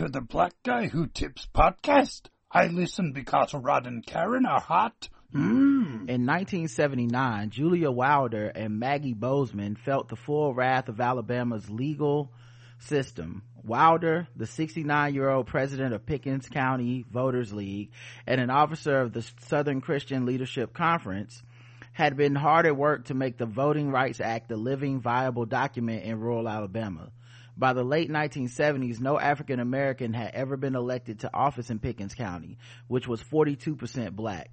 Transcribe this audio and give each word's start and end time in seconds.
to 0.00 0.08
the 0.08 0.22
Black 0.22 0.54
Guy 0.62 0.86
Who 0.86 1.08
Tips 1.08 1.46
podcast. 1.54 2.22
I 2.50 2.68
listen 2.68 3.12
because 3.12 3.52
Rod 3.52 3.86
and 3.86 4.02
Karen 4.06 4.46
are 4.46 4.58
hot. 4.58 5.10
Mm. 5.34 6.08
In 6.08 6.24
1979, 6.24 7.50
Julia 7.50 7.90
Wilder 7.90 8.46
and 8.46 8.80
Maggie 8.80 9.12
Bozeman 9.12 9.76
felt 9.76 10.08
the 10.08 10.16
full 10.16 10.54
wrath 10.54 10.88
of 10.88 11.02
Alabama's 11.02 11.68
legal 11.68 12.32
system. 12.78 13.42
Wilder, 13.62 14.26
the 14.34 14.46
69 14.46 15.12
year 15.12 15.28
old 15.28 15.48
president 15.48 15.92
of 15.92 16.06
Pickens 16.06 16.48
County 16.48 17.04
Voters 17.12 17.52
League 17.52 17.90
and 18.26 18.40
an 18.40 18.48
officer 18.48 19.02
of 19.02 19.12
the 19.12 19.30
Southern 19.40 19.82
Christian 19.82 20.24
Leadership 20.24 20.72
Conference, 20.72 21.42
had 21.92 22.16
been 22.16 22.34
hard 22.34 22.64
at 22.64 22.74
work 22.74 23.04
to 23.04 23.14
make 23.14 23.36
the 23.36 23.44
Voting 23.44 23.90
Rights 23.90 24.20
Act 24.20 24.50
a 24.50 24.56
living, 24.56 25.02
viable 25.02 25.44
document 25.44 26.04
in 26.04 26.18
rural 26.18 26.48
Alabama. 26.48 27.12
By 27.56 27.72
the 27.72 27.84
late 27.84 28.10
1970s, 28.10 29.00
no 29.00 29.18
African 29.18 29.60
American 29.60 30.12
had 30.12 30.34
ever 30.34 30.56
been 30.56 30.74
elected 30.74 31.20
to 31.20 31.34
office 31.34 31.70
in 31.70 31.78
Pickens 31.78 32.14
County, 32.14 32.58
which 32.88 33.06
was 33.06 33.22
42% 33.22 34.12
black. 34.12 34.50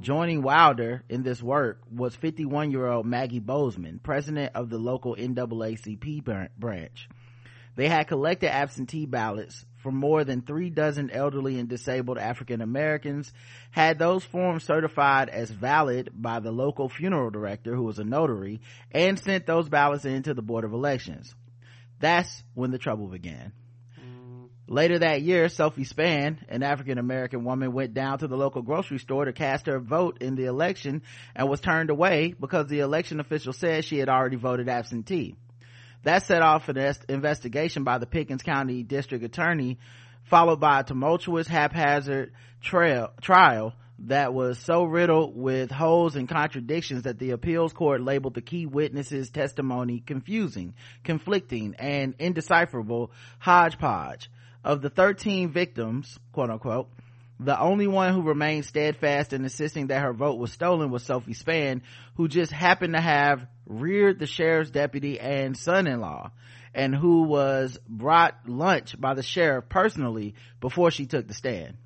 Joining 0.00 0.42
Wilder 0.42 1.04
in 1.08 1.22
this 1.22 1.42
work 1.42 1.80
was 1.90 2.14
51 2.14 2.70
year 2.70 2.86
old 2.86 3.06
Maggie 3.06 3.40
Bozeman, 3.40 3.98
president 4.02 4.52
of 4.54 4.68
the 4.68 4.78
local 4.78 5.16
NAACP 5.16 6.50
branch. 6.58 7.08
They 7.76 7.88
had 7.88 8.08
collected 8.08 8.50
absentee 8.50 9.06
ballots 9.06 9.64
from 9.76 9.96
more 9.96 10.24
than 10.24 10.42
three 10.42 10.70
dozen 10.70 11.10
elderly 11.10 11.58
and 11.58 11.68
disabled 11.68 12.18
African 12.18 12.60
Americans, 12.60 13.32
had 13.70 13.98
those 13.98 14.24
forms 14.24 14.64
certified 14.64 15.28
as 15.28 15.50
valid 15.50 16.10
by 16.12 16.40
the 16.40 16.50
local 16.50 16.88
funeral 16.88 17.30
director, 17.30 17.74
who 17.74 17.84
was 17.84 17.98
a 17.98 18.04
notary, 18.04 18.60
and 18.92 19.18
sent 19.18 19.46
those 19.46 19.68
ballots 19.68 20.04
in 20.04 20.22
to 20.24 20.34
the 20.34 20.42
Board 20.42 20.64
of 20.64 20.72
Elections. 20.72 21.34
That's 21.98 22.42
when 22.54 22.70
the 22.70 22.78
trouble 22.78 23.08
began. 23.08 23.52
Mm. 23.98 24.48
Later 24.68 24.98
that 24.98 25.22
year, 25.22 25.48
Sophie 25.48 25.84
Spann, 25.84 26.38
an 26.48 26.62
African 26.62 26.98
American 26.98 27.44
woman, 27.44 27.72
went 27.72 27.94
down 27.94 28.18
to 28.18 28.28
the 28.28 28.36
local 28.36 28.62
grocery 28.62 28.98
store 28.98 29.24
to 29.24 29.32
cast 29.32 29.66
her 29.66 29.78
vote 29.78 30.18
in 30.20 30.34
the 30.34 30.44
election 30.44 31.02
and 31.34 31.48
was 31.48 31.60
turned 31.60 31.90
away 31.90 32.34
because 32.38 32.66
the 32.66 32.80
election 32.80 33.20
official 33.20 33.52
said 33.52 33.84
she 33.84 33.98
had 33.98 34.08
already 34.08 34.36
voted 34.36 34.68
absentee. 34.68 35.36
That 36.02 36.22
set 36.22 36.42
off 36.42 36.68
an 36.68 36.94
investigation 37.08 37.82
by 37.82 37.98
the 37.98 38.06
Pickens 38.06 38.42
County 38.42 38.82
District 38.82 39.24
Attorney, 39.24 39.78
followed 40.24 40.60
by 40.60 40.80
a 40.80 40.84
tumultuous, 40.84 41.48
haphazard 41.48 42.32
trail, 42.60 43.10
trial 43.20 43.74
that 44.00 44.34
was 44.34 44.58
so 44.58 44.84
riddled 44.84 45.36
with 45.36 45.70
holes 45.70 46.16
and 46.16 46.28
contradictions 46.28 47.02
that 47.02 47.18
the 47.18 47.30
appeals 47.30 47.72
court 47.72 48.02
labeled 48.02 48.34
the 48.34 48.42
key 48.42 48.66
witnesses 48.66 49.30
testimony 49.30 50.00
confusing, 50.00 50.74
conflicting, 51.02 51.74
and 51.78 52.14
indecipherable 52.18 53.10
hodgepodge. 53.38 54.30
Of 54.62 54.82
the 54.82 54.90
13 54.90 55.52
victims, 55.52 56.18
quote 56.32 56.50
unquote, 56.50 56.88
the 57.38 57.58
only 57.58 57.86
one 57.86 58.14
who 58.14 58.22
remained 58.22 58.64
steadfast 58.64 59.32
in 59.32 59.42
insisting 59.44 59.88
that 59.88 60.02
her 60.02 60.12
vote 60.12 60.38
was 60.38 60.52
stolen 60.52 60.90
was 60.90 61.02
Sophie 61.02 61.34
Spann, 61.34 61.82
who 62.16 62.28
just 62.28 62.50
happened 62.50 62.94
to 62.94 63.00
have 63.00 63.46
reared 63.66 64.18
the 64.18 64.26
sheriff's 64.26 64.70
deputy 64.70 65.20
and 65.20 65.56
son-in-law, 65.56 66.30
and 66.74 66.94
who 66.94 67.22
was 67.24 67.78
brought 67.86 68.48
lunch 68.48 68.98
by 68.98 69.14
the 69.14 69.22
sheriff 69.22 69.68
personally 69.68 70.34
before 70.60 70.90
she 70.90 71.06
took 71.06 71.28
the 71.28 71.34
stand. 71.34 71.76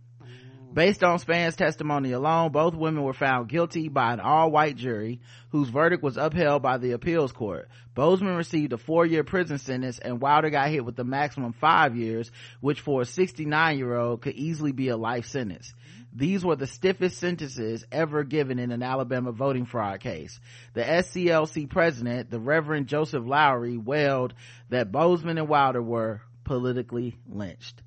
Based 0.73 1.03
on 1.03 1.19
Spann's 1.19 1.57
testimony 1.57 2.13
alone, 2.13 2.53
both 2.53 2.77
women 2.77 3.03
were 3.03 3.13
found 3.13 3.49
guilty 3.49 3.89
by 3.89 4.13
an 4.13 4.21
all-white 4.21 4.77
jury 4.77 5.21
whose 5.49 5.69
verdict 5.69 6.01
was 6.01 6.17
upheld 6.17 6.63
by 6.63 6.79
the 6.79 6.93
appeals 6.93 7.33
court. 7.33 7.69
Bozeman 7.97 8.37
received 8.37 8.73
a 8.73 8.79
four-year 8.79 9.25
prison 9.25 9.59
sentence 9.59 9.99
and 9.99 10.21
Wilder 10.21 10.49
got 10.49 10.71
hit 10.71 10.85
with 10.85 10.95
the 10.95 11.03
maximum 11.03 11.55
five 11.55 11.97
years, 11.97 12.31
which 12.61 12.81
for 12.81 13.03
a 13.03 13.05
69-year-old 13.05 14.23
could 14.23 14.37
easily 14.37 14.71
be 14.71 14.89
a 14.89 14.97
life 14.97 15.27
sentence. 15.27 15.75
These 16.15 16.45
were 16.45 16.57
the 16.57 16.69
stiffest 16.69 17.19
sentences 17.19 17.85
ever 17.91 18.23
given 18.23 18.61
in 18.61 18.71
an 18.71 18.85
Alabama 18.85 19.33
voting 19.33 19.67
fraud 19.67 19.99
case. 19.99 20.39
The 20.75 20.83
SCLC 20.83 21.69
president, 21.69 22.31
the 22.31 22.39
Reverend 22.39 22.87
Joseph 22.87 23.25
Lowery, 23.27 23.77
wailed 23.77 24.35
that 24.69 24.93
Bozeman 24.93 25.39
and 25.39 25.49
Wilder 25.49 25.83
were 25.83 26.23
politically 26.45 27.17
lynched. 27.29 27.83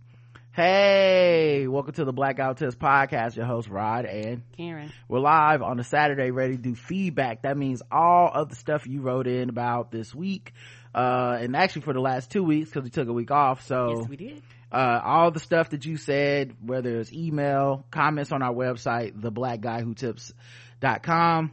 Hey, 0.55 1.67
welcome 1.67 1.95
to 1.95 2.05
the 2.05 2.13
Black 2.13 2.37
Guy 2.37 2.47
Who 2.47 2.53
Tips 2.53 2.75
podcast. 2.75 3.35
Your 3.35 3.47
host 3.47 3.69
Rod 3.69 4.05
and 4.05 4.43
Karen. 4.55 4.91
We're 5.07 5.17
live 5.17 5.63
on 5.63 5.79
a 5.79 5.83
Saturday, 5.83 6.29
ready 6.29 6.57
to 6.57 6.61
do 6.61 6.75
feedback. 6.75 7.41
That 7.41 7.57
means 7.57 7.81
all 7.91 8.29
of 8.31 8.49
the 8.49 8.55
stuff 8.55 8.85
you 8.85 9.01
wrote 9.01 9.25
in 9.25 9.49
about 9.49 9.89
this 9.89 10.13
week, 10.13 10.53
uh, 10.93 11.39
and 11.41 11.55
actually 11.55 11.81
for 11.81 11.93
the 11.93 12.01
last 12.01 12.29
two 12.29 12.43
weeks 12.43 12.69
because 12.69 12.83
we 12.83 12.91
took 12.91 13.07
a 13.07 13.13
week 13.13 13.31
off. 13.31 13.65
So 13.65 13.97
yes, 13.97 14.07
we 14.07 14.15
did. 14.15 14.43
Uh, 14.71 15.01
all 15.03 15.31
the 15.31 15.39
stuff 15.39 15.71
that 15.71 15.87
you 15.87 15.97
said, 15.97 16.55
whether 16.63 16.99
it's 16.99 17.11
email, 17.11 17.83
comments 17.89 18.31
on 18.31 18.43
our 18.43 18.53
website, 18.53 19.19
theblackguywhotips.com, 19.19 21.51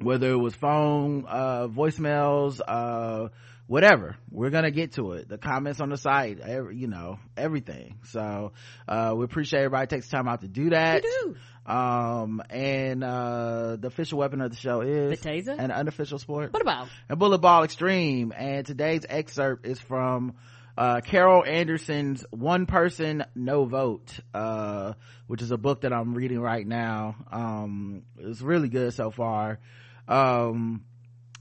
whether 0.00 0.32
it 0.32 0.36
was 0.36 0.56
phone, 0.56 1.26
uh, 1.28 1.68
voicemails, 1.68 2.60
uh, 2.66 3.28
whatever. 3.66 4.16
We're 4.30 4.50
gonna 4.50 4.70
get 4.70 4.92
to 4.94 5.12
it. 5.12 5.28
The 5.28 5.38
comments 5.38 5.80
on 5.80 5.88
the 5.88 5.96
site 5.96 6.40
every, 6.40 6.76
you 6.76 6.88
know 6.88 7.18
everything. 7.36 7.98
So 8.04 8.52
uh, 8.88 9.14
we 9.16 9.24
appreciate 9.24 9.60
everybody 9.60 9.86
takes 9.86 10.08
time 10.08 10.28
out 10.28 10.40
to 10.42 10.48
do 10.48 10.70
that. 10.70 11.02
We 11.02 11.08
do. 11.10 11.36
um 11.72 12.42
and 12.50 13.04
uh 13.04 13.76
the 13.76 13.86
official 13.86 14.18
weapon 14.18 14.40
of 14.40 14.50
the 14.50 14.56
show 14.56 14.80
is 14.80 15.20
the 15.20 15.28
taser? 15.28 15.56
an 15.58 15.70
unofficial 15.70 16.18
sport. 16.18 16.52
What 16.52 16.62
about? 16.62 16.88
A 17.08 17.16
bullet 17.16 17.38
ball 17.38 17.62
extreme. 17.64 18.32
And 18.36 18.66
today's 18.66 19.06
excerpt 19.08 19.66
is 19.66 19.78
from 19.80 20.34
uh, 20.76 21.00
carol 21.02 21.44
anderson's 21.44 22.24
one 22.30 22.64
person 22.64 23.22
no 23.34 23.66
vote 23.66 24.18
uh, 24.32 24.94
which 25.26 25.42
is 25.42 25.50
a 25.50 25.58
book 25.58 25.82
that 25.82 25.92
i'm 25.92 26.14
reading 26.14 26.40
right 26.40 26.66
now. 26.66 27.14
Um 27.30 28.02
it's 28.18 28.40
really 28.40 28.68
good 28.68 28.92
so 28.94 29.10
far. 29.10 29.60
Um 30.08 30.84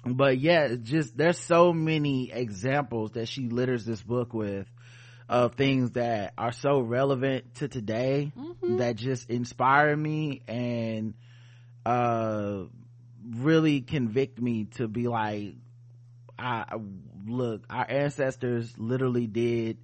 but 0.06 0.38
yeah 0.38 0.75
just 0.81 1.16
there's 1.16 1.38
so 1.38 1.73
many 1.73 2.31
examples 2.31 3.12
that 3.12 3.28
she 3.28 3.47
litters 3.47 3.85
this 3.85 4.01
book 4.01 4.34
with 4.34 4.67
of 5.29 5.56
things 5.56 5.91
that 5.91 6.34
are 6.38 6.51
so 6.51 6.79
relevant 6.79 7.56
to 7.56 7.67
today 7.67 8.31
mm-hmm. 8.38 8.78
that 8.78 8.95
just 8.95 9.29
inspire 9.29 9.95
me 9.95 10.41
and 10.47 11.13
uh 11.85 12.63
really 13.35 13.81
convict 13.81 14.41
me 14.41 14.66
to 14.66 14.88
be 14.88 15.07
like 15.07 15.56
i 16.38 16.66
look 17.28 17.63
our 17.69 17.85
ancestors 17.89 18.73
literally 18.78 19.28
did 19.28 19.78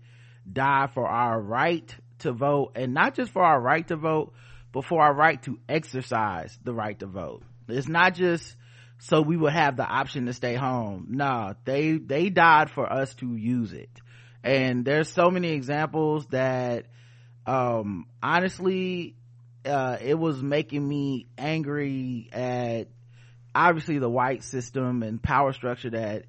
die 0.51 0.87
for 0.93 1.07
our 1.07 1.39
right 1.39 1.95
to 2.19 2.31
vote 2.31 2.71
and 2.75 2.93
not 2.93 3.13
just 3.13 3.31
for 3.31 3.43
our 3.43 3.59
right 3.59 3.87
to 3.87 3.95
vote 3.95 4.33
but 4.71 4.83
for 4.83 5.01
our 5.01 5.13
right 5.13 5.41
to 5.43 5.59
exercise 5.69 6.57
the 6.63 6.73
right 6.73 6.99
to 6.99 7.05
vote 7.05 7.43
it's 7.67 7.87
not 7.87 8.15
just 8.15 8.55
so 8.99 9.21
we 9.21 9.37
would 9.37 9.53
have 9.53 9.77
the 9.77 9.85
option 9.85 10.25
to 10.25 10.33
stay 10.33 10.55
home. 10.55 11.07
No, 11.09 11.55
they, 11.65 11.97
they 11.97 12.29
died 12.29 12.69
for 12.69 12.91
us 12.91 13.13
to 13.15 13.35
use 13.35 13.73
it. 13.73 13.89
And 14.43 14.85
there's 14.85 15.09
so 15.09 15.29
many 15.29 15.51
examples 15.51 16.25
that, 16.27 16.85
um, 17.45 18.07
honestly, 18.21 19.15
uh, 19.65 19.97
it 20.01 20.17
was 20.17 20.41
making 20.41 20.87
me 20.87 21.27
angry 21.37 22.29
at 22.31 22.87
obviously 23.53 23.99
the 23.99 24.09
white 24.09 24.43
system 24.43 25.03
and 25.03 25.21
power 25.21 25.51
structure 25.53 25.89
that 25.89 26.25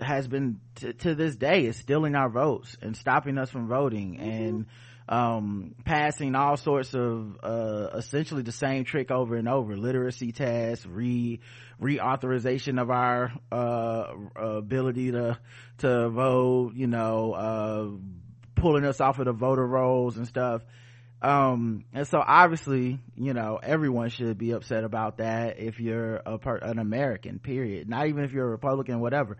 has 0.00 0.26
been 0.26 0.60
t- 0.76 0.92
to 0.92 1.14
this 1.14 1.36
day 1.36 1.66
is 1.66 1.76
stealing 1.76 2.14
our 2.14 2.28
votes 2.28 2.76
and 2.80 2.96
stopping 2.96 3.38
us 3.38 3.50
from 3.50 3.68
voting 3.68 4.14
mm-hmm. 4.14 4.28
and 4.28 4.66
um, 5.12 5.74
passing 5.84 6.34
all 6.34 6.56
sorts 6.56 6.94
of 6.94 7.36
uh, 7.42 7.88
essentially 7.96 8.40
the 8.40 8.50
same 8.50 8.84
trick 8.84 9.10
over 9.10 9.36
and 9.36 9.46
over. 9.46 9.76
Literacy 9.76 10.32
tests 10.32 10.86
re 10.86 11.38
reauthorization 11.78 12.80
of 12.80 12.90
our 12.90 13.30
uh, 13.50 14.06
ability 14.36 15.12
to 15.12 15.38
to 15.78 16.08
vote 16.08 16.72
you 16.76 16.86
know 16.86 17.32
uh, 17.34 17.90
pulling 18.54 18.86
us 18.86 19.02
off 19.02 19.18
of 19.18 19.26
the 19.26 19.34
voter 19.34 19.66
rolls 19.66 20.16
and 20.16 20.26
stuff. 20.26 20.62
Um, 21.20 21.84
and 21.92 22.08
so 22.08 22.18
obviously 22.26 22.98
you 23.14 23.34
know 23.34 23.60
everyone 23.62 24.08
should 24.08 24.38
be 24.38 24.52
upset 24.52 24.82
about 24.82 25.18
that 25.18 25.58
if 25.58 25.78
you're 25.78 26.22
a 26.24 26.38
an 26.62 26.78
american 26.78 27.38
period. 27.38 27.86
Not 27.86 28.06
even 28.06 28.24
if 28.24 28.32
you're 28.32 28.46
a 28.46 28.50
republican 28.50 29.00
whatever. 29.00 29.36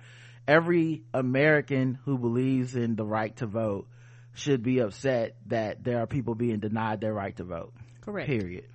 Every 0.47 1.05
american 1.14 1.99
who 2.05 2.19
believes 2.19 2.76
in 2.76 2.94
the 2.94 3.06
right 3.06 3.35
to 3.37 3.47
vote 3.47 3.88
should 4.34 4.62
be 4.62 4.79
upset 4.79 5.37
that 5.46 5.84
there 5.84 5.99
are 5.99 6.06
people 6.06 6.34
being 6.34 6.58
denied 6.58 7.00
their 7.00 7.12
right 7.12 7.37
to 7.37 7.44
vote. 7.44 7.73
Correct. 8.00 8.29
Period. 8.29 8.67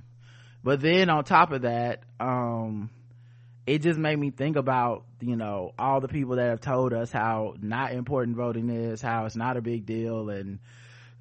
But 0.64 0.82
then 0.82 1.10
on 1.10 1.24
top 1.24 1.52
of 1.52 1.64
that, 1.64 2.04
um, 2.20 2.90
it 3.66 3.80
just 3.80 4.00
made 4.00 4.18
me 4.18 4.32
think 4.32 4.56
about, 4.56 5.06
you 5.20 5.36
know, 5.36 5.74
all 5.78 6.00
the 6.00 6.08
people 6.08 6.36
that 6.36 6.50
have 6.50 6.62
told 6.62 6.94
us 6.94 7.12
how 7.12 7.56
not 7.62 7.94
important 7.94 8.38
voting 8.38 8.70
is, 8.70 9.02
how 9.02 9.26
it's 9.26 9.36
not 9.36 9.58
a 9.58 9.62
big 9.62 9.86
deal 9.86 10.30
and, 10.30 10.60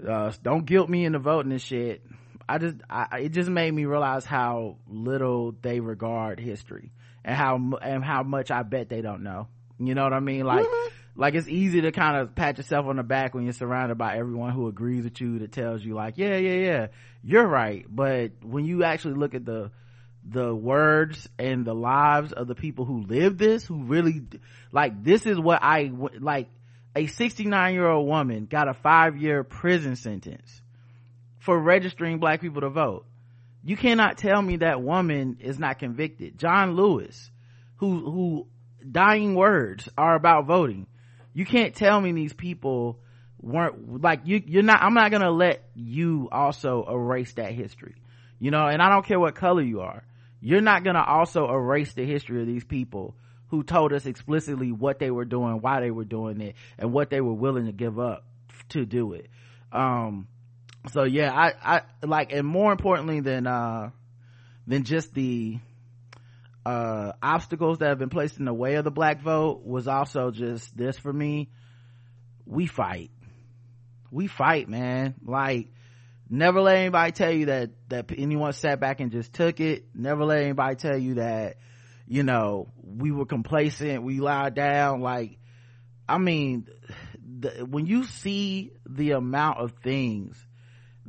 uh, 0.07 0.33
don't 0.43 0.67
guilt 0.67 0.89
me 0.89 1.05
into 1.05 1.19
voting 1.19 1.53
and 1.53 1.63
shit. 1.63 2.03
I 2.49 2.59
just, 2.59 2.77
I, 2.89 3.21
it 3.23 3.29
just 3.31 3.51
made 3.51 3.73
me 3.73 3.87
realize 3.87 4.25
how 4.25 4.77
little 4.89 5.53
they 5.63 5.81
regard 5.81 6.39
history 6.39 6.93
and 7.25 7.35
how, 7.35 7.57
and 7.83 8.05
how 8.05 8.23
much 8.23 8.51
I 8.51 8.63
bet 8.63 8.89
they 8.89 9.01
don't 9.01 9.23
know. 9.23 9.49
You 9.79 9.95
know 9.95 10.05
what 10.05 10.13
I 10.13 10.21
mean? 10.21 10.45
Like, 10.45 10.67
mm-hmm 10.67 11.06
like 11.17 11.35
it's 11.35 11.49
easy 11.49 11.81
to 11.83 11.93
kind 11.93 12.17
of 12.17 12.35
pat 12.35 12.59
yourself 12.59 12.87
on 12.87 12.97
the 12.97 13.03
back 13.03 13.35
when 13.35 13.45
you're 13.45 13.53
surrounded 13.53 13.97
by 13.97 14.17
everyone 14.19 14.53
who 14.53 14.69
agrees 14.69 15.05
with 15.05 15.21
you 15.21 15.39
that 15.41 15.53
tells 15.53 15.85
you 15.85 15.95
like 15.95 16.19
yeah 16.19 16.37
yeah 16.37 16.55
yeah 16.55 16.87
you're 17.27 17.47
right. 17.47 17.85
But 17.89 18.33
when 18.45 18.65
you 18.65 18.85
actually 18.85 19.15
look 19.15 19.35
at 19.35 19.45
the 19.45 19.71
the 20.29 20.55
words 20.55 21.29
and 21.39 21.65
the 21.65 21.75
lives 21.75 22.33
of 22.33 22.47
the 22.49 22.55
people 22.55 22.85
who 22.85 23.03
live 23.03 23.39
this 23.39 23.65
who 23.65 23.85
really 23.85 24.23
like 24.73 25.05
this 25.05 25.25
is 25.25 25.39
what 25.39 25.63
i 25.63 25.93
like 26.19 26.49
a 26.97 27.07
69 27.07 27.75
year 27.75 27.87
old 27.87 28.09
woman 28.09 28.47
got 28.47 28.69
a 28.69 28.75
five 28.75 29.17
year 29.17 29.45
prison 29.45 29.95
sentence 29.95 30.63
for 31.39 31.57
registering 31.57 32.19
black 32.19 32.41
people 32.41 32.63
to 32.63 32.71
vote. 32.71 33.07
You 33.63 33.77
cannot 33.77 34.19
tell 34.19 34.43
me 34.43 34.57
that 34.57 34.83
woman 34.83 35.37
is 35.41 35.59
not 35.61 35.79
convicted. 35.79 36.39
John 36.39 36.75
lewis 36.75 37.31
who 37.77 38.11
who 38.11 38.47
dying 38.91 39.35
words 39.35 39.89
are 39.97 40.15
about 40.15 40.47
voting 40.47 40.87
you 41.37 41.45
can't 41.45 41.75
tell 41.75 42.01
me 42.01 42.13
these 42.13 42.33
people 42.33 42.99
weren't 43.43 44.01
like 44.03 44.23
you 44.25 44.43
you're 44.47 44.63
not 44.63 44.81
i'm 44.81 44.95
not 44.95 45.11
gonna 45.11 45.31
let 45.31 45.69
you 45.75 46.31
also 46.33 46.83
erase 46.89 47.35
that 47.35 47.53
history. 47.53 47.95
You 48.39 48.51
know 48.51 48.67
and 48.67 48.81
i 48.81 48.89
don't 48.89 49.05
care 49.05 49.21
what 49.21 49.35
color 49.35 49.61
you 49.61 49.83
are. 49.83 50.03
You're 50.41 50.63
not 50.63 50.83
gonna 50.83 51.05
also 51.07 51.47
erase 51.47 51.93
the 51.93 52.07
history 52.07 52.41
of 52.41 52.47
these 52.47 52.65
people 52.65 53.15
who 53.49 53.63
told 53.63 53.93
us 53.93 54.07
explicitly 54.07 54.73
what 54.73 54.99
they 54.99 55.11
were 55.11 55.27
doing 55.27 55.61
why 55.61 55.81
they 55.81 55.91
were 55.91 56.07
doing 56.07 56.41
it 56.41 56.57
and 56.79 56.91
what 56.91 57.11
they 57.11 57.21
were 57.21 57.35
willing 57.35 57.67
to 57.67 57.73
give 57.73 58.01
up 58.01 58.25
to 58.71 58.87
do 58.87 59.13
it. 59.13 59.29
Um 59.73 60.29
so 60.91 61.03
yeah 61.05 61.35
i 61.35 61.77
i 61.77 61.83
like 62.03 62.33
and 62.33 62.47
more 62.47 62.73
importantly 62.73 63.21
than 63.21 63.47
uh 63.47 63.91
than 64.67 64.85
just 64.85 65.13
the 65.13 65.59
uh, 66.67 67.13
obstacles 67.23 67.79
that 67.79 67.91
have 67.91 67.99
been 68.01 68.09
placed 68.09 68.41
in 68.41 68.45
the 68.45 68.53
way 68.53 68.75
of 68.75 68.83
the 68.83 68.91
black 68.91 69.23
vote 69.23 69.65
was 69.65 69.87
also 69.87 70.33
just 70.33 70.77
this 70.77 70.99
for 70.99 71.13
me. 71.13 71.49
We 72.45 72.67
fight. 72.67 73.13
We 74.11 74.27
fight, 74.27 74.69
man. 74.69 75.15
Like, 75.25 75.69
never 76.29 76.61
let 76.61 76.79
anybody 76.79 77.13
tell 77.13 77.31
you 77.31 77.47
that, 77.47 77.71
that 77.89 78.11
anyone 78.19 78.53
sat 78.53 78.81
back 78.81 78.99
and 78.99 79.13
just 79.13 79.33
took 79.33 79.61
it. 79.61 79.85
Never 79.95 80.25
let 80.25 80.43
anybody 80.43 80.75
tell 80.75 80.99
you 80.99 81.15
that, 81.15 81.59
you 82.09 82.25
know, 82.25 82.67
we 82.83 83.13
were 83.13 83.27
complacent, 83.27 84.03
we 84.03 84.19
lied 84.19 84.55
down. 84.57 85.03
Like, 85.03 85.39
I 86.09 86.19
mean, 86.19 86.67
the, 87.39 87.65
when 87.65 87.87
you 87.87 88.03
see 88.03 88.73
the 88.85 89.13
amount 89.13 89.59
of 89.59 89.73
things 89.85 90.45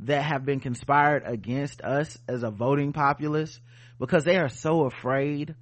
that 0.02 0.22
have 0.22 0.44
been 0.44 0.60
conspired 0.60 1.24
against 1.26 1.80
us 1.80 2.16
as 2.28 2.44
a 2.44 2.50
voting 2.52 2.92
populace, 2.92 3.58
because 3.98 4.24
they 4.24 4.36
are 4.36 4.48
so 4.48 4.84
afraid 4.84 5.54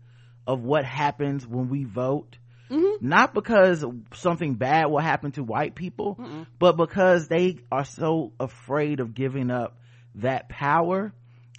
of 0.47 0.63
what 0.63 0.85
happens 0.85 1.47
when 1.47 1.69
we 1.69 1.85
vote. 1.85 2.39
Mm-hmm. 2.71 3.07
Not 3.07 3.33
because 3.33 3.85
something 4.15 4.55
bad 4.55 4.87
will 4.87 4.99
happen 4.99 5.33
to 5.33 5.45
white 5.45 5.75
people, 5.75 6.17
Mm-mm. 6.17 6.47
but 6.59 6.77
because 6.77 7.29
they 7.29 7.59
are 7.71 7.85
so 7.85 8.33
afraid 8.41 8.99
of 9.01 9.15
giving 9.15 9.51
up 9.51 9.79
that 10.17 10.49
power 10.49 11.13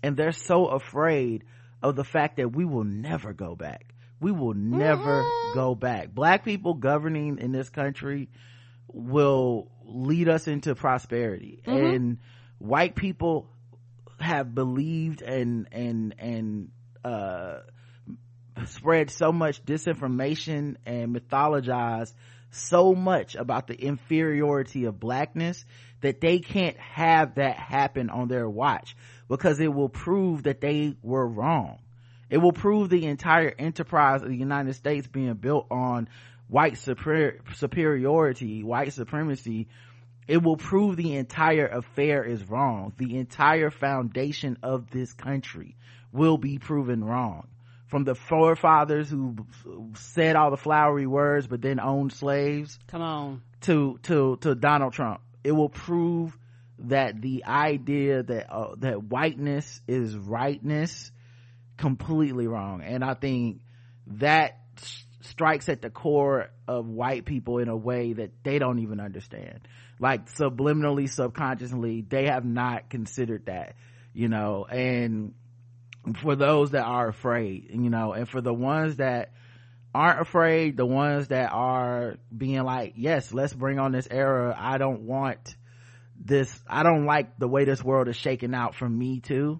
and 0.03 0.17
they're 0.17 0.31
so 0.31 0.65
afraid 0.67 1.45
of 1.81 1.95
the 1.95 2.03
fact 2.03 2.37
that 2.37 2.53
we 2.53 2.65
will 2.65 2.83
never 2.83 3.33
go 3.33 3.55
back. 3.55 3.93
We 4.19 4.31
will 4.31 4.53
never 4.53 5.21
mm-hmm. 5.23 5.53
go 5.53 5.75
back. 5.75 6.13
Black 6.13 6.43
people 6.43 6.73
governing 6.73 7.37
in 7.37 7.51
this 7.51 7.69
country 7.69 8.29
will 8.87 9.71
lead 9.85 10.27
us 10.27 10.47
into 10.47 10.75
prosperity 10.75 11.61
mm-hmm. 11.65 11.85
and 11.85 12.17
white 12.57 12.95
people 12.95 13.49
have 14.19 14.53
believed 14.53 15.21
and 15.21 15.67
and 15.71 16.15
and 16.19 16.69
uh 17.05 17.59
spread 18.65 19.11
so 19.11 19.31
much 19.31 19.63
disinformation 19.63 20.77
and 20.85 21.15
mythologized 21.15 22.13
so 22.49 22.93
much 22.93 23.35
about 23.35 23.67
the 23.67 23.75
inferiority 23.75 24.85
of 24.85 24.99
blackness 24.99 25.63
that 26.01 26.21
they 26.21 26.39
can't 26.39 26.77
have 26.77 27.35
that 27.35 27.57
happen 27.57 28.09
on 28.09 28.27
their 28.27 28.49
watch 28.49 28.95
because 29.27 29.59
it 29.59 29.73
will 29.73 29.89
prove 29.89 30.43
that 30.43 30.61
they 30.61 30.95
were 31.01 31.27
wrong. 31.27 31.79
It 32.29 32.37
will 32.37 32.53
prove 32.53 32.89
the 32.89 33.05
entire 33.05 33.53
enterprise 33.57 34.21
of 34.21 34.29
the 34.29 34.37
united 34.37 34.73
states 34.73 35.07
being 35.07 35.33
built 35.35 35.67
on 35.71 36.09
white 36.47 36.77
super- 36.77 37.39
superiority 37.55 38.63
white 38.63 38.93
supremacy 38.93 39.67
it 40.27 40.43
will 40.43 40.57
prove 40.57 40.97
the 40.97 41.15
entire 41.15 41.67
affair 41.67 42.23
is 42.23 42.43
wrong. 42.49 42.93
The 42.97 43.17
entire 43.17 43.71
foundation 43.71 44.57
of 44.61 44.89
this 44.91 45.13
country 45.13 45.77
will 46.11 46.37
be 46.37 46.59
proven 46.59 47.03
wrong. 47.03 47.47
From 47.87 48.03
the 48.03 48.15
forefathers 48.15 49.09
who 49.09 49.37
said 49.95 50.35
all 50.35 50.51
the 50.51 50.57
flowery 50.57 51.07
words 51.07 51.47
but 51.47 51.61
then 51.61 51.79
owned 51.79 52.11
slaves. 52.11 52.77
Come 52.87 53.01
on. 53.01 53.41
To, 53.61 53.97
to, 54.03 54.37
to 54.41 54.55
Donald 54.55 54.93
Trump. 54.93 55.21
It 55.43 55.53
will 55.53 55.69
prove 55.69 56.37
that 56.79 57.21
the 57.21 57.45
idea 57.45 58.23
that, 58.23 58.53
uh, 58.53 58.75
that 58.79 59.03
whiteness 59.03 59.81
is 59.87 60.15
rightness 60.15 61.11
completely 61.77 62.47
wrong. 62.47 62.81
And 62.83 63.03
I 63.03 63.13
think 63.13 63.61
that 64.07 64.59
strikes 65.21 65.69
at 65.69 65.81
the 65.81 65.89
core 65.89 66.49
of 66.67 66.87
white 66.87 67.25
people 67.25 67.59
in 67.59 67.69
a 67.69 67.77
way 67.77 68.13
that 68.13 68.31
they 68.43 68.59
don't 68.59 68.79
even 68.79 68.99
understand 68.99 69.61
like 69.99 70.29
subliminally 70.33 71.09
subconsciously 71.09 72.01
they 72.01 72.25
have 72.25 72.45
not 72.45 72.89
considered 72.89 73.45
that 73.45 73.75
you 74.17 74.29
know? 74.29 74.65
And 74.65 75.35
for 76.21 76.35
those 76.35 76.71
that 76.71 76.83
are 76.83 77.09
afraid 77.09 77.69
you 77.69 77.89
know 77.89 78.13
and 78.13 78.29
for 78.29 78.41
the 78.41 78.53
ones 78.53 78.95
that 78.95 79.31
aren't 79.93 80.21
afraid 80.21 80.77
the 80.77 80.85
ones 80.85 81.27
that 81.27 81.51
are 81.51 82.15
being 82.35 82.63
like 82.63 82.93
yes 82.95 83.33
let's 83.33 83.53
bring 83.53 83.77
on 83.77 83.91
this 83.91 84.07
era. 84.09 84.55
I 84.57 84.77
don't 84.77 85.01
want 85.01 85.55
this. 86.19 86.57
I 86.67 86.83
don't 86.83 87.05
like 87.05 87.37
the 87.37 87.47
way 87.47 87.65
this 87.65 87.83
world 87.83 88.07
is 88.07 88.15
shaking 88.15 88.55
out 88.55 88.73
for 88.73 88.87
me 88.89 89.19
too. 89.19 89.59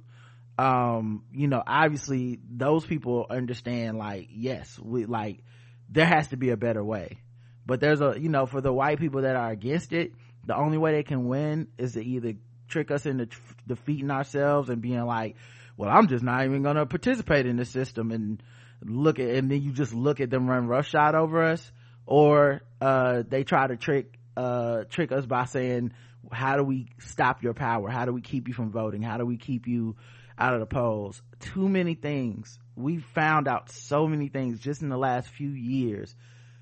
Um 0.57 1.23
you 1.33 1.47
know 1.47 1.61
obviously 1.67 2.39
those 2.49 2.85
people 2.85 3.27
understand 3.29 3.97
like 3.97 4.29
yes 4.31 4.79
we 4.79 5.05
like 5.05 5.43
there 5.89 6.05
has 6.05 6.29
to 6.29 6.37
be 6.37 6.49
a 6.49 6.57
better 6.57 6.83
way. 6.83 7.19
But 7.65 7.81
there's 7.81 7.99
a 7.99 8.15
you 8.17 8.29
know 8.29 8.45
for 8.45 8.61
the 8.61 8.71
white 8.71 8.99
people 8.99 9.23
that 9.23 9.35
are 9.35 9.51
against 9.51 9.91
it 9.91 10.13
the 10.47 10.57
only 10.57 10.77
way 10.77 10.93
they 10.93 11.03
can 11.03 11.27
win 11.27 11.67
is 11.77 11.93
to 11.93 12.03
either 12.03 12.33
trick 12.67 12.89
us 12.89 13.05
into 13.05 13.27
defeating 13.67 14.11
ourselves 14.11 14.69
and 14.69 14.81
being 14.81 15.05
like 15.05 15.35
well 15.77 15.89
i'm 15.89 16.07
just 16.07 16.23
not 16.23 16.43
even 16.43 16.63
gonna 16.63 16.85
participate 16.85 17.45
in 17.45 17.55
the 17.57 17.65
system 17.65 18.11
and 18.11 18.41
look 18.83 19.19
at 19.19 19.29
and 19.29 19.49
then 19.49 19.61
you 19.61 19.71
just 19.71 19.93
look 19.93 20.19
at 20.19 20.29
them 20.29 20.47
run 20.47 20.67
roughshod 20.67 21.15
over 21.15 21.43
us. 21.43 21.71
Or 22.05 22.61
uh, 22.79 23.23
they 23.27 23.43
try 23.43 23.67
to 23.67 23.75
trick 23.75 24.17
uh, 24.35 24.83
trick 24.89 25.11
us 25.11 25.25
by 25.25 25.45
saying 25.45 25.91
how 26.31 26.57
do 26.57 26.63
we 26.63 26.87
stop 26.99 27.43
your 27.43 27.53
power? 27.53 27.89
How 27.89 28.05
do 28.05 28.13
we 28.13 28.21
keep 28.21 28.47
you 28.47 28.53
from 28.53 28.71
voting? 28.71 29.01
How 29.01 29.17
do 29.17 29.25
we 29.25 29.37
keep 29.37 29.67
you 29.67 29.95
out 30.37 30.53
of 30.53 30.59
the 30.59 30.65
polls? 30.65 31.21
Too 31.39 31.67
many 31.67 31.95
things. 31.95 32.59
We 32.75 32.99
found 32.99 33.47
out 33.47 33.71
so 33.71 34.07
many 34.07 34.29
things 34.29 34.59
just 34.59 34.81
in 34.81 34.89
the 34.89 34.97
last 34.97 35.29
few 35.29 35.49
years 35.49 36.15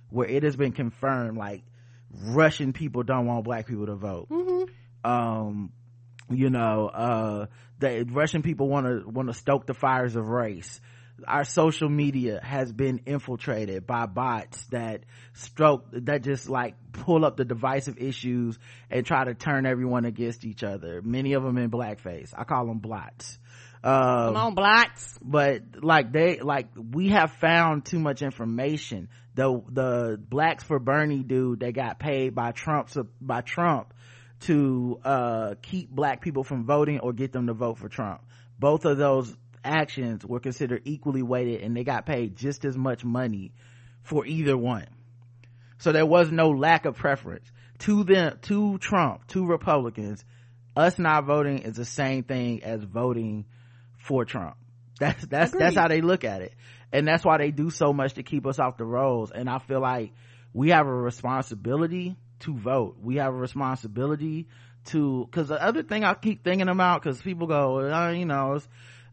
where 0.09 0.27
it 0.27 0.43
has 0.43 0.55
been 0.55 0.71
confirmed 0.71 1.37
like 1.37 1.63
russian 2.23 2.73
people 2.73 3.03
don't 3.03 3.25
want 3.25 3.43
black 3.43 3.67
people 3.67 3.85
to 3.87 3.95
vote. 3.95 4.29
Mm-hmm. 4.29 5.09
um 5.09 5.71
you 6.29 6.49
know 6.49 6.87
uh 6.87 7.45
the 7.79 8.07
russian 8.09 8.41
people 8.41 8.67
want 8.67 8.85
to 8.85 9.07
want 9.09 9.27
to 9.27 9.33
stoke 9.33 9.65
the 9.65 9.73
fires 9.73 10.15
of 10.15 10.27
race. 10.27 10.79
Our 11.25 11.45
social 11.45 11.87
media 11.87 12.41
has 12.43 12.73
been 12.73 13.01
infiltrated 13.05 13.87
by 13.87 14.05
bots 14.05 14.65
that 14.67 15.05
stroke 15.31 15.85
that 15.93 16.23
just 16.23 16.49
like 16.49 16.75
pull 16.91 17.23
up 17.23 17.37
the 17.37 17.45
divisive 17.45 17.97
issues 17.97 18.59
and 18.91 19.05
try 19.05 19.23
to 19.23 19.33
turn 19.33 19.65
everyone 19.65 20.03
against 20.03 20.43
each 20.43 20.61
other. 20.61 21.01
Many 21.01 21.31
of 21.33 21.43
them 21.43 21.57
in 21.57 21.71
blackface. 21.71 22.33
I 22.37 22.43
call 22.43 22.65
them 22.65 22.79
blots 22.79 23.39
um, 23.85 24.33
Come 24.33 24.37
on, 24.37 24.55
blacks. 24.55 25.17
But 25.21 25.83
like 25.83 26.11
they, 26.11 26.39
like 26.39 26.69
we 26.75 27.09
have 27.09 27.33
found 27.33 27.85
too 27.85 27.99
much 27.99 28.21
information. 28.21 29.09
The, 29.35 29.61
the 29.69 30.19
blacks 30.19 30.63
for 30.63 30.79
Bernie 30.79 31.23
dude 31.23 31.59
they 31.59 31.71
got 31.71 31.99
paid 31.99 32.33
by 32.33 32.51
Trump, 32.51 32.89
by 33.21 33.41
Trump 33.41 33.93
to, 34.41 34.99
uh, 35.03 35.55
keep 35.61 35.89
black 35.89 36.21
people 36.21 36.43
from 36.43 36.65
voting 36.65 36.99
or 36.99 37.13
get 37.13 37.31
them 37.31 37.47
to 37.47 37.53
vote 37.53 37.77
for 37.77 37.89
Trump. 37.89 38.21
Both 38.57 38.85
of 38.85 38.97
those 38.97 39.35
actions 39.63 40.25
were 40.25 40.39
considered 40.39 40.83
equally 40.85 41.23
weighted 41.23 41.61
and 41.61 41.75
they 41.75 41.83
got 41.83 42.05
paid 42.05 42.35
just 42.35 42.65
as 42.65 42.77
much 42.77 43.03
money 43.03 43.51
for 44.03 44.25
either 44.25 44.57
one. 44.57 44.87
So 45.77 45.91
there 45.91 46.05
was 46.05 46.31
no 46.31 46.49
lack 46.49 46.85
of 46.85 46.95
preference 46.95 47.51
to 47.79 48.03
them, 48.03 48.39
to 48.43 48.77
Trump, 48.77 49.27
to 49.27 49.45
Republicans. 49.45 50.23
Us 50.75 50.97
not 50.97 51.25
voting 51.25 51.59
is 51.59 51.75
the 51.75 51.85
same 51.85 52.23
thing 52.23 52.63
as 52.63 52.83
voting 52.83 53.45
for 54.05 54.23
Trump. 54.23 54.55
That's 54.99 55.25
that's 55.25 55.51
Agreed. 55.51 55.65
that's 55.65 55.75
how 55.75 55.87
they 55.87 56.01
look 56.01 56.23
at 56.23 56.41
it. 56.41 56.53
And 56.93 57.07
that's 57.07 57.25
why 57.25 57.37
they 57.37 57.51
do 57.51 57.69
so 57.69 57.91
much 57.91 58.13
to 58.13 58.23
keep 58.23 58.45
us 58.45 58.59
off 58.59 58.77
the 58.77 58.85
rolls. 58.85 59.31
And 59.31 59.49
I 59.49 59.59
feel 59.59 59.81
like 59.81 60.13
we 60.53 60.69
have 60.69 60.87
a 60.87 60.93
responsibility 60.93 62.15
to 62.41 62.55
vote. 62.55 62.97
We 63.01 63.15
have 63.17 63.33
a 63.33 63.37
responsibility 63.37 64.47
to 64.85 65.27
cuz 65.31 65.47
the 65.47 65.61
other 65.61 65.83
thing 65.83 66.03
I 66.03 66.13
keep 66.13 66.43
thinking 66.43 66.69
about 66.69 67.01
cuz 67.01 67.21
people 67.21 67.47
go, 67.47 67.79
uh, 67.91 68.11
you 68.11 68.25
know, 68.25 68.59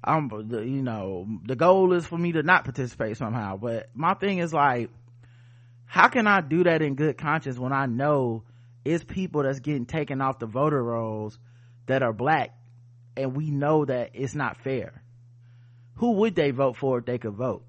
I'm 0.04 0.30
you 0.50 0.82
know, 0.82 1.26
the 1.44 1.56
goal 1.56 1.94
is 1.94 2.06
for 2.06 2.18
me 2.18 2.32
to 2.32 2.42
not 2.42 2.64
participate 2.64 3.16
somehow. 3.16 3.56
But 3.56 3.88
my 3.94 4.14
thing 4.14 4.38
is 4.38 4.52
like 4.52 4.90
how 5.86 6.08
can 6.08 6.26
i 6.26 6.40
do 6.40 6.64
that 6.64 6.80
in 6.80 6.94
good 6.94 7.18
conscience 7.18 7.58
when 7.58 7.70
i 7.70 7.84
know 7.84 8.42
it's 8.82 9.04
people 9.04 9.42
that's 9.42 9.60
getting 9.60 9.84
taken 9.84 10.22
off 10.22 10.38
the 10.38 10.46
voter 10.46 10.82
rolls 10.82 11.38
that 11.84 12.02
are 12.02 12.14
black 12.14 12.56
and 13.16 13.36
we 13.36 13.50
know 13.50 13.84
that 13.84 14.10
it's 14.14 14.34
not 14.34 14.58
fair. 14.62 15.02
Who 15.96 16.12
would 16.12 16.34
they 16.34 16.50
vote 16.50 16.76
for 16.76 16.98
if 16.98 17.04
they 17.04 17.18
could 17.18 17.34
vote? 17.34 17.64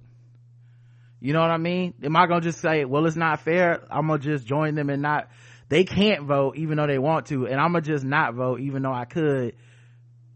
You 1.20 1.32
know 1.32 1.40
what 1.40 1.52
i 1.52 1.58
mean? 1.58 1.94
Am 2.04 2.16
i 2.16 2.28
gonna 2.28 2.42
just 2.42 2.60
say 2.60 2.84
well 2.86 3.06
it's 3.06 3.16
not 3.16 3.42
fair? 3.42 3.82
I'm 3.90 4.08
gonna 4.08 4.20
just 4.20 4.46
join 4.46 4.76
them 4.76 4.90
and 4.90 5.02
not 5.02 5.30
they 5.70 5.86
can't 5.86 6.24
vote 6.24 6.58
even 6.58 6.78
though 6.78 6.88
they 6.88 7.00
want 7.00 7.28
to 7.28 7.48
and 7.48 7.60
i'm 7.60 7.72
gonna 7.72 7.82
just 7.82 8.04
not 8.04 8.34
vote 8.34 8.60
even 8.60 8.84
though 8.84 8.94
i 8.94 9.06
could. 9.06 9.56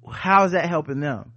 How's 0.10 0.54
that 0.54 0.70
helping 0.70 1.02
them? 1.02 1.34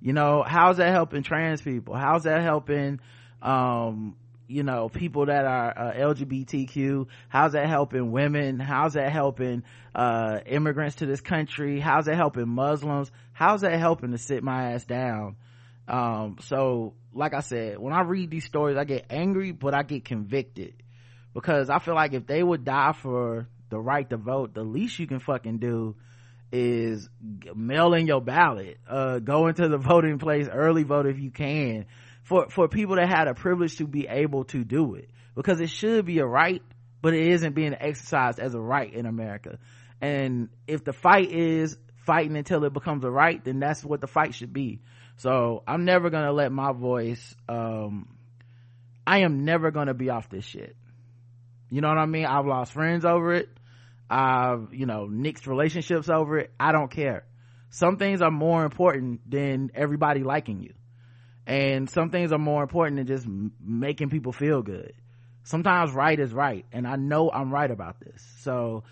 You 0.00 0.14
know 0.14 0.42
how's 0.46 0.78
that 0.78 0.90
helping 0.92 1.22
trans 1.22 1.60
people? 1.60 1.94
How's 1.94 2.22
that 2.22 2.42
helping 2.42 3.00
um 3.42 4.16
you 4.46 4.62
know 4.62 4.88
people 4.88 5.26
that 5.26 5.44
are 5.44 5.76
uh, 5.76 5.92
lgbtq 5.92 7.06
how's 7.28 7.52
that 7.52 7.68
helping 7.68 8.12
women? 8.12 8.58
How's 8.58 8.94
that 8.94 9.10
helping 9.10 9.62
uh, 9.94 10.40
immigrants 10.46 10.96
to 10.96 11.06
this 11.06 11.20
country? 11.20 11.80
How's 11.80 12.06
that 12.06 12.16
helping 12.16 12.48
muslims? 12.48 13.10
How's 13.32 13.62
that 13.62 13.78
helping 13.78 14.12
to 14.12 14.18
sit 14.18 14.42
my 14.42 14.72
ass 14.72 14.84
down? 14.84 15.36
Um, 15.86 16.36
so 16.40 16.94
like 17.12 17.34
i 17.34 17.40
said 17.40 17.78
when 17.78 17.92
i 17.92 18.00
read 18.00 18.30
these 18.30 18.44
stories 18.44 18.76
i 18.76 18.84
get 18.84 19.06
angry 19.10 19.52
but 19.52 19.74
i 19.74 19.82
get 19.82 20.04
convicted. 20.04 20.74
Because 21.32 21.68
i 21.70 21.78
feel 21.78 21.94
like 21.94 22.12
if 22.12 22.26
they 22.26 22.42
would 22.42 22.64
die 22.64 22.92
for 22.92 23.48
the 23.70 23.78
right 23.78 24.08
to 24.08 24.16
vote 24.16 24.54
the 24.54 24.62
least 24.62 24.98
you 24.98 25.06
can 25.06 25.20
fucking 25.20 25.58
do 25.58 25.96
is 26.52 27.08
mail 27.54 27.92
in 27.94 28.06
your 28.06 28.20
ballot 28.20 28.78
uh, 28.88 29.18
go 29.18 29.48
into 29.48 29.68
the 29.68 29.78
voting 29.90 30.18
place 30.18 30.48
early 30.50 30.84
vote 30.84 31.06
if 31.06 31.18
you 31.18 31.30
can 31.30 31.86
for 32.24 32.48
for 32.48 32.68
people 32.68 32.96
that 32.96 33.08
had 33.08 33.28
a 33.28 33.34
privilege 33.34 33.76
to 33.76 33.86
be 33.86 34.08
able 34.08 34.44
to 34.44 34.64
do 34.64 34.94
it. 34.94 35.10
Because 35.34 35.60
it 35.60 35.70
should 35.70 36.06
be 36.06 36.18
a 36.18 36.26
right 36.26 36.62
but 37.00 37.12
it 37.12 37.26
isn't 37.26 37.54
being 37.54 37.74
exercised 37.78 38.40
as 38.40 38.54
a 38.54 38.60
right 38.60 38.92
in 38.92 39.06
america. 39.06 39.58
And 40.00 40.48
if 40.66 40.84
the 40.84 40.92
fight 40.92 41.30
is 41.30 41.76
fighting 42.06 42.36
until 42.36 42.64
it 42.64 42.72
becomes 42.72 43.04
a 43.04 43.10
right 43.10 43.42
then 43.44 43.60
that's 43.60 43.84
what 43.84 44.00
the 44.00 44.06
fight 44.06 44.34
should 44.34 44.52
be. 44.52 44.80
So 45.16 45.62
i'm 45.66 45.84
never 45.84 46.10
gonna 46.10 46.32
let 46.32 46.50
my 46.50 46.72
voice 46.72 47.34
um 47.48 48.08
i 49.06 49.20
am 49.20 49.44
never 49.44 49.70
gonna 49.70 49.94
be 49.94 50.10
off 50.10 50.28
this 50.30 50.44
shit. 50.44 50.76
You 51.70 51.82
know 51.82 51.88
what 51.88 51.98
i 51.98 52.06
mean? 52.06 52.24
I've 52.24 52.46
lost 52.46 52.72
friends 52.72 53.04
over 53.04 53.34
it. 53.34 53.48
I've 54.08 54.72
you 54.72 54.86
know 54.86 55.06
nixed 55.10 55.46
relationships 55.46 56.08
over 56.08 56.38
it. 56.38 56.52
I 56.58 56.72
don't 56.72 56.90
care. 56.90 57.24
Some 57.68 57.96
things 57.96 58.22
are 58.22 58.30
more 58.30 58.64
important 58.64 59.28
than 59.28 59.72
everybody 59.74 60.22
liking 60.22 60.60
you 60.60 60.74
and 61.46 61.88
some 61.90 62.10
things 62.10 62.32
are 62.32 62.38
more 62.38 62.62
important 62.62 62.96
than 62.96 63.06
just 63.06 63.26
making 63.62 64.10
people 64.10 64.32
feel 64.32 64.62
good. 64.62 64.92
Sometimes 65.44 65.92
right 65.92 66.18
is 66.18 66.32
right 66.32 66.64
and 66.72 66.86
i 66.86 66.96
know 66.96 67.30
i'm 67.30 67.52
right 67.52 67.70
about 67.70 68.00
this. 68.00 68.24
So 68.40 68.84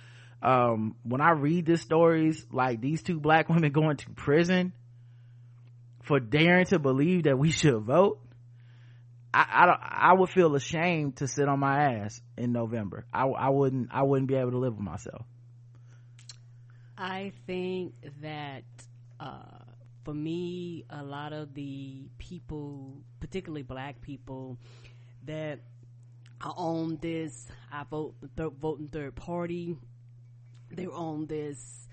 um, 0.42 0.97
when 1.02 1.21
i 1.21 1.30
read 1.30 1.66
these 1.66 1.80
stories 1.80 2.44
like 2.52 2.80
these 2.80 3.02
two 3.02 3.21
black 3.21 3.49
women 3.49 3.73
going 3.73 3.97
to 3.99 4.11
prison 4.11 4.73
for 6.02 6.18
daring 6.18 6.66
to 6.66 6.78
believe 6.78 7.25
that 7.25 7.38
we 7.38 7.50
should 7.50 7.80
vote 7.80 8.18
I, 9.32 9.40
I 9.40 10.11
i 10.11 10.12
would 10.12 10.28
feel 10.30 10.54
ashamed 10.54 11.16
to 11.16 11.28
sit 11.28 11.49
on 11.49 11.61
my 11.61 11.94
ass 11.94 12.21
in 12.37 12.52
november. 12.52 13.06
I, 13.12 13.25
I 13.26 13.49
wouldn't 13.49 13.88
i 13.92 14.02
wouldn't 14.02 14.28
be 14.28 14.35
able 14.35 14.50
to 14.50 14.59
live 14.59 14.75
with 14.75 14.85
myself. 14.85 15.25
I 16.99 17.32
think 17.47 17.94
that 18.21 18.64
uh 19.18 19.62
for 20.04 20.14
me, 20.14 20.85
a 20.90 21.02
lot 21.02 21.32
of 21.32 21.54
the 21.54 22.09
people, 22.18 23.00
particularly 23.21 23.62
black 23.62 24.00
people, 24.00 24.59
that 25.25 25.61
are 26.40 26.54
on 26.56 26.99
this, 27.00 27.49
I 27.73 27.85
vote 27.85 28.14
third, 28.37 28.52
voting 28.54 28.88
third 28.88 29.14
party. 29.14 29.76
They're 30.71 30.92
on 30.92 31.26
this, 31.26 31.88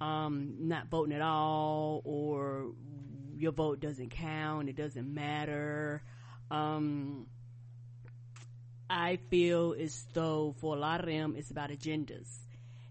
um, 0.00 0.54
not 0.60 0.88
voting 0.88 1.14
at 1.14 1.22
all, 1.22 2.02
or 2.04 2.72
your 3.36 3.52
vote 3.52 3.80
doesn't 3.80 4.10
count. 4.10 4.68
It 4.68 4.76
doesn't 4.76 5.12
matter. 5.12 6.02
Um, 6.50 7.26
I 8.88 9.18
feel 9.30 9.74
as 9.78 10.06
though 10.12 10.54
for 10.58 10.76
a 10.76 10.78
lot 10.78 11.00
of 11.00 11.06
them, 11.06 11.34
it's 11.36 11.50
about 11.50 11.70
agendas 11.70 12.45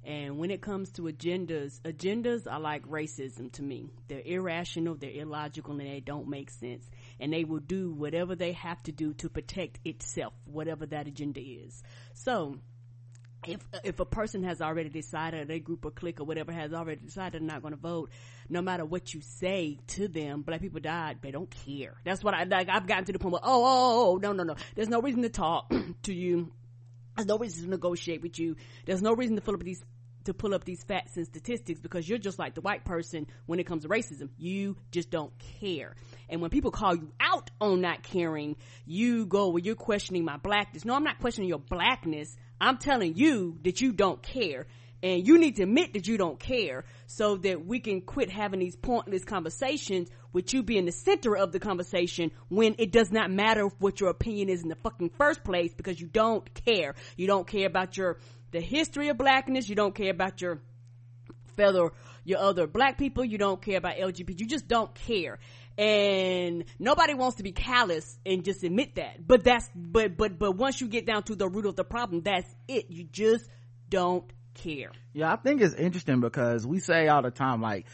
and 0.05 0.37
when 0.37 0.51
it 0.51 0.61
comes 0.61 0.91
to 0.91 1.03
agendas, 1.03 1.81
agendas 1.81 2.45
are 2.49 2.59
like 2.59 2.87
racism 2.87 3.51
to 3.53 3.63
me. 3.63 3.89
They're 4.07 4.21
irrational, 4.23 4.95
they're 4.95 5.09
illogical, 5.09 5.71
and 5.71 5.81
they 5.81 5.99
don't 5.99 6.27
make 6.27 6.51
sense. 6.51 6.87
And 7.19 7.33
they 7.33 7.43
will 7.43 7.59
do 7.59 7.91
whatever 7.91 8.35
they 8.35 8.51
have 8.51 8.81
to 8.83 8.91
do 8.91 9.13
to 9.15 9.29
protect 9.29 9.79
itself, 9.83 10.33
whatever 10.45 10.85
that 10.85 11.07
agenda 11.07 11.39
is. 11.39 11.81
So, 12.13 12.59
if 13.47 13.61
if 13.83 13.99
a 13.99 14.05
person 14.05 14.43
has 14.43 14.61
already 14.61 14.89
decided, 14.89 15.49
a 15.49 15.59
group 15.59 15.85
or 15.85 15.91
clique 15.91 16.19
or 16.19 16.25
whatever 16.25 16.51
has 16.51 16.71
already 16.71 17.01
decided 17.01 17.41
they're 17.41 17.47
not 17.47 17.63
going 17.63 17.73
to 17.73 17.79
vote, 17.79 18.11
no 18.47 18.61
matter 18.61 18.85
what 18.85 19.11
you 19.11 19.21
say 19.21 19.79
to 19.87 20.07
them, 20.07 20.43
black 20.43 20.61
people 20.61 20.81
died, 20.81 21.17
they 21.21 21.31
don't 21.31 21.49
care. 21.65 21.95
That's 22.03 22.23
what 22.23 22.35
I 22.35 22.43
like. 22.43 22.69
I've 22.69 22.85
gotten 22.85 23.05
to 23.05 23.13
the 23.13 23.19
point 23.19 23.33
where, 23.33 23.41
oh, 23.43 23.63
oh, 23.63 23.65
oh, 23.65 24.11
oh 24.11 24.17
no, 24.17 24.33
no, 24.33 24.43
no. 24.43 24.55
There's 24.75 24.89
no 24.89 25.01
reason 25.01 25.23
to 25.23 25.29
talk 25.29 25.73
to 26.03 26.13
you. 26.13 26.51
There's 27.15 27.27
no 27.27 27.37
reason 27.37 27.63
to 27.63 27.69
negotiate 27.69 28.21
with 28.21 28.37
you. 28.39 28.57
There's 28.85 29.01
no 29.01 29.13
reason 29.13 29.35
to 29.35 29.41
fill 29.41 29.55
up 29.55 29.63
these 29.63 29.83
to 30.25 30.33
pull 30.33 30.53
up 30.53 30.63
these 30.63 30.83
facts 30.83 31.17
and 31.17 31.25
statistics 31.25 31.79
because 31.79 32.07
you're 32.07 32.17
just 32.17 32.37
like 32.37 32.55
the 32.55 32.61
white 32.61 32.85
person 32.85 33.27
when 33.45 33.59
it 33.59 33.65
comes 33.65 33.83
to 33.83 33.89
racism. 33.89 34.29
You 34.37 34.77
just 34.91 35.09
don't 35.09 35.31
care. 35.59 35.95
And 36.29 36.41
when 36.41 36.49
people 36.49 36.71
call 36.71 36.95
you 36.95 37.11
out 37.19 37.49
on 37.61 37.81
not 37.81 38.03
caring, 38.03 38.57
you 38.85 39.25
go, 39.25 39.49
well, 39.49 39.59
you're 39.59 39.75
questioning 39.75 40.25
my 40.25 40.37
blackness. 40.37 40.85
No, 40.85 40.93
I'm 40.93 41.03
not 41.03 41.19
questioning 41.19 41.49
your 41.49 41.59
blackness. 41.59 42.35
I'm 42.59 42.77
telling 42.77 43.15
you 43.15 43.57
that 43.63 43.81
you 43.81 43.91
don't 43.91 44.21
care. 44.21 44.67
And 45.03 45.27
you 45.27 45.37
need 45.37 45.57
to 45.57 45.63
admit 45.63 45.93
that 45.93 46.07
you 46.07 46.17
don't 46.17 46.39
care 46.39 46.85
so 47.05 47.37
that 47.37 47.65
we 47.65 47.79
can 47.79 48.01
quit 48.01 48.31
having 48.31 48.59
these 48.59 48.75
pointless 48.75 49.23
conversations 49.23 50.09
with 50.33 50.53
you 50.53 50.63
being 50.63 50.85
the 50.85 50.91
center 50.91 51.37
of 51.37 51.51
the 51.51 51.59
conversation 51.59 52.31
when 52.49 52.75
it 52.79 52.91
does 52.91 53.11
not 53.11 53.29
matter 53.29 53.67
what 53.79 53.99
your 53.99 54.09
opinion 54.09 54.49
is 54.49 54.63
in 54.63 54.69
the 54.69 54.75
fucking 54.75 55.11
first 55.11 55.43
place 55.43 55.73
because 55.73 55.99
you 55.99 56.07
don't 56.07 56.51
care. 56.65 56.95
You 57.17 57.27
don't 57.27 57.45
care 57.45 57.67
about 57.67 57.97
your 57.97 58.17
the 58.51 58.61
history 58.61 59.09
of 59.09 59.17
blackness. 59.17 59.69
You 59.69 59.75
don't 59.75 59.93
care 59.93 60.11
about 60.11 60.41
your 60.41 60.61
fellow, 61.55 61.91
your 62.23 62.39
other 62.39 62.67
black 62.67 62.97
people. 62.97 63.25
You 63.25 63.37
don't 63.37 63.61
care 63.61 63.77
about 63.77 63.95
LGBT. 63.97 64.39
You 64.39 64.47
just 64.47 64.67
don't 64.67 64.93
care. 64.93 65.39
And 65.77 66.63
nobody 66.79 67.13
wants 67.13 67.37
to 67.37 67.43
be 67.43 67.51
callous 67.51 68.17
and 68.25 68.45
just 68.45 68.63
admit 68.63 68.95
that. 68.95 69.25
But 69.25 69.43
that's, 69.43 69.69
but, 69.75 70.15
but, 70.15 70.39
but 70.39 70.53
once 70.53 70.79
you 70.79 70.87
get 70.87 71.05
down 71.05 71.23
to 71.23 71.35
the 71.35 71.49
root 71.49 71.65
of 71.65 71.75
the 71.75 71.83
problem, 71.83 72.21
that's 72.21 72.47
it. 72.67 72.89
You 72.89 73.03
just 73.03 73.49
don't 73.89 74.31
care. 74.53 74.91
Yeah, 75.13 75.31
I 75.31 75.35
think 75.35 75.61
it's 75.61 75.75
interesting 75.75 76.21
because 76.21 76.65
we 76.65 76.79
say 76.79 77.07
all 77.07 77.21
the 77.21 77.31
time, 77.31 77.61
like, 77.61 77.85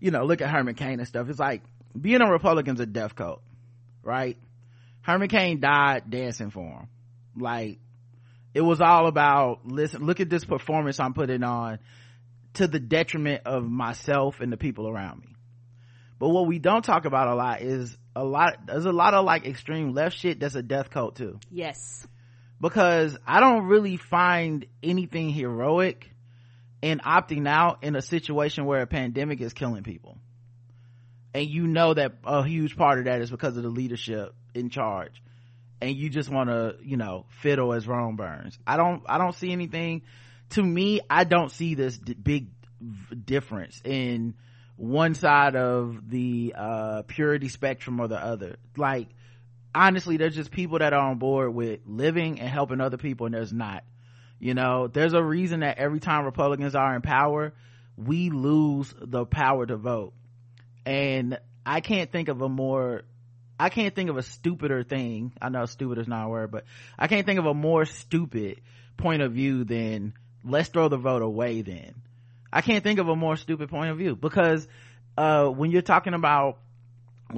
you 0.00 0.10
know, 0.10 0.24
look 0.24 0.40
at 0.42 0.50
Herman 0.50 0.74
Cain 0.74 0.98
and 0.98 1.08
stuff. 1.08 1.28
It's 1.28 1.38
like 1.38 1.62
being 1.98 2.20
a 2.20 2.30
Republican's 2.30 2.80
a 2.80 2.86
death 2.86 3.14
cult, 3.14 3.42
right? 4.02 4.36
Herman 5.02 5.28
Cain 5.28 5.60
died 5.60 6.10
dancing 6.10 6.50
for 6.50 6.62
him. 6.62 6.88
Like, 7.36 7.78
it 8.54 8.60
was 8.60 8.80
all 8.80 9.06
about 9.06 9.66
listen 9.66 10.04
look 10.04 10.20
at 10.20 10.28
this 10.28 10.44
performance 10.44 10.98
i'm 10.98 11.14
putting 11.14 11.42
on 11.42 11.78
to 12.54 12.66
the 12.66 12.80
detriment 12.80 13.42
of 13.44 13.64
myself 13.64 14.40
and 14.40 14.52
the 14.52 14.56
people 14.56 14.88
around 14.88 15.20
me. 15.20 15.36
But 16.18 16.30
what 16.30 16.46
we 16.46 16.58
don't 16.58 16.84
talk 16.84 17.04
about 17.04 17.28
a 17.28 17.34
lot 17.34 17.62
is 17.62 17.96
a 18.14 18.24
lot 18.24 18.66
there's 18.66 18.84
a 18.84 18.92
lot 18.92 19.14
of 19.14 19.24
like 19.24 19.46
extreme 19.46 19.94
left 19.94 20.18
shit 20.18 20.40
that's 20.40 20.54
a 20.54 20.62
death 20.62 20.90
cult 20.90 21.16
too. 21.16 21.38
Yes. 21.50 22.06
Because 22.60 23.16
i 23.26 23.40
don't 23.40 23.66
really 23.66 23.96
find 23.96 24.66
anything 24.82 25.30
heroic 25.30 26.10
in 26.82 26.98
opting 26.98 27.48
out 27.48 27.84
in 27.84 27.94
a 27.94 28.02
situation 28.02 28.64
where 28.64 28.82
a 28.82 28.86
pandemic 28.86 29.40
is 29.40 29.52
killing 29.52 29.82
people. 29.82 30.18
And 31.32 31.48
you 31.48 31.66
know 31.66 31.94
that 31.94 32.14
a 32.24 32.42
huge 32.42 32.76
part 32.76 32.98
of 32.98 33.04
that 33.04 33.20
is 33.20 33.30
because 33.30 33.56
of 33.56 33.62
the 33.62 33.68
leadership 33.68 34.34
in 34.54 34.68
charge 34.68 35.22
and 35.80 35.96
you 35.96 36.10
just 36.10 36.28
want 36.28 36.50
to 36.50 36.76
you 36.82 36.96
know 36.96 37.26
fiddle 37.40 37.72
as 37.72 37.86
Rome 37.86 38.16
burns. 38.16 38.58
I 38.66 38.76
don't 38.76 39.02
I 39.06 39.18
don't 39.18 39.34
see 39.34 39.52
anything. 39.52 40.02
To 40.50 40.62
me, 40.62 41.00
I 41.08 41.24
don't 41.24 41.50
see 41.50 41.74
this 41.74 41.96
d- 41.96 42.14
big 42.14 42.48
difference 43.24 43.80
in 43.84 44.34
one 44.76 45.14
side 45.14 45.54
of 45.54 46.08
the 46.08 46.54
uh, 46.56 47.02
purity 47.06 47.48
spectrum 47.48 48.00
or 48.00 48.08
the 48.08 48.18
other. 48.18 48.56
Like 48.76 49.08
honestly, 49.74 50.16
there's 50.16 50.34
just 50.34 50.50
people 50.50 50.78
that 50.78 50.92
are 50.92 51.10
on 51.10 51.18
board 51.18 51.54
with 51.54 51.80
living 51.86 52.40
and 52.40 52.48
helping 52.48 52.80
other 52.80 52.96
people, 52.96 53.26
and 53.26 53.34
there's 53.34 53.52
not. 53.52 53.84
You 54.38 54.54
know, 54.54 54.88
there's 54.88 55.12
a 55.12 55.22
reason 55.22 55.60
that 55.60 55.78
every 55.78 56.00
time 56.00 56.24
Republicans 56.24 56.74
are 56.74 56.94
in 56.96 57.02
power, 57.02 57.52
we 57.96 58.30
lose 58.30 58.94
the 58.98 59.26
power 59.26 59.66
to 59.66 59.76
vote. 59.76 60.14
And 60.86 61.38
I 61.66 61.80
can't 61.80 62.10
think 62.10 62.28
of 62.28 62.40
a 62.40 62.48
more 62.48 63.02
I 63.60 63.68
can't 63.68 63.94
think 63.94 64.08
of 64.08 64.16
a 64.16 64.22
stupider 64.22 64.82
thing. 64.82 65.32
I 65.40 65.50
know 65.50 65.66
stupid 65.66 65.98
is 65.98 66.08
not 66.08 66.24
a 66.24 66.28
word, 66.28 66.50
but 66.50 66.64
I 66.98 67.08
can't 67.08 67.26
think 67.26 67.38
of 67.38 67.44
a 67.44 67.52
more 67.52 67.84
stupid 67.84 68.62
point 68.96 69.20
of 69.20 69.32
view 69.32 69.64
than 69.64 70.14
let's 70.42 70.70
throw 70.70 70.88
the 70.88 70.96
vote 70.96 71.20
away 71.20 71.60
then. 71.60 71.94
I 72.50 72.62
can't 72.62 72.82
think 72.82 72.98
of 72.98 73.08
a 73.08 73.14
more 73.14 73.36
stupid 73.36 73.68
point 73.68 73.90
of 73.90 73.98
view 73.98 74.16
because, 74.16 74.66
uh, 75.18 75.46
when 75.48 75.70
you're 75.70 75.82
talking 75.82 76.14
about 76.14 76.58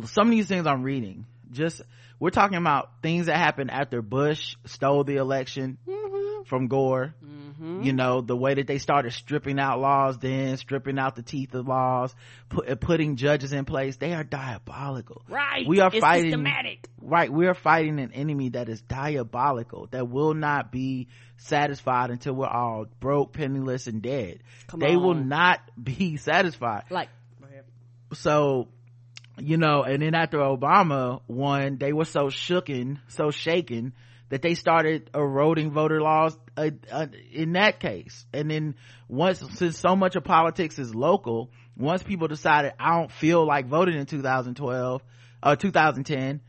some 0.05 0.29
of 0.29 0.31
these 0.31 0.47
things 0.47 0.67
I'm 0.67 0.85
reading, 0.85 1.27
just 1.51 1.83
we're 2.21 2.31
talking 2.31 2.57
about 2.57 2.91
things 3.03 3.27
that 3.27 3.37
happened 3.37 3.73
after 3.73 4.01
bush 4.01 4.55
stole 4.65 5.03
the 5.03 5.17
election 5.17 5.77
mm-hmm. 5.87 6.45
from 6.45 6.69
gore 6.69 7.15
mm-hmm. 7.23 7.42
Mm-hmm. 7.63 7.83
you 7.85 7.93
know 7.93 8.23
the 8.23 8.37
way 8.37 8.55
that 8.55 8.67
they 8.67 8.79
started 8.79 9.13
stripping 9.13 9.61
out 9.61 9.79
laws 9.79 10.19
then 10.19 10.57
stripping 10.57 10.99
out 10.99 11.15
the 11.15 11.23
teeth 11.23 11.55
of 11.55 11.69
laws 11.69 12.13
put, 12.49 12.69
uh, 12.69 12.75
putting 12.75 13.15
judges 13.15 13.53
in 13.53 13.65
place 13.65 13.99
they 13.99 14.15
are 14.15 14.25
diabolical. 14.25 15.23
Right. 15.29 15.65
We 15.65 15.79
are 15.79 15.91
it's 15.93 16.01
fighting 16.01 16.33
systematic. 16.33 16.89
right. 17.01 17.33
We 17.33 17.47
are 17.47 17.55
fighting 17.55 18.01
an 18.01 18.11
enemy 18.15 18.49
that 18.51 18.69
is 18.69 18.81
diabolical 18.81 19.87
that 19.93 20.09
will 20.09 20.35
not 20.35 20.73
be 20.73 21.07
satisfied 21.37 22.11
until 22.11 22.33
we're 22.33 22.49
all 22.49 22.87
broke 22.99 23.33
penniless 23.33 23.87
and 23.87 24.03
dead. 24.03 24.43
Come 24.67 24.81
they 24.81 24.97
on. 24.97 25.03
will 25.03 25.15
not 25.15 25.61
be 25.81 26.17
satisfied. 26.17 26.87
Like 26.91 27.11
so 28.13 28.67
you 29.39 29.57
know 29.57 29.85
and 29.85 30.03
then 30.03 30.17
after 30.17 30.39
obama 30.39 31.21
won 31.29 31.79
they 31.79 31.93
were 31.93 32.05
so 32.05 32.27
shooken 32.27 32.99
so 33.09 33.31
shaken 33.31 33.93
that 34.31 34.43
they 34.43 34.55
started 34.55 35.11
eroding 35.15 35.71
voter 35.71 36.01
laws 36.01 36.37
in 36.57 37.53
that 37.53 37.81
case 37.81 38.27
and 38.33 38.51
then 38.51 38.75
once 39.09 39.43
since 39.55 39.79
so 39.79 39.97
much 39.97 40.17
of 40.17 40.25
politics 40.25 40.79
is 40.79 40.95
local 40.95 41.51
once 41.79 42.03
people 42.03 42.29
decided 42.29 42.73
i 42.79 42.99
don't 42.99 43.11
feel 43.11 43.47
like 43.47 43.67
voting 43.67 43.97
in 43.97 44.05
2012 44.05 45.03
uh 45.43 45.57
2010 45.57 46.41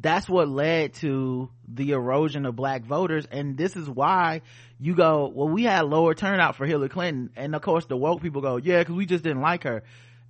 that's 0.00 0.28
what 0.28 0.48
led 0.48 0.94
to 0.94 1.50
the 1.68 1.90
erosion 1.90 2.46
of 2.46 2.56
black 2.56 2.84
voters. 2.84 3.26
And 3.30 3.56
this 3.56 3.76
is 3.76 3.88
why 3.88 4.42
you 4.78 4.94
go 4.94 5.30
well 5.34 5.48
we 5.48 5.64
had 5.64 5.82
lower 5.82 6.14
turnout 6.14 6.56
for 6.56 6.66
hillary 6.66 6.88
clinton. 6.88 7.30
And 7.36 7.54
of 7.54 7.62
course 7.62 7.84
the 7.86 7.96
woke 7.96 8.22
people 8.22 8.40
go 8.40 8.56
yeah 8.56 8.78
because 8.78 8.94
we 8.94 9.06
just 9.06 9.24
didn't 9.24 9.42
like 9.42 9.64
her. 9.64 9.82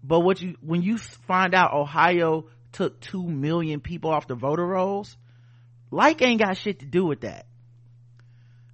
But 0.02 0.20
what 0.20 0.40
you 0.40 0.56
when 0.60 0.82
you 0.82 0.98
find 0.98 1.54
out 1.54 1.72
ohio 1.72 2.46
took 2.72 3.00
two 3.00 3.22
million 3.22 3.80
people 3.80 4.10
off 4.10 4.26
the 4.26 4.34
voter 4.34 4.66
rolls 4.66 5.16
like 5.90 6.22
ain't 6.22 6.40
got 6.40 6.56
shit 6.56 6.80
to 6.80 6.86
do 6.86 7.04
with 7.04 7.22
that 7.22 7.46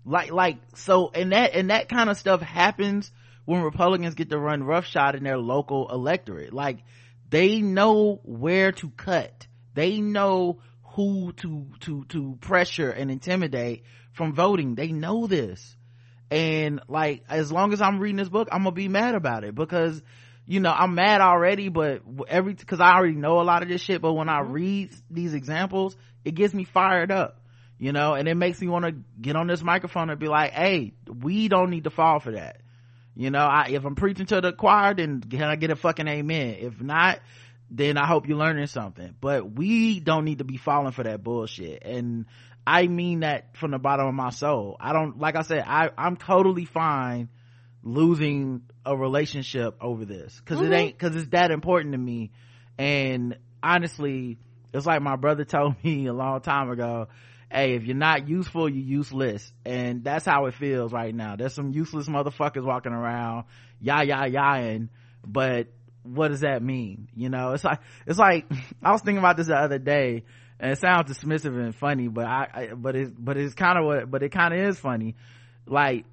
like 0.07 0.31
like 0.31 0.59
so 0.77 1.11
and 1.13 1.33
that 1.33 1.55
and 1.55 1.71
that 1.71 1.89
kind 1.89 2.09
of 2.09 2.17
stuff 2.17 2.41
happens 2.41 3.11
when 3.45 3.61
republicans 3.61 4.15
get 4.15 4.31
to 4.31 4.39
run 4.39 4.63
roughshod 4.63 5.17
in 5.17 5.25
their 5.25 5.39
local 5.39 5.91
electorate. 5.91 6.53
Like 6.53 6.79
they 7.29 7.61
know 7.61 8.21
where 8.23 8.73
to 8.73 8.91
cut. 8.91 9.47
They 9.75 10.01
know 10.01 10.61
who 10.95 11.33
to 11.39 11.67
to 11.81 12.05
to 12.07 12.39
pressure 12.41 12.91
and 12.91 13.11
intimidate 13.11 13.83
from 14.13 14.33
voting. 14.33 14.77
They 14.77 14.93
know 14.93 15.27
this. 15.27 15.77
And 16.31 16.81
like 16.89 17.25
as 17.29 17.53
long 17.53 17.73
as 17.73 17.81
i'm 17.81 18.01
reading 18.01 18.17
this 18.17 18.29
book 18.29 18.49
i'm 18.51 18.65
gonna 18.65 18.73
be 18.73 18.89
mad 18.89 19.15
about 19.15 19.45
it 19.45 19.55
because 19.55 20.03
you 20.45 20.59
know 20.59 20.73
i'm 20.73 20.97
mad 20.97 21.21
already 21.21 21.69
but 21.69 22.03
every 22.27 22.55
because 22.55 22.81
i 22.81 22.95
already 22.95 23.15
know 23.15 23.41
a 23.41 23.43
lot 23.43 23.63
of 23.63 23.69
this 23.69 23.81
shit 23.81 24.03
but 24.03 24.13
when 24.13 24.29
i 24.29 24.41
mm-hmm. 24.41 24.53
read 24.53 24.91
these 25.09 25.35
examples 25.35 25.97
it 26.25 26.35
gets 26.35 26.53
me 26.53 26.65
fired 26.65 27.13
up 27.13 27.46
you 27.79 27.93
know 27.93 28.15
and 28.15 28.27
it 28.29 28.35
makes 28.35 28.61
me 28.61 28.69
want 28.69 28.85
to 28.85 28.95
get 29.21 29.37
on 29.37 29.47
this 29.47 29.63
microphone 29.63 30.11
and 30.11 30.19
be 30.19 30.29
like 30.29 30.53
hey 30.53 30.93
we 31.23 31.49
don't 31.49 31.71
need 31.71 31.85
to 31.85 31.91
fall 31.91 32.21
for 32.21 32.33
that. 32.33 32.61
You 33.15 33.31
know 33.31 33.45
I, 33.45 33.69
if 33.71 33.85
i'm 33.85 33.95
preaching 33.95 34.27
to 34.27 34.41
the 34.41 34.53
choir 34.53 34.95
then 34.95 35.21
can 35.21 35.43
i 35.45 35.57
get 35.57 35.71
a 35.71 35.77
fucking 35.77 36.07
amen? 36.09 36.57
If 36.61 36.81
not 36.81 37.21
then 37.71 37.97
i 37.99 38.07
hope 38.07 38.29
you're 38.29 38.39
learning 38.39 38.67
something. 38.67 39.15
But 39.21 39.51
we 39.51 40.01
don't 40.01 40.25
need 40.25 40.39
to 40.39 40.45
be 40.45 40.57
falling 40.57 40.93
for 40.93 41.03
that 41.03 41.23
bullshit. 41.23 41.83
And 41.85 42.27
i 42.67 42.87
mean 42.87 43.21
that 43.21 43.57
from 43.57 43.71
the 43.71 43.79
bottom 43.79 44.07
of 44.07 44.15
my 44.15 44.31
soul. 44.31 44.77
I 44.81 44.93
don't 44.93 45.19
like 45.19 45.37
i 45.37 45.43
said 45.43 45.65
i 45.67 45.91
i'm 45.97 46.17
totally 46.17 46.65
fine 46.65 47.29
losing 47.83 48.63
a 48.85 48.97
relationship 48.97 49.77
over 49.81 50.05
this. 50.05 50.39
Because 50.41 50.61
Mm-hmm. 50.61 50.73
it 50.73 50.77
ain't 50.77 50.99
because 50.99 51.17
it's 51.17 51.31
that 51.31 51.51
important 51.51 51.93
to 51.93 51.99
me. 51.99 52.33
And 52.79 53.37
honestly 53.63 54.39
it's 54.75 54.87
like 54.87 55.01
my 55.03 55.17
brother 55.17 55.45
told 55.57 55.83
me 55.83 56.07
a 56.07 56.13
long 56.13 56.41
time 56.41 56.71
ago 56.71 57.09
hey 57.57 57.75
if 57.75 57.85
you're 57.85 57.97
not 57.97 58.29
useful 58.29 58.69
you're 58.69 58.85
useless. 58.85 59.53
And 59.65 60.05
that's 60.05 60.27
how 60.27 60.47
it 60.47 60.55
feels 60.55 60.93
right 60.93 61.15
now. 61.15 61.37
There's 61.37 61.55
some 61.55 61.73
useless 61.73 62.07
motherfuckers 62.07 62.65
walking 62.65 62.93
around 62.93 63.45
yah 63.81 64.03
yah 64.03 64.27
yahing. 64.27 64.91
But 65.27 65.69
what 66.03 66.29
does 66.29 66.41
that 66.41 66.63
mean? 66.63 67.09
You 67.17 67.31
know 67.31 67.53
it's 67.53 67.65
like 67.65 67.81
it's 68.07 68.19
like 68.19 68.45
i 68.83 68.93
was 68.93 69.01
thinking 69.01 69.19
about 69.19 69.37
this 69.37 69.47
the 69.47 69.57
other 69.57 69.79
day 69.79 70.25
and 70.61 70.73
it 70.73 70.79
sounds 70.79 71.11
dismissive 71.11 71.59
and 71.59 71.75
funny 71.75 72.09
but 72.09 72.25
i, 72.25 72.49
I 72.53 72.67
but 72.75 72.95
it's 72.95 73.11
but 73.11 73.37
it's 73.37 73.55
kind 73.55 73.79
of 73.79 73.85
what 73.85 74.11
but 74.11 74.23
it 74.23 74.31
kind 74.31 74.53
of 74.55 74.61
is 74.61 74.79
funny. 74.79 75.17
Like 75.67 76.05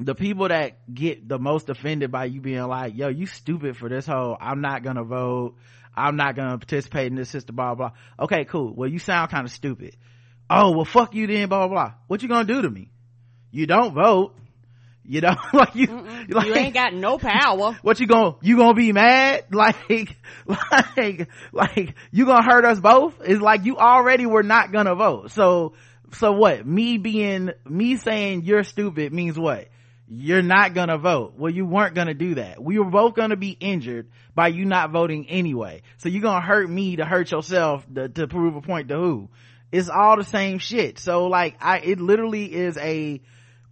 the 0.00 0.14
people 0.14 0.48
that 0.48 0.94
get 0.94 1.28
the 1.28 1.40
most 1.40 1.68
offended 1.68 2.12
by 2.12 2.26
you 2.26 2.40
being 2.40 2.62
like 2.62 2.96
yo 2.96 3.08
you 3.08 3.26
stupid 3.26 3.76
for 3.76 3.88
this 3.88 4.06
whole 4.06 4.36
i'm 4.40 4.60
not 4.60 4.84
gonna 4.84 5.02
vote 5.02 5.56
i'm 5.96 6.14
not 6.14 6.36
gonna 6.36 6.56
participate 6.56 7.08
in 7.08 7.16
this 7.16 7.28
system 7.28 7.56
blah 7.56 7.74
blah 7.74 7.90
okay 8.20 8.44
cool. 8.44 8.72
Well 8.72 8.88
you 8.88 9.00
sound 9.00 9.32
kind 9.32 9.44
of 9.44 9.50
stupid 9.50 9.96
oh 10.50 10.72
well 10.72 10.84
fuck 10.84 11.14
you 11.14 11.26
then 11.26 11.48
blah 11.48 11.66
blah 11.66 11.74
blah. 11.74 11.94
What 12.06 12.22
you 12.22 12.28
gonna 12.28 12.44
do 12.44 12.62
to 12.62 12.70
me? 12.70 12.90
You 13.50 13.66
don't 13.66 13.94
vote. 13.94 14.34
You 15.04 15.22
know 15.22 15.36
like 15.54 15.74
you 15.74 15.86
like 16.28 16.46
you 16.46 16.54
ain't 16.54 16.74
got 16.74 16.92
no 16.92 17.16
power. 17.16 17.78
what 17.82 17.98
you 17.98 18.06
gonna 18.06 18.36
you 18.42 18.58
gonna 18.58 18.74
be 18.74 18.92
mad? 18.92 19.46
Like 19.50 20.16
like 20.96 21.28
like 21.52 21.94
you 22.10 22.26
gonna 22.26 22.44
hurt 22.44 22.64
us 22.66 22.78
both? 22.78 23.14
It's 23.24 23.40
like 23.40 23.64
you 23.64 23.78
already 23.78 24.26
were 24.26 24.42
not 24.42 24.70
gonna 24.70 24.94
vote. 24.94 25.30
So 25.30 25.72
so 26.12 26.32
what? 26.32 26.66
Me 26.66 26.98
being 26.98 27.52
me 27.66 27.96
saying 27.96 28.42
you're 28.44 28.64
stupid 28.64 29.12
means 29.12 29.38
what? 29.38 29.68
You're 30.10 30.42
not 30.42 30.74
gonna 30.74 30.98
vote. 30.98 31.34
Well 31.38 31.52
you 31.52 31.64
weren't 31.64 31.94
gonna 31.94 32.14
do 32.14 32.34
that. 32.34 32.62
We 32.62 32.78
were 32.78 32.90
both 32.90 33.14
gonna 33.14 33.36
be 33.36 33.50
injured 33.50 34.10
by 34.34 34.48
you 34.48 34.66
not 34.66 34.90
voting 34.90 35.26
anyway. 35.30 35.82
So 35.96 36.10
you're 36.10 36.22
gonna 36.22 36.44
hurt 36.44 36.68
me 36.68 36.96
to 36.96 37.06
hurt 37.06 37.30
yourself 37.30 37.86
to, 37.94 38.10
to 38.10 38.28
prove 38.28 38.56
a 38.56 38.60
point 38.60 38.88
to 38.88 38.96
who 38.96 39.30
it's 39.70 39.88
all 39.88 40.16
the 40.16 40.24
same 40.24 40.58
shit. 40.58 40.98
So 40.98 41.26
like 41.26 41.56
i 41.60 41.78
it 41.78 42.00
literally 42.00 42.52
is 42.52 42.76
a 42.76 43.20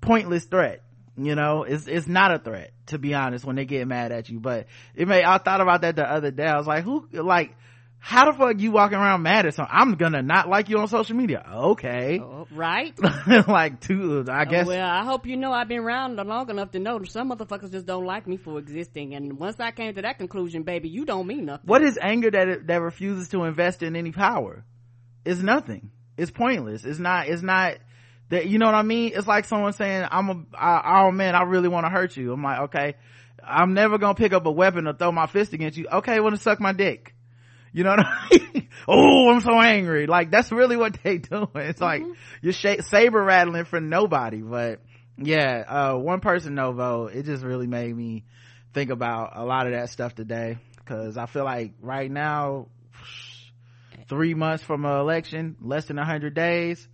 pointless 0.00 0.44
threat 0.44 0.82
you 1.16 1.34
know? 1.34 1.64
It's 1.64 1.86
it's 1.86 2.06
not 2.06 2.32
a 2.32 2.38
threat 2.38 2.72
to 2.86 2.98
be 2.98 3.14
honest 3.14 3.44
when 3.44 3.56
they 3.56 3.64
get 3.64 3.86
mad 3.86 4.12
at 4.12 4.28
you. 4.28 4.40
But 4.40 4.66
it 4.94 5.08
may 5.08 5.24
i 5.24 5.38
thought 5.38 5.60
about 5.60 5.82
that 5.82 5.96
the 5.96 6.08
other 6.08 6.30
day. 6.30 6.44
I 6.44 6.56
was 6.56 6.66
like 6.66 6.84
who 6.84 7.08
like 7.12 7.56
how 7.98 8.30
the 8.30 8.38
fuck 8.38 8.60
you 8.60 8.70
walking 8.70 8.98
around 8.98 9.22
mad 9.22 9.46
at 9.46 9.54
something 9.54 9.74
i'm 9.74 9.94
gonna 9.94 10.22
not 10.22 10.48
like 10.48 10.68
you 10.68 10.78
on 10.78 10.86
social 10.86 11.16
media. 11.16 11.44
Okay. 11.50 12.20
Oh, 12.22 12.46
right? 12.50 12.94
Like 13.48 13.80
two 13.80 14.24
i 14.28 14.42
oh, 14.42 14.44
guess 14.44 14.66
well 14.66 14.88
i 14.88 15.04
hope 15.04 15.26
you 15.26 15.36
know 15.36 15.52
i've 15.52 15.68
been 15.68 15.80
around 15.80 16.16
long 16.16 16.50
enough 16.50 16.70
to 16.72 16.78
know 16.78 17.02
some 17.04 17.30
motherfuckers 17.30 17.72
just 17.72 17.86
don't 17.86 18.04
like 18.04 18.26
me 18.26 18.36
for 18.36 18.58
existing. 18.58 19.14
And 19.14 19.38
once 19.38 19.58
i 19.58 19.70
came 19.70 19.94
to 19.94 20.02
that 20.02 20.18
conclusion 20.18 20.62
baby 20.62 20.88
you 20.88 21.04
don't 21.04 21.26
mean 21.26 21.46
nothing. 21.46 21.66
What 21.66 21.82
is 21.82 21.98
anger 22.00 22.30
that 22.30 22.66
that 22.66 22.80
refuses 22.80 23.28
to 23.30 23.44
invest 23.44 23.82
in 23.82 23.96
any 23.96 24.12
power 24.12 24.64
it's 25.26 25.40
nothing 25.40 25.90
it's 26.16 26.30
pointless 26.30 26.84
it's 26.84 26.98
not 26.98 27.28
it's 27.28 27.42
not 27.42 27.74
that 28.30 28.46
you 28.46 28.58
know 28.58 28.66
what 28.66 28.74
i 28.74 28.82
mean 28.82 29.12
it's 29.14 29.26
like 29.26 29.44
someone 29.44 29.72
saying 29.72 30.06
i'm 30.10 30.28
a 30.28 30.56
I, 30.56 31.02
oh 31.02 31.10
man 31.10 31.34
i 31.34 31.42
really 31.42 31.68
want 31.68 31.84
to 31.84 31.90
hurt 31.90 32.16
you 32.16 32.32
i'm 32.32 32.42
like 32.42 32.60
okay 32.60 32.94
i'm 33.44 33.74
never 33.74 33.98
gonna 33.98 34.14
pick 34.14 34.32
up 34.32 34.46
a 34.46 34.50
weapon 34.50 34.86
or 34.86 34.94
throw 34.94 35.12
my 35.12 35.26
fist 35.26 35.52
against 35.52 35.76
you 35.76 35.86
okay 35.92 36.18
want 36.20 36.34
to 36.34 36.40
suck 36.40 36.60
my 36.60 36.72
dick 36.72 37.14
you 37.76 37.84
know 37.84 37.90
what 37.90 38.06
I 38.06 38.28
mean? 38.54 38.68
oh, 38.88 39.30
I'm 39.30 39.42
so 39.42 39.60
angry. 39.60 40.06
Like 40.06 40.30
that's 40.30 40.50
really 40.50 40.78
what 40.78 40.96
they 41.02 41.18
doing. 41.18 41.50
It's 41.56 41.80
like 41.80 42.02
you're 42.40 42.54
sh- 42.54 42.80
saber 42.88 43.22
rattling 43.22 43.66
for 43.66 43.82
nobody. 43.82 44.38
But 44.40 44.80
yeah, 45.18 45.62
uh, 45.68 45.98
one 45.98 46.20
person 46.20 46.54
no 46.54 46.72
vote. 46.72 47.12
It 47.14 47.26
just 47.26 47.44
really 47.44 47.66
made 47.66 47.94
me 47.94 48.24
think 48.72 48.88
about 48.88 49.32
a 49.34 49.44
lot 49.44 49.66
of 49.66 49.74
that 49.74 49.90
stuff 49.90 50.14
today. 50.14 50.56
Cause 50.86 51.18
I 51.18 51.26
feel 51.26 51.44
like 51.44 51.74
right 51.82 52.10
now, 52.10 52.68
three 54.08 54.34
months 54.34 54.62
from 54.64 54.84
an 54.84 54.98
election, 55.00 55.56
less 55.60 55.86
than 55.86 55.98
a 55.98 56.04
hundred 56.04 56.34
days, 56.34 56.86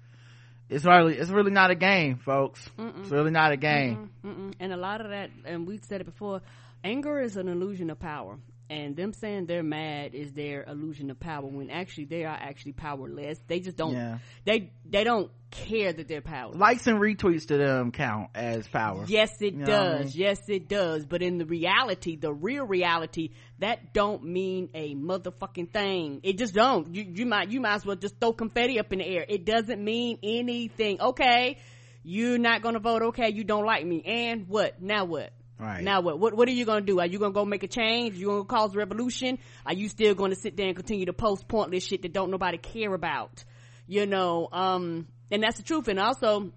it's 0.69 0.85
really, 0.85 1.17
it's 1.17 1.31
really 1.31 1.51
not 1.51 1.71
a 1.71 1.75
game, 1.75 2.19
folks. 2.19 2.67
It's 2.79 3.11
really 3.11 3.31
not 3.31 3.53
a 3.53 3.57
game. 3.57 4.11
Mm-mm. 4.25 4.55
and 4.59 4.73
a 4.73 4.77
lot 4.77 5.01
of 5.01 5.11
that 5.11 5.31
and 5.45 5.67
we 5.67 5.79
said 5.79 6.01
it 6.01 6.05
before 6.05 6.41
anger 6.85 7.21
is 7.21 7.37
an 7.37 7.49
illusion 7.49 7.91
of 7.91 7.99
power 7.99 8.39
and 8.73 8.97
them 8.97 9.13
saying 9.13 9.47
they're 9.47 9.63
mad 9.63 10.15
is 10.15 10.33
their 10.33 10.65
illusion 10.65 11.11
of 11.11 11.21
power 11.21 11.47
when 11.47 11.69
actually 11.71 12.07
they 12.07 12.25
are 12.25 12.39
actually 12.41 12.73
powerless 12.73 13.39
they 13.49 13.61
just 13.61 13.77
don't 13.77 13.95
Yeah. 13.95 14.19
they 14.45 14.73
they 14.89 15.05
don't 15.05 15.31
care 15.51 15.93
that 15.93 16.09
they're 16.09 16.23
powerless 16.23 16.59
Likes 16.59 16.87
and 16.87 16.99
retweets 16.99 17.47
to 17.49 17.59
them 17.59 17.93
count 17.93 18.31
as 18.35 18.67
power. 18.67 19.05
Yes, 19.07 19.31
it 19.43 19.53
You 19.53 19.61
know 19.61 19.67
what 19.67 19.75
I 19.81 19.99
does. 19.99 20.15
mean? 20.15 20.25
Yes, 20.25 20.41
it 20.49 20.67
does. 20.69 21.05
But 21.05 21.21
in 21.21 21.37
the 21.37 21.45
reality, 21.45 22.17
the 22.17 22.33
real 22.33 22.65
reality, 22.65 23.33
that 23.59 23.93
don't 23.93 24.25
mean 24.25 24.71
a 24.73 24.95
motherfucking 24.95 25.71
thing. 25.71 26.21
It 26.23 26.39
just 26.39 26.55
don't. 26.55 26.95
You, 26.95 27.05
you 27.17 27.27
might, 27.27 27.51
you 27.51 27.61
might 27.61 27.75
as 27.75 27.85
well 27.85 27.97
just 27.97 28.19
throw 28.19 28.33
confetti 28.33 28.81
up 28.81 28.95
in 28.95 29.01
the 29.01 29.07
air. 29.07 29.27
It 29.29 29.45
doesn't 29.45 29.83
mean 29.85 30.19
anything. 30.23 30.99
Okay, 31.03 31.59
you're 32.03 32.39
not 32.39 32.63
gonna 32.63 32.81
vote. 32.81 33.03
Okay, 33.03 33.31
you 33.31 33.45
don't 33.45 33.67
like 33.67 33.85
me. 33.85 34.03
And 34.07 34.49
what? 34.49 34.81
Now 34.81 35.05
what? 35.05 35.33
Right. 35.63 35.85
Now 35.85 36.01
what? 36.01 36.19
What 36.19 36.35
What 36.35 36.49
are 36.49 36.53
you 36.53 36.65
gonna 36.65 36.81
do? 36.81 36.99
Are 36.99 37.07
you 37.07 37.21
gonna 37.21 37.33
go 37.33 37.45
make 37.45 37.63
a 37.63 37.69
change? 37.69 38.17
You 38.17 38.27
gonna 38.27 38.45
cause 38.45 38.75
a 38.75 38.79
revolution? 38.79 39.39
Are 39.65 39.73
you 39.73 39.89
still 39.89 40.15
gonna 40.15 40.35
sit 40.35 40.57
there 40.57 40.67
and 40.67 40.75
continue 40.75 41.07
to 41.07 41.13
post 41.13 41.47
pointless 41.47 41.87
shit 41.87 42.03
that 42.03 42.13
don't 42.13 42.33
nobody 42.33 42.59
care 42.59 42.93
about? 42.93 43.45
You 43.87 44.07
know, 44.07 44.49
um, 44.51 45.07
and 45.31 45.41
that's 45.43 45.59
the 45.59 45.63
truth. 45.63 45.87
And 45.87 46.01
also, 46.01 46.51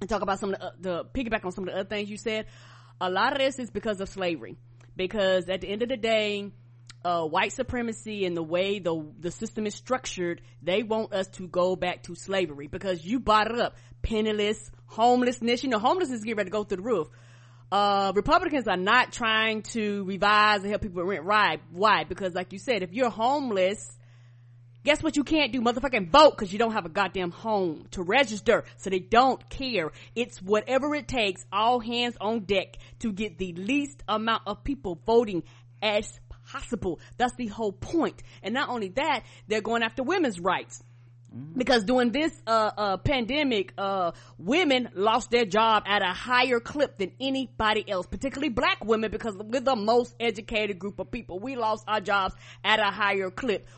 and 0.00 0.10
talk 0.10 0.22
about 0.22 0.40
some 0.40 0.52
of 0.52 0.58
the, 0.58 0.64
uh, 0.64 0.70
the 0.80 1.04
piggyback 1.04 1.44
on 1.44 1.52
some 1.52 1.68
of 1.68 1.72
the 1.72 1.78
other 1.80 1.88
things 1.88 2.10
you 2.10 2.16
said. 2.16 2.46
A 3.00 3.08
lot 3.08 3.32
of 3.32 3.38
this 3.38 3.60
is 3.60 3.70
because 3.70 4.00
of 4.00 4.08
slavery. 4.08 4.56
Because 4.96 5.48
at 5.48 5.60
the 5.60 5.68
end 5.68 5.82
of 5.82 5.88
the 5.88 5.96
day, 5.96 6.50
uh, 7.04 7.24
white 7.24 7.52
supremacy 7.52 8.26
and 8.26 8.36
the 8.36 8.42
way 8.42 8.80
the 8.80 9.06
the 9.20 9.30
system 9.30 9.64
is 9.64 9.76
structured, 9.76 10.42
they 10.60 10.82
want 10.82 11.12
us 11.12 11.28
to 11.28 11.46
go 11.46 11.76
back 11.76 12.02
to 12.02 12.16
slavery 12.16 12.66
because 12.66 13.04
you 13.04 13.20
brought 13.20 13.48
it 13.48 13.60
up. 13.60 13.76
Penniless, 14.02 14.70
homelessness, 14.86 15.62
you 15.62 15.70
know, 15.70 15.78
homelessness 15.78 16.18
is 16.18 16.24
getting 16.24 16.38
ready 16.38 16.50
to 16.50 16.52
go 16.52 16.64
through 16.64 16.78
the 16.78 16.82
roof. 16.82 17.08
Uh, 17.72 18.12
Republicans 18.16 18.66
are 18.66 18.76
not 18.76 19.12
trying 19.12 19.62
to 19.62 20.04
revise 20.04 20.62
and 20.62 20.70
help 20.70 20.82
people 20.82 21.04
rent 21.04 21.24
right. 21.24 21.60
Why? 21.70 22.04
Because 22.04 22.34
like 22.34 22.52
you 22.52 22.58
said, 22.58 22.82
if 22.82 22.92
you're 22.92 23.10
homeless, 23.10 23.96
guess 24.84 25.02
what 25.02 25.16
you 25.16 25.22
can't 25.22 25.52
do? 25.52 25.60
Motherfucking 25.60 26.10
vote 26.10 26.32
because 26.32 26.52
you 26.52 26.58
don't 26.58 26.72
have 26.72 26.84
a 26.84 26.88
goddamn 26.88 27.30
home 27.30 27.86
to 27.92 28.02
register. 28.02 28.64
So 28.78 28.90
they 28.90 28.98
don't 28.98 29.48
care. 29.48 29.92
It's 30.16 30.42
whatever 30.42 30.94
it 30.96 31.06
takes, 31.06 31.46
all 31.52 31.78
hands 31.78 32.16
on 32.20 32.40
deck 32.40 32.76
to 33.00 33.12
get 33.12 33.38
the 33.38 33.52
least 33.52 34.02
amount 34.08 34.42
of 34.46 34.64
people 34.64 35.00
voting 35.06 35.44
as 35.80 36.18
possible. 36.50 36.98
That's 37.18 37.34
the 37.36 37.46
whole 37.46 37.72
point. 37.72 38.20
And 38.42 38.52
not 38.52 38.68
only 38.68 38.88
that, 38.90 39.22
they're 39.46 39.60
going 39.60 39.84
after 39.84 40.02
women's 40.02 40.40
rights. 40.40 40.82
Because 41.56 41.84
during 41.84 42.10
this 42.10 42.32
uh, 42.46 42.70
uh, 42.76 42.96
pandemic, 42.96 43.72
uh, 43.78 44.12
women 44.38 44.88
lost 44.94 45.30
their 45.30 45.44
job 45.44 45.84
at 45.86 46.02
a 46.02 46.12
higher 46.12 46.58
clip 46.58 46.98
than 46.98 47.12
anybody 47.20 47.88
else, 47.88 48.06
particularly 48.06 48.48
black 48.48 48.84
women, 48.84 49.12
because 49.12 49.36
we're 49.36 49.60
the 49.60 49.76
most 49.76 50.14
educated 50.18 50.78
group 50.78 50.98
of 50.98 51.10
people. 51.10 51.38
We 51.38 51.54
lost 51.54 51.84
our 51.86 52.00
jobs 52.00 52.34
at 52.64 52.80
a 52.80 52.90
higher 52.90 53.30
clip. 53.30 53.68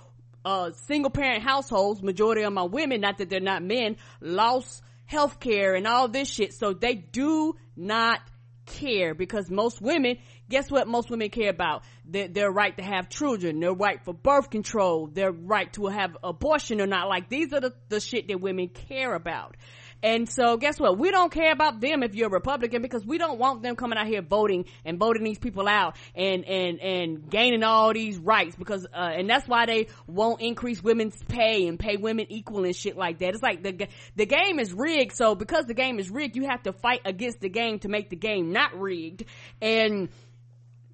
Uh, 0.44 0.70
single 0.72 1.10
parent 1.10 1.42
households, 1.42 2.02
majority 2.02 2.42
of 2.42 2.52
my 2.52 2.62
women, 2.62 3.02
not 3.02 3.18
that 3.18 3.28
they're 3.28 3.40
not 3.40 3.62
men, 3.62 3.96
lost 4.20 4.82
health 5.04 5.38
care 5.38 5.74
and 5.74 5.86
all 5.86 6.08
this 6.08 6.28
shit. 6.28 6.54
So 6.54 6.72
they 6.72 6.94
do 6.94 7.56
not 7.76 8.20
care 8.64 9.14
because 9.14 9.50
most 9.50 9.80
women, 9.80 10.18
guess 10.48 10.70
what 10.70 10.86
most 10.86 11.10
women 11.10 11.30
care 11.30 11.50
about? 11.50 11.84
Their, 12.04 12.28
their 12.28 12.50
right 12.50 12.76
to 12.76 12.82
have 12.82 13.08
children, 13.08 13.60
their 13.60 13.72
right 13.72 14.02
for 14.04 14.14
birth 14.14 14.50
control, 14.50 15.06
their 15.06 15.32
right 15.32 15.72
to 15.74 15.86
have 15.86 16.16
abortion 16.22 16.80
or 16.80 16.86
not. 16.86 17.08
Like 17.08 17.28
these 17.28 17.52
are 17.52 17.60
the, 17.60 17.74
the 17.88 18.00
shit 18.00 18.28
that 18.28 18.40
women 18.40 18.68
care 18.68 19.14
about. 19.14 19.56
And 20.02 20.28
so 20.28 20.56
guess 20.56 20.80
what? 20.80 20.98
We 20.98 21.12
don't 21.12 21.30
care 21.30 21.52
about 21.52 21.80
them 21.80 22.02
if 22.02 22.14
you're 22.14 22.26
a 22.26 22.32
Republican 22.32 22.82
because 22.82 23.06
we 23.06 23.18
don't 23.18 23.38
want 23.38 23.62
them 23.62 23.76
coming 23.76 23.96
out 23.96 24.08
here 24.08 24.20
voting 24.20 24.64
and 24.84 24.98
voting 24.98 25.22
these 25.22 25.38
people 25.38 25.68
out 25.68 25.96
and, 26.16 26.44
and, 26.44 26.80
and 26.80 27.30
gaining 27.30 27.62
all 27.62 27.92
these 27.92 28.18
rights 28.18 28.56
because, 28.56 28.84
uh, 28.92 28.96
and 28.96 29.30
that's 29.30 29.46
why 29.46 29.66
they 29.66 29.86
won't 30.08 30.40
increase 30.40 30.82
women's 30.82 31.16
pay 31.28 31.68
and 31.68 31.78
pay 31.78 31.96
women 31.96 32.26
equal 32.30 32.64
and 32.64 32.74
shit 32.74 32.96
like 32.96 33.20
that. 33.20 33.34
It's 33.34 33.42
like 33.42 33.62
the, 33.62 33.86
the 34.16 34.26
game 34.26 34.58
is 34.58 34.72
rigged. 34.72 35.14
So 35.14 35.36
because 35.36 35.66
the 35.66 35.74
game 35.74 36.00
is 36.00 36.10
rigged, 36.10 36.34
you 36.34 36.48
have 36.48 36.64
to 36.64 36.72
fight 36.72 37.02
against 37.04 37.40
the 37.40 37.48
game 37.48 37.78
to 37.80 37.88
make 37.88 38.10
the 38.10 38.16
game 38.16 38.52
not 38.52 38.78
rigged. 38.78 39.24
And, 39.60 40.08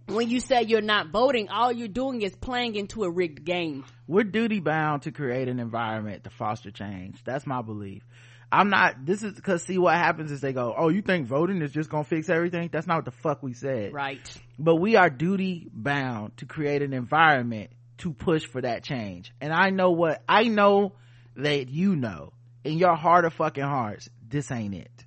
when 0.09 0.31
you 0.31 0.41
say 0.41 0.63
you're 0.63 0.81
not 0.81 1.09
voting, 1.09 1.49
all 1.49 1.71
you're 1.71 1.89
doing 1.89 2.23
is 2.23 2.35
playing 2.35 2.77
into 2.77 3.05
a 3.05 3.11
rigged 3.11 3.45
game. 3.45 3.85
We're 4.07 4.25
duty 4.25 4.61
bound 4.61 5.03
to 5.03 5.13
create 5.13 5.49
an 5.49 5.61
environment 5.61 6.25
to 6.25 6.31
foster 6.31 6.71
change. 6.71 7.23
That's 7.25 7.47
my 7.47 7.63
belief. 7.63 8.03
I'm 8.51 8.71
not, 8.71 9.05
this 9.05 9.23
is 9.23 9.35
because 9.35 9.63
see 9.63 9.77
what 9.77 9.95
happens 9.95 10.31
is 10.31 10.41
they 10.41 10.55
go, 10.55 10.75
oh, 10.77 10.89
you 10.89 11.03
think 11.03 11.27
voting 11.27 11.61
is 11.61 11.71
just 11.71 11.91
gonna 11.91 12.05
fix 12.05 12.31
everything? 12.31 12.71
That's 12.73 12.87
not 12.87 12.97
what 12.97 13.05
the 13.05 13.11
fuck 13.11 13.43
we 13.43 13.53
said. 13.53 13.93
Right. 13.93 14.21
But 14.59 14.77
we 14.77 14.97
are 14.97 15.11
duty 15.11 15.69
bound 15.71 16.39
to 16.39 16.47
create 16.47 16.81
an 16.81 16.95
environment 16.95 17.71
to 17.99 18.15
push 18.15 18.47
for 18.47 18.63
that 18.63 18.83
change. 18.83 19.33
And 19.41 19.53
I 19.53 19.69
know 19.69 19.91
what, 19.91 20.23
I 20.27 20.45
know 20.45 20.95
that 21.37 21.69
you 21.69 21.95
know 21.95 22.33
in 22.65 22.79
your 22.79 22.97
heart 22.97 23.27
of 23.27 23.35
fucking 23.35 23.63
hearts, 23.63 24.09
this 24.27 24.51
ain't 24.51 24.75
it. 24.75 25.05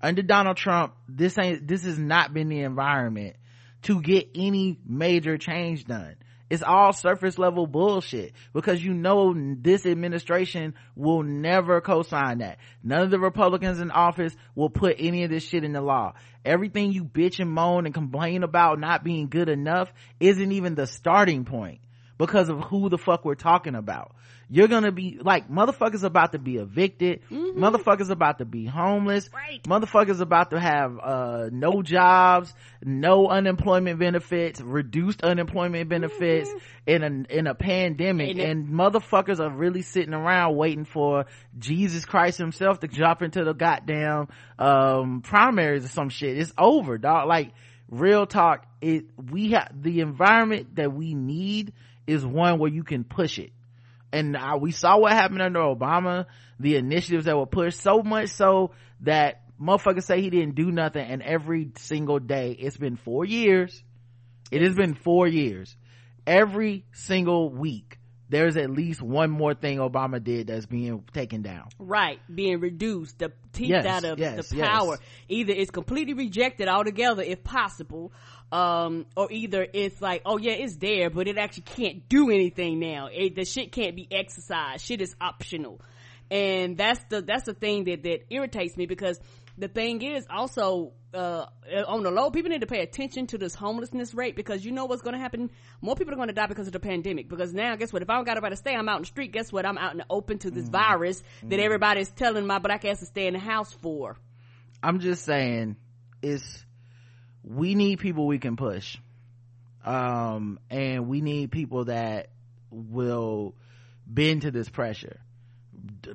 Under 0.00 0.22
Donald 0.22 0.56
Trump, 0.56 0.94
this 1.08 1.38
ain't, 1.38 1.66
this 1.66 1.84
has 1.84 1.98
not 1.98 2.34
been 2.34 2.48
the 2.48 2.60
environment 2.60 3.36
to 3.82 4.00
get 4.00 4.30
any 4.34 4.78
major 4.86 5.38
change 5.38 5.84
done. 5.84 6.16
It's 6.50 6.62
all 6.62 6.94
surface 6.94 7.36
level 7.36 7.66
bullshit 7.66 8.32
because 8.54 8.82
you 8.82 8.94
know 8.94 9.34
this 9.36 9.84
administration 9.84 10.74
will 10.96 11.22
never 11.22 11.82
co-sign 11.82 12.38
that. 12.38 12.58
None 12.82 13.02
of 13.02 13.10
the 13.10 13.18
Republicans 13.18 13.80
in 13.80 13.90
office 13.90 14.34
will 14.54 14.70
put 14.70 14.96
any 14.98 15.24
of 15.24 15.30
this 15.30 15.46
shit 15.46 15.62
in 15.62 15.72
the 15.72 15.82
law. 15.82 16.14
Everything 16.46 16.92
you 16.92 17.04
bitch 17.04 17.38
and 17.38 17.50
moan 17.50 17.84
and 17.84 17.94
complain 17.94 18.44
about 18.44 18.80
not 18.80 19.04
being 19.04 19.28
good 19.28 19.50
enough 19.50 19.92
isn't 20.20 20.52
even 20.52 20.74
the 20.74 20.86
starting 20.86 21.44
point 21.44 21.80
because 22.16 22.48
of 22.48 22.60
who 22.60 22.88
the 22.88 22.98
fuck 22.98 23.26
we're 23.26 23.34
talking 23.34 23.74
about. 23.74 24.12
You're 24.50 24.68
gonna 24.68 24.92
be 24.92 25.18
like 25.20 25.50
motherfuckers 25.50 26.04
about 26.04 26.32
to 26.32 26.38
be 26.38 26.56
evicted, 26.56 27.20
mm-hmm. 27.30 27.62
motherfuckers 27.62 28.08
about 28.08 28.38
to 28.38 28.46
be 28.46 28.64
homeless, 28.64 29.28
right. 29.32 29.62
motherfuckers 29.64 30.20
about 30.20 30.50
to 30.50 30.60
have 30.60 30.98
uh 30.98 31.48
no 31.52 31.82
jobs, 31.82 32.54
no 32.82 33.28
unemployment 33.28 33.98
benefits, 33.98 34.60
reduced 34.60 35.22
unemployment 35.22 35.90
benefits 35.90 36.48
mm-hmm. 36.48 36.58
in 36.86 37.02
a 37.02 37.36
in 37.38 37.46
a 37.46 37.54
pandemic, 37.54 38.30
and, 38.30 38.40
and 38.40 38.68
motherfuckers 38.68 39.38
are 39.38 39.50
really 39.50 39.82
sitting 39.82 40.14
around 40.14 40.56
waiting 40.56 40.86
for 40.86 41.26
Jesus 41.58 42.06
Christ 42.06 42.38
himself 42.38 42.80
to 42.80 42.88
jump 42.88 43.20
into 43.20 43.44
the 43.44 43.52
goddamn 43.52 44.28
um 44.58 45.20
primaries 45.20 45.84
or 45.84 45.88
some 45.88 46.08
shit. 46.08 46.38
It's 46.38 46.54
over, 46.56 46.96
dog. 46.96 47.28
Like 47.28 47.52
real 47.90 48.26
talk, 48.26 48.64
it 48.80 49.04
we 49.30 49.50
have 49.50 49.70
the 49.74 50.00
environment 50.00 50.76
that 50.76 50.90
we 50.90 51.14
need 51.14 51.74
is 52.06 52.24
one 52.24 52.58
where 52.58 52.70
you 52.70 52.82
can 52.82 53.04
push 53.04 53.38
it 53.38 53.52
and 54.12 54.36
we 54.60 54.72
saw 54.72 54.98
what 54.98 55.12
happened 55.12 55.42
under 55.42 55.60
obama 55.60 56.26
the 56.58 56.76
initiatives 56.76 57.26
that 57.26 57.36
were 57.36 57.46
pushed 57.46 57.80
so 57.80 58.02
much 58.02 58.30
so 58.30 58.72
that 59.00 59.42
motherfuckers 59.60 60.04
say 60.04 60.20
he 60.20 60.30
didn't 60.30 60.54
do 60.54 60.70
nothing 60.70 61.04
and 61.04 61.22
every 61.22 61.70
single 61.76 62.18
day 62.18 62.56
it's 62.58 62.76
been 62.76 62.96
four 62.96 63.24
years 63.24 63.82
it 64.50 64.62
has 64.62 64.74
been 64.74 64.94
four 64.94 65.26
years 65.26 65.76
every 66.26 66.84
single 66.92 67.50
week 67.50 67.98
there's 68.30 68.56
at 68.56 68.70
least 68.70 69.00
one 69.00 69.30
more 69.30 69.54
thing 69.54 69.78
Obama 69.78 70.22
did 70.22 70.48
that's 70.48 70.66
being 70.66 71.02
taken 71.12 71.42
down. 71.42 71.68
Right, 71.78 72.20
being 72.32 72.60
reduced, 72.60 73.18
the 73.18 73.32
teeth 73.52 73.70
yes, 73.70 73.86
out 73.86 74.04
of 74.04 74.18
yes, 74.18 74.50
the 74.50 74.60
power. 74.60 74.98
Yes. 75.00 75.00
Either 75.28 75.52
it's 75.54 75.70
completely 75.70 76.14
rejected 76.14 76.68
altogether 76.68 77.22
if 77.22 77.42
possible, 77.42 78.12
um, 78.50 79.06
or 79.16 79.30
either 79.30 79.66
it's 79.72 80.00
like, 80.00 80.22
oh 80.24 80.38
yeah, 80.38 80.52
it's 80.52 80.76
there, 80.76 81.10
but 81.10 81.28
it 81.28 81.38
actually 81.38 81.64
can't 81.64 82.08
do 82.08 82.30
anything 82.30 82.78
now. 82.78 83.08
It, 83.12 83.34
the 83.34 83.44
shit 83.44 83.72
can't 83.72 83.94
be 83.94 84.08
exercised. 84.10 84.84
Shit 84.84 85.00
is 85.00 85.14
optional. 85.20 85.80
And 86.30 86.76
that's 86.76 87.00
the, 87.08 87.22
that's 87.22 87.44
the 87.44 87.54
thing 87.54 87.84
that, 87.84 88.02
that 88.02 88.26
irritates 88.30 88.76
me 88.76 88.86
because 88.86 89.18
the 89.56 89.68
thing 89.68 90.02
is 90.02 90.26
also 90.30 90.92
uh, 91.12 91.46
on 91.86 92.02
the 92.02 92.10
low 92.10 92.30
people 92.30 92.50
need 92.50 92.60
to 92.60 92.66
pay 92.66 92.80
attention 92.80 93.26
to 93.26 93.38
this 93.38 93.54
homelessness 93.54 94.14
rate 94.14 94.36
because 94.36 94.64
you 94.64 94.72
know 94.72 94.84
what's 94.84 95.02
going 95.02 95.14
to 95.14 95.20
happen 95.20 95.50
more 95.80 95.96
people 95.96 96.12
are 96.12 96.16
going 96.16 96.28
to 96.28 96.34
die 96.34 96.46
because 96.46 96.66
of 96.66 96.72
the 96.72 96.78
pandemic 96.78 97.28
because 97.28 97.54
now 97.54 97.74
guess 97.76 97.92
what 97.92 98.02
if 98.02 98.10
i 98.10 98.14
don't 98.14 98.24
got 98.24 98.34
nobody 98.34 98.52
to 98.52 98.56
stay 98.58 98.74
i'm 98.74 98.88
out 98.88 98.96
in 98.96 99.02
the 99.02 99.06
street 99.06 99.32
guess 99.32 99.50
what 99.50 99.64
i'm 99.64 99.78
out 99.78 99.92
in 99.92 99.98
the 99.98 100.06
open 100.10 100.38
to 100.38 100.50
this 100.50 100.64
mm-hmm. 100.64 100.72
virus 100.72 101.20
mm-hmm. 101.20 101.48
that 101.48 101.60
everybody's 101.60 102.10
telling 102.10 102.46
my 102.46 102.58
black 102.58 102.84
ass 102.84 103.00
to 103.00 103.06
stay 103.06 103.26
in 103.26 103.32
the 103.32 103.40
house 103.40 103.72
for 103.72 104.18
i'm 104.82 105.00
just 105.00 105.24
saying 105.24 105.76
it's 106.20 106.64
we 107.48 107.74
need 107.74 107.98
people 107.98 108.26
we 108.26 108.38
can 108.38 108.56
push. 108.56 108.96
Um 109.84 110.58
and 110.70 111.08
we 111.08 111.20
need 111.20 111.50
people 111.50 111.86
that 111.86 112.28
will 112.70 113.54
bend 114.06 114.42
to 114.42 114.50
this 114.50 114.68
pressure. 114.68 115.18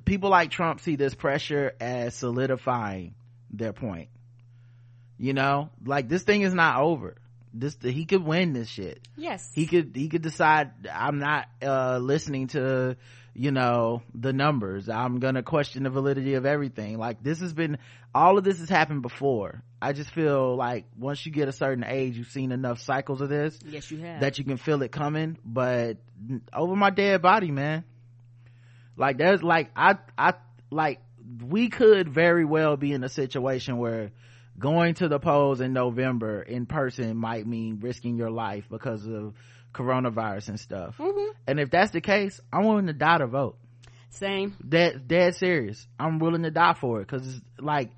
People 0.05 0.29
like 0.29 0.51
trump 0.51 0.79
see 0.79 0.95
this 0.95 1.15
pressure 1.15 1.73
as 1.79 2.13
solidifying 2.13 3.15
their 3.51 3.73
point. 3.73 4.09
You 5.17 5.33
know 5.33 5.69
like 5.85 6.07
this 6.07 6.23
thing 6.23 6.41
is 6.41 6.53
not 6.53 6.81
over 6.81 7.15
this 7.53 7.77
he 7.81 8.05
could 8.05 8.23
win 8.23 8.53
this 8.53 8.67
shit. 8.67 8.99
Yes. 9.15 9.51
He 9.53 9.65
could 9.67 9.91
he 9.95 10.09
could 10.09 10.21
decide 10.21 10.71
i'm 10.91 11.19
not 11.19 11.47
uh 11.61 11.99
listening 11.99 12.47
to 12.47 12.97
you 13.35 13.51
know 13.51 14.01
the 14.13 14.33
numbers. 14.33 14.89
I'm 14.89 15.19
gonna 15.19 15.43
question 15.43 15.83
the 15.83 15.89
validity 15.89 16.35
of 16.35 16.45
everything. 16.45 16.97
Like 16.97 17.23
this 17.23 17.39
has 17.39 17.53
been 17.53 17.77
all 18.13 18.37
of 18.37 18.43
this 18.43 18.59
has 18.59 18.69
happened 18.69 19.01
before. 19.01 19.63
I 19.81 19.93
just 19.93 20.11
feel 20.11 20.55
like 20.55 20.85
once 20.97 21.25
you 21.25 21.31
get 21.31 21.47
a 21.47 21.51
certain 21.51 21.83
age 21.83 22.17
you've 22.17 22.27
seen 22.27 22.51
enough 22.51 22.79
cycles 22.79 23.21
of 23.21 23.29
this 23.29 23.57
yes 23.65 23.89
you 23.91 23.99
have. 23.99 24.21
that 24.21 24.37
you 24.37 24.45
can 24.45 24.57
feel 24.57 24.81
it 24.83 24.91
coming. 24.91 25.37
But 25.45 25.97
over 26.51 26.75
my 26.75 26.89
dead 26.89 27.21
body 27.21 27.51
man. 27.51 27.83
Like 28.95 29.17
there's 29.17 29.41
like 29.41 29.71
i 29.75 29.97
i 30.17 30.33
like 30.69 30.99
we 31.43 31.69
could 31.69 32.09
very 32.09 32.45
well 32.45 32.77
be 32.77 32.91
in 32.91 33.03
a 33.03 33.09
situation 33.09 33.77
where 33.77 34.11
going 34.57 34.93
to 34.93 35.07
the 35.07 35.19
polls 35.19 35.61
in 35.61 35.73
november 35.73 36.41
in 36.41 36.65
person 36.65 37.17
might 37.17 37.47
mean 37.47 37.79
risking 37.81 38.17
your 38.17 38.29
life 38.29 38.65
because 38.69 39.05
of 39.07 39.33
coronavirus 39.73 40.49
and 40.49 40.59
stuff. 40.59 40.95
Mm-hmm. 40.97 41.31
and 41.47 41.59
if 41.59 41.71
that's 41.71 41.91
the 41.91 42.01
case 42.01 42.39
i'm 42.51 42.65
willing 42.65 42.87
to 42.87 42.93
die 42.93 43.17
to 43.17 43.27
vote. 43.27 43.57
Same. 44.13 44.55
Dead 44.67 45.07
dead 45.07 45.35
serious. 45.35 45.87
I'm 45.99 46.19
willing 46.19 46.43
to 46.43 46.51
die 46.51 46.75
for 46.75 47.01
it 47.01 47.07
because 47.07 47.27
it's 47.27 47.41
like 47.59 47.89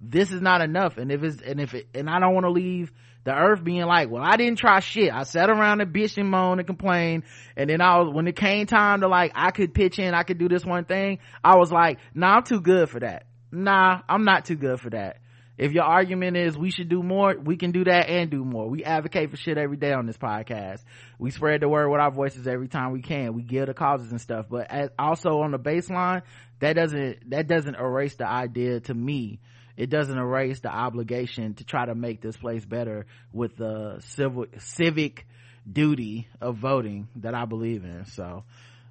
this 0.00 0.30
is 0.30 0.40
not 0.40 0.62
enough. 0.62 0.96
And 0.96 1.12
if 1.12 1.22
it's 1.22 1.42
and 1.42 1.60
if 1.60 1.74
it 1.74 1.88
and 1.94 2.08
i 2.08 2.18
don't 2.18 2.32
want 2.32 2.44
to 2.44 2.50
leave 2.50 2.90
the 3.24 3.34
earth 3.34 3.62
being 3.62 3.82
like 3.82 4.08
well 4.08 4.22
i 4.22 4.36
didn't 4.36 4.58
try 4.58 4.80
shit. 4.80 5.12
I 5.12 5.24
sat 5.24 5.50
around 5.50 5.82
and 5.82 5.92
bitch 5.92 6.16
and 6.16 6.30
moan 6.30 6.58
and 6.58 6.66
complain 6.66 7.24
and 7.54 7.68
then 7.68 7.82
i 7.82 7.98
was 7.98 8.14
when 8.14 8.26
it 8.26 8.36
came 8.36 8.66
time 8.66 9.02
to 9.02 9.08
like 9.08 9.32
i 9.34 9.50
could 9.50 9.74
pitch 9.74 9.98
in 9.98 10.14
i 10.14 10.22
could 10.22 10.38
do 10.38 10.48
this 10.48 10.64
one 10.64 10.86
thing 10.86 11.18
i 11.44 11.56
was 11.56 11.70
like 11.70 11.98
nah 12.14 12.36
i'm 12.36 12.44
too 12.44 12.60
good 12.60 12.88
for 12.88 13.00
that. 13.00 13.26
Nah 13.52 14.00
i'm 14.08 14.24
not 14.24 14.46
too 14.46 14.56
good 14.56 14.80
for 14.80 14.90
that 14.90 15.18
if 15.58 15.72
your 15.72 15.82
argument 15.82 16.36
is 16.36 16.56
we 16.56 16.70
should 16.70 16.88
do 16.88 17.02
more, 17.02 17.34
we 17.36 17.56
can 17.56 17.72
do 17.72 17.84
that 17.84 18.08
and 18.08 18.30
do 18.30 18.44
more. 18.44 18.68
We 18.68 18.84
advocate 18.84 19.30
for 19.30 19.36
shit 19.36 19.58
every 19.58 19.76
day 19.76 19.92
on 19.92 20.06
this 20.06 20.16
podcast. 20.16 20.84
We 21.18 21.32
spread 21.32 21.62
the 21.62 21.68
word 21.68 21.90
with 21.90 22.00
our 22.00 22.12
voices 22.12 22.46
every 22.46 22.68
time 22.68 22.92
we 22.92 23.02
can. 23.02 23.34
We 23.34 23.42
give 23.42 23.66
the 23.66 23.74
causes 23.74 24.12
and 24.12 24.20
stuff, 24.20 24.46
but 24.48 24.70
as, 24.70 24.90
also 24.96 25.40
on 25.40 25.50
the 25.50 25.58
baseline, 25.58 26.22
that 26.60 26.74
doesn't, 26.74 27.30
that 27.30 27.48
doesn't 27.48 27.74
erase 27.74 28.14
the 28.14 28.28
idea 28.28 28.80
to 28.80 28.94
me. 28.94 29.40
It 29.76 29.90
doesn't 29.90 30.16
erase 30.16 30.60
the 30.60 30.70
obligation 30.70 31.54
to 31.54 31.64
try 31.64 31.86
to 31.86 31.94
make 31.94 32.20
this 32.20 32.36
place 32.36 32.64
better 32.64 33.06
with 33.32 33.56
the 33.56 34.00
civil, 34.00 34.46
civic 34.58 35.26
duty 35.70 36.28
of 36.40 36.56
voting 36.56 37.08
that 37.16 37.34
I 37.34 37.46
believe 37.46 37.84
in. 37.84 38.04
So, 38.06 38.44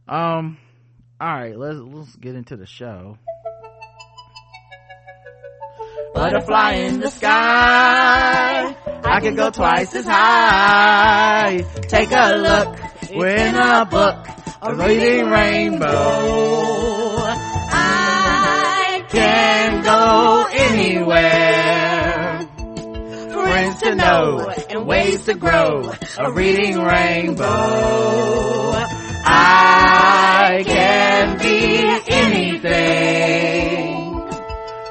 um, 0.08 0.58
all 1.20 1.28
right, 1.28 1.58
let's, 1.58 1.80
let's 1.80 2.16
get 2.18 2.36
into 2.36 2.58
the 2.58 2.66
show 2.66 3.18
butterfly 6.18 6.72
in 6.74 7.00
the 7.00 7.12
sky. 7.12 8.76
I 9.04 9.20
can 9.22 9.36
go 9.36 9.52
twice 9.52 9.94
as 9.94 10.06
high. 10.08 11.64
Take 11.88 12.12
a 12.12 12.36
look, 12.38 12.80
we're 13.14 13.36
in 13.36 13.54
a 13.54 13.86
book, 13.86 14.28
a 14.64 14.74
reading 14.76 15.30
rainbow. 15.30 15.86
I 17.70 19.06
can 19.10 19.84
go 19.84 20.48
anywhere. 20.52 22.48
Friends 23.32 23.82
to 23.84 23.94
know 23.96 24.50
and 24.72 24.88
ways 24.88 25.26
to 25.26 25.36
grow, 25.36 25.92
a 26.18 26.32
reading 26.32 26.80
rainbow. 26.80 27.46
I 29.30 30.64
can 30.66 31.38
be 31.38 31.78
anything. 32.12 33.98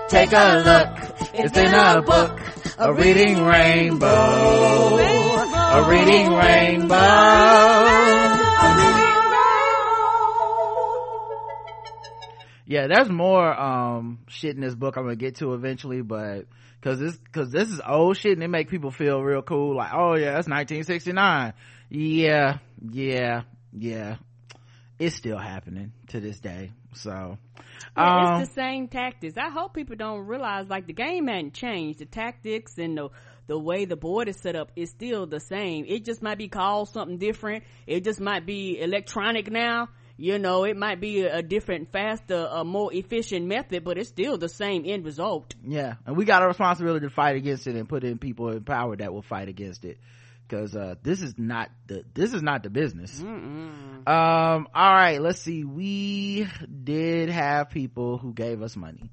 Take 0.08 0.32
a 0.32 0.62
look, 0.64 1.05
it's 1.38 1.56
in 1.56 1.74
a 1.74 2.02
book, 2.02 2.40
a 2.78 2.92
reading 2.94 3.42
rainbow, 3.44 4.06
a 4.06 5.88
reading 5.88 6.32
rainbow. 6.32 6.96
Yeah, 12.68 12.88
there's 12.88 13.08
more 13.08 13.58
um 13.58 14.18
shit 14.28 14.56
in 14.56 14.60
this 14.60 14.74
book 14.74 14.96
I'm 14.96 15.04
gonna 15.04 15.16
get 15.16 15.36
to 15.36 15.54
eventually, 15.54 16.02
but 16.02 16.46
cause 16.82 16.98
this 16.98 17.16
cause 17.32 17.50
this 17.50 17.68
is 17.68 17.80
old 17.86 18.16
shit 18.16 18.32
and 18.32 18.42
it 18.42 18.48
make 18.48 18.68
people 18.68 18.90
feel 18.90 19.22
real 19.22 19.42
cool, 19.42 19.76
like, 19.76 19.92
oh 19.94 20.14
yeah, 20.14 20.32
that's 20.32 20.48
1969. 20.48 21.52
Yeah, 21.90 22.58
yeah, 22.90 23.42
yeah. 23.72 24.16
It's 24.98 25.14
still 25.14 25.38
happening 25.38 25.92
to 26.08 26.20
this 26.20 26.40
day. 26.40 26.72
So 26.96 27.38
yeah, 27.96 28.34
um, 28.34 28.40
it's 28.40 28.48
the 28.48 28.54
same 28.54 28.88
tactics. 28.88 29.36
I 29.36 29.50
hope 29.50 29.74
people 29.74 29.96
don't 29.96 30.26
realize 30.26 30.68
like 30.68 30.86
the 30.86 30.92
game 30.92 31.28
hadn't 31.28 31.54
changed. 31.54 32.00
The 32.00 32.06
tactics 32.06 32.78
and 32.78 32.96
the 32.96 33.08
the 33.46 33.58
way 33.58 33.84
the 33.84 33.96
board 33.96 34.28
is 34.28 34.36
set 34.40 34.56
up 34.56 34.72
is 34.76 34.90
still 34.90 35.26
the 35.26 35.40
same. 35.40 35.84
It 35.86 36.04
just 36.04 36.22
might 36.22 36.38
be 36.38 36.48
called 36.48 36.88
something 36.88 37.18
different. 37.18 37.64
It 37.86 38.02
just 38.02 38.20
might 38.20 38.44
be 38.44 38.80
electronic 38.80 39.50
now. 39.50 39.88
You 40.18 40.38
know, 40.38 40.64
it 40.64 40.76
might 40.78 40.98
be 40.98 41.24
a, 41.24 41.42
different, 41.42 41.92
faster, 41.92 42.48
a 42.50 42.64
more 42.64 42.92
efficient 42.92 43.46
method, 43.46 43.84
but 43.84 43.98
it's 43.98 44.08
still 44.08 44.38
the 44.38 44.48
same 44.48 44.84
end 44.86 45.04
result. 45.04 45.54
Yeah, 45.62 45.96
and 46.06 46.16
we 46.16 46.24
got 46.24 46.42
a 46.42 46.46
responsibility 46.46 47.06
to 47.06 47.10
fight 47.12 47.36
against 47.36 47.66
it 47.66 47.76
and 47.76 47.86
put 47.86 48.02
in 48.02 48.16
people 48.18 48.48
in 48.48 48.64
power 48.64 48.96
that 48.96 49.12
will 49.12 49.22
fight 49.22 49.48
against 49.48 49.84
it 49.84 49.98
because 50.48 50.76
uh, 50.76 50.94
this 51.02 51.22
is 51.22 51.34
not 51.38 51.70
the 51.86 52.04
this 52.14 52.32
is 52.32 52.42
not 52.42 52.62
the 52.62 52.70
business. 52.70 53.18
Mm-mm. 53.20 54.08
um 54.08 54.68
all 54.74 54.94
right 54.94 55.20
let's 55.20 55.40
see. 55.40 55.64
We 55.64 56.48
did 56.84 57.28
have 57.28 57.70
people 57.70 58.18
who 58.18 58.32
gave 58.32 58.62
us 58.62 58.76
money. 58.76 59.10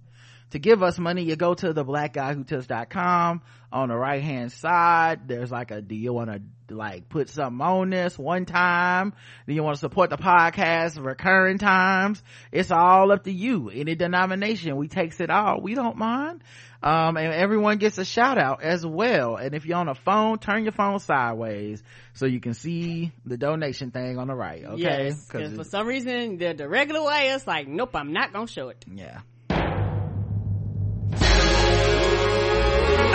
To 0.51 0.59
give 0.59 0.83
us 0.83 0.99
money 0.99 1.23
you 1.23 1.35
go 1.35 1.55
to 1.55 1.73
the 1.73 1.83
black 1.83 2.13
guy 2.13 2.33
who 2.33 2.43
tips.com 2.43 3.41
on 3.71 3.89
the 3.89 3.95
right 3.95 4.21
hand 4.21 4.51
side 4.51 5.27
there's 5.27 5.51
like 5.51 5.71
a 5.71 5.81
do 5.81 5.95
you 5.95 6.13
want 6.13 6.29
to 6.31 6.41
like 6.73 7.09
put 7.09 7.29
something 7.29 7.61
on 7.61 7.89
this 7.89 8.17
one 8.17 8.45
time 8.45 9.13
do 9.47 9.53
you 9.53 9.63
want 9.63 9.75
to 9.75 9.79
support 9.79 10.09
the 10.09 10.17
podcast 10.17 11.03
recurring 11.03 11.57
times 11.57 12.21
it's 12.51 12.71
all 12.71 13.11
up 13.11 13.23
to 13.23 13.31
you 13.31 13.69
any 13.69 13.95
denomination 13.95 14.75
we 14.75 14.87
takes 14.87 15.19
it 15.19 15.29
all 15.29 15.61
we 15.61 15.75
don't 15.75 15.97
mind 15.97 16.43
um, 16.83 17.15
and 17.15 17.33
everyone 17.33 17.77
gets 17.77 17.97
a 17.97 18.03
shout 18.03 18.37
out 18.37 18.61
as 18.61 18.85
well. 18.85 19.37
And 19.37 19.55
if 19.55 19.65
you're 19.65 19.77
on 19.77 19.87
a 19.87 19.95
phone, 19.95 20.37
turn 20.37 20.63
your 20.63 20.73
phone 20.73 20.99
sideways 20.99 21.81
so 22.11 22.25
you 22.25 22.41
can 22.41 22.53
see 22.53 23.13
the 23.25 23.37
donation 23.37 23.91
thing 23.91 24.17
on 24.17 24.27
the 24.27 24.35
right. 24.35 24.65
Okay. 24.65 24.81
Yes, 24.81 25.25
Cause 25.29 25.53
for 25.53 25.63
some 25.63 25.87
reason, 25.87 26.37
the, 26.37 26.53
the 26.53 26.67
regular 26.67 27.01
way, 27.01 27.29
it's 27.29 27.47
like, 27.47 27.69
nope, 27.69 27.91
I'm 27.95 28.11
not 28.11 28.33
gonna 28.33 28.47
show 28.47 28.67
it. 28.67 28.83
Yeah. 28.93 29.21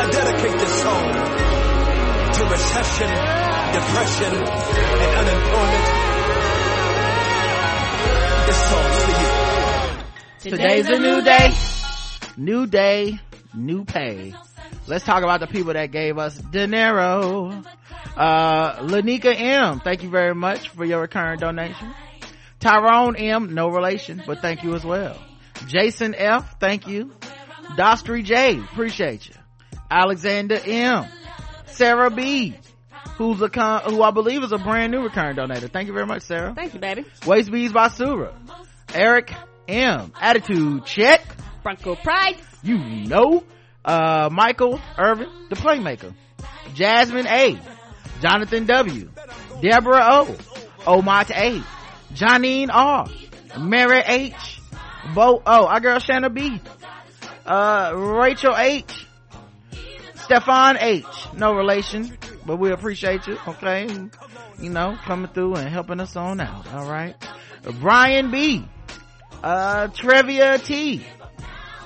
I 0.01 0.09
dedicate 0.11 0.59
this 0.59 0.83
song 0.83 1.48
to 2.39 2.45
recession, 2.45 3.11
depression, 3.75 4.33
and 4.35 5.11
unemployment. 5.21 5.87
This 8.47 8.61
song's 8.71 8.99
for 9.05 10.51
you. 10.51 10.57
Today's, 10.57 10.89
a 10.89 10.99
new 10.99 11.23
day. 11.23 11.53
New 12.37 12.67
day 12.67 13.19
new 13.55 13.85
pay. 13.85 14.35
Let's 14.87 15.05
talk 15.05 15.23
about 15.23 15.41
the 15.41 15.47
people 15.47 15.75
that 15.75 15.91
gave 15.91 16.19
us 16.19 16.37
dinero. 16.37 17.63
Uh, 18.17 18.77
Lanika 18.81 19.39
M, 19.39 19.81
thank 19.81 20.03
you 20.03 20.11
very 20.11 20.35
much 20.35 20.71
for 20.71 20.85
your 20.85 21.01
recurring 21.01 21.39
donation. 21.39 21.93
Tyrone 22.61 23.17
M, 23.17 23.55
no 23.55 23.69
relation, 23.69 24.23
but 24.27 24.41
thank 24.41 24.63
you 24.63 24.75
as 24.75 24.85
well. 24.85 25.17
Jason 25.67 26.15
F, 26.15 26.59
thank 26.59 26.89
you. 26.89 27.13
Dostry 27.77 28.25
J, 28.25 28.59
appreciate 28.59 29.29
you. 29.29 29.35
Alexander 29.91 30.61
M, 30.65 31.07
Sarah 31.79 32.11
B, 32.11 32.55
who's 33.17 33.41
a 33.41 33.49
con- 33.49 33.83
who 33.85 34.03
I 34.03 34.11
believe 34.11 34.43
is 34.43 34.53
a 34.53 34.59
brand 34.59 34.93
new 34.93 35.01
recurring 35.03 35.37
donator. 35.37 35.71
Thank 35.71 35.87
you 35.87 35.95
very 35.95 36.07
much, 36.07 36.23
Sarah. 36.23 36.53
Thank 36.55 36.75
you, 36.75 36.81
baby. 36.81 37.05
Waste 37.25 37.51
Bees 37.51 37.73
Basura. 37.73 38.35
Eric 38.93 39.33
M, 39.69 40.13
attitude 40.21 40.85
check. 40.85 41.23
Franco 41.63 41.95
Pride 41.97 42.37
you 42.63 42.79
know 42.79 43.45
uh 43.85 44.29
michael 44.33 44.81
irvin 44.97 45.29
the 45.49 45.55
playmaker 45.57 46.13
jasmine 46.75 47.27
a 47.27 47.59
jonathan 48.21 48.65
w 48.67 49.11
deborah 49.63 50.07
o 50.11 50.37
omat 50.87 51.31
a 51.31 51.63
janine 52.15 52.69
r 52.73 53.07
mary 53.61 54.03
h 54.05 54.61
bo 55.15 55.41
oh 55.47 55.67
our 55.67 55.81
girl 55.81 55.99
shanna 55.99 56.31
b 56.31 56.61
uh 57.47 57.93
rachel 57.95 58.57
h 58.57 59.07
stefan 60.29 60.77
h. 60.79 61.05
No 61.35 61.55
relation 61.55 62.17
but 62.45 62.57
we 62.59 62.71
appreciate 62.71 63.27
you 63.27 63.39
okay? 63.49 63.89
You 64.61 64.71
know 64.71 64.99
coming 65.05 65.31
through 65.33 65.55
and 65.57 65.69
helping 65.69 66.01
us 66.01 66.17
on 66.17 66.41
out 66.41 66.71
all 66.75 66.89
right? 66.89 67.17
Brian 67.81 68.31
b. 68.31 68.65
Uh 69.43 69.89
trivia 69.89 70.59
t. 70.59 71.05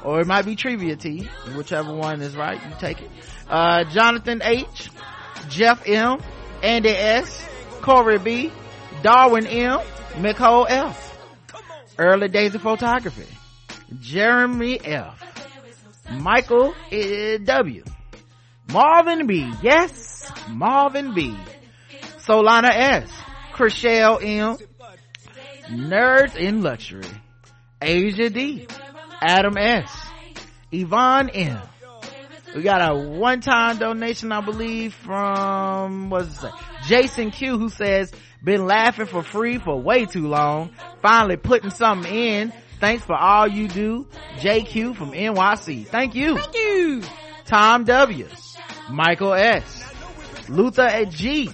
Or 0.04 0.20
it 0.20 0.26
might 0.26 0.44
be 0.44 0.56
trivia 0.56 0.96
T, 0.96 1.28
whichever 1.56 1.94
one 1.94 2.20
is 2.22 2.34
right, 2.36 2.60
you 2.60 2.74
take 2.80 3.00
it. 3.00 3.10
Uh, 3.48 3.84
Jonathan 3.84 4.42
H, 4.42 4.90
Jeff 5.48 5.88
M, 5.88 6.18
Andy 6.60 6.88
S, 6.90 7.48
Corey 7.82 8.18
B, 8.18 8.52
Darwin 9.02 9.46
M, 9.46 9.78
Nicole 10.18 10.66
F, 10.68 11.16
Early 11.98 12.26
Days 12.26 12.52
of 12.56 12.62
Photography, 12.62 13.28
Jeremy 14.00 14.80
F, 14.84 15.22
Michael 16.10 16.74
W, 17.44 17.84
Marvin 18.70 19.26
B, 19.26 19.52
yes, 19.62 20.30
Marvin 20.48 21.14
B, 21.14 21.36
Solana 22.18 22.70
S, 22.70 23.10
Chriselle 23.52 24.22
M, 24.22 24.56
Nerds 25.68 26.36
in 26.36 26.62
Luxury, 26.62 27.04
Asia 27.80 28.30
D, 28.30 28.66
Adam 29.20 29.56
S. 29.56 29.90
Yvonne 30.72 31.28
M. 31.28 31.60
We 32.54 32.62
got 32.62 32.90
a 32.90 32.94
one-time 32.94 33.78
donation, 33.78 34.32
I 34.32 34.40
believe, 34.40 34.94
from, 34.94 36.10
what's 36.10 36.42
it 36.42 36.52
Jason 36.86 37.30
Q, 37.30 37.58
who 37.58 37.68
says, 37.68 38.12
been 38.42 38.66
laughing 38.66 39.06
for 39.06 39.22
free 39.22 39.58
for 39.58 39.80
way 39.80 40.06
too 40.06 40.26
long. 40.26 40.70
Finally 41.00 41.36
putting 41.36 41.70
something 41.70 42.12
in. 42.12 42.52
Thanks 42.80 43.04
for 43.04 43.14
all 43.14 43.46
you 43.46 43.68
do. 43.68 44.08
JQ 44.38 44.96
from 44.96 45.12
NYC. 45.12 45.86
Thank 45.86 46.14
you. 46.14 46.36
Thank 46.36 46.54
you. 46.56 47.02
Tom 47.44 47.84
W. 47.84 48.26
Michael 48.92 49.34
S. 49.34 49.92
Luther 50.48 50.82
at 50.82 51.10
G. 51.10 51.50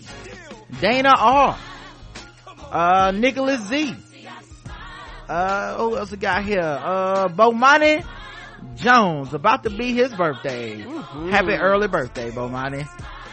Dana 0.80 1.14
R. 1.16 1.58
Uh, 2.70 3.12
Nicholas 3.12 3.62
Z 3.68 3.94
uh 5.28 5.76
who 5.76 5.96
else 5.96 6.10
we 6.10 6.16
got 6.16 6.42
here 6.42 6.60
uh 6.60 7.28
bomani 7.28 8.04
jones 8.74 9.34
about 9.34 9.62
to 9.62 9.70
be 9.70 9.92
his 9.92 10.12
birthday 10.14 10.80
mm-hmm. 10.80 11.28
happy 11.30 11.52
early 11.52 11.86
birthday 11.86 12.30
bomani 12.30 12.88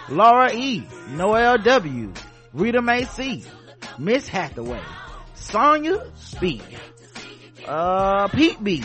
laura 0.09 0.51
e 0.53 0.83
noel 1.11 1.57
w 1.57 2.11
rita 2.53 2.81
may 2.81 3.05
c 3.05 3.43
miss 3.97 4.27
hathaway 4.27 4.81
sonia 5.35 6.03
b 6.41 6.61
uh 7.65 8.27
pete 8.27 8.61
b 8.61 8.83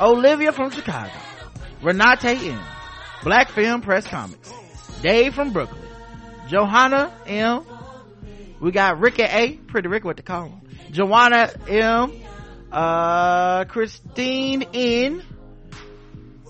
olivia 0.00 0.50
from 0.52 0.70
chicago 0.70 1.12
renate 1.82 2.34
m 2.50 2.58
Black 3.22 3.50
Film 3.50 3.80
Press 3.80 4.06
Comics, 4.06 4.52
Dave 5.02 5.34
from 5.34 5.52
Brooklyn, 5.52 5.82
Johanna 6.48 7.12
M. 7.26 7.64
We 8.60 8.72
got 8.72 8.98
Ricky 8.98 9.22
A, 9.22 9.52
Pretty 9.52 9.88
Rick, 9.88 10.04
what 10.04 10.16
to 10.16 10.22
call 10.22 10.46
him. 10.48 10.60
Joanna 10.90 11.50
M, 11.68 12.12
uh, 12.72 13.64
Christine 13.66 14.64
N, 14.74 15.22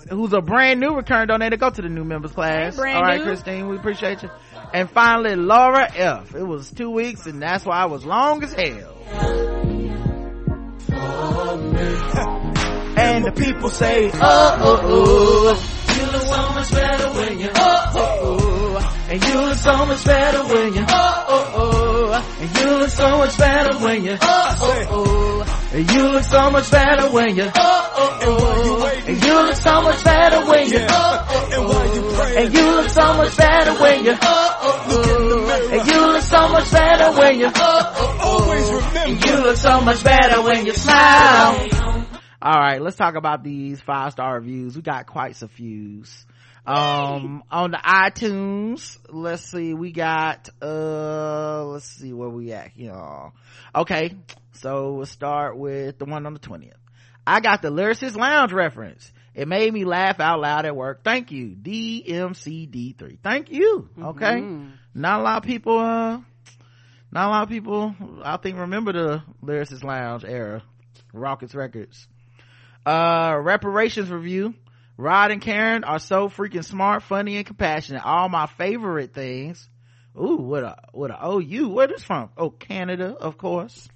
who's 0.09 0.33
a 0.33 0.41
brand 0.41 0.81
new 0.81 0.95
return 0.95 1.29
donator. 1.29 1.59
Go 1.59 1.71
to 1.71 1.83
the 1.83 1.89
new 1.89 2.05
members 2.05 2.33
class. 2.33 2.77
Brand 2.77 2.97
All 2.97 3.03
right, 3.03 3.19
new. 3.19 3.25
Christine, 3.25 3.69
we 3.69 3.77
appreciate 3.77 4.23
you. 4.23 4.31
And 4.73 4.91
finally, 4.91 5.35
Laura 5.37 5.91
F. 5.95 6.35
It 6.35 6.47
was 6.47 6.71
two 6.71 6.91
weeks 6.91 7.27
and 7.27 7.41
that's 7.43 7.65
why 7.65 7.79
I 7.79 7.87
was 7.87 8.05
long 8.05 8.43
as 8.45 8.53
hell. 8.53 8.95
And 12.99 13.25
the 13.25 13.31
people 13.31 13.69
say, 13.69 14.11
oh, 14.13 14.21
oh, 14.21 14.81
oh. 15.55 15.88
You 16.09 16.15
look 16.15 16.23
so 16.23 16.49
much 16.55 16.71
better 16.71 17.11
when 17.13 17.39
you, 17.39 17.51
oh, 17.55 17.93
oh, 17.95 18.19
oh. 18.23 19.05
And 19.11 19.25
you 19.25 19.35
look 19.41 19.55
so 19.57 19.85
much 19.87 20.05
better 20.05 20.43
when 20.55 20.73
you, 20.75 20.85
oh, 20.89 21.25
oh, 21.29 21.53
oh. 21.55 22.39
And 22.41 22.57
you 22.57 22.79
look 22.79 22.89
so 22.89 23.19
much 23.19 23.37
better 23.39 23.79
when 23.85 24.05
you, 24.05 24.17
oh, 24.23 24.57
oh, 24.63 24.87
oh. 24.91 25.71
And 25.75 25.91
you 25.93 26.03
look 26.13 26.23
so 26.25 26.51
much 26.51 26.71
better 26.71 27.11
when 27.11 27.37
you, 27.37 27.45
oh, 27.45 27.93
oh, 27.97 28.19
oh. 28.23 29.03
And 29.07 29.23
you 29.23 29.35
look 29.35 29.55
so 29.57 29.83
much 29.83 30.03
better 30.05 30.47
when 30.51 30.71
you, 30.71 30.79
oh, 30.89 31.27
oh, 31.31 31.49
And 31.53 31.55
oh. 31.59 32.37
And 32.39 32.55
you 32.55 32.71
look 32.77 32.89
so 32.89 33.15
much 33.19 33.37
better 33.37 33.75
when 33.83 34.05
you, 34.05 34.15
oh, 34.23 34.59
oh, 34.63 34.85
oh. 34.89 35.69
And 35.73 35.87
you 35.89 36.01
look 36.07 36.23
so 36.23 36.49
much 36.49 36.71
better 36.73 37.13
when 37.21 37.39
you, 37.39 37.47
oh, 37.55 37.93
oh, 37.97 38.17
oh. 38.21 39.03
And 39.05 39.25
you 39.27 39.37
look 39.43 39.57
so 39.59 39.81
much 39.83 40.03
better 40.03 40.43
when 40.43 40.65
you 40.65 40.73
smile. 40.73 41.98
All 42.41 42.55
right, 42.55 42.81
let's 42.81 42.97
talk 42.97 43.17
about 43.17 43.43
these 43.43 43.81
five 43.81 44.13
star 44.13 44.35
reviews. 44.37 44.77
We 44.77 44.83
got 44.83 45.07
quite 45.07 45.41
a 45.43 45.49
few. 45.49 46.05
Um, 46.65 47.43
on 47.51 47.71
the 47.73 47.79
iTunes, 47.79 48.99
let's 49.09 49.43
see, 49.51 49.75
we 49.75 49.91
got, 49.91 50.49
uh, 50.63 51.65
let's 51.65 51.87
see 51.87 52.13
where 52.13 52.29
we 52.29 52.53
at 52.53 52.69
here. 52.69 53.33
Okay, 53.75 54.15
so 54.53 54.93
we'll 54.93 55.07
start 55.07 55.57
with 55.57 55.99
the 55.99 56.05
one 56.05 56.27
on 56.27 56.35
the 56.35 56.39
20th. 56.39 56.75
I 57.27 57.41
got 57.41 57.63
the 57.63 57.71
Lyricist 57.71 58.17
Lounge 58.17 58.53
reference. 58.53 59.11
It 59.35 59.49
made 59.49 59.73
me 59.73 59.85
laugh 59.85 60.21
out 60.21 60.41
loud 60.41 60.67
at 60.67 60.77
work. 60.77 61.03
Thank 61.03 61.33
you. 61.33 61.57
DMCD3. 61.57 63.19
Thank 63.23 63.51
you. 63.51 63.89
Okay. 64.01 64.41
Mhm. 64.41 64.73
Not 64.95 65.21
a 65.21 65.23
lot 65.23 65.37
of 65.39 65.43
people, 65.45 65.79
uh, 65.79 66.21
not 67.11 67.27
a 67.27 67.31
lot 67.31 67.43
of 67.45 67.49
people, 67.49 67.95
I 68.23 68.37
think, 68.37 68.59
remember 68.59 68.93
the 68.93 69.23
Lyricist 69.43 69.83
Lounge 69.85 70.25
era. 70.25 70.63
Rawkus 71.15 71.55
Records. 71.55 72.07
Uh, 72.89 73.37
reparations 73.37 74.09
review. 74.11 74.55
Rod 74.97 75.31
and 75.31 75.43
Karen 75.43 75.85
are 75.85 75.99
so 75.99 76.29
freaking 76.29 76.65
smart, 76.65 77.03
funny, 77.03 77.37
and 77.37 77.45
compassionate. 77.45 78.03
All 78.03 78.31
my 78.31 78.47
favorite 78.47 79.13
things. 79.13 79.69
Ooh, 80.17 80.37
what 80.37 80.65
a, 80.65 80.77
what 80.93 81.11
a 81.11 81.19
OU. 81.23 81.69
Where 81.69 81.87
this 81.87 82.03
from? 82.03 82.31
Oh, 82.37 82.49
Canada, 82.49 83.15
of 83.15 83.37
course. 83.37 83.89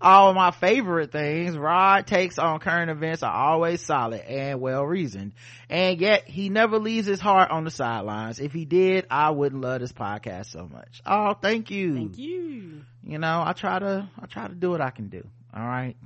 All 0.00 0.32
my 0.32 0.52
favorite 0.52 1.12
things 1.12 1.56
Rod 1.56 2.06
takes 2.06 2.38
on 2.38 2.60
current 2.60 2.90
events 2.90 3.22
are 3.22 3.32
always 3.32 3.80
solid 3.80 4.20
and 4.20 4.60
well 4.60 4.84
reasoned. 4.84 5.32
And 5.68 6.00
yet 6.00 6.28
he 6.28 6.50
never 6.50 6.78
leaves 6.78 7.06
his 7.06 7.20
heart 7.20 7.50
on 7.50 7.64
the 7.64 7.70
sidelines. 7.70 8.38
If 8.38 8.52
he 8.52 8.64
did, 8.64 9.06
I 9.10 9.30
wouldn't 9.30 9.60
love 9.60 9.80
this 9.80 9.92
podcast 9.92 10.46
so 10.46 10.68
much. 10.68 11.02
Oh, 11.04 11.34
thank 11.34 11.70
you. 11.72 11.94
Thank 11.94 12.18
you. 12.18 12.82
You 13.04 13.18
know, 13.18 13.42
I 13.44 13.52
try 13.52 13.80
to, 13.80 14.08
I 14.20 14.26
try 14.26 14.46
to 14.46 14.54
do 14.54 14.70
what 14.70 14.80
I 14.80 14.90
can 14.90 15.08
do. 15.08 15.26
All 15.54 15.66
right. 15.66 15.96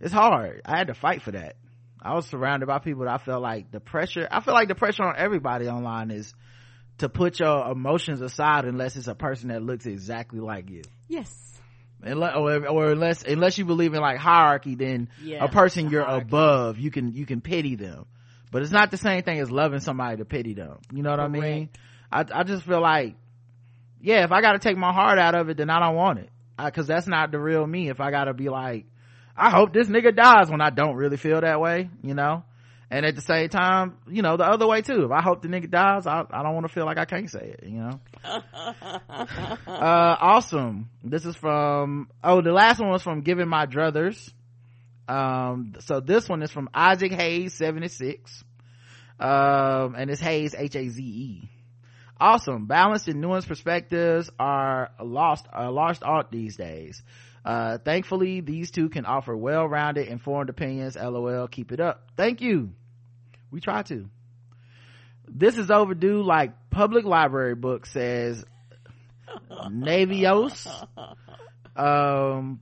It's 0.00 0.12
hard. 0.12 0.62
I 0.64 0.76
had 0.78 0.88
to 0.88 0.94
fight 0.94 1.22
for 1.22 1.32
that. 1.32 1.56
I 2.02 2.14
was 2.14 2.26
surrounded 2.26 2.66
by 2.66 2.78
people 2.78 3.04
that 3.04 3.14
I 3.14 3.18
felt 3.18 3.42
like 3.42 3.72
the 3.72 3.80
pressure, 3.80 4.28
I 4.30 4.40
feel 4.40 4.54
like 4.54 4.68
the 4.68 4.74
pressure 4.74 5.02
on 5.02 5.14
everybody 5.16 5.66
online 5.68 6.10
is 6.10 6.34
to 6.98 7.08
put 7.08 7.40
your 7.40 7.70
emotions 7.70 8.20
aside 8.20 8.64
unless 8.64 8.96
it's 8.96 9.08
a 9.08 9.14
person 9.14 9.48
that 9.48 9.62
looks 9.62 9.86
exactly 9.86 10.40
like 10.40 10.70
you. 10.70 10.82
Yes. 11.08 11.34
Unless, 12.02 12.36
or, 12.36 12.68
or 12.68 12.90
unless, 12.92 13.22
unless 13.22 13.58
you 13.58 13.64
believe 13.64 13.94
in 13.94 14.00
like 14.00 14.18
hierarchy, 14.18 14.74
then 14.74 15.08
Yeah, 15.22 15.44
a 15.44 15.48
person 15.48 15.90
you're 15.90 16.04
hierarchy. 16.04 16.26
above, 16.28 16.78
you 16.78 16.90
can, 16.90 17.12
you 17.12 17.26
can 17.26 17.40
pity 17.40 17.74
them. 17.74 18.06
But 18.52 18.62
it's 18.62 18.70
not 18.70 18.90
the 18.90 18.96
same 18.98 19.22
thing 19.22 19.40
as 19.40 19.50
loving 19.50 19.80
somebody 19.80 20.18
to 20.18 20.24
pity 20.24 20.54
them. 20.54 20.78
You 20.92 21.02
know 21.02 21.10
what 21.10 21.20
I 21.20 21.28
mean? 21.28 21.70
I, 22.12 22.24
I 22.32 22.44
just 22.44 22.62
feel 22.64 22.80
like, 22.80 23.16
yeah, 24.00 24.22
if 24.24 24.30
I 24.30 24.40
gotta 24.40 24.58
take 24.60 24.76
my 24.76 24.92
heart 24.92 25.18
out 25.18 25.34
of 25.34 25.48
it, 25.48 25.56
then 25.56 25.70
I 25.70 25.80
don't 25.80 25.96
want 25.96 26.20
it. 26.20 26.30
Cause 26.72 26.86
that's 26.86 27.06
not 27.06 27.32
the 27.32 27.40
real 27.40 27.66
me. 27.66 27.88
If 27.88 28.00
I 28.00 28.10
gotta 28.10 28.32
be 28.32 28.48
like, 28.48 28.86
I 29.36 29.50
hope 29.50 29.72
this 29.72 29.88
nigga 29.88 30.14
dies 30.16 30.50
when 30.50 30.60
I 30.60 30.70
don't 30.70 30.96
really 30.96 31.16
feel 31.16 31.40
that 31.40 31.60
way, 31.60 31.90
you 32.02 32.14
know? 32.14 32.44
And 32.90 33.04
at 33.04 33.16
the 33.16 33.20
same 33.20 33.48
time, 33.48 33.96
you 34.08 34.22
know, 34.22 34.36
the 34.36 34.44
other 34.44 34.66
way 34.66 34.80
too. 34.80 35.04
If 35.04 35.10
I 35.10 35.20
hope 35.20 35.42
the 35.42 35.48
nigga 35.48 35.68
dies, 35.68 36.06
I, 36.06 36.24
I 36.30 36.42
don't 36.42 36.54
want 36.54 36.66
to 36.66 36.72
feel 36.72 36.86
like 36.86 36.98
I 36.98 37.04
can't 37.04 37.28
say 37.28 37.56
it, 37.58 37.68
you 37.68 37.80
know? 37.80 38.00
uh, 38.24 39.00
awesome. 39.66 40.88
This 41.02 41.26
is 41.26 41.34
from, 41.36 42.08
oh, 42.22 42.40
the 42.42 42.52
last 42.52 42.78
one 42.78 42.90
was 42.90 43.02
from 43.02 43.22
Giving 43.22 43.48
My 43.48 43.66
Druthers. 43.66 44.32
Um, 45.08 45.74
so 45.80 46.00
this 46.00 46.28
one 46.28 46.42
is 46.42 46.50
from 46.50 46.68
Isaac 46.72 47.12
Hayes, 47.12 47.54
76. 47.54 48.44
Um, 49.18 49.94
and 49.96 50.08
it's 50.10 50.20
Haze, 50.20 50.54
H-A-Z-E. 50.56 51.50
Awesome. 52.18 52.66
Balanced 52.66 53.08
and 53.08 53.22
nuanced 53.22 53.48
perspectives 53.48 54.30
are 54.38 54.90
lost, 55.02 55.46
are 55.52 55.70
lost 55.70 56.02
art 56.02 56.30
these 56.30 56.56
days. 56.56 57.02
Uh, 57.46 57.78
thankfully, 57.78 58.40
these 58.40 58.72
two 58.72 58.88
can 58.88 59.06
offer 59.06 59.36
well-rounded, 59.36 60.08
informed 60.08 60.50
opinions. 60.50 60.96
LOL. 60.96 61.46
Keep 61.46 61.70
it 61.70 61.78
up. 61.78 62.08
Thank 62.16 62.40
you. 62.40 62.72
We 63.52 63.60
try 63.60 63.82
to. 63.84 64.08
This 65.28 65.56
is 65.56 65.70
overdue 65.70 66.22
like 66.22 66.70
public 66.70 67.04
library 67.04 67.54
book 67.54 67.86
says 67.86 68.44
Navios. 69.50 70.66
Um, 71.76 72.60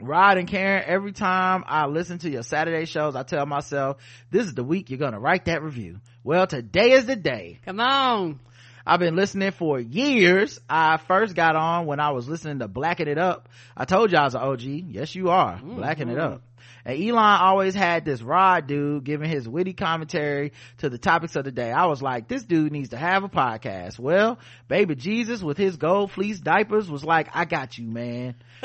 Rod 0.00 0.38
and 0.38 0.48
Karen, 0.48 0.82
every 0.86 1.12
time 1.12 1.62
I 1.66 1.86
listen 1.86 2.18
to 2.18 2.30
your 2.30 2.42
Saturday 2.42 2.84
shows, 2.84 3.14
I 3.14 3.22
tell 3.22 3.46
myself, 3.46 3.98
this 4.30 4.46
is 4.46 4.54
the 4.54 4.64
week 4.64 4.90
you're 4.90 4.98
gonna 4.98 5.20
write 5.20 5.44
that 5.44 5.62
review. 5.62 6.00
Well, 6.24 6.46
today 6.48 6.92
is 6.92 7.06
the 7.06 7.16
day. 7.16 7.60
Come 7.64 7.78
on. 7.78 8.40
I've 8.86 9.00
been 9.00 9.16
listening 9.16 9.50
for 9.50 9.80
years. 9.80 10.60
I 10.70 10.98
first 10.98 11.34
got 11.34 11.56
on 11.56 11.86
when 11.86 11.98
I 11.98 12.10
was 12.10 12.28
listening 12.28 12.60
to 12.60 12.68
Blacking 12.68 13.08
It 13.08 13.18
Up. 13.18 13.48
I 13.76 13.84
told 13.84 14.12
you 14.12 14.18
I 14.18 14.24
was 14.24 14.36
an 14.36 14.42
OG. 14.42 14.62
Yes, 14.62 15.14
you 15.14 15.30
are. 15.30 15.54
Mm-hmm. 15.56 15.76
Blacking 15.76 16.08
It 16.08 16.18
Up. 16.18 16.42
And 16.84 17.02
Elon 17.02 17.40
always 17.40 17.74
had 17.74 18.04
this 18.04 18.22
Rod 18.22 18.68
dude 18.68 19.02
giving 19.02 19.28
his 19.28 19.48
witty 19.48 19.72
commentary 19.72 20.52
to 20.78 20.88
the 20.88 20.98
topics 20.98 21.34
of 21.34 21.44
the 21.44 21.50
day. 21.50 21.72
I 21.72 21.86
was 21.86 22.00
like, 22.00 22.28
this 22.28 22.44
dude 22.44 22.70
needs 22.70 22.90
to 22.90 22.96
have 22.96 23.24
a 23.24 23.28
podcast. 23.28 23.98
Well, 23.98 24.38
baby 24.68 24.94
Jesus 24.94 25.42
with 25.42 25.56
his 25.58 25.76
gold 25.76 26.12
fleece 26.12 26.38
diapers 26.38 26.88
was 26.88 27.02
like, 27.02 27.28
I 27.34 27.44
got 27.44 27.76
you, 27.76 27.88
man. 27.88 28.36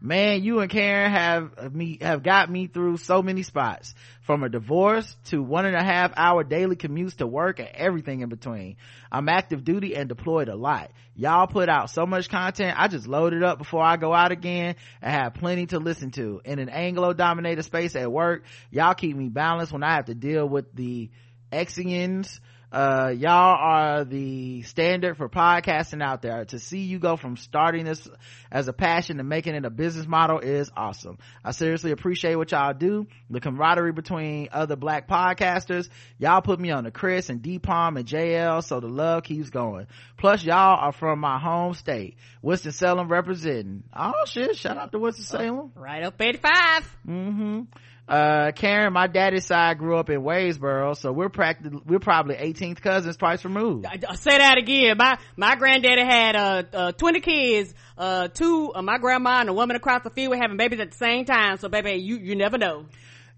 Man, 0.00 0.44
you 0.44 0.60
and 0.60 0.70
Karen 0.70 1.10
have 1.10 1.74
me, 1.74 1.98
have 2.00 2.22
got 2.22 2.48
me 2.48 2.68
through 2.68 2.98
so 2.98 3.20
many 3.20 3.42
spots. 3.42 3.94
From 4.22 4.44
a 4.44 4.48
divorce 4.48 5.16
to 5.26 5.42
one 5.42 5.64
and 5.64 5.74
a 5.74 5.82
half 5.82 6.12
hour 6.16 6.44
daily 6.44 6.76
commutes 6.76 7.16
to 7.16 7.26
work 7.26 7.58
and 7.58 7.68
everything 7.74 8.20
in 8.20 8.28
between. 8.28 8.76
I'm 9.10 9.28
active 9.28 9.64
duty 9.64 9.96
and 9.96 10.08
deployed 10.08 10.48
a 10.48 10.54
lot. 10.54 10.92
Y'all 11.16 11.48
put 11.48 11.68
out 11.68 11.90
so 11.90 12.06
much 12.06 12.28
content, 12.28 12.78
I 12.78 12.86
just 12.86 13.08
load 13.08 13.32
it 13.32 13.42
up 13.42 13.58
before 13.58 13.82
I 13.82 13.96
go 13.96 14.14
out 14.14 14.30
again 14.30 14.76
and 15.02 15.12
have 15.12 15.34
plenty 15.34 15.66
to 15.66 15.80
listen 15.80 16.12
to. 16.12 16.40
In 16.44 16.60
an 16.60 16.68
Anglo 16.68 17.12
dominated 17.12 17.64
space 17.64 17.96
at 17.96 18.12
work, 18.12 18.44
y'all 18.70 18.94
keep 18.94 19.16
me 19.16 19.28
balanced 19.28 19.72
when 19.72 19.82
I 19.82 19.94
have 19.94 20.04
to 20.04 20.14
deal 20.14 20.48
with 20.48 20.72
the 20.74 21.10
Exians, 21.50 22.38
uh 22.70 23.12
y'all 23.16 23.56
are 23.58 24.04
the 24.04 24.62
standard 24.62 25.16
for 25.16 25.28
podcasting 25.28 26.02
out 26.02 26.20
there. 26.20 26.44
To 26.44 26.58
see 26.58 26.80
you 26.80 26.98
go 26.98 27.16
from 27.16 27.36
starting 27.36 27.86
this 27.86 28.06
as 28.50 28.68
a 28.68 28.72
passion 28.72 29.16
to 29.16 29.24
making 29.24 29.54
it 29.54 29.64
a 29.64 29.70
business 29.70 30.06
model 30.06 30.38
is 30.38 30.70
awesome. 30.76 31.18
I 31.42 31.52
seriously 31.52 31.92
appreciate 31.92 32.36
what 32.36 32.52
y'all 32.52 32.74
do 32.74 33.06
the 33.30 33.40
camaraderie 33.40 33.92
between 33.92 34.48
other 34.52 34.76
black 34.76 35.08
podcasters. 35.08 35.88
Y'all 36.18 36.42
put 36.42 36.60
me 36.60 36.70
on 36.70 36.84
the 36.84 36.90
chris 36.90 37.30
and 37.30 37.42
dpalm 37.42 37.98
and 37.98 38.06
jl 38.06 38.62
so 38.62 38.80
the 38.80 38.88
love 38.88 39.22
keeps 39.22 39.48
going. 39.48 39.86
Plus 40.18 40.44
y'all 40.44 40.78
are 40.78 40.92
from 40.92 41.20
my 41.20 41.38
home 41.38 41.72
state 41.74 42.16
winston-salem 42.42 43.08
representing. 43.08 43.84
Oh 43.96 44.12
shit. 44.26 44.56
Shout 44.56 44.76
out 44.76 44.92
to 44.92 44.98
winston-salem. 44.98 45.72
Right 45.74 46.02
up 46.04 46.20
85. 46.20 46.96
mm-hmm 47.06 47.60
uh 48.08 48.52
karen 48.52 48.92
my 48.92 49.06
daddy's 49.06 49.44
side 49.44 49.78
grew 49.78 49.96
up 49.96 50.08
in 50.08 50.22
Wadesboro 50.22 50.96
so 50.96 51.12
we're 51.12 51.28
practically 51.28 51.80
we're 51.84 51.98
probably 51.98 52.36
18th 52.36 52.80
cousins 52.80 53.16
twice 53.16 53.44
removed 53.44 53.86
say 54.14 54.38
that 54.38 54.58
again. 54.58 54.96
My 54.98 55.18
my 55.36 55.56
granddaddy 55.56 56.02
had 56.02 56.36
uh, 56.36 56.62
uh 56.72 56.92
twenty 56.92 57.20
kids. 57.20 57.74
Uh, 57.96 58.28
two 58.28 58.72
uh, 58.74 58.82
my 58.82 58.98
grandma 58.98 59.40
and 59.40 59.48
a 59.48 59.52
woman 59.52 59.76
across 59.76 60.02
the 60.02 60.10
field 60.10 60.30
were 60.30 60.36
having 60.36 60.56
babies 60.56 60.80
at 60.80 60.90
the 60.90 60.96
same 60.96 61.24
time. 61.24 61.56
So 61.58 61.68
baby, 61.68 61.94
you 61.94 62.18
you 62.18 62.36
never 62.36 62.58
know. 62.58 62.86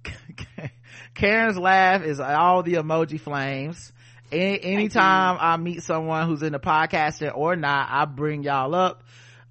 Karen's 1.15 1.59
laugh 1.59 2.03
is 2.03 2.21
all 2.21 2.63
the 2.63 2.75
emoji 2.75 3.21
flames. 3.21 3.93
Any, 4.33 4.63
anytime 4.63 5.39
I 5.41 5.57
meet 5.57 5.83
someone 5.83 6.29
who's 6.29 6.43
in 6.43 6.53
the 6.53 6.61
podcasting 6.61 7.37
or 7.37 7.57
not, 7.57 7.89
I 7.91 8.05
bring 8.05 8.45
y'all 8.45 8.75
up. 8.75 9.03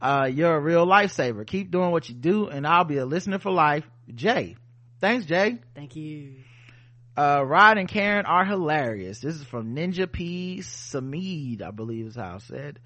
Uh, 0.01 0.29
you're 0.31 0.55
a 0.55 0.59
real 0.59 0.87
lifesaver. 0.87 1.45
Keep 1.45 1.71
doing 1.71 1.91
what 1.91 2.07
you 2.07 2.15
do 2.15 2.47
and 2.47 2.65
I'll 2.65 2.85
be 2.85 2.97
a 2.97 3.05
listener 3.05 3.39
for 3.39 3.51
life. 3.51 3.83
Jay. 4.15 4.55
Thanks, 4.99 5.25
Jay. 5.25 5.59
Thank 5.75 5.95
you. 5.95 6.33
uh 7.17 7.43
rod 7.45 7.77
and 7.77 7.87
karen 7.89 8.25
are 8.25 8.45
hilarious 8.45 9.19
this 9.19 9.35
is 9.35 9.43
from 9.43 9.75
ninja 9.75 10.09
p 10.11 10.59
samid 10.61 11.61
i 11.61 11.71
believe 11.71 12.05
is 12.05 12.15
how 12.15 12.35
it 12.35 12.41
said 12.43 12.79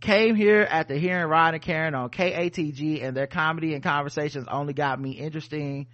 came 0.00 0.34
here 0.34 0.66
after 0.70 0.94
hearing 0.94 1.26
rod 1.26 1.54
and 1.54 1.62
karen 1.62 1.94
on 1.94 2.08
katg 2.10 3.02
and 3.02 3.16
their 3.16 3.26
comedy 3.26 3.74
and 3.74 3.82
conversations 3.82 4.46
only 4.48 4.72
got 4.72 5.00
me 5.00 5.10
interesting 5.12 5.86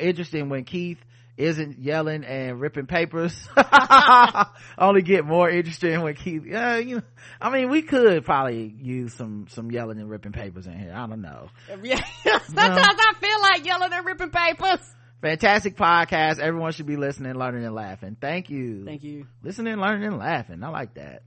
interesting 0.00 0.48
when 0.48 0.64
keith 0.64 0.98
isn't 1.36 1.78
yelling 1.78 2.24
and 2.24 2.60
ripping 2.60 2.86
papers. 2.86 3.48
Only 4.78 5.02
get 5.02 5.24
more 5.24 5.48
interesting 5.48 6.00
when 6.02 6.14
keith 6.14 6.44
yeah 6.46 6.76
you 6.76 6.96
know 6.96 7.02
i 7.40 7.50
mean 7.50 7.70
we 7.70 7.82
could 7.82 8.24
probably 8.24 8.74
use 8.80 9.14
some 9.14 9.46
some 9.48 9.70
yelling 9.70 9.98
and 9.98 10.10
ripping 10.10 10.32
papers 10.32 10.66
in 10.66 10.78
here. 10.78 10.92
I 10.94 11.06
don't 11.06 11.22
know. 11.22 11.48
Yeah. 11.82 12.00
Sometimes 12.44 12.98
I 12.98 13.12
feel 13.20 13.40
like 13.40 13.66
yelling 13.66 13.92
and 13.92 14.06
ripping 14.06 14.30
papers. 14.30 14.80
fantastic 15.20 15.76
podcast. 15.76 16.38
Everyone 16.38 16.72
should 16.72 16.86
be 16.86 16.96
listening 16.96 17.34
learning 17.34 17.64
and 17.64 17.74
laughing. 17.74 18.16
Thank 18.20 18.50
you. 18.50 18.84
Thank 18.84 19.02
you. 19.02 19.26
listening 19.42 19.76
learning 19.76 20.06
and 20.06 20.18
laughing. 20.18 20.62
I 20.62 20.68
like 20.68 20.94
that. 20.94 21.22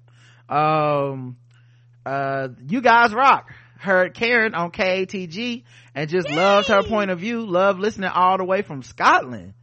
Um 0.53 1.37
uh 2.05 2.49
you 2.67 2.81
guys 2.81 3.13
rock. 3.13 3.51
Heard 3.79 4.13
karen 4.13 4.55
on 4.55 4.71
katg 4.71 5.63
and 5.93 6.09
just 6.09 6.29
loved 6.29 6.69
her 6.69 6.83
point 6.83 7.11
of 7.11 7.19
view. 7.19 7.45
Love 7.45 7.79
listening 7.79 8.09
all 8.09 8.37
the 8.37 8.45
way 8.45 8.61
from 8.61 8.83
scotland 8.83 9.53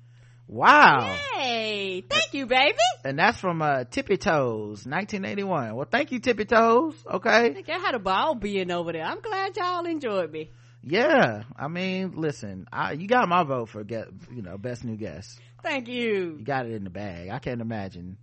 wow. 0.53 1.17
Hey, 1.35 2.03
thank 2.09 2.35
you, 2.35 2.47
baby. 2.47 2.77
and 3.05 3.19
that's 3.19 3.39
from 3.39 3.63
uh 3.63 3.85
tippy 3.85 4.17
toes 4.17 4.87
1981 4.87 5.75
well 5.75 5.87
thank 5.91 6.13
you 6.13 6.19
tippy 6.21 6.45
toes 6.45 6.95
okay? 7.11 7.47
I 7.47 7.53
think 7.53 7.69
I 7.69 7.79
had 7.79 7.95
a 7.95 7.99
ball 7.99 8.35
being 8.35 8.71
over 8.71 8.93
there. 8.93 9.05
I'm 9.05 9.21
glad 9.21 9.57
y'all 9.57 9.85
enjoyed 9.87 10.31
me. 10.31 10.51
yeah. 10.83 11.45
I 11.57 11.69
mean 11.69 12.13
listen 12.17 12.69
I, 12.73 12.93
you 12.93 13.09
got 13.09 13.29
my 13.29 13.43
vote 13.45 13.71
for 13.71 13.83
get 13.85 14.09
you 14.33 14.43
know 14.43 14.59
best 14.59 14.85
new 14.85 14.97
guest. 14.97 15.41
Thank 15.63 15.89
you. 15.89 16.37
you 16.39 16.45
got 16.45 16.67
it 16.67 16.73
in 16.73 16.85
the 16.85 16.91
bag. 16.91 17.31
I 17.31 17.39
can't 17.39 17.61
imagine 17.61 18.19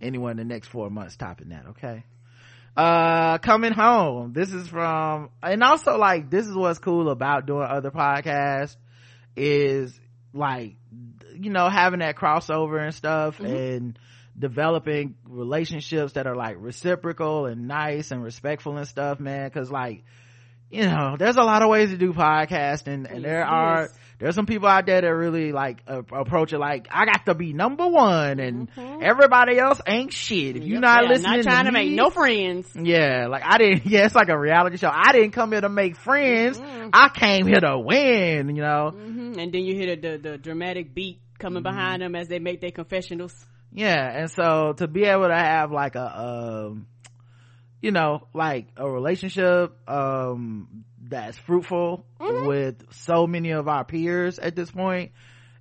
anyone 0.00 0.32
in 0.32 0.36
the 0.38 0.44
next 0.44 0.68
four 0.68 0.90
months 0.90 1.16
topping 1.16 1.48
that 1.50 1.66
okay? 1.70 2.04
Uh 2.76 3.38
coming 3.38 3.72
home. 3.72 4.32
This 4.32 4.52
is 4.52 4.68
from 4.68 5.30
and 5.42 5.62
also 5.64 5.96
like 5.98 6.30
this 6.30 6.46
is 6.46 6.54
what's 6.54 6.78
cool 6.78 7.10
about 7.10 7.46
doing 7.46 7.66
other 7.68 7.90
podcasts 7.90 8.76
is 9.36 9.98
like 10.32 10.76
you 11.40 11.50
know 11.50 11.68
having 11.68 12.00
that 12.00 12.16
crossover 12.16 12.82
and 12.82 12.94
stuff 12.94 13.40
and 13.40 13.98
developing 14.38 15.16
relationships 15.28 16.12
that 16.14 16.26
are 16.26 16.36
like 16.36 16.56
reciprocal 16.58 17.46
and 17.46 17.66
nice 17.68 18.10
and 18.10 18.22
respectful 18.22 18.76
and 18.76 18.86
stuff 18.88 19.20
man 19.20 19.48
because 19.48 19.70
like 19.70 20.02
you 20.70 20.82
know 20.84 21.16
there's 21.18 21.36
a 21.36 21.42
lot 21.42 21.62
of 21.62 21.68
ways 21.68 21.90
to 21.90 21.98
do 21.98 22.12
podcasting 22.12 23.10
and 23.12 23.24
there 23.24 23.44
are 23.44 23.82
yes. 23.82 23.98
there's 24.20 24.34
some 24.36 24.46
people 24.46 24.68
out 24.68 24.86
there 24.86 25.00
that 25.00 25.08
really 25.14 25.50
like 25.52 25.80
uh, 25.88 26.02
approach 26.12 26.52
it 26.52 26.58
like 26.58 26.86
i 26.92 27.04
got 27.04 27.26
to 27.26 27.34
be 27.34 27.52
number 27.52 27.86
one 27.88 28.38
and 28.38 28.68
everybody 29.02 29.58
else 29.58 29.80
ain't 29.86 30.12
shit. 30.12 30.56
If 30.56 30.62
you're 30.64 30.74
Yep, 30.74 30.80
not 30.80 31.02
yeah, 31.02 31.08
listening 31.10 31.36
not 31.36 31.42
trying 31.42 31.64
to, 31.66 31.72
me, 31.72 31.88
make 31.88 31.96
no 31.96 32.10
friends. 32.10 32.70
yeah 32.76 33.26
like 33.28 33.42
i 33.44 33.58
didn't 33.58 33.84
yeah 33.90 34.06
it's 34.06 34.14
like 34.14 34.28
a 34.28 34.38
reality 34.38 34.76
show. 34.76 34.90
I 34.92 35.12
didn't 35.12 35.32
come 35.32 35.50
here 35.52 35.60
to 35.60 35.68
make 35.68 35.96
friends. 35.96 36.60
I 36.92 37.08
came 37.08 37.46
here 37.46 37.60
to 37.60 37.78
win 37.78 38.54
you 38.54 38.62
know? 38.62 38.90
Hmm 38.90 39.38
And 39.38 39.52
then 39.52 39.64
you 39.64 39.74
hear 39.74 39.96
the, 39.96 40.08
the, 40.08 40.18
the 40.18 40.38
dramatic 40.38 40.94
beat 40.94 41.20
coming 41.40 41.62
Mm-hmm. 41.62 41.74
behind 41.76 42.02
them 42.02 42.14
as 42.14 42.28
they 42.28 42.38
make 42.38 42.60
their 42.60 42.70
confessionals. 42.70 43.34
yeah 43.72 44.18
and 44.20 44.30
so 44.30 44.74
to 44.76 44.86
be 44.86 45.04
able 45.04 45.28
to 45.28 45.34
have 45.34 45.72
like 45.72 45.94
a 45.96 46.20
um 46.20 46.86
you 47.82 47.90
know 47.92 48.26
like 48.34 48.68
a 48.76 48.88
relationship 48.88 49.72
um 49.88 50.84
that's 51.08 51.36
fruitful 51.38 52.04
with 52.46 52.76
so 52.92 53.26
many 53.26 53.50
of 53.50 53.66
our 53.68 53.84
peers 53.84 54.38
at 54.38 54.54
this 54.54 54.70
point 54.70 55.12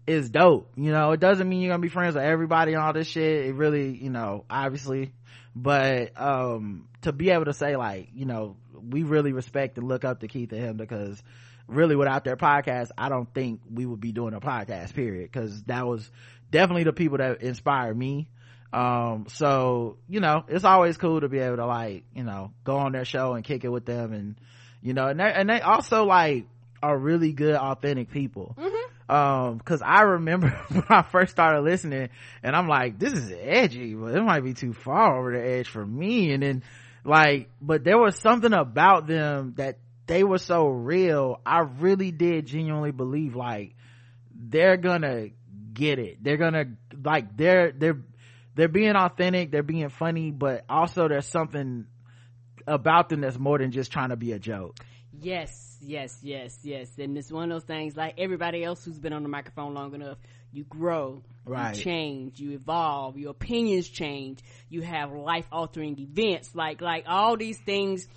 is 0.06 0.30
dope 0.30 0.72
you 0.76 0.92
know 0.92 1.12
it 1.12 1.20
doesn't 1.20 1.48
mean 1.48 1.62
you're 1.62 1.72
gonna 1.72 1.82
be 1.82 1.90
friends 1.90 2.16
with 2.16 2.24
everybody 2.24 2.74
and 2.74 2.82
all 2.82 2.94
this 2.94 3.08
shit 3.08 3.46
it 3.48 3.54
really 3.54 3.96
you 3.96 4.10
know 4.10 4.44
obviously 4.50 5.12
but 5.56 6.12
um 6.20 6.88
to 7.02 7.12
be 7.12 7.30
able 7.32 7.46
to 7.46 7.54
say 7.54 7.76
like 7.76 8.10
you 8.14 8.26
know 8.26 8.58
we 8.92 9.04
really 9.04 9.34
respect 9.34 9.78
and 9.78 9.88
look 9.88 10.04
up 10.06 10.20
to 10.20 10.28
keith 10.28 10.52
and 10.52 10.62
him 10.62 10.78
because 10.78 11.22
really 11.70 11.96
without 11.96 12.24
their 12.24 12.36
podcast 12.36 12.90
i 12.98 13.10
don't 13.10 13.34
think 13.34 13.62
we 13.72 13.86
would 13.86 14.02
be 14.02 14.12
doing 14.12 14.34
a 14.34 14.40
podcast 14.40 14.94
period. 14.94 15.30
Because 15.32 15.64
that 15.64 15.88
was 15.88 16.10
definitely 16.52 16.84
the 16.84 16.94
people 16.94 17.18
that 17.18 17.42
inspired 17.42 17.98
me. 17.98 18.30
Um 18.74 19.26
so 19.30 19.98
you 20.08 20.20
know 20.20 20.44
it's 20.48 20.66
always 20.66 20.98
cool 20.98 21.22
to 21.22 21.30
be 21.30 21.40
able 21.40 21.58
to 21.58 21.66
like 21.66 22.04
you 22.14 22.24
know 22.24 22.52
go 22.64 22.78
on 22.78 22.92
their 22.92 23.06
show 23.06 23.34
and 23.34 23.44
kick 23.44 23.64
it 23.64 23.70
with 23.70 23.86
them 23.86 24.14
and 24.14 24.36
you 24.82 24.94
know 24.94 25.08
and 25.08 25.20
they 25.20 25.32
and 25.32 25.50
they 25.50 25.62
also 25.62 26.06
like 26.06 26.46
are 26.82 26.98
really 26.98 27.34
good 27.34 27.56
authentic 27.56 28.12
people. 28.12 28.56
Um 29.10 29.58
because 29.58 29.82
i 29.82 30.02
remember 30.02 30.50
when 30.70 30.84
i 30.90 31.02
first 31.02 31.32
started 31.32 31.62
listening 31.62 32.10
and 32.44 32.56
i'm 32.56 32.68
like 32.68 33.00
this 33.00 33.14
is 33.14 33.34
edgy 33.42 33.96
but 33.96 34.16
it 34.16 34.22
might 34.22 34.44
be 34.44 34.54
too 34.54 34.74
far 34.74 35.18
over 35.18 35.32
the 35.32 35.44
edge 35.44 35.68
for 35.68 35.86
me. 35.86 36.32
And 36.32 36.44
then 36.44 36.64
like 37.04 37.50
but 37.60 37.84
there 37.84 37.98
was 37.98 38.16
something 38.18 38.54
about 38.54 39.08
them 39.08 39.56
that 39.58 39.80
they 40.10 40.24
were 40.24 40.38
so 40.40 40.68
real 40.68 41.40
i 41.46 41.60
really 41.60 42.12
did 42.12 42.46
genuinely 42.46 42.92
believe 42.92 43.36
like 43.36 43.76
they're 44.34 44.78
gonna 44.78 45.28
get 45.74 46.00
it 46.00 46.22
they're 46.24 46.38
gonna 46.38 46.66
like 47.04 47.38
they're 47.38 47.72
they're 47.72 48.02
they're 48.56 48.68
being 48.68 48.96
authentic 48.96 49.52
they're 49.52 49.64
being 49.64 49.90
funny 49.90 50.32
but 50.32 50.66
also 50.68 51.08
there's 51.08 51.28
something 51.28 51.86
about 52.68 53.08
them 53.10 53.22
that's 53.22 53.38
more 53.40 53.58
than 53.58 53.72
just 53.72 53.92
trying 53.92 54.10
to 54.10 54.18
be 54.18 54.32
a 54.34 54.40
joke 54.40 54.76
Yes, 55.22 55.78
yes, 55.82 56.18
yes, 56.22 56.60
yes. 56.64 56.90
And 56.98 57.18
it's 57.18 57.32
one 57.32 57.52
of 57.52 57.56
those 57.56 57.66
things 57.66 57.98
like 57.98 58.16
everybody 58.18 58.64
else 58.64 58.86
who's 58.86 59.00
been 59.00 59.14
on 59.14 59.24
the 59.24 59.30
microphone 59.30 59.74
long 59.74 59.94
enough. 59.94 60.18
You 60.52 60.64
grow, 60.64 61.24
Right. 61.46 61.76
you 61.76 61.84
change, 61.84 62.40
you 62.40 62.52
evolve, 62.52 63.18
your 63.18 63.32
opinions 63.32 63.88
change, 63.90 64.40
you 64.70 64.82
have 64.82 65.12
life 65.12 65.46
altering 65.52 66.00
events. 66.00 66.56
Like, 66.56 66.82
like 66.82 67.06
all 67.08 67.38
these 67.38 67.58
things 67.60 68.08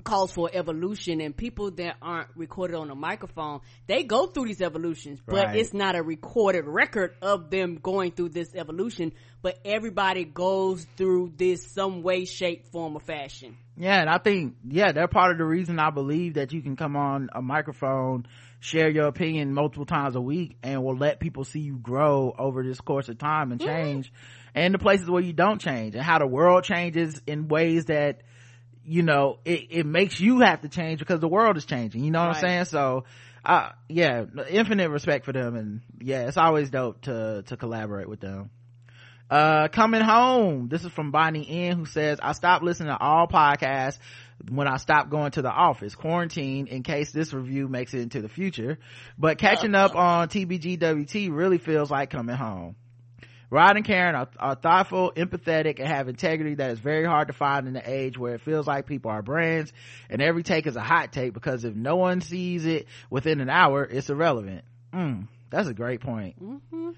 calls 0.00 0.32
for 0.32 0.50
evolution 0.52 1.20
and 1.20 1.36
people 1.36 1.70
that 1.72 1.96
aren't 2.00 2.28
recorded 2.36 2.76
on 2.76 2.90
a 2.90 2.94
microphone, 2.94 3.60
they 3.86 4.02
go 4.02 4.26
through 4.26 4.46
these 4.46 4.60
evolutions, 4.60 5.20
but 5.26 5.46
Right. 5.46 5.56
it's 5.56 5.72
not 5.72 5.96
a 5.96 6.02
recorded 6.02 6.64
record 6.66 7.14
of 7.22 7.50
them 7.50 7.78
going 7.82 8.12
through 8.12 8.30
this 8.30 8.54
evolution, 8.54 9.12
but 9.42 9.58
everybody 9.64 10.24
goes 10.24 10.86
through 10.96 11.32
this 11.36 11.66
some 11.72 12.02
way, 12.02 12.24
shape, 12.24 12.66
form, 12.72 12.96
or 12.96 13.00
fashion. 13.00 13.56
yeah 13.76 14.00
and 14.00 14.10
i 14.10 14.18
think 14.18 14.56
yeah 14.68 14.92
they're 14.92 15.08
part 15.08 15.32
of 15.32 15.38
the 15.38 15.44
reason 15.44 15.78
i 15.78 15.88
believe 15.90 16.34
that 16.34 16.52
you 16.52 16.60
can 16.60 16.76
come 16.76 16.96
on 16.96 17.30
a 17.32 17.40
microphone 17.40 18.26
share 18.60 18.90
your 18.90 19.06
opinion 19.06 19.54
multiple 19.54 19.86
times 19.86 20.14
a 20.16 20.20
week 20.20 20.58
and 20.62 20.82
will 20.84 20.96
let 20.96 21.18
people 21.18 21.44
see 21.44 21.60
you 21.60 21.76
grow 21.78 22.34
over 22.38 22.62
this 22.62 22.80
course 22.80 23.08
of 23.08 23.16
time 23.16 23.52
and 23.52 23.60
mm-hmm. 23.60 23.70
change 23.70 24.12
and 24.54 24.74
the 24.74 24.78
places 24.78 25.08
where 25.08 25.22
you 25.22 25.32
don't 25.32 25.60
change 25.60 25.94
and 25.94 26.04
how 26.04 26.18
the 26.18 26.26
world 26.26 26.62
changes 26.64 27.20
in 27.26 27.48
ways 27.48 27.86
that 27.86 28.20
you 28.84 29.02
know 29.02 29.38
it, 29.44 29.66
it 29.70 29.86
makes 29.86 30.20
you 30.20 30.40
have 30.40 30.62
to 30.62 30.68
change 30.68 30.98
because 30.98 31.20
the 31.20 31.28
world 31.28 31.56
is 31.56 31.64
changing. 31.64 32.04
You 32.04 32.10
know 32.10 32.20
what 32.20 32.36
i'm 32.36 32.40
saying? 32.40 32.64
So 32.66 33.04
uh 33.44 33.70
yeah 33.88 34.24
infinite 34.48 34.90
respect 34.90 35.24
for 35.24 35.32
them 35.32 35.56
and 35.56 35.80
yeah 36.00 36.26
it's 36.28 36.36
always 36.36 36.70
dope 36.70 37.02
to 37.02 37.42
to 37.46 37.56
collaborate 37.56 38.08
with 38.08 38.20
them. 38.20 38.50
Uh 39.30 39.68
coming 39.68 40.02
home. 40.02 40.68
This 40.68 40.84
is 40.84 40.92
from 40.92 41.10
bonnie 41.10 41.48
n 41.48 41.76
who 41.76 41.86
says 41.86 42.18
i 42.22 42.32
stopped 42.32 42.64
listening 42.64 42.88
to 42.88 42.98
all 42.98 43.26
podcasts 43.26 43.98
when 44.48 44.66
i 44.66 44.76
stopped 44.76 45.10
going 45.10 45.30
to 45.32 45.42
the 45.42 45.50
office. 45.50 45.94
Quarantine 45.94 46.66
in 46.66 46.82
case 46.82 47.12
this 47.12 47.32
review 47.32 47.68
makes 47.68 47.94
it 47.94 48.00
into 48.00 48.20
the 48.22 48.28
future. 48.28 48.78
But 49.18 49.38
catching 49.38 49.74
up 49.74 49.94
on 49.94 50.28
tbgwt 50.28 51.34
really 51.34 51.58
feels 51.58 51.90
like 51.90 52.10
coming 52.10 52.36
home 52.36 52.76
Rod 53.50 53.76
and 53.76 53.84
Karen 53.84 54.14
are, 54.14 54.28
are 54.38 54.54
thoughtful, 54.54 55.12
empathetic, 55.16 55.80
and 55.80 55.88
have 55.88 56.08
integrity 56.08 56.54
that 56.54 56.70
is 56.70 56.78
very 56.78 57.04
hard 57.04 57.28
to 57.28 57.34
find 57.34 57.66
in 57.66 57.74
the 57.74 57.82
age 57.84 58.16
where 58.16 58.34
it 58.34 58.42
feels 58.42 58.66
like 58.66 58.86
people 58.86 59.10
are 59.10 59.22
brands 59.22 59.72
and 60.08 60.22
every 60.22 60.44
take 60.44 60.68
is 60.68 60.76
a 60.76 60.80
hot 60.80 61.12
take 61.12 61.34
because 61.34 61.64
if 61.64 61.74
no 61.74 61.96
one 61.96 62.20
sees 62.20 62.64
it 62.64 62.86
within 63.10 63.40
an 63.40 63.50
hour, 63.50 63.82
it's 63.82 64.08
irrelevant. 64.08 64.64
Mm, 64.92 65.26
that's 65.50 65.68
a 65.68 65.74
great 65.74 66.00
point. 66.00 66.40
Mm-hmm. 66.40 66.90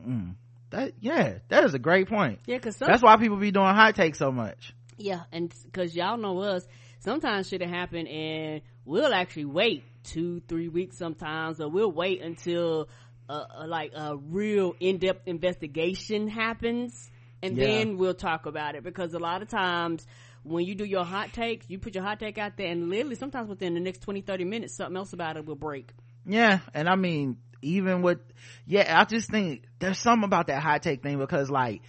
Mm, 0.00 0.34
that, 0.70 0.94
yeah, 1.00 1.38
that 1.48 1.64
is 1.64 1.74
a 1.74 1.78
great 1.78 2.08
point. 2.08 2.40
Yeah, 2.46 2.58
cause 2.58 2.76
some, 2.76 2.88
That's 2.88 3.02
why 3.02 3.16
people 3.16 3.36
be 3.36 3.52
doing 3.52 3.66
hot 3.66 3.94
takes 3.94 4.18
so 4.18 4.32
much. 4.32 4.74
Yeah, 4.98 5.22
and 5.30 5.54
because 5.64 5.94
y'all 5.94 6.16
know 6.16 6.40
us, 6.40 6.66
sometimes 6.98 7.48
shit 7.48 7.62
happen 7.62 8.08
and 8.08 8.62
we'll 8.84 9.14
actually 9.14 9.44
wait 9.44 9.84
two, 10.02 10.40
three 10.48 10.68
weeks 10.68 10.98
sometimes, 10.98 11.60
or 11.60 11.68
we'll 11.68 11.92
wait 11.92 12.22
until 12.22 12.88
uh, 13.28 13.44
uh, 13.62 13.66
like 13.66 13.92
a 13.94 14.16
real 14.16 14.74
in-depth 14.80 15.26
investigation 15.26 16.28
happens, 16.28 17.10
and 17.42 17.56
Yeah. 17.56 17.64
then 17.64 17.96
we'll 17.96 18.14
talk 18.14 18.46
about 18.46 18.74
it. 18.74 18.84
Because 18.84 19.14
a 19.14 19.18
lot 19.18 19.42
of 19.42 19.48
times 19.48 20.06
when 20.42 20.64
you 20.64 20.74
do 20.74 20.84
your 20.84 21.04
hot 21.04 21.32
take, 21.32 21.68
you 21.68 21.78
put 21.78 21.94
your 21.94 22.04
hot 22.04 22.20
take 22.20 22.38
out 22.38 22.56
there, 22.56 22.68
and 22.68 22.88
literally 22.88 23.14
sometimes 23.16 23.48
within 23.48 23.74
the 23.74 23.80
next 23.80 24.00
20, 24.00 24.22
30 24.22 24.44
minutes, 24.44 24.76
something 24.76 24.96
else 24.96 25.12
about 25.12 25.36
it 25.36 25.46
will 25.46 25.54
break. 25.54 25.92
Yeah, 26.26 26.60
and 26.74 26.88
I 26.88 26.96
mean, 26.96 27.38
even 27.62 28.02
with, 28.02 28.18
yeah, 28.66 29.00
I 29.00 29.04
just 29.04 29.30
think 29.30 29.64
there's 29.78 29.98
something 29.98 30.24
about 30.24 30.48
that 30.48 30.62
hot 30.62 30.82
take 30.82 31.02
thing 31.02 31.18
because 31.18 31.50
like, 31.50 31.82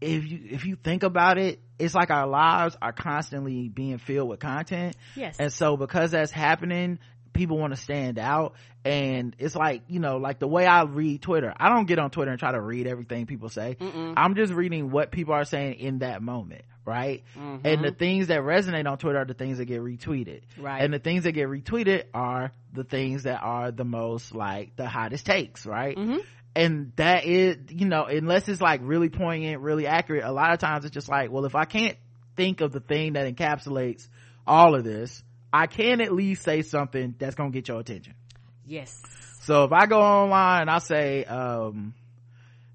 if 0.00 0.30
you, 0.30 0.40
if 0.50 0.64
you 0.66 0.76
think 0.76 1.02
about 1.02 1.38
it, 1.38 1.60
it's 1.78 1.94
like 1.94 2.10
our 2.10 2.26
lives 2.26 2.76
are 2.80 2.92
constantly 2.92 3.68
being 3.68 3.98
filled 3.98 4.28
with 4.28 4.40
content. 4.40 4.96
Yes. 5.14 5.36
And 5.38 5.52
so 5.52 5.76
because 5.76 6.10
that's 6.10 6.30
happening, 6.30 6.98
people 7.36 7.58
want 7.58 7.74
to 7.74 7.80
stand 7.80 8.18
out 8.18 8.54
and 8.84 9.36
it's 9.38 9.54
like 9.54 9.82
you 9.88 10.00
know 10.00 10.16
like 10.16 10.38
the 10.38 10.46
way 10.48 10.66
i 10.66 10.82
read 10.82 11.20
twitter 11.22 11.52
i 11.56 11.68
don't 11.68 11.86
get 11.86 11.98
on 11.98 12.10
twitter 12.10 12.30
and 12.30 12.40
try 12.40 12.52
to 12.52 12.60
read 12.60 12.86
everything 12.86 13.26
people 13.26 13.48
say 13.48 13.76
Mm-mm. 13.80 14.14
i'm 14.16 14.34
just 14.34 14.52
reading 14.52 14.90
what 14.90 15.10
people 15.10 15.34
are 15.34 15.44
saying 15.44 15.74
in 15.74 15.98
that 16.00 16.22
moment 16.22 16.62
right 16.84 17.22
Mm-hmm. 17.36 17.66
and 17.66 17.84
the 17.84 17.90
things 17.92 18.28
that 18.28 18.40
resonate 18.40 18.86
on 18.90 18.98
twitter 18.98 19.18
are 19.18 19.24
the 19.24 19.34
things 19.34 19.58
that 19.58 19.66
get 19.66 19.80
retweeted 19.82 20.42
Right. 20.58 20.82
and 20.82 20.92
the 20.94 20.98
things 20.98 21.24
that 21.24 21.32
get 21.32 21.48
retweeted 21.48 22.04
are 22.14 22.52
the 22.72 22.84
things 22.84 23.24
that 23.24 23.42
are 23.42 23.70
the 23.70 23.84
most 23.84 24.34
like 24.34 24.76
the 24.76 24.88
hottest 24.88 25.26
takes 25.26 25.66
right 25.66 25.96
Mhm. 25.96 26.20
and 26.54 26.92
that 26.96 27.24
is 27.24 27.56
you 27.70 27.86
know 27.86 28.04
unless 28.04 28.48
it's 28.48 28.60
like 28.60 28.80
really 28.82 29.08
poignant 29.08 29.60
really 29.62 29.86
accurate 29.86 30.24
a 30.24 30.32
lot 30.32 30.52
of 30.52 30.58
times 30.58 30.84
it's 30.84 30.94
just 30.94 31.08
like 31.08 31.30
well 31.30 31.44
if 31.44 31.54
i 31.54 31.64
can't 31.64 31.96
think 32.36 32.60
of 32.60 32.70
the 32.72 32.80
thing 32.80 33.14
that 33.14 33.34
encapsulates 33.34 34.08
all 34.46 34.74
of 34.76 34.84
this 34.84 35.24
i 35.56 35.66
can 35.66 36.00
at 36.00 36.12
least 36.12 36.42
say 36.42 36.62
something 36.62 37.14
that's 37.18 37.34
gonna 37.34 37.50
get 37.50 37.68
your 37.68 37.80
attention 37.80 38.14
Yes. 38.68 39.00
so 39.42 39.62
if 39.64 39.72
I 39.72 39.86
go 39.86 40.00
online 40.00 40.62
and 40.62 40.70
I 40.70 40.78
say, 40.80 41.24
um, 41.24 41.94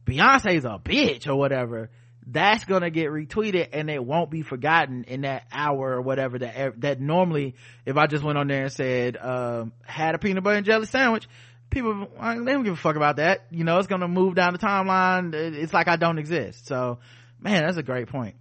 Beyonce's 0.06 0.66
a 0.66 0.80
bitch 0.84 1.28
or 1.28 1.36
whatever, 1.36 1.90
that's 2.26 2.64
gonna 2.66 2.90
get 2.90 3.10
retweeted 3.10 3.70
and 3.74 3.90
it 3.90 4.04
won't 4.04 4.32
be 4.32 4.42
forgotten 4.42 5.04
in 5.04 5.22
that 5.22 5.44
hour 5.52 5.92
or 5.96 6.02
whatever 6.02 6.40
that, 6.40 6.80
that 6.82 7.02
normally, 7.02 7.56
if 7.86 7.98
I 7.98 8.08
just 8.08 8.24
went 8.24 8.38
on 8.38 8.48
there 8.48 8.64
and 8.64 8.72
said, 8.72 9.18
um, 9.18 9.74
had 9.84 10.16
a 10.16 10.18
peanut 10.18 10.44
butter 10.44 10.58
and 10.58 10.66
jelly 10.66 10.86
sandwich, 10.86 11.28
people, 11.70 12.08
uh, 12.18 12.36
they 12.36 12.52
don't 12.54 12.64
give 12.64 12.74
a 12.74 12.78
fuck 12.78 12.96
about 12.96 13.18
that. 13.18 13.48
You 13.52 13.64
know, 13.64 13.78
it's 13.78 13.88
gonna 13.88 14.08
move 14.08 14.36
down 14.36 14.54
the 14.54 14.60
timeline. 14.60 15.34
It's 15.34 15.74
like 15.74 15.88
I 15.88 15.98
don't 15.98 16.20
exist. 16.20 16.68
So, 16.68 17.00
man, 17.40 17.64
that's 17.66 17.78
a 17.78 17.84
great 17.84 18.08
point 18.08 18.36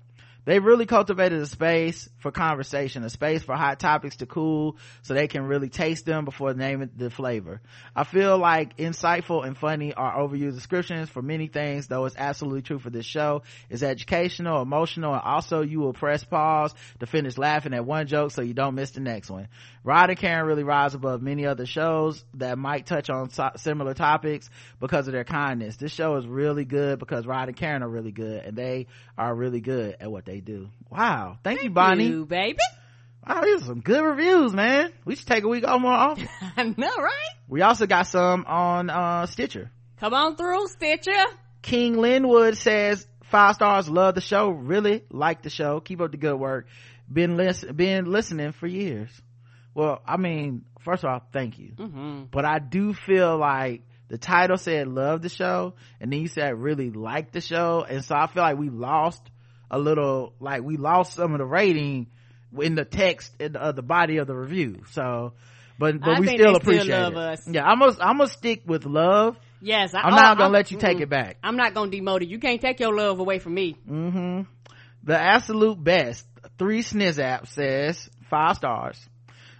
they 0.45 0.59
really 0.59 0.86
cultivated 0.86 1.41
a 1.41 1.47
space 1.47 2.09
for 2.18 2.30
conversation, 2.30 3.05
a 3.05 3.11
space 3.11 3.43
for 3.43 3.55
hot 3.57 3.78
topics 3.78 4.16
to 4.16 4.26
cool 4.26 4.76
so 5.03 5.14
they 5.14 5.28
can 5.28 5.45
really 5.45 5.68
taste 5.68 6.07
them 6.07 6.24
before 6.24 6.55
naming 6.55 6.91
the 6.97 7.11
flavor. 7.11 7.61
I 7.95 8.05
feel 8.05 8.38
like 8.38 8.76
insightful 8.76 9.47
and 9.47 9.57
funny 9.57 9.95
are 9.95 10.16
overused 10.16 10.55
descriptions 10.55 11.09
for 11.09 11.22
many 11.22 11.49
things, 11.49 11.86
though 11.86 12.05
it's 12.07 12.16
absolutely 12.16 12.62
true 12.62 12.78
for 12.78 12.91
this 12.91 13.07
show. 13.07 13.43
It's 13.68 13.82
educational, 13.82 14.62
emotional, 14.62 15.12
and 15.12 15.22
also 15.22 15.62
you 15.62 15.80
will 15.80 15.93
press 15.93 16.24
pause 16.24 16.74
to 17.01 17.07
finish 17.07 17.36
laughing 17.38 17.74
at 17.74 17.84
one 17.84 18.07
joke 18.07 18.30
so 18.30 18.43
you 18.43 18.55
don't 18.55 18.74
miss 18.74 18.93
the 18.93 19.01
next 19.01 19.30
one. 19.30 19.49
Rod 19.82 20.11
and 20.11 20.18
Karen 20.18 20.47
really 20.47 20.62
rise 20.62 20.95
above 20.95 21.22
many 21.22 21.47
other 21.47 21.64
shows 21.66 22.22
that 22.34 22.59
might 22.59 22.86
touch 22.86 23.09
on 23.09 23.30
similar 23.57 23.95
topics 23.95 24.51
because 24.78 25.07
of 25.07 25.12
their 25.12 25.24
kindness. 25.24 25.76
This 25.76 25.93
show 25.93 26.16
is 26.16 26.26
really 26.26 26.64
good 26.64 26.99
because 26.99 27.26
Rod 27.26 27.49
and 27.49 27.57
Karen 27.57 27.82
are 27.82 27.88
really 27.88 28.12
good 28.12 28.45
and 28.45 28.57
they 28.57 28.86
are 29.16 29.34
really 29.34 29.61
good 29.61 29.97
at 30.01 30.11
what 30.11 30.26
they 30.26 30.30
do. 30.39 30.70
Wow. 30.89 31.39
Thank, 31.43 31.64
you, 31.64 31.70
Bonnie. 31.70 32.07
You, 32.07 32.26
baby. 32.26 32.61
Wow, 33.26 33.43
these 33.43 33.62
are 33.62 33.66
some 33.66 33.81
good 33.81 34.05
reviews, 34.05 34.53
man. 34.53 34.93
We 35.05 35.16
should 35.16 35.26
take 35.26 35.43
a 35.43 35.49
week 35.49 35.66
off 35.66 35.81
more 35.81 35.93
often. 35.93 36.28
I 36.57 36.62
know, 36.76 36.97
right? 36.97 37.31
we 37.49 37.62
also 37.62 37.87
got 37.87 38.07
some 38.07 38.45
on, 38.47 38.89
uh, 38.89 39.26
Stitcher. 39.26 39.72
Come 39.99 40.14
on 40.14 40.37
through, 40.37 40.68
Stitcher. 40.68 41.24
King 41.62 41.99
Linwood 41.99 42.57
says, 42.57 43.07
five 43.31 43.55
stars, 43.55 43.89
love 43.89 44.14
the 44.14 44.20
show, 44.20 44.51
really 44.51 45.05
like 45.11 45.43
the 45.43 45.51
show, 45.51 45.81
keep 45.81 46.01
up 46.01 46.11
the 46.11 46.16
good 46.16 46.37
work. 46.37 46.66
Been 47.11 47.37
listen, 47.37 47.74
been 47.74 48.07
listening 48.07 48.53
for 48.53 48.66
years. 48.66 49.11
Well, 49.74 50.03
I 50.07 50.16
mean, 50.16 50.64
first 50.81 51.05
of 51.05 51.11
all, 51.11 51.22
thank 51.33 51.59
you. 51.59 51.72
Mm-hmm. 51.76 52.24
But 52.31 52.45
I 52.45 52.59
do 52.59 52.95
feel 52.95 53.37
like 53.37 53.83
the 54.09 54.18
title 54.18 54.57
said 54.57 54.89
love 54.89 55.22
the 55.22 55.28
show 55.28 55.74
and 56.01 56.12
then 56.12 56.20
you 56.20 56.28
said 56.28 56.59
really 56.61 56.91
like 56.91 57.33
the 57.33 57.41
show. 57.41 57.85
And 57.89 58.05
so 58.05 58.14
I 58.16 58.26
feel 58.26 58.43
like 58.43 58.59
we 58.59 58.68
lost 58.68 59.22
a 59.71 59.79
little, 59.79 60.35
like 60.41 60.62
we 60.62 60.77
lost 60.77 61.14
some 61.14 61.33
of 61.33 61.39
the 61.39 61.45
rating 61.45 62.09
in 62.59 62.75
the 62.75 62.85
text 62.85 63.33
in 63.41 63.53
the, 63.53 63.62
uh, 63.62 63.73
the 63.73 63.83
body 63.83 64.18
of 64.18 64.27
the 64.27 64.35
review. 64.35 64.83
So, 64.91 65.35
but, 65.79 66.01
but 66.01 66.16
I 66.16 66.21
we 66.21 66.27
still 66.27 66.39
still 66.39 66.57
appreciate 66.57 66.89
love 66.91 67.12
it. 67.12 67.18
us. 67.18 67.49
Yeah, 67.49 67.64
I'm 67.64 67.79
gonna, 67.79 67.97
I'm 68.01 68.18
gonna 68.18 68.29
stick 68.29 68.62
with 68.66 68.85
love. 68.85 69.37
Yes. 69.61 69.95
I, 69.95 70.01
I'm 70.01 70.12
oh, 70.12 70.16
not 70.16 70.39
gonna 70.39 70.53
let 70.53 70.71
you 70.71 70.79
take 70.79 71.01
it 71.01 71.09
back. 71.09 71.37
I'm 71.43 71.57
not 71.57 71.75
gonna 71.75 71.91
demote 71.91 72.23
it. 72.23 72.29
You 72.29 72.39
can't 72.39 72.61
take 72.61 72.81
your 72.81 72.95
love 72.95 73.21
away 73.21 73.39
from 73.39 73.55
me. 73.55 73.77
hmm 73.87 74.43
The 75.05 75.18
absolute 75.18 75.83
best. 75.83 76.27
Three 76.59 76.83
sniz 76.83 77.18
app 77.18 77.47
says 77.47 78.09
five 78.29 78.57
stars. 78.57 78.99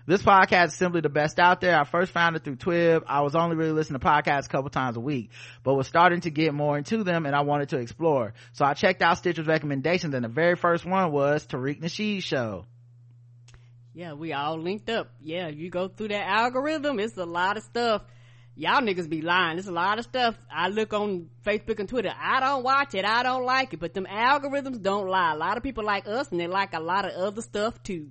This 0.07 0.23
podcast 0.23 0.69
is 0.69 0.75
simply 0.75 1.03
the 1.03 1.09
best 1.09 1.39
out 1.39 1.61
there. 1.61 1.79
I 1.79 1.85
first 1.85 2.11
found 2.13 2.35
it 2.35 2.45
through 2.45 2.57
Twib. 2.57 3.05
I 3.07 3.21
was 3.21 3.35
only 3.35 3.57
really 3.57 3.73
listening 3.73 4.01
to 4.01 4.07
podcasts 4.07 4.47
a 4.47 4.49
couple 4.49 4.71
times 4.71 4.97
a 4.97 5.01
week, 5.01 5.31
but 5.63 5.75
was 5.75 5.87
starting 5.87 6.23
to 6.23 6.31
get 6.31 6.55
more 6.55 6.79
into 6.79 7.05
them 7.05 7.27
and 7.27 7.37
I 7.37 7.43
wanted 7.43 7.69
to 7.71 7.79
explore. 7.79 8.33
So 8.53 8.65
I 8.65 8.75
checked 8.75 9.03
out 9.03 9.19
Stitcher's 9.19 9.47
recommendations 9.47 10.15
and 10.15 10.25
the 10.25 10.29
very 10.29 10.57
first 10.57 10.87
one 10.87 11.13
was 11.13 11.47
Tariq 11.47 11.81
Nasheed 11.81 12.23
show. 12.23 12.65
Yeah, 13.93 14.15
we 14.15 14.33
all 14.33 14.59
linked 14.59 14.89
up. 14.89 15.11
Yeah, 15.21 15.49
you 15.49 15.69
go 15.69 15.89
through 15.89 16.09
that 16.09 16.27
algorithm, 16.27 16.99
it's 16.99 17.17
a 17.17 17.27
lot 17.27 17.57
of 17.57 17.63
stuff. 17.65 18.03
Y'all 18.57 18.83
niggas 18.83 19.09
be 19.09 19.23
lying. 19.23 19.59
It's 19.59 19.69
a 19.69 19.73
lot 19.73 19.99
of 19.99 20.05
stuff. 20.05 20.37
I 20.51 20.69
look 20.69 20.93
on 20.93 21.31
Facebook 21.47 21.79
and 21.79 21.89
Twitter. 21.89 22.13
I 22.15 22.41
don't 22.41 22.63
watch 22.63 22.95
it. 22.95 23.05
I 23.05 23.23
don't 23.23 23.45
like 23.45 23.73
it. 23.73 23.81
But 23.81 23.95
them 23.95 24.07
algorithms 24.07 24.83
don't 24.83 25.09
lie. 25.09 25.33
A 25.33 25.37
lot 25.37 25.57
of 25.57 25.63
people 25.63 25.85
like 25.85 26.07
us 26.07 26.31
and 26.31 26.39
they 26.39 26.47
like 26.47 26.75
a 26.75 26.81
lot 26.81 27.07
of 27.07 27.13
other 27.13 27.41
stuff 27.41 27.83
too. 27.83 28.11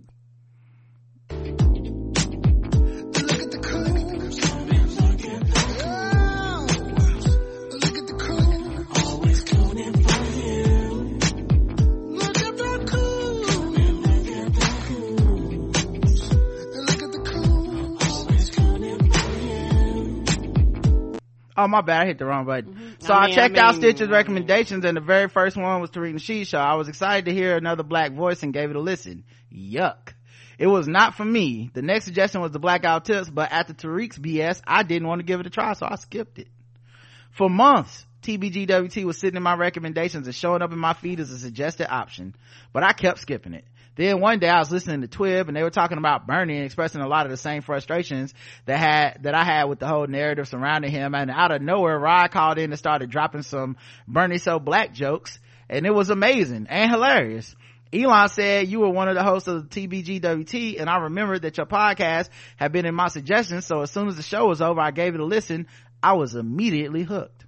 Oh, 21.59 21.67
my 21.67 21.81
bad. 21.81 22.03
I 22.03 22.05
hit 22.05 22.17
the 22.17 22.25
wrong 22.25 22.45
button. 22.45 22.73
Mm-hmm. 22.73 22.89
So 22.99 23.13
I 23.13 23.25
I, 23.25 23.31
checked 23.31 23.57
I 23.57 23.61
out 23.61 23.73
mean, 23.73 23.81
Stitcher's 23.81 24.01
I 24.01 24.05
mean. 24.05 24.11
recommendations 24.11 24.85
and 24.85 24.95
the 24.95 25.01
very 25.01 25.27
first 25.27 25.57
one 25.57 25.81
was 25.81 25.91
Tariq 25.91 26.13
Nasheed 26.13 26.47
show. 26.47 26.57
I 26.57 26.75
was 26.75 26.87
excited 26.87 27.25
to 27.25 27.33
hear 27.33 27.57
another 27.57 27.83
black 27.83 28.13
voice 28.13 28.43
and 28.43 28.53
gave 28.53 28.69
it 28.69 28.75
a 28.75 28.79
listen. 28.79 29.25
Yuck. 29.53 30.13
It 30.57 30.67
was 30.67 30.87
not 30.87 31.15
for 31.15 31.25
me. 31.25 31.69
The 31.73 31.81
next 31.81 32.05
suggestion 32.05 32.41
was 32.41 32.51
the 32.51 32.59
Black 32.59 32.81
Guy 32.81 32.93
Who 32.93 32.99
Tips, 32.99 33.29
but 33.29 33.51
after 33.51 33.73
Tariq's 33.73 34.19
BS, 34.19 34.61
I 34.67 34.83
didn't 34.83 35.07
want 35.07 35.19
to 35.19 35.25
give 35.25 35.39
it 35.39 35.47
a 35.47 35.49
try, 35.49 35.71
so 35.73 35.87
I 35.89 35.95
skipped 35.95 36.37
it. 36.37 36.49
For 37.31 37.49
months, 37.49 38.05
TBGWT 38.23 39.05
was 39.05 39.17
sitting 39.17 39.37
in 39.37 39.43
my 39.43 39.55
recommendations 39.55 40.27
and 40.27 40.35
showing 40.35 40.61
up 40.61 40.73
in 40.73 40.79
my 40.79 40.93
feed 40.93 41.21
as 41.21 41.31
a 41.31 41.39
suggested 41.39 41.89
option, 41.89 42.35
but 42.73 42.83
I 42.83 42.91
kept 42.91 43.19
skipping 43.19 43.53
it. 43.53 43.65
Then 43.95 44.21
one 44.21 44.39
day 44.39 44.47
I 44.47 44.59
was 44.59 44.71
listening 44.71 45.01
to 45.01 45.07
Twib 45.07 45.47
and 45.47 45.57
they 45.57 45.63
were 45.63 45.69
talking 45.69 45.97
about 45.97 46.25
Bernie 46.25 46.55
and 46.55 46.65
expressing 46.65 47.01
a 47.01 47.07
lot 47.07 47.25
of 47.25 47.31
the 47.31 47.37
same 47.37 47.61
frustrations 47.61 48.33
that 48.65 48.77
had, 48.77 49.23
that 49.23 49.35
I 49.35 49.43
had 49.43 49.65
with 49.65 49.79
the 49.79 49.87
whole 49.87 50.07
narrative 50.07 50.47
surrounding 50.47 50.91
him. 50.91 51.13
And 51.15 51.29
out 51.29 51.51
of 51.51 51.61
nowhere, 51.61 51.99
Rod 51.99 52.31
called 52.31 52.57
in 52.57 52.71
and 52.71 52.79
started 52.79 53.09
dropping 53.09 53.41
some 53.41 53.77
Bernie 54.07 54.37
so 54.37 54.59
black 54.59 54.93
jokes 54.93 55.39
and 55.69 55.85
it 55.85 55.93
was 55.93 56.09
amazing 56.09 56.67
and 56.69 56.89
hilarious. 56.89 57.55
Elon 57.91 58.29
said 58.29 58.67
you 58.67 58.81
were 58.81 58.89
one 58.89 59.09
of 59.09 59.15
the 59.15 59.23
hosts 59.23 59.47
of 59.47 59.69
the 59.69 59.87
TBGWT 59.87 60.79
and 60.79 60.89
I 60.89 60.97
remembered 60.97 61.41
that 61.41 61.57
your 61.57 61.65
podcast 61.65 62.29
had 62.55 62.71
been 62.71 62.85
in 62.85 62.95
my 62.95 63.07
suggestions. 63.07 63.65
So 63.65 63.81
as 63.81 63.91
soon 63.91 64.07
as 64.07 64.15
the 64.15 64.23
show 64.23 64.47
was 64.47 64.61
over, 64.61 64.79
I 64.79 64.91
gave 64.91 65.15
it 65.15 65.19
a 65.19 65.25
listen. 65.25 65.67
I 66.01 66.13
was 66.13 66.35
immediately 66.35 67.03
hooked. 67.03 67.38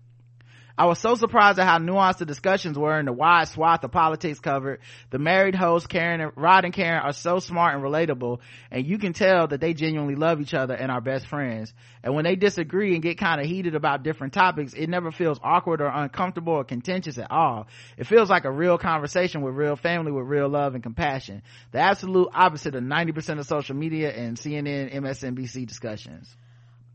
I 0.78 0.86
was 0.86 1.00
so 1.00 1.16
surprised 1.16 1.60
at 1.60 1.68
how 1.68 1.80
nuanced 1.80 2.18
the 2.18 2.26
discussions 2.26 2.78
were 2.78 2.98
and 2.98 3.08
the 3.08 3.14
wide 3.14 3.48
swath 3.48 3.84
of 3.84 3.92
politics 3.92 4.40
covered. 4.40 4.80
The 5.10 5.20
married 5.20 5.56
hosts, 5.56 5.88
Karen 5.88 6.22
and 6.22 6.32
Rod 6.36 6.66
and 6.66 6.74
Karen 6.74 7.02
are 7.02 7.14
so 7.14 7.40
smart 7.40 7.76
and 7.76 7.84
relatable 7.84 8.40
and 8.72 8.86
you 8.86 8.98
can 8.98 9.14
tell 9.14 9.48
that 9.48 9.60
they 9.60 9.74
genuinely 9.74 10.16
love 10.16 10.42
each 10.42 10.54
other 10.54 10.74
and 10.74 10.92
are 10.92 11.02
best 11.02 11.28
friends. 11.28 11.74
And 12.04 12.16
when 12.16 12.24
they 12.24 12.36
disagree 12.36 12.94
and 12.94 13.04
get 13.04 13.18
kind 13.18 13.40
of 13.40 13.48
heated 13.48 13.76
about 13.76 14.04
different 14.04 14.34
topics, 14.34 14.74
it 14.74 14.88
never 14.88 15.12
feels 15.12 15.40
awkward 15.44 15.82
or 15.82 15.88
uncomfortable 15.88 16.54
or 16.54 16.64
contentious 16.64 17.18
at 17.18 17.30
all. 17.30 17.68
It 17.98 18.08
feels 18.08 18.30
like 18.30 18.46
a 18.46 18.52
real 18.52 18.78
conversation 18.78 19.42
with 19.42 19.54
real 19.56 19.76
family 19.76 20.12
with 20.12 20.26
real 20.26 20.50
love 20.50 20.74
and 20.74 20.84
compassion. 20.84 21.42
The 21.72 21.80
absolute 21.80 22.30
opposite 22.34 22.76
of 22.76 22.84
90% 22.84 23.40
of 23.40 23.46
social 23.46 23.76
media 23.76 24.12
and 24.12 24.38
CNN, 24.38 24.94
MSNBC 24.94 25.68
discussions. 25.68 26.36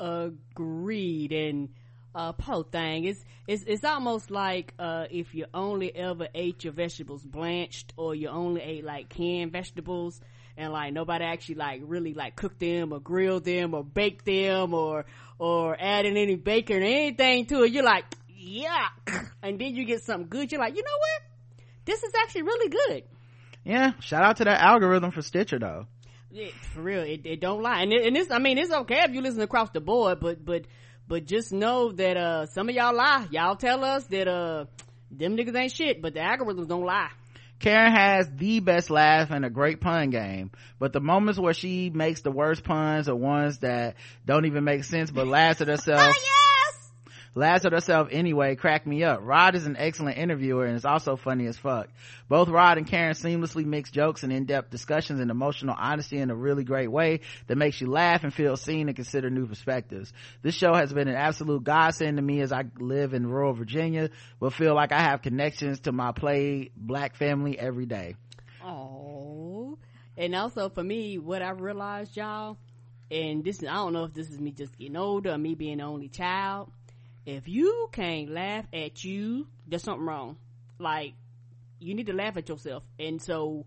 Agreed. 0.01 1.33
And 1.33 1.69
uh 2.17 2.33
po 2.33 2.63
thing. 2.63 3.05
It's 3.05 3.23
it's 3.47 3.63
it's 3.65 3.85
almost 3.85 4.31
like 4.31 4.73
uh 4.79 5.05
if 5.11 5.35
you 5.35 5.45
only 5.53 5.95
ever 5.95 6.29
ate 6.35 6.65
your 6.65 6.73
vegetables 6.73 7.23
blanched 7.23 7.93
or 7.97 8.15
you 8.15 8.29
only 8.29 8.63
ate 8.63 8.85
like 8.85 9.11
canned 9.11 9.53
vegetables 9.53 10.21
and 10.57 10.73
like 10.73 10.95
nobody 10.95 11.27
actually 11.27 11.57
like 11.57 11.83
really 11.85 12.15
like 12.15 12.35
cooked 12.35 12.59
them 12.59 12.93
or 12.93 13.01
grilled 13.01 13.45
them 13.45 13.75
or 13.75 13.85
baked 13.85 14.25
them 14.25 14.73
or 14.73 15.05
or 15.39 15.77
added 15.79 16.17
any 16.17 16.37
bacon 16.37 16.83
or 16.83 16.87
anything 16.87 17.45
to 17.45 17.63
it 17.65 17.73
you're 17.73 17.85
like 17.85 18.07
yuck. 18.35 19.31
And 19.43 19.61
then 19.61 19.77
you 19.77 19.85
get 19.85 20.03
something 20.03 20.29
good. 20.29 20.51
You're 20.51 20.61
like 20.61 20.75
you 20.75 20.83
know 20.83 20.99
what? 20.99 21.23
This 21.85 22.03
is 22.03 22.13
actually 22.21 22.43
really 22.43 22.71
good. 22.71 23.05
Yeah, 23.63 23.93
shout 24.01 24.25
out 24.25 24.39
to 24.39 24.45
that 24.45 24.61
algorithm 24.61 25.11
for 25.11 25.23
Stitcher 25.23 25.59
though. 25.59 25.87
Yeah, 26.31 26.49
for 26.75 26.83
real, 26.83 27.03
it, 27.03 27.25
it 27.25 27.41
don't 27.41 27.63
lie. 27.63 27.83
And, 27.83 27.93
it, 27.93 28.05
and 28.05 28.15
this, 28.15 28.31
I 28.31 28.39
mean, 28.39 28.59
it's 28.59 28.71
okay 28.71 29.05
if 29.05 29.13
you 29.13 29.23
listen 29.23 29.41
across 29.41 29.71
the 29.71 29.81
board, 29.81 30.21
but, 30.21 30.45
but, 30.45 30.67
but 31.09 31.27
just 31.27 31.53
know 31.53 31.93
that, 31.93 32.17
uh, 32.17 32.47
some 32.47 32.69
of 32.69 32.75
y'all 32.75 32.95
lie. 32.95 33.27
Y'all 33.31 33.57
tell 33.57 33.85
us 33.85 34.05
that, 34.05 34.29
uh, 34.29 34.67
them 35.11 35.37
niggas 35.37 35.57
ain't 35.57 35.73
shit, 35.73 36.03
but 36.03 36.15
the 36.15 36.21
algorithms 36.21 36.69
don't 36.69 36.85
lie. 36.85 37.11
Karen 37.59 37.93
has 37.93 38.29
the 38.37 38.61
best 38.61 38.91
laugh 38.91 39.31
and 39.31 39.45
a 39.45 39.51
great 39.51 39.81
pun 39.81 40.11
game, 40.11 40.51
but 40.79 40.93
the 40.93 41.01
moments 41.01 41.39
where 41.39 41.55
she 41.55 41.89
makes 41.89 42.21
the 42.21 42.31
worst 42.31 42.65
puns 42.65 43.09
are 43.09 43.17
ones 43.17 43.59
that 43.59 43.95
don't 44.27 44.45
even 44.45 44.65
make 44.65 44.85
sense 44.85 45.11
but 45.11 45.27
laughs 45.27 45.63
at 45.63 45.69
herself. 45.69 46.01
Oh, 46.01 46.07
yes! 46.07 46.46
At 47.45 47.73
herself 47.73 48.09
anyway 48.11 48.57
crack 48.57 48.87
me 48.87 49.05
up. 49.05 49.21
Rod 49.23 49.55
is 49.55 49.67
an 49.67 49.77
excellent 49.77 50.19
interviewer 50.19 50.65
and 50.65 50.77
is 50.77 50.85
also 50.85 51.17
funny 51.17 51.47
as 51.47 51.57
fuck. 51.57 51.89
Both 52.29 52.49
rod 52.49 52.79
and 52.79 52.87
karen 52.87 53.15
seamlessly 53.15 53.65
mix 53.65 53.91
jokes 53.91 54.23
and 54.23 54.33
in-depth 54.33 54.71
discussions 54.71 55.21
and 55.21 55.31
emotional 55.31 55.77
honesty 55.79 56.19
in 56.19 56.31
a 56.31 56.35
really 56.35 56.65
great 56.65 56.91
way 56.91 57.21
that 57.47 57.57
makes 57.57 57.81
you 57.81 57.89
laugh 57.89 58.25
and 58.25 58.33
feel 58.33 58.57
seen 58.57 58.89
and 58.89 58.97
consider 58.97 59.29
new 59.29 59.47
perspectives. 59.47 60.13
This 60.43 60.55
show 60.55 60.75
has 60.75 60.93
been 60.93 61.09
an 61.09 61.17
absolute 61.17 61.65
godsend 61.65 62.17
to 62.17 62.23
me 62.23 62.41
as 62.41 62.53
i 62.53 62.65
live 62.79 63.13
in 63.13 63.27
rural 63.27 63.53
virginia 63.53 64.11
but 64.41 64.53
feel 64.53 64.75
like 64.75 64.93
i 64.93 65.01
have 65.01 65.23
connections 65.23 65.81
to 65.81 65.93
my 65.93 66.13
play 66.13 66.71
black 66.77 67.17
family 67.17 67.59
every 67.59 67.87
day. 67.87 68.17
Oh, 68.65 69.79
and 70.17 70.35
also 70.35 70.69
for 70.69 70.83
me, 70.83 71.19
what 71.19 71.43
I 71.43 71.51
realized, 71.51 72.17
y'all, 72.17 72.57
and 73.11 73.45
this 73.45 73.63
I 73.63 73.75
don't 73.75 73.93
know 73.93 74.05
if 74.05 74.15
this 74.15 74.31
is 74.31 74.41
me 74.41 74.51
just 74.51 74.77
getting 74.79 74.97
older 74.97 75.31
or 75.31 75.39
me 75.39 75.55
being 75.55 75.79
the 75.79 75.85
only 75.85 76.09
child. 76.09 76.71
If 77.27 77.49
you 77.49 77.89
can't 77.91 78.31
laugh 78.31 78.67
at 78.73 79.03
you, 79.03 79.49
there's 79.67 79.83
something 79.83 80.07
wrong. 80.07 80.37
Like 80.79 81.15
you 81.81 81.95
need 81.95 82.07
to 82.07 82.13
laugh 82.13 82.37
at 82.37 82.49
yourself, 82.49 82.85
and 83.01 83.21
so 83.21 83.67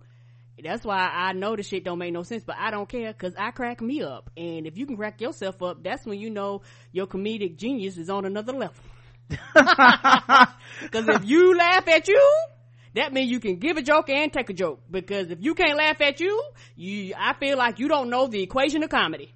that's 0.63 0.85
why 0.85 0.97
I 0.97 1.33
know 1.33 1.55
the 1.55 1.63
shit 1.63 1.83
don't 1.83 1.99
make 1.99 2.13
no 2.13 2.23
sense, 2.23 2.43
but 2.45 2.55
I 2.57 2.71
don't 2.71 2.87
care 2.87 3.11
because 3.11 3.33
I 3.37 3.51
crack 3.51 3.81
me 3.81 4.01
up, 4.01 4.29
and 4.37 4.65
if 4.65 4.77
you 4.77 4.85
can 4.85 4.95
crack 4.95 5.19
yourself 5.19 5.61
up, 5.61 5.83
that's 5.83 6.05
when 6.05 6.19
you 6.19 6.29
know 6.29 6.61
your 6.93 7.05
comedic 7.05 7.57
genius 7.57 7.97
is 7.97 8.09
on 8.09 8.25
another 8.25 8.53
level. 8.53 8.83
Because 10.81 11.07
if 11.09 11.25
you 11.25 11.55
laugh 11.57 11.87
at 11.87 12.07
you, 12.07 12.35
that 12.95 13.11
means 13.11 13.29
you 13.29 13.39
can 13.39 13.57
give 13.57 13.77
a 13.77 13.81
joke 13.81 14.09
and 14.09 14.31
take 14.31 14.49
a 14.49 14.53
joke. 14.53 14.81
Because 14.89 15.29
if 15.29 15.39
you 15.41 15.53
can't 15.53 15.77
laugh 15.77 15.99
at 16.01 16.19
you, 16.19 16.41
you, 16.75 17.13
I 17.17 17.33
feel 17.33 17.57
like 17.57 17.79
you 17.79 17.87
don't 17.87 18.09
know 18.09 18.27
the 18.27 18.41
equation 18.41 18.81
of 18.83 18.89
comedy. 18.89 19.33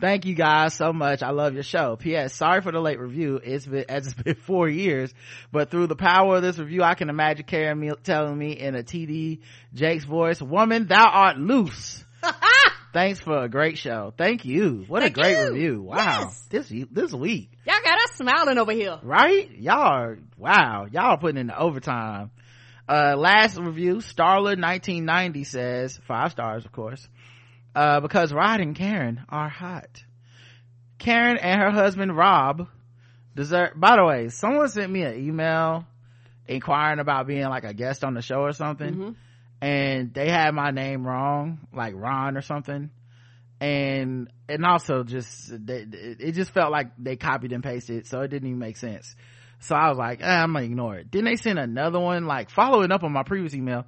Thank 0.00 0.24
you 0.24 0.34
guys 0.34 0.74
so 0.74 0.92
much. 0.92 1.22
I 1.22 1.30
love 1.30 1.54
your 1.54 1.62
show. 1.62 1.96
P.S. 1.96 2.34
Sorry 2.34 2.60
for 2.62 2.72
the 2.72 2.80
late 2.80 2.98
review. 2.98 3.40
It's 3.42 3.66
been, 3.66 3.84
as 3.88 4.06
it's 4.12 4.14
been 4.14 4.34
four 4.34 4.68
years, 4.68 5.12
but 5.52 5.70
through 5.70 5.88
the 5.88 5.96
power 5.96 6.36
of 6.36 6.42
this 6.42 6.58
review, 6.58 6.82
I 6.82 6.94
can 6.94 7.10
imagine 7.10 7.44
Karen 7.46 7.78
me, 7.78 7.90
telling 8.02 8.36
me 8.38 8.52
in 8.52 8.74
a 8.74 8.82
TD 8.82 9.40
Jakes 9.74 10.04
voice, 10.04 10.40
woman, 10.40 10.86
thou 10.86 11.06
art 11.06 11.38
loose. 11.38 12.04
Thanks 12.92 13.20
for 13.20 13.44
a 13.44 13.48
great 13.48 13.78
show. 13.78 14.12
Thank 14.16 14.44
you. 14.44 14.84
What 14.88 15.02
Thank 15.02 15.16
a 15.16 15.20
great 15.20 15.36
you. 15.38 15.52
review. 15.52 15.82
Wow. 15.82 15.96
Yes. 15.96 16.46
This, 16.50 16.72
this 16.90 17.12
week, 17.12 17.50
Y'all 17.64 17.76
got 17.84 17.98
us 18.02 18.16
smiling 18.16 18.58
over 18.58 18.72
here. 18.72 18.98
right? 19.02 19.48
Y'all 19.58 19.76
are, 19.78 20.18
wow. 20.36 20.86
Y'all 20.90 21.12
are 21.12 21.18
putting 21.18 21.38
in 21.40 21.46
the 21.48 21.58
overtime. 21.58 22.32
Uh, 22.88 23.14
last 23.16 23.56
review, 23.56 24.00
Starler 24.00 24.56
1990 24.56 25.44
says, 25.44 26.00
five 26.08 26.32
stars, 26.32 26.64
of 26.64 26.72
course, 26.72 27.08
uh, 27.74 28.00
because 28.00 28.32
Rod 28.32 28.60
and 28.60 28.74
Karen 28.74 29.24
are 29.28 29.48
hot. 29.48 30.02
Karen 30.98 31.38
and 31.38 31.60
her 31.60 31.70
husband 31.70 32.16
Rob 32.16 32.68
deserve, 33.34 33.72
by 33.76 33.96
the 33.96 34.04
way, 34.04 34.28
someone 34.28 34.68
sent 34.68 34.90
me 34.92 35.02
an 35.02 35.18
email 35.18 35.86
inquiring 36.46 36.98
about 36.98 37.26
being 37.26 37.44
like 37.44 37.64
a 37.64 37.72
guest 37.72 38.04
on 38.04 38.14
the 38.14 38.22
show 38.22 38.40
or 38.40 38.52
something. 38.52 38.94
Mhm. 38.94 39.14
And 39.62 40.14
they 40.14 40.28
had 40.30 40.54
my 40.54 40.70
name 40.70 41.06
wrong, 41.06 41.60
like 41.72 41.94
Ron 41.94 42.36
or 42.36 42.40
something. 42.42 42.90
And, 43.60 44.30
and 44.48 44.64
also 44.64 45.04
just, 45.04 45.50
they, 45.66 45.86
it 45.90 46.32
just 46.32 46.50
felt 46.50 46.72
like 46.72 46.92
they 46.98 47.16
copied 47.16 47.52
and 47.52 47.62
pasted, 47.62 48.06
so 48.06 48.20
it 48.22 48.28
didn't 48.28 48.48
even 48.48 48.58
make 48.58 48.78
sense. 48.78 49.14
So 49.60 49.74
I 49.74 49.90
was 49.90 49.98
like, 49.98 50.22
eh, 50.22 50.26
I'm 50.26 50.54
gonna 50.54 50.64
ignore 50.64 50.96
it. 50.96 51.12
Then 51.12 51.24
they 51.24 51.36
sent 51.36 51.58
another 51.58 52.00
one, 52.00 52.24
like 52.24 52.48
following 52.48 52.90
up 52.90 53.04
on 53.04 53.12
my 53.12 53.22
previous 53.22 53.54
email. 53.54 53.84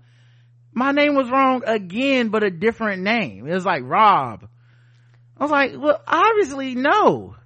My 0.75 0.93
name 0.93 1.15
was 1.15 1.31
wrong 1.31 1.63
again, 1.67 2.29
but 2.29 2.43
a 2.43 2.51
different 2.51 3.03
name. 3.03 3.47
It 3.47 3.53
was 3.53 3.67
like 3.67 3.83
Rob. 3.85 4.49
I 5.37 5.45
was 5.45 5.51
like, 5.51 5.73
well, 5.77 6.01
obviously 6.07 6.75
no. 6.75 7.37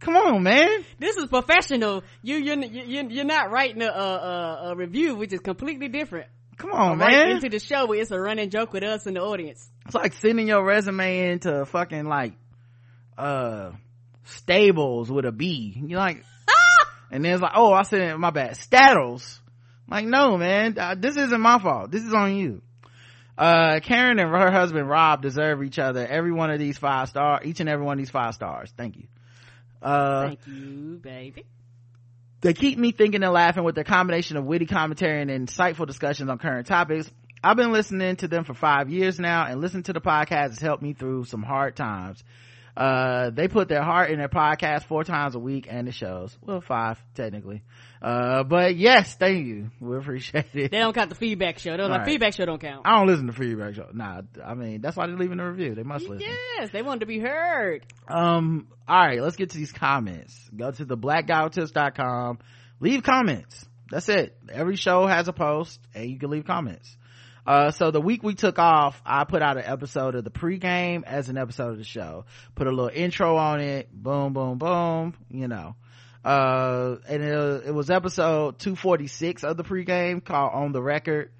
Come 0.00 0.16
on, 0.16 0.42
man. 0.42 0.84
This 0.98 1.16
is 1.16 1.26
professional. 1.26 2.04
You, 2.22 2.36
you're, 2.36 2.58
you, 2.58 3.08
you're 3.08 3.24
not 3.24 3.50
writing 3.50 3.82
a, 3.82 3.86
a, 3.86 4.60
a 4.64 4.76
review, 4.76 5.14
which 5.14 5.32
is 5.32 5.40
completely 5.40 5.88
different. 5.88 6.28
Come 6.58 6.72
on, 6.72 6.98
right 6.98 7.10
man. 7.10 7.30
into 7.36 7.48
the 7.48 7.58
show 7.58 7.86
where 7.86 8.00
it's 8.00 8.10
a 8.10 8.18
running 8.18 8.50
joke 8.50 8.72
with 8.72 8.82
us 8.82 9.06
in 9.06 9.14
the 9.14 9.20
audience. 9.20 9.68
It's 9.86 9.94
like 9.94 10.14
sending 10.14 10.48
your 10.48 10.64
resume 10.64 11.30
into 11.30 11.64
fucking 11.66 12.04
like, 12.04 12.34
uh, 13.18 13.72
stables 14.24 15.10
with 15.10 15.24
a 15.24 15.32
B. 15.32 15.80
You're 15.86 15.98
like, 15.98 16.24
and 17.10 17.24
then 17.24 17.32
it's 17.32 17.42
like, 17.42 17.52
oh, 17.54 17.72
I 17.72 17.82
said, 17.82 18.16
my 18.18 18.30
bad, 18.30 18.52
Staddles. 18.52 19.40
Like, 19.88 20.06
no, 20.06 20.36
man, 20.36 20.76
uh, 20.78 20.94
this 20.98 21.16
isn't 21.16 21.40
my 21.40 21.58
fault. 21.58 21.90
This 21.90 22.02
is 22.02 22.12
on 22.12 22.34
you. 22.36 22.62
Uh, 23.38 23.80
Karen 23.80 24.18
and 24.18 24.30
her 24.30 24.50
husband 24.50 24.88
Rob 24.88 25.22
deserve 25.22 25.62
each 25.62 25.78
other. 25.78 26.06
Every 26.06 26.32
one 26.32 26.50
of 26.50 26.58
these 26.58 26.78
five 26.78 27.08
star, 27.08 27.40
each 27.44 27.60
and 27.60 27.68
every 27.68 27.84
one 27.84 27.94
of 27.94 27.98
these 27.98 28.10
five 28.10 28.34
stars. 28.34 28.72
Thank 28.76 28.96
you. 28.96 29.04
Uh, 29.82 30.28
Thank 30.28 30.46
you, 30.46 31.00
baby. 31.02 31.44
they 32.40 32.54
keep 32.54 32.78
me 32.78 32.92
thinking 32.92 33.22
and 33.22 33.32
laughing 33.32 33.62
with 33.62 33.74
their 33.74 33.84
combination 33.84 34.36
of 34.38 34.44
witty 34.44 34.66
commentary 34.66 35.20
and 35.20 35.30
insightful 35.30 35.86
discussions 35.86 36.30
on 36.30 36.38
current 36.38 36.66
topics. 36.66 37.10
I've 37.44 37.56
been 37.58 37.72
listening 37.72 38.16
to 38.16 38.28
them 38.28 38.44
for 38.44 38.54
five 38.54 38.88
years 38.90 39.20
now 39.20 39.44
and 39.46 39.60
listening 39.60 39.84
to 39.84 39.92
the 39.92 40.00
podcast 40.00 40.48
has 40.48 40.58
helped 40.58 40.82
me 40.82 40.94
through 40.94 41.26
some 41.26 41.42
hard 41.42 41.76
times. 41.76 42.24
Uh, 42.76 43.30
they 43.30 43.48
put 43.48 43.68
their 43.68 43.82
heart 43.82 44.10
in 44.10 44.18
their 44.18 44.28
podcast 44.28 44.84
four 44.84 45.02
times 45.02 45.34
a 45.34 45.38
week 45.38 45.66
and 45.70 45.88
the 45.88 45.92
shows. 45.92 46.36
Well, 46.42 46.60
five, 46.60 46.98
technically. 47.14 47.62
Uh, 48.02 48.42
but 48.44 48.76
yes, 48.76 49.14
thank 49.14 49.46
you. 49.46 49.70
We 49.80 49.96
appreciate 49.96 50.44
it. 50.52 50.70
They 50.70 50.78
don't 50.78 50.92
count 50.92 51.08
the 51.08 51.14
feedback 51.14 51.58
show. 51.58 51.76
They're 51.76 51.88
like, 51.88 52.00
Right. 52.00 52.06
feedback 52.06 52.34
show 52.34 52.44
don't 52.44 52.60
count. 52.60 52.82
I 52.84 52.98
don't 52.98 53.06
listen 53.06 53.28
to 53.28 53.32
feedback 53.32 53.74
show. 53.74 53.88
Nah, 53.94 54.20
I 54.44 54.52
mean, 54.54 54.82
that's 54.82 54.94
why 54.96 55.06
they're 55.06 55.16
leaving 55.16 55.40
a 55.40 55.50
review. 55.50 55.74
They 55.74 55.84
must 55.84 56.06
listen. 56.06 56.28
Yes, 56.58 56.68
they 56.70 56.82
wanted 56.82 57.00
to 57.00 57.06
be 57.06 57.18
heard. 57.18 57.86
Um, 58.08 58.68
all 58.86 58.96
right, 58.98 59.22
let's 59.22 59.36
get 59.36 59.50
to 59.50 59.56
these 59.58 59.72
comments. 59.72 60.38
Go 60.54 60.70
to 60.70 60.84
the 60.84 60.98
blackguywhotips.com. 60.98 62.38
Leave 62.80 63.02
comments. 63.02 63.64
That's 63.90 64.08
it. 64.08 64.36
Every 64.52 64.76
show 64.76 65.06
has 65.06 65.28
a 65.28 65.32
post 65.32 65.80
and 65.94 66.10
you 66.10 66.18
can 66.18 66.30
leave 66.30 66.44
comments. 66.44 66.94
Uh, 67.46 67.70
so 67.70 67.90
the 67.90 68.00
week 68.00 68.22
we 68.22 68.34
took 68.34 68.58
off, 68.58 69.00
I 69.06 69.24
put 69.24 69.40
out 69.40 69.56
an 69.56 69.64
episode 69.64 70.14
of 70.14 70.24
the 70.24 70.30
pregame 70.30 71.04
as 71.04 71.28
an 71.28 71.38
episode 71.38 71.70
of 71.70 71.78
the 71.78 71.84
show. 71.84 72.24
Put 72.54 72.66
a 72.66 72.70
little 72.70 72.90
intro 72.92 73.36
on 73.36 73.60
it. 73.60 73.92
Boom, 73.92 74.32
boom, 74.32 74.58
boom. 74.58 75.14
You 75.30 75.48
know. 75.48 75.76
Uh, 76.24 76.96
and 77.08 77.22
it, 77.22 77.66
it 77.68 77.74
was 77.74 77.88
episode 77.88 78.58
246 78.58 79.44
of 79.44 79.56
the 79.56 79.62
pregame 79.62 80.24
called 80.24 80.52
On 80.54 80.72
the 80.72 80.82
Record. 80.82 81.30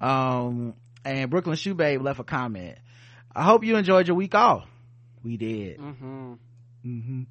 Um, 0.00 0.74
and 1.04 1.30
Brooklyn 1.30 1.54
Shoe 1.54 1.74
Babe 1.74 2.02
left 2.02 2.18
a 2.18 2.24
comment. 2.24 2.78
I 3.34 3.44
hope 3.44 3.64
you 3.64 3.76
enjoyed 3.76 4.08
your 4.08 4.16
week 4.16 4.34
off. 4.34 4.66
We 5.22 5.36
did. 5.36 5.78
Mm-hmm. 5.78 6.32
hmm 6.82 7.22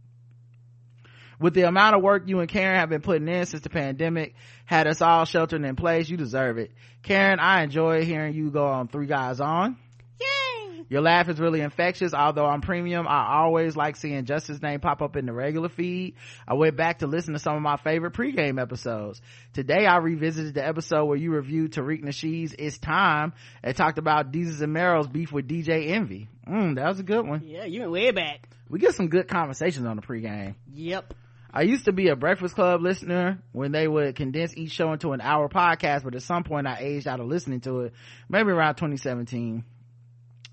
With 1.41 1.55
the 1.55 1.63
amount 1.63 1.95
of 1.95 2.03
work 2.03 2.27
you 2.27 2.39
and 2.39 2.47
Karen 2.47 2.75
have 2.75 2.89
been 2.89 3.01
putting 3.01 3.27
in 3.27 3.47
since 3.47 3.63
the 3.63 3.69
pandemic 3.71 4.35
had 4.65 4.85
us 4.85 5.01
all 5.01 5.25
sheltering 5.25 5.65
in 5.65 5.75
place, 5.75 6.07
you 6.07 6.15
deserve 6.15 6.59
it. 6.59 6.71
Karen, 7.01 7.39
I 7.39 7.63
enjoy 7.63 8.05
hearing 8.05 8.35
you 8.35 8.51
go 8.51 8.67
on 8.67 8.87
Three 8.87 9.07
Guys 9.07 9.41
On. 9.41 9.75
Yay! 10.19 10.83
Your 10.87 11.01
laugh 11.01 11.29
is 11.29 11.39
really 11.39 11.61
infectious. 11.61 12.13
Although 12.13 12.45
I'm 12.45 12.61
premium, 12.61 13.07
I 13.07 13.39
always 13.39 13.75
like 13.75 13.95
seeing 13.95 14.23
Justice's 14.25 14.61
name 14.61 14.81
pop 14.81 15.01
up 15.01 15.15
in 15.15 15.25
the 15.25 15.33
regular 15.33 15.69
feed. 15.69 16.13
I 16.47 16.53
went 16.53 16.77
back 16.77 16.99
to 16.99 17.07
listen 17.07 17.33
to 17.33 17.39
some 17.39 17.55
of 17.55 17.63
my 17.63 17.77
favorite 17.77 18.13
pregame 18.13 18.61
episodes. 18.61 19.19
Today 19.53 19.87
I 19.87 19.97
revisited 19.97 20.53
the 20.53 20.63
episode 20.63 21.05
where 21.05 21.17
you 21.17 21.31
reviewed 21.31 21.73
Tariq 21.73 22.03
Nasheed's 22.03 22.53
It's 22.59 22.77
Time 22.77 23.33
and 23.63 23.75
talked 23.75 23.97
about 23.97 24.31
Desus 24.31 24.61
and 24.61 24.73
Mero's 24.73 25.07
beef 25.07 25.31
with 25.31 25.47
DJ 25.47 25.89
Envy. 25.89 26.29
Mm, 26.47 26.75
that 26.75 26.87
was 26.87 26.99
a 26.99 27.03
good 27.03 27.25
one. 27.25 27.41
Yeah, 27.43 27.65
you 27.65 27.79
went 27.79 27.91
way 27.93 28.11
back. 28.11 28.47
We 28.69 28.77
get 28.77 28.93
some 28.93 29.07
good 29.07 29.27
conversations 29.27 29.87
on 29.87 29.95
the 29.95 30.03
pregame. 30.03 30.53
Yep. 30.71 31.15
I 31.53 31.63
used 31.63 31.85
to 31.85 31.91
be 31.91 32.07
a 32.07 32.15
Breakfast 32.15 32.55
Club 32.55 32.81
listener 32.81 33.39
when 33.51 33.71
they 33.71 33.87
would 33.87 34.15
condense 34.15 34.55
each 34.55 34.71
show 34.71 34.93
into 34.93 35.11
an 35.11 35.21
hour 35.21 35.49
podcast, 35.49 36.03
but 36.03 36.15
at 36.15 36.23
some 36.23 36.43
point 36.43 36.65
I 36.65 36.77
aged 36.79 37.07
out 37.07 37.19
of 37.19 37.27
listening 37.27 37.59
to 37.61 37.81
it, 37.81 37.93
maybe 38.29 38.51
around 38.51 38.75
2017. 38.75 39.65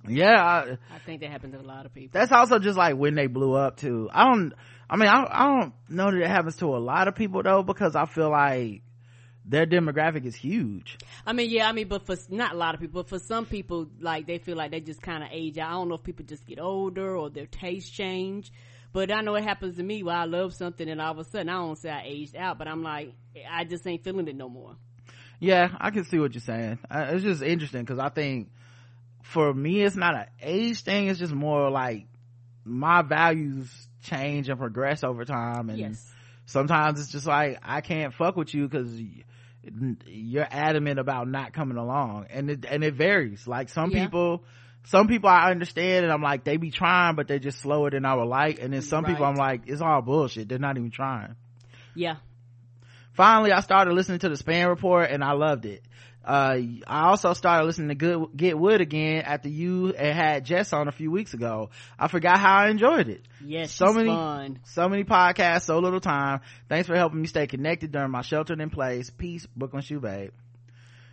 Yeah, 0.09 0.42
I, 0.42 0.78
I 0.94 0.99
think 1.05 1.20
that 1.20 1.30
happened 1.30 1.53
to 1.53 1.61
a 1.61 1.62
lot 1.62 1.86
of 1.86 1.94
people. 1.94 2.18
that's 2.18 2.32
also 2.32 2.59
just 2.59 2.78
like 2.78 2.96
when 2.96 3.14
they 3.14 3.26
blew 3.26 3.55
up 3.55 3.76
too. 3.76 4.09
I 4.12 4.24
don't, 4.24 4.53
I 4.88 4.96
mean, 4.96 5.09
I, 5.09 5.26
I 5.30 5.46
don't 5.46 5.72
know 5.88 6.11
that 6.11 6.20
it 6.20 6.28
happens 6.28 6.57
to 6.57 6.66
a 6.76 6.78
lot 6.78 7.09
of 7.09 7.14
people 7.14 7.42
though, 7.42 7.62
because 7.62 7.94
I 7.94 8.07
feel 8.07 8.30
like 8.30 8.82
their 9.44 9.66
demographic 9.66 10.24
is 10.24 10.34
huge. 10.34 10.99
I 11.26 11.32
mean, 11.32 11.51
yeah, 11.51 11.68
I 11.68 11.72
mean, 11.72 11.88
but 11.88 12.07
for 12.07 12.16
not 12.28 12.53
a 12.53 12.57
lot 12.57 12.74
of 12.74 12.80
people, 12.80 13.03
but 13.03 13.09
for 13.09 13.18
some 13.18 13.46
people, 13.46 13.88
like 14.01 14.26
they 14.26 14.38
feel 14.38 14.57
like 14.57 14.70
they 14.70 14.80
just 14.80 15.01
kind 15.01 15.22
of 15.22 15.30
age 15.32 15.59
out. 15.59 15.68
I 15.68 15.72
don't 15.72 15.88
know 15.88 15.94
if 15.94 16.03
people 16.03 16.24
just 16.24 16.44
get 16.46 16.59
older 16.59 17.16
or 17.16 17.30
their 17.30 17.46
tastes 17.46 17.90
change. 17.90 18.53
But 18.93 19.11
I 19.12 19.20
know 19.20 19.34
it 19.34 19.45
happens 19.45 19.76
to 19.76 19.82
me 19.82 20.03
where 20.03 20.16
I 20.16 20.24
love 20.24 20.55
something 20.55 20.89
and 20.89 21.01
all 21.01 21.12
of 21.12 21.18
a 21.18 21.24
sudden 21.24 21.49
I 21.49 21.55
don't 21.55 21.76
say 21.78 21.91
I 21.91 22.03
aged 22.07 22.34
out, 22.36 22.59
but 22.59 22.66
I'm 22.68 22.82
like, 22.82 23.12
I 23.51 23.64
just 23.64 23.86
ain't 23.86 24.03
feeling 24.03 24.28
it 24.28 24.36
no 24.36 24.49
more. 24.49 24.76
Yeah, 25.41 25.68
I 25.78 25.91
can 25.91 26.05
see 26.05 26.18
what 26.18 26.34
you're 26.34 26.41
saying. 26.41 26.78
Uh, 26.91 27.07
It's 27.11 27.22
just 27.22 27.43
interesting 27.43 27.82
because 27.82 27.99
I 27.99 28.09
think 28.09 28.51
for 29.22 29.53
me, 29.53 29.82
it's 29.82 29.95
not 29.95 30.14
an 30.14 30.26
age 30.43 30.80
thing. 30.82 31.09
It's 31.09 31.18
just 31.18 31.34
more 31.34 31.70
like 31.70 32.07
my 32.64 33.03
values 33.03 33.70
change 34.03 34.49
and 34.49 34.59
progress 34.59 35.05
over 35.05 35.24
time. 35.24 35.68
And 35.70 35.78
yes. 35.78 36.12
sometimes 36.47 36.99
it's 37.01 37.12
just 37.12 37.26
like, 37.26 37.59
I 37.62 37.82
can't 37.82 38.14
fuck 38.14 38.36
with 38.36 38.53
you 38.55 38.66
because 38.68 38.91
you're 40.07 40.49
adamant 40.51 40.99
about 40.99 41.28
not 41.28 41.53
coming 41.53 41.76
along 41.76 42.26
and 42.30 42.49
it 42.49 42.64
and 42.64 42.82
it 42.82 42.95
varies 42.95 43.47
like 43.47 43.68
some 43.68 43.91
Yeah. 43.91 44.05
people 44.05 44.45
some 44.89 45.07
people 45.07 45.28
i 45.28 45.51
understand 45.51 46.05
and 46.05 46.12
i'm 46.12 46.22
like 46.22 46.45
they 46.45 46.57
be 46.57 46.70
trying 46.70 47.14
but 47.14 47.28
they're 47.28 47.39
just 47.39 47.61
slower 47.61 47.91
than 47.91 48.05
i 48.05 48.14
would 48.14 48.28
like. 48.28 48.59
And 48.61 48.72
then 48.72 48.82
some 48.82 49.05
people 49.05 49.24
i'm 49.24 49.36
like 49.36 49.62
it's 49.66 49.80
all 49.80 50.01
bullshit. 50.03 50.49
They're 50.49 50.59
not 50.59 50.76
even 50.76 50.91
trying. 50.91 51.36
Yeah. 51.95 52.16
finally 53.12 53.53
i 53.53 53.61
started 53.61 53.93
listening 53.95 54.20
to 54.20 54.28
the 54.28 54.36
span 54.36 54.68
report 54.68 55.11
and 55.11 55.22
i 55.22 55.32
loved 55.32 55.66
it. 55.66 55.82
Uh 56.24 56.59
i 56.86 57.09
also 57.09 57.32
started 57.32 57.64
listening 57.66 57.89
to 57.89 57.95
good 57.95 58.28
get 58.36 58.59
wood 58.59 58.80
again 58.80 59.22
after 59.22 59.49
you 59.49 59.93
had 59.93 60.45
jess 60.45 60.72
on 60.72 60.89
a 60.89 60.93
few 60.93 61.11
weeks 61.11 61.34
ago. 61.34 61.70
I 61.99 62.09
forgot 62.09 62.39
how 62.39 62.57
i 62.64 62.68
enjoyed 62.68 63.09
it. 63.09 63.22
Yes. 63.45 63.72
So 63.72 63.93
many- 63.93 64.09
fun. 64.11 64.61
so 64.64 64.89
many 64.89 65.05
podcasts 65.05 65.62
so 65.62 65.78
little 65.78 66.01
time. 66.01 66.41
Thanks 66.68 66.86
for 66.86 66.97
helping 66.97 67.20
me 67.20 67.26
stay 67.28 67.47
connected 67.47 67.93
during 67.93 68.11
my 68.11 68.22
sheltered 68.22 68.61
in 68.61 68.70
place. 68.70 69.11
Peace 69.11 69.47
brooklyn 69.57 69.82
shoe 69.82 70.01
babe 70.01 70.32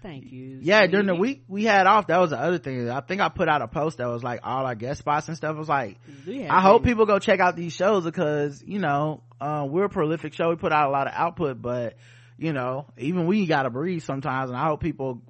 Thank 0.05 0.31
you. 0.31 0.59
yeah 0.61 0.85
during 0.85 1.07
the 1.07 1.15
week 1.15 1.45
we 1.47 1.63
had 1.63 1.87
off. 1.87 2.07
That 2.07 2.19
was 2.19 2.29
the 2.29 2.39
other 2.39 2.59
thing. 2.59 2.87
I 2.91 3.01
think 3.01 3.21
i 3.21 3.29
put 3.29 3.49
out 3.49 3.63
a 3.63 3.67
post 3.67 3.97
that 3.97 4.05
was 4.05 4.23
like 4.23 4.41
all 4.43 4.63
our 4.63 4.75
guest 4.75 4.99
spots 4.99 5.27
and 5.27 5.35
stuff. 5.35 5.55
I 5.55 5.59
was 5.59 5.67
like 5.67 5.97
i 6.27 6.61
hope 6.61 6.83
people 6.83 7.07
go 7.07 7.17
check 7.17 7.39
out 7.39 7.55
these 7.55 7.73
shows 7.73 8.03
because 8.03 8.63
you 8.63 8.77
know 8.77 9.23
uh, 9.41 9.65
we're 9.67 9.85
a 9.85 9.89
prolific 9.89 10.33
show. 10.33 10.49
We 10.49 10.57
put 10.57 10.71
out 10.71 10.89
a 10.89 10.91
lot 10.91 11.07
of 11.07 11.13
output 11.15 11.59
but 11.59 11.95
you 12.37 12.53
know 12.53 12.85
even 12.99 13.25
we 13.25 13.47
gotta 13.47 13.71
breathe 13.71 14.03
sometimes 14.03 14.51
and 14.51 14.59
i 14.59 14.67
hope 14.67 14.79
people 14.79 15.23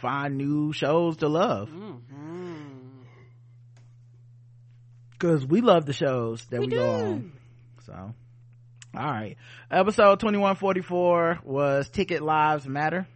find 0.00 0.36
new 0.36 0.72
shows 0.72 1.16
to 1.18 1.28
love. 1.28 1.68
Because 5.10 5.44
we 5.44 5.60
love 5.60 5.86
the 5.86 5.92
shows 5.92 6.44
that 6.46 6.60
we, 6.60 6.66
We 6.68 6.72
go 6.74 6.88
on. 6.88 7.32
So 7.84 7.92
all 7.92 8.14
right. 8.94 9.36
Episode 9.72 10.20
2144 10.20 11.40
was 11.44 11.88
ticket 11.88 12.22
lives 12.22 12.66
matter 12.66 13.08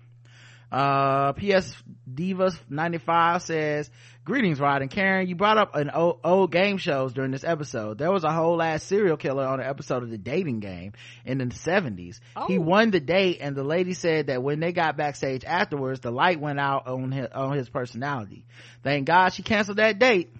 uh 0.75 1.33
ps 1.35 1.77
divas 2.13 2.59
95 2.69 3.43
says 3.43 3.91
greetings 4.25 4.59
rod 4.59 4.83
and 4.83 4.91
karen. 4.91 5.29
You 5.29 5.37
brought 5.37 5.57
up 5.59 5.75
an 5.77 5.91
old, 5.91 6.19
old 6.25 6.51
game 6.51 6.79
shows 6.79 7.13
during 7.13 7.31
this 7.31 7.45
episode. 7.45 7.99
There 7.99 8.11
was 8.11 8.25
a 8.25 8.33
whole 8.33 8.61
ass 8.61 8.83
serial 8.83 9.17
killer 9.17 9.47
on 9.47 9.61
an 9.61 9.67
episode 9.67 10.03
of 10.03 10.11
the 10.11 10.19
dating 10.19 10.59
game 10.61 10.93
in 11.25 11.39
the 11.39 11.45
70s 11.45 12.19
he 12.49 12.59
Oh. 12.59 12.61
won 12.61 12.91
the 12.91 12.99
date 13.01 13.39
and 13.41 13.55
the 13.55 13.63
lady 13.63 13.93
said 13.95 14.27
that 14.27 14.43
when 14.43 14.59
they 14.61 14.73
got 14.73 14.97
backstage 14.97 15.45
afterwards 15.45 16.01
the 16.01 16.11
light 16.11 16.41
went 16.41 16.59
out 16.59 16.89
on 16.89 17.13
his, 17.13 17.29
on 17.33 17.57
his 17.57 17.69
personality. 17.69 18.45
Thank 18.83 19.07
god 19.07 19.29
she 19.33 19.43
canceled 19.45 19.77
that 19.79 19.99
date. 20.01 20.33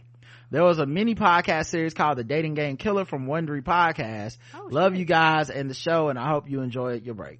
There 0.51 0.65
was 0.65 0.79
a 0.79 0.87
mini 0.87 1.15
podcast 1.15 1.67
series 1.67 1.95
called 1.95 2.19
the 2.19 2.25
dating 2.25 2.55
game 2.55 2.77
killer 2.77 3.05
from 3.05 3.27
wondery 3.27 3.63
podcast. 3.63 4.37
Oh, 4.55 4.69
love 4.71 4.93
shit. 4.93 5.01
you 5.01 5.05
guys 5.05 5.51
and 5.51 5.71
the 5.71 5.75
show 5.75 6.09
and 6.09 6.19
i 6.19 6.29
hope 6.29 6.49
you 6.51 6.61
enjoyed 6.63 7.05
your 7.05 7.15
break 7.15 7.39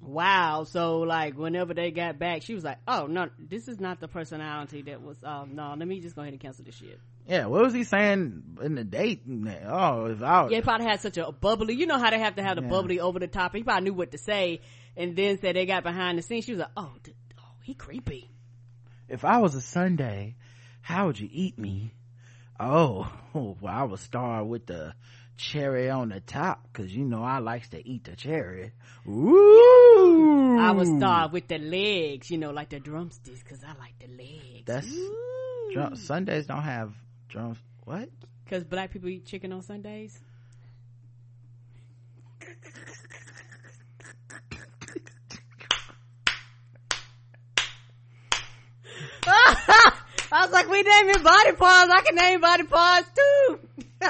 Wow. 0.00 0.64
So 0.64 1.00
like 1.00 1.36
whenever 1.36 1.74
they 1.74 1.90
got 1.90 2.18
back, 2.18 2.42
she 2.42 2.54
was 2.54 2.64
like, 2.64 2.78
"Oh 2.88 3.06
no, 3.06 3.28
this 3.38 3.68
is 3.68 3.78
not 3.80 4.00
the 4.00 4.08
personality 4.08 4.82
that 4.82 5.02
was. 5.02 5.18
Oh 5.24 5.46
no, 5.50 5.74
let 5.78 5.86
me 5.86 6.00
just 6.00 6.16
go 6.16 6.22
ahead 6.22 6.32
and 6.32 6.40
cancel 6.40 6.64
this 6.64 6.74
shit." 6.76 6.98
yeah 7.26 7.44
what 7.46 7.62
was 7.62 7.74
he 7.74 7.84
saying 7.84 8.42
in 8.62 8.74
the 8.74 8.82
date 8.82 9.22
oh 9.66 10.06
if 10.06 10.22
I, 10.22 10.48
Yeah, 10.48 10.56
he 10.56 10.62
probably 10.62 10.86
had 10.86 11.00
such 11.02 11.18
a 11.18 11.30
bubbly. 11.30 11.74
You 11.74 11.86
know 11.86 11.98
how 11.98 12.10
they 12.10 12.18
have 12.18 12.36
to 12.36 12.42
have 12.42 12.56
the 12.56 12.62
Yeah. 12.62 12.68
bubbly 12.68 12.98
over 12.98 13.18
the 13.18 13.28
top. 13.28 13.54
He 13.54 13.62
probably 13.62 13.84
knew 13.84 13.94
what 13.94 14.12
to 14.12 14.18
say, 14.18 14.62
and 14.96 15.14
then 15.14 15.38
said 15.38 15.54
they 15.54 15.66
got 15.66 15.82
behind 15.82 16.16
the 16.18 16.22
scenes. 16.22 16.46
She 16.46 16.52
was 16.52 16.60
like, 16.60 16.70
"Oh, 16.76 16.92
th- 17.04 17.16
oh, 17.38 17.42
he 17.62 17.74
creepy." 17.74 18.30
if 19.08 19.24
i 19.24 19.38
was 19.38 19.56
a 19.56 19.60
sunday 19.60 20.36
how 20.82 21.06
would 21.06 21.18
you 21.18 21.28
eat 21.32 21.58
me 21.58 21.92
oh 22.60 23.10
well 23.34 23.56
i 23.66 23.82
would 23.82 23.98
start 23.98 24.46
with 24.46 24.64
the 24.66 24.94
cherry 25.40 25.88
on 25.88 26.10
the 26.10 26.20
top 26.20 26.62
because 26.64 26.94
you 26.94 27.04
know 27.04 27.22
i 27.22 27.38
likes 27.38 27.68
to 27.70 27.88
eat 27.88 28.04
the 28.04 28.14
cherry 28.14 28.72
Ooh. 29.08 30.58
I 30.60 30.72
would 30.72 30.98
start 30.98 31.32
with 31.32 31.48
the 31.48 31.56
legs, 31.58 32.30
you 32.30 32.36
know, 32.36 32.50
like 32.50 32.68
the 32.68 32.78
drumsticks, 32.78 33.42
because 33.42 33.64
I 33.64 33.68
like 33.78 33.98
the 33.98 34.08
legs. 34.08 34.66
That's- 34.66 34.94
Drum, 35.72 35.96
sundays 35.96 36.46
don't 36.46 36.62
have 36.62 36.92
drums 37.28 37.56
what 37.84 38.08
because 38.44 38.64
black 38.64 38.90
people 38.90 39.08
eat 39.08 39.24
chicken 39.24 39.52
on 39.52 39.62
Sundays. 39.62 40.18
I 50.32 50.44
was 50.44 50.50
like, 50.50 50.68
we 50.68 50.82
naming 50.82 51.22
body 51.22 51.52
parts. 51.52 51.90
I 51.92 52.02
can 52.04 52.14
name 52.16 52.40
body 52.40 52.64
parts 52.64 53.08
too. 53.14 53.58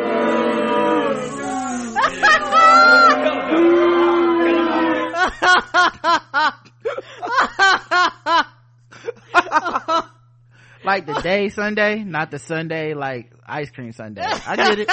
like 10.84 11.06
the 11.06 11.14
day 11.22 11.48
sunday 11.48 12.04
not 12.04 12.30
the 12.30 12.38
sunday 12.38 12.94
like 12.94 13.32
ice 13.50 13.70
cream 13.70 13.92
sunday. 13.92 14.22
I 14.22 14.56
get 14.56 14.78
it. 14.78 14.88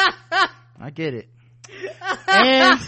I 0.80 0.90
get 0.90 1.14
it. 1.14 1.28
And 2.28 2.80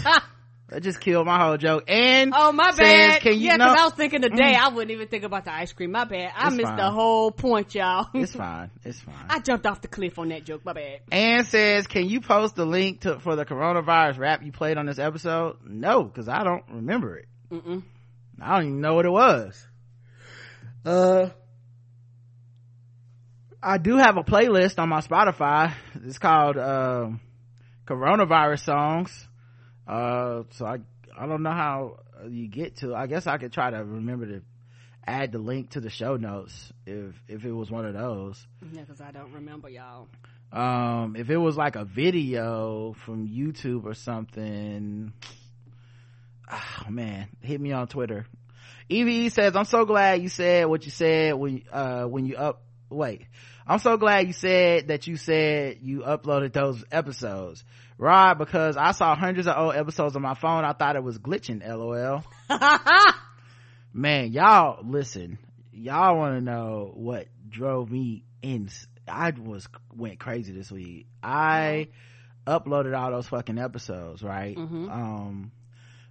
that 0.70 0.84
just 0.84 1.00
killed 1.02 1.26
my 1.26 1.44
whole 1.44 1.58
joke 1.58 1.86
and 1.88 2.32
Oh 2.36 2.52
my 2.52 2.70
says, 2.72 2.78
bad. 2.78 3.22
can 3.22 3.34
you 3.34 3.40
yeah, 3.48 3.58
because 3.58 3.76
I 3.80 3.84
was 3.86 3.94
thinking 3.94 4.22
today. 4.22 4.56
I 4.56 4.70
wouldn't 4.70 4.92
even 4.92 5.08
think 5.08 5.24
about 5.24 5.46
the 5.46 5.54
ice 5.54 5.74
cream. 5.74 5.92
My 5.92 6.06
bad. 6.06 6.32
I 6.38 6.48
It's 6.48 6.56
missed 6.58 6.68
fine. 6.70 6.78
the 6.78 6.92
whole 6.92 7.32
point, 7.32 7.74
y'all. 7.74 8.08
it's 8.14 8.34
fine 8.36 8.70
it's 8.84 9.00
fine 9.00 9.16
I 9.30 9.40
jumped 9.40 9.66
off 9.66 9.82
the 9.82 9.88
cliff 9.88 10.20
on 10.20 10.30
that 10.30 10.46
joke. 10.46 10.64
My 10.64 10.74
bad. 10.74 11.00
and 11.12 11.46
says 11.48 11.88
can 11.88 12.08
you 12.08 12.22
post 12.22 12.56
the 12.56 12.66
link 12.66 13.02
to 13.02 13.20
for 13.20 13.36
the 13.36 13.46
coronavirus 13.46 14.20
rap 14.20 14.44
you 14.44 14.52
played 14.52 14.78
on 14.78 14.86
this 14.86 15.00
episode 15.00 15.58
no 15.66 16.04
because 16.04 16.30
i 16.30 16.44
don't 16.44 16.64
remember 16.72 17.18
it 17.18 17.26
Mm-mm. 17.52 17.82
i 18.42 18.56
don't 18.56 18.66
even 18.68 18.82
know 18.82 18.94
what 18.94 19.06
it 19.06 19.12
was 19.12 19.66
uh 20.86 21.30
i 23.62 23.78
do 23.78 23.98
have 23.98 24.18
a 24.18 24.24
playlist 24.24 24.78
on 24.80 24.88
my 24.90 25.02
spotify 25.02 25.74
it's 26.06 26.20
called 26.20 26.58
um 26.58 27.20
coronavirus 27.88 28.64
songs 28.66 29.28
uh 29.90 30.44
so 30.52 30.66
i 30.66 30.78
i 31.18 31.26
don't 31.26 31.42
know 31.44 31.52
how 31.52 31.98
you 32.30 32.48
get 32.48 32.76
to 32.78 32.94
i 32.96 33.08
guess 33.08 33.26
i 33.28 33.38
could 33.38 33.52
try 33.52 33.70
to 33.72 33.78
remember 33.84 34.26
to 34.28 34.42
add 35.08 35.32
the 35.32 35.40
link 35.40 35.72
to 35.72 35.80
the 35.80 35.90
show 35.90 36.16
notes 36.18 36.72
if 36.86 37.16
if 37.28 37.44
it 37.44 37.52
was 37.52 37.72
one 37.72 37.84
of 37.86 37.96
those. 37.96 38.46
Yeah, 38.72 38.82
because 38.82 39.02
I 39.02 39.10
don't 39.12 39.34
remember 39.34 39.68
y'all. 39.68 40.08
um 40.52 41.16
if 41.18 41.30
it 41.32 41.38
was 41.38 41.58
like 41.58 41.76
a 41.76 41.86
video 41.86 42.94
from 43.06 43.28
youtube 43.28 43.86
or 43.86 43.96
something. 43.96 45.12
Oh 46.52 46.90
man 46.90 47.28
hit 47.42 47.60
me 47.60 47.72
on 47.72 47.88
twitter. 47.88 48.28
Eve 48.90 49.32
says 49.32 49.56
i'm 49.56 49.66
so 49.66 49.86
glad 49.86 50.22
you 50.22 50.30
said 50.30 50.68
what 50.68 50.84
you 50.86 50.92
said 50.92 51.34
when 51.36 51.64
uh 51.72 52.04
when 52.06 52.26
you 52.26 52.36
up 52.38 52.62
wait. 52.90 53.26
I'm 53.66 53.80
so 53.80 53.98
glad 53.98 54.26
you 54.28 54.34
said 54.34 54.88
that 54.88 55.06
you 55.08 55.16
said 55.16 55.78
you 55.82 56.00
uploaded 56.02 56.54
those 56.54 56.84
episodes 56.92 57.64
rod 58.00 58.38
because 58.40 58.78
i 58.78 58.92
saw 58.92 59.14
hundreds 59.16 59.46
of 59.48 59.56
old 59.58 59.76
episodes 59.76 60.16
on 60.16 60.22
my 60.24 60.34
phone. 60.34 60.64
I 60.64 60.74
thought 60.74 60.96
it 60.96 61.04
was 61.04 61.20
glitching 61.20 61.62
lol. 61.68 62.24
Man 63.94 64.32
y'all 64.32 64.80
listen. 64.84 65.38
Y'all 65.72 66.18
want 66.18 66.36
to 66.36 66.42
know 66.42 66.92
what 66.96 67.28
drove 67.48 67.92
me 67.92 68.24
in 68.42 68.70
i 69.08 69.32
was 69.32 69.68
went 69.96 70.20
crazy 70.20 70.54
this 70.54 70.72
week. 70.72 71.08
I 71.22 71.90
uploaded 72.48 72.98
all 72.98 73.12
those 73.12 73.28
fucking 73.28 73.58
episodes 73.60 74.24
right? 74.24 74.56
Mhm. 74.58 74.90
um 74.92 75.52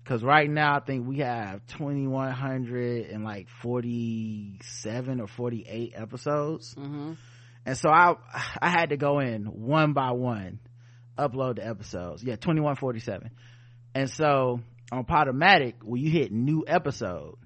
because 0.03 0.23
right 0.25 0.49
now 0.49 0.77
i 0.77 0.81
think 0.81 1.07
we 1.07 1.19
have 1.19 1.67
2100 1.69 3.11
and 3.11 3.25
like 3.25 3.49
47 3.63 5.21
or 5.21 5.27
48 5.27 5.93
episodes. 5.95 6.75
Mm-hmm. 6.75 7.13
and 7.67 7.77
so 7.79 7.89
i 7.91 8.15
i 8.61 8.69
had 8.69 8.91
to 8.91 8.97
go 8.97 9.19
in 9.21 9.45
one 9.45 9.93
by 9.93 10.13
one 10.13 10.61
upload 11.19 11.57
the 11.57 11.67
episodes 11.67 12.23
yeah 12.23 12.37
2147 12.37 13.31
and 13.95 14.11
so 14.11 14.61
on 14.93 15.05
podomatic 15.05 15.75
when 15.83 16.01
you 16.01 16.11
hit 16.11 16.31
new 16.33 16.65
episode 16.67 17.37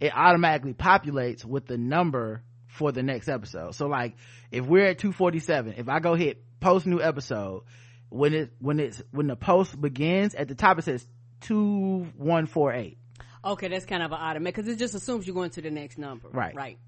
it 0.00 0.12
automatically 0.14 0.74
populates 0.74 1.44
with 1.44 1.66
the 1.66 1.76
number 1.78 2.42
for 2.68 2.92
the 2.92 3.02
next 3.02 3.28
episode 3.28 3.74
so 3.74 3.86
like 3.86 4.14
if 4.50 4.64
we're 4.66 4.86
at 4.86 4.98
247 4.98 5.74
if 5.78 5.88
i 5.88 5.98
go 5.98 6.14
hit 6.14 6.42
post 6.60 6.86
new 6.86 7.00
episode 7.00 7.62
when 8.08 8.32
it 8.34 8.52
when 8.60 8.78
it's 8.80 9.02
when 9.10 9.26
the 9.26 9.36
post 9.36 9.78
begins 9.80 10.34
at 10.34 10.46
the 10.48 10.54
top 10.54 10.78
it 10.78 10.82
says 10.82 11.06
2148 11.40 12.98
Okay, 13.44 13.68
that's 13.68 13.84
kind 13.86 14.02
of 14.02 14.10
an 14.10 14.18
automatic 14.18 14.56
because 14.56 14.72
it 14.72 14.76
just 14.76 14.94
assumes 14.96 15.24
you're 15.24 15.34
going 15.34 15.50
to 15.50 15.62
the 15.62 15.70
next 15.70 15.98
number. 15.98 16.28
Right. 16.30 16.52
Right. 16.52 16.78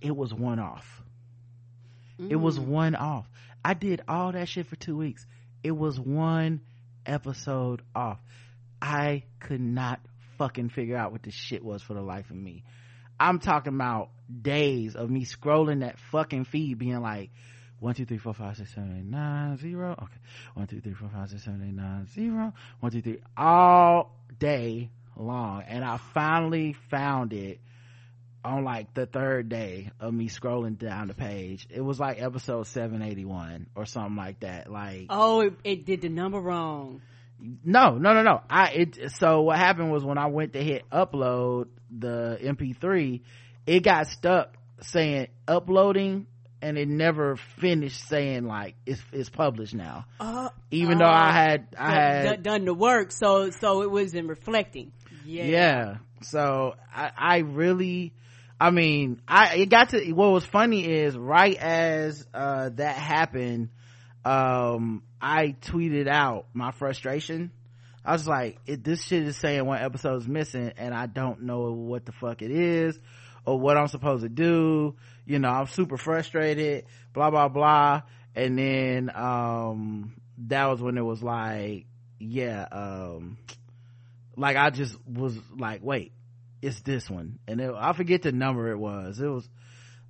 it 0.00 0.16
was 0.16 0.34
one 0.34 0.58
off 0.58 1.02
it 2.28 2.36
was 2.36 2.58
Mm. 2.58 2.64
one 2.66 2.94
off 2.96 3.30
i 3.64 3.72
did 3.74 4.02
all 4.08 4.32
that 4.32 4.48
shit 4.48 4.66
for 4.66 4.76
two 4.76 4.96
weeks 4.96 5.26
it 5.62 5.72
was 5.72 5.98
one 5.98 6.60
episode 7.06 7.82
off. 7.94 8.18
I 8.80 9.24
could 9.40 9.60
not 9.60 10.00
fucking 10.38 10.70
figure 10.70 10.96
out 10.96 11.12
what 11.12 11.22
this 11.22 11.34
shit 11.34 11.64
was 11.64 11.82
for 11.82 11.94
the 11.94 12.00
life 12.00 12.30
of 12.30 12.36
me. 12.36 12.64
I'm 13.18 13.38
talking 13.38 13.74
about 13.74 14.08
days 14.42 14.96
of 14.96 15.10
me 15.10 15.26
scrolling 15.26 15.80
that 15.80 15.98
fucking 16.10 16.44
feed 16.44 16.78
being 16.78 17.00
like 17.00 17.30
one 17.78 17.94
two 17.94 18.06
three 18.06 18.18
four 18.18 18.34
five 18.34 18.56
six 18.56 18.74
seven 18.74 18.96
eight 18.96 19.04
nine 19.04 19.58
zero. 19.58 19.92
Okay. 19.92 20.20
One 20.54 20.66
two 20.66 20.80
three 20.80 20.94
four 20.94 21.10
five 21.12 21.28
six 21.28 21.44
seven 21.44 21.62
eight 21.62 21.74
nine 21.74 22.06
zero. 22.06 22.54
One 22.80 22.92
two 22.92 23.02
three. 23.02 23.20
All 23.36 24.16
day 24.38 24.90
long. 25.16 25.64
And 25.66 25.84
i 25.84 25.98
finally 26.14 26.74
found 26.90 27.32
it 27.32 27.60
on 28.44 28.64
like 28.64 28.92
the 28.94 29.06
third 29.06 29.48
day 29.48 29.90
of 30.00 30.12
me 30.14 30.28
scrolling 30.28 30.78
down 30.78 31.08
the 31.08 31.14
page 31.14 31.66
it 31.70 31.80
was 31.80 32.00
like 32.00 32.20
episode 32.22 32.66
781 32.66 33.66
or 33.74 33.84
something 33.86 34.16
like 34.16 34.40
that 34.40 34.70
like 34.70 35.06
Oh, 35.10 35.40
it, 35.40 35.54
it 35.64 35.84
did 35.84 36.00
the 36.02 36.08
number 36.08 36.38
wrong. 36.40 37.02
no 37.64 37.96
no 37.98 38.12
no 38.14 38.22
no 38.22 38.40
i 38.48 38.68
it 38.70 39.12
so 39.18 39.42
what 39.42 39.58
happened 39.58 39.90
was 39.90 40.04
when 40.04 40.18
i 40.18 40.26
went 40.26 40.52
to 40.54 40.62
hit 40.62 40.88
upload 40.90 41.66
the 41.90 42.38
mp3 42.42 43.20
it 43.66 43.80
got 43.80 44.06
stuck 44.06 44.54
saying 44.82 45.28
uploading 45.46 46.26
and 46.62 46.76
it 46.78 46.88
never 46.88 47.36
finished 47.36 48.06
saying 48.08 48.44
like 48.44 48.74
it's 48.86 49.02
it's 49.12 49.28
published 49.30 49.74
now 49.74 50.04
Uh, 50.18 50.48
even 50.70 50.98
though 50.98 51.04
i 51.06 51.32
had 51.32 51.66
i 51.78 51.90
had 51.92 52.22
done, 52.24 52.42
done 52.42 52.64
the 52.66 52.74
work, 52.74 53.12
so 53.12 53.50
so 53.50 53.82
it 53.82 53.90
wasn't 53.90 54.28
reflecting. 54.28 54.92
Yeah. 55.24 55.44
yeah 55.44 55.96
so 56.22 56.74
i 56.94 57.10
i 57.16 57.36
really 57.38 58.12
i 58.60 58.70
mean 58.70 59.20
i 59.26 59.56
it 59.56 59.66
got 59.68 59.90
to 59.90 60.12
what 60.12 60.30
was 60.30 60.44
funny 60.44 60.84
is 60.86 61.16
right 61.16 61.56
as 61.56 62.26
uh 62.34 62.68
that 62.74 62.94
happened 62.94 63.70
um 64.24 65.02
i 65.20 65.56
tweeted 65.62 66.08
out 66.08 66.46
my 66.52 66.70
frustration. 66.72 67.50
I 68.02 68.12
was 68.12 68.26
like 68.26 68.58
this 68.66 69.02
shit 69.04 69.24
is 69.24 69.36
saying 69.36 69.64
one 69.66 69.80
episode 69.80 70.16
is 70.16 70.28
missing 70.28 70.72
and 70.76 70.94
i 70.94 71.06
don't 71.06 71.42
know 71.42 71.72
what 71.72 72.06
the 72.06 72.12
fuck 72.12 72.42
it 72.42 72.50
is 72.50 72.98
or 73.44 73.58
what 73.58 73.76
i'm 73.76 73.88
supposed 73.88 74.22
to 74.22 74.28
do. 74.28 74.94
You 75.26 75.38
know 75.38 75.48
i'm 75.48 75.66
super 75.66 75.96
frustrated 75.96 76.86
blah 77.12 77.30
blah 77.30 77.48
blah. 77.48 78.02
And 78.34 78.58
then 78.58 79.10
um 79.14 80.14
that 80.48 80.66
was 80.66 80.80
when 80.80 80.96
it 80.96 81.04
was 81.04 81.22
like 81.22 81.86
yeah 82.18 82.66
um 82.70 83.38
like 84.40 84.56
I 84.56 84.70
just 84.70 84.96
was 85.06 85.36
like, 85.56 85.82
wait, 85.82 86.12
it's 86.62 86.80
this 86.82 87.08
one, 87.08 87.38
and 87.48 87.60
it, 87.60 87.72
I 87.76 87.92
forget 87.92 88.22
the 88.22 88.32
number 88.32 88.70
it 88.70 88.78
was. 88.78 89.20
It 89.20 89.26
was 89.28 89.48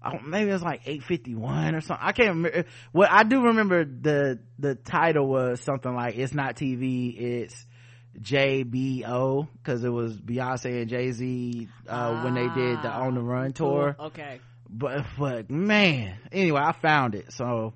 I 0.02 0.12
don't- 0.12 0.28
maybe 0.28 0.50
it 0.50 0.54
was 0.54 0.62
like 0.62 0.82
eight 0.86 1.02
fifty 1.02 1.34
one 1.34 1.74
or 1.74 1.80
something. 1.80 2.04
I 2.06 2.12
can't 2.12 2.28
remember. 2.30 2.64
What 2.92 3.10
I 3.10 3.22
do 3.22 3.42
remember 3.42 3.84
the 3.84 4.40
the 4.58 4.74
title 4.74 5.28
was 5.28 5.60
something 5.60 5.94
like 5.94 6.16
"It's 6.16 6.32
not 6.34 6.56
TV, 6.56 7.14
it's 7.20 7.66
JBO" 8.20 9.48
because 9.62 9.84
it 9.84 9.88
was 9.90 10.16
Beyonce 10.18 10.80
and 10.80 10.88
Jay 10.90 11.12
Z 11.12 11.68
uh, 11.88 12.22
when 12.22 12.34
they 12.34 12.48
did 12.48 12.82
the 12.82 12.88
Ah, 12.88 13.02
On 13.02 13.14
the 13.14 13.22
Run 13.22 13.52
tour. 13.52 13.96
Okay. 13.98 14.40
But 14.68 15.04
but 15.18 15.50
man, 15.50 16.16
anyway, 16.32 16.60
I 16.62 16.72
found 16.72 17.14
it. 17.14 17.32
So 17.32 17.74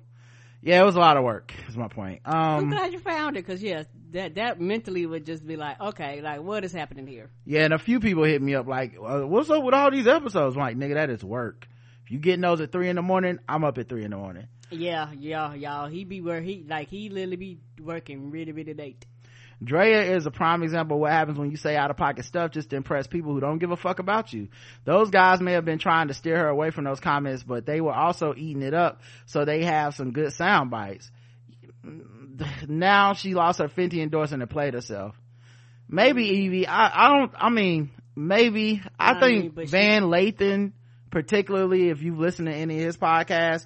yeah, 0.65 0.81
it 0.81 0.83
was 0.83 0.95
a 0.95 0.99
lot 0.99 1.15
of 1.15 1.23
work. 1.23 1.53
Is 1.69 1.77
my 1.77 1.87
point. 1.87 2.21
I'm 2.25 2.63
Um, 2.65 2.69
glad 2.71 2.91
you 2.91 2.99
found 2.99 3.37
it 3.37 3.45
because 3.45 3.61
yeah, 3.63 3.83
that 4.11 4.35
that 4.35 4.59
mentally 4.59 5.05
would 5.05 5.25
just 5.25 5.45
be 5.45 5.55
like, 5.55 5.79
okay, 5.79 6.21
like 6.21 6.41
what 6.41 6.63
is 6.65 6.73
happening 6.73 7.05
here? 7.07 7.29
Yeah, 7.45 7.63
and 7.65 7.73
a 7.73 7.77
few 7.77 7.99
people 7.99 8.23
hit 8.23 8.41
me 8.41 8.55
up 8.55 8.67
like, 8.67 8.95
uh, 9.01 9.21
"What's 9.27 9.49
up 9.49 9.63
with 9.63 9.75
all 9.75 9.91
these 9.91 10.07
episodes?" 10.07 10.55
I'm 10.55 10.61
like, 10.61 10.75
"Nigga, 10.77 10.95
that 10.95 11.09
is 11.11 11.23
work. 11.23 11.67
If 12.03 12.11
you 12.11 12.19
getting 12.19 12.41
those 12.41 12.61
at 12.61 12.71
three 12.71 12.89
in 12.89 12.95
the 12.95 13.01
morning, 13.01 13.39
I'm 13.47 13.63
up 13.63 13.77
at 13.77 13.87
three 13.87 14.03
in 14.03 14.11
the 14.11 14.17
morning." 14.17 14.47
Yeah, 14.71 15.11
yeah, 15.17 15.53
y'all. 15.53 15.87
He 15.87 16.03
be 16.03 16.19
where 16.21 16.41
he 16.41 16.65
like 16.67 16.89
he 16.89 17.09
literally 17.09 17.35
be 17.37 17.59
working 17.79 18.31
really 18.31 18.51
really 18.51 18.73
late. 18.73 19.05
Drea 19.63 20.15
is 20.15 20.25
a 20.25 20.31
prime 20.31 20.63
example 20.63 20.97
of 20.97 21.01
what 21.01 21.11
happens 21.11 21.37
when 21.39 21.49
you 21.49 21.57
say 21.57 21.75
out 21.75 21.89
of 21.89 21.97
pocket 21.97 22.25
stuff 22.25 22.51
just 22.51 22.69
to 22.71 22.75
impress 22.75 23.07
people 23.07 23.33
who 23.33 23.39
don't 23.39 23.57
give 23.57 23.71
a 23.71 23.77
fuck 23.77 23.99
about 23.99 24.33
you. 24.33 24.49
Those 24.83 25.09
guys 25.09 25.39
may 25.41 25.53
have 25.53 25.65
been 25.65 25.79
trying 25.79 26.09
to 26.09 26.13
steer 26.13 26.37
her 26.37 26.47
away 26.49 26.71
from 26.71 26.83
those 26.83 26.99
comments, 26.99 27.43
but 27.43 27.65
they 27.65 27.81
were 27.81 27.93
also 27.93 28.33
eating 28.35 28.61
it 28.61 28.73
up, 28.73 29.01
so 29.25 29.45
they 29.45 29.63
have 29.63 29.95
some 29.95 30.11
good 30.11 30.33
sound 30.33 30.71
bites. 30.71 31.09
Now 32.67 33.13
she 33.13 33.33
lost 33.33 33.59
her 33.59 33.67
Fenty 33.69 34.01
endorsement 34.01 34.43
and 34.43 34.49
played 34.49 34.73
herself. 34.73 35.15
Maybe 35.87 36.23
Evie, 36.25 36.67
I, 36.67 37.05
I 37.05 37.17
don't, 37.17 37.31
I 37.35 37.49
mean, 37.49 37.91
maybe, 38.15 38.81
I, 38.99 39.11
I 39.11 39.19
think 39.19 39.43
mean, 39.43 39.51
but 39.55 39.65
she- 39.65 39.71
Van 39.71 40.03
Lathan, 40.03 40.71
particularly 41.11 41.89
if 41.89 42.01
you've 42.01 42.19
listened 42.19 42.47
to 42.47 42.53
any 42.53 42.79
of 42.79 42.85
his 42.85 42.97
podcasts, 42.97 43.65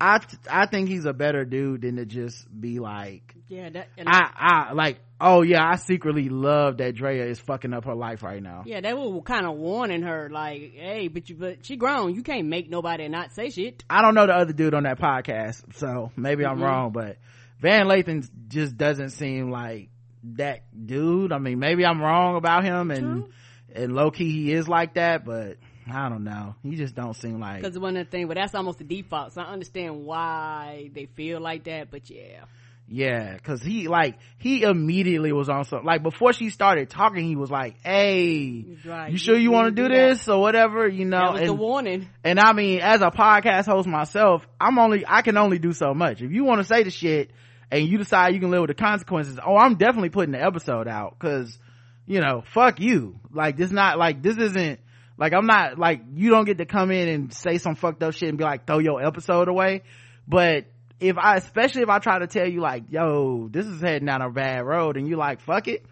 I, 0.00 0.20
I 0.48 0.66
think 0.66 0.88
he's 0.88 1.06
a 1.06 1.12
better 1.12 1.44
dude 1.44 1.82
than 1.82 1.96
to 1.96 2.04
just 2.06 2.46
be 2.60 2.78
like, 2.78 3.34
Yeah, 3.48 3.68
that 3.70 3.88
I, 4.06 4.30
I 4.68 4.72
like, 4.72 5.00
oh 5.20 5.42
yeah, 5.42 5.66
I 5.68 5.74
secretly 5.76 6.28
love 6.28 6.76
that 6.76 6.94
Drea 6.94 7.24
is 7.26 7.40
fucking 7.40 7.74
up 7.74 7.84
her 7.86 7.96
life 7.96 8.22
right 8.22 8.40
now. 8.42 8.62
yeah, 8.64 8.80
they 8.80 8.94
were 8.94 9.20
kind 9.22 9.44
of 9.44 9.56
warning 9.56 10.02
her 10.02 10.28
like, 10.30 10.72
hey, 10.74 11.08
but 11.08 11.28
you 11.28 11.34
but 11.34 11.66
she 11.66 11.74
grown, 11.76 12.14
you 12.14 12.22
can't 12.22 12.46
make 12.46 12.70
nobody 12.70 13.08
not 13.08 13.32
say 13.32 13.50
shit. 13.50 13.82
I 13.90 14.00
don't 14.02 14.14
know 14.14 14.26
the 14.26 14.34
other 14.34 14.52
dude 14.52 14.74
on 14.74 14.84
that 14.84 15.00
podcast, 15.00 15.74
so 15.74 16.12
maybe 16.16 16.46
I'm 16.46 16.58
Mhm. 16.58 16.62
wrong, 16.62 16.92
but 16.92 17.16
Van 17.60 17.86
Lathan 17.86 18.28
just 18.46 18.76
doesn't 18.76 19.10
seem 19.10 19.50
like 19.50 19.88
that 20.36 20.60
dude. 20.86 21.32
I 21.32 21.38
mean, 21.38 21.58
maybe 21.58 21.84
I'm 21.84 22.00
wrong 22.00 22.36
about 22.36 22.62
him 22.62 22.92
and, 22.92 23.24
True. 23.24 23.28
and 23.74 23.94
low 23.96 24.12
key 24.12 24.30
he 24.30 24.52
is 24.52 24.68
like 24.68 24.94
that, 24.94 25.24
but 25.24 25.56
I 25.90 26.08
don't 26.08 26.24
know. 26.24 26.54
He 26.62 26.76
just 26.76 26.94
don't 26.94 27.14
seem 27.14 27.40
like, 27.40 27.62
Because 27.62 27.78
one 27.78 27.96
of 27.96 28.06
the 28.06 28.10
things, 28.10 28.28
but 28.28 28.36
that's 28.36 28.54
almost 28.54 28.78
the 28.78 28.84
default. 28.84 29.32
So 29.32 29.42
I 29.42 29.46
understand 29.46 30.04
why 30.04 30.90
they 30.94 31.06
feel 31.06 31.40
like 31.40 31.64
that. 31.64 31.90
But 31.90 32.10
yeah, 32.10 32.44
yeah, 32.90 33.36
cause 33.38 33.62
he 33.62 33.86
like, 33.86 34.18
he 34.38 34.62
immediately 34.62 35.30
was 35.30 35.50
on 35.50 35.64
some, 35.64 35.84
like 35.84 36.02
before 36.02 36.32
she 36.32 36.48
started 36.48 36.88
talking, 36.88 37.26
he 37.26 37.36
was 37.36 37.50
like, 37.50 37.76
hey, 37.82 38.64
right. 38.84 39.12
you 39.12 39.18
sure 39.18 39.36
you 39.36 39.50
want 39.50 39.66
to 39.76 39.82
do 39.82 39.88
that. 39.88 40.08
this 40.08 40.28
or 40.28 40.40
whatever, 40.40 40.88
you 40.88 41.04
know? 41.04 41.18
That 41.18 41.40
was 41.40 41.42
the 41.42 41.52
warning. 41.52 42.08
And 42.24 42.40
I 42.40 42.52
mean, 42.54 42.80
as 42.80 43.02
a 43.02 43.10
podcast 43.10 43.66
host 43.66 43.86
myself, 43.86 44.46
I'm 44.58 44.78
only, 44.78 45.04
I 45.06 45.20
can 45.20 45.36
only 45.36 45.58
do 45.58 45.72
so 45.72 45.92
much. 45.92 46.22
If 46.22 46.32
you 46.32 46.44
want 46.44 46.60
to 46.60 46.64
say 46.64 46.82
the 46.82 46.90
shit 46.90 47.30
and 47.70 47.86
you 47.86 47.98
decide 47.98 48.32
you 48.32 48.40
can 48.40 48.50
live 48.50 48.62
with 48.62 48.68
the 48.68 48.74
consequences, 48.74 49.38
oh, 49.44 49.56
I'm 49.56 49.74
definitely 49.74 50.10
putting 50.10 50.32
the 50.32 50.42
episode 50.42 50.88
out 50.88 51.18
cause, 51.18 51.58
you 52.06 52.20
know, 52.20 52.42
fuck 52.54 52.80
you. 52.80 53.20
Like 53.30 53.58
this 53.58 53.70
not, 53.70 53.98
like 53.98 54.22
this 54.22 54.38
isn't, 54.38 54.80
like 55.18 55.34
I'm 55.34 55.46
not, 55.46 55.78
like 55.78 56.02
you 56.14 56.30
don't 56.30 56.44
get 56.44 56.58
to 56.58 56.64
come 56.64 56.90
in 56.90 57.08
and 57.08 57.34
say 57.34 57.58
some 57.58 57.74
fucked 57.74 58.02
up 58.02 58.14
shit 58.14 58.28
and 58.28 58.38
be 58.38 58.44
like, 58.44 58.66
throw 58.66 58.78
your 58.78 59.04
episode 59.04 59.48
away. 59.48 59.82
But 60.26 60.66
if 61.00 61.18
I, 61.18 61.36
especially 61.36 61.82
if 61.82 61.88
I 61.88 61.98
try 61.98 62.20
to 62.20 62.28
tell 62.28 62.46
you 62.46 62.60
like, 62.60 62.84
yo, 62.90 63.48
this 63.50 63.66
is 63.66 63.80
heading 63.80 64.06
down 64.06 64.22
a 64.22 64.30
bad 64.30 64.64
road 64.64 64.96
and 64.96 65.08
you 65.08 65.16
like, 65.16 65.40
fuck 65.40 65.66
it. 65.68 65.84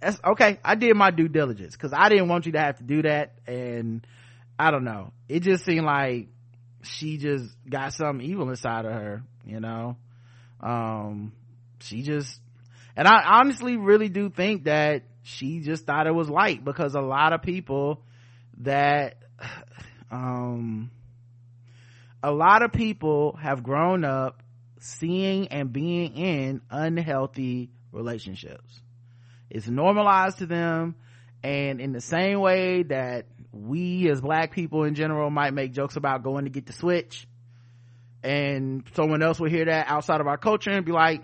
That's 0.00 0.20
okay. 0.22 0.60
I 0.62 0.74
did 0.74 0.94
my 0.94 1.10
due 1.10 1.28
diligence 1.28 1.74
cause 1.74 1.92
I 1.94 2.10
didn't 2.10 2.28
want 2.28 2.44
you 2.44 2.52
to 2.52 2.60
have 2.60 2.76
to 2.76 2.84
do 2.84 3.02
that. 3.02 3.34
And 3.46 4.06
I 4.58 4.70
don't 4.70 4.84
know. 4.84 5.12
It 5.26 5.40
just 5.40 5.64
seemed 5.64 5.86
like 5.86 6.28
she 6.82 7.16
just 7.16 7.50
got 7.68 7.94
something 7.94 8.24
evil 8.24 8.48
inside 8.50 8.84
of 8.84 8.92
her, 8.92 9.22
you 9.44 9.58
know? 9.58 9.96
Um, 10.60 11.32
she 11.80 12.02
just, 12.02 12.40
and 12.94 13.08
I 13.08 13.38
honestly 13.40 13.78
really 13.78 14.10
do 14.10 14.28
think 14.28 14.64
that 14.64 15.04
she 15.22 15.60
just 15.60 15.86
thought 15.86 16.06
it 16.06 16.14
was 16.14 16.28
light 16.28 16.64
because 16.64 16.94
a 16.94 17.00
lot 17.00 17.32
of 17.32 17.42
people 17.42 18.02
that, 18.58 19.16
um, 20.10 20.90
a 22.22 22.32
lot 22.32 22.62
of 22.62 22.72
people 22.72 23.36
have 23.40 23.62
grown 23.62 24.04
up 24.04 24.42
seeing 24.80 25.48
and 25.48 25.72
being 25.72 26.16
in 26.16 26.60
unhealthy 26.70 27.70
relationships. 27.92 28.80
It's 29.50 29.68
normalized 29.68 30.38
to 30.38 30.46
them. 30.46 30.96
And 31.42 31.80
in 31.80 31.92
the 31.92 32.00
same 32.00 32.40
way 32.40 32.82
that 32.84 33.26
we 33.52 34.08
as 34.10 34.20
black 34.20 34.52
people 34.52 34.84
in 34.84 34.94
general 34.94 35.30
might 35.30 35.54
make 35.54 35.72
jokes 35.72 35.96
about 35.96 36.22
going 36.22 36.44
to 36.44 36.50
get 36.50 36.66
the 36.66 36.72
switch 36.72 37.26
and 38.22 38.82
someone 38.94 39.22
else 39.22 39.38
will 39.38 39.48
hear 39.48 39.66
that 39.66 39.86
outside 39.88 40.20
of 40.20 40.26
our 40.26 40.36
culture 40.36 40.70
and 40.70 40.84
be 40.84 40.92
like, 40.92 41.22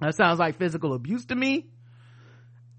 that 0.00 0.14
sounds 0.14 0.38
like 0.38 0.56
physical 0.56 0.94
abuse 0.94 1.26
to 1.26 1.34
me. 1.34 1.66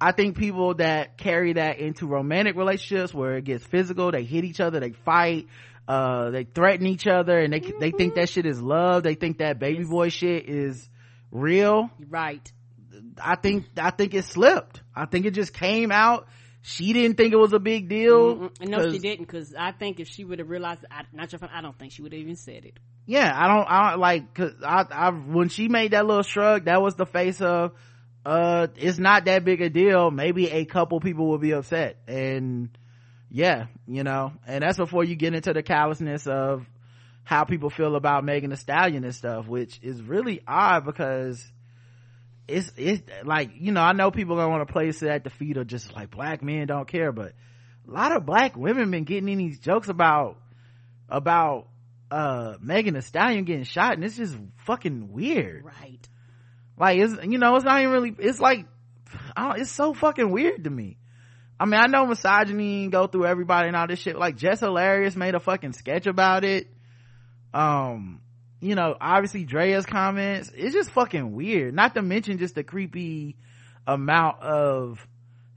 I 0.01 0.11
think 0.13 0.37
people 0.37 0.75
that 0.75 1.17
carry 1.17 1.53
that 1.53 1.79
into 1.79 2.07
romantic 2.07 2.55
relationships 2.55 3.13
where 3.13 3.35
it 3.37 3.43
gets 3.43 3.65
physical, 3.65 4.11
they 4.11 4.23
hit 4.23 4.45
each 4.45 4.59
other, 4.61 4.79
they 4.79 4.91
fight, 4.91 5.47
uh, 5.87 6.29
they 6.29 6.45
threaten 6.45 6.85
each 6.85 7.05
other 7.07 7.37
and 7.37 7.51
they, 7.51 7.59
they 7.79 7.91
think 7.91 8.15
that 8.15 8.29
shit 8.29 8.45
is 8.45 8.61
love. 8.61 9.03
They 9.03 9.15
think 9.15 9.39
that 9.39 9.59
baby 9.59 9.83
boy 9.83 10.09
shit 10.09 10.47
is 10.47 10.87
real. 11.31 11.89
Right. 12.07 12.49
I 13.21 13.35
think, 13.35 13.65
I 13.77 13.89
think 13.91 14.13
it 14.13 14.23
slipped. 14.25 14.81
I 14.95 15.05
think 15.05 15.25
it 15.25 15.31
just 15.31 15.53
came 15.53 15.91
out. 15.91 16.27
She 16.61 16.93
didn't 16.93 17.17
think 17.17 17.33
it 17.33 17.37
was 17.37 17.53
a 17.53 17.59
big 17.59 17.89
deal. 17.89 18.35
Mm-mm. 18.35 18.67
No, 18.67 18.91
she 18.91 18.99
didn't. 18.99 19.25
Because 19.25 19.53
I 19.57 19.71
think 19.71 19.99
if 19.99 20.07
she 20.07 20.23
would 20.23 20.39
have 20.39 20.49
realized, 20.49 20.85
I, 20.91 21.03
not 21.13 21.31
your 21.31 21.39
friend, 21.39 21.53
I 21.55 21.61
don't 21.61 21.77
think 21.77 21.91
she 21.93 22.01
would 22.01 22.11
have 22.13 22.21
even 22.21 22.35
said 22.35 22.65
it. 22.65 22.77
yeah 23.05 23.31
i 23.35 23.47
don't 23.47 23.65
i 23.67 23.89
don't 23.89 23.99
like 23.99 24.33
cause 24.35 24.51
i 24.63 24.85
i 24.91 25.09
when 25.09 25.49
she 25.49 25.67
made 25.67 25.91
that 25.91 26.05
little 26.05 26.21
shrug 26.21 26.65
that 26.65 26.79
was 26.81 26.95
the 26.95 27.05
face 27.05 27.41
of 27.41 27.71
uh 28.25 28.67
it's 28.75 28.97
not 28.97 29.25
that 29.25 29.45
big 29.45 29.61
a 29.61 29.69
deal 29.69 30.11
maybe 30.11 30.49
a 30.49 30.65
couple 30.65 30.99
people 30.99 31.27
will 31.27 31.37
be 31.37 31.51
upset 31.51 31.97
and 32.07 32.69
yeah 33.29 33.67
you 33.87 34.03
know 34.03 34.33
and 34.45 34.63
that's 34.63 34.77
before 34.77 35.03
you 35.03 35.15
get 35.15 35.33
into 35.33 35.53
the 35.53 35.63
callousness 35.63 36.27
of 36.27 36.65
how 37.23 37.43
people 37.43 37.69
feel 37.69 37.95
about 37.95 38.23
Megan 38.23 38.49
Thee 38.49 38.55
Stallion 38.55 39.03
and 39.03 39.13
stuff 39.13 39.47
which 39.47 39.79
is 39.83 40.01
really 40.01 40.41
odd 40.47 40.85
because 40.85 41.43
it's 42.47 42.71
it's 42.75 43.03
like 43.23 43.51
you 43.55 43.71
know 43.71 43.81
i 43.81 43.93
know 43.93 44.11
people 44.11 44.35
gonna 44.35 44.49
want 44.49 44.67
to 44.67 44.73
place 44.73 45.01
it 45.03 45.09
at 45.09 45.23
the 45.23 45.29
feet 45.29 45.55
of 45.57 45.67
just 45.67 45.93
like 45.93 46.09
black 46.09 46.41
men 46.41 46.67
don't 46.67 46.87
care 46.87 47.11
but 47.11 47.33
a 47.87 47.91
lot 47.91 48.11
of 48.11 48.25
black 48.25 48.57
women 48.57 48.91
been 48.91 49.03
getting 49.03 49.29
in 49.29 49.37
these 49.37 49.59
jokes 49.59 49.87
about 49.87 50.37
about 51.07 51.67
uh 52.11 52.55
Megan 52.61 52.95
Thee 52.95 53.01
Stallion 53.01 53.45
getting 53.45 53.63
shot 53.63 53.93
and 53.93 54.03
it's 54.03 54.17
just 54.17 54.35
fucking 54.65 55.11
weird. 55.11 55.65
Right. 55.65 56.07
Like 56.79 56.97
it's 56.97 57.13
you 57.23 57.37
know, 57.37 57.55
it's 57.55 57.65
not 57.65 57.81
even 57.81 57.93
really 57.93 58.15
it's 58.17 58.39
like 58.39 58.65
it's 59.37 59.71
so 59.71 59.93
fucking 59.93 60.31
weird 60.31 60.63
to 60.63 60.69
me. 60.69 60.97
I 61.59 61.65
mean, 61.65 61.79
I 61.79 61.87
know 61.87 62.05
misogyny 62.05 62.87
go 62.87 63.07
through 63.07 63.25
everybody 63.25 63.67
and 63.67 63.75
all 63.75 63.87
this 63.87 63.99
shit. 63.99 64.17
Like 64.17 64.37
Jess 64.37 64.61
Hilarious 64.61 65.15
made 65.15 65.35
a 65.35 65.39
fucking 65.41 65.73
sketch 65.73 66.07
about 66.07 66.45
it. 66.45 66.67
Um, 67.53 68.21
you 68.61 68.75
know, 68.75 68.95
obviously 68.99 69.43
Drea's 69.43 69.85
comments. 69.85 70.51
It's 70.55 70.73
just 70.73 70.91
fucking 70.91 71.33
weird. 71.33 71.73
Not 71.73 71.95
to 71.95 72.01
mention 72.01 72.37
just 72.37 72.55
the 72.55 72.63
creepy 72.63 73.35
amount 73.85 74.41
of 74.41 75.05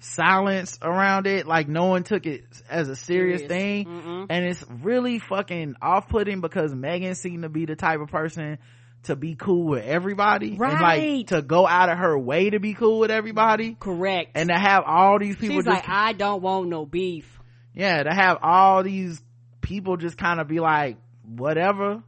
silence 0.01 0.77
around 0.83 1.29
it. 1.29 1.47
Like 1.47 1.69
no 1.69 1.87
one 1.87 2.03
took 2.03 2.27
it 2.27 2.45
as 2.69 2.89
a 2.89 2.97
serious, 2.97 3.43
Serious. 3.43 3.49
thing. 3.49 3.87
Mm-mm. 3.87 4.27
And 4.29 4.45
it's 4.45 4.65
really 4.83 5.21
fucking 5.21 5.77
off-putting 5.81 6.41
because 6.41 6.75
Megan 6.75 7.15
seemed 7.15 7.45
to 7.45 7.49
be 7.49 7.65
the 7.65 7.77
type 7.77 8.01
of 8.01 8.09
person 8.09 8.59
to 9.05 9.17
be 9.17 9.35
cool 9.35 9.65
with 9.65 9.85
everybody. 9.85 10.51
And 10.51 10.59
like 10.61 10.81
Right. 10.81 11.27
to 11.29 11.43
go 11.43 11.67
out 11.67 11.89
of 11.89 11.99
her 11.99 12.17
way 12.19 12.51
to 12.51 12.61
be 12.61 12.75
cool 12.75 13.01
with 13.01 13.11
everybody. 13.11 13.75
Correct. 13.79 14.31
And 14.37 14.49
to 14.49 14.55
have 14.57 14.85
all 14.87 15.19
these 15.19 15.37
people 15.37 15.57
She's 15.57 15.65
just 15.65 15.75
like, 15.75 15.89
I 15.89 16.13
don't 16.13 16.43
want 16.43 16.69
no 16.69 16.87
beef. 16.87 17.41
yeah 17.75 18.03
to 18.03 18.11
have 18.15 18.39
all 18.43 18.83
these 18.83 19.21
people 19.61 19.97
just 19.97 20.17
kind 20.19 20.41
of 20.41 20.47
be 20.49 20.61
like 20.61 20.97
whatever 21.25 22.03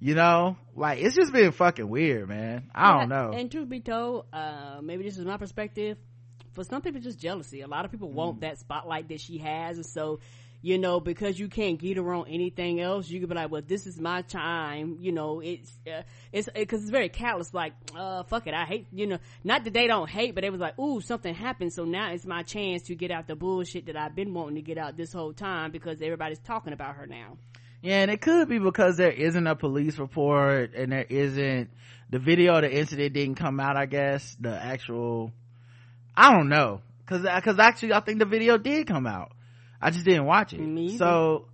you 0.00 0.14
know 0.14 0.56
like 0.76 1.00
it's 1.00 1.14
just 1.16 1.32
been 1.32 1.50
fucking 1.52 1.88
weird 1.88 2.28
man 2.28 2.70
i 2.74 2.96
don't 2.98 3.08
know 3.08 3.32
And 3.34 3.50
truth 3.50 3.68
be 3.68 3.80
told, 3.80 4.26
uh, 4.32 4.78
maybe 4.82 5.04
this 5.04 5.18
is 5.18 5.24
my 5.24 5.36
perspective. 5.36 5.98
For 6.52 6.64
some 6.64 6.80
people, 6.80 6.96
it's 6.98 7.04
just 7.06 7.18
jealousy. 7.18 7.60
A 7.60 7.66
lot 7.66 7.84
of 7.84 7.90
people 7.90 8.10
want 8.10 8.40
that 8.40 8.58
spotlight 8.58 9.08
that 9.10 9.20
she 9.20 9.36
has, 9.38 9.76
and 9.76 9.84
so 9.84 10.20
you 10.66 10.78
know 10.78 10.98
because 10.98 11.38
you 11.38 11.46
can't 11.46 11.78
get 11.78 11.96
her 11.96 12.12
on 12.12 12.26
anything 12.26 12.80
else, 12.80 13.08
you 13.08 13.20
could 13.20 13.28
be 13.28 13.36
like, 13.36 13.52
"Well, 13.52 13.62
this 13.64 13.86
is 13.86 14.00
my 14.00 14.22
time." 14.22 14.98
You 15.00 15.12
know, 15.12 15.38
it's 15.38 15.72
uh, 15.86 16.02
it's 16.32 16.48
because 16.52 16.82
it's 16.82 16.90
very 16.90 17.08
callous. 17.08 17.54
Like, 17.54 17.72
uh, 17.96 18.24
fuck 18.24 18.48
it, 18.48 18.52
I 18.52 18.64
hate. 18.64 18.88
You 18.92 19.06
know, 19.06 19.18
not 19.44 19.62
that 19.62 19.72
they 19.72 19.86
don't 19.86 20.10
hate, 20.10 20.34
but 20.34 20.42
they 20.42 20.50
was 20.50 20.60
like, 20.60 20.76
"Ooh, 20.76 21.00
something 21.00 21.32
happened, 21.32 21.72
so 21.72 21.84
now 21.84 22.10
it's 22.10 22.26
my 22.26 22.42
chance 22.42 22.82
to 22.88 22.96
get 22.96 23.12
out 23.12 23.28
the 23.28 23.36
bullshit 23.36 23.86
that 23.86 23.96
I've 23.96 24.16
been 24.16 24.34
wanting 24.34 24.56
to 24.56 24.62
get 24.62 24.76
out 24.76 24.96
this 24.96 25.12
whole 25.12 25.32
time 25.32 25.70
because 25.70 26.02
everybody's 26.02 26.40
talking 26.40 26.72
about 26.72 26.96
her 26.96 27.06
now." 27.06 27.38
yeah 27.82 28.00
and 28.00 28.10
it 28.10 28.22
could 28.22 28.48
be 28.48 28.58
because 28.58 28.96
there 28.96 29.12
isn't 29.12 29.46
a 29.46 29.54
police 29.54 29.98
report 29.98 30.74
and 30.74 30.90
there 30.92 31.04
isn't 31.10 31.68
the 32.08 32.18
video 32.18 32.56
of 32.56 32.62
the 32.62 32.74
incident 32.74 33.12
didn't 33.12 33.34
come 33.34 33.60
out 33.60 33.76
i 33.76 33.84
guess 33.84 34.34
the 34.40 34.50
actual 34.50 35.30
i 36.16 36.32
don't 36.32 36.48
know 36.48 36.80
because 37.00 37.20
because 37.20 37.58
actually 37.58 37.92
i 37.92 38.00
think 38.00 38.18
the 38.18 38.24
video 38.24 38.56
did 38.56 38.86
come 38.86 39.06
out 39.06 39.30
i 39.80 39.90
just 39.90 40.04
didn't 40.04 40.24
watch 40.24 40.52
it. 40.52 40.60
Me 40.60 40.96
so 40.96 41.48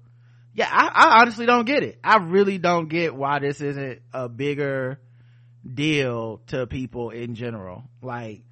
yeah 0.55 0.69
I, 0.71 0.89
I 0.89 1.21
honestly 1.21 1.47
don't 1.47 1.65
get 1.65 1.83
it. 1.83 1.99
I 2.03 2.17
really 2.17 2.59
don't 2.59 2.89
get 2.89 3.15
why 3.15 3.39
this 3.39 3.61
isn't 3.61 4.01
a 4.13 4.29
bigger 4.29 5.01
deal 5.73 6.41
to 6.49 6.67
people 6.67 7.11
in 7.11 7.35
general. 7.35 7.85
Like 8.03 8.43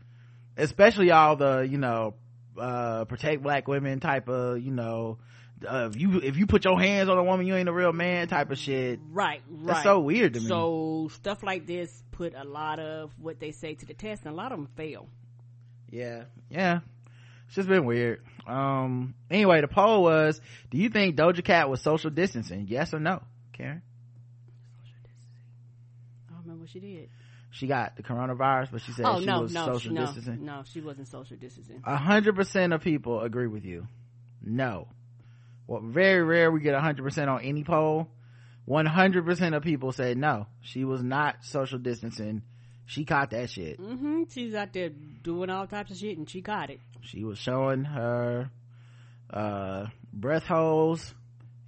especially 0.56 1.10
all 1.10 1.36
the 1.36 1.60
you 1.60 1.78
know 1.78 2.14
uh 2.58 3.04
protect 3.06 3.42
black 3.42 3.68
women 3.68 4.00
type 4.00 4.28
of 4.28 4.60
you 4.60 4.70
know 4.70 5.18
uh, 5.66 5.88
if 5.90 6.00
you 6.00 6.20
if 6.20 6.36
you 6.36 6.46
put 6.46 6.64
your 6.64 6.80
hands 6.80 7.08
on 7.08 7.18
a 7.18 7.24
woman 7.24 7.46
you 7.46 7.54
ain't 7.54 7.68
a 7.68 7.72
real 7.72 7.92
man 7.92 8.28
type 8.28 8.50
of 8.50 8.58
shit. 8.58 8.98
Right, 9.10 9.42
right. 9.48 9.66
that's 9.66 9.82
so 9.82 10.00
weird 10.00 10.34
to 10.34 10.40
me. 10.40 10.46
So 10.46 11.10
stuff 11.12 11.42
like 11.42 11.66
this 11.66 12.02
put 12.12 12.34
a 12.34 12.44
lot 12.44 12.78
of 12.78 13.12
what 13.18 13.40
they 13.40 13.52
say 13.52 13.74
to 13.74 13.86
the 13.86 13.94
test, 13.94 14.24
and 14.24 14.32
a 14.32 14.36
lot 14.36 14.52
of 14.52 14.58
them 14.58 14.68
fail. 14.76 15.06
yeah 15.90 16.24
yeah. 16.48 16.80
It's 17.46 17.56
just 17.56 17.68
been 17.68 17.84
weird 17.84 18.22
um 18.50 19.14
anyway 19.30 19.60
the 19.60 19.68
poll 19.68 20.02
was 20.02 20.40
do 20.70 20.78
you 20.78 20.88
think 20.88 21.16
doja 21.16 21.44
cat 21.44 21.70
was 21.70 21.80
social 21.80 22.10
distancing 22.10 22.66
yes 22.68 22.92
or 22.92 23.00
no 23.00 23.22
karen 23.52 23.82
I 26.28 26.32
don't 26.32 26.42
remember 26.42 26.62
what 26.62 26.70
she 26.70 26.80
did. 26.80 27.08
she 27.50 27.66
got 27.66 27.96
the 27.96 28.02
coronavirus 28.02 28.72
but 28.72 28.80
she 28.82 28.92
said 28.92 29.04
oh 29.06 29.20
she 29.20 29.26
no, 29.26 29.42
was 29.42 29.52
no, 29.54 29.66
social 29.66 29.92
no, 29.92 30.00
distancing 30.06 30.44
no, 30.44 30.62
she 30.72 30.80
wasn't 30.80 31.08
social 31.08 31.36
distancing. 31.36 31.82
A 31.84 31.96
hundred 31.96 32.34
percent 32.34 32.72
of 32.72 32.82
people 32.82 33.20
agree 33.20 33.46
with 33.46 33.64
you. 33.64 33.86
No. 34.42 34.88
Well, 35.66 35.82
very 35.82 36.22
rare 36.22 36.50
we 36.50 36.60
get 36.60 36.74
a 36.74 36.80
hundred 36.80 37.04
percent 37.04 37.30
on 37.30 37.42
any 37.42 37.62
poll. 37.62 38.08
One 38.64 38.86
hundred 38.86 39.24
percent 39.24 39.54
of 39.54 39.62
people 39.62 39.92
said 39.92 40.16
no. 40.16 40.46
She 40.62 40.84
was 40.84 41.02
not 41.02 41.44
social 41.44 41.78
distancing. 41.78 42.42
She 42.90 43.04
caught 43.04 43.30
that 43.30 43.50
shit. 43.50 43.80
mm-hmm. 43.80 44.24
She's 44.30 44.52
out 44.52 44.72
there 44.72 44.88
doing 44.88 45.48
all 45.48 45.68
types 45.68 45.92
of 45.92 45.96
shit, 45.96 46.18
and 46.18 46.28
she 46.28 46.42
caught 46.42 46.70
it. 46.70 46.80
She 47.02 47.22
was 47.22 47.38
showing 47.38 47.84
her 47.84 48.50
uh 49.32 49.86
breath 50.12 50.42
holes 50.42 51.14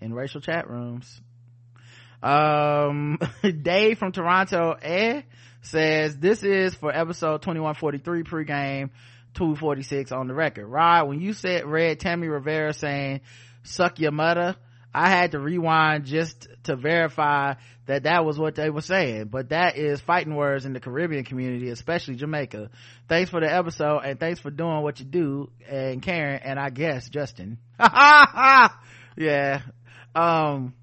in 0.00 0.12
racial 0.12 0.40
chat 0.40 0.68
rooms. 0.68 1.20
Um 2.24 3.20
Dave 3.62 3.98
from 3.98 4.10
Toronto 4.10 4.74
eh 4.82 5.22
says 5.60 6.18
this 6.18 6.42
is 6.42 6.74
for 6.74 6.92
episode 6.92 7.42
2143 7.42 8.24
pregame 8.24 8.90
246 9.34 10.10
on 10.10 10.26
the 10.26 10.34
record. 10.34 10.66
Rod, 10.66 11.06
when 11.06 11.20
you 11.20 11.34
said 11.34 11.66
read 11.66 12.00
Tammy 12.00 12.26
Rivera 12.26 12.72
saying 12.72 13.20
suck 13.62 14.00
your 14.00 14.10
mother, 14.10 14.56
I 14.94 15.08
had 15.08 15.32
to 15.32 15.38
rewind 15.38 16.04
just 16.04 16.48
to 16.64 16.76
verify 16.76 17.54
that 17.86 18.02
that 18.02 18.24
was 18.24 18.38
what 18.38 18.54
they 18.54 18.70
were 18.70 18.82
saying. 18.82 19.26
But 19.26 19.48
that 19.48 19.76
is 19.76 20.00
fighting 20.00 20.34
words 20.34 20.64
in 20.64 20.74
the 20.74 20.80
Caribbean 20.80 21.24
community, 21.24 21.70
especially 21.70 22.16
Jamaica. 22.16 22.70
Thanks 23.08 23.30
for 23.30 23.40
the 23.40 23.52
episode 23.52 24.00
and 24.00 24.20
thanks 24.20 24.40
for 24.40 24.50
doing 24.50 24.82
what 24.82 25.00
you 25.00 25.06
do. 25.06 25.50
And 25.68 26.02
Karen 26.02 26.40
and 26.44 26.58
I 26.58 26.70
guess 26.70 27.08
Justin. 27.08 27.58
yeah. 27.80 29.62
Um, 30.14 30.74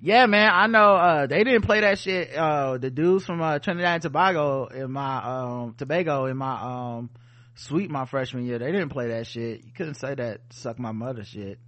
yeah, 0.00 0.26
man, 0.26 0.50
I 0.52 0.66
know, 0.66 0.96
uh, 0.96 1.26
they 1.26 1.44
didn't 1.44 1.62
play 1.62 1.82
that 1.82 2.00
shit, 2.00 2.34
uh, 2.34 2.76
the 2.76 2.90
dudes 2.90 3.24
from, 3.24 3.40
uh, 3.40 3.60
Trinidad 3.60 3.94
and 3.94 4.02
Tobago 4.02 4.66
in 4.66 4.90
my, 4.90 5.18
um, 5.18 5.74
Tobago 5.78 6.26
in 6.26 6.36
my, 6.36 6.60
um, 6.60 7.10
suite 7.54 7.88
my 7.88 8.04
freshman 8.04 8.44
year. 8.44 8.58
They 8.58 8.72
didn't 8.72 8.88
play 8.88 9.08
that 9.08 9.28
shit. 9.28 9.64
You 9.64 9.70
couldn't 9.72 9.94
say 9.94 10.16
that 10.16 10.40
suck 10.50 10.80
my 10.80 10.90
mother 10.90 11.22
shit. 11.24 11.60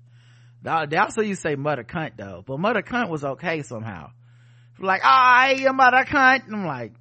They 0.65 0.97
also 0.97 1.21
used 1.21 1.43
to 1.43 1.51
say 1.51 1.55
mother 1.57 1.85
cunt 1.85 2.13
though, 2.17 2.43
but 2.47 2.59
mother 2.59 2.83
cunt 2.83 3.11
was 3.11 3.23
okay 3.25 3.63
somehow. 3.63 4.11
Like, 4.79 5.03
oh, 5.05 5.09
I 5.09 5.49
hate 5.49 5.61
your 5.61 5.75
mother 5.75 6.05
cunt. 6.05 6.47
And 6.47 6.57
I'm 6.57 6.67
like, 6.67 6.93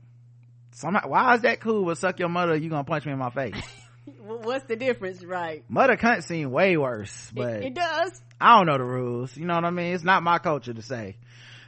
somehow, 0.71 1.07
why 1.07 1.35
is 1.35 1.41
that 1.41 1.61
cool? 1.61 1.85
But 1.85 1.97
suck 1.97 2.19
your 2.19 2.29
mother, 2.29 2.55
you 2.55 2.69
gonna 2.69 2.83
punch 2.83 3.05
me 3.05 3.13
in 3.13 3.17
my 3.17 3.29
face. 3.29 3.55
What's 4.19 4.65
the 4.65 4.75
difference, 4.75 5.23
right? 5.23 5.63
mother 5.69 5.95
cunt 5.95 6.23
seemed 6.23 6.51
way 6.51 6.75
worse, 6.75 7.29
It, 7.29 7.35
but 7.35 7.63
it 7.63 7.73
does. 7.73 8.21
I 8.39 8.57
don't 8.57 8.67
know 8.67 8.77
the 8.77 8.83
rules. 8.83 9.35
You 9.37 9.45
know 9.45 9.55
what 9.55 9.63
I 9.63 9.69
mean? 9.69 9.93
It's 9.93 10.03
not 10.03 10.23
my 10.23 10.39
culture 10.39 10.73
to 10.73 10.81
say. 10.81 11.15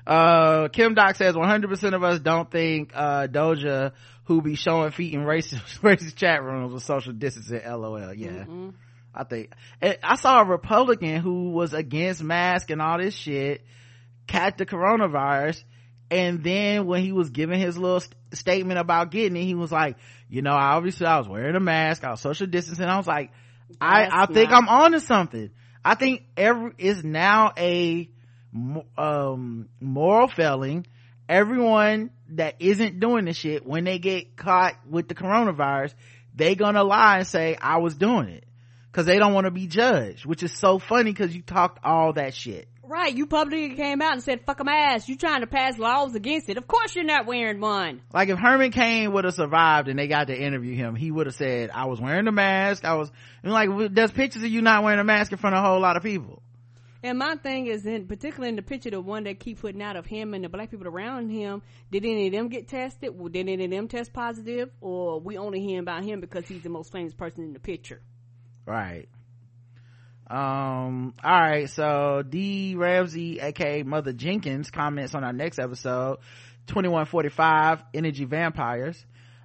Uh, 0.05 0.67
Kim 0.67 0.93
Doc 0.93 1.15
says 1.15 1.33
100% 1.33 1.93
of 1.95 2.03
us 2.03 2.19
don't 2.19 2.51
think, 2.51 2.91
uh, 2.93 3.27
Doja, 3.27 3.93
who 4.25 4.41
be 4.41 4.55
showing 4.55 4.91
feet 4.91 5.13
in 5.13 5.21
racist, 5.21 5.79
racist 5.81 6.15
chat 6.15 6.43
rooms 6.43 6.73
with 6.73 6.83
social 6.83 7.13
distancing, 7.13 7.61
lol. 7.65 8.13
Yeah. 8.13 8.29
Mm-mm. 8.29 8.73
I 9.15 9.23
think, 9.23 9.51
I 9.81 10.15
saw 10.15 10.41
a 10.41 10.45
Republican 10.45 11.21
who 11.21 11.51
was 11.51 11.73
against 11.73 12.21
mask 12.21 12.69
and 12.69 12.81
all 12.81 12.97
this 12.97 13.13
shit, 13.15 13.63
catch 14.27 14.57
the 14.57 14.65
coronavirus, 14.65 15.63
and 16.11 16.43
then 16.43 16.85
when 16.85 17.01
he 17.01 17.11
was 17.11 17.29
giving 17.29 17.59
his 17.59 17.77
little 17.77 17.99
st- 18.01 18.13
statement 18.33 18.79
about 18.79 19.11
getting 19.11 19.37
it, 19.41 19.45
he 19.45 19.55
was 19.55 19.71
like, 19.71 19.97
you 20.29 20.41
know, 20.41 20.53
obviously 20.53 21.07
I 21.07 21.17
was 21.17 21.27
wearing 21.27 21.55
a 21.55 21.59
mask, 21.59 22.03
I 22.03 22.11
was 22.11 22.21
social 22.21 22.47
distancing. 22.47 22.85
I 22.85 22.97
was 22.97 23.07
like, 23.07 23.31
I, 23.81 24.01
That's 24.03 24.13
I 24.13 24.25
think 24.27 24.49
not- 24.51 24.63
I'm 24.63 24.69
onto 24.69 24.99
something. 24.99 25.49
I 25.83 25.95
think 25.95 26.23
every 26.35 26.71
is 26.77 27.03
now 27.03 27.53
a 27.57 28.09
um 28.97 29.69
moral 29.79 30.27
failing. 30.27 30.85
Everyone 31.27 32.11
that 32.29 32.55
isn't 32.59 32.99
doing 32.99 33.25
the 33.25 33.33
shit 33.33 33.65
when 33.65 33.83
they 33.83 33.99
get 33.99 34.35
caught 34.37 34.73
with 34.89 35.07
the 35.07 35.15
coronavirus, 35.15 35.93
they 36.35 36.55
gonna 36.55 36.83
lie 36.83 37.17
and 37.17 37.27
say 37.27 37.57
I 37.59 37.77
was 37.77 37.95
doing 37.95 38.29
it 38.29 38.44
because 38.95 39.05
they 39.05 39.19
don't 39.19 39.33
want 39.33 39.43
to 39.43 39.51
be 39.51 39.67
judged, 39.67 40.25
which 40.25 40.41
is 40.41 40.57
so 40.57 40.79
funny 40.79 41.11
because 41.11 41.35
you 41.35 41.41
talked 41.41 41.79
all 41.83 42.13
that 42.13 42.33
shit. 42.33 42.69
Right, 42.81 43.13
you 43.13 43.27
publicly 43.27 43.75
came 43.75 44.01
out 44.01 44.13
and 44.13 44.23
said, 44.23 44.45
fuck 44.45 44.61
'em 44.61 44.69
ass. 44.69 45.09
You 45.09 45.17
trying 45.17 45.41
to 45.41 45.47
pass 45.47 45.77
laws 45.77 46.15
against 46.15 46.47
it. 46.47 46.55
Of 46.55 46.65
course 46.65 46.95
you're 46.95 47.03
not 47.03 47.25
wearing 47.25 47.59
one. 47.59 47.99
Like 48.13 48.29
if 48.29 48.39
Herman 48.39 48.71
Cain 48.71 49.11
would 49.11 49.25
have 49.25 49.33
survived 49.33 49.89
and 49.89 49.99
they 49.99 50.07
got 50.07 50.27
to 50.27 50.41
interview 50.41 50.75
him, 50.75 50.95
he 50.95 51.11
would 51.11 51.25
have 51.25 51.35
said, 51.35 51.71
I 51.71 51.87
was 51.87 51.99
wearing 51.99 52.25
a 52.27 52.31
mask. 52.31 52.85
I 52.85 52.93
was, 52.93 53.11
and 53.43 53.51
like, 53.51 53.67
there's 53.91 54.11
pictures 54.11 54.43
of 54.43 54.49
you 54.49 54.61
not 54.61 54.81
wearing 54.81 55.01
a 55.01 55.03
mask 55.03 55.33
in 55.33 55.39
front 55.39 55.57
of 55.57 55.65
a 55.65 55.67
whole 55.67 55.81
lot 55.81 55.97
of 55.97 56.03
people. 56.03 56.41
And 57.03 57.19
my 57.19 57.35
thing 57.35 57.67
is, 57.67 57.85
in 57.85 58.07
particularly 58.07 58.47
in 58.47 58.55
the 58.55 58.61
picture, 58.61 58.91
the 58.91 59.01
one 59.01 59.25
they 59.25 59.33
keep 59.33 59.59
putting 59.59 59.81
out 59.81 59.97
of 59.97 60.05
him 60.05 60.33
and 60.33 60.45
the 60.45 60.47
black 60.47 60.71
people 60.71 60.87
around 60.87 61.31
him, 61.31 61.63
did 61.91 62.05
any 62.05 62.27
of 62.27 62.33
them 62.33 62.47
get 62.47 62.69
tested? 62.69 63.09
Well, 63.13 63.27
Did 63.27 63.49
any 63.49 63.65
of 63.65 63.71
them 63.71 63.89
test 63.89 64.13
positive? 64.13 64.69
Or 64.79 65.19
we 65.19 65.37
only 65.37 65.59
hearing 65.59 65.79
about 65.79 66.05
him 66.05 66.21
because 66.21 66.47
he's 66.47 66.61
the 66.61 66.69
most 66.69 66.93
famous 66.93 67.13
person 67.13 67.43
in 67.43 67.51
the 67.51 67.59
picture? 67.59 68.01
Right. 68.65 69.07
Um, 70.27 71.13
all 71.23 71.39
right. 71.39 71.69
So 71.69 72.23
D 72.27 72.75
Ramsey, 72.75 73.39
aka 73.39 73.83
Mother 73.83 74.13
Jenkins, 74.13 74.71
comments 74.71 75.13
on 75.13 75.23
our 75.23 75.33
next 75.33 75.59
episode, 75.59 76.17
2145 76.67 77.83
Energy 77.93 78.25
Vampires. 78.25 79.03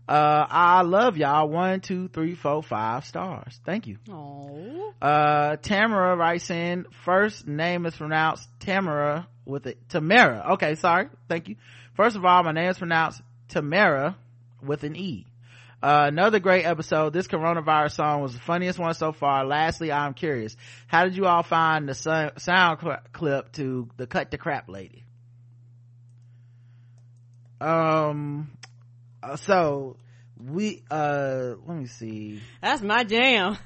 Uh, 0.09 0.45
I 0.49 0.83
love 0.83 1.17
y'all. 1.17 1.49
One, 1.49 1.81
two, 1.81 2.09
three, 2.09 2.35
four, 2.35 2.63
five 2.65 3.05
stars. 3.05 3.61
Thank 3.65 3.87
you. 3.87 3.99
Oh, 4.11 4.93
Uh, 5.01 5.57
Tamara 5.57 6.17
writes 6.17 6.51
in, 6.51 6.87
first 7.05 7.47
name 7.47 7.87
is 7.87 7.95
pronounced 7.95 8.49
Tamara 8.59 9.29
with 9.45 9.67
it, 9.67 9.79
Tamara. 9.89 10.53
Okay, 10.55 10.75
sorry. 10.75 11.09
Thank 11.29 11.49
you. 11.49 11.57
First 11.95 12.17
of 12.17 12.25
all, 12.25 12.43
my 12.43 12.51
name 12.53 12.71
is 12.71 12.79
pronounced 12.79 13.23
Tamara 13.49 14.17
with 14.63 14.83
an 14.83 14.97
E. 14.97 15.27
Uh, 15.83 16.05
another 16.09 16.41
great 16.41 16.65
episode. 16.65 17.13
This 17.13 17.27
coronavirus 17.27 17.93
song 17.93 18.21
was 18.21 18.35
the 18.35 18.41
funniest 18.41 18.79
one 18.79 18.93
so 18.95 19.13
far. 19.13 19.47
Lastly, 19.47 19.91
I'm 19.91 20.13
curious. 20.13 20.55
How 20.87 21.05
did 21.05 21.17
you 21.17 21.27
all 21.27 21.43
find 21.43 21.89
the 21.89 21.95
so- 21.95 22.33
sound 22.37 22.81
cl- 22.83 23.01
clip 23.13 23.53
to 23.53 23.89
the 23.97 24.07
cut 24.07 24.31
the 24.31 24.37
crap 24.37 24.69
lady? 24.69 25.05
Um, 27.61 28.51
uh, 29.23 29.37
so 29.37 29.97
we, 30.39 30.83
uh, 30.91 31.55
let 31.67 31.77
me 31.77 31.87
see. 31.87 32.41
That's 32.61 32.83
my 32.83 33.05
jam. 33.05 33.57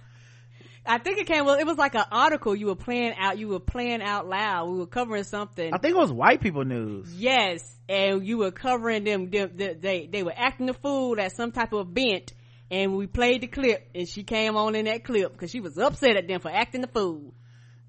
I 0.87 0.99
think 0.99 1.19
it 1.19 1.27
came. 1.27 1.45
Well, 1.45 1.59
it 1.59 1.65
was 1.67 1.79
like 1.79 1.95
an 1.95 2.05
article 2.13 2.55
you 2.55 2.67
were 2.67 2.77
playing 2.77 3.15
out. 3.19 3.39
You 3.39 3.49
were 3.49 3.61
playing 3.61 4.03
out 4.03 4.29
loud. 4.29 4.69
We 4.69 4.79
were 4.79 4.87
covering 4.87 5.25
something. 5.25 5.73
I 5.73 5.79
think 5.79 5.95
it 5.95 5.99
was 5.99 6.13
white 6.13 6.41
people 6.41 6.65
news. 6.65 7.13
Yes, 7.15 7.74
and 7.89 8.27
you 8.27 8.39
were 8.39 8.51
covering 8.51 9.05
them. 9.05 9.31
them, 9.31 9.57
them 9.57 9.79
they 9.81 10.09
they 10.11 10.23
were 10.23 10.35
acting 10.35 10.67
the 10.67 10.75
fool 10.75 11.21
at 11.21 11.37
some 11.37 11.53
type 11.53 11.73
of 11.73 11.89
event, 11.91 12.33
and 12.71 12.97
we 12.97 13.07
played 13.07 13.43
the 13.43 13.47
clip, 13.47 13.89
and 13.95 14.09
she 14.09 14.23
came 14.23 14.57
on 14.57 14.75
in 14.75 14.87
that 14.87 15.05
clip 15.05 15.33
because 15.33 15.51
she 15.51 15.61
was 15.61 15.79
upset 15.79 16.17
at 16.17 16.27
them 16.29 16.41
for 16.41 16.51
acting 16.51 16.81
the 16.81 16.89
fool. 16.89 17.35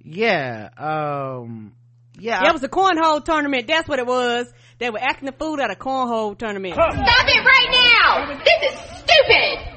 Yeah, 0.04 0.70
um, 0.78 1.74
yeah. 2.20 2.42
That 2.42 2.54
was 2.54 2.64
a 2.64 2.70
cornhole 2.70 3.24
tournament. 3.24 3.68
That's 3.68 3.88
what 3.88 4.00
it 4.00 4.06
was. 4.06 4.52
They 4.78 4.90
were 4.90 5.00
acting 5.00 5.26
the 5.26 5.32
fool 5.32 5.60
at 5.62 5.72
a 5.72 5.76
cornhole 5.76 6.38
tournament. 6.38 6.76
Stop 6.76 6.94
it 6.94 7.46
right 7.46 7.70
now! 7.72 8.28
This 8.44 8.74
is 8.74 8.80
stupid! 9.00 9.76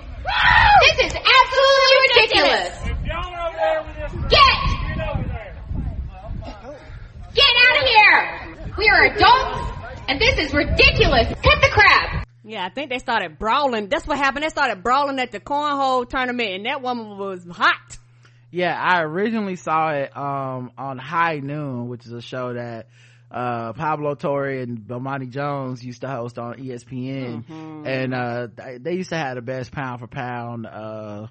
This 0.82 1.06
is 1.06 1.14
absolutely 1.14 1.96
ridiculous! 2.08 2.74
Get! 4.28 4.56
Get 7.34 7.52
out 7.62 7.76
of 7.78 7.84
here! 7.88 8.18
We 8.76 8.88
are 8.90 9.04
adults, 9.06 9.77
and 10.08 10.20
this 10.20 10.38
is 10.38 10.52
ridiculous! 10.54 11.28
Cut 11.28 11.60
the 11.60 11.68
crap! 11.70 12.26
Yeah, 12.44 12.64
I 12.64 12.70
think 12.70 12.88
they 12.90 12.98
started 12.98 13.38
brawling. 13.38 13.88
That's 13.88 14.06
what 14.06 14.16
happened. 14.18 14.42
They 14.44 14.48
started 14.48 14.82
brawling 14.82 15.18
at 15.18 15.30
the 15.32 15.40
cornhole 15.40 16.08
tournament, 16.08 16.48
and 16.50 16.66
that 16.66 16.80
woman 16.82 17.18
was 17.18 17.44
hot. 17.50 17.98
Yeah, 18.50 18.74
I 18.80 19.02
originally 19.02 19.56
saw 19.56 19.90
it 19.90 20.16
um 20.16 20.72
on 20.78 20.96
High 20.98 21.40
Noon, 21.40 21.88
which 21.88 22.06
is 22.06 22.12
a 22.12 22.22
show 22.22 22.54
that 22.54 22.88
uh 23.30 23.74
Pablo 23.74 24.14
Torre 24.14 24.48
and 24.62 24.78
Bomani 24.78 25.28
Jones 25.28 25.84
used 25.84 26.00
to 26.00 26.08
host 26.08 26.38
on 26.38 26.54
ESPN 26.54 27.44
Mm-hmm. 27.44 27.86
and 27.86 28.14
uh 28.14 28.46
they, 28.54 28.78
they 28.78 28.92
used 28.94 29.10
to 29.10 29.16
have 29.18 29.34
the 29.34 29.42
best 29.42 29.70
pound 29.70 30.00
for 30.00 30.06
pound 30.06 30.64
uh 30.66 31.26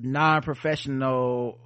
non-professional 0.00 1.58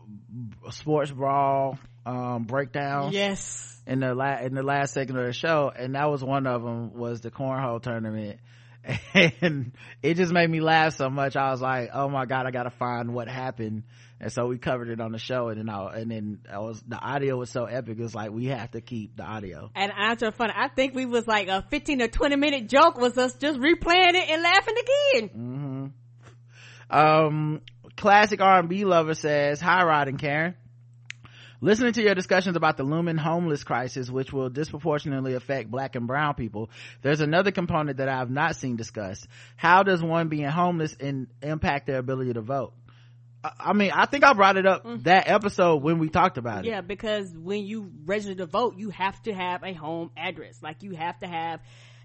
sports 0.71 1.11
brawl 1.11 1.79
um 2.05 2.45
breakdown 2.45 3.13
Yes. 3.13 3.76
In 3.87 4.01
the 4.01 4.15
la- 4.15 4.39
in 4.41 4.55
the 4.55 4.63
last 4.63 4.95
segment 4.95 5.21
of 5.21 5.27
the 5.27 5.33
show 5.33 5.71
and 5.75 5.95
that 5.95 6.11
was 6.11 6.23
one 6.25 6.47
of 6.47 6.63
them 6.63 6.95
was 6.95 7.21
the 7.21 7.31
cornhole 7.31 7.81
tournament 7.83 8.39
and 9.15 9.73
it 10.03 10.15
just 10.15 10.33
made 10.33 10.49
me 10.49 10.61
laugh 10.61 10.95
so 10.95 11.11
much 11.11 11.37
i 11.37 11.51
was 11.51 11.61
like 11.61 11.91
oh 11.93 12.09
my 12.09 12.25
god 12.25 12.47
i 12.47 12.51
gotta 12.51 12.71
find 12.71 13.13
what 13.15 13.29
happened 13.29 13.83
and 14.21 14.33
so 14.33 14.47
we 14.47 14.59
covered 14.59 14.89
it 14.89 15.01
on 15.01 15.13
the 15.13 15.19
show 15.19 15.49
and 15.49 15.59
then 15.59 15.69
I, 15.69 15.99
and 15.99 16.11
then 16.11 16.39
I 16.51 16.59
was 16.61 16.81
the 16.83 16.97
audio 16.97 17.37
was 17.37 17.51
so 17.51 17.65
epic 17.67 17.99
it 17.99 18.03
was 18.03 18.15
like 18.15 18.31
we 18.31 18.47
have 18.47 18.71
to 18.71 18.81
keep 18.81 19.17
the 19.17 19.25
audio 19.25 19.71
And 19.75 19.93
answer 19.93 20.31
funny. 20.33 20.55
I 20.57 20.69
think 20.69 20.95
we 20.95 21.05
was 21.05 21.27
like 21.27 21.49
a 21.49 21.65
15 21.69 22.01
or 22.03 22.09
20 22.09 22.37
minute 22.37 22.69
joke 22.69 22.97
was 22.97 23.19
us 23.19 23.35
just 23.35 23.59
replaying 23.59 24.15
it 24.15 24.31
and 24.31 24.43
laughing 24.43 24.75
again. 24.79 25.29
Mm-hmm. 26.91 26.97
um 26.97 27.61
classic 27.97 28.41
r&b 28.41 28.85
lover 28.85 29.15
says 29.15 29.61
hi 29.61 29.85
rod 29.85 30.09
and 30.09 30.19
karen 30.19 30.55
Listening 31.61 31.93
to 31.95 32.03
your 32.03 32.15
discussions 32.15 32.57
about 32.57 32.77
the 32.77 32.83
looming 32.83 33.17
homeless 33.17 33.65
crisis, 33.65 34.11
which 34.11 34.33
will 34.33 34.51
disproportionately 34.51 35.35
affect 35.35 35.71
black 35.71 35.97
and 35.97 36.07
brown 36.07 36.35
people, 36.35 36.71
there's 37.03 37.21
another 37.21 37.51
component 37.51 37.99
that 37.99 38.09
I 38.09 38.19
have 38.19 38.31
not 38.31 38.57
seen 38.57 38.77
discussed. 38.77 39.27
How 39.57 39.83
does 39.83 40.03
one 40.03 40.29
being 40.29 40.45
homeless 40.45 40.95
in, 40.95 41.29
impact 41.43 41.87
their 41.87 41.99
ability 41.99 42.35
to 42.35 42.43
vote? 42.43 42.75
I, 43.43 43.53
I 43.59 43.73
mean, 43.73 43.91
I 43.95 44.05
think 44.07 44.25
I 44.25 44.35
brought 44.35 44.59
it 44.59 44.67
up 44.67 44.85
mm. 44.85 45.03
that 45.05 45.29
episode 45.29 45.83
when 45.83 45.99
we 45.99 46.11
talked 46.11 46.37
about 46.37 46.67
it. 46.67 46.69
Yeah, 46.69 46.83
because 46.83 47.33
when 47.33 47.65
you 47.65 47.91
register 48.05 48.35
to 48.35 48.47
vote, 48.47 48.77
you 48.77 48.91
have 48.91 49.23
to 49.23 49.33
have 49.33 49.63
a 49.63 49.73
home 49.73 50.11
address. 50.17 50.63
Like 50.63 50.83
you 50.83 50.93
have 50.93 51.19
to 51.21 51.27
have 51.27 51.61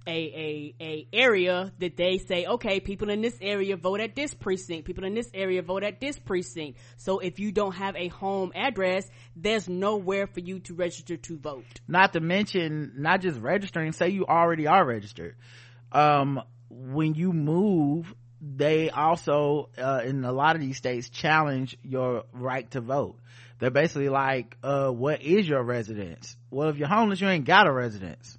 a, 0.07 0.11
a, 0.11 0.75
a 0.81 1.07
area 1.13 1.71
that 1.79 1.97
they 1.97 2.17
say, 2.17 2.45
okay, 2.45 2.79
people 2.79 3.09
in 3.09 3.21
this 3.21 3.37
area 3.41 3.77
vote 3.77 3.99
at 3.99 4.15
this 4.15 4.33
precinct. 4.33 4.85
People 4.85 5.03
in 5.03 5.13
this 5.13 5.29
area 5.33 5.61
vote 5.61 5.83
at 5.83 5.99
this 5.99 6.17
precinct. 6.17 6.79
So 6.97 7.19
if 7.19 7.39
you 7.39 7.51
don't 7.51 7.73
have 7.75 7.95
a 7.95 8.07
home 8.07 8.51
address, 8.55 9.09
there's 9.35 9.69
nowhere 9.69 10.27
for 10.27 10.39
you 10.39 10.59
to 10.59 10.73
register 10.73 11.17
to 11.17 11.37
vote. 11.37 11.65
not 11.87 12.13
to 12.13 12.19
mention 12.19 12.93
not 12.97 13.21
just 13.21 13.39
registering 13.39 13.91
say 13.91 14.09
you 14.09 14.25
already 14.25 14.67
are 14.67 14.85
registered 14.85 15.35
um 15.91 16.41
when 16.69 17.13
you 17.15 17.33
move 17.33 18.13
they 18.41 18.89
also 18.89 19.69
uh 19.77 20.01
in 20.05 20.23
a 20.25 20.31
lot 20.31 20.55
of 20.55 20.61
these 20.61 20.77
states 20.77 21.09
challenge 21.09 21.77
your 21.83 22.23
right 22.33 22.69
to 22.71 22.81
vote 22.81 23.17
they're 23.59 23.69
basically 23.69 24.09
like 24.09 24.57
uh 24.63 24.89
what 24.89 25.21
is 25.21 25.47
your 25.47 25.63
residence 25.63 26.35
well 26.49 26.69
if 26.69 26.77
you're 26.77 26.87
homeless 26.87 27.21
you 27.21 27.27
ain't 27.27 27.45
got 27.45 27.67
a 27.67 27.71
residence 27.71 28.37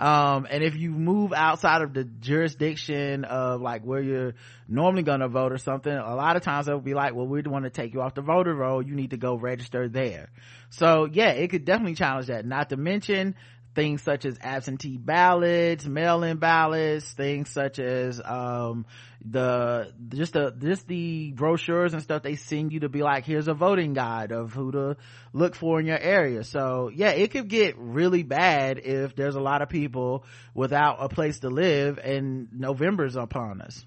um 0.00 0.46
and 0.50 0.64
if 0.64 0.74
you 0.76 0.90
move 0.90 1.32
outside 1.34 1.82
of 1.82 1.92
the 1.92 2.04
jurisdiction 2.04 3.24
of 3.24 3.60
like 3.60 3.82
where 3.82 4.00
you're 4.00 4.34
normally 4.66 5.02
gonna 5.02 5.28
vote 5.28 5.52
or 5.52 5.58
something 5.58 5.92
a 5.92 6.14
lot 6.14 6.36
of 6.36 6.42
times 6.42 6.66
they'll 6.66 6.80
be 6.80 6.94
like 6.94 7.14
well 7.14 7.26
we 7.26 7.42
want 7.42 7.64
to 7.64 7.70
take 7.70 7.92
you 7.92 8.00
off 8.00 8.14
the 8.14 8.22
voter 8.22 8.54
roll. 8.54 8.82
You 8.82 8.94
need 8.94 9.10
to 9.10 9.16
go 9.16 9.34
register 9.34 9.88
there. 9.88 10.30
So 10.70 11.08
yeah 11.10 11.30
it 11.30 11.48
could 11.48 11.64
definitely 11.64 11.94
challenge 11.94 12.28
that. 12.28 12.46
Not 12.46 12.70
to 12.70 12.76
mention 12.76 13.34
things 13.74 14.02
such 14.02 14.24
as 14.24 14.36
absentee 14.40 14.96
ballots 14.96 15.86
mail-in 15.86 16.38
ballots 16.38 17.12
things 17.12 17.48
such 17.48 17.78
as 17.78 18.20
um 18.24 18.84
the 19.24 19.92
just 20.08 20.32
the 20.32 20.50
just 20.58 20.86
the 20.88 21.32
brochures 21.32 21.92
and 21.92 22.02
stuff 22.02 22.22
they 22.22 22.36
send 22.36 22.72
you 22.72 22.80
to 22.80 22.88
be 22.88 23.02
like 23.02 23.24
here's 23.24 23.48
a 23.48 23.54
voting 23.54 23.92
guide 23.92 24.32
of 24.32 24.52
who 24.52 24.72
to 24.72 24.96
look 25.32 25.54
for 25.54 25.78
in 25.78 25.86
your 25.86 25.98
area. 25.98 26.42
So 26.42 26.90
yeah 26.94 27.10
it 27.10 27.30
could 27.30 27.48
get 27.48 27.76
really 27.78 28.22
bad 28.22 28.78
if 28.78 29.14
there's 29.14 29.34
a 29.34 29.40
lot 29.40 29.62
of 29.62 29.68
people 29.68 30.24
without 30.54 30.96
a 31.00 31.08
place 31.08 31.40
to 31.40 31.50
live 31.50 31.98
and 31.98 32.48
november's 32.52 33.16
upon 33.16 33.60
us 33.60 33.84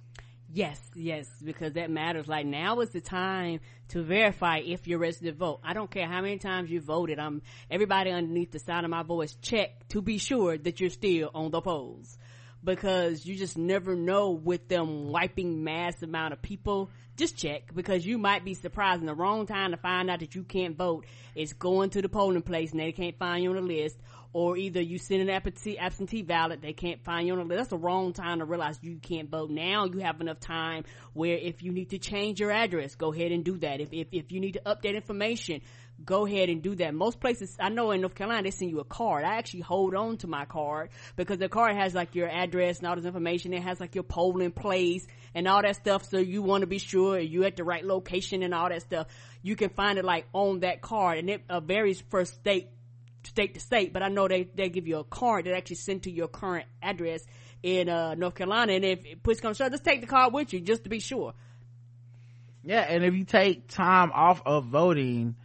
Yes, 0.55 0.79
yes, 0.93 1.27
because 1.43 1.73
that 1.73 1.89
matters. 1.89 2.27
Like 2.27 2.45
now 2.45 2.79
is 2.81 2.91
the 2.91 3.01
time 3.01 3.59
to 3.87 4.03
verify 4.03 4.59
if 4.59 4.87
you're 4.87 4.99
registered 4.99 5.29
to 5.29 5.33
vote. 5.33 5.61
I 5.63 5.73
don't 5.73 5.89
care 5.89 6.07
how 6.07 6.21
many 6.21 6.37
times 6.37 6.69
you 6.69 6.79
voted. 6.79 7.17
I'm 7.17 7.41
everybody 7.71 8.11
underneath 8.11 8.51
the 8.51 8.59
sound 8.59 8.85
of 8.85 8.91
my 8.91 9.01
voice 9.01 9.35
check 9.41 9.87
to 9.89 10.01
be 10.03 10.19
sure 10.19 10.55
that 10.59 10.79
you're 10.79 10.91
still 10.91 11.31
on 11.33 11.49
the 11.49 11.59
polls. 11.59 12.19
Because 12.63 13.25
you 13.25 13.35
just 13.35 13.57
never 13.57 13.95
know 13.95 14.29
with 14.29 14.67
them 14.67 15.07
wiping 15.07 15.63
mass 15.63 16.03
amount 16.03 16.33
of 16.33 16.41
people. 16.43 16.91
Just 17.17 17.35
check 17.35 17.73
because 17.73 18.05
you 18.05 18.19
might 18.19 18.45
be 18.45 18.53
surprised 18.53 19.01
in 19.01 19.07
the 19.07 19.15
wrong 19.15 19.47
time 19.47 19.71
to 19.71 19.77
find 19.77 20.09
out 20.09 20.19
that 20.19 20.35
you 20.35 20.43
can't 20.43 20.77
vote. 20.77 21.05
It's 21.33 21.53
going 21.53 21.89
to 21.91 22.01
the 22.03 22.09
polling 22.09 22.43
place 22.43 22.71
and 22.71 22.79
they 22.79 22.91
can't 22.91 23.17
find 23.17 23.43
you 23.43 23.49
on 23.49 23.55
the 23.55 23.61
list 23.61 23.97
or 24.33 24.57
either 24.57 24.81
you 24.81 24.97
send 24.97 25.21
an 25.21 25.29
absentee, 25.29 26.23
ballot, 26.23 26.61
they 26.61 26.73
can't 26.73 27.03
find 27.03 27.27
you 27.27 27.33
on 27.33 27.39
the 27.39 27.45
list. 27.45 27.57
That's 27.57 27.69
the 27.69 27.77
wrong 27.77 28.13
time 28.13 28.39
to 28.39 28.45
realize 28.45 28.79
you 28.81 28.97
can't 28.97 29.29
vote. 29.29 29.51
Now 29.51 29.85
you 29.85 29.99
have 29.99 30.19
enough 30.19 30.39
time 30.39 30.83
where 31.13 31.37
if 31.37 31.61
you 31.61 31.71
need 31.71 31.91
to 31.91 31.99
change 31.99 32.39
your 32.39 32.51
address, 32.51 32.95
go 32.95 33.13
ahead 33.13 33.31
and 33.31 33.45
do 33.45 33.57
that. 33.59 33.79
If, 33.79 33.93
if, 33.93 34.07
if 34.11 34.31
you 34.31 34.39
need 34.39 34.53
to 34.53 34.61
update 34.65 34.95
information, 34.95 35.61
go 36.03 36.25
ahead 36.25 36.49
and 36.49 36.63
do 36.63 36.75
that. 36.75 36.95
Most 36.95 37.19
places, 37.19 37.55
I 37.59 37.69
know 37.69 37.91
in 37.91 38.01
North 38.01 38.15
Carolina, 38.15 38.43
they 38.43 38.51
send 38.51 38.71
you 38.71 38.79
a 38.79 38.83
card. 38.83 39.23
I 39.23 39.37
actually 39.37 39.61
hold 39.61 39.93
on 39.93 40.17
to 40.17 40.27
my 40.27 40.45
card 40.45 40.89
because 41.15 41.37
the 41.37 41.47
card 41.47 41.75
has 41.75 41.93
like 41.93 42.15
your 42.15 42.27
address 42.27 42.79
and 42.79 42.87
all 42.87 42.95
this 42.95 43.05
information. 43.05 43.53
It 43.53 43.61
has 43.61 43.79
like 43.79 43.93
your 43.93 44.03
polling 44.03 44.51
place 44.51 45.05
and 45.35 45.47
all 45.47 45.61
that 45.61 45.75
stuff. 45.75 46.05
So 46.05 46.17
you 46.17 46.41
want 46.41 46.61
to 46.61 46.67
be 46.67 46.79
sure 46.79 47.19
you're 47.19 47.45
at 47.45 47.55
the 47.55 47.63
right 47.63 47.85
location 47.85 48.41
and 48.41 48.53
all 48.53 48.69
that 48.69 48.81
stuff. 48.81 49.07
You 49.43 49.55
can 49.55 49.69
find 49.69 49.99
it 49.99 50.05
like 50.05 50.25
on 50.33 50.61
that 50.61 50.81
card 50.81 51.19
and 51.19 51.29
it 51.29 51.43
uh, 51.49 51.59
varies 51.59 52.01
per 52.01 52.25
state 52.25 52.69
state 53.29 53.53
to 53.55 53.59
state, 53.59 53.93
but 53.93 54.03
I 54.03 54.09
know 54.09 54.27
they, 54.27 54.43
they 54.55 54.69
give 54.69 54.87
you 54.87 54.97
a 54.97 55.03
card 55.03 55.45
that 55.45 55.53
actually 55.55 55.77
sent 55.77 56.03
to 56.03 56.11
your 56.11 56.27
current 56.27 56.65
address 56.81 57.23
in, 57.61 57.89
uh, 57.89 58.15
North 58.15 58.35
Carolina. 58.35 58.73
And 58.73 58.83
if 58.85 58.99
push 59.23 59.39
comes 59.39 59.57
shove, 59.57 59.71
just 59.71 59.83
take 59.85 60.01
the 60.01 60.07
card 60.07 60.33
with 60.33 60.53
you 60.53 60.59
just 60.59 60.83
to 60.83 60.89
be 60.89 60.99
sure. 60.99 61.33
yeah 62.63 62.81
and 62.81 63.03
if 63.03 63.13
you 63.13 63.25
take 63.25 63.67
time 63.67 64.11
off 64.13 64.41
of 64.45 64.65
voting 64.65 65.35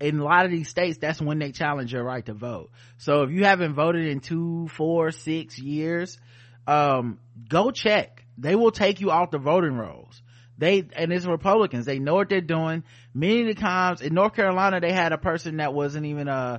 in 0.00 0.18
a 0.18 0.24
lot 0.24 0.44
of 0.44 0.50
these 0.50 0.68
states 0.68 0.98
that's 0.98 1.20
when 1.20 1.38
they 1.38 1.50
challenge 1.52 1.92
your 1.92 2.04
right 2.04 2.24
to 2.26 2.34
vote. 2.34 2.70
So 2.98 3.22
if 3.22 3.30
you 3.30 3.44
haven't 3.44 3.74
voted 3.74 4.06
in 4.06 4.20
two 4.20 4.68
four 4.68 5.10
six 5.10 5.58
years 5.58 6.18
um 6.66 7.18
go 7.48 7.70
check. 7.70 8.24
They 8.36 8.54
will 8.54 8.70
take 8.70 9.00
you 9.00 9.10
off 9.10 9.30
the 9.32 9.38
voting 9.38 9.74
rolls. 9.76 10.22
They 10.58 10.86
and 10.94 11.12
it's 11.12 11.26
republicans. 11.26 11.86
They 11.86 11.98
know 11.98 12.14
what 12.14 12.28
they're 12.28 12.40
doing. 12.40 12.84
Many 13.14 13.42
of 13.42 13.46
the 13.48 13.54
times 13.54 14.00
in 14.00 14.14
north 14.14 14.34
carolina 14.34 14.80
they 14.80 14.92
had 14.92 15.12
a 15.12 15.18
person 15.18 15.56
that 15.58 15.74
wasn't 15.74 16.06
even 16.06 16.28
uh 16.28 16.58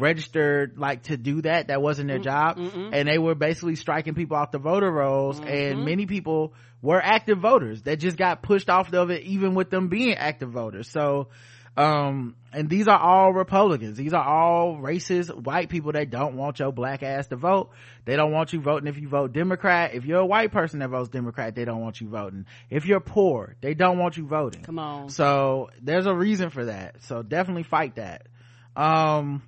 registered 0.00 0.78
like 0.78 1.04
to 1.04 1.16
do 1.16 1.42
that 1.42 1.68
that 1.68 1.80
wasn't 1.82 2.08
their 2.08 2.18
job. 2.18 2.58
and 2.92 3.08
they 3.08 3.18
were 3.18 3.34
basically 3.34 3.76
striking 3.76 4.14
people 4.14 4.36
off 4.36 4.50
the 4.52 4.58
voter 4.58 4.90
rolls 4.90 5.38
and 5.40 5.84
many 5.84 6.06
people 6.06 6.54
were 6.82 7.00
active 7.02 7.38
voters. 7.38 7.82
That 7.82 7.98
just 7.98 8.16
got 8.16 8.42
pushed 8.42 8.70
off 8.70 8.92
of 8.92 9.10
it 9.10 9.22
even 9.24 9.54
with 9.54 9.70
them 9.70 9.88
being 9.88 10.14
active 10.14 10.50
voters. 10.50 10.88
So 10.88 11.28
um 11.76 12.34
and 12.52 12.68
these 12.68 12.88
are 12.88 12.98
all 12.98 13.32
republicans. 13.32 13.96
These 13.96 14.12
are 14.12 14.24
all 14.24 14.76
racist 14.78 15.32
white 15.44 15.68
people 15.68 15.92
that 15.92 16.10
don't 16.10 16.34
want 16.36 16.58
your 16.58 16.72
black 16.72 17.02
ass 17.04 17.28
to 17.28 17.36
vote. 17.36 17.70
They 18.04 18.16
don't 18.16 18.32
want 18.32 18.52
you 18.52 18.60
voting 18.60 18.88
if 18.88 18.98
you 18.98 19.08
vote 19.08 19.32
democrat. 19.32 19.94
If 19.94 20.04
you're 20.04 20.18
a 20.20 20.26
white 20.26 20.50
person 20.50 20.80
that 20.80 20.88
votes 20.88 21.08
democrat 21.08 21.54
they 21.54 21.64
don't 21.64 21.80
want 21.80 22.00
you 22.00 22.08
voting. 22.08 22.46
If 22.70 22.86
you're 22.86 23.00
poor 23.00 23.54
they 23.60 23.74
don't 23.74 23.98
want 23.98 24.16
you 24.16 24.26
voting. 24.26 24.62
Come 24.62 24.78
on. 24.78 25.08
so 25.10 25.70
there's 25.80 26.06
a 26.06 26.14
reason 26.14 26.50
for 26.50 26.64
that. 26.64 26.96
So 27.02 27.22
definitely 27.22 27.64
fight 27.64 27.94
that. 27.96 28.26
Um 28.74 29.42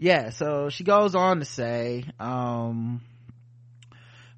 yeah 0.00 0.30
so 0.30 0.70
she 0.70 0.82
goes 0.82 1.14
on 1.14 1.38
to 1.38 1.44
say 1.44 2.04
um 2.18 3.00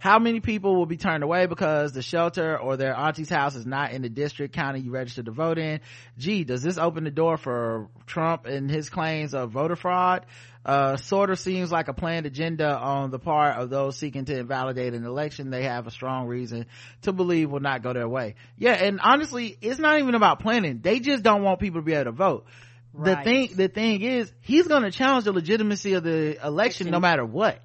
how 0.03 0.19
many 0.19 0.41
people 0.41 0.75
will 0.75 0.87
be 0.87 0.97
turned 0.97 1.23
away 1.23 1.47
because 1.47 1.93
the 1.93 2.03
shelter 2.03 2.59
or 2.59 2.77
their 2.77 2.93
auntie's 2.93 3.29
house 3.29 3.55
is 3.55 3.65
not 3.65 3.93
in 3.93 4.03
the 4.03 4.09
district 4.09 4.53
county 4.53 4.81
you 4.81 4.91
registered 4.91 5.27
to 5.27 5.31
vote 5.31 5.59
in? 5.59 5.79
Gee 6.19 6.43
does 6.43 6.61
this 6.61 6.77
open 6.77 7.05
the 7.05 7.13
door 7.13 7.37
for 7.37 7.89
trump 8.05 8.47
and 8.47 8.69
his 8.69 8.91
claims 8.91 9.33
of 9.33 9.53
voter 9.53 9.77
fraud? 9.77 10.27
Uh, 10.67 10.97
sort 10.97 11.31
of 11.31 11.39
seems 11.39 11.71
like 11.71 11.87
a 11.87 11.93
planned 11.93 12.27
agenda 12.27 12.77
on 12.77 13.13
the 13.13 13.21
part 13.21 13.59
of 13.59 13.71
those 13.71 13.97
seeking 13.97 14.25
to 14.25 14.37
invalidate 14.37 14.93
an 14.93 15.05
election. 15.05 15.51
They 15.51 15.63
have 15.63 15.87
a 15.87 15.93
strong 15.93 16.27
reason 16.27 16.67
to 17.03 17.13
believe 17.13 17.53
will 17.53 17.61
not 17.61 17.85
go 17.85 17.93
their 17.93 18.09
way. 18.09 18.35
Yeah 18.59 18.73
and 18.73 18.99
honestly 19.01 19.57
it's 19.61 19.79
not 19.79 20.01
even 20.01 20.17
about 20.17 20.41
planning. 20.41 20.81
They 20.83 20.99
just 20.99 21.23
don't 21.23 21.45
want 21.45 21.61
people 21.61 21.81
to 21.81 21.85
be 21.85 21.93
able 21.93 22.07
to 22.07 22.11
vote 22.11 22.47
the 22.95 23.17
thing 23.17 23.49
the 23.55 23.69
thing 23.69 24.03
is 24.03 24.31
he's 24.41 24.69
going 24.69 24.83
to 24.83 24.91
challenge 24.91 25.25
the 25.25 25.33
legitimacy 25.33 25.95
of 25.95 26.03
the 26.03 26.37
election 26.47 26.91
no 26.91 27.01
matter 27.01 27.25
what 27.25 27.59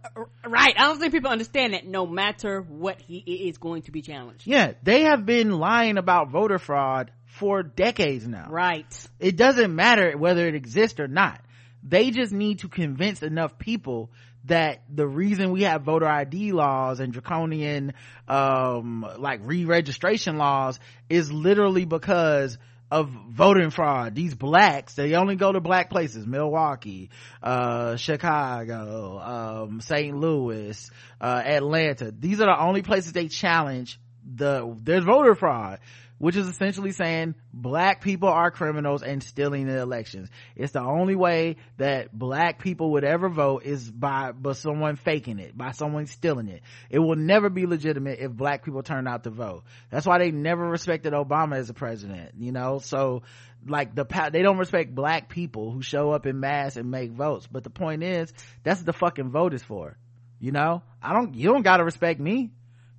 Right. 0.47 0.73
I 0.77 0.83
don't 0.85 0.99
think 0.99 1.11
people 1.11 1.29
understand 1.29 1.73
that 1.73 1.85
no 1.85 2.05
matter 2.05 2.61
what 2.61 3.01
he 3.01 3.17
is 3.17 3.57
going 3.57 3.83
to 3.83 3.91
be 3.91 4.01
challenged. 4.01 4.47
Yeah, 4.47 4.73
they 4.83 5.03
have 5.03 5.25
been 5.25 5.51
lying 5.51 5.97
about 5.97 6.29
voter 6.29 6.59
fraud 6.59 7.11
for 7.25 7.63
decades 7.63 8.27
now. 8.27 8.47
Right. 8.49 9.07
It 9.19 9.35
doesn't 9.35 9.75
matter 9.75 10.17
whether 10.17 10.47
it 10.47 10.55
exists 10.55 10.99
or 10.99 11.07
not. 11.07 11.41
They 11.83 12.11
just 12.11 12.31
need 12.31 12.59
to 12.59 12.69
convince 12.69 13.21
enough 13.21 13.57
people 13.57 14.09
that 14.45 14.83
the 14.93 15.05
reason 15.05 15.51
we 15.51 15.63
have 15.63 15.83
voter 15.83 16.07
ID 16.07 16.53
laws 16.53 16.99
and 16.99 17.11
draconian, 17.11 17.93
um, 18.27 19.05
like 19.17 19.41
re-registration 19.43 20.37
laws 20.37 20.79
is 21.09 21.31
literally 21.31 21.85
because 21.85 22.57
of 22.89 23.09
voting 23.09 23.69
fraud. 23.69 24.15
These 24.15 24.35
blacks, 24.35 24.93
they 24.93 25.13
only 25.15 25.35
go 25.35 25.51
to 25.51 25.59
black 25.59 25.89
places, 25.89 26.25
Milwaukee, 26.25 27.09
uh, 27.43 27.97
Chicago, 27.97 29.19
um, 29.19 29.81
St. 29.81 30.15
Louis, 30.15 30.89
uh, 31.19 31.41
Atlanta. 31.45 32.11
These 32.11 32.39
are 32.39 32.45
the 32.45 32.59
only 32.59 32.81
places 32.81 33.13
they 33.13 33.27
challenge 33.27 33.99
the, 34.35 34.75
there's 34.81 35.03
voter 35.03 35.35
fraud, 35.35 35.79
which 36.19 36.35
is 36.35 36.47
essentially 36.47 36.91
saying 36.91 37.35
black 37.53 38.01
people 38.01 38.29
are 38.29 38.49
criminals 38.51 39.03
and 39.03 39.21
stealing 39.21 39.67
the 39.67 39.79
elections. 39.79 40.29
It's 40.55 40.73
the 40.73 40.81
only 40.81 41.15
way 41.15 41.57
that 41.77 42.17
black 42.17 42.59
people 42.59 42.91
would 42.93 43.03
ever 43.03 43.29
vote 43.29 43.63
is 43.63 43.89
by, 43.89 44.31
by 44.31 44.53
someone 44.53 44.95
faking 44.95 45.39
it, 45.39 45.57
by 45.57 45.71
someone 45.71 46.07
stealing 46.07 46.47
it. 46.47 46.61
It 46.89 46.99
will 46.99 47.15
never 47.15 47.49
be 47.49 47.65
legitimate 47.65 48.19
if 48.19 48.31
black 48.31 48.65
people 48.65 48.83
turn 48.83 49.07
out 49.07 49.23
to 49.25 49.29
vote. 49.29 49.63
That's 49.89 50.05
why 50.05 50.17
they 50.17 50.31
never 50.31 50.67
respected 50.67 51.13
Obama 51.13 51.57
as 51.57 51.69
a 51.69 51.73
president, 51.73 52.31
you 52.37 52.51
know? 52.51 52.79
So, 52.79 53.23
like 53.67 53.95
the 53.95 54.05
they 54.31 54.43
don't 54.43 54.57
respect 54.59 54.95
black 54.95 55.29
people 55.29 55.71
who 55.71 55.81
show 55.81 56.11
up 56.11 56.25
in 56.25 56.39
mass 56.39 56.77
and 56.77 56.89
make 56.89 57.11
votes. 57.11 57.47
But 57.47 57.63
the 57.63 57.69
point 57.69 58.03
is, 58.03 58.31
that's 58.63 58.79
what 58.79 58.85
the 58.85 58.93
fucking 58.93 59.29
vote 59.29 59.53
is 59.53 59.63
for. 59.63 59.97
You 60.39 60.51
know? 60.51 60.83
I 61.01 61.13
don't, 61.13 61.35
you 61.35 61.51
don't 61.51 61.63
gotta 61.63 61.83
respect 61.83 62.19
me. 62.19 62.51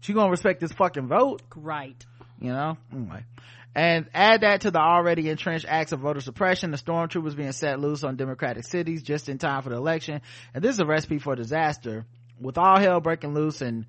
You 0.04 0.14
gonna 0.14 0.30
respect 0.30 0.60
this 0.60 0.72
fucking 0.72 1.08
vote 1.08 1.42
Right. 1.54 2.06
You 2.40 2.52
know? 2.52 2.76
Anyway. 2.92 3.24
And 3.74 4.06
add 4.12 4.40
that 4.40 4.62
to 4.62 4.70
the 4.70 4.80
already 4.80 5.28
entrenched 5.28 5.66
acts 5.68 5.92
of 5.92 6.00
voter 6.00 6.20
suppression. 6.20 6.70
The 6.70 6.78
stormtroopers 6.78 7.36
being 7.36 7.52
set 7.52 7.78
loose 7.78 8.02
on 8.02 8.16
democratic 8.16 8.64
cities 8.64 9.02
just 9.02 9.28
in 9.28 9.38
time 9.38 9.62
for 9.62 9.68
the 9.68 9.76
election. 9.76 10.20
And 10.52 10.64
this 10.64 10.74
is 10.74 10.80
a 10.80 10.86
recipe 10.86 11.18
for 11.18 11.36
disaster. 11.36 12.04
With 12.40 12.58
all 12.58 12.78
hell 12.78 13.00
breaking 13.00 13.34
loose 13.34 13.60
and 13.60 13.86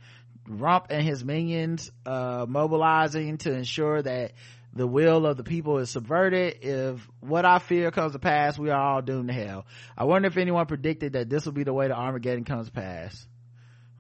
rump 0.48 0.88
and 0.90 1.04
his 1.04 1.24
minions 1.24 1.92
uh 2.06 2.46
mobilizing 2.48 3.38
to 3.38 3.54
ensure 3.54 4.02
that 4.02 4.34
the 4.74 4.88
will 4.88 5.26
of 5.26 5.38
the 5.38 5.44
people 5.44 5.78
is 5.78 5.92
subverted 5.92 6.64
if 6.64 7.08
what 7.20 7.46
i 7.46 7.60
fear 7.60 7.92
comes 7.92 8.14
to 8.14 8.20
pass 8.20 8.58
we 8.58 8.70
are 8.72 8.80
all 8.80 9.02
doomed 9.02 9.28
to 9.28 9.34
hell. 9.34 9.66
I 9.98 10.06
wonder 10.06 10.28
if 10.28 10.38
anyone 10.38 10.66
predicted 10.66 11.14
that 11.14 11.30
this 11.30 11.46
will 11.46 11.54
be 11.54 11.64
the 11.64 11.74
way 11.74 11.88
the 11.88 11.96
armageddon 11.96 12.46
comes 12.46 12.66
to 12.68 12.72
pass. 12.72 13.28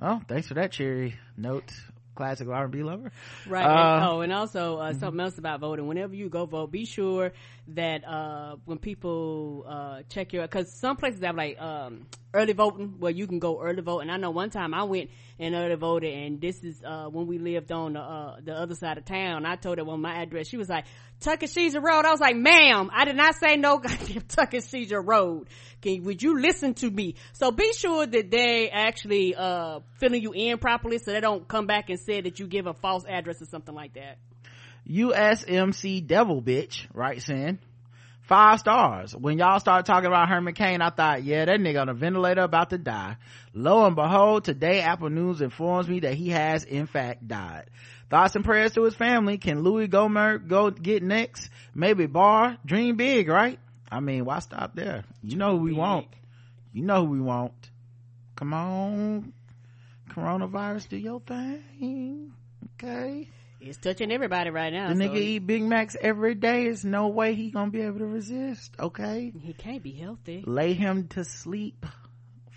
Well 0.01 0.21
thanks 0.27 0.47
for 0.47 0.55
that 0.55 0.71
cheery 0.71 1.15
note 1.37 1.71
classic 2.19 2.49
r&b 2.49 2.83
lover 2.83 3.13
Right. 3.47 3.65
Uh, 3.65 4.09
oh, 4.09 4.19
and 4.19 4.33
also 4.33 4.77
uh, 4.77 4.93
something 4.93 5.21
else 5.21 5.37
about 5.37 5.61
voting. 5.61 5.87
Whenever 5.87 6.13
you 6.13 6.27
go 6.27 6.45
vote, 6.45 6.69
be 6.69 6.83
sure 6.85 7.31
that 7.69 8.05
uh, 8.05 8.57
when 8.65 8.77
people 8.77 9.65
uh, 9.67 10.01
check 10.09 10.33
your, 10.33 10.43
because 10.43 10.69
some 10.69 10.97
places 10.97 11.21
have 11.21 11.37
like 11.37 11.59
um, 11.61 12.05
early 12.33 12.53
voting 12.53 12.95
where 12.99 13.11
you 13.11 13.27
can 13.27 13.39
go 13.39 13.61
early 13.61 13.81
vote. 13.81 13.99
And 13.99 14.11
I 14.11 14.17
know 14.17 14.31
one 14.31 14.49
time 14.49 14.73
I 14.73 14.83
went 14.83 15.09
and 15.39 15.55
early 15.55 15.75
voted, 15.75 16.13
and 16.13 16.39
this 16.39 16.63
is 16.63 16.81
uh, 16.83 17.05
when 17.05 17.27
we 17.27 17.37
lived 17.39 17.71
on 17.71 17.93
the 17.93 17.99
uh, 17.99 18.37
the 18.43 18.53
other 18.53 18.75
side 18.75 18.97
of 18.97 19.05
town. 19.05 19.45
I 19.45 19.55
told 19.55 19.77
her 19.77 19.83
one 19.83 20.01
my 20.01 20.21
address. 20.21 20.47
She 20.47 20.57
was 20.57 20.69
like 20.69 20.85
Tuckaseegee 21.21 21.81
Road. 21.81 22.05
I 22.05 22.11
was 22.11 22.19
like, 22.19 22.35
ma'am, 22.35 22.89
I 22.93 23.05
did 23.05 23.15
not 23.15 23.35
say 23.35 23.55
no 23.55 23.77
goddamn 23.79 24.21
Tuckaseegee 24.21 25.01
Road. 25.03 25.47
Can 25.81 26.03
would 26.03 26.21
you 26.21 26.39
listen 26.39 26.73
to 26.75 26.89
me? 26.89 27.15
So 27.33 27.51
be 27.51 27.73
sure 27.73 28.05
that 28.05 28.31
they 28.31 28.69
actually 28.69 29.35
uh 29.35 29.79
filling 29.99 30.21
you 30.21 30.33
in 30.33 30.57
properly, 30.57 30.99
so 30.99 31.11
they 31.11 31.21
don't 31.21 31.47
come 31.47 31.67
back 31.67 31.89
and 31.89 31.99
say 31.99 32.21
that 32.21 32.39
you 32.39 32.47
give 32.47 32.67
a 32.67 32.73
false 32.73 33.05
address 33.07 33.41
or 33.41 33.45
something 33.45 33.73
like 33.73 33.93
that. 33.93 34.17
USMC 34.87 36.05
Devil 36.07 36.41
Bitch 36.41 36.87
right, 36.93 37.27
in 37.29 37.59
five 38.29 38.59
stars. 38.59 39.15
When 39.15 39.39
y'all 39.39 39.59
started 39.59 39.87
talking 39.87 40.05
about 40.05 40.29
Herman 40.29 40.53
Cain, 40.53 40.81
I 40.81 40.91
thought, 40.91 41.23
yeah, 41.23 41.45
that 41.45 41.59
nigga 41.59 41.81
on 41.81 41.89
a 41.89 41.95
ventilator 41.95 42.43
about 42.43 42.69
to 42.69 42.77
die. 42.77 43.17
Lo 43.55 43.85
and 43.87 43.95
behold, 43.95 44.45
today 44.45 44.81
Apple 44.81 45.09
News 45.09 45.41
informs 45.41 45.89
me 45.89 46.01
that 46.01 46.13
he 46.13 46.29
has 46.29 46.63
in 46.63 46.85
fact 46.85 47.27
died. 47.27 47.71
Thoughts 48.11 48.35
and 48.35 48.45
prayers 48.45 48.73
to 48.73 48.83
his 48.83 48.93
family. 48.93 49.39
Can 49.39 49.63
Louie 49.63 49.87
Gohmert 49.87 50.47
go 50.47 50.69
get 50.69 51.01
next? 51.01 51.49
Maybe 51.73 52.05
Barr. 52.05 52.57
Dream 52.63 52.95
big, 52.95 53.27
right? 53.27 53.59
I 53.91 53.99
mean, 53.99 54.25
why 54.25 54.39
stop 54.39 54.75
there? 54.75 55.03
You 55.23 55.35
know 55.35 55.57
who 55.57 55.63
we 55.63 55.73
want. 55.73 56.07
You 56.71 56.83
know 56.83 57.05
who 57.05 57.11
we 57.11 57.21
want. 57.21 57.71
Come 58.35 58.53
on. 58.53 59.33
Coronavirus, 60.11 60.89
do 60.89 60.97
your 60.97 61.19
thing. 61.19 62.31
Okay. 62.75 63.27
It's 63.61 63.77
touching 63.77 64.11
everybody 64.11 64.49
right 64.49 64.71
now. 64.71 64.93
The 64.93 64.95
so 64.95 65.01
nigga 65.01 65.17
eat 65.17 65.39
Big 65.39 65.63
Macs 65.63 65.95
every 65.99 66.35
day. 66.35 66.65
There's 66.65 66.85
no 66.85 67.09
way 67.09 67.35
he 67.35 67.51
gonna 67.51 67.71
be 67.71 67.81
able 67.81 67.99
to 67.99 68.05
resist. 68.05 68.73
Okay, 68.79 69.33
he 69.37 69.53
can't 69.53 69.83
be 69.83 69.91
healthy. 69.91 70.43
lay 70.45 70.73
him 70.73 71.07
to 71.09 71.25
sleep 71.25 71.85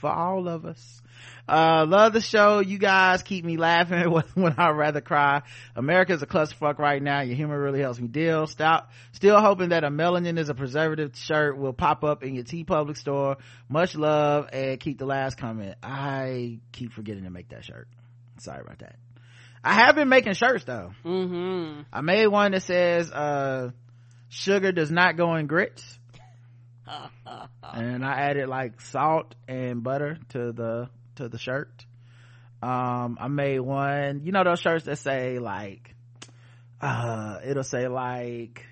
for 0.03 0.11
all 0.11 0.49
of 0.49 0.67
us. 0.67 1.01
Uh, 1.49 1.87
love 1.89 2.13
the 2.13 2.21
show. 2.21 2.59
You 2.61 2.77
guys 2.79 3.23
keep 3.23 3.45
me 3.45 3.57
laughing 3.57 4.11
when, 4.35 4.55
I 4.59 4.71
rather 4.71 5.01
cry. 5.01 5.43
America's 5.77 6.23
a 6.23 6.27
clusterfuck 6.27 6.79
right 6.79 7.03
now. 7.03 7.21
Your 7.21 7.37
humor 7.37 7.59
really 7.61 7.81
helps 7.81 8.01
me 8.01 8.09
deal. 8.09 8.47
Stop. 8.47 8.91
Still 9.13 9.41
hoping 9.41 9.71
that 9.71 9.85
a 9.85 9.91
melanin 9.91 10.39
is 10.39 10.49
a 10.49 10.55
preservative 10.55 11.17
shirt 11.17 11.57
will 11.57 11.73
pop 11.73 12.05
up 12.05 12.25
in 12.25 12.35
your 12.35 12.45
TeePublic 12.45 12.97
store. 12.97 13.37
Much 13.69 13.95
love 13.95 14.49
and 14.53 14.79
keep 14.81 14.99
the 14.99 15.07
last 15.07 15.37
comment. 15.37 15.77
I 15.83 16.59
keep 16.73 16.93
forgetting 16.93 17.25
to 17.25 17.31
make 17.31 17.49
that 17.51 17.65
shirt. 17.65 17.89
Sorry 18.39 18.61
about 18.61 18.81
that. 18.81 18.97
I 19.65 19.75
have 19.75 19.95
been 19.95 20.09
making 20.09 20.35
shirts 20.35 20.65
though. 20.65 20.93
Mm-hmm. 21.05 21.83
I 21.93 22.01
made 22.01 22.27
one 22.27 22.53
that 22.53 22.63
says, 22.63 23.11
uh, 23.11 23.71
sugar 24.29 24.73
does 24.73 24.91
not 24.91 25.17
go 25.17 25.35
in 25.37 25.47
grits. 25.47 25.85
and 27.63 28.05
I 28.05 28.13
added 28.13 28.49
like 28.49 28.81
salt 28.81 29.35
and 29.47 29.83
butter 29.83 30.19
to 30.31 30.53
the, 30.53 30.91
to 31.17 31.29
the 31.29 31.39
shirt. 31.39 31.87
Um, 32.61 33.19
I 33.21 33.29
made 33.29 33.61
one, 33.61 34.23
you 34.25 34.33
know 34.33 34.45
those 34.45 34.61
shirts 34.61 34.85
that 34.87 34.99
say 34.99 35.39
like, 35.39 35.95
uh, 36.81 37.39
it'll 37.45 37.63
say 37.63 37.87
like, 37.89 38.65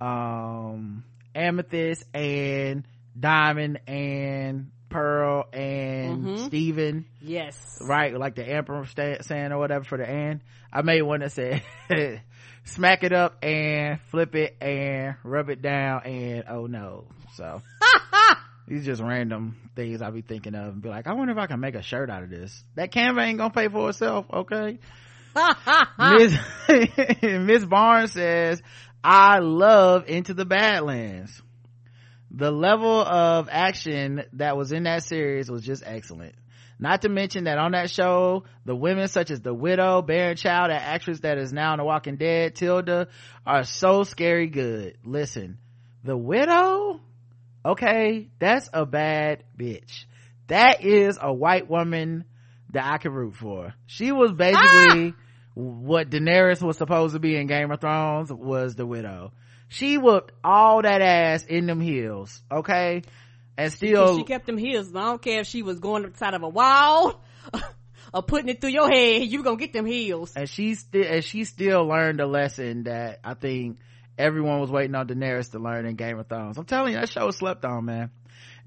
um, 0.00 1.04
amethyst 1.34 2.04
and 2.14 2.84
diamond 3.18 3.80
and 3.86 4.70
pearl 4.90 5.46
and 5.52 6.24
Mhm. 6.26 6.38
Steven 6.46 7.06
Yes. 7.22 7.78
right? 7.80 8.14
Like 8.14 8.34
the 8.34 8.44
emperor 8.46 8.84
sta- 8.86 9.22
saying 9.22 9.52
or 9.52 9.58
whatever 9.58 9.84
for 9.84 9.96
the 9.96 10.06
and 10.08 10.40
i 10.72 10.82
made 10.82 11.02
one 11.02 11.20
that 11.20 11.32
said 11.32 11.62
smack 12.64 13.02
it 13.04 13.12
up 13.12 13.42
and 13.42 14.00
flip 14.10 14.34
it 14.34 14.56
and 14.60 15.16
rub 15.24 15.48
it 15.48 15.62
down 15.62 16.02
and 16.04 16.44
oh 16.48 16.66
no. 16.66 17.06
So 17.34 17.62
these 18.68 18.84
just 18.84 19.00
random 19.02 19.56
things 19.74 20.02
I'll 20.02 20.12
be 20.12 20.20
thinking 20.22 20.54
of 20.54 20.74
and 20.74 20.82
be 20.82 20.88
like 20.88 21.06
i 21.06 21.12
wonder 21.14 21.32
if 21.32 21.38
i 21.38 21.46
can 21.46 21.60
make 21.60 21.74
a 21.74 21.82
shirt 21.82 22.10
out 22.10 22.22
of 22.22 22.30
this. 22.30 22.62
That 22.74 22.92
canva 22.92 23.22
ain't 23.24 23.38
gonna 23.38 23.50
pay 23.54 23.68
for 23.68 23.88
itself 23.88 24.26
okay? 24.32 24.78
Miss 25.98 26.36
miss 27.22 27.64
barnes 27.64 28.12
says 28.12 28.60
i 29.02 29.38
love 29.38 30.04
into 30.08 30.34
the 30.34 30.44
badlands 30.44 31.40
the 32.30 32.50
level 32.50 33.02
of 33.02 33.48
action 33.50 34.22
that 34.34 34.56
was 34.56 34.72
in 34.72 34.84
that 34.84 35.02
series 35.04 35.50
was 35.50 35.62
just 35.62 35.82
excellent. 35.84 36.34
Not 36.78 37.02
to 37.02 37.10
mention 37.10 37.44
that 37.44 37.58
on 37.58 37.72
that 37.72 37.90
show, 37.90 38.44
the 38.64 38.74
women 38.74 39.08
such 39.08 39.30
as 39.30 39.40
the 39.42 39.52
widow, 39.52 40.00
Baron 40.00 40.36
Child, 40.36 40.70
that 40.70 40.80
actress 40.80 41.20
that 41.20 41.36
is 41.36 41.52
now 41.52 41.74
in 41.74 41.78
The 41.78 41.84
Walking 41.84 42.16
Dead, 42.16 42.54
Tilda, 42.54 43.08
are 43.46 43.64
so 43.64 44.04
scary 44.04 44.46
good. 44.46 44.96
Listen, 45.04 45.58
the 46.04 46.16
widow? 46.16 47.00
Okay 47.62 48.30
that's 48.38 48.70
a 48.72 48.86
bad 48.86 49.44
bitch. 49.58 50.06
That 50.46 50.82
is 50.82 51.18
a 51.20 51.32
white 51.32 51.68
woman 51.68 52.24
that 52.72 52.86
i 52.86 52.98
could 52.98 53.12
root 53.12 53.34
for. 53.34 53.74
She 53.86 54.12
was 54.12 54.32
basically 54.32 55.14
ah! 55.14 55.22
what 55.54 56.08
daenerys 56.08 56.62
was 56.62 56.78
supposed 56.78 57.14
to 57.14 57.20
be 57.20 57.36
in 57.36 57.46
game 57.46 57.70
of 57.70 57.80
thrones 57.80 58.32
was 58.32 58.74
the 58.76 58.86
widow 58.86 59.32
she 59.70 59.96
whooped 59.96 60.32
all 60.44 60.82
that 60.82 61.00
ass 61.00 61.44
in 61.44 61.64
them 61.64 61.80
heels 61.80 62.42
okay 62.52 63.02
and 63.60 63.72
still 63.72 64.16
she 64.16 64.24
kept 64.24 64.46
them 64.46 64.56
heels. 64.56 64.94
I 64.94 65.00
don't 65.00 65.22
care 65.22 65.40
if 65.40 65.46
she 65.46 65.62
was 65.62 65.78
going 65.78 66.04
outside 66.04 66.34
of 66.34 66.42
a 66.42 66.48
wall 66.48 67.22
or 68.14 68.22
putting 68.22 68.48
it 68.48 68.60
through 68.60 68.70
your 68.70 68.88
head. 68.90 69.22
You 69.22 69.42
gonna 69.42 69.56
get 69.56 69.72
them 69.72 69.86
heels. 69.86 70.32
and 70.34 70.48
she 70.48 70.74
still 70.74 71.04
and 71.04 71.22
she 71.22 71.44
still 71.44 71.84
learned 71.86 72.20
a 72.20 72.26
lesson 72.26 72.84
that 72.84 73.20
I 73.22 73.34
think 73.34 73.78
everyone 74.16 74.60
was 74.60 74.70
waiting 74.70 74.94
on 74.94 75.08
Daenerys 75.08 75.50
to 75.52 75.58
learn 75.58 75.86
in 75.86 75.96
Game 75.96 76.18
of 76.18 76.26
Thrones. 76.26 76.56
I'm 76.56 76.64
telling 76.64 76.94
you, 76.94 77.00
that 77.00 77.10
show 77.10 77.30
slept 77.30 77.64
on, 77.64 77.84
man. 77.84 78.10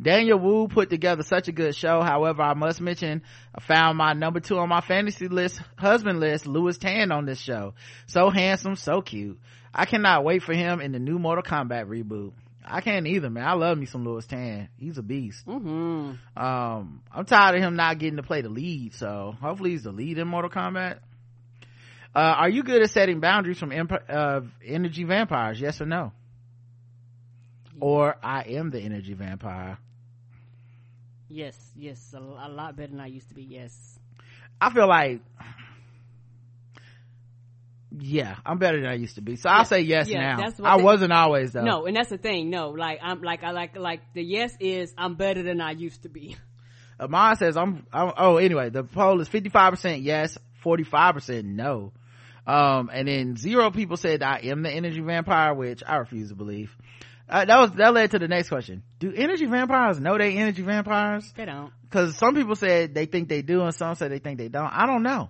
Daniel 0.04 0.38
Wu 0.38 0.68
put 0.68 0.90
together 0.90 1.24
such 1.24 1.48
a 1.48 1.52
good 1.52 1.76
show. 1.76 2.02
However, 2.02 2.42
I 2.42 2.54
must 2.54 2.82
mention, 2.82 3.24
I 3.56 3.62
found 3.62 3.98
my 3.98 4.14
number 4.14 4.40
two 4.40 4.58
on 4.58 4.70
my 4.70 4.82
fantasy 4.82 5.28
list, 5.28 5.62
husband 5.78 6.20
list, 6.20 6.46
Lewis 6.46 6.78
Tan 6.78 7.12
on 7.12 7.26
this 7.26 7.40
show. 7.40 7.74
So 8.08 8.30
handsome, 8.30 8.76
so 8.76 9.02
cute. 9.02 9.40
I 9.74 9.86
cannot 9.86 10.24
wait 10.24 10.44
for 10.44 10.54
him 10.54 10.82
in 10.82 10.92
the 10.92 11.00
new 11.00 11.18
Mortal 11.18 11.44
Kombat 11.44 11.88
reboot. 11.88 12.34
I 12.66 12.82
can't 12.82 13.08
either, 13.08 13.30
man. 13.30 13.46
I 13.46 13.54
love 13.54 13.78
me 13.78 13.86
some 13.86 14.06
Lewis 14.06 14.26
Tan. 14.26 14.70
He's 14.78 14.98
a 14.98 15.04
beast. 15.04 15.46
Mm-hmm. 15.46 16.42
Um, 16.42 17.02
I'm 17.12 17.26
tired 17.26 17.56
of 17.56 17.62
him 17.62 17.76
not 17.76 17.98
getting 18.00 18.18
to 18.18 18.24
play 18.24 18.42
the 18.42 18.50
lead, 18.50 18.94
so 18.94 19.36
hopefully 19.42 19.72
he's 19.72 19.84
the 19.84 19.92
lead 19.92 20.18
in 20.18 20.28
Mortal 20.28 20.52
Kombat. 20.52 21.00
Uh, 22.16 22.20
are 22.20 22.50
you 22.50 22.64
good 22.64 22.82
at 22.82 22.90
setting 22.92 23.20
boundaries 23.20 23.58
from 23.58 23.72
imp- 23.72 24.04
uh, 24.08 24.42
energy 24.64 25.04
vampires? 25.04 25.60
Yes 25.60 25.82
or 25.82 25.86
no? 25.86 26.12
Or 27.80 28.16
I 28.22 28.44
am 28.44 28.70
the 28.70 28.80
energy 28.80 29.14
vampire. 29.14 29.80
Yes, 31.30 31.58
yes, 31.76 32.14
a, 32.14 32.20
a 32.20 32.50
lot 32.50 32.76
better 32.76 32.92
than 32.92 33.00
I 33.00 33.08
used 33.08 33.30
to 33.30 33.36
be. 33.36 33.44
Yes. 33.44 34.00
I 34.62 34.72
feel 34.74 34.88
like, 34.88 35.22
yeah, 37.92 38.36
I'm 38.46 38.58
better 38.58 38.82
than 38.82 38.90
I 38.90 38.96
used 38.96 39.16
to 39.16 39.22
be. 39.22 39.36
So 39.36 39.50
I'll 39.50 39.66
say 39.66 39.82
yes 39.82 40.08
Yeah, 40.08 40.36
now. 40.36 40.52
I 40.64 40.78
they- 40.78 40.84
wasn't 40.84 41.12
always 41.14 41.52
though. 41.52 41.64
No, 41.64 41.86
and 41.86 41.96
that's 41.96 42.10
the 42.10 42.18
thing. 42.18 42.50
No, 42.50 42.70
like 42.70 43.00
I'm 43.02 43.22
like 43.22 43.44
I 43.44 43.52
like 43.52 43.78
like 43.78 44.02
the 44.14 44.24
yes 44.24 44.56
is 44.60 44.94
I'm 44.98 45.16
better 45.16 45.44
than 45.44 45.62
I 45.62 45.72
used 45.72 46.04
to 46.04 46.10
be. 46.10 46.36
Amon 47.00 47.36
says 47.36 47.58
I'm, 47.58 47.86
I'm 47.92 48.14
oh 48.18 48.38
anyway 48.38 48.70
the 48.70 48.84
poll 48.84 49.20
is 49.20 49.28
55% 49.28 50.04
yes 50.04 50.38
45% 50.64 51.44
no 51.44 51.92
um 52.46 52.90
and 52.94 53.08
then 53.08 53.36
zero 53.36 53.72
people 53.72 53.98
said 53.98 54.22
i 54.22 54.38
am 54.44 54.62
the 54.62 54.70
energy 54.70 55.02
vampire 55.02 55.54
which 55.56 55.82
i 55.86 55.96
refuse 55.98 56.30
to 56.30 56.36
believe 56.36 56.78
uh, 57.30 57.46
that 57.46 57.58
was 57.60 57.72
that 57.74 57.94
led 57.94 58.12
to 58.12 58.20
the 58.20 58.28
next 58.28 58.50
question 58.50 58.84
do 59.00 59.12
energy 59.14 59.46
vampires 59.46 60.00
know 60.00 60.18
they 60.18 60.36
energy 60.38 60.62
vampires 60.62 61.32
They 61.36 61.46
don't. 61.46 61.72
because 61.84 62.18
some 62.18 62.36
people 62.36 62.56
said 62.56 62.94
they 62.94 63.06
think 63.06 63.30
they 63.30 63.42
do 63.42 63.62
and 63.62 63.74
some 63.74 63.96
say 63.96 64.08
they 64.08 64.20
think 64.20 64.38
they 64.38 64.50
don't 64.50 64.72
i 64.72 64.86
don't 64.86 65.04
know 65.04 65.30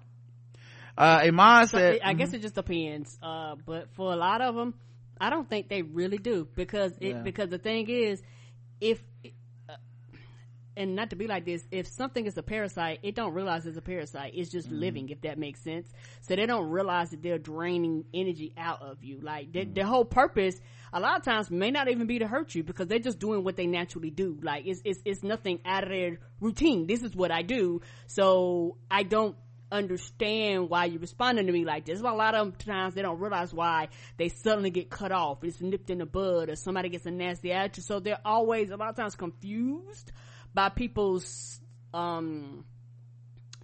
uh 0.97 1.21
Iman 1.23 1.67
So 1.67 1.77
said 1.77 1.95
it- 1.95 2.01
I 2.05 2.13
guess 2.13 2.33
it 2.33 2.41
just 2.41 2.55
depends. 2.55 3.17
Uh, 3.21 3.55
but 3.65 3.89
for 3.95 4.13
a 4.13 4.15
lot 4.15 4.41
of 4.41 4.53
them, 4.53 4.75
I 5.19 5.31
don't 5.31 5.49
think 5.49 5.67
they 5.67 5.81
really 5.81 6.19
do 6.19 6.47
because 6.55 6.91
it 7.01 7.15
Yeah. 7.15 7.21
because 7.23 7.49
the 7.49 7.57
thing 7.57 7.89
is, 7.89 8.21
if 8.79 9.01
and 10.75 10.95
not 10.95 11.09
to 11.11 11.15
be 11.15 11.27
like 11.27 11.45
this, 11.45 11.63
if 11.71 11.87
something 11.87 12.25
is 12.25 12.37
a 12.37 12.43
parasite, 12.43 12.99
it 13.03 13.15
don't 13.15 13.33
realize 13.33 13.65
it's 13.65 13.77
a 13.77 13.81
parasite. 13.81 14.33
It's 14.35 14.49
just 14.49 14.67
mm-hmm. 14.67 14.79
living, 14.79 15.09
if 15.09 15.21
that 15.21 15.37
makes 15.37 15.61
sense. 15.61 15.87
So 16.21 16.35
they 16.35 16.45
don't 16.45 16.69
realize 16.69 17.11
that 17.11 17.21
they're 17.21 17.37
draining 17.37 18.05
energy 18.13 18.53
out 18.57 18.81
of 18.81 19.03
you. 19.03 19.19
Like 19.21 19.51
their 19.53 19.63
mm-hmm. 19.63 19.73
their 19.73 19.85
whole 19.85 20.05
purpose, 20.05 20.59
a 20.91 20.99
lot 20.99 21.17
of 21.17 21.23
times, 21.23 21.51
may 21.51 21.71
not 21.71 21.89
even 21.89 22.07
be 22.07 22.19
to 22.19 22.27
hurt 22.27 22.55
you 22.55 22.63
because 22.63 22.87
they're 22.87 22.99
just 22.99 23.19
doing 23.19 23.43
what 23.43 23.55
they 23.55 23.67
naturally 23.67 24.09
do. 24.09 24.37
Like 24.41 24.65
it's 24.65 24.81
it's 24.83 25.01
it's 25.05 25.23
nothing 25.23 25.59
out 25.65 25.83
of 25.83 25.89
their 25.89 26.19
routine. 26.39 26.87
This 26.87 27.03
is 27.03 27.15
what 27.15 27.31
I 27.31 27.41
do. 27.41 27.81
So 28.07 28.77
I 28.89 29.03
don't 29.03 29.35
understand 29.73 30.69
why 30.69 30.85
you're 30.85 31.01
responding 31.01 31.47
to 31.47 31.51
me 31.51 31.65
like 31.65 31.85
this. 31.85 32.01
But 32.01 32.13
a 32.13 32.15
lot 32.15 32.35
of 32.35 32.57
times 32.57 32.93
they 32.93 33.01
don't 33.01 33.19
realize 33.19 33.53
why 33.53 33.89
they 34.17 34.29
suddenly 34.29 34.69
get 34.69 34.89
cut 34.89 35.11
off. 35.11 35.43
It's 35.43 35.59
nipped 35.59 35.89
in 35.89 35.97
the 35.97 36.05
bud 36.05 36.49
or 36.49 36.55
somebody 36.55 36.89
gets 36.89 37.05
a 37.05 37.11
nasty 37.11 37.51
attitude. 37.51 37.83
So 37.83 37.99
they're 37.99 38.19
always 38.23 38.69
a 38.69 38.77
lot 38.77 38.89
of 38.89 38.95
times 38.95 39.15
confused 39.15 40.11
by 40.53 40.69
people's, 40.69 41.59
um, 41.93 42.65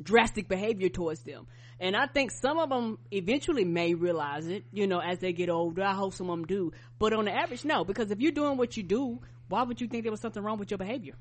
drastic 0.02 0.48
behavior 0.48 0.90
towards 0.90 1.22
them. 1.24 1.48
And 1.80 1.96
I 1.96 2.08
think 2.08 2.32
some 2.32 2.58
of 2.58 2.70
them 2.70 3.00
eventually 3.12 3.64
may 3.64 3.94
realize 3.94 4.48
it, 4.48 4.66
you 4.72 4.88
know, 4.88 5.00
as 5.00 5.20
they 5.20 5.32
get 5.32 5.50
older. 5.50 5.84
I 5.84 5.94
hope 5.94 6.14
some 6.14 6.30
of 6.30 6.38
them 6.38 6.46
do. 6.46 6.74
But 6.98 7.14
on 7.14 7.26
the 7.26 7.32
average, 7.32 7.64
no, 7.64 7.86
because 7.86 8.12
if 8.12 8.20
you're 8.20 8.34
doing 8.34 8.58
what 8.58 8.76
you 8.76 8.84
do, 8.84 9.20
why 9.48 9.64
would 9.64 9.80
you 9.80 9.88
think 9.88 10.04
there 10.04 10.12
was 10.12 10.20
something 10.20 10.44
wrong 10.44 10.60
with 10.60 10.72
your 10.72 10.78
behavior? 10.78 11.16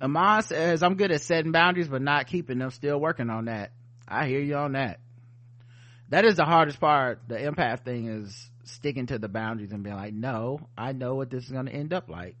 Amon 0.00 0.42
says 0.42 0.82
i'm 0.82 0.94
good 0.94 1.10
at 1.10 1.22
setting 1.22 1.52
boundaries 1.52 1.88
but 1.88 2.02
not 2.02 2.26
keeping 2.26 2.58
them 2.58 2.70
still 2.70 3.00
working 3.00 3.30
on 3.30 3.46
that 3.46 3.72
i 4.06 4.26
hear 4.26 4.40
you 4.40 4.54
on 4.54 4.72
that 4.72 5.00
that 6.08 6.24
is 6.24 6.36
the 6.36 6.44
hardest 6.44 6.78
part 6.78 7.20
the 7.26 7.36
empath 7.36 7.80
thing 7.80 8.06
is 8.06 8.50
sticking 8.64 9.06
to 9.06 9.18
the 9.18 9.28
boundaries 9.28 9.72
and 9.72 9.82
being 9.82 9.96
like 9.96 10.14
no 10.14 10.60
i 10.76 10.92
know 10.92 11.14
what 11.14 11.30
this 11.30 11.44
is 11.44 11.50
going 11.50 11.66
to 11.66 11.72
end 11.72 11.92
up 11.92 12.08
like 12.08 12.36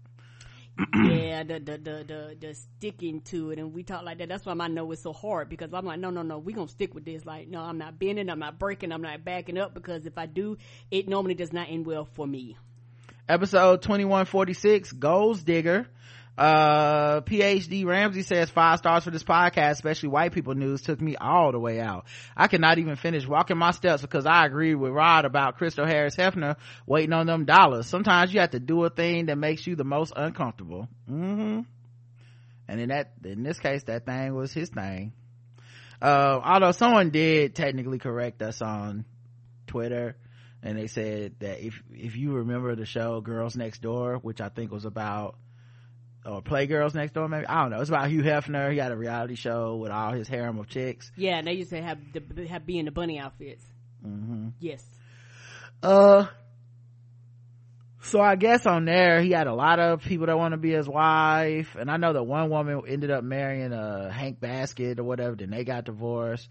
yeah, 0.94 1.42
the, 1.42 1.58
the 1.58 1.78
the 1.78 2.04
the 2.06 2.36
the 2.40 2.54
sticking 2.54 3.20
to 3.22 3.50
it, 3.50 3.58
and 3.58 3.72
we 3.74 3.82
talk 3.82 4.04
like 4.04 4.18
that. 4.18 4.28
That's 4.28 4.46
why 4.46 4.54
I 4.58 4.68
know 4.68 4.90
it's 4.92 5.02
so 5.02 5.12
hard 5.12 5.48
because 5.48 5.72
I'm 5.74 5.84
like, 5.84 5.98
no, 5.98 6.10
no, 6.10 6.22
no, 6.22 6.38
we 6.38 6.52
gonna 6.52 6.68
stick 6.68 6.94
with 6.94 7.04
this. 7.04 7.24
Like, 7.26 7.48
no, 7.48 7.60
I'm 7.60 7.78
not 7.78 7.98
bending, 7.98 8.30
I'm 8.30 8.38
not 8.38 8.58
breaking, 8.58 8.92
I'm 8.92 9.02
not 9.02 9.24
backing 9.24 9.58
up 9.58 9.74
because 9.74 10.06
if 10.06 10.16
I 10.18 10.26
do, 10.26 10.56
it 10.90 11.08
normally 11.08 11.34
does 11.34 11.52
not 11.52 11.68
end 11.68 11.86
well 11.86 12.04
for 12.04 12.26
me. 12.26 12.56
episode 13.28 13.82
2146 13.82 14.92
goals 14.92 15.42
digger 15.42 15.86
uh 16.38 17.20
phd 17.22 17.84
ramsey 17.84 18.22
says 18.22 18.48
five 18.48 18.78
stars 18.78 19.02
for 19.02 19.10
this 19.10 19.24
podcast 19.24 19.72
especially 19.72 20.08
white 20.08 20.32
people 20.32 20.54
news 20.54 20.80
took 20.82 21.00
me 21.00 21.16
all 21.16 21.50
the 21.50 21.58
way 21.58 21.80
out. 21.80 22.06
I 22.36 22.46
cannot 22.46 22.78
even 22.78 22.94
finish 22.94 23.26
walking 23.26 23.58
my 23.58 23.72
steps 23.72 24.02
because 24.02 24.24
i 24.24 24.46
agree 24.46 24.76
with 24.76 24.92
rod 24.92 25.24
about 25.24 25.56
crystal 25.56 25.84
harris 25.84 26.14
hefner 26.14 26.54
waiting 26.86 27.12
on 27.12 27.26
them 27.26 27.44
dollars. 27.44 27.88
Sometimes 27.88 28.32
you 28.32 28.38
have 28.38 28.52
to 28.52 28.60
do 28.60 28.84
a 28.84 28.90
thing 28.90 29.26
that 29.26 29.36
makes 29.36 29.66
you 29.66 29.74
the 29.74 29.82
most 29.82 30.12
uncomfortable. 30.14 30.88
Mm-hmm. 31.10 31.62
And 32.68 32.80
in 32.80 32.90
that 32.90 33.14
in 33.24 33.42
this 33.42 33.58
case 33.58 33.82
that 33.84 34.06
thing 34.06 34.32
was 34.32 34.52
his 34.52 34.68
thing. 34.68 35.14
Uh 36.00 36.38
although 36.44 36.70
someone 36.70 37.10
did 37.10 37.56
technically 37.56 37.98
correct 37.98 38.42
us 38.42 38.62
on 38.62 39.04
twitter 39.66 40.16
and 40.62 40.78
they 40.78 40.86
said 40.86 41.34
that 41.40 41.60
if 41.60 41.82
if 41.90 42.16
you 42.16 42.34
remember 42.34 42.76
the 42.76 42.86
show 42.86 43.20
girls 43.20 43.56
next 43.56 43.82
door 43.82 44.18
which 44.22 44.40
i 44.40 44.48
think 44.48 44.70
was 44.70 44.84
about 44.84 45.36
or 46.24 46.42
playgirls 46.42 46.94
next 46.94 47.14
door 47.14 47.28
maybe? 47.28 47.46
I 47.46 47.62
don't 47.62 47.70
know. 47.70 47.80
It's 47.80 47.90
about 47.90 48.10
hugh 48.10 48.22
hefner. 48.22 48.72
He 48.72 48.78
had 48.78 48.92
a 48.92 48.96
reality 48.96 49.34
show 49.34 49.76
with 49.76 49.90
all 49.90 50.12
his 50.12 50.28
harem 50.28 50.58
of 50.58 50.68
chicks. 50.68 51.10
Yeah, 51.16 51.38
and 51.38 51.46
they 51.46 51.54
used 51.54 51.70
to 51.70 51.80
have 51.82 51.98
the 52.12 52.46
have 52.46 52.66
be 52.66 52.78
in 52.78 52.84
the 52.84 52.90
bunny 52.90 53.18
outfits. 53.18 53.64
hmm 54.02 54.48
Yes, 54.60 54.84
uh 55.82 56.26
so 58.00 58.20
i 58.20 58.36
guess 58.36 58.64
on 58.64 58.84
there 58.84 59.20
he 59.20 59.30
had 59.32 59.46
a 59.46 59.54
lot 59.54 59.78
of 59.80 60.02
people 60.02 60.26
that 60.26 60.38
want 60.38 60.52
to 60.52 60.56
be 60.56 60.70
his 60.70 60.88
wife 60.88 61.76
and 61.78 61.90
i 61.90 61.96
know 61.96 62.12
that 62.12 62.22
one 62.22 62.48
woman 62.48 62.80
ended 62.86 63.10
up 63.10 63.22
marrying 63.24 63.72
uh 63.72 64.10
Hank 64.10 64.40
Baskett 64.40 64.98
or 64.98 65.04
whatever 65.04 65.36
then 65.36 65.50
they 65.50 65.64
got 65.64 65.84
divorced. 65.84 66.48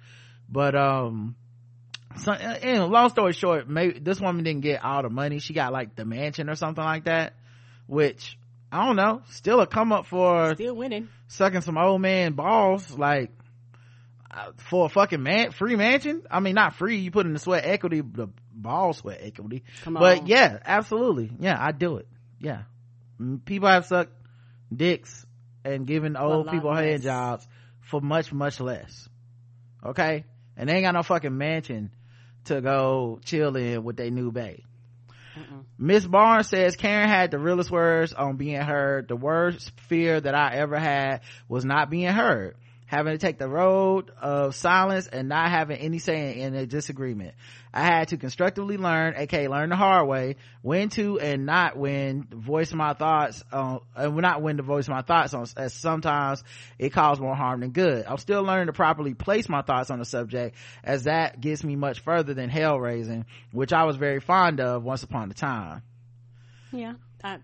But 0.49 0.75
um 0.75 1.35
so 2.17 2.31
and 2.31 2.85
long 2.85 3.09
story 3.09 3.33
short 3.33 3.67
maybe 3.69 3.99
this 3.99 4.19
woman 4.19 4.43
didn't 4.43 4.61
get 4.61 4.83
all 4.83 5.01
the 5.03 5.09
money. 5.09 5.39
She 5.39 5.53
got 5.53 5.73
like 5.73 5.95
the 5.95 6.05
mansion 6.05 6.49
or 6.49 6.55
something 6.55 6.83
like 6.83 7.05
that 7.05 7.33
which 7.85 8.37
i 8.71 8.85
don't 8.85 8.95
know. 8.95 9.21
Still 9.29 9.61
a 9.61 9.67
come 9.67 9.91
up 9.91 10.05
for 10.05 10.53
still 10.55 10.75
winning. 10.75 11.09
sucking 11.27 11.61
some 11.61 11.77
old 11.77 12.01
man 12.01 12.33
balls 12.33 12.97
like 12.97 13.31
uh, 14.29 14.51
for 14.57 14.85
a 14.85 14.89
fucking 14.89 15.23
man 15.23 15.51
free 15.51 15.75
mansion? 15.75 16.23
I 16.29 16.39
mean 16.39 16.55
not 16.55 16.75
free. 16.75 16.97
You 16.97 17.11
put 17.11 17.25
in 17.25 17.33
the 17.33 17.39
sweat 17.39 17.65
equity 17.65 18.01
the 18.01 18.27
ball 18.53 18.93
sweat 18.93 19.19
equity. 19.21 19.63
Come 19.83 19.93
but 19.95 20.19
on. 20.19 20.27
yeah 20.27 20.59
absolutely. 20.65 21.31
Yeah 21.39 21.57
i 21.59 21.71
do 21.71 21.97
it. 21.97 22.07
Yeah. 22.39 22.63
Mm, 23.21 23.43
people 23.45 23.69
have 23.69 23.85
sucked 23.85 24.13
dicks 24.75 25.25
and 25.63 25.87
given 25.87 26.17
old 26.17 26.49
people 26.49 26.73
hand 26.73 26.87
less. 26.91 27.03
jobs 27.03 27.47
for 27.81 28.01
much 28.01 28.33
much 28.33 28.59
less. 28.59 29.07
Okay? 29.85 30.25
And 30.57 30.67
they 30.67 30.73
ain't 30.73 30.83
got 30.85 30.93
no 30.93 31.03
fucking 31.03 31.37
mansion 31.37 31.91
to 32.45 32.61
go 32.61 33.19
chill 33.23 33.55
in 33.55 33.83
with 33.83 33.97
their 33.97 34.09
new 34.11 34.31
babe 34.31 34.63
Miss 35.77 36.05
Barnes 36.05 36.49
says 36.49 36.75
Karen 36.75 37.09
had 37.09 37.31
the 37.31 37.39
realest 37.39 37.71
words 37.71 38.13
on 38.13 38.37
being 38.37 38.61
heard. 38.61 39.07
The 39.07 39.15
worst 39.15 39.71
fear 39.87 40.19
that 40.19 40.35
I 40.35 40.55
ever 40.55 40.79
had 40.79 41.21
was 41.47 41.65
not 41.65 41.89
being 41.89 42.11
heard. 42.11 42.55
Having 42.87 43.13
to 43.13 43.17
take 43.17 43.37
the 43.37 43.49
road 43.49 44.11
of 44.21 44.55
silence 44.55 45.07
and 45.07 45.27
not 45.29 45.49
having 45.49 45.77
any 45.77 45.99
say 45.99 46.39
in 46.39 46.55
a 46.55 46.65
disagreement. 46.65 47.35
I 47.73 47.83
had 47.83 48.07
to 48.07 48.17
constructively 48.17 48.77
learn, 48.77 49.13
aka 49.17 49.49
learn 49.49 49.69
the 49.69 49.75
hard 49.75 50.07
way, 50.07 50.37
when 50.61 50.89
to 50.91 51.19
and 51.19 51.45
not 51.45 51.77
when 51.77 52.23
voice 52.23 52.73
my 52.73 52.93
thoughts 52.93 53.43
on, 53.51 53.81
and 53.93 54.15
not 54.15 54.41
when 54.41 54.57
to 54.57 54.63
voice 54.63 54.87
my 54.87 55.01
thoughts 55.01 55.33
on, 55.33 55.45
as 55.57 55.73
sometimes 55.73 56.43
it 56.79 56.91
caused 56.91 57.21
more 57.21 57.35
harm 57.35 57.59
than 57.59 57.71
good. 57.71 58.05
I'm 58.07 58.17
still 58.17 58.41
learning 58.41 58.67
to 58.67 58.73
properly 58.73 59.13
place 59.13 59.49
my 59.49 59.61
thoughts 59.61 59.89
on 59.89 59.99
the 59.99 60.05
subject 60.05 60.55
as 60.83 61.03
that 61.03 61.41
gets 61.41 61.63
me 61.63 61.75
much 61.75 61.99
further 61.99 62.33
than 62.33 62.49
hell 62.49 62.79
raising, 62.79 63.25
which 63.51 63.73
I 63.73 63.83
was 63.83 63.97
very 63.97 64.21
fond 64.21 64.59
of 64.61 64.83
once 64.83 65.03
upon 65.03 65.29
a 65.29 65.33
time. 65.33 65.83
Yeah, 66.71 66.93
That, 67.19 67.41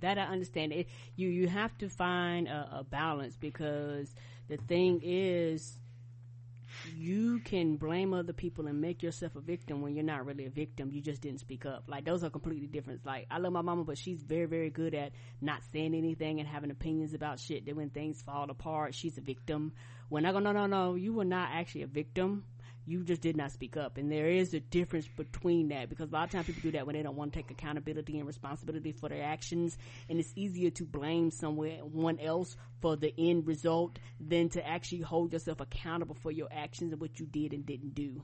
that 0.00 0.18
I 0.18 0.22
understand. 0.22 0.72
It, 0.72 0.88
you 1.16 1.28
you 1.28 1.48
have 1.48 1.76
to 1.78 1.88
find 1.88 2.48
a, 2.48 2.78
a 2.80 2.84
balance 2.84 3.36
because 3.36 4.12
the 4.48 4.56
thing 4.56 5.00
is, 5.02 5.78
you 6.96 7.40
can 7.40 7.76
blame 7.76 8.14
other 8.14 8.32
people 8.32 8.66
and 8.66 8.80
make 8.80 9.02
yourself 9.02 9.36
a 9.36 9.40
victim 9.40 9.82
when 9.82 9.94
you're 9.94 10.04
not 10.04 10.26
really 10.26 10.46
a 10.46 10.50
victim. 10.50 10.90
You 10.92 11.00
just 11.00 11.22
didn't 11.22 11.40
speak 11.40 11.66
up. 11.66 11.84
Like 11.86 12.04
those 12.04 12.24
are 12.24 12.30
completely 12.30 12.66
different. 12.66 13.04
Like 13.04 13.26
I 13.30 13.38
love 13.38 13.52
my 13.52 13.62
mama, 13.62 13.84
but 13.84 13.98
she's 13.98 14.22
very, 14.22 14.46
very 14.46 14.70
good 14.70 14.94
at 14.94 15.12
not 15.40 15.62
saying 15.72 15.94
anything 15.94 16.40
and 16.40 16.48
having 16.48 16.70
opinions 16.70 17.14
about 17.14 17.40
shit. 17.40 17.66
That 17.66 17.76
when 17.76 17.90
things 17.90 18.22
fall 18.22 18.50
apart, 18.50 18.94
she's 18.94 19.18
a 19.18 19.22
victim. 19.22 19.72
When 20.08 20.24
I 20.24 20.32
go, 20.32 20.38
no, 20.38 20.52
no, 20.52 20.66
no, 20.66 20.94
you 20.94 21.12
were 21.12 21.24
not 21.24 21.50
actually 21.52 21.82
a 21.82 21.86
victim 21.86 22.44
you 22.88 23.04
just 23.04 23.20
did 23.20 23.36
not 23.36 23.52
speak 23.52 23.76
up. 23.76 23.98
And 23.98 24.10
there 24.10 24.28
is 24.28 24.54
a 24.54 24.60
difference 24.60 25.06
between 25.16 25.68
that 25.68 25.88
because 25.88 26.08
a 26.10 26.12
lot 26.12 26.24
of 26.24 26.30
times 26.30 26.46
people 26.46 26.62
do 26.62 26.72
that 26.72 26.86
when 26.86 26.96
they 26.96 27.02
don't 27.02 27.16
want 27.16 27.32
to 27.32 27.38
take 27.38 27.50
accountability 27.50 28.18
and 28.18 28.26
responsibility 28.26 28.92
for 28.92 29.08
their 29.08 29.22
actions. 29.22 29.76
And 30.08 30.18
it's 30.18 30.32
easier 30.34 30.70
to 30.70 30.84
blame 30.84 31.30
someone 31.30 32.18
else 32.20 32.56
for 32.80 32.96
the 32.96 33.12
end 33.18 33.46
result 33.46 33.98
than 34.20 34.48
to 34.50 34.66
actually 34.66 35.02
hold 35.02 35.32
yourself 35.32 35.60
accountable 35.60 36.14
for 36.14 36.32
your 36.32 36.48
actions 36.50 36.92
and 36.92 37.00
what 37.00 37.20
you 37.20 37.26
did 37.26 37.52
and 37.52 37.66
didn't 37.66 37.94
do. 37.94 38.22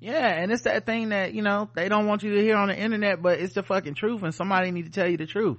Yeah, 0.00 0.26
and 0.26 0.52
it's 0.52 0.62
that 0.62 0.86
thing 0.86 1.10
that, 1.10 1.34
you 1.34 1.42
know, 1.42 1.70
they 1.74 1.88
don't 1.88 2.06
want 2.06 2.22
you 2.22 2.34
to 2.34 2.40
hear 2.40 2.56
on 2.56 2.68
the 2.68 2.76
internet, 2.76 3.22
but 3.22 3.40
it's 3.40 3.54
the 3.54 3.62
fucking 3.62 3.94
truth 3.94 4.22
and 4.22 4.34
somebody 4.34 4.70
need 4.70 4.86
to 4.86 4.90
tell 4.90 5.08
you 5.08 5.16
the 5.16 5.26
truth. 5.26 5.58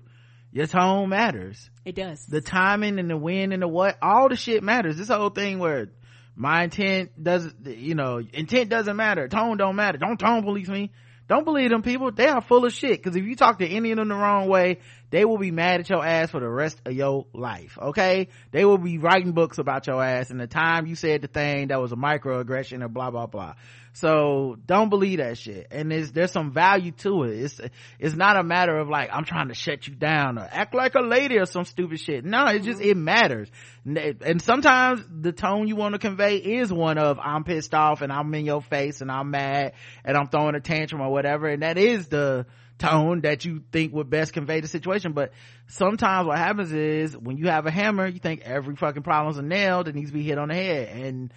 Your 0.52 0.68
tone 0.68 1.10
matters. 1.10 1.70
It 1.84 1.96
does. 1.96 2.26
The 2.26 2.42
timing 2.42 2.98
and 3.00 3.10
the 3.10 3.18
when 3.18 3.52
and 3.52 3.62
the 3.62 3.68
what, 3.68 3.98
all 4.02 4.30
the 4.30 4.36
shit 4.36 4.64
matters. 4.64 4.98
This 4.98 5.10
whole 5.10 5.30
thing 5.30 5.60
where 5.60 5.90
my 6.36 6.64
intent 6.64 7.22
doesn't 7.22 7.66
you 7.66 7.96
know 7.96 8.22
intent 8.34 8.70
doesn't 8.70 8.96
matter. 8.96 9.28
Tone 9.28 9.58
don't 9.58 9.76
matter. 9.76 9.98
Don't 9.98 10.20
tone 10.20 10.44
police 10.44 10.68
me. 10.68 10.92
Don't 11.28 11.44
believe 11.44 11.72
them 11.72 11.82
people. 11.82 12.12
They 12.12 12.28
are 12.28 12.42
full 12.42 12.66
of 12.66 12.74
shit. 12.74 13.02
Because 13.02 13.16
if 13.16 13.26
you 13.26 13.36
talk 13.36 13.58
to 13.58 13.68
any 13.68 13.92
of 13.92 13.98
them 13.98 14.10
the 14.10 14.16
wrong 14.16 14.48
way 14.48 14.80
they 15.12 15.24
will 15.24 15.38
be 15.38 15.52
mad 15.52 15.80
at 15.80 15.90
your 15.90 16.06
ass 16.06 16.32
for 16.32 16.40
the 16.40 16.50
rest 16.50 16.80
of 16.86 16.94
your 16.94 17.26
life 17.34 17.78
okay? 17.82 18.28
They 18.52 18.66
will 18.66 18.78
be 18.78 18.98
writing 18.98 19.32
books 19.32 19.58
about 19.58 19.88
your 19.88 20.04
ass 20.04 20.30
and 20.30 20.40
the 20.40 20.48
time 20.48 20.88
you 20.88 20.96
said 20.96 21.22
the 21.22 21.28
thing 21.28 21.68
that 21.68 21.82
was 21.82 21.92
a 21.92 21.96
microaggression 21.96 22.84
or 22.84 22.90
blah 22.90 23.12
blah 23.12 23.28
blah 23.28 23.54
so 23.96 24.58
don't 24.66 24.90
believe 24.90 25.20
that 25.20 25.38
shit. 25.38 25.68
And 25.72 25.90
there's 25.90 26.12
there's 26.12 26.32
some 26.34 26.52
value 26.52 26.92
to 26.92 27.24
it. 27.24 27.40
It's 27.40 27.62
it's 27.98 28.14
not 28.14 28.36
a 28.36 28.44
matter 28.44 28.78
of 28.78 28.90
like 28.90 29.10
i'm 29.14 29.24
trying 29.24 29.48
to 29.48 29.54
shut 29.54 29.88
you 29.88 29.96
down 29.96 30.38
or 30.38 30.46
act 30.52 30.76
like 30.76 30.96
a 30.96 31.00
lady 31.00 31.38
or 31.38 31.46
some 31.46 31.64
stupid 31.64 32.02
shit. 32.02 32.26
No 32.26 32.46
it 32.48 32.64
just 32.64 32.82
mm-hmm. 32.82 32.90
it 32.90 32.98
matters. 32.98 33.50
And 33.86 34.42
sometimes 34.42 35.02
the 35.10 35.32
tone 35.32 35.70
you 35.70 35.78
want 35.78 35.94
to 35.94 36.00
convey 36.00 36.36
is 36.36 36.74
one 36.74 36.98
of 36.98 37.20
i'm 37.22 37.46
pissed 37.46 37.74
off 37.74 38.02
and 38.02 38.12
i'm 38.12 38.34
in 38.34 38.44
your 38.44 38.62
face 38.62 39.00
and 39.00 39.10
i'm 39.10 39.32
mad 39.32 39.72
and 40.04 40.18
i'm 40.18 40.28
throwing 40.28 40.56
a 40.56 40.60
tantrum 40.60 41.02
or 41.02 41.10
whatever. 41.10 41.48
And 41.48 41.64
that 41.64 41.78
is 41.78 42.10
the 42.10 42.48
tone 42.78 43.22
that 43.22 43.46
you 43.46 43.64
think 43.72 43.94
would 43.94 44.10
best 44.10 44.34
convey 44.34 44.60
the 44.60 44.68
situation. 44.68 45.14
But 45.14 45.32
sometimes 45.68 46.28
what 46.28 46.38
happens 46.38 46.74
is 46.74 47.18
when 47.18 47.38
you 47.38 47.48
have 47.48 47.66
a 47.66 47.72
hammer 47.72 48.08
you 48.08 48.20
think 48.20 48.42
every 48.42 48.76
fucking 48.76 49.04
problem's 49.04 49.38
a 49.38 49.42
nail 49.42 49.86
that 49.86 49.96
needs 49.96 50.10
to 50.10 50.14
be 50.14 50.24
hit 50.24 50.38
on 50.38 50.50
the 50.50 50.56
head. 50.56 50.90
And 50.90 51.34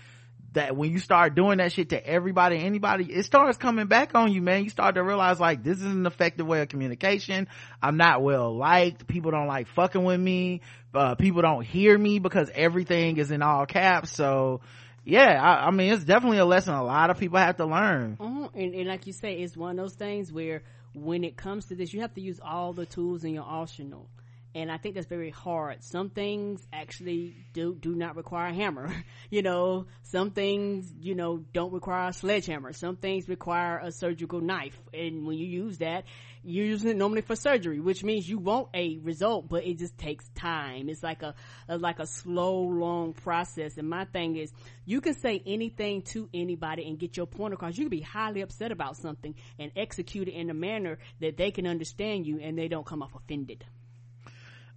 that 0.59 0.77
when 0.77 0.91
you 0.91 0.99
start 0.99 1.37
doing 1.37 1.59
that 1.59 1.73
shit 1.73 1.91
to 1.91 2.07
everybody, 2.07 2.59
anybody, 2.59 3.05
it 3.05 3.25
starts 3.25 3.57
coming 3.57 3.87
back 3.87 4.17
on 4.17 4.33
you, 4.33 4.43
man. 4.43 4.65
You 4.65 4.71
start 4.71 4.97
to 4.97 5.05
realize 5.05 5.39
like 5.39 5.63
this 5.63 5.79
is 5.79 5.85
an 5.85 6.05
effective 6.05 6.47
way 6.47 6.61
of 6.61 6.69
communication. 6.69 7.47
I'm 7.81 7.97
not 7.97 8.23
well 8.23 8.57
liked. 8.57 9.07
People 9.07 9.31
don't 9.31 9.47
like 9.47 9.69
fucking 9.69 10.03
with 10.03 10.21
me. 10.21 10.63
Uh, 10.93 11.15
people 11.15 11.43
don't 11.43 11.65
hear 11.65 11.97
me 11.97 12.19
because 12.19 12.51
everything 12.53 13.19
is 13.19 13.31
in 13.31 13.41
all 13.41 13.67
caps. 13.67 14.11
So 14.11 14.61
yeah, 15.05 15.41
I, 15.41 15.69
I, 15.69 15.71
mean, 15.71 15.93
it's 15.93 16.05
definitely 16.05 16.39
a 16.39 16.45
lesson 16.45 16.75
a 16.75 16.83
lot 16.83 17.11
of 17.11 17.19
people 17.19 17.39
have 17.39 17.57
to 17.59 17.65
learn. 17.65 18.17
Mm-hmm. 18.21 18.59
And, 18.59 18.75
and 18.75 18.89
like 18.89 19.07
you 19.07 19.13
say, 19.13 19.35
it's 19.35 19.57
one 19.57 19.79
of 19.79 19.85
those 19.85 19.95
things 19.95 20.33
where 20.33 20.63
when 20.93 21.23
it 21.23 21.37
comes 21.37 21.67
to 21.67 21.77
this, 21.77 21.95
you 21.95 22.01
have 22.01 22.15
to 22.15 22.21
use 22.21 22.41
all 22.45 22.73
the 22.73 22.85
tools 22.85 23.23
in 23.23 23.33
your 23.33 23.45
arsenal 23.45 24.09
and 24.59 24.73
I 24.73 24.77
think 24.77 24.97
that's 24.97 25.07
very 25.07 25.31
hard. 25.31 25.85
Some 25.85 26.11
things 26.11 26.67
actually 26.73 27.37
do 27.53 27.77
do 27.77 27.95
not 27.95 28.17
require 28.17 28.49
a 28.49 28.53
hammer. 28.53 28.93
you 29.31 29.41
know, 29.41 29.87
some 30.03 30.33
things 30.33 30.93
you 30.99 31.15
know 31.15 31.45
don't 31.53 31.73
require 31.73 32.09
a 32.09 32.13
sledgehammer. 32.13 32.73
Some 32.73 32.97
things 32.97 33.29
require 33.29 33.79
a 33.79 33.93
surgical 33.93 34.41
knife, 34.41 34.77
and 34.93 35.27
when 35.27 35.39
you 35.39 35.47
use 35.47 35.79
that, 35.79 36.07
you're 36.43 36.67
using 36.67 36.91
it 36.91 36.97
normally 36.97 37.21
for 37.21 37.37
surgery, 37.37 37.79
which 37.79 38.03
means 38.03 38.29
you 38.29 38.39
want 38.39 38.69
a 38.75 38.99
result, 38.99 39.49
but 39.49 39.65
it 39.65 39.79
just 39.79 39.97
takes 39.97 40.29
time. 40.31 40.89
It's 40.89 41.05
like 41.05 41.23
a, 41.23 41.37
a 41.69 41.79
like 41.79 42.01
a 42.01 42.07
slow, 42.07 42.61
long 42.63 43.13
process. 43.13 43.79
And 43.79 43.89
my 43.89 44.07
thing 44.07 44.37
is, 44.37 44.53
you 44.85 45.01
can 45.01 45.15
say 45.15 45.41
anything 45.47 46.03
to 46.15 46.29
anybody 46.35 46.85
and 46.89 46.99
get 46.99 47.17
your 47.17 47.27
point 47.27 47.55
across. 47.55 47.79
You 47.79 47.85
can 47.85 47.91
be 47.91 48.01
highly 48.01 48.41
upset 48.41 48.73
about 48.73 48.97
something 48.97 49.37
and 49.61 49.71
execute 49.77 50.27
it 50.27 50.35
in 50.35 50.51
a 50.51 50.55
manner 50.55 50.99
that 51.21 51.37
they 51.37 51.53
can 51.53 51.69
understand 51.69 52.27
you 52.27 52.41
and 52.41 52.59
they 52.59 52.67
don't 52.67 52.85
come 52.85 53.03
off 53.05 53.15
offended 53.15 53.65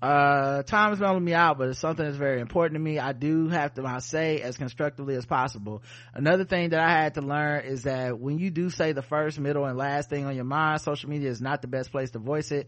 uh 0.01 0.63
time 0.63 0.93
is 0.93 0.99
melting 0.99 1.23
me 1.23 1.33
out 1.33 1.59
but 1.59 1.69
it's 1.69 1.77
something 1.77 2.03
that's 2.03 2.17
very 2.17 2.41
important 2.41 2.75
to 2.75 2.79
me. 2.79 2.97
I 2.97 3.13
do 3.13 3.49
have 3.49 3.75
to 3.75 3.85
I 3.85 3.99
say 3.99 4.41
as 4.41 4.57
constructively 4.57 5.15
as 5.15 5.25
possible. 5.27 5.83
Another 6.13 6.43
thing 6.43 6.69
that 6.69 6.79
i 6.79 6.89
had 6.89 7.13
to 7.15 7.21
learn 7.21 7.65
is 7.65 7.83
that 7.83 8.19
when 8.19 8.39
you 8.39 8.49
do 8.49 8.71
say 8.71 8.93
the 8.93 9.03
first 9.03 9.39
middle 9.39 9.63
and 9.65 9.77
last 9.77 10.09
thing 10.09 10.25
on 10.25 10.35
your 10.35 10.45
mind 10.45 10.81
social 10.81 11.09
media 11.09 11.29
is 11.29 11.39
not 11.39 11.61
the 11.61 11.67
best 11.67 11.91
place 11.91 12.11
to 12.11 12.19
voice 12.19 12.51
it. 12.51 12.67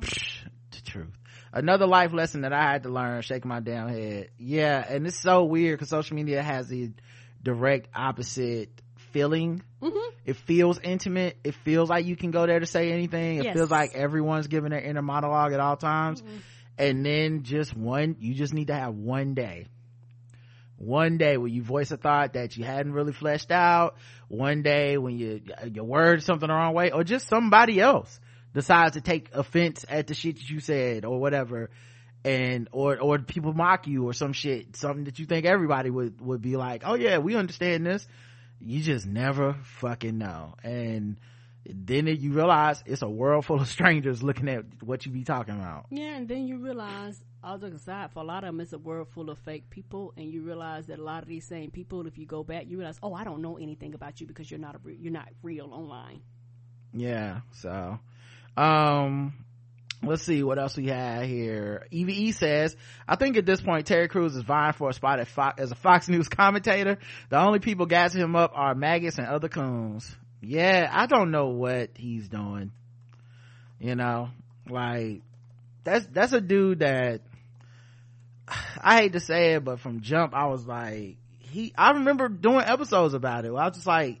Psh, 0.00 0.48
the 0.70 0.80
truth. 0.90 1.12
Another 1.52 1.86
life 1.86 2.14
lesson 2.14 2.42
that 2.42 2.54
i 2.54 2.62
had 2.62 2.84
to 2.84 2.88
learn 2.88 3.20
shaking 3.20 3.50
my 3.50 3.60
damn 3.60 3.88
head. 3.88 4.30
Yeah 4.38 4.82
and 4.88 5.06
it's 5.06 5.20
so 5.20 5.44
weird 5.44 5.78
because 5.78 5.90
social 5.90 6.16
media 6.16 6.42
has 6.42 6.68
the 6.68 6.92
direct 7.42 7.88
opposite 7.94 8.70
feeling. 9.12 9.62
Mm-hmm. 9.82 10.14
it 10.24 10.36
feels 10.36 10.78
intimate. 10.78 11.36
It 11.44 11.54
feels 11.56 11.90
like 11.90 12.06
you 12.06 12.16
can 12.16 12.30
go 12.30 12.46
there 12.46 12.60
to 12.60 12.66
say 12.66 12.92
anything. 12.92 13.38
It 13.38 13.44
yes. 13.46 13.54
feels 13.54 13.70
like 13.70 13.94
everyone's 13.94 14.46
giving 14.46 14.70
their 14.70 14.80
inner 14.80 15.02
monologue 15.02 15.52
at 15.52 15.60
all 15.60 15.76
times. 15.76 16.22
Mm-hmm 16.22 16.36
and 16.80 17.04
then 17.04 17.42
just 17.42 17.76
one 17.76 18.16
you 18.20 18.34
just 18.34 18.54
need 18.54 18.68
to 18.68 18.74
have 18.74 18.94
one 18.94 19.34
day. 19.34 19.66
One 20.78 21.18
day 21.18 21.36
when 21.36 21.52
you 21.52 21.62
voice 21.62 21.90
a 21.90 21.98
thought 21.98 22.32
that 22.32 22.56
you 22.56 22.64
hadn't 22.64 22.94
really 22.94 23.12
fleshed 23.12 23.50
out. 23.50 23.96
One 24.28 24.62
day 24.62 24.96
when 24.96 25.18
you 25.18 25.42
you 25.70 25.84
word 25.84 26.22
something 26.22 26.48
the 26.48 26.54
wrong 26.54 26.72
way 26.72 26.90
or 26.90 27.04
just 27.04 27.28
somebody 27.28 27.78
else 27.80 28.18
decides 28.54 28.94
to 28.94 29.02
take 29.02 29.28
offense 29.34 29.84
at 29.90 30.06
the 30.06 30.14
shit 30.14 30.36
that 30.36 30.48
you 30.48 30.58
said 30.58 31.04
or 31.04 31.20
whatever. 31.20 31.68
And 32.24 32.66
or 32.72 32.98
or 32.98 33.18
people 33.18 33.52
mock 33.52 33.86
you 33.86 34.08
or 34.08 34.14
some 34.14 34.32
shit 34.32 34.74
something 34.76 35.04
that 35.04 35.18
you 35.18 35.26
think 35.26 35.44
everybody 35.44 35.90
would 35.90 36.18
would 36.22 36.40
be 36.40 36.56
like 36.56 36.82
oh 36.86 36.94
yeah 36.94 37.18
we 37.18 37.36
understand 37.36 37.84
this. 37.84 38.08
You 38.58 38.80
just 38.80 39.06
never 39.06 39.56
fucking 39.80 40.16
know. 40.16 40.54
And 40.62 41.18
then 41.66 42.06
you 42.06 42.32
realize 42.32 42.82
it's 42.86 43.02
a 43.02 43.08
world 43.08 43.44
full 43.44 43.60
of 43.60 43.68
strangers 43.76 44.22
looking 44.22 44.48
at 44.48 44.64
what 44.82 45.04
you 45.04 45.12
be 45.12 45.24
talking 45.24 45.54
about. 45.54 45.86
Yeah, 45.90 46.16
and 46.16 46.28
then 46.28 46.46
you 46.46 46.58
realize, 46.58 47.22
all 47.44 47.58
jokes 47.58 47.76
aside, 47.76 48.10
for 48.12 48.20
a 48.20 48.24
lot 48.24 48.44
of 48.44 48.48
them, 48.48 48.60
it's 48.60 48.72
a 48.72 48.78
world 48.78 49.08
full 49.08 49.30
of 49.30 49.38
fake 49.38 49.70
people, 49.70 50.12
and 50.16 50.30
you 50.30 50.42
realize 50.42 50.86
that 50.86 50.98
a 50.98 51.04
lot 51.04 51.22
of 51.22 51.28
these 51.28 51.46
same 51.46 51.70
people, 51.70 52.06
if 52.06 52.18
you 52.18 52.26
go 52.26 52.42
back, 52.42 52.64
you 52.68 52.78
realize, 52.78 52.98
oh, 53.02 53.14
I 53.14 53.24
don't 53.24 53.42
know 53.42 53.58
anything 53.58 53.94
about 53.94 54.20
you 54.20 54.26
because 54.26 54.50
you're 54.50 54.60
not 54.60 54.76
a 54.76 54.78
you're 54.92 55.12
not 55.12 55.28
real 55.42 55.72
online. 55.72 56.22
Yeah. 56.92 57.40
So, 57.52 57.98
um, 58.56 59.44
let's 60.02 60.22
see 60.22 60.42
what 60.42 60.58
else 60.58 60.76
we 60.76 60.88
have 60.88 61.24
here. 61.24 61.86
EVE 61.90 62.34
says, 62.34 62.76
I 63.06 63.16
think 63.16 63.36
at 63.36 63.46
this 63.46 63.60
point 63.60 63.86
Terry 63.86 64.08
Crews 64.08 64.34
is 64.34 64.42
vying 64.42 64.72
for 64.72 64.88
a 64.88 64.92
spot 64.92 65.24
Fox, 65.28 65.60
as 65.60 65.70
a 65.70 65.76
Fox 65.76 66.08
News 66.08 66.28
commentator. 66.30 66.98
The 67.28 67.38
only 67.38 67.60
people 67.60 67.86
gassing 67.86 68.20
him 68.20 68.34
up 68.34 68.52
are 68.54 68.74
maggots 68.74 69.18
and 69.18 69.26
other 69.26 69.48
coons 69.48 70.16
yeah 70.40 70.90
i 70.92 71.06
don't 71.06 71.30
know 71.30 71.48
what 71.48 71.90
he's 71.94 72.28
doing 72.28 72.70
you 73.78 73.94
know 73.94 74.30
like 74.68 75.22
that's 75.84 76.06
that's 76.06 76.32
a 76.32 76.40
dude 76.40 76.80
that 76.80 77.20
i 78.80 78.98
hate 79.00 79.12
to 79.12 79.20
say 79.20 79.54
it 79.54 79.64
but 79.64 79.80
from 79.80 80.00
jump 80.00 80.34
i 80.34 80.46
was 80.46 80.66
like 80.66 81.16
he 81.38 81.72
i 81.76 81.92
remember 81.92 82.28
doing 82.28 82.64
episodes 82.64 83.14
about 83.14 83.44
it. 83.44 83.48
I 83.48 83.66
was 83.66 83.74
just 83.74 83.86
like 83.86 84.20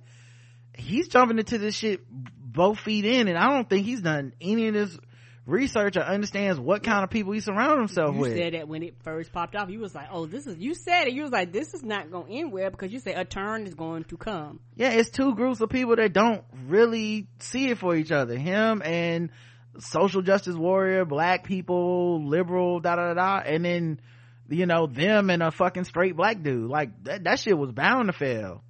he's 0.74 1.08
jumping 1.08 1.38
into 1.38 1.58
this 1.58 1.74
shit 1.74 2.00
both 2.10 2.78
feet 2.80 3.04
in 3.04 3.28
and 3.28 3.38
i 3.38 3.48
don't 3.48 3.68
think 3.68 3.86
he's 3.86 4.00
done 4.00 4.32
any 4.40 4.68
of 4.68 4.74
this 4.74 4.98
researcher 5.46 6.00
understands 6.00 6.60
what 6.60 6.82
kind 6.82 7.04
of 7.04 7.10
people 7.10 7.32
he 7.32 7.40
surrounds 7.40 7.78
himself 7.78 8.14
you 8.14 8.20
with. 8.20 8.32
You 8.32 8.38
said 8.38 8.54
that 8.54 8.68
when 8.68 8.82
it 8.82 8.94
first 9.02 9.32
popped 9.32 9.56
off. 9.56 9.70
You 9.70 9.80
was 9.80 9.94
like, 9.94 10.08
"Oh, 10.10 10.26
this 10.26 10.46
is." 10.46 10.58
You 10.58 10.74
said 10.74 11.08
it. 11.08 11.14
You 11.14 11.22
was 11.22 11.32
like, 11.32 11.52
"This 11.52 11.74
is 11.74 11.82
not 11.82 12.10
going 12.10 12.30
anywhere," 12.30 12.70
because 12.70 12.92
you 12.92 13.00
said 13.00 13.16
a 13.16 13.24
turn 13.24 13.66
is 13.66 13.74
going 13.74 14.04
to 14.04 14.16
come. 14.16 14.60
Yeah, 14.76 14.90
it's 14.90 15.10
two 15.10 15.34
groups 15.34 15.60
of 15.60 15.70
people 15.70 15.96
that 15.96 16.12
don't 16.12 16.44
really 16.66 17.28
see 17.38 17.68
it 17.70 17.78
for 17.78 17.94
each 17.94 18.12
other. 18.12 18.36
Him 18.36 18.82
and 18.84 19.30
social 19.78 20.22
justice 20.22 20.56
warrior, 20.56 21.04
black 21.04 21.44
people, 21.44 22.26
liberal, 22.26 22.80
da 22.80 22.96
da 22.96 23.14
da, 23.14 23.38
and 23.38 23.64
then 23.64 24.00
you 24.48 24.66
know 24.66 24.86
them 24.86 25.30
and 25.30 25.42
a 25.42 25.50
fucking 25.50 25.84
straight 25.84 26.16
black 26.16 26.42
dude. 26.42 26.68
Like 26.68 27.04
that, 27.04 27.24
that 27.24 27.38
shit 27.38 27.56
was 27.56 27.72
bound 27.72 28.08
to 28.08 28.12
fail. 28.12 28.62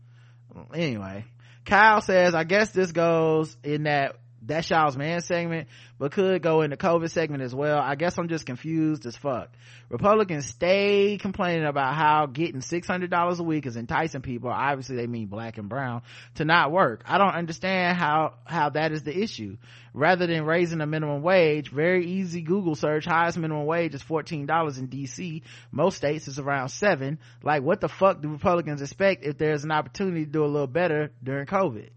Anyway, 0.75 1.25
Kyle 1.65 2.01
says, 2.01 2.35
"I 2.35 2.45
guess 2.45 2.71
this 2.71 2.93
goes 2.93 3.57
in 3.63 3.85
that." 3.85 4.17
That 4.47 4.69
y'all's 4.71 4.97
man 4.97 5.21
segment, 5.21 5.69
but 5.99 6.13
could 6.13 6.43
go 6.43 6.63
in 6.63 6.71
the 6.71 6.77
COVID 6.77 7.11
segment 7.11 7.43
as 7.43 7.55
well. 7.55 7.79
I 7.79 7.95
guess 7.95 8.19
I'm 8.19 8.29
just 8.29 8.47
confused 8.47 9.05
as 9.07 9.17
fuck. 9.17 9.51
Republicans 9.91 10.47
stay 10.47 11.19
complaining 11.19 11.67
about 11.67 11.95
how 11.95 12.27
getting 12.27 12.61
$600 12.61 13.39
a 13.39 13.43
week 13.43 13.67
is 13.67 13.77
enticing 13.77 14.23
people. 14.23 14.51
Obviously 14.51 14.97
they 14.97 15.07
mean 15.07 15.27
black 15.27 15.59
and 15.59 15.69
brown 15.69 16.03
to 16.37 16.45
not 16.45 16.73
work. 16.73 17.03
I 17.07 17.19
don't 17.19 17.35
understand 17.35 17.99
how, 17.99 18.35
how 18.45 18.71
that 18.71 18.93
is 18.93 19.03
the 19.03 19.17
issue. 19.17 19.57
Rather 19.93 20.27
than 20.27 20.45
raising 20.45 20.79
the 20.79 20.87
minimum 20.87 21.23
wage, 21.23 21.69
very 21.71 22.07
easy 22.07 22.43
Google 22.43 22.77
search, 22.77 23.05
highest 23.05 23.37
minimum 23.37 23.67
wage 23.67 23.95
is 23.95 24.03
$14 24.03 24.79
in 24.79 24.89
DC. 24.89 25.43
Most 25.73 25.97
states 25.97 26.29
is 26.29 26.39
around 26.39 26.69
seven. 26.69 27.19
Like 27.43 27.63
what 27.63 27.81
the 27.81 27.89
fuck 27.89 28.23
do 28.23 28.29
Republicans 28.29 28.81
expect 28.81 29.25
if 29.25 29.37
there's 29.37 29.65
an 29.65 29.73
opportunity 29.73 30.25
to 30.25 30.31
do 30.31 30.45
a 30.45 30.47
little 30.47 30.67
better 30.67 31.11
during 31.23 31.47
COVID? 31.47 31.91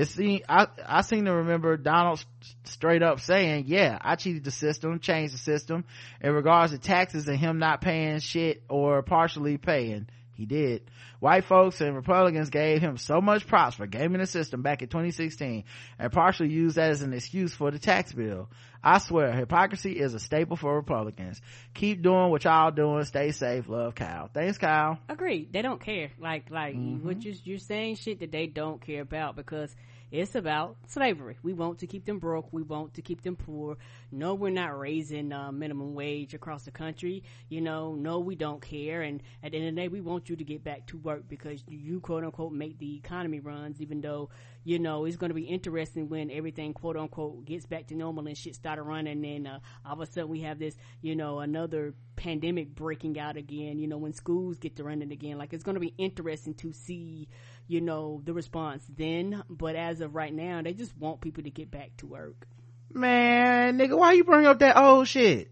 It 0.00 0.08
seemed, 0.08 0.42
I, 0.48 0.66
I 0.86 1.02
seem 1.02 1.26
to 1.26 1.32
remember 1.32 1.76
Donald 1.76 2.24
straight 2.64 3.02
up 3.02 3.20
saying, 3.20 3.64
yeah, 3.66 3.98
I 4.00 4.16
cheated 4.16 4.44
the 4.44 4.50
system, 4.50 4.98
changed 5.00 5.34
the 5.34 5.38
system 5.38 5.84
in 6.20 6.32
regards 6.32 6.72
to 6.72 6.78
taxes 6.78 7.28
and 7.28 7.38
him 7.38 7.58
not 7.58 7.80
paying 7.80 8.18
shit 8.20 8.62
or 8.68 9.02
partially 9.02 9.58
paying. 9.58 10.08
He 10.34 10.46
did. 10.46 10.90
White 11.18 11.44
folks 11.44 11.82
and 11.82 11.94
Republicans 11.94 12.48
gave 12.48 12.80
him 12.80 12.96
so 12.96 13.20
much 13.20 13.46
props 13.46 13.76
for 13.76 13.86
gaming 13.86 14.20
the 14.22 14.26
system 14.26 14.62
back 14.62 14.80
in 14.80 14.88
2016 14.88 15.64
and 15.98 16.12
partially 16.12 16.48
used 16.48 16.76
that 16.76 16.90
as 16.92 17.02
an 17.02 17.12
excuse 17.12 17.52
for 17.52 17.70
the 17.70 17.78
tax 17.78 18.10
bill. 18.14 18.48
I 18.82 18.96
swear, 19.00 19.30
hypocrisy 19.32 19.92
is 19.92 20.14
a 20.14 20.18
staple 20.18 20.56
for 20.56 20.74
Republicans. 20.74 21.42
Keep 21.74 22.00
doing 22.00 22.30
what 22.30 22.44
y'all 22.44 22.70
doing. 22.70 23.04
Stay 23.04 23.32
safe. 23.32 23.68
Love, 23.68 23.94
Kyle. 23.94 24.30
Thanks, 24.32 24.56
Kyle. 24.56 24.98
Agreed. 25.10 25.52
They 25.52 25.60
don't 25.60 25.80
care. 25.82 26.10
Like, 26.18 26.50
like 26.50 26.74
Mm-hmm. 26.74 27.06
what 27.06 27.22
you, 27.22 27.34
you're 27.44 27.58
saying 27.58 27.96
shit 27.96 28.20
that 28.20 28.32
they 28.32 28.46
don't 28.46 28.80
care 28.80 29.02
about 29.02 29.36
because 29.36 29.76
it's 30.10 30.34
about 30.34 30.76
slavery. 30.86 31.36
We 31.42 31.52
want 31.52 31.78
to 31.80 31.86
keep 31.86 32.04
them 32.04 32.18
broke. 32.18 32.52
We 32.52 32.62
want 32.62 32.94
to 32.94 33.02
keep 33.02 33.22
them 33.22 33.36
poor. 33.36 33.76
No, 34.12 34.34
we're 34.34 34.50
not 34.50 34.76
raising 34.76 35.32
uh, 35.32 35.52
minimum 35.52 35.94
wage 35.94 36.34
across 36.34 36.64
the 36.64 36.72
country. 36.72 37.22
You 37.48 37.60
know, 37.60 37.94
no, 37.94 38.18
we 38.18 38.34
don't 38.34 38.60
care. 38.60 39.02
And 39.02 39.22
at 39.42 39.52
the 39.52 39.58
end 39.58 39.68
of 39.68 39.74
the 39.74 39.80
day, 39.80 39.88
we 39.88 40.00
want 40.00 40.28
you 40.28 40.34
to 40.34 40.44
get 40.44 40.64
back 40.64 40.86
to 40.86 40.98
work 40.98 41.28
because 41.28 41.62
you 41.68 42.00
quote 42.00 42.24
unquote 42.24 42.52
make 42.52 42.78
the 42.78 42.96
economy 42.96 43.38
runs. 43.38 43.80
Even 43.80 44.00
though 44.00 44.30
you 44.64 44.78
know 44.80 45.04
it's 45.04 45.16
going 45.16 45.30
to 45.30 45.34
be 45.34 45.44
interesting 45.44 46.08
when 46.08 46.30
everything 46.30 46.74
quote 46.74 46.96
unquote 46.96 47.44
gets 47.44 47.66
back 47.66 47.86
to 47.86 47.94
normal 47.94 48.26
and 48.26 48.36
shit 48.36 48.56
started 48.56 48.82
running. 48.82 49.24
And 49.24 49.46
uh, 49.46 49.58
all 49.86 49.92
of 49.92 50.00
a 50.00 50.06
sudden 50.06 50.28
we 50.28 50.40
have 50.40 50.58
this, 50.58 50.76
you 51.02 51.14
know, 51.14 51.38
another 51.38 51.94
pandemic 52.16 52.74
breaking 52.74 53.18
out 53.18 53.36
again. 53.36 53.78
You 53.78 53.86
know, 53.86 53.98
when 53.98 54.12
schools 54.12 54.58
get 54.58 54.74
to 54.76 54.84
running 54.84 55.12
again, 55.12 55.38
like 55.38 55.52
it's 55.52 55.64
going 55.64 55.76
to 55.76 55.80
be 55.80 55.94
interesting 55.98 56.54
to 56.54 56.72
see, 56.72 57.28
you 57.68 57.80
know, 57.80 58.22
the 58.24 58.32
response 58.32 58.84
then. 58.88 59.44
But 59.48 59.76
as 59.76 60.00
of 60.00 60.16
right 60.16 60.34
now, 60.34 60.62
they 60.62 60.72
just 60.72 60.96
want 60.96 61.20
people 61.20 61.44
to 61.44 61.50
get 61.50 61.70
back 61.70 61.96
to 61.98 62.06
work. 62.06 62.48
Man, 62.92 63.78
nigga, 63.78 63.96
why 63.96 64.12
you 64.12 64.24
bring 64.24 64.46
up 64.46 64.58
that 64.60 64.76
old 64.76 65.08
shit? 65.08 65.48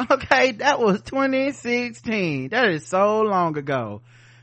Okay, 0.10 0.52
that 0.52 0.80
was 0.80 1.02
2016. 1.02 2.48
That 2.48 2.70
is 2.70 2.86
so 2.86 3.20
long 3.20 3.58
ago. 3.58 4.00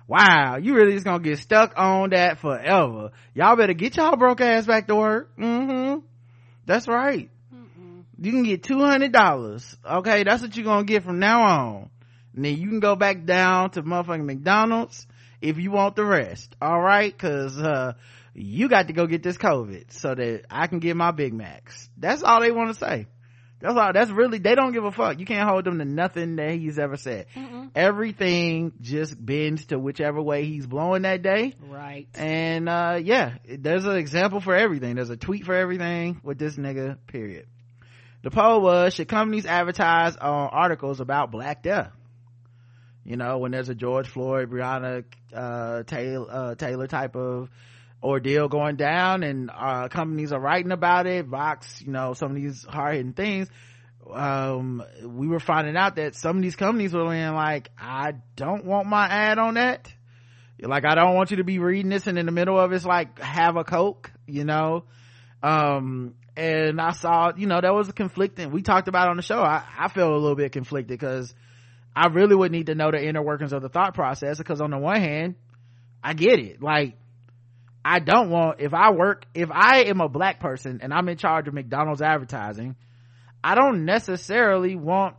Wow, 0.08 0.58
you 0.58 0.76
really 0.76 0.94
just 0.94 1.04
gonna 1.04 1.24
get 1.24 1.40
stuck 1.40 1.74
on 1.76 2.12
that 2.12 2.38
forever. 2.38 3.10
Y'all 3.34 3.56
better 3.56 3.74
get 3.74 3.98
y'all 3.98 4.16
broke 4.18 4.40
ass 4.40 4.68
back 4.68 4.86
to 4.86 4.96
work. 4.96 5.36
Mm-hmm. 5.36 6.06
That's 6.68 6.88
right. 6.88 7.32
You 8.20 8.32
can 8.32 8.44
get 8.44 8.64
$200. 8.64 9.76
Okay, 9.84 10.24
that's 10.24 10.42
what 10.42 10.56
you're 10.56 10.64
gonna 10.64 10.86
get 10.86 11.04
from 11.04 11.18
now 11.20 11.42
on. 11.42 11.90
And 12.36 12.46
then 12.46 12.58
you 12.58 12.70
can 12.70 12.80
go 12.80 12.96
back 12.96 13.26
down 13.26 13.72
to 13.72 13.84
motherfucking 13.84 14.26
McDonald's 14.26 15.08
if 15.42 15.58
you 15.58 15.72
want 15.72 15.96
the 15.96 16.06
rest. 16.06 16.56
Alright? 16.62 17.18
Cause, 17.18 17.58
uh, 17.58 17.94
you 18.38 18.70
got 18.70 18.88
to 18.88 18.94
go 18.94 19.08
get 19.08 19.24
this 19.24 19.38
COVID 19.38 19.92
so 19.92 20.14
that 20.14 20.46
I 20.50 20.68
can 20.68 20.80
get 20.80 20.96
my 20.96 21.12
Big 21.12 21.34
Macs. 21.34 21.90
That's 21.98 22.24
all 22.24 22.40
they 22.42 22.52
want 22.52 22.70
to 22.70 22.76
say. 22.76 23.08
That's 23.60 23.76
all. 23.76 23.92
That's 23.92 24.12
really, 24.12 24.38
they 24.38 24.54
don't 24.54 24.72
give 24.72 24.84
a 24.84 24.92
fuck. 24.92 25.20
You 25.20 25.26
can't 25.26 25.50
hold 25.50 25.66
them 25.66 25.80
to 25.80 25.86
nothing 25.86 26.36
that 26.36 26.52
he's 26.52 26.78
ever 26.78 26.96
said. 26.96 27.26
Everything 27.74 28.74
just 28.82 29.16
bends 29.24 29.66
to 29.68 29.80
whichever 29.80 30.22
way 30.22 30.46
he's 30.46 30.68
blowing 30.68 31.02
that 31.02 31.24
day. 31.24 31.56
Right. 31.68 32.08
And, 32.14 32.70
uh, 32.70 33.00
yeah, 33.04 33.38
there's 33.44 33.86
an 33.86 33.96
example 33.96 34.42
for 34.42 34.56
everything. 34.56 34.96
There's 34.96 35.10
a 35.10 35.18
tweet 35.18 35.44
for 35.44 35.56
everything 35.56 36.22
with 36.24 36.38
this 36.38 36.56
nigga, 36.56 36.98
period. 37.08 37.48
The 38.22 38.30
poll 38.30 38.62
was, 38.62 38.94
should 38.94 39.08
companies 39.08 39.48
advertise 39.48 40.16
on 40.18 40.50
articles 40.52 41.00
about 41.00 41.32
black 41.32 41.64
death? 41.64 41.92
You 43.04 43.16
know, 43.16 43.40
when 43.40 43.52
there's 43.52 43.70
a 43.70 43.76
George 43.76 44.08
Floyd, 44.08 44.52
Breonna, 44.52 45.04
uh, 45.34 45.84
Taylor, 45.84 46.28
uh, 46.30 46.56
Taylor 46.56 46.88
type 46.88 47.16
of 47.16 47.50
ordeal 48.02 48.48
going 48.48 48.76
down 48.76 49.24
and, 49.24 49.50
uh, 49.54 49.88
companies 49.88 50.32
are 50.32 50.40
writing 50.40 50.72
about 50.72 51.08
it, 51.08 51.26
Vox, 51.26 51.82
you 51.82 51.92
know, 51.92 52.14
some 52.14 52.32
of 52.32 52.36
these 52.36 52.64
hard-hitting 52.64 53.14
things, 53.14 53.50
um, 54.14 54.84
we 55.04 55.28
were 55.28 55.40
finding 55.40 55.76
out 55.76 55.96
that 55.96 56.16
some 56.16 56.38
of 56.38 56.44
these 56.44 56.56
companies 56.56 56.94
were 56.94 57.10
being 57.10 57.34
like, 57.34 57.70
I 57.78 58.14
don't 58.36 58.66
want 58.66 58.88
my 58.88 59.08
ad 59.08 59.40
on 59.40 59.56
that. 59.56 59.92
Like, 60.60 60.86
I 60.86 60.96
don't 60.96 61.16
want 61.16 61.32
you 61.32 61.38
to 61.38 61.44
be 61.44 61.60
reading 61.60 61.90
this 61.90 62.08
and 62.08 62.18
in 62.18 62.26
the 62.26 62.32
middle 62.32 62.60
of 62.60 62.72
it's 62.72 62.86
like, 62.86 63.20
have 63.20 63.58
a 63.58 63.64
Coke, 63.64 64.12
you 64.26 64.44
know? 64.44 64.86
Um, 65.44 66.16
and 66.36 66.82
I 66.82 66.92
saw, 66.92 67.32
you 67.36 67.48
know, 67.48 67.62
there 67.62 67.74
was 67.74 67.90
a 67.90 67.94
conflicting, 67.94 68.52
we 68.52 68.62
talked 68.62 68.88
about 68.88 69.10
on 69.10 69.18
the 69.18 69.24
show. 69.24 69.40
I, 69.40 69.64
I 69.78 69.88
felt 69.88 70.12
a 70.12 70.18
little 70.18 70.36
bit 70.36 70.52
conflicted 70.52 71.00
because 71.00 71.34
I 71.96 72.08
really 72.08 72.36
would 72.36 72.52
need 72.52 72.68
to 72.68 72.76
know 72.76 72.92
the 72.92 73.04
inner 73.04 73.22
workings 73.22 73.54
of 73.54 73.62
the 73.62 73.70
thought 73.70 73.94
process 73.94 74.38
because 74.38 74.62
on 74.62 74.72
the 74.72 74.78
one 74.78 75.00
hand, 75.00 75.36
I 76.04 76.14
get 76.14 76.40
it. 76.40 76.62
Like, 76.62 76.96
I 77.90 78.00
don't 78.00 78.30
want, 78.30 78.60
if 78.60 78.74
I 78.74 78.92
work, 78.92 79.26
if 79.34 79.50
I 79.50 79.84
am 79.84 80.02
a 80.02 80.10
black 80.10 80.42
person 80.42 80.82
and 80.84 80.94
I'm 80.94 81.08
in 81.08 81.16
charge 81.16 81.48
of 81.48 81.54
McDonald's 81.54 82.02
advertising, 82.02 82.76
I 83.42 83.56
don't 83.56 83.86
necessarily 83.86 84.76
want 84.76 85.16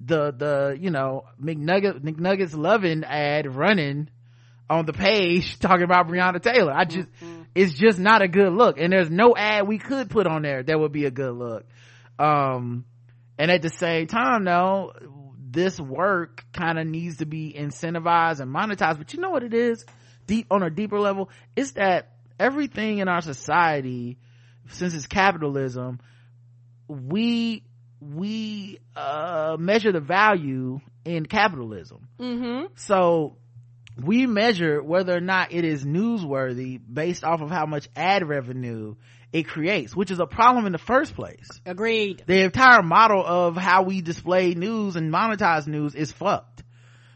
the, 0.00 0.30
the, 0.30 0.78
you 0.80 0.90
know, 0.90 1.24
McNugget, 1.42 2.00
McNuggets 2.00 2.56
loving 2.56 3.02
ad 3.02 3.52
running 3.56 4.08
on 4.70 4.86
the 4.86 4.92
page 4.92 5.58
talking 5.58 5.82
about 5.82 6.06
Breonna 6.06 6.40
Taylor. 6.40 6.72
I 6.72 6.84
just, 6.84 7.08
it's 7.56 7.74
just 7.74 7.98
not 7.98 8.22
a 8.22 8.28
good 8.28 8.52
look. 8.52 8.78
And 8.78 8.92
there's 8.92 9.10
no 9.10 9.34
ad 9.36 9.66
we 9.66 9.78
could 9.78 10.10
put 10.10 10.28
on 10.28 10.42
there 10.42 10.62
that 10.62 10.78
would 10.78 10.92
be 10.92 11.06
a 11.06 11.10
good 11.10 11.34
look. 11.34 11.64
Um, 12.20 12.84
and 13.36 13.50
at 13.50 13.62
the 13.62 13.70
same 13.70 14.06
time 14.06 14.44
though, 14.44 14.92
this 15.50 15.80
work 15.80 16.44
kind 16.52 16.78
of 16.78 16.86
needs 16.86 17.16
to 17.16 17.26
be 17.26 17.52
incentivized 17.52 18.38
and 18.38 18.54
monetized. 18.54 18.98
But 18.98 19.12
you 19.12 19.20
know 19.20 19.30
what 19.30 19.42
it 19.42 19.54
is? 19.54 19.84
Deep, 20.32 20.46
on 20.50 20.62
a 20.62 20.70
deeper 20.70 20.98
level, 20.98 21.28
it's 21.54 21.72
that 21.72 22.12
everything 22.40 22.98
in 22.98 23.08
our 23.08 23.20
society, 23.20 24.16
since 24.70 24.94
it's 24.94 25.06
capitalism, 25.06 26.00
we, 26.88 27.64
we, 28.00 28.78
uh, 28.96 29.58
measure 29.58 29.92
the 29.92 30.00
value 30.00 30.80
in 31.04 31.26
capitalism. 31.26 32.08
Mm-hmm. 32.18 32.72
So 32.76 33.36
we 34.02 34.26
measure 34.26 34.82
whether 34.82 35.14
or 35.14 35.20
not 35.20 35.52
it 35.52 35.66
is 35.66 35.84
newsworthy 35.84 36.80
based 36.90 37.24
off 37.24 37.42
of 37.42 37.50
how 37.50 37.66
much 37.66 37.90
ad 37.94 38.26
revenue 38.26 38.94
it 39.34 39.42
creates, 39.42 39.94
which 39.94 40.10
is 40.10 40.18
a 40.18 40.26
problem 40.26 40.64
in 40.64 40.72
the 40.72 40.78
first 40.78 41.14
place. 41.14 41.48
Agreed. 41.66 42.24
The 42.26 42.42
entire 42.42 42.82
model 42.82 43.22
of 43.22 43.54
how 43.56 43.82
we 43.82 44.00
display 44.00 44.54
news 44.54 44.96
and 44.96 45.12
monetize 45.12 45.66
news 45.66 45.94
is 45.94 46.10
fucked. 46.10 46.62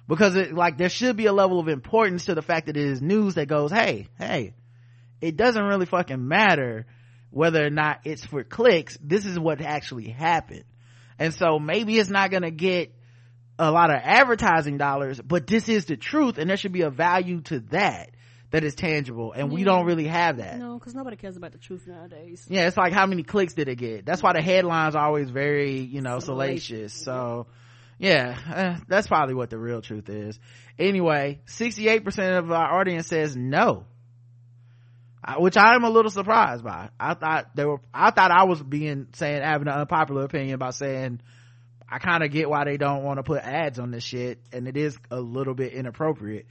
Because 0.09 0.37
it, 0.37 0.55
like, 0.55 0.79
there 0.79 0.89
should 0.89 1.17
be 1.17 1.27
a 1.27 1.33
level 1.33 1.59
of 1.59 1.69
importance 1.69 2.27
to 2.27 2.35
the 2.35 2.43
fact 2.43 2.67
that 2.67 2.77
it 2.77 2.87
is 2.87 3.03
news 3.03 3.35
that 3.35 3.47
goes, 3.49 3.73
hey, 3.73 4.07
hey, 4.19 4.55
it 5.21 5.37
doesn't 5.37 5.65
really 5.65 5.87
fucking 5.87 6.27
matter 6.27 6.87
whether 7.31 7.65
or 7.65 7.71
not 7.71 8.01
it's 8.05 8.25
for 8.25 8.45
clicks. 8.45 8.97
This 9.03 9.27
is 9.27 9.39
what 9.39 9.61
actually 9.61 10.09
happened. 10.09 10.65
And 11.19 11.35
so 11.35 11.59
maybe 11.59 11.99
it's 11.99 12.11
not 12.11 12.31
gonna 12.31 12.51
get 12.51 12.95
a 13.59 13.71
lot 13.71 13.91
of 13.91 14.01
advertising 14.03 14.79
dollars, 14.79 15.21
but 15.21 15.47
this 15.47 15.69
is 15.69 15.87
the 15.87 15.97
truth 15.97 16.39
and 16.39 16.49
there 16.49 16.57
should 16.57 16.73
be 16.73 16.83
a 16.83 16.91
value 16.91 17.41
to 17.43 17.61
that 17.71 18.11
that 18.51 18.65
is 18.65 18.75
tangible 18.75 19.33
and 19.33 19.51
we 19.51 19.65
don't 19.65 19.87
really 19.87 20.07
have 20.07 20.37
that. 20.37 20.59
No, 20.59 20.79
because 20.79 20.95
nobody 20.95 21.17
cares 21.17 21.37
about 21.37 21.53
the 21.53 21.59
truth 21.59 21.87
nowadays. 21.87 22.47
Yeah, 22.49 22.67
it's 22.67 22.77
like 22.77 22.93
how 22.93 23.07
many 23.07 23.23
clicks 23.23 23.55
did 23.55 23.69
it 23.69 23.77
get? 23.77 24.07
That's 24.07 24.23
why 24.23 24.35
the 24.35 24.43
headlines 24.43 24.95
are 24.95 25.05
always 25.05 25.31
very, 25.31 25.81
you 25.81 26.01
know, 26.01 26.21
Salacious. 26.21 26.93
salacious. 26.93 27.05
So, 27.05 27.47
yeah, 27.49 27.53
eh, 28.01 28.77
that's 28.89 29.07
probably 29.07 29.35
what 29.35 29.51
the 29.51 29.59
real 29.59 29.81
truth 29.83 30.09
is. 30.09 30.39
Anyway, 30.79 31.41
68% 31.47 32.39
of 32.39 32.51
our 32.51 32.81
audience 32.81 33.07
says 33.07 33.37
no. 33.37 33.85
I- 35.25 35.39
Which 35.39 35.57
I 35.57 35.75
am 35.75 35.85
a 35.85 35.91
little 35.91 36.11
surprised 36.11 36.63
by. 36.63 36.91
I 37.01 37.15
thought 37.15 37.57
they 37.57 37.65
were, 37.65 37.81
I 37.93 38.11
thought 38.11 38.31
I 38.31 38.45
was 38.45 38.63
being, 38.63 39.09
saying, 39.15 39.43
having 39.43 39.69
an 39.69 39.75
unpopular 39.75 40.25
opinion 40.25 40.55
about 40.55 40.75
saying, 40.75 41.21
I 41.89 41.99
kind 41.99 42.23
of 42.23 42.31
get 42.31 42.51
why 42.51 42.65
they 42.65 42.77
don't 42.77 43.05
want 43.05 43.19
to 43.19 43.23
put 43.23 43.43
ads 43.43 43.79
on 43.79 43.91
this 43.91 44.05
shit, 44.05 44.41
and 44.53 44.67
it 44.67 44.77
is 44.77 44.97
a 45.11 45.21
little 45.21 45.55
bit 45.55 45.73
inappropriate. 45.73 46.47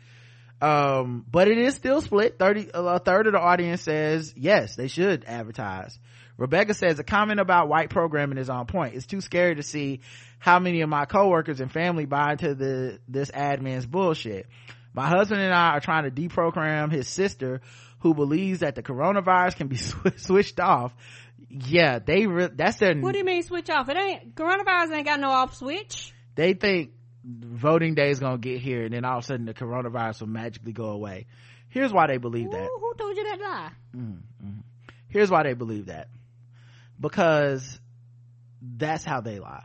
Um, 0.61 1.25
but 1.29 1.49
it 1.49 1.57
is 1.57 1.75
still 1.75 2.01
split. 2.01 2.39
30, 2.39 2.69
a 2.73 2.99
third 2.99 3.27
of 3.27 3.33
the 3.33 3.39
audience 3.39 3.81
says 3.81 4.33
yes, 4.37 4.75
they 4.75 4.87
should 4.87 5.25
advertise. 5.25 5.99
Rebecca 6.37 6.73
says 6.73 6.99
a 6.99 7.03
comment 7.03 7.39
about 7.39 7.69
white 7.69 7.89
programming 7.89 8.37
is 8.37 8.49
on 8.49 8.65
point. 8.65 8.95
It's 8.95 9.05
too 9.05 9.21
scary 9.21 9.55
to 9.55 9.63
see 9.63 10.01
how 10.39 10.59
many 10.59 10.81
of 10.81 10.89
my 10.89 11.05
coworkers 11.05 11.61
and 11.61 11.71
family 11.71 12.05
buy 12.05 12.33
into 12.33 12.55
the, 12.55 12.99
this 13.07 13.31
admin's 13.31 13.85
bullshit. 13.85 14.47
My 14.93 15.07
husband 15.07 15.41
and 15.41 15.53
I 15.53 15.71
are 15.71 15.79
trying 15.79 16.03
to 16.03 16.11
deprogram 16.11 16.91
his 16.91 17.07
sister 17.07 17.61
who 17.99 18.13
believes 18.13 18.59
that 18.59 18.75
the 18.75 18.83
coronavirus 18.83 19.55
can 19.55 19.67
be 19.67 19.77
sw- 19.77 19.95
switched 20.17 20.59
off. 20.59 20.93
Yeah, 21.49 21.99
they, 21.99 22.27
re- 22.27 22.49
that's 22.53 22.77
their, 22.77 22.95
What 22.95 23.13
do 23.13 23.19
you 23.19 23.25
mean 23.25 23.43
switch 23.43 23.69
off? 23.69 23.87
It 23.89 23.97
ain't, 23.97 24.35
coronavirus 24.35 24.93
ain't 24.93 25.05
got 25.05 25.19
no 25.19 25.29
off 25.29 25.55
switch. 25.55 26.13
they 26.35 26.53
think 26.53 26.91
voting 27.23 27.95
day 27.95 28.09
is 28.11 28.19
gonna 28.19 28.37
get 28.37 28.61
here 28.61 28.83
and 28.83 28.93
then 28.93 29.03
all 29.03 29.17
of 29.17 29.23
a 29.23 29.27
sudden 29.27 29.45
the 29.45 29.53
coronavirus 29.53 30.21
will 30.21 30.27
magically 30.27 30.73
go 30.73 30.89
away. 30.89 31.25
Here's 31.69 31.91
why 31.91 32.07
they 32.07 32.17
believe 32.17 32.51
that. 32.51 32.61
Who, 32.61 32.79
who 32.79 32.93
told 32.95 33.17
you 33.17 33.23
that 33.23 33.39
lie? 33.41 33.71
Mm, 33.95 34.19
mm. 34.43 34.63
Here's 35.09 35.31
why 35.31 35.43
they 35.43 35.53
believe 35.53 35.87
that. 35.87 36.07
Because 36.99 37.79
that's 38.61 39.03
how 39.03 39.21
they 39.21 39.39
lie. 39.39 39.63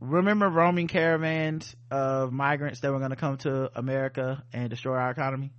Remember 0.00 0.48
roaming 0.48 0.88
caravans 0.88 1.74
of 1.90 2.32
migrants 2.32 2.80
that 2.80 2.92
were 2.92 2.98
going 2.98 3.10
to 3.10 3.16
come 3.16 3.38
to 3.38 3.70
America 3.74 4.44
and 4.52 4.68
destroy 4.68 4.96
our 4.96 5.10
economy? 5.10 5.52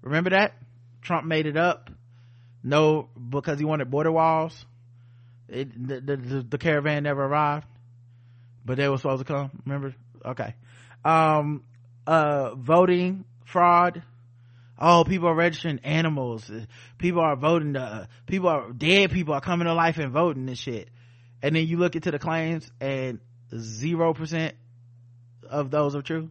Remember 0.00 0.30
that? 0.30 0.54
Trump 1.02 1.26
made 1.26 1.46
it 1.46 1.56
up. 1.56 1.90
No, 2.62 3.08
because 3.28 3.58
he 3.58 3.64
wanted 3.64 3.90
border 3.90 4.12
walls. 4.12 4.64
It, 5.48 5.88
the, 5.88 6.00
the, 6.00 6.46
the, 6.48 6.58
caravan 6.58 7.02
never 7.02 7.22
arrived, 7.24 7.66
but 8.64 8.78
they 8.78 8.88
were 8.88 8.96
supposed 8.96 9.26
to 9.26 9.30
come. 9.30 9.50
Remember? 9.66 9.94
Okay. 10.24 10.54
Um, 11.04 11.64
uh, 12.06 12.54
voting 12.54 13.24
fraud 13.44 14.02
oh 14.78 15.04
people 15.04 15.28
are 15.28 15.34
registering 15.34 15.80
animals. 15.84 16.50
People 16.98 17.20
are 17.20 17.36
voting 17.36 17.76
uh, 17.76 18.06
people 18.26 18.48
are 18.48 18.72
dead 18.72 19.10
people 19.10 19.34
are 19.34 19.40
coming 19.40 19.66
to 19.66 19.74
life 19.74 19.98
and 19.98 20.12
voting 20.12 20.48
and 20.48 20.58
shit. 20.58 20.88
And 21.42 21.56
then 21.56 21.66
you 21.66 21.78
look 21.78 21.96
into 21.96 22.10
the 22.10 22.18
claims 22.18 22.70
and 22.80 23.20
zero 23.56 24.14
percent 24.14 24.54
of 25.48 25.70
those 25.70 25.94
are 25.94 26.02
true. 26.02 26.30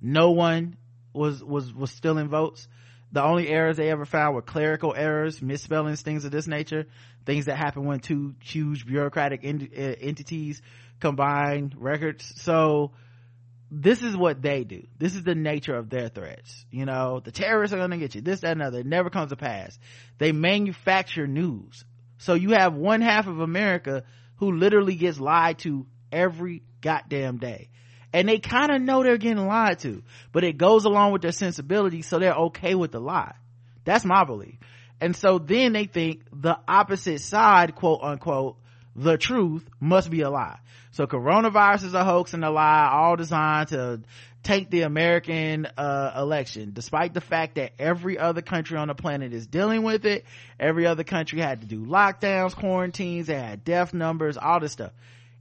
No 0.00 0.30
one 0.30 0.76
was 1.12 1.42
was 1.42 1.72
was 1.72 1.90
stealing 1.90 2.28
votes. 2.28 2.68
The 3.12 3.22
only 3.22 3.48
errors 3.48 3.76
they 3.76 3.90
ever 3.90 4.04
found 4.04 4.34
were 4.34 4.42
clerical 4.42 4.94
errors 4.96 5.42
misspellings 5.42 6.02
things 6.02 6.24
of 6.24 6.30
this 6.30 6.46
nature. 6.46 6.86
Things 7.26 7.46
that 7.46 7.56
happen 7.56 7.84
when 7.84 8.00
two 8.00 8.34
huge 8.40 8.86
bureaucratic 8.86 9.40
en- 9.44 9.70
uh, 9.76 9.80
entities 10.00 10.62
combine 11.00 11.74
records. 11.76 12.32
So 12.36 12.92
this 13.70 14.02
is 14.02 14.16
what 14.16 14.42
they 14.42 14.64
do. 14.64 14.86
This 14.98 15.14
is 15.14 15.22
the 15.22 15.34
nature 15.34 15.76
of 15.76 15.90
their 15.90 16.08
threats. 16.08 16.64
You 16.70 16.86
know, 16.86 17.20
the 17.20 17.30
terrorists 17.30 17.72
are 17.72 17.78
going 17.78 17.90
to 17.90 17.98
get 17.98 18.14
you. 18.14 18.20
This, 18.20 18.40
that, 18.40 18.52
and 18.52 18.62
other. 18.62 18.80
It 18.80 18.86
never 18.86 19.10
comes 19.10 19.30
to 19.30 19.36
pass. 19.36 19.78
They 20.18 20.32
manufacture 20.32 21.26
news. 21.26 21.84
So 22.18 22.34
you 22.34 22.50
have 22.50 22.74
one 22.74 23.00
half 23.00 23.28
of 23.28 23.40
America 23.40 24.04
who 24.36 24.52
literally 24.52 24.96
gets 24.96 25.20
lied 25.20 25.58
to 25.60 25.86
every 26.10 26.62
goddamn 26.80 27.38
day. 27.38 27.68
And 28.12 28.28
they 28.28 28.38
kind 28.38 28.72
of 28.72 28.82
know 28.82 29.02
they're 29.02 29.18
getting 29.18 29.46
lied 29.46 29.78
to, 29.80 30.02
but 30.32 30.42
it 30.42 30.58
goes 30.58 30.84
along 30.84 31.12
with 31.12 31.22
their 31.22 31.30
sensibility, 31.30 32.02
so 32.02 32.18
they're 32.18 32.34
okay 32.34 32.74
with 32.74 32.90
the 32.90 33.00
lie. 33.00 33.34
That's 33.84 34.04
my 34.04 34.24
belief. 34.24 34.56
And 35.00 35.14
so 35.14 35.38
then 35.38 35.72
they 35.72 35.84
think 35.84 36.24
the 36.32 36.58
opposite 36.66 37.20
side, 37.20 37.76
quote 37.76 38.00
unquote, 38.02 38.56
the 38.96 39.16
truth 39.16 39.68
must 39.78 40.10
be 40.10 40.22
a 40.22 40.30
lie. 40.30 40.58
So 40.92 41.06
coronavirus 41.06 41.84
is 41.84 41.94
a 41.94 42.04
hoax 42.04 42.34
and 42.34 42.44
a 42.44 42.50
lie, 42.50 42.88
all 42.92 43.16
designed 43.16 43.68
to 43.68 44.00
take 44.42 44.70
the 44.70 44.82
American 44.82 45.66
uh, 45.76 46.12
election, 46.16 46.72
despite 46.72 47.14
the 47.14 47.20
fact 47.20 47.56
that 47.56 47.72
every 47.78 48.18
other 48.18 48.42
country 48.42 48.76
on 48.76 48.88
the 48.88 48.94
planet 48.94 49.32
is 49.32 49.46
dealing 49.46 49.82
with 49.82 50.06
it. 50.06 50.24
Every 50.58 50.86
other 50.86 51.04
country 51.04 51.40
had 51.40 51.60
to 51.60 51.66
do 51.66 51.84
lockdowns, 51.84 52.56
quarantines, 52.56 53.26
they 53.26 53.34
had 53.34 53.64
death 53.64 53.94
numbers, 53.94 54.36
all 54.36 54.60
this 54.60 54.72
stuff. 54.72 54.92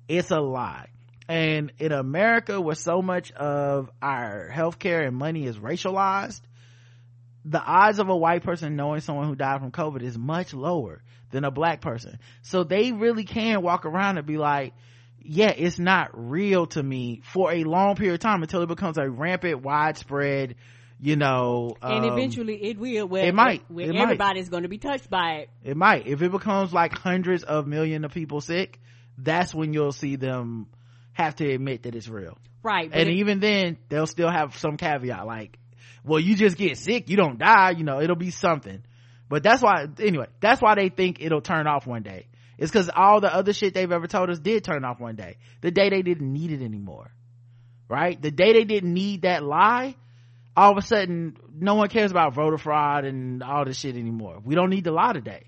It's 0.07 0.31
a 0.31 0.39
lie. 0.39 0.87
And 1.27 1.71
in 1.79 1.91
America, 1.91 2.59
where 2.59 2.75
so 2.75 3.01
much 3.01 3.31
of 3.31 3.91
our 4.01 4.49
healthcare 4.51 5.07
and 5.07 5.15
money 5.15 5.45
is 5.45 5.57
racialized, 5.57 6.41
the 7.45 7.61
odds 7.61 7.99
of 7.99 8.09
a 8.09 8.15
white 8.15 8.43
person 8.43 8.75
knowing 8.75 9.01
someone 9.01 9.27
who 9.27 9.35
died 9.35 9.61
from 9.61 9.71
COVID 9.71 10.01
is 10.01 10.17
much 10.17 10.53
lower 10.53 11.01
than 11.31 11.43
a 11.45 11.51
black 11.51 11.81
person. 11.81 12.19
So 12.41 12.63
they 12.63 12.91
really 12.91 13.23
can 13.23 13.61
walk 13.61 13.85
around 13.85 14.17
and 14.17 14.25
be 14.27 14.37
like, 14.37 14.73
yeah, 15.21 15.51
it's 15.51 15.77
not 15.79 16.09
real 16.13 16.65
to 16.67 16.81
me 16.81 17.21
for 17.23 17.51
a 17.51 17.63
long 17.63 17.95
period 17.95 18.13
of 18.15 18.19
time 18.21 18.41
until 18.41 18.61
it 18.63 18.67
becomes 18.67 18.97
a 18.97 19.09
rampant, 19.09 19.61
widespread, 19.61 20.55
you 21.01 21.15
know, 21.15 21.75
and 21.81 22.05
um, 22.05 22.11
eventually 22.17 22.55
it 22.63 22.77
will. 22.77 23.07
Where, 23.07 23.25
it 23.25 23.33
might. 23.35 23.63
Where 23.69 23.89
It 23.89 23.93
might. 23.93 24.01
everybody's 24.03 24.49
going 24.49 24.63
to 24.63 24.69
be 24.69 24.77
touched 24.79 25.09
by 25.09 25.31
it. 25.41 25.49
it 25.63 25.77
might. 25.77 26.07
If 26.07 26.21
it 26.21 26.31
becomes 26.31 26.73
like 26.73 26.93
hundreds 26.93 27.43
of 27.43 27.67
millions 27.67 28.05
of 28.05 28.11
people 28.13 28.41
sick, 28.41 28.79
that's 29.17 29.53
when 29.53 29.73
you'll 29.73 29.91
see 29.91 30.15
them 30.15 30.67
have 31.13 31.35
to 31.37 31.49
admit 31.49 31.83
that 31.83 31.95
it's 31.95 32.07
real. 32.07 32.37
Right. 32.63 32.89
And 32.91 33.09
it- 33.09 33.15
even 33.15 33.39
then 33.39 33.77
they'll 33.89 34.07
still 34.07 34.29
have 34.29 34.57
some 34.57 34.77
caveat 34.77 35.25
like 35.25 35.57
well 36.05 36.19
you 36.19 36.33
just 36.35 36.55
get 36.57 36.77
sick 36.77 37.09
you 37.09 37.17
don't 37.17 37.37
die 37.37 37.71
you 37.71 37.83
know 37.83 37.99
it'll 37.99 38.15
be 38.15 38.31
something 38.31 38.81
but 39.29 39.43
that's 39.43 39.61
why 39.61 39.87
anyway 39.99 40.27
that's 40.41 40.61
why 40.61 40.75
they 40.75 40.89
think 40.89 41.21
it'll 41.21 41.41
turn 41.41 41.67
off 41.67 41.87
one 41.87 42.03
day. 42.03 42.27
It's 42.57 42.71
because 42.71 42.89
all 42.93 43.21
the 43.21 43.33
other 43.33 43.53
shit 43.53 43.73
they've 43.73 43.91
ever 43.91 44.07
told 44.07 44.29
us 44.29 44.39
did 44.39 44.65
turn 44.65 44.83
off 44.83 44.99
one 44.99 45.15
day. 45.15 45.37
The 45.61 45.71
day 45.71 45.89
they 45.89 46.01
didn't 46.01 46.31
need 46.33 46.51
it 46.51 46.61
anymore. 46.61 47.11
Right? 47.87 48.21
The 48.21 48.31
day 48.31 48.53
they 48.53 48.65
didn't 48.65 48.93
need 48.93 49.21
that 49.21 49.43
lie 49.43 49.95
all 50.59 50.71
of 50.71 50.77
a 50.77 50.81
sudden 50.81 51.37
no 51.57 51.75
one 51.75 51.87
cares 51.87 52.11
about 52.11 52.33
voter 52.33 52.57
fraud 52.57 53.05
and 53.05 53.41
all 53.41 53.63
this 53.63 53.77
shit 53.77 53.95
anymore. 53.95 54.41
We 54.43 54.55
don't 54.55 54.69
need 54.69 54.83
the 54.83 54.91
lie 54.91 55.13
today. 55.13 55.45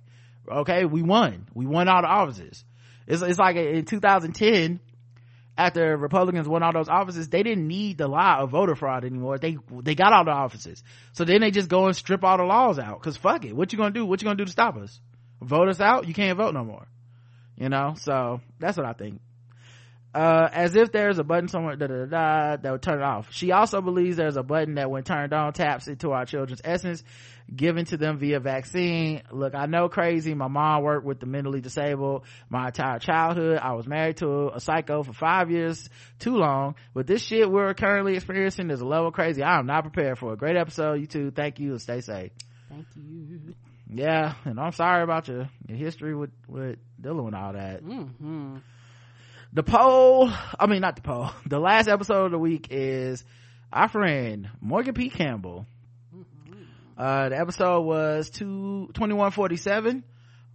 Okay? 0.50 0.86
We 0.86 1.02
won. 1.02 1.48
We 1.54 1.66
won 1.66 1.90
all 1.90 2.02
the 2.02 2.08
offices. 2.08 2.64
It's, 3.08 3.22
it's 3.22 3.38
like 3.38 3.58
in 3.58 3.84
2010 3.84 4.80
after 5.62 5.96
Republicans 5.96 6.48
won 6.48 6.64
all 6.64 6.74
those 6.74 6.90
offices, 6.90 7.30
they 7.30 7.44
didn't 7.44 7.68
need 7.68 7.98
the 7.98 8.08
lie 8.08 8.38
of 8.38 8.50
voter 8.50 8.76
fraud 8.76 9.06
anymore. 9.06 9.38
They 9.38 9.58
they 9.84 9.94
got 9.94 10.12
all 10.12 10.26
the 10.26 10.32
offices, 10.32 10.84
so 11.14 11.24
then 11.24 11.42
they 11.42 11.52
just 11.52 11.70
go 11.70 11.86
and 11.86 11.96
strip 11.96 12.24
all 12.24 12.38
the 12.38 12.44
laws 12.44 12.80
out. 12.80 13.00
Cause 13.02 13.16
fuck 13.16 13.46
it, 13.46 13.56
what 13.56 13.72
you 13.72 13.78
gonna 13.78 13.92
do? 13.92 14.06
What 14.06 14.22
you 14.22 14.26
gonna 14.26 14.38
do 14.38 14.46
to 14.46 14.52
stop 14.52 14.76
us? 14.76 15.00
Vote 15.42 15.70
us 15.70 15.80
out? 15.80 16.08
You 16.08 16.14
can't 16.14 16.38
vote 16.38 16.54
no 16.54 16.64
more. 16.64 16.88
You 17.56 17.70
know, 17.70 17.94
so 17.96 18.42
that's 18.60 18.76
what 18.76 18.88
I 18.88 18.94
think. 18.94 19.22
Uh, 20.14 20.50
as 20.52 20.76
if 20.76 20.92
there's 20.92 21.20
a 21.20 21.24
button 21.24 21.48
somewhere 21.48 21.76
da, 21.76 21.88
da, 21.88 22.06
da, 22.06 22.58
that 22.58 22.72
would 22.72 22.82
turn 22.82 23.00
it 23.00 23.04
off. 23.04 23.32
She 23.32 23.52
also 23.52 23.82
believes 23.82 24.18
there's 24.18 24.36
a 24.36 24.44
button 24.44 24.76
that 24.76 24.90
when 24.90 25.04
turned 25.04 25.32
on 25.32 25.54
taps 25.54 25.88
into 25.88 26.12
our 26.12 26.26
children's 26.26 26.62
essence 26.66 27.04
given 27.56 27.86
to 27.86 27.98
them 27.98 28.18
via 28.18 28.40
vaccine. 28.40 29.22
Look, 29.32 29.56
I 29.56 29.66
know 29.66 29.90
crazy. 29.90 30.34
My 30.34 30.48
mom 30.48 30.84
worked 30.84 31.06
with 31.06 31.20
the 31.20 31.26
mentally 31.26 31.62
disabled 31.62 32.24
my 32.50 32.68
entire 32.68 33.00
childhood. 33.00 33.60
I 33.62 33.74
was 33.74 33.88
married 33.88 34.18
to 34.18 34.50
a 34.54 34.60
psycho 34.60 35.04
for 35.04 35.14
five 35.14 35.52
years, 35.52 35.90
too 36.20 36.38
long. 36.38 36.76
But 36.94 37.08
this 37.08 37.22
shit 37.22 37.50
we're 37.52 37.74
currently 37.74 38.16
experiencing 38.16 38.70
is 38.70 38.82
a 38.82 38.86
level 38.86 39.12
crazy. 39.12 39.44
I 39.44 39.60
am 39.60 39.66
not 39.66 39.84
prepared 39.84 40.18
for 40.18 40.34
a 40.34 40.38
great 40.38 40.56
episode. 40.56 40.94
You 41.02 41.08
two, 41.08 41.32
thank 41.32 41.60
you 41.60 41.72
and 41.72 41.82
stay 41.82 42.02
safe. 42.02 42.32
Thank 42.70 42.86
you. 42.96 43.56
Yeah, 43.94 44.36
and 44.46 44.58
I'm 44.58 44.72
sorry 44.72 45.04
about 45.04 45.28
your, 45.28 45.50
your 45.68 45.78
history 45.78 46.16
with, 46.16 46.30
with 46.48 46.80
dealing 47.00 47.26
with 47.26 47.34
all 47.34 47.52
that. 47.54 47.82
hmm 47.82 48.58
The 49.52 49.64
poll, 49.64 50.32
I 50.58 50.68
mean, 50.68 50.80
not 50.80 50.96
the 50.96 51.02
poll. 51.02 51.30
The 51.46 51.60
last 51.60 51.90
episode 51.90 52.26
of 52.28 52.32
the 52.32 52.40
week 52.40 52.68
is 52.72 53.26
our 53.74 53.90
friend 53.90 54.50
Morgan 54.62 54.94
P. 54.94 55.10
Campbell. 55.10 55.66
Uh, 56.98 57.30
the 57.30 57.40
episode 57.40 57.82
was 57.82 58.30
two, 58.30 58.90
2147. 58.94 60.04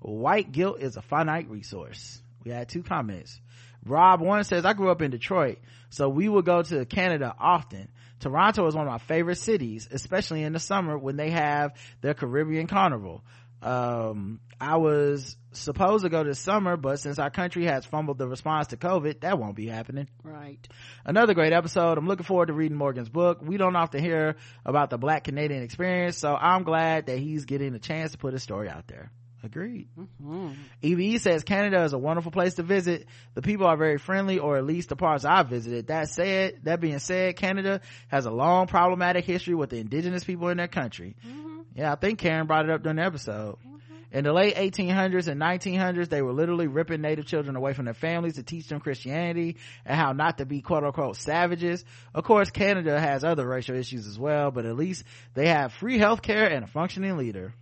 White 0.01 0.53
guilt 0.53 0.81
is 0.81 0.97
a 0.97 1.03
finite 1.03 1.49
resource. 1.49 2.21
We 2.45 2.51
had 2.51 2.69
two 2.69 2.83
comments. 2.83 3.41
Rob 3.85 4.21
one 4.21 4.45
says, 4.45 4.65
I 4.65 4.73
grew 4.73 4.91
up 4.91 5.03
in 5.03 5.11
Detroit, 5.11 5.59
so 5.91 6.09
we 6.09 6.29
would 6.29 6.45
go 6.45 6.63
to 6.63 6.85
Canada 6.85 7.35
often. 7.39 7.89
Toronto 8.19 8.67
is 8.67 8.75
one 8.75 8.87
of 8.87 8.93
my 8.93 8.99
favorite 8.99 9.37
cities, 9.37 9.89
especially 9.91 10.43
in 10.43 10.53
the 10.53 10.59
summer 10.59 10.97
when 10.99 11.17
they 11.17 11.31
have 11.31 11.73
their 12.01 12.15
Caribbean 12.15 12.67
carnival. 12.67 13.23
Um, 13.63 14.41
I 14.61 14.77
was 14.77 15.37
supposed 15.53 16.05
to 16.05 16.11
go 16.11 16.25
this 16.25 16.39
summer, 16.39 16.77
but 16.77 16.99
since 17.01 17.19
our 17.19 17.31
country 17.31 17.65
has 17.67 17.85
fumbled 17.85 18.19
the 18.19 18.29
response 18.29 18.69
to 18.69 18.77
COVID, 18.77 19.21
that 19.21 19.39
won't 19.39 19.57
be 19.57 19.67
happening. 19.67 20.09
Right. 20.23 20.67
another 21.05 21.35
great 21.35 21.53
episode. 21.53 21.99
I'm 21.99 22.07
looking 22.07 22.25
forward 22.25 22.47
to 22.47 22.53
reading 22.53 22.77
morgan's 22.77 23.09
book. 23.09 23.41
We 23.43 23.57
don't 23.57 23.77
often 23.77 24.03
hear 24.03 24.37
about 24.65 24.91
the 24.91 24.99
black 24.99 25.25
canadian 25.25 25.63
experience 25.63 26.17
so 26.17 26.35
i'm 26.35 26.63
glad 26.63 27.07
that 27.07 27.19
he's 27.19 27.45
getting 27.45 27.75
a 27.75 27.79
chance 27.79 28.13
to 28.13 28.19
put 28.19 28.33
his 28.33 28.43
story 28.43 28.69
out 28.69 28.87
there 28.87 29.11
agreed. 29.47 29.89
Mm-hmm. 29.99 30.53
Eve 30.83 31.21
says 31.21 31.43
canada 31.43 31.83
is 31.85 31.93
a 31.93 31.99
wonderful 31.99 32.31
place 32.31 32.55
to 32.55 32.63
visit. 32.63 33.07
The 33.35 33.43
people 33.43 33.67
are 33.67 33.77
very 33.77 33.99
friendly 33.99 34.39
or 34.39 34.57
at 34.59 34.65
least 34.65 34.91
the 34.91 34.97
parts 34.97 35.25
i 35.25 35.43
visited. 35.43 35.87
That 35.87 36.09
said 36.09 36.61
that 36.65 36.81
being 36.81 36.99
said 36.99 37.37
canada 37.37 37.81
has 38.09 38.27
a 38.27 38.31
long 38.31 38.67
problematic 38.67 39.25
history 39.25 39.55
with 39.55 39.71
the 39.71 39.79
indigenous 39.79 40.25
people 40.25 40.49
in 40.49 40.59
their 40.59 40.69
country. 40.69 41.17
Mm-hmm. 41.27 41.61
Yeah 41.75 41.93
i 41.93 41.97
think 41.97 42.19
karen 42.19 42.47
brought 42.47 42.67
it 42.67 42.71
up 42.71 42.83
during 42.83 42.97
the 42.97 43.05
episode. 43.05 43.57
Mm-hmm. 43.57 43.77
In 44.13 44.25
the 44.25 44.33
late 44.33 44.55
1800s 44.55 45.29
and 45.29 45.41
1900s, 45.41 46.09
they 46.09 46.23
were 46.23 46.33
literally 46.33 46.69
ripping 46.69 47.01
native 47.01 47.27
children 47.27 47.57
away 47.57 47.73
from 47.73 47.87
their 47.87 47.95
families 47.95 48.37
to 48.37 48.43
teach 48.43 48.69
them 48.69 48.81
Christianity 48.81 49.57
and 49.85 49.95
how 49.95 50.13
not 50.13 50.39
to 50.39 50.47
be 50.47 50.63
quote 50.63 50.85
unquote 50.85 51.17
savages. 51.17 51.85
Of 52.15 52.25
course, 52.25 52.51
Canada 52.51 52.99
has 53.01 53.25
other 53.25 53.47
racial 53.47 53.77
issues 53.77 54.07
as 54.07 54.19
well, 54.19 54.51
but 54.51 54.65
at 54.65 54.77
least 54.77 55.05
they 55.35 55.49
have 55.49 55.73
free 55.73 55.99
healthcare 55.99 56.51
and 56.51 56.65
a 56.65 56.67
functioning 56.69 57.17
leader. 57.17 57.53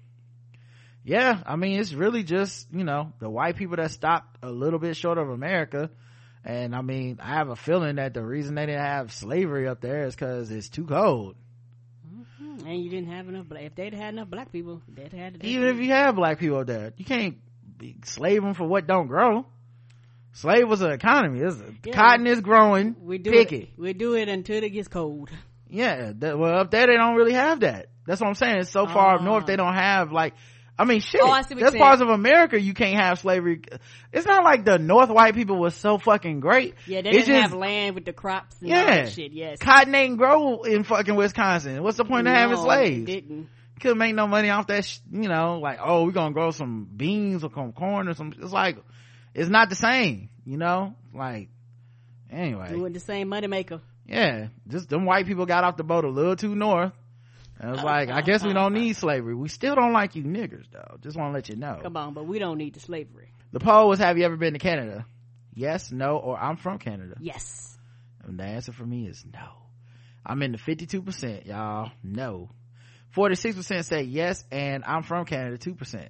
Yeah, 1.04 1.42
I 1.44 1.56
mean, 1.56 1.78
it's 1.78 1.92
really 1.92 2.22
just, 2.22 2.66
you 2.72 2.82
know, 2.82 3.12
the 3.18 3.28
white 3.28 3.56
people 3.56 3.76
that 3.76 3.90
stopped 3.90 4.38
a 4.42 4.50
little 4.50 4.78
bit 4.78 4.96
short 4.96 5.18
of 5.18 5.28
America. 5.28 5.90
And 6.44 6.74
I 6.74 6.80
mean, 6.82 7.18
I 7.22 7.34
have 7.34 7.48
a 7.50 7.56
feeling 7.56 7.96
that 7.96 8.14
the 8.14 8.22
reason 8.24 8.54
they 8.54 8.66
didn't 8.66 8.80
have 8.84 9.12
slavery 9.12 9.68
up 9.68 9.80
there 9.80 10.06
is 10.06 10.16
cause 10.16 10.50
it's 10.50 10.68
too 10.70 10.86
cold. 10.86 11.36
And 12.66 12.82
you 12.82 12.88
didn't 12.88 13.10
have 13.10 13.28
enough. 13.28 13.48
Black. 13.48 13.64
If 13.64 13.74
they'd 13.74 13.92
had 13.92 14.14
enough 14.14 14.28
black 14.30 14.50
people, 14.52 14.80
they'd 14.88 15.12
had. 15.12 15.36
it. 15.36 15.44
Even 15.44 15.68
if 15.68 15.76
you 15.78 15.90
have 15.90 16.14
black 16.14 16.38
people 16.38 16.64
there, 16.64 16.92
you 16.96 17.04
can't 17.04 17.36
be 17.76 17.96
slave 18.04 18.42
them 18.42 18.54
for 18.54 18.64
what 18.66 18.86
don't 18.86 19.06
grow. 19.08 19.44
Slave 20.32 20.68
was 20.68 20.80
an 20.80 20.92
economy. 20.92 21.40
It's 21.40 21.56
Yeah. 21.84 21.92
Cotton 21.92 22.26
is 22.26 22.40
growing. 22.40 22.96
we 23.00 23.18
do 23.18 23.30
pick 23.30 23.52
it. 23.52 23.62
it. 23.64 23.68
We 23.76 23.92
do 23.92 24.14
it 24.14 24.28
until 24.28 24.62
it 24.62 24.70
gets 24.70 24.88
cold. 24.88 25.30
Yeah. 25.68 26.12
that- 26.16 26.38
well, 26.38 26.58
up 26.60 26.70
there 26.70 26.86
they 26.86 26.96
don't 26.96 27.16
really 27.16 27.32
have 27.34 27.60
that. 27.60 27.86
That's 28.06 28.20
what 28.20 28.28
I'm 28.28 28.34
saying. 28.34 28.64
So 28.64 28.86
far 28.86 29.16
up 29.16 29.20
Ah. 29.22 29.24
north 29.24 29.46
they 29.46 29.56
don't 29.56 29.74
have 29.74 30.12
like. 30.12 30.34
I 30.76 30.84
mean, 30.84 31.00
shit. 31.00 31.20
Oh, 31.22 31.30
I 31.30 31.42
There's 31.42 31.74
parts 31.76 32.02
of 32.02 32.08
America 32.08 32.60
you 32.60 32.74
can't 32.74 32.96
have 33.00 33.20
slavery. 33.20 33.62
It's 34.12 34.26
not 34.26 34.42
like 34.42 34.64
the 34.64 34.76
North 34.78 35.08
white 35.08 35.34
people 35.34 35.56
was 35.56 35.74
so 35.74 35.98
fucking 35.98 36.40
great. 36.40 36.74
Yeah, 36.86 37.02
they 37.02 37.10
It's 37.10 37.26
didn't 37.26 37.42
just- 37.42 37.50
have 37.50 37.58
land 37.58 37.94
with 37.94 38.04
the 38.04 38.12
crops 38.12 38.56
and 38.60 38.72
all 38.72 38.76
Yeah. 38.78 38.86
that 39.04 39.12
shit. 39.12 39.32
Yes. 39.32 39.58
Cotton 39.60 39.94
ain't 39.94 40.18
grow 40.18 40.62
in 40.62 40.82
fucking 40.82 41.14
Wisconsin. 41.14 41.80
What's 41.82 41.96
the 41.96 42.04
point 42.04 42.26
of 42.26 42.34
having 42.34 42.56
slaves? 42.56 43.06
Didn't. 43.06 43.48
couldn't 43.80 43.98
make 43.98 44.14
no 44.14 44.26
money 44.26 44.48
off 44.50 44.66
that 44.68 44.84
sh- 44.84 45.00
you 45.12 45.28
know 45.28 45.58
like 45.58 45.78
oh 45.82 46.04
we're 46.04 46.12
gonna 46.12 46.32
grow 46.32 46.50
some 46.52 46.88
beans 46.96 47.44
or 47.44 47.50
some 47.54 47.72
corn 47.72 48.08
or 48.08 48.14
some 48.14 48.32
it's 48.40 48.52
like 48.52 48.78
it's 49.34 49.50
not 49.50 49.68
the 49.68 49.74
same 49.74 50.30
you 50.46 50.56
know 50.56 50.94
like 51.12 51.48
anyway 52.30 52.68
Doing 52.70 52.92
the 52.94 53.00
same 53.00 53.28
moneymaker. 53.28 53.80
yeah 54.06 54.46
just 54.68 54.88
them 54.88 55.04
white 55.04 55.26
people 55.26 55.44
got 55.44 55.64
off 55.64 55.76
the 55.76 55.84
boat 55.84 56.04
a 56.04 56.08
little 56.08 56.36
too 56.36 56.54
north 56.54 56.92
and 57.64 57.70
it 57.70 57.76
was 57.76 57.80
oh, 57.80 57.86
like 57.86 58.10
i 58.10 58.20
guess 58.20 58.44
we 58.44 58.52
don't 58.52 58.74
need 58.74 58.94
slavery 58.94 59.34
we 59.34 59.48
still 59.48 59.74
don't 59.74 59.92
like 59.94 60.14
you 60.14 60.22
niggers 60.22 60.66
though 60.70 60.96
just 61.02 61.16
want 61.16 61.30
to 61.30 61.34
let 61.34 61.48
you 61.48 61.56
know 61.56 61.78
Come 61.82 61.96
on, 61.96 62.12
but 62.12 62.26
we 62.26 62.38
don't 62.38 62.58
need 62.58 62.74
the 62.74 62.80
slavery. 62.80 63.30
the 63.52 63.60
poll 63.60 63.88
was 63.88 63.98
have 63.98 64.18
you 64.18 64.24
ever 64.24 64.36
been 64.36 64.52
to 64.52 64.58
canada 64.58 65.06
yes 65.54 65.90
no 65.90 66.18
or 66.18 66.38
i'm 66.38 66.56
from 66.56 66.78
canada 66.78 67.14
Yes. 67.20 67.78
and 68.22 68.38
the 68.38 68.44
answer 68.44 68.72
for 68.72 68.84
me 68.84 69.06
is 69.06 69.24
no. 69.32 69.48
I'm 70.26 70.42
in 70.42 70.52
the 70.52 70.58
52%, 70.58 71.46
y'all. 71.46 71.90
No. 72.02 72.48
46% 73.14 73.84
say 73.84 74.02
yes, 74.04 74.42
and 74.50 74.82
I'm 74.86 75.02
from 75.02 75.26
Canada, 75.26 75.58
2%. 75.58 76.08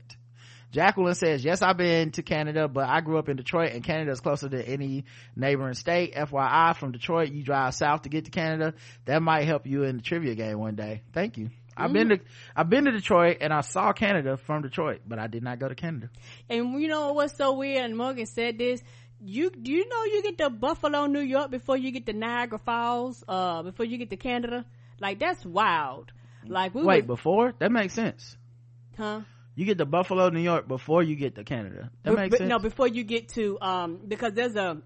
Jacqueline 0.75 1.15
says, 1.15 1.45
yes, 1.45 1.63
I've 1.63 1.77
been 1.77 2.11
to 2.13 2.25
Canada, 2.25 2.67
but 2.67 2.89
I 2.89 3.01
grew 3.01 3.17
up 3.17 3.29
in 3.29 3.37
Detroit 3.37 3.71
and 3.75 3.85
Canada 3.85 4.11
is 4.11 4.19
closer 4.19 4.49
to 4.49 4.61
any 4.69 5.05
neighboring 5.37 5.75
state. 5.75 6.17
FYI, 6.17 6.75
from 6.75 6.91
Detroit, 6.91 7.31
you 7.31 7.45
drive 7.45 7.75
south 7.75 8.03
to 8.03 8.09
get 8.09 8.25
to 8.25 8.33
Canada. 8.33 8.75
That 9.05 9.23
might 9.23 9.45
help 9.45 9.69
you 9.69 9.85
in 9.85 9.99
the 9.99 10.03
trivia 10.03 10.35
game 10.35 10.59
one 10.59 10.75
day. 10.75 11.03
Thank 11.13 11.39
you. 11.39 11.51
I've 11.77 11.93
been 11.93 12.09
to, 12.09 12.19
I've 12.57 12.69
been 12.69 12.87
to 12.87 12.91
Detroit 12.91 13.37
and 13.41 13.53
I 13.53 13.61
saw 13.61 13.93
Canada 13.93 14.37
from 14.37 14.63
Detroit, 14.63 15.03
but 15.07 15.21
I 15.21 15.29
did 15.29 15.45
not 15.45 15.61
go 15.61 15.69
to 15.69 15.77
Canada. 15.77 16.11
And 16.51 16.81
you 16.83 16.89
know 16.89 17.13
what's 17.13 17.37
so 17.37 17.53
weird? 17.53 17.85
And 17.85 17.97
Morgan 17.97 18.27
said 18.27 18.59
this. 18.59 18.83
You 19.21 19.51
do 19.51 19.71
you 19.71 19.89
know 19.89 20.05
you 20.05 20.23
get 20.25 20.39
to 20.39 20.51
Buffalo, 20.51 21.07
New 21.07 21.21
York 21.21 21.53
before 21.53 21.77
you 21.77 21.93
get 21.93 22.05
to 22.07 22.13
Niagara 22.13 22.59
Falls, 22.59 23.23
uh, 23.27 23.63
before 23.63 23.87
you 23.87 23.97
get 23.97 24.11
to 24.11 24.17
Canada? 24.17 24.67
Like 25.01 25.21
that's 25.21 25.47
wild. 25.47 26.13
Like 26.45 26.75
we 26.75 26.83
Wait, 26.83 26.97
would, 26.97 27.07
before? 27.07 27.55
That 27.61 27.71
makes 27.71 27.95
sense. 27.95 28.37
huh? 28.99 29.21
You 29.57 29.65
get 29.65 29.79
to 29.79 29.87
Buffalo, 29.87 30.31
New 30.31 30.41
York 30.41 30.67
before 30.67 31.03
you 31.03 31.15
get 31.15 31.37
to 31.37 31.45
Canada. 31.45 31.91
That 32.03 32.11
Be- 32.11 32.17
makes 32.17 32.33
be- 32.33 32.39
sense. 32.39 32.49
No, 32.49 32.59
before 32.59 32.89
you 32.89 33.05
get 33.05 33.29
to 33.31 33.59
um, 33.61 34.01
because 34.07 34.33
there's 34.33 34.57
a 34.57 34.83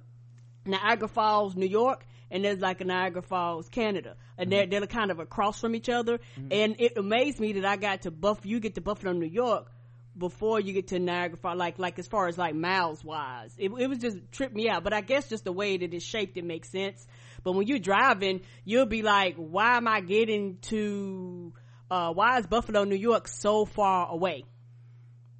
Niagara 0.66 1.08
Falls, 1.08 1.56
New 1.56 1.66
York, 1.66 2.04
and 2.30 2.44
there's 2.44 2.60
like 2.60 2.80
a 2.80 2.84
Niagara 2.84 3.22
Falls, 3.22 3.68
Canada, 3.68 4.16
and 4.36 4.52
they're 4.52 4.66
they're 4.66 4.86
kind 4.86 5.10
of 5.10 5.18
across 5.18 5.60
from 5.60 5.74
each 5.74 5.88
other. 5.88 6.20
And 6.50 6.76
it 6.78 6.98
amazed 6.98 7.40
me 7.40 7.54
that 7.54 7.64
I 7.64 7.76
got 7.76 8.02
to 8.02 8.10
Buff. 8.10 8.44
You 8.44 8.60
get 8.60 8.74
to 8.74 8.80
Buffalo, 8.80 9.12
New 9.12 9.26
York. 9.26 9.72
Before 10.16 10.58
you 10.58 10.72
get 10.72 10.88
to 10.88 10.98
Niagara 10.98 11.36
Falls, 11.36 11.56
like 11.56 11.78
like 11.78 11.98
as 11.98 12.08
far 12.08 12.26
as 12.26 12.36
like 12.36 12.54
miles 12.54 13.04
wise, 13.04 13.54
it, 13.56 13.70
it 13.70 13.86
was 13.86 13.98
just 13.98 14.18
tripped 14.32 14.54
me 14.54 14.68
out. 14.68 14.82
But 14.82 14.92
I 14.92 15.00
guess 15.00 15.28
just 15.28 15.44
the 15.44 15.52
way 15.52 15.76
that 15.76 15.94
it's 15.94 16.04
shaped, 16.04 16.36
it 16.36 16.44
makes 16.44 16.70
sense. 16.70 17.06
But 17.44 17.52
when 17.52 17.68
you're 17.68 17.78
driving, 17.78 18.40
you'll 18.64 18.86
be 18.86 19.02
like, 19.02 19.36
"Why 19.36 19.76
am 19.76 19.86
I 19.86 20.00
getting 20.00 20.58
to? 20.62 21.52
Uh, 21.88 22.12
why 22.12 22.38
is 22.38 22.46
Buffalo, 22.48 22.82
New 22.82 22.96
York, 22.96 23.28
so 23.28 23.64
far 23.64 24.10
away?" 24.10 24.44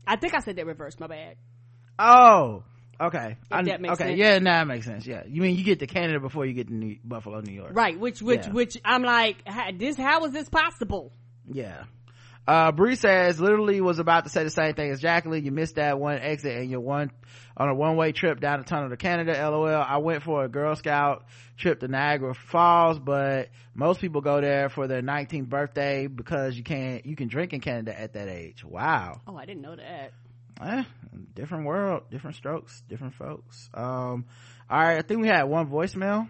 I 0.08 0.16
think 0.16 0.34
I 0.34 0.40
said 0.40 0.56
that 0.56 0.66
reverse. 0.66 0.98
My 0.98 1.06
bad. 1.06 1.36
Oh, 1.98 2.64
okay. 3.00 3.36
If 3.50 3.66
that 3.66 3.80
makes 3.80 3.94
okay, 3.94 4.10
sense. 4.10 4.18
yeah, 4.18 4.38
nah, 4.38 4.58
that 4.60 4.66
makes 4.66 4.86
sense. 4.86 5.06
Yeah, 5.06 5.22
you 5.26 5.42
mean 5.42 5.56
you 5.56 5.64
get 5.64 5.80
to 5.80 5.86
Canada 5.86 6.20
before 6.20 6.46
you 6.46 6.54
get 6.54 6.68
to 6.68 6.74
New- 6.74 6.98
Buffalo, 7.04 7.40
New 7.40 7.52
York? 7.52 7.70
Right, 7.74 7.98
which 7.98 8.22
which 8.22 8.46
Yeah. 8.46 8.52
which 8.52 8.78
I'm 8.84 9.02
like, 9.02 9.46
how, 9.46 9.70
this 9.72 9.96
how 9.96 10.24
is 10.24 10.32
this 10.32 10.48
possible? 10.48 11.12
Yeah. 11.46 11.84
Uh, 12.46 12.72
Bree 12.72 12.96
says, 12.96 13.38
literally 13.38 13.82
was 13.82 13.98
about 13.98 14.24
to 14.24 14.30
say 14.30 14.42
the 14.42 14.48
same 14.50 14.72
thing 14.72 14.90
as 14.90 15.00
Jacqueline. 15.00 15.44
You 15.44 15.52
missed 15.52 15.74
that 15.74 16.00
one 16.00 16.18
exit 16.18 16.56
and 16.56 16.70
you're 16.70 16.80
one, 16.80 17.10
on 17.58 17.68
a 17.68 17.74
one-way 17.74 18.12
trip 18.12 18.40
down 18.40 18.60
the 18.60 18.64
tunnel 18.64 18.88
to 18.88 18.96
Canada, 18.96 19.32
lol. 19.50 19.66
I 19.66 19.96
went 19.98 20.22
for 20.22 20.44
a 20.44 20.48
Girl 20.48 20.76
Scout 20.76 21.24
trip 21.56 21.80
to 21.80 21.88
Niagara 21.88 22.34
Falls, 22.34 22.98
but 23.00 23.50
most 23.74 24.00
people 24.00 24.20
go 24.20 24.40
there 24.40 24.68
for 24.68 24.86
their 24.86 25.02
19th 25.02 25.48
birthday 25.48 26.06
because 26.06 26.56
you 26.56 26.62
can't, 26.62 27.04
you 27.04 27.16
can 27.16 27.26
drink 27.28 27.52
in 27.52 27.60
Canada 27.60 27.98
at 27.98 28.12
that 28.12 28.28
age. 28.28 28.64
Wow. 28.64 29.20
Oh, 29.26 29.36
I 29.36 29.44
didn't 29.44 29.62
know 29.62 29.74
that. 29.74 30.12
eh, 30.62 30.84
different 31.34 31.66
world, 31.66 32.04
different 32.10 32.36
strokes, 32.36 32.80
different 32.88 33.14
folks. 33.14 33.68
Um, 33.74 34.24
all 34.70 34.78
right, 34.80 34.98
I 34.98 35.02
think 35.02 35.20
we 35.20 35.28
had 35.28 35.42
one 35.44 35.68
voicemail. 35.68 36.28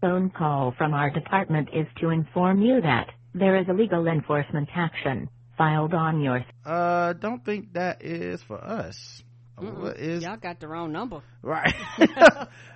phone 0.00 0.30
call 0.30 0.74
from 0.78 0.94
our 0.94 1.10
department 1.10 1.70
is 1.72 1.86
to 2.00 2.10
inform 2.10 2.62
you 2.62 2.80
that 2.80 3.08
there 3.34 3.56
is 3.58 3.66
a 3.68 3.72
legal 3.72 4.06
enforcement 4.06 4.68
action 4.74 5.28
filed 5.58 5.92
on 5.92 6.20
your 6.20 6.44
Uh, 6.64 7.12
don't 7.14 7.44
think 7.44 7.72
that 7.74 8.02
is 8.04 8.42
for 8.42 8.62
us. 8.62 9.22
What 9.60 9.98
is 9.98 10.22
Y'all 10.22 10.36
got 10.36 10.60
the 10.60 10.68
wrong 10.68 10.92
number. 10.92 11.20
right? 11.42 11.74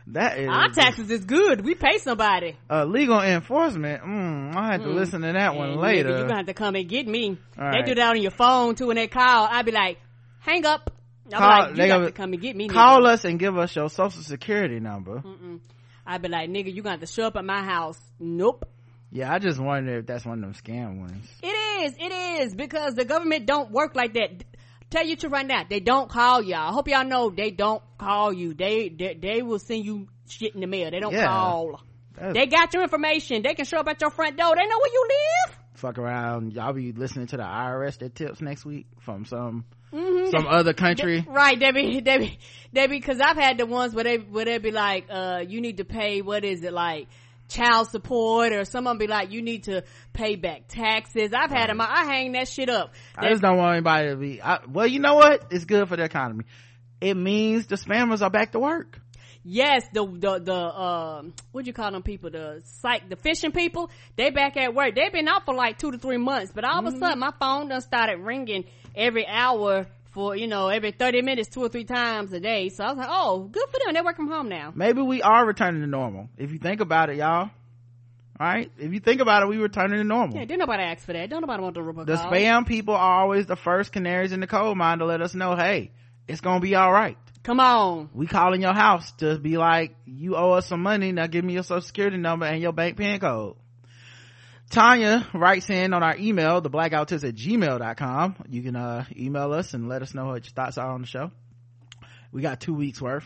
that 0.08 0.38
is 0.38 0.48
Our 0.48 0.68
taxes 0.70 1.10
is 1.10 1.24
good. 1.24 1.64
We 1.64 1.74
pay 1.74 1.98
somebody. 1.98 2.56
uh, 2.70 2.84
legal 2.84 3.20
enforcement. 3.20 4.02
Mm, 4.02 4.54
I 4.54 4.72
had 4.72 4.82
to 4.82 4.88
listen 4.90 5.22
to 5.22 5.32
that 5.32 5.54
one 5.56 5.76
later. 5.76 6.10
nigga, 6.10 6.18
you 6.18 6.22
gonna 6.24 6.36
have 6.36 6.46
to 6.46 6.54
come 6.54 6.74
and 6.74 6.88
get 6.88 7.06
me. 7.06 7.30
All 7.58 7.70
they 7.70 7.78
right. 7.78 7.86
do 7.86 7.94
that 7.94 8.10
on 8.10 8.20
your 8.22 8.30
phone 8.30 8.74
too 8.74 8.88
when 8.88 8.96
they 8.96 9.06
call. 9.08 9.46
I'd 9.50 9.66
be 9.66 9.72
like, 9.72 9.98
hang 10.40 10.64
up. 10.66 10.90
I'd 11.26 11.38
Call- 11.38 11.48
like, 11.68 11.74
they 11.76 11.82
you 11.84 11.88
got 11.88 11.94
gonna- 11.96 12.06
to 12.06 12.12
come 12.12 12.32
and 12.34 12.42
get 12.42 12.54
me. 12.56 12.68
Call 12.68 13.00
nigga. 13.00 13.06
us 13.14 13.24
and 13.24 13.38
give 13.38 13.56
us 13.56 13.74
your 13.74 13.88
social 13.88 14.22
security 14.22 14.78
number. 14.80 15.22
I'd 16.06 16.20
be 16.22 16.28
like, 16.28 16.50
nigga, 16.50 16.72
you 16.74 16.82
gonna 16.82 16.92
have 16.98 17.00
to 17.00 17.06
show 17.06 17.24
up 17.24 17.36
at 17.36 17.44
my 17.44 17.62
house. 17.64 17.98
Nope. 18.20 18.68
Yeah, 19.10 19.32
I 19.32 19.38
just 19.38 19.60
wonder 19.60 19.98
if 20.00 20.06
that's 20.06 20.26
one 20.26 20.42
of 20.42 20.52
them 20.52 20.54
scam 20.54 20.98
ones. 21.00 21.26
It 21.42 21.46
is. 21.46 21.94
It 21.98 22.12
is 22.42 22.54
because 22.54 22.94
the 22.94 23.04
government 23.04 23.46
don't 23.46 23.70
work 23.70 23.94
like 23.94 24.14
that. 24.14 24.44
Tell 24.94 25.04
you 25.04 25.16
to 25.16 25.28
right 25.28 25.44
now, 25.44 25.64
they 25.68 25.80
don't 25.80 26.08
call 26.08 26.40
y'all. 26.40 26.68
I 26.68 26.72
hope 26.72 26.86
y'all 26.86 27.04
know 27.04 27.28
they 27.28 27.50
don't 27.50 27.82
call 27.98 28.32
you. 28.32 28.54
They 28.54 28.88
they, 28.88 29.14
they 29.14 29.42
will 29.42 29.58
send 29.58 29.84
you 29.84 30.06
shit 30.28 30.54
in 30.54 30.60
the 30.60 30.68
mail. 30.68 30.92
They 30.92 31.00
don't 31.00 31.12
Yeah. 31.12 31.26
call. 31.26 31.80
That's- 32.14 32.32
They 32.34 32.46
got 32.46 32.72
your 32.72 32.84
information. 32.84 33.42
They 33.42 33.54
can 33.54 33.64
show 33.64 33.78
up 33.78 33.88
at 33.88 34.00
your 34.00 34.10
front 34.10 34.36
door. 34.36 34.54
They 34.54 34.62
know 34.68 34.78
where 34.78 34.92
you 34.92 35.08
live. 35.48 35.56
Fuck 35.74 35.98
around. 35.98 36.52
Y'all 36.52 36.72
be 36.72 36.92
listening 36.92 37.26
to 37.26 37.36
the 37.36 37.42
IRS 37.42 37.98
that 37.98 38.14
tips 38.14 38.40
next 38.40 38.64
week 38.64 38.86
from 39.00 39.24
some 39.24 39.64
Mm-hmm. 39.92 40.30
some 40.30 40.46
other 40.48 40.72
country. 40.74 41.24
Right, 41.28 41.58
they 41.58 41.70
be, 41.70 42.00
they 42.04 42.18
be, 42.18 42.38
they 42.72 42.86
be, 42.88 43.00
cause 43.00 43.20
I've 43.20 43.36
had 43.36 43.58
the 43.58 43.66
ones 43.66 43.94
where 43.94 44.02
they, 44.02 44.16
where 44.18 44.44
they 44.44 44.58
be 44.58 44.72
like, 44.72 45.06
uh, 45.08 45.44
you 45.46 45.60
need 45.60 45.76
to 45.76 45.84
pay, 45.84 46.20
what 46.20 46.44
is 46.44 46.64
it, 46.64 46.72
like, 46.72 47.06
child 47.48 47.90
support, 47.90 48.52
or 48.52 48.64
someone 48.64 48.98
be 48.98 49.06
like, 49.06 49.30
you 49.32 49.42
need 49.42 49.64
to 49.64 49.84
pay 50.12 50.36
back 50.36 50.68
taxes. 50.68 51.32
I've 51.32 51.50
had 51.50 51.68
them, 51.70 51.80
I 51.80 52.04
hang 52.04 52.32
that 52.32 52.48
shit 52.48 52.68
up. 52.68 52.94
I 53.16 53.30
just 53.30 53.42
don't 53.42 53.56
want 53.56 53.72
anybody 53.72 54.08
to 54.10 54.16
be. 54.16 54.42
I, 54.42 54.60
well, 54.68 54.86
you 54.86 55.00
know 55.00 55.14
what? 55.14 55.46
It's 55.50 55.64
good 55.64 55.88
for 55.88 55.96
the 55.96 56.04
economy. 56.04 56.44
It 57.00 57.16
means 57.16 57.66
the 57.66 57.76
spammers 57.76 58.22
are 58.22 58.30
back 58.30 58.52
to 58.52 58.58
work. 58.58 59.00
Yes, 59.46 59.84
the 59.92 60.06
the 60.06 60.38
the 60.38 60.54
um 60.54 61.34
what 61.52 61.66
you 61.66 61.74
call 61.74 61.92
them 61.92 62.02
people 62.02 62.30
the 62.30 62.62
psych 62.64 63.10
the 63.10 63.16
phishing 63.16 63.54
people 63.54 63.90
they 64.16 64.30
back 64.30 64.56
at 64.56 64.74
work 64.74 64.94
they've 64.94 65.12
been 65.12 65.28
out 65.28 65.44
for 65.44 65.54
like 65.54 65.76
two 65.76 65.90
to 65.92 65.98
three 65.98 66.16
months 66.16 66.50
but 66.54 66.64
all 66.64 66.78
of 66.78 66.86
a 66.86 66.98
sudden 66.98 67.18
my 67.18 67.30
phone 67.38 67.68
done 67.68 67.82
started 67.82 68.20
ringing 68.20 68.64
every 68.96 69.26
hour 69.26 69.86
for 70.14 70.34
you 70.36 70.46
know 70.46 70.68
every 70.68 70.92
thirty 70.92 71.20
minutes 71.20 71.48
two 71.50 71.60
or 71.60 71.68
three 71.68 71.84
times 71.84 72.32
a 72.32 72.40
day 72.40 72.68
so 72.70 72.84
I 72.84 72.88
was 72.88 72.98
like 72.98 73.08
oh 73.10 73.48
good 73.52 73.68
for 73.70 73.78
them 73.84 73.92
they 73.92 74.00
work 74.00 74.16
from 74.16 74.28
home 74.28 74.48
now 74.48 74.72
Maybe 74.74 75.02
we 75.02 75.20
are 75.22 75.44
returning 75.44 75.80
to 75.82 75.86
normal. 75.86 76.28
If 76.38 76.52
you 76.52 76.58
think 76.58 76.80
about 76.80 77.10
it, 77.10 77.16
y'all. 77.16 77.50
Right? 78.40 78.72
If 78.78 78.92
you 78.92 78.98
think 78.98 79.20
about 79.20 79.42
it, 79.44 79.48
we 79.48 79.58
returning 79.58 79.98
to 79.98 80.04
normal. 80.04 80.36
yeah 80.36 80.44
didn't 80.44 80.60
nobody 80.60 80.82
ask 80.82 81.04
for 81.04 81.12
that 81.12 81.28
don't 81.30 81.40
nobody 81.40 81.62
want 81.62 81.74
the 81.74 81.80
robocall 81.82 82.06
the 82.06 82.16
spam 82.16 82.66
people 82.66 82.94
are 82.94 83.20
always 83.20 83.46
the 83.46 83.56
first 83.56 83.92
canaries 83.92 84.32
in 84.32 84.40
the 84.40 84.46
coal 84.46 84.74
mine 84.74 84.98
to 84.98 85.04
let 85.04 85.20
us 85.20 85.34
know, 85.34 85.54
hey, 85.54 85.90
it's 86.26 86.40
gonna 86.40 86.58
be 86.60 86.74
all 86.74 86.92
right. 86.92 87.16
come 87.42 87.60
on 87.60 88.08
We 88.14 88.26
calling 88.26 88.62
your 88.62 88.72
house 88.74 89.12
to 89.18 89.38
be 89.38 89.56
like, 89.56 89.94
you 90.06 90.36
owe 90.36 90.52
us 90.52 90.66
some 90.66 90.82
money. 90.82 91.12
Now 91.12 91.26
give 91.26 91.44
me 91.44 91.52
your 91.54 91.62
social 91.62 91.82
security 91.82 92.16
number 92.16 92.46
and 92.46 92.60
your 92.62 92.72
bank 92.72 92.96
PIN 92.96 93.20
code. 93.20 93.56
Tanya 94.74 95.24
writes 95.32 95.70
in 95.70 95.94
on 95.94 96.02
our 96.02 96.16
email, 96.16 96.60
the 96.60 96.68
blackouttips 96.68 97.22
at 97.22 97.36
gmail.com. 97.36 98.34
You 98.48 98.60
can, 98.60 98.74
uh, 98.74 99.04
email 99.16 99.52
us 99.52 99.72
and 99.72 99.88
let 99.88 100.02
us 100.02 100.14
know 100.14 100.26
what 100.26 100.44
your 100.44 100.52
thoughts 100.52 100.78
are 100.78 100.90
on 100.90 101.02
the 101.02 101.06
show. 101.06 101.30
We 102.32 102.42
got 102.42 102.58
two 102.58 102.74
weeks 102.74 103.00
worth. 103.00 103.24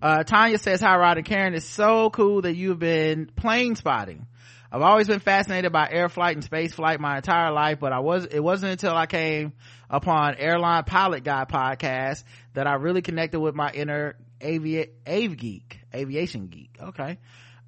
Uh, 0.00 0.22
Tanya 0.22 0.56
says, 0.56 0.80
hi 0.80 0.96
Rod 0.96 1.16
and 1.16 1.26
Karen, 1.26 1.54
it's 1.54 1.66
so 1.66 2.10
cool 2.10 2.42
that 2.42 2.54
you've 2.54 2.78
been 2.78 3.26
plane 3.26 3.74
spotting. 3.74 4.28
I've 4.70 4.82
always 4.82 5.08
been 5.08 5.18
fascinated 5.18 5.72
by 5.72 5.88
air 5.90 6.08
flight 6.08 6.36
and 6.36 6.44
space 6.44 6.72
flight 6.72 7.00
my 7.00 7.16
entire 7.16 7.50
life, 7.50 7.80
but 7.80 7.92
I 7.92 7.98
was, 7.98 8.26
it 8.26 8.38
wasn't 8.38 8.70
until 8.70 8.94
I 8.94 9.06
came 9.06 9.54
upon 9.90 10.36
Airline 10.36 10.84
Pilot 10.84 11.24
Guy 11.24 11.44
podcast 11.44 12.22
that 12.54 12.68
I 12.68 12.74
really 12.74 13.02
connected 13.02 13.40
with 13.40 13.56
my 13.56 13.72
inner 13.72 14.14
avi- 14.40 14.90
ave 15.04 15.34
geek, 15.34 15.80
aviation 15.92 16.46
geek. 16.46 16.78
Okay. 16.80 17.18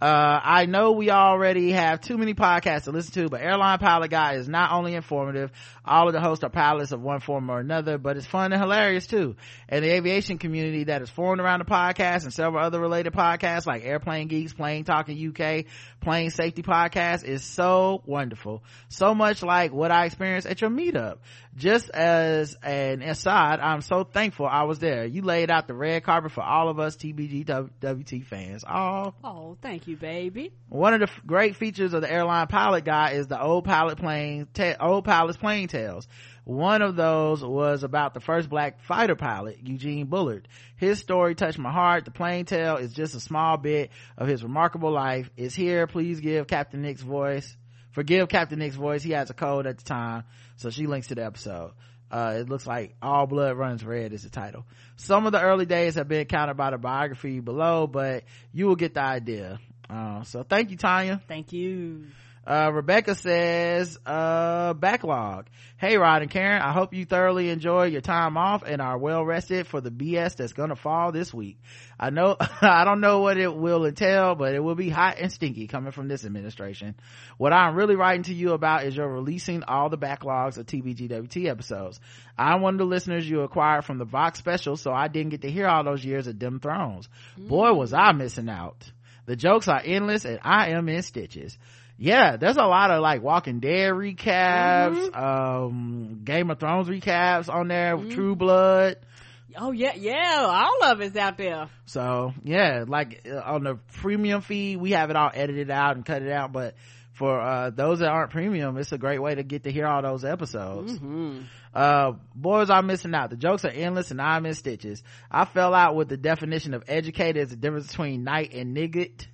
Uh, 0.01 0.41
I 0.43 0.65
know 0.65 0.93
we 0.93 1.11
already 1.11 1.73
have 1.73 2.01
too 2.01 2.17
many 2.17 2.33
podcasts 2.33 2.85
to 2.85 2.91
listen 2.91 3.13
to, 3.15 3.29
but 3.29 3.43
Airline 3.43 3.79
Pilot 3.79 4.11
Guy 4.11 4.35
is 4.35 4.49
not 4.49 4.73
only 4.73 4.95
informative, 4.95 5.51
all 5.85 6.07
of 6.07 6.15
the 6.15 6.21
hosts 6.21 6.43
are 6.43 6.49
pilots 6.49 6.93
of 6.93 7.03
one 7.03 7.21
form 7.21 7.51
or 7.51 7.61
another, 7.61 7.99
but 7.99 8.17
it's 8.17 8.25
fun 8.25 8.53
and 8.53 8.63
hilarious 8.63 9.07
too. 9.07 9.37
And 9.69 9.85
the 9.85 9.91
aviation 9.91 10.39
community 10.39 10.85
that 10.85 11.03
is 11.03 11.11
formed 11.11 11.41
around 11.41 11.59
the 11.59 11.67
podcast 11.67 12.25
and 12.25 12.33
several 12.33 12.65
other 12.65 12.81
related 12.81 13.13
podcasts 13.13 13.67
like 13.67 13.85
Airplane 13.85 14.29
Geeks, 14.29 14.55
Plane 14.55 14.85
Talking 14.85 15.19
UK, 15.29 15.67
Plane 16.01 16.31
Safety 16.31 16.63
Podcast 16.63 17.25
is 17.25 17.45
so 17.45 18.03
wonderful. 18.07 18.63
So 18.89 19.15
much 19.15 19.43
like 19.43 19.71
what 19.73 19.91
I 19.91 20.07
experienced 20.07 20.47
at 20.47 20.63
your 20.63 20.71
meetup. 20.71 21.19
Just 21.57 21.91
as 21.91 22.57
an 22.63 23.03
aside, 23.03 23.59
I'm 23.61 23.81
so 23.81 24.05
thankful 24.05 24.47
I 24.47 24.63
was 24.63 24.79
there. 24.79 25.05
You 25.05 25.23
laid 25.23 25.51
out 25.51 25.67
the 25.67 25.75
red 25.75 26.05
carpet 26.05 26.31
for 26.33 26.43
all 26.43 26.69
of 26.69 26.79
us 26.79 26.97
TBG 26.97 27.45
WT 27.45 28.25
fans. 28.25 28.65
Oh, 28.67 29.13
Oh, 29.25 29.57
thank 29.61 29.89
you, 29.89 29.90
baby. 29.95 30.53
one 30.69 30.95
of 30.95 31.01
the 31.01 31.09
f- 31.09 31.23
great 31.27 31.57
features 31.57 31.93
of 31.93 32.03
the 32.03 32.13
airline 32.13 32.47
pilot 32.47 32.85
guy 32.85 33.13
is 33.13 33.27
the 33.27 33.41
old 33.41 33.65
pilot 33.65 33.99
plane, 33.99 34.49
ta- 34.53 34.77
old 34.81 35.05
pilot's 35.05 35.39
plane 35.39 35.69
tales. 35.69 36.09
One 36.45 36.83
of 36.83 36.97
those 36.97 37.45
was 37.45 37.85
about 37.85 38.15
the 38.15 38.21
first 38.21 38.49
black 38.49 38.83
fighter 38.83 39.15
pilot, 39.15 39.59
Eugene 39.63 40.07
Bullard. 40.07 40.49
His 40.77 40.99
story 40.99 41.35
touched 41.35 41.59
my 41.59 41.71
heart. 41.71 42.05
The 42.05 42.11
plane 42.11 42.45
tale 42.45 42.77
is 42.77 42.93
just 42.93 43.15
a 43.15 43.21
small 43.21 43.57
bit 43.57 43.91
of 44.17 44.27
his 44.27 44.43
remarkable 44.43 44.91
life. 44.91 45.31
It's 45.37 45.55
here. 45.55 45.87
Please 45.87 46.21
give 46.21 46.47
Captain 46.47 46.83
Nick's 46.83 47.03
voice. 47.03 47.57
Forgive 47.93 48.29
Captain 48.29 48.59
Nick's 48.59 48.77
voice. 48.77 49.03
He 49.03 49.13
has 49.13 49.31
a 49.31 49.35
cold 49.35 49.67
at 49.67 49.79
the 49.79 49.85
time. 49.85 50.25
So 50.57 50.71
she 50.71 50.87
links 50.87 51.09
to 51.09 51.15
the 51.15 51.25
episode. 51.25 51.73
Uh, 52.11 52.39
it 52.41 52.49
looks 52.49 52.67
like 52.67 52.97
all 53.01 53.27
blood 53.29 53.57
runs 53.57 53.85
red 53.85 54.13
is 54.13 54.25
the 54.25 54.31
title. 54.31 54.67
Some 54.97 55.27
of 55.27 55.33
the 55.33 55.41
early 55.41 55.67
days 55.67 55.95
have 55.95 56.09
been 56.09 56.27
countered 56.27 56.57
by 56.57 56.71
the 56.71 56.79
biography 56.79 57.39
below, 57.39 57.87
but 57.87 58.25
you 58.53 58.67
will 58.67 58.75
get 58.75 58.95
the 58.95 59.03
idea. 59.03 59.61
Uh, 59.91 60.23
so 60.25 60.43
thank 60.43 60.71
you, 60.71 60.77
Tanya. 60.77 61.21
Thank 61.27 61.53
you. 61.53 62.07
Uh, 62.47 62.71
Rebecca 62.73 63.15
says, 63.15 63.99
uh, 64.07 64.73
backlog. 64.73 65.47
Hey, 65.77 65.99
Rod 65.99 66.23
and 66.23 66.31
Karen, 66.31 66.63
I 66.63 66.73
hope 66.73 66.95
you 66.95 67.05
thoroughly 67.05 67.51
enjoy 67.51 67.85
your 67.85 68.01
time 68.01 68.37
off 68.39 68.63
and 68.67 68.81
are 68.81 68.97
well 68.97 69.25
rested 69.25 69.67
for 69.67 69.81
the 69.81 69.91
BS 69.91 70.37
that's 70.37 70.55
gonna 70.55 70.75
fall 70.75 71.13
this 71.13 71.35
week. 71.35 71.59
I 71.99 72.09
know, 72.11 72.37
I 72.63 72.85
don't 72.85 73.01
know 73.01 73.21
what 73.21 73.37
it 73.37 73.55
will 73.55 73.85
entail, 73.85 74.35
but 74.37 74.55
it 74.55 74.61
will 74.61 74.75
be 74.75 74.89
hot 74.89 75.19
and 75.21 75.31
stinky 75.31 75.67
coming 75.67 75.93
from 75.93 76.09
this 76.09 76.25
administration. 76.25 76.97
What 77.37 77.53
I'm 77.53 77.77
really 77.77 77.95
writing 77.95 78.25
to 78.25 78.35
you 78.35 78.53
about 78.53 78.85
is 78.85 78.97
your 78.97 79.09
releasing 79.09 79.63
all 79.63 79.91
the 79.91 79.99
backlogs 79.99 80.57
of 80.57 80.65
TBGWT 80.67 81.47
episodes. 81.47 82.01
I'm 82.39 82.63
one 82.63 82.75
of 82.75 82.79
the 82.79 82.85
listeners 82.87 83.29
you 83.29 83.43
acquired 83.43 83.85
from 83.85 83.99
the 83.99 84.07
Vox 84.07 84.39
special, 84.39 84.77
so 84.77 84.93
I 84.93 85.09
didn't 85.09 85.31
get 85.31 85.43
to 85.43 85.51
hear 85.51 85.67
all 85.67 85.85
those 85.85 86.05
years 86.05 86.27
of 86.27 86.39
Dim 86.39 86.59
Thrones. 86.59 87.09
Boy, 87.37 87.75
was 87.75 87.93
I 87.93 88.13
missing 88.13 88.49
out. 88.49 88.91
The 89.31 89.37
jokes 89.37 89.69
are 89.69 89.81
endless 89.85 90.25
and 90.25 90.41
I 90.43 90.71
am 90.71 90.89
in 90.89 91.03
stitches. 91.03 91.57
Yeah, 91.97 92.37
there's 92.37 92.57
a 92.57 92.65
lot 92.65 92.91
of 92.91 93.01
like 93.01 93.23
Walking 93.23 93.61
Dead 93.61 93.93
recaps, 93.93 95.17
um, 95.17 96.23
Game 96.25 96.51
of 96.51 96.59
Thrones 96.59 96.89
recaps 96.89 97.49
on 97.49 97.69
there, 97.69 97.97
True 97.97 98.35
Blood. 98.35 98.97
Oh 99.57 99.71
yeah, 99.71 99.95
yeah. 99.95 100.41
All 100.41 100.91
of 100.91 101.01
it's 101.01 101.15
out 101.15 101.39
there. 101.39 101.69
So 101.87 102.33
yeah, 102.43 102.85
like 102.89 103.25
uh, 103.31 103.37
on 103.39 103.63
the 103.63 103.77
premium 104.01 104.41
feed, 104.41 104.79
we 104.79 104.91
have 104.91 105.11
it 105.11 105.17
all 105.17 105.31
edited 105.33 105.71
out 105.71 105.95
and 105.95 106.05
cut 106.05 106.23
it 106.23 106.33
out. 106.33 106.51
But 106.51 106.75
for 107.13 107.41
uh, 107.41 107.71
those 107.71 108.01
that 108.01 108.09
aren't 108.09 108.33
premium, 108.33 108.77
it's 108.79 108.91
a 108.91 108.99
great 108.99 109.23
way 109.23 109.37
to 109.37 109.45
get 109.45 109.63
to 109.63 109.71
hear 109.71 109.87
all 109.87 110.03
those 110.03 110.25
episodes. 110.25 110.99
Uh, 111.75 112.13
boys 112.35 112.71
are 112.71 112.83
missing 112.83 113.15
out. 113.15 113.31
The 113.31 113.37
jokes 113.37 113.65
are 113.65 113.69
endless 113.69 114.11
and 114.11 114.21
I'm 114.21 114.47
in 114.47 114.55
stitches. 114.55 115.03
I 115.31 115.45
fell 115.45 115.75
out 115.75 115.95
with 115.95 116.09
the 116.09 116.17
definition 116.17 116.75
of 116.75 116.85
educated 116.89 117.43
as 117.43 117.51
the 117.51 117.57
difference 117.57 117.89
between 117.89 118.25
knight 118.25 118.53
and 118.55 118.77
nigget. 118.77 119.27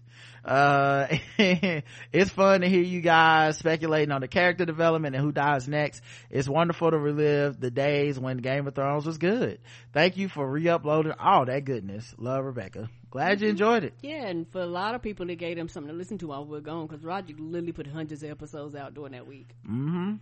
Uh, 0.45 1.09
it's 2.13 2.31
fun 2.31 2.61
to 2.61 2.69
hear 2.69 2.83
you 2.83 3.01
guys 3.01 3.59
speculating 3.59 4.13
on 4.13 4.21
the 4.21 4.29
character 4.29 4.65
development 4.65 5.17
and 5.17 5.25
who 5.25 5.33
dies 5.33 5.67
next. 5.67 6.03
It's 6.31 6.49
wonderful 6.49 6.93
to 6.93 6.99
relive 6.99 7.59
the 7.59 7.71
days 7.71 8.19
when 8.19 8.37
Game 8.37 8.67
of 8.69 8.75
Thrones 8.75 9.07
was 9.07 9.19
good. 9.19 9.59
Thank 9.93 10.17
you 10.17 10.29
for 10.29 10.49
re-uploading 10.49 11.15
all 11.19 11.47
that 11.47 11.65
goodness. 11.65 12.15
Love 12.17 12.45
Rebecca. 12.45 12.89
Glad 13.11 13.41
you 13.41 13.49
enjoyed 13.49 13.83
it. 13.83 13.95
Yeah, 14.03 14.27
and 14.27 14.49
for 14.53 14.61
a 14.61 14.67
lot 14.67 14.95
of 14.95 15.03
people, 15.03 15.29
it 15.31 15.37
gave 15.37 15.57
them 15.57 15.69
something 15.69 15.91
to 15.91 15.97
listen 15.97 16.19
to 16.19 16.29
while 16.29 16.45
we 16.45 16.59
are 16.59 16.61
gone 16.61 16.87
because 16.87 17.03
Roger 17.03 17.35
literally 17.37 17.73
put 17.73 17.89
hundreds 17.89 18.23
of 18.23 18.31
episodes 18.31 18.77
out 18.77 18.95
during 18.95 19.13
that 19.13 19.27
week. 19.27 19.49
Mm-hmm. 19.69 20.15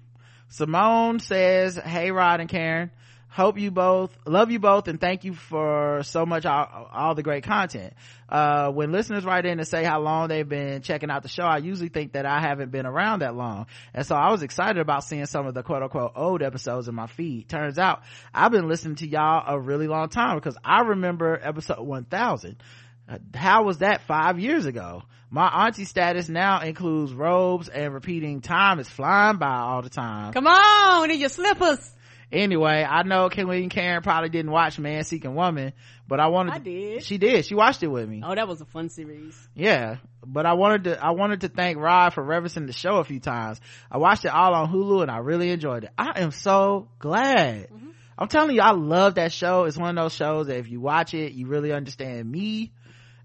Simone 0.55 1.19
says, 1.19 1.75
Hey 1.75 2.13
Rod 2.13 2.39
and 2.39 2.49
Karen, 2.49 2.93
hope 3.29 3.59
you 3.59 3.73
both, 3.73 4.17
love 4.25 4.53
you 4.53 4.61
both 4.61 4.87
and 4.87 5.01
thank 5.01 5.25
you 5.25 5.35
for 5.35 6.03
so 6.05 6.25
much, 6.25 6.47
all, 6.47 6.89
all 6.93 7.17
the 7.17 7.25
great 7.25 7.43
content. 7.43 7.93
Uh, 8.29 8.71
when 8.71 8.93
listeners 8.93 9.25
write 9.25 9.47
in 9.47 9.59
and 9.59 9.67
say 9.67 9.83
how 9.83 10.01
long 10.01 10.29
they've 10.29 10.49
been 10.49 10.81
checking 10.83 11.11
out 11.11 11.25
the 11.25 11.29
show, 11.29 11.43
I 11.43 11.59
usually 11.59 11.89
think 11.89 12.13
that 12.13 12.25
I 12.25 12.41
haven't 12.41 12.71
been 12.71 12.87
around 12.87 13.23
that 13.23 13.35
long. 13.35 13.67
And 13.93 14.07
so 14.07 14.15
I 14.15 14.31
was 14.31 14.45
excited 14.45 14.79
about 14.79 15.03
seeing 15.03 15.27
some 15.27 15.45
of 15.45 15.55
the 15.55 15.65
quote 15.65 15.83
unquote 15.83 16.13
old 16.15 16.41
episodes 16.41 16.87
in 16.87 16.95
my 16.95 17.09
feed. 17.09 17.49
Turns 17.49 17.77
out 17.77 18.03
I've 18.33 18.53
been 18.53 18.69
listening 18.69 18.95
to 18.97 19.09
y'all 19.09 19.43
a 19.53 19.59
really 19.59 19.89
long 19.89 20.09
time 20.09 20.37
because 20.37 20.57
I 20.65 20.83
remember 20.83 21.37
episode 21.43 21.81
1000. 21.81 22.63
Uh, 23.09 23.19
how 23.35 23.65
was 23.65 23.79
that 23.79 24.03
five 24.03 24.39
years 24.39 24.67
ago? 24.67 25.03
My 25.35 25.67
auntie 25.67 25.85
status 25.85 26.29
now 26.29 26.61
includes 26.61 27.13
robes 27.13 27.69
and 27.69 27.93
repeating 27.93 28.41
time 28.41 28.79
is 28.79 28.89
flying 28.89 29.39
by 29.39 29.57
all 29.57 29.83
the 29.83 29.91
time. 29.91 30.33
Come 30.33 30.47
on, 30.47 31.11
in 31.11 31.19
your 31.19 31.29
slippers. 31.29 31.91
Anyway, 32.31 32.87
I 32.89 33.03
know 33.03 33.29
Kelly 33.31 33.61
and 33.63 33.69
Karen 33.69 34.01
probably 34.05 34.29
didn't 34.29 34.53
watch 34.53 34.79
Man 34.79 35.03
Seeking 35.03 35.35
Woman, 35.35 35.73
but 36.07 36.21
I 36.21 36.29
wanted 36.29 36.55
I 36.55 36.59
to, 36.59 36.63
did. 36.63 37.03
she 37.03 37.19
did. 37.19 37.45
She 37.47 37.57
watched 37.57 37.83
it 37.83 37.89
with 37.89 38.09
me. 38.09 38.23
Oh, 38.25 38.33
that 38.33 38.47
was 38.47 38.61
a 38.61 38.65
fun 38.65 38.91
series. 38.91 39.37
Yeah, 39.57 39.97
but 40.25 40.47
I 40.47 40.53
wanted 40.53 40.85
to 40.85 41.05
I 41.05 41.11
wanted 41.11 41.41
to 41.41 41.49
thank 41.49 41.79
Rod 41.79 42.15
for 42.15 42.23
referencing 42.23 42.69
the 42.69 42.73
show 42.73 42.99
a 42.99 43.05
few 43.05 43.19
times. 43.19 43.61
I 43.91 43.99
watched 43.99 44.25
it 44.25 44.31
all 44.31 44.55
on 44.55 44.73
Hulu 44.73 45.03
and 45.03 45.11
I 45.11 45.19
really 45.19 45.51
enjoyed 45.51 45.83
it. 45.83 45.91
I 45.99 46.21
am 46.21 46.31
so 46.31 46.87
glad. 47.01 47.71
Mm-hmm. 47.73 47.89
I'm 48.17 48.29
telling 48.29 48.55
you, 48.55 48.63
I 48.63 48.71
love 48.71 49.17
that 49.17 49.33
show. 49.33 49.65
It's 49.65 49.77
one 49.77 49.99
of 49.99 50.01
those 50.01 50.15
shows 50.15 50.47
that 50.47 50.59
if 50.59 50.71
you 50.71 50.81
watch 50.81 51.13
it, 51.13 51.33
you 51.33 51.49
really 51.49 51.73
understand 51.73 52.31
me. 52.31 52.71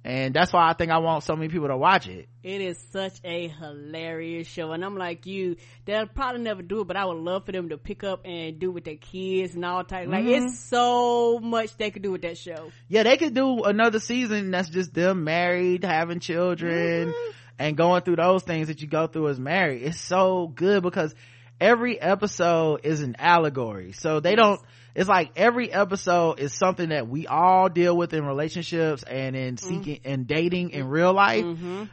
And 0.03 0.33
that's 0.33 0.53
why 0.53 0.69
I 0.69 0.73
think 0.73 0.91
I 0.91 0.99
want 0.99 1.23
so 1.25 1.35
many 1.35 1.49
people 1.49 1.67
to 1.67 1.75
watch 1.75 2.07
it. 2.07 2.29
It 2.41 2.61
is 2.61 2.79
such 2.91 3.19
a 3.25 3.49
hilarious 3.49 4.47
show, 4.47 4.71
and 4.71 4.83
I'm 4.83 4.97
like 4.97 5.25
you. 5.25 5.57
They'll 5.85 6.07
probably 6.07 6.41
never 6.41 6.61
do 6.61 6.81
it, 6.81 6.87
but 6.87 6.95
I 6.95 7.03
would 7.05 7.17
love 7.17 7.45
for 7.45 7.51
them 7.51 7.67
to 7.69 7.77
pick 7.77 8.05
up 8.05 8.21
and 8.25 8.59
do 8.59 8.71
with 8.71 8.85
their 8.85 8.95
kids 8.95 9.55
and 9.55 9.65
all 9.65 9.83
type. 9.83 10.07
Like 10.07 10.23
Mm-hmm. 10.23 10.45
it's 10.47 10.59
so 10.59 11.39
much 11.39 11.75
they 11.75 11.91
could 11.91 12.01
do 12.01 12.11
with 12.13 12.21
that 12.21 12.37
show. 12.37 12.71
Yeah, 12.87 13.03
they 13.03 13.17
could 13.17 13.33
do 13.33 13.63
another 13.63 13.99
season 13.99 14.51
that's 14.51 14.69
just 14.69 14.93
them 14.93 15.25
married, 15.25 15.83
having 15.83 16.21
children, 16.21 17.13
and 17.59 17.75
going 17.75 18.01
through 18.03 18.15
those 18.15 18.43
things 18.43 18.69
that 18.69 18.81
you 18.81 18.87
go 18.87 19.07
through 19.07 19.27
as 19.27 19.39
married. 19.39 19.83
It's 19.83 19.99
so 19.99 20.47
good 20.47 20.81
because 20.81 21.13
every 21.59 21.99
episode 21.99 22.81
is 22.85 23.01
an 23.01 23.17
allegory. 23.19 23.91
So 23.91 24.21
they 24.21 24.35
don't, 24.35 24.61
it's 24.99 25.07
like 25.07 25.31
every 25.37 25.71
episode 25.71 26.39
is 26.39 26.53
something 26.53 26.89
that 26.89 27.07
we 27.07 27.25
all 27.25 27.69
deal 27.69 27.95
with 27.95 28.13
in 28.13 28.25
relationships 28.25 29.03
and 29.03 29.33
in 29.35 29.55
seeking 29.57 30.01
and 30.03 30.27
dating 30.27 30.71
in 30.71 30.87
real 30.89 31.13
life. 31.13 31.45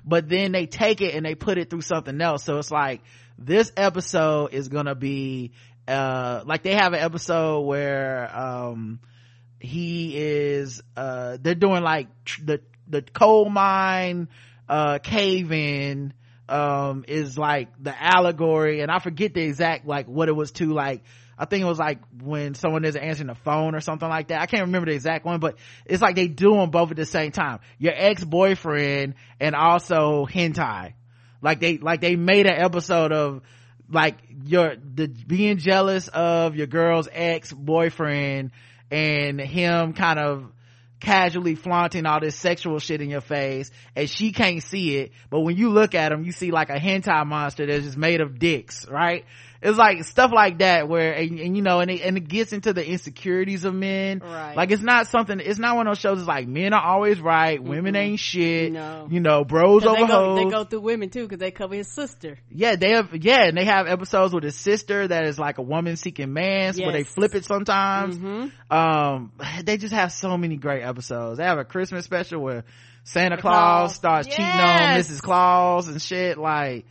But 0.05 0.29
then 0.29 0.51
they 0.51 0.67
take 0.67 1.01
it 1.01 1.15
and 1.15 1.25
they 1.25 1.37
put 1.37 1.57
it 1.57 1.71
through 1.71 1.83
something 1.83 2.21
else. 2.21 2.43
So 2.43 2.59
it's 2.59 2.73
like 2.73 3.03
this 3.39 3.71
episode 3.77 4.53
is 4.55 4.69
gonna 4.69 4.97
be, 4.97 5.53
uh, 5.87 6.43
like 6.47 6.65
they 6.65 6.75
have 6.75 6.95
an 6.95 7.01
episode 7.01 7.61
where, 7.61 8.37
um, 8.37 8.99
he 9.61 10.17
is 10.17 10.83
uh 10.97 11.39
they're 11.41 11.55
doing 11.55 11.83
like 11.83 12.09
tr- 12.25 12.45
the 12.45 12.61
the 12.89 13.03
coal 13.03 13.49
mine 13.49 14.29
uh 14.69 14.99
cave 14.99 15.51
in 15.51 16.13
um 16.49 17.05
is 17.09 17.39
like 17.39 17.69
the 17.83 17.95
allegory 17.99 18.81
and 18.81 18.91
i 18.91 18.99
forget 18.99 19.33
the 19.35 19.41
exact 19.41 19.87
like 19.87 20.07
what 20.07 20.29
it 20.29 20.33
was 20.33 20.53
to 20.53 20.73
like 20.73 21.03
I 21.39 21.45
think 21.45 21.63
it 21.63 21.67
was 21.67 21.79
like 21.79 21.99
when 22.23 22.55
someone 22.55 22.85
isn't 22.85 23.01
answering 23.01 23.27
the 23.29 23.35
phone 23.35 23.75
or 23.75 23.81
something 23.81 24.09
like 24.09 24.29
that. 24.29 24.41
I 24.41 24.47
can't 24.47 24.63
remember 24.63 24.87
the 24.87 24.95
exact 24.95 25.25
one, 25.25 25.39
but 25.39 25.57
it's 25.85 26.01
like 26.01 26.17
they 26.17 26.29
do 26.29 26.55
them 26.55 26.71
both 26.71 26.91
at 26.91 26.97
the 26.97 27.05
same 27.05 27.31
time. 27.31 27.61
Your 27.79 27.93
ex-boyfriend 27.95 29.15
and 29.39 29.55
also 29.55 30.27
hentai. 30.27 30.95
Like 31.43 31.61
they, 31.61 31.77
like 31.77 32.01
they 32.01 32.17
made 32.17 32.47
an 32.47 32.59
episode 32.59 33.13
of 33.13 33.43
like 33.91 34.17
your, 34.45 34.77
the 34.77 35.09
being 35.09 35.59
jealous 35.59 36.09
of 36.09 36.57
your 36.57 36.67
girl's 36.67 37.09
ex-boyfriend 37.13 38.51
and 38.91 39.41
him 39.41 39.93
kind 39.93 40.19
of 40.19 40.51
casually 40.99 41.55
flaunting 41.55 42.07
all 42.07 42.21
this 42.21 42.35
sexual 42.35 42.79
shit 42.79 43.03
in 43.03 43.11
your 43.11 43.21
face 43.21 43.71
and 43.95 44.09
she 44.09 44.33
can't 44.33 44.63
see 44.63 44.97
it 44.97 45.13
but 45.29 45.41
when 45.41 45.55
you 45.55 45.69
look 45.69 45.95
at 45.95 46.11
him 46.11 46.25
you 46.25 46.33
see 46.33 46.51
like 46.51 46.71
a 46.71 46.79
hentai 46.79 47.27
monster 47.27 47.67
that's 47.67 47.85
just 47.85 47.99
made 47.99 48.23
of 48.23 48.39
dicks 48.39 48.89
right 48.89 49.27
it's 49.67 49.77
like 49.79 50.03
stuff 50.05 50.31
like 50.33 50.59
that 50.59 50.89
where 50.89 51.13
and, 51.13 51.39
and 51.41 51.57
you 51.57 51.63
know 51.63 51.81
and 51.81 51.91
it, 51.91 52.01
and 52.03 52.17
it 52.17 52.29
gets 52.29 52.53
into 52.53 52.73
the 52.73 52.87
insecurities 52.87 53.65
of 53.65 53.75
men 53.75 54.21
Right. 54.25 54.57
like 54.57 54.71
it's 54.71 54.83
not 54.83 55.09
something 55.09 55.41
it's 55.41 55.59
not 55.59 55.77
one 55.77 55.87
of 55.87 55.91
those 55.93 56.01
shows 56.01 56.19
it's 56.21 56.29
like 56.29 56.47
men 56.49 56.73
are 56.73 56.83
always 56.83 57.21
right 57.21 57.63
women 57.63 57.97
ain't 57.97 58.21
shit 58.21 58.73
No. 58.73 59.09
you 59.11 59.21
know 59.21 59.45
bros 59.45 59.85
over 59.85 59.97
they 60.01 60.07
go, 60.07 60.35
they 60.37 60.45
go 60.51 60.65
through 60.65 60.81
women 60.81 61.11
too 61.11 61.23
because 61.25 61.39
they 61.39 61.51
cover 61.51 61.75
his 61.75 61.89
sister. 61.89 62.39
yeah 62.51 62.77
they 62.77 62.93
have 62.93 63.15
yeah 63.15 63.45
and 63.45 63.57
they 63.57 63.65
have 63.65 63.87
episodes 63.87 64.33
with 64.33 64.45
his 64.45 64.57
sister 64.57 65.09
that 65.09 65.25
is 65.25 65.39
like 65.39 65.59
a 65.59 65.63
woman 65.63 65.97
seeking 65.97 66.33
man 66.33 66.75
yes. 66.75 66.81
where 66.81 66.93
they 66.93 67.03
flip 67.05 67.35
it 67.35 67.45
sometimes 67.45 68.17
Hmm. 68.17 68.47
um 68.71 69.33
they 69.65 69.77
just 69.77 69.93
have 69.95 70.13
so 70.13 70.37
many 70.39 70.57
great 70.57 70.83
episodes 70.83 71.39
they 71.39 71.45
have 71.45 71.59
a 71.59 71.65
christmas 71.65 72.05
special 72.05 72.41
where 72.41 72.65
Santa 73.05 73.37
The 73.37 73.43
Claus 73.43 73.53
Claus. 73.53 73.95
starts 73.95 74.27
cheating 74.29 74.45
on 74.45 74.99
Mrs. 74.99 75.23
Claus 75.23 75.87
and 75.87 76.03
shit. 76.03 76.37
Like, 76.39 76.87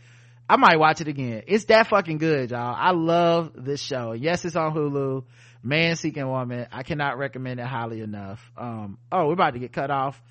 I 0.48 0.56
might 0.56 0.78
watch 0.78 1.00
it 1.00 1.08
again. 1.08 1.42
It's 1.46 1.64
that 1.66 1.88
fucking 1.88 2.18
good, 2.18 2.50
y'all. 2.50 2.74
I 2.76 2.92
love 2.92 3.52
this 3.56 3.80
show. 3.80 4.12
Yes, 4.12 4.44
it's 4.44 4.56
on 4.56 4.72
Hulu. 4.74 5.24
Man 5.62 5.96
Seeking 5.96 6.28
Woman. 6.28 6.68
I 6.70 6.84
cannot 6.84 7.18
recommend 7.18 7.58
it 7.58 7.66
highly 7.66 8.00
enough. 8.00 8.40
Um, 8.56 8.98
oh, 9.10 9.26
we're 9.26 9.32
about 9.32 9.54
to 9.54 9.58
get 9.58 9.72
cut 9.72 9.90
off. 9.90 10.22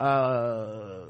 Uh, 0.00 1.04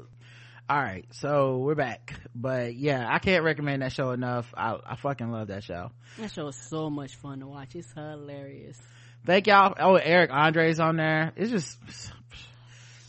all 0.69 0.77
right. 0.81 1.05
So 1.11 1.59
we're 1.59 1.75
back. 1.75 2.19
But 2.35 2.75
yeah, 2.75 3.07
I 3.09 3.19
can't 3.19 3.45
recommend 3.45 3.81
that 3.81 3.93
show 3.93 4.11
enough. 4.11 4.53
I, 4.57 4.77
I 4.85 4.95
fucking 4.97 5.31
love 5.31 5.47
that 5.47 5.63
show. 5.63 5.91
That 6.17 6.33
show 6.33 6.47
is 6.49 6.57
so 6.57 6.89
much 6.89 7.15
fun 7.15 7.39
to 7.39 7.47
watch. 7.47 7.75
It's 7.75 7.91
hilarious. 7.93 8.77
Thank 9.25 9.47
y'all. 9.47 9.73
Oh, 9.79 9.95
Eric 9.95 10.31
Andre's 10.31 10.81
on 10.81 10.97
there. 10.97 11.31
It's 11.37 11.51
just, 11.51 11.77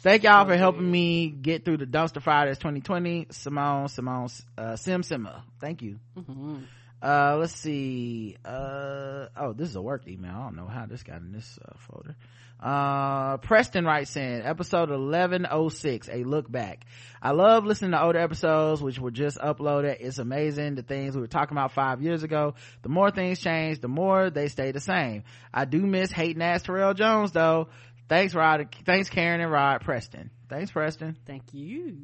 thank 0.02 0.22
y'all 0.24 0.44
for 0.46 0.56
helping 0.56 0.90
me 0.90 1.28
get 1.30 1.64
through 1.64 1.78
the 1.78 1.86
dumpster 1.86 2.22
fire 2.22 2.46
that's 2.46 2.58
2020. 2.58 3.28
Simone, 3.30 3.88
Simone, 3.88 4.28
uh, 4.58 4.76
Sim 4.76 5.02
Simma. 5.02 5.42
Thank 5.60 5.82
you. 5.82 5.98
hmm 6.14 6.58
Uh, 7.02 7.36
let's 7.38 7.54
see. 7.54 8.36
Uh, 8.44 9.26
oh, 9.36 9.52
this 9.54 9.70
is 9.70 9.76
a 9.76 9.82
work 9.82 10.06
email. 10.06 10.32
I 10.32 10.42
don't 10.44 10.56
know 10.56 10.66
how 10.66 10.84
this 10.86 11.02
got 11.02 11.18
in 11.22 11.32
this 11.32 11.58
uh, 11.64 11.72
folder. 11.78 12.14
Uh, 12.62 13.38
Preston 13.38 13.86
writes 13.86 14.14
in 14.16 14.42
episode 14.42 14.90
1106, 14.90 16.08
a 16.10 16.24
look 16.24 16.50
back. 16.52 16.84
I 17.22 17.30
love 17.30 17.64
listening 17.64 17.92
to 17.92 18.02
older 18.02 18.18
episodes, 18.18 18.82
which 18.82 18.98
were 18.98 19.10
just 19.10 19.38
uploaded. 19.38 19.96
It's 20.00 20.18
amazing 20.18 20.74
the 20.74 20.82
things 20.82 21.14
we 21.14 21.22
were 21.22 21.26
talking 21.26 21.56
about 21.56 21.72
five 21.72 22.02
years 22.02 22.22
ago. 22.22 22.54
The 22.82 22.90
more 22.90 23.10
things 23.10 23.40
change, 23.40 23.80
the 23.80 23.88
more 23.88 24.28
they 24.28 24.48
stay 24.48 24.72
the 24.72 24.80
same. 24.80 25.22
I 25.54 25.64
do 25.64 25.78
miss 25.86 26.10
hating 26.10 26.42
ass 26.42 26.62
Terrell 26.62 26.92
Jones 26.92 27.32
though. 27.32 27.68
Thanks, 28.10 28.34
Rod. 28.34 28.68
Thanks, 28.84 29.08
Karen 29.08 29.40
and 29.40 29.50
Rod. 29.50 29.80
Preston. 29.80 30.30
Thanks, 30.50 30.70
Preston 30.72 31.16
Thank 31.26 31.54
you. 31.54 31.96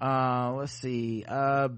uh 0.00 0.52
let's 0.56 0.72
see 0.72 1.24
uh 1.26 1.68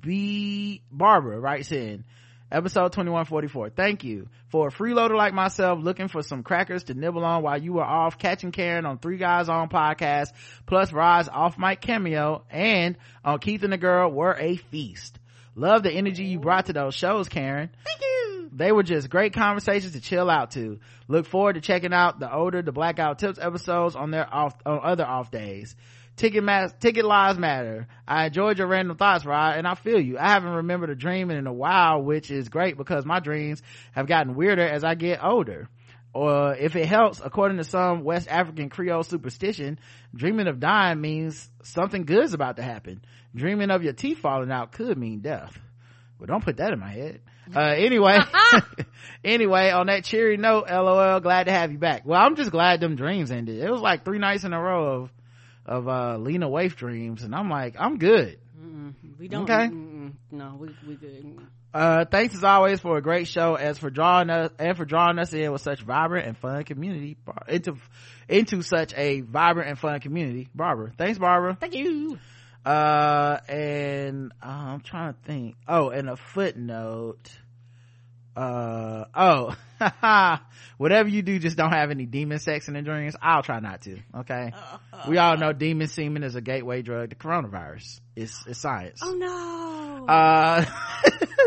b 0.00 0.80
barbara 0.90 1.38
writes 1.38 1.70
in 1.72 2.04
episode 2.50 2.92
2144 2.92 3.70
thank 3.70 4.02
you 4.04 4.28
for 4.48 4.68
a 4.68 4.70
freeloader 4.70 5.16
like 5.16 5.32
myself 5.34 5.78
looking 5.82 6.08
for 6.08 6.22
some 6.22 6.42
crackers 6.42 6.84
to 6.84 6.94
nibble 6.94 7.24
on 7.24 7.42
while 7.42 7.60
you 7.60 7.72
were 7.74 7.84
off 7.84 8.18
catching 8.18 8.52
karen 8.52 8.86
on 8.86 8.98
three 8.98 9.16
guys 9.18 9.48
on 9.48 9.68
podcast 9.68 10.28
plus 10.66 10.92
rod's 10.92 11.28
off 11.28 11.58
mic 11.58 11.80
cameo 11.80 12.44
and 12.50 12.96
on 13.24 13.38
keith 13.38 13.62
and 13.62 13.72
the 13.72 13.78
girl 13.78 14.10
were 14.10 14.36
a 14.38 14.56
feast 14.56 15.18
love 15.54 15.82
the 15.82 15.90
energy 15.92 16.24
you 16.24 16.38
brought 16.38 16.66
to 16.66 16.72
those 16.72 16.94
shows 16.94 17.28
karen 17.28 17.68
thank 17.84 18.00
you 18.00 18.11
they 18.54 18.72
were 18.72 18.82
just 18.82 19.08
great 19.08 19.32
conversations 19.32 19.92
to 19.92 20.00
chill 20.00 20.28
out 20.28 20.52
to 20.52 20.78
look 21.08 21.26
forward 21.26 21.54
to 21.54 21.60
checking 21.60 21.92
out 21.92 22.20
the 22.20 22.32
older 22.32 22.62
the 22.62 22.72
Black 22.72 22.96
Guy 22.96 23.08
Who 23.08 23.14
Tips 23.14 23.38
episodes 23.40 23.96
on 23.96 24.10
their 24.10 24.32
off 24.32 24.54
on 24.66 24.80
other 24.82 25.06
off 25.06 25.30
days 25.30 25.74
Ticket 26.16 26.44
mas- 26.44 26.74
ticket 26.78 27.04
lives 27.04 27.38
matter. 27.38 27.86
I 28.06 28.26
enjoyed 28.26 28.58
your 28.58 28.66
random 28.66 28.96
thoughts, 28.96 29.24
Rod, 29.24 29.56
and 29.56 29.66
I 29.66 29.74
feel 29.74 29.98
you. 29.98 30.18
I 30.18 30.28
haven't 30.28 30.52
remembered 30.52 30.90
a 30.90 30.94
dream 30.94 31.30
in 31.30 31.46
a 31.46 31.52
while, 31.52 32.02
which 32.02 32.30
is 32.30 32.48
great 32.48 32.76
because 32.76 33.06
my 33.06 33.18
dreams 33.20 33.62
have 33.92 34.06
gotten 34.06 34.34
weirder 34.34 34.66
as 34.66 34.84
I 34.84 34.94
get 34.94 35.24
older. 35.24 35.68
Or 36.14 36.54
if 36.54 36.76
it 36.76 36.84
helps, 36.84 37.22
according 37.24 37.56
to 37.56 37.64
some 37.64 38.04
West 38.04 38.28
African 38.28 38.68
Creole 38.68 39.02
superstition, 39.02 39.78
dreaming 40.14 40.48
of 40.48 40.60
dying 40.60 41.00
means 41.00 41.48
something 41.62 42.04
good's 42.04 42.34
about 42.34 42.56
to 42.56 42.62
happen. 42.62 43.02
Dreaming 43.34 43.70
of 43.70 43.82
your 43.82 43.94
teeth 43.94 44.18
falling 44.18 44.52
out 44.52 44.72
could 44.72 44.98
mean 44.98 45.20
death. 45.20 45.58
But 46.20 46.28
don't 46.28 46.44
put 46.44 46.58
that 46.58 46.74
in 46.74 46.78
my 46.78 46.90
head. 46.90 47.22
Uh, 47.54 47.60
anyway, 47.76 48.18
anyway, 49.24 49.70
on 49.70 49.86
that 49.86 50.04
cheery 50.04 50.36
note, 50.36 50.66
lol, 50.70 51.20
glad 51.20 51.44
to 51.44 51.52
have 51.52 51.72
you 51.72 51.78
back. 51.78 52.02
Well, 52.06 52.20
I'm 52.20 52.36
just 52.36 52.50
glad 52.50 52.80
them 52.80 52.96
dreams 52.96 53.30
ended. 53.30 53.62
It 53.62 53.70
was 53.70 53.80
like 53.80 54.04
three 54.04 54.18
nights 54.18 54.44
in 54.44 54.52
a 54.52 54.60
row 54.60 55.02
of, 55.02 55.10
of, 55.66 55.88
uh, 55.88 56.16
Lena 56.18 56.48
Waithe 56.48 56.74
dreams, 56.76 57.22
and 57.22 57.34
I'm 57.34 57.48
like, 57.50 57.76
I'm 57.78 57.98
good. 57.98 58.38
Mm-mm. 58.60 58.94
We 59.18 59.28
don't. 59.28 59.42
Okay. 59.44 59.68
mm-mm. 59.68 60.12
No, 60.30 60.56
we 60.58 60.68
we 60.86 60.96
good. 60.96 61.38
Uh, 61.74 62.04
thanks 62.04 62.34
as 62.34 62.44
always 62.44 62.80
for 62.80 62.98
a 62.98 63.02
great 63.02 63.26
show 63.28 63.54
as 63.54 63.78
for 63.78 63.88
drawing 63.88 64.28
us, 64.28 64.50
and 64.58 64.76
for 64.76 64.84
drawing 64.84 65.18
us 65.18 65.32
in 65.32 65.50
with 65.52 65.62
such 65.62 65.80
vibrant 65.80 66.26
and 66.26 66.36
fun 66.36 66.64
community, 66.64 67.16
into, 67.48 67.76
into 68.28 68.60
such 68.62 68.92
a 68.94 69.22
vibrant 69.22 69.70
and 69.70 69.78
fun 69.78 69.98
community. 70.00 70.48
Barbara. 70.54 70.92
Thanks, 70.98 71.18
Barbara. 71.18 71.56
Thank 71.58 71.74
you. 71.74 72.18
uh 72.64 73.38
and 73.48 74.30
uh, 74.40 74.46
i'm 74.46 74.80
trying 74.82 75.12
to 75.12 75.18
think 75.24 75.56
oh 75.66 75.88
and 75.90 76.08
a 76.08 76.14
footnote 76.16 77.28
uh 78.36 79.04
oh 79.14 79.54
whatever 80.78 81.08
you 81.08 81.22
do 81.22 81.38
just 81.38 81.56
don't 81.56 81.72
have 81.72 81.90
any 81.90 82.06
demon 82.06 82.38
sex 82.38 82.68
in 82.68 82.74
the 82.74 82.82
dreams. 82.82 83.14
I'll 83.20 83.42
try 83.42 83.60
not 83.60 83.82
to 83.82 83.98
okay? 84.18 84.52
We 85.08 85.18
all 85.18 85.36
know 85.36 85.52
demon 85.52 85.88
semen 85.88 86.22
is 86.22 86.36
a 86.36 86.40
gateway 86.40 86.82
drug 86.82 87.10
to 87.10 87.16
coronavirus. 87.16 88.00
It's 88.14 88.44
it's 88.46 88.60
science. 88.60 89.00
Oh 89.02 89.14
no. 89.14 90.06
uh 90.06 90.64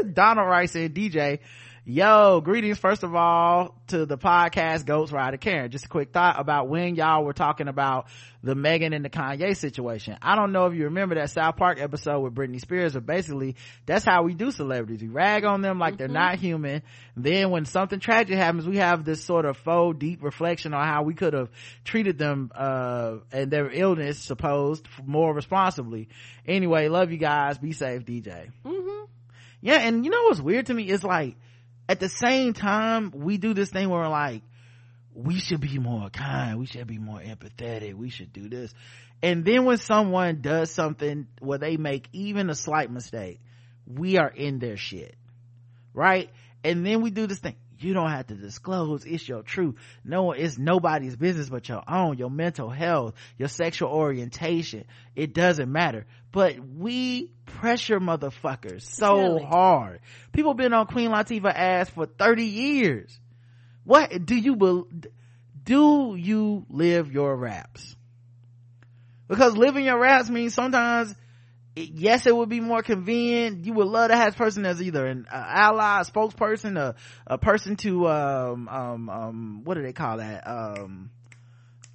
donald 0.14 0.48
rice 0.48 0.72
said 0.72 0.94
dj 0.94 1.40
yo 1.88 2.42
greetings 2.42 2.80
first 2.80 3.04
of 3.04 3.14
all 3.14 3.80
to 3.86 4.08
the 4.08 4.18
podcast 4.18 4.88
goats 4.88 5.12
rider 5.12 5.38
karen. 5.38 5.70
Just 5.70 5.86
a 5.86 5.88
quick 5.88 6.12
thought 6.12 6.40
about 6.40 6.68
when 6.68 6.96
y'all 6.96 7.24
were 7.24 7.32
talking 7.32 7.68
about 7.68 8.08
the 8.42 8.56
megan 8.56 8.92
and 8.92 9.06
the 9.06 9.10
kanye 9.12 9.56
situation. 9.56 10.18
I 10.20 10.36
don't 10.36 10.52
know 10.52 10.66
if 10.66 10.74
you 10.74 10.86
remember 10.86 11.14
that 11.14 11.30
south 11.30 11.58
park 11.58 11.80
episode 11.80 12.22
with 12.22 12.34
britney 12.34 12.60
spears 12.60 12.94
but 12.94 13.06
basically 13.06 13.56
that's 13.86 14.04
how 14.04 14.24
we 14.24 14.34
do 14.34 14.50
celebrities. 14.50 15.04
We 15.04 15.10
rag 15.10 15.46
on 15.46 15.62
them 15.62 15.78
like 15.78 16.00
they're 16.00 16.08
not 16.08 16.40
human. 16.40 16.82
Then 17.16 17.52
when 17.52 17.66
something 17.66 18.00
tragic 18.00 18.36
happens 18.36 18.66
we 18.66 18.78
have 18.78 19.06
this 19.06 19.24
sort 19.24 19.46
of 19.46 19.56
faux 19.58 19.96
deep 20.00 20.24
reflection 20.24 20.74
on 20.74 20.88
how 20.88 21.04
we 21.04 21.14
could 21.14 21.34
have 21.34 21.52
treated 21.84 22.18
them 22.18 22.52
uh 22.56 23.18
and 23.32 23.52
their 23.52 23.70
illness 23.70 24.18
supposed 24.18 24.88
more 25.06 25.36
responsibly. 25.36 26.10
Anyway 26.48 26.88
love 26.88 27.12
you 27.12 27.18
guys. 27.18 27.60
Be 27.60 27.74
safe 27.74 28.06
dj 28.06 28.52
mm-hmm. 28.66 29.04
yeah, 29.62 29.82
and 29.82 30.04
you 30.04 30.10
know 30.10 30.24
what's 30.24 30.42
weird 30.42 30.66
to 30.66 30.74
me? 30.74 30.90
Is 30.90 31.04
like, 31.04 31.36
at 31.88 32.00
the 32.00 32.10
same 32.10 32.54
time, 32.54 33.12
we 33.14 33.38
do 33.38 33.54
this 33.54 33.70
thing 33.70 33.90
where 33.90 34.02
we're 34.02 34.08
like, 34.10 34.42
we 35.14 35.40
should 35.40 35.62
be 35.62 35.80
more 35.80 36.10
kind, 36.10 36.60
we 36.60 36.66
should 36.66 36.88
be 36.88 36.98
more 36.98 37.20
empathetic, 37.20 37.94
we 37.94 38.10
should 38.10 38.34
do 38.34 38.50
this. 38.50 38.74
And 39.22 39.46
then 39.46 39.66
when 39.66 39.78
someone 39.78 40.42
does 40.42 40.72
something 40.72 41.28
where 41.40 41.58
they 41.58 41.78
make 41.78 42.08
even 42.12 42.50
a 42.50 42.56
slight 42.56 42.92
mistake, 42.92 43.40
we 43.88 44.18
are 44.18 44.30
in 44.30 44.60
their 44.60 44.78
shit. 44.78 45.16
Right? 45.94 46.30
And 46.64 46.86
then 46.86 47.02
we 47.02 47.12
do 47.12 47.28
this 47.28 47.40
thing. 47.40 47.56
You 47.86 47.94
don't 47.94 48.10
have 48.10 48.26
to 48.28 48.34
disclose. 48.34 49.06
It's 49.06 49.30
your 49.30 49.44
truth. 49.44 49.76
No, 50.04 50.32
it's 50.32 50.58
nobody's 50.58 51.16
business 51.16 51.50
but 51.50 51.70
your 51.70 51.84
own, 51.88 52.18
your 52.18 52.32
mental 52.32 52.72
health, 52.72 53.14
your 53.38 53.48
sexual 53.48 53.90
orientation. 53.90 54.86
It 55.16 55.36
doesn't 55.36 55.72
matter. 55.72 56.08
But 56.32 56.56
we 56.60 57.32
pressure 57.46 58.00
motherfuckers 58.00 58.82
so 58.82 59.18
Really? 59.22 59.44
hard. 59.44 60.00
People 60.34 60.56
been 60.56 60.74
on 60.74 60.88
Queen 60.88 61.12
Latifah 61.12 61.54
ass 61.56 61.90
for 61.92 62.08
30 62.08 62.44
years. 62.46 63.20
What 63.84 64.26
do 64.26 64.36
you 64.36 64.56
bel 64.56 64.88
do 65.64 66.16
you 66.18 66.66
live 66.72 67.12
your 67.12 67.36
raps? 67.36 67.96
Because 69.28 69.56
living 69.56 69.86
your 69.86 70.00
raps 70.00 70.28
means 70.30 70.56
sometimes 70.56 71.14
yes, 71.76 72.26
it 72.26 72.36
would 72.36 72.50
be 72.50 72.60
more 72.60 72.82
convenient. 72.82 73.66
You 73.66 73.74
would 73.74 73.88
love 73.88 74.10
to 74.10 74.16
have 74.16 74.28
this 74.28 74.36
person 74.36 74.66
as 74.66 74.82
either 74.82 75.06
an 75.06 75.28
uh, 75.32 75.36
ally, 75.36 76.02
a 76.02 76.06
spokesperson, 76.06 76.78
a, 76.78 76.96
a 77.28 77.38
person 77.38 77.76
to, 77.78 78.08
um, 78.08 78.68
um, 78.70 79.10
um, 79.10 79.62
what 79.64 79.76
do 79.76 79.84
they 79.84 79.94
call 79.94 80.18
that? 80.18 80.48
Um, 80.48 81.10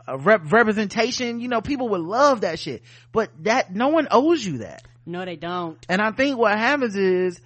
a 0.07 0.19
rep- 0.19 0.53
representation. 0.53 1.41
You 1.41 1.49
know, 1.49 1.61
people 1.61 1.89
would 1.91 2.01
love 2.01 2.43
that 2.43 2.59
shit, 2.59 2.83
but 3.13 3.31
that, 3.45 3.75
no 3.75 3.89
one 3.89 4.09
owes 4.11 4.45
you 4.45 4.59
that. 4.59 4.83
No, 5.07 5.25
they 5.25 5.37
don't. 5.37 5.85
And 5.89 6.01
I 6.01 6.13
think 6.13 6.39
what 6.39 6.57
happens 6.57 6.95
is 6.95 7.41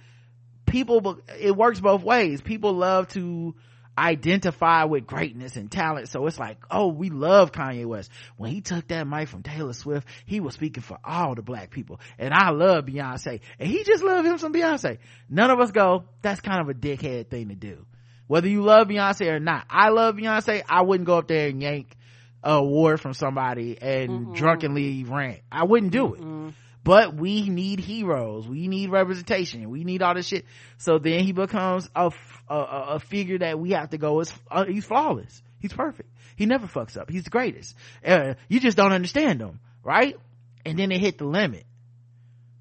people, 0.65 1.19
it 1.39 1.55
works 1.55 1.79
both 1.79 2.03
ways. 2.03 2.41
People 2.41 2.73
love 2.73 3.07
to 3.09 3.55
identify 3.97 4.83
with 4.85 5.07
greatness 5.07 5.55
and 5.55 5.71
talent. 5.71 6.09
So 6.09 6.25
it's 6.27 6.39
like, 6.39 6.57
oh, 6.69 6.87
we 6.87 7.09
love 7.09 7.51
Kanye 7.51 7.85
West. 7.85 8.11
When 8.37 8.51
he 8.51 8.61
took 8.61 8.87
that 8.89 9.07
mic 9.07 9.27
from 9.27 9.43
Taylor 9.43 9.73
Swift, 9.73 10.07
he 10.25 10.39
was 10.39 10.53
speaking 10.53 10.83
for 10.83 10.97
all 11.03 11.35
the 11.35 11.41
black 11.41 11.71
people. 11.71 11.99
And 12.17 12.33
I 12.33 12.49
love 12.51 12.85
Beyonce. 12.85 13.39
And 13.59 13.69
he 13.69 13.83
just 13.83 14.03
loved 14.03 14.27
him 14.27 14.37
some 14.37 14.53
Beyonce. 14.53 14.97
None 15.29 15.49
of 15.49 15.59
us 15.59 15.71
go, 15.71 16.05
that's 16.21 16.41
kind 16.41 16.61
of 16.61 16.69
a 16.69 16.73
dickhead 16.73 17.29
thing 17.29 17.49
to 17.49 17.55
do. 17.55 17.85
Whether 18.27 18.49
you 18.49 18.63
love 18.63 18.87
Beyonce 18.87 19.27
or 19.31 19.39
not. 19.39 19.65
I 19.69 19.89
love 19.89 20.15
Beyonce. 20.15 20.63
I 20.67 20.81
wouldn't 20.81 21.07
go 21.07 21.17
up 21.17 21.27
there 21.27 21.47
and 21.47 21.61
yank 21.61 21.95
a 22.43 22.51
award 22.51 23.01
from 23.01 23.13
somebody 23.13 23.77
and 23.81 24.09
mm-hmm. 24.09 24.33
drunkenly 24.33 25.03
rant. 25.03 25.41
I 25.51 25.63
wouldn't 25.63 25.91
do 25.91 26.13
it 26.13 26.21
mm-hmm. 26.21 26.49
But 26.85 27.15
we 27.15 27.49
need 27.49 27.81
heroes. 27.81 28.47
We 28.47 28.69
need 28.69 28.91
representation. 28.91 29.69
We 29.69 29.83
need 29.83 30.01
all 30.01 30.15
this 30.15 30.27
shit. 30.27 30.45
So 30.77 30.99
then 30.99 31.25
he 31.25 31.33
becomes 31.33 31.89
a 31.93 32.11
a 32.47 32.99
figure 32.99 33.39
that 33.39 33.59
we 33.59 33.71
have 33.71 33.89
to 33.89 33.97
go 33.97 34.21
as 34.21 34.31
uh, 34.49 34.63
he's 34.63 34.85
flawless. 34.85 35.43
He's 35.59 35.73
perfect. 35.73 36.09
He 36.37 36.45
never 36.45 36.67
fucks 36.67 36.95
up. 36.95 37.09
He's 37.09 37.23
the 37.23 37.29
greatest. 37.29 37.75
Uh, 38.05 38.35
you 38.47 38.61
just 38.61 38.77
don't 38.77 38.93
understand 38.93 39.41
him 39.41 39.59
right? 39.85 40.17
And 40.65 40.77
then 40.77 40.91
it 40.91 40.99
hit 40.99 41.19
the 41.19 41.25
limit. 41.25 41.63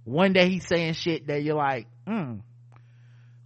One 0.05 0.35
day 0.35 0.49
he's 0.51 0.69
saying 0.69 0.93
shit 0.93 1.27
that 1.27 1.43
you're 1.43 1.57
like 1.57 1.89
hmm 2.07 2.35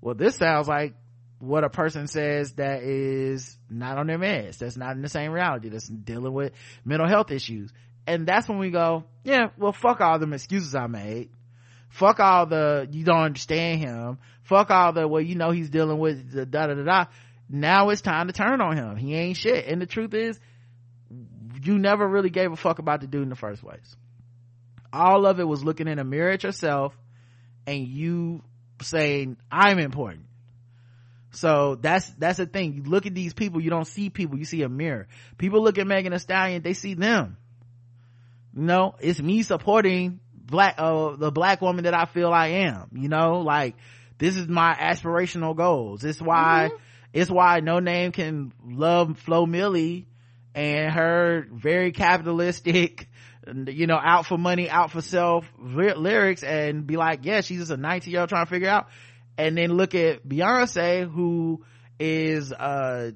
well 0.00 0.16
this 0.16 0.34
sounds 0.34 0.66
like 0.66 0.94
what 1.38 1.62
a 1.62 1.70
person 1.70 2.08
says 2.08 2.54
that 2.54 2.82
is 2.82 3.56
not 3.70 3.96
on 3.96 4.08
their 4.08 4.18
meds. 4.18 4.58
That's 4.58 4.76
not 4.76 4.96
in 4.96 5.02
the 5.02 5.08
same 5.08 5.30
reality. 5.30 5.68
That's 5.68 5.86
dealing 5.86 6.32
with 6.32 6.52
mental 6.84 7.06
health 7.06 7.30
issues 7.30 7.72
and 8.08 8.26
that's 8.26 8.48
when 8.48 8.58
we 8.58 8.70
go 8.70 9.04
yeah 9.22 9.48
well 9.58 9.72
fuck 9.72 10.00
all 10.00 10.18
them 10.18 10.32
excuses 10.32 10.74
i 10.74 10.86
made. 10.86 11.30
Fuck 11.90 12.20
all 12.20 12.46
the 12.46 12.86
you 12.90 13.04
don't 13.04 13.22
understand 13.22 13.80
him. 13.80 14.18
Fuck 14.42 14.70
all 14.70 14.92
the 14.92 15.08
well 15.08 15.22
you 15.22 15.34
know 15.34 15.50
he's 15.50 15.70
dealing 15.70 15.98
with 15.98 16.32
the 16.32 16.46
da 16.46 16.66
da 16.66 16.74
da 16.74 16.82
da. 16.82 17.04
Now 17.48 17.88
it's 17.90 18.02
time 18.02 18.26
to 18.26 18.32
turn 18.32 18.60
on 18.60 18.76
him. 18.76 18.96
He 18.96 19.14
ain't 19.14 19.36
shit. 19.36 19.66
And 19.66 19.80
the 19.80 19.86
truth 19.86 20.12
is 20.12 20.38
you 21.62 21.78
never 21.78 22.06
really 22.06 22.30
gave 22.30 22.52
a 22.52 22.56
fuck 22.56 22.78
about 22.78 23.00
the 23.00 23.06
dude 23.06 23.22
in 23.22 23.30
the 23.30 23.36
first 23.36 23.62
place. 23.62 23.96
All 24.92 25.26
of 25.26 25.40
it 25.40 25.44
was 25.44 25.64
looking 25.64 25.88
in 25.88 25.98
a 25.98 26.04
mirror 26.04 26.30
at 26.30 26.42
yourself 26.42 26.96
and 27.66 27.86
you 27.86 28.42
saying 28.82 29.36
i'm 29.50 29.78
important. 29.78 30.26
So 31.30 31.74
that's 31.74 32.08
that's 32.18 32.38
the 32.38 32.46
thing. 32.46 32.74
You 32.74 32.82
look 32.82 33.06
at 33.06 33.14
these 33.14 33.32
people 33.32 33.62
you 33.62 33.70
don't 33.70 33.86
see 33.86 34.10
people 34.10 34.38
you 34.38 34.44
see 34.44 34.62
a 34.62 34.68
mirror. 34.68 35.08
People 35.38 35.62
look 35.62 35.78
at 35.78 35.86
megan 35.86 36.12
thee 36.12 36.18
stallion 36.18 36.62
they 36.62 36.74
see 36.74 36.94
them 36.94 37.38
you 38.58 38.64
know 38.64 38.94
it's 39.00 39.20
me 39.20 39.42
supporting 39.42 40.20
black 40.34 40.74
uh 40.78 41.16
the 41.16 41.30
black 41.30 41.60
woman 41.60 41.84
that 41.84 41.94
i 41.94 42.04
feel 42.06 42.32
i 42.32 42.48
am 42.48 42.88
you 42.92 43.08
know? 43.08 43.40
Like 43.40 43.76
this 44.18 44.36
is 44.36 44.48
my 44.48 44.74
aspirational 44.74 45.56
goals. 45.56 46.04
It's 46.04 46.20
why 46.20 46.70
mm-hmm. 46.70 46.82
it's 47.12 47.30
why 47.30 47.60
no 47.60 47.78
name 47.78 48.12
can 48.12 48.52
love 48.64 49.18
flo 49.18 49.46
milli 49.46 50.06
and 50.54 50.92
her 50.92 51.46
very 51.52 51.92
capitalistic 51.92 53.08
you 53.66 53.86
know 53.86 53.98
out 54.02 54.26
for 54.26 54.36
money 54.36 54.68
out 54.68 54.90
for 54.90 55.00
self 55.00 55.44
lyrics 55.58 56.42
and 56.42 56.86
be 56.86 56.96
like 56.96 57.24
yeah 57.24 57.40
she's 57.40 57.60
just 57.60 57.70
a 57.70 57.76
19 57.76 58.12
year 58.12 58.20
old 58.20 58.28
trying 58.28 58.44
to 58.44 58.50
figure 58.50 58.68
out. 58.68 58.88
And 59.36 59.56
then 59.56 59.70
look 59.70 59.94
at 59.94 60.28
beyonce 60.28 61.08
who 61.08 61.64
is 61.98 62.52
uh 62.52 63.10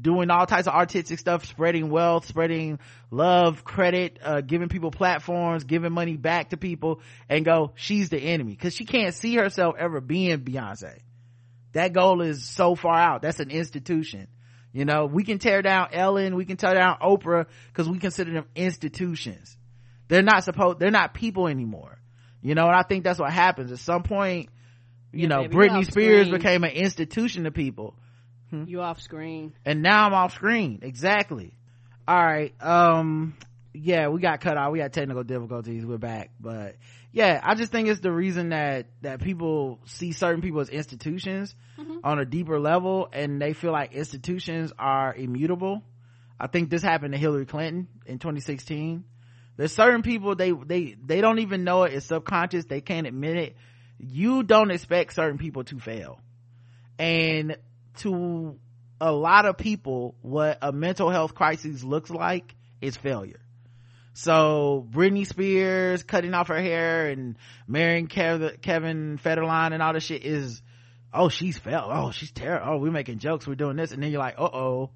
doing 0.00 0.30
all 0.30 0.46
types 0.46 0.66
of 0.66 0.74
artistic 0.74 1.18
stuff 1.18 1.44
spreading 1.46 1.90
wealth 1.90 2.26
spreading 2.26 2.78
love 3.10 3.62
credit 3.62 4.18
uh 4.22 4.40
giving 4.40 4.68
people 4.68 4.90
platforms 4.90 5.62
giving 5.62 5.92
money 5.92 6.16
back 6.16 6.50
to 6.50 6.56
people 6.56 7.00
and 7.28 7.44
go 7.44 7.72
she's 7.76 8.08
the 8.08 8.18
enemy. 8.18 8.52
Because 8.52 8.74
she 8.74 8.84
can't 8.84 9.14
see 9.14 9.36
herself 9.36 9.76
ever 9.78 10.00
being 10.00 10.40
beyonce. 10.40 10.98
That 11.72 11.92
goal 11.92 12.22
is 12.22 12.44
so 12.44 12.74
far 12.74 12.96
out. 12.98 13.22
That's 13.22 13.38
an 13.38 13.50
institution. 13.50 14.26
You 14.72 14.84
know 14.84 15.06
we 15.06 15.22
can 15.22 15.38
tear 15.38 15.62
down 15.62 15.88
ellen 15.92 16.34
we 16.34 16.44
can 16.44 16.56
tear 16.56 16.74
down 16.74 16.98
oprah 17.00 17.46
because 17.68 17.88
we 17.88 17.98
consider 17.98 18.32
them 18.32 18.46
institutions. 18.56 19.56
They're 20.08 20.22
not 20.22 20.42
supposed 20.42 20.80
they're 20.80 20.90
not 20.90 21.14
people 21.14 21.46
anymore. 21.46 22.00
You 22.42 22.56
know 22.56 22.66
and 22.66 22.76
i 22.76 22.82
think 22.82 23.04
that's 23.04 23.20
what 23.20 23.32
happens. 23.32 23.70
At 23.70 23.78
some 23.78 24.02
point 24.02 24.48
you 25.12 25.22
yeah, 25.22 25.28
know 25.28 25.44
britney 25.44 25.88
spears 25.88 26.28
became 26.28 26.64
an 26.64 26.72
institution 26.72 27.44
to 27.44 27.52
people 27.52 27.94
Hmm? 28.50 28.64
You 28.66 28.80
off 28.80 29.00
screen. 29.00 29.52
And 29.64 29.82
now 29.82 30.06
I'm 30.06 30.14
off 30.14 30.34
screen. 30.34 30.80
Exactly. 30.82 31.54
All 32.06 32.16
right. 32.16 32.54
Um, 32.62 33.36
yeah, 33.72 34.08
we 34.08 34.20
got 34.20 34.40
cut 34.40 34.56
off. 34.56 34.72
We 34.72 34.78
had 34.78 34.92
technical 34.92 35.24
difficulties. 35.24 35.84
We're 35.84 35.98
back. 35.98 36.30
But 36.40 36.76
yeah, 37.12 37.40
I 37.42 37.54
just 37.54 37.72
think 37.72 37.88
it's 37.88 38.00
the 38.00 38.12
reason 38.12 38.50
that, 38.50 38.86
that 39.02 39.20
people 39.20 39.80
see 39.86 40.12
certain 40.12 40.42
people 40.42 40.60
as 40.60 40.68
institutions 40.68 41.54
mm-hmm. 41.78 41.98
on 42.04 42.18
a 42.18 42.24
deeper 42.24 42.60
level 42.60 43.08
and 43.12 43.40
they 43.40 43.52
feel 43.52 43.72
like 43.72 43.92
institutions 43.92 44.72
are 44.78 45.14
immutable. 45.14 45.82
I 46.38 46.46
think 46.46 46.70
this 46.70 46.82
happened 46.82 47.12
to 47.14 47.18
Hillary 47.18 47.46
Clinton 47.46 47.88
in 48.06 48.18
2016. 48.18 49.04
There's 49.56 49.72
certain 49.72 50.02
people, 50.02 50.36
they, 50.36 50.52
they, 50.52 50.96
they 51.02 51.20
don't 51.20 51.38
even 51.38 51.64
know 51.64 51.84
it. 51.84 51.94
It's 51.94 52.06
subconscious. 52.06 52.66
They 52.66 52.82
can't 52.82 53.06
admit 53.06 53.36
it. 53.36 53.56
You 53.98 54.42
don't 54.42 54.70
expect 54.70 55.14
certain 55.14 55.38
people 55.38 55.64
to 55.64 55.78
fail. 55.78 56.20
And 56.98 57.56
to 57.98 58.58
a 59.00 59.12
lot 59.12 59.46
of 59.46 59.58
people 59.58 60.14
what 60.22 60.58
a 60.62 60.72
mental 60.72 61.10
health 61.10 61.34
crisis 61.34 61.82
looks 61.82 62.10
like 62.10 62.54
is 62.80 62.96
failure 62.96 63.40
so 64.18 64.88
Britney 64.90 65.26
Spears 65.26 66.02
cutting 66.02 66.32
off 66.32 66.48
her 66.48 66.58
hair 66.58 67.10
and 67.10 67.36
marrying 67.68 68.08
Kev- 68.08 68.62
Kevin 68.62 69.20
Federline 69.22 69.74
and 69.74 69.82
all 69.82 69.92
this 69.92 70.04
shit 70.04 70.24
is, 70.24 70.62
oh, 71.12 71.28
she's 71.28 71.58
failed. 71.58 71.90
Oh, 71.92 72.12
she's 72.12 72.30
terrible. 72.30 72.66
Oh, 72.66 72.76
we're 72.78 72.90
making 72.90 73.18
jokes. 73.18 73.46
We're 73.46 73.56
doing 73.56 73.76
this. 73.76 73.92
And 73.92 74.02
then 74.02 74.10
you're 74.10 74.20
like, 74.20 74.36
uh 74.38 74.44
oh. 74.44 74.90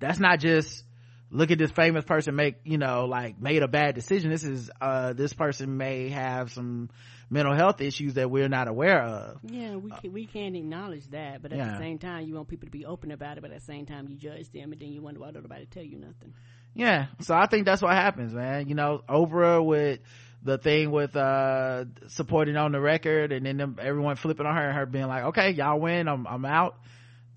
That's 0.00 0.18
not 0.18 0.40
just 0.40 0.82
look 1.30 1.52
at 1.52 1.58
this 1.58 1.70
famous 1.70 2.04
person 2.04 2.34
make, 2.34 2.56
you 2.64 2.78
know, 2.78 3.04
like 3.04 3.40
made 3.40 3.62
a 3.62 3.68
bad 3.68 3.94
decision. 3.94 4.30
This 4.30 4.42
is, 4.42 4.72
uh, 4.80 5.12
this 5.12 5.32
person 5.32 5.76
may 5.76 6.08
have 6.08 6.50
some 6.50 6.90
mental 7.32 7.54
health 7.54 7.80
issues 7.80 8.14
that 8.14 8.30
we're 8.30 8.48
not 8.48 8.68
aware 8.68 9.02
of. 9.02 9.38
Yeah, 9.42 9.76
we 9.76 9.90
can, 9.90 10.12
we 10.12 10.26
can't 10.26 10.54
acknowledge 10.54 11.08
that, 11.08 11.40
but 11.40 11.50
at 11.50 11.58
yeah. 11.58 11.72
the 11.72 11.78
same 11.78 11.98
time, 11.98 12.26
you 12.26 12.34
want 12.34 12.48
people 12.48 12.66
to 12.66 12.70
be 12.70 12.84
open 12.84 13.10
about 13.10 13.38
it. 13.38 13.40
But 13.40 13.52
at 13.52 13.60
the 13.60 13.64
same 13.64 13.86
time, 13.86 14.06
you 14.08 14.16
judge 14.16 14.50
them, 14.50 14.72
and 14.72 14.80
then 14.80 14.92
you 14.92 15.00
wonder 15.00 15.20
why 15.20 15.30
nobody 15.30 15.64
tell 15.64 15.82
you 15.82 15.96
nothing. 15.96 16.34
Yeah, 16.74 17.06
so 17.20 17.34
I 17.34 17.46
think 17.46 17.64
that's 17.64 17.80
what 17.80 17.94
happens, 17.94 18.34
man. 18.34 18.68
You 18.68 18.74
know, 18.74 19.02
Oprah 19.08 19.64
with 19.64 20.00
the 20.42 20.58
thing 20.58 20.90
with 20.90 21.16
uh 21.16 21.86
supporting 22.08 22.56
on 22.56 22.72
the 22.72 22.80
record, 22.80 23.32
and 23.32 23.46
then 23.46 23.56
them, 23.56 23.78
everyone 23.80 24.16
flipping 24.16 24.44
on 24.44 24.54
her 24.54 24.68
and 24.68 24.76
her 24.76 24.86
being 24.86 25.06
like, 25.06 25.24
"Okay, 25.24 25.50
y'all 25.52 25.80
win, 25.80 26.08
I'm 26.08 26.26
I'm 26.26 26.44
out." 26.44 26.76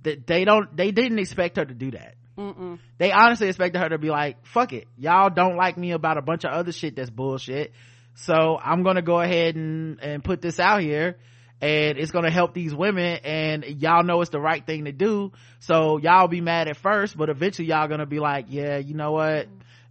That 0.03 0.27
they 0.27 0.45
don't, 0.45 0.75
they 0.75 0.91
didn't 0.91 1.17
expect 1.17 1.55
her 1.57 1.65
to 1.65 1.73
do 1.73 1.91
that. 1.91 2.15
Mm-mm. 2.37 2.77
They 2.99 3.11
honestly 3.11 3.47
expected 3.47 3.79
her 3.79 3.89
to 3.89 3.97
be 3.97 4.09
like, 4.09 4.45
"Fuck 4.45 4.73
it, 4.73 4.87
y'all 4.97 5.29
don't 5.29 5.55
like 5.55 5.77
me 5.77 5.91
about 5.91 6.17
a 6.17 6.21
bunch 6.21 6.43
of 6.43 6.51
other 6.51 6.73
shit 6.73 6.97
that's 6.97 7.09
bullshit." 7.09 7.73
So 8.15 8.57
i'm 8.63 8.83
gonna 8.83 9.01
go 9.01 9.19
ahead 9.19 9.55
and 9.55 9.99
and 10.01 10.23
put 10.23 10.41
this 10.41 10.59
out 10.59 10.81
here 10.81 11.17
and 11.61 11.97
it's 11.97 12.11
gonna 12.11 12.31
help 12.31 12.53
these 12.53 12.73
women 12.73 13.19
and 13.23 13.63
y'all 13.81 14.03
know 14.03 14.21
it's 14.21 14.31
the 14.31 14.39
right 14.39 14.65
thing 14.65 14.85
to 14.85 14.91
do 14.91 15.31
so 15.59 15.97
y'all 15.97 16.27
be 16.27 16.41
mad 16.41 16.67
at 16.67 16.77
first 16.77 17.17
but 17.17 17.29
eventually 17.29 17.67
y'all 17.67 17.87
gonna 17.87 18.05
be 18.05 18.19
like 18.19 18.45
yeah 18.49 18.77
you 18.77 18.93
know 18.93 19.11
what 19.11 19.47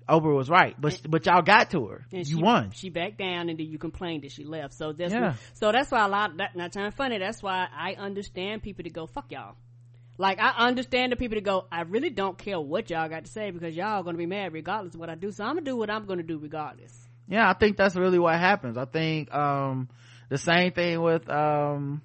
Oprah 0.09 0.37
was 0.37 0.51
right, 0.51 0.79
but 0.79 0.93
and, 0.93 1.11
but 1.11 1.25
y'all 1.25 1.41
got 1.41 1.71
to 1.71 1.87
her. 1.87 2.05
you 2.11 2.25
she, 2.25 2.35
won. 2.35 2.73
She 2.73 2.91
backed 2.91 3.17
down, 3.17 3.49
and 3.49 3.59
then 3.59 3.67
you 3.67 3.79
complained 3.79 4.25
that 4.25 4.33
she 4.33 4.45
left. 4.45 4.75
So 4.75 4.93
that's 4.93 5.13
yeah. 5.13 5.35
so 5.55 5.73
that's 5.73 5.91
why 5.91 6.05
a 6.05 6.09
lot. 6.09 6.37
That, 6.37 6.55
not 6.55 6.73
trying 6.73 6.91
funny. 6.91 7.19
That's 7.19 7.43
why 7.43 7.69
I 7.75 7.95
understand 7.95 8.63
people 8.63 8.85
to 8.85 8.91
go 8.91 9.07
fuck 9.07 9.33
y'all. 9.33 9.55
Like 10.19 10.39
I 10.41 10.67
understand 10.67 11.13
the 11.13 11.17
people 11.17 11.37
to 11.37 11.41
go. 11.41 11.67
I 11.73 11.83
really 11.83 12.11
don't 12.11 12.37
care 12.37 12.61
what 12.61 12.91
y'all 12.91 13.09
got 13.09 13.25
to 13.25 13.31
say 13.31 13.51
because 13.51 13.75
y'all 13.75 14.03
gonna 14.03 14.19
be 14.19 14.27
mad 14.27 14.53
regardless 14.53 14.95
of 14.95 15.01
what 15.01 15.09
I 15.09 15.15
do. 15.15 15.33
So 15.33 15.43
I'm 15.43 15.55
gonna 15.55 15.63
do 15.63 15.77
what 15.77 15.89
I'm 15.89 16.05
gonna 16.05 16.23
do 16.23 16.39
regardless 16.39 17.04
yeah 17.29 17.49
i 17.49 17.53
think 17.53 17.77
that's 17.77 17.97
really 17.97 18.19
what 18.19 18.39
happens. 18.39 18.77
I 18.77 18.85
think 18.85 19.33
um, 19.35 19.89
the 20.29 20.39
same 20.39 20.73
thing 20.73 21.01
with 21.01 21.29
um, 21.29 22.03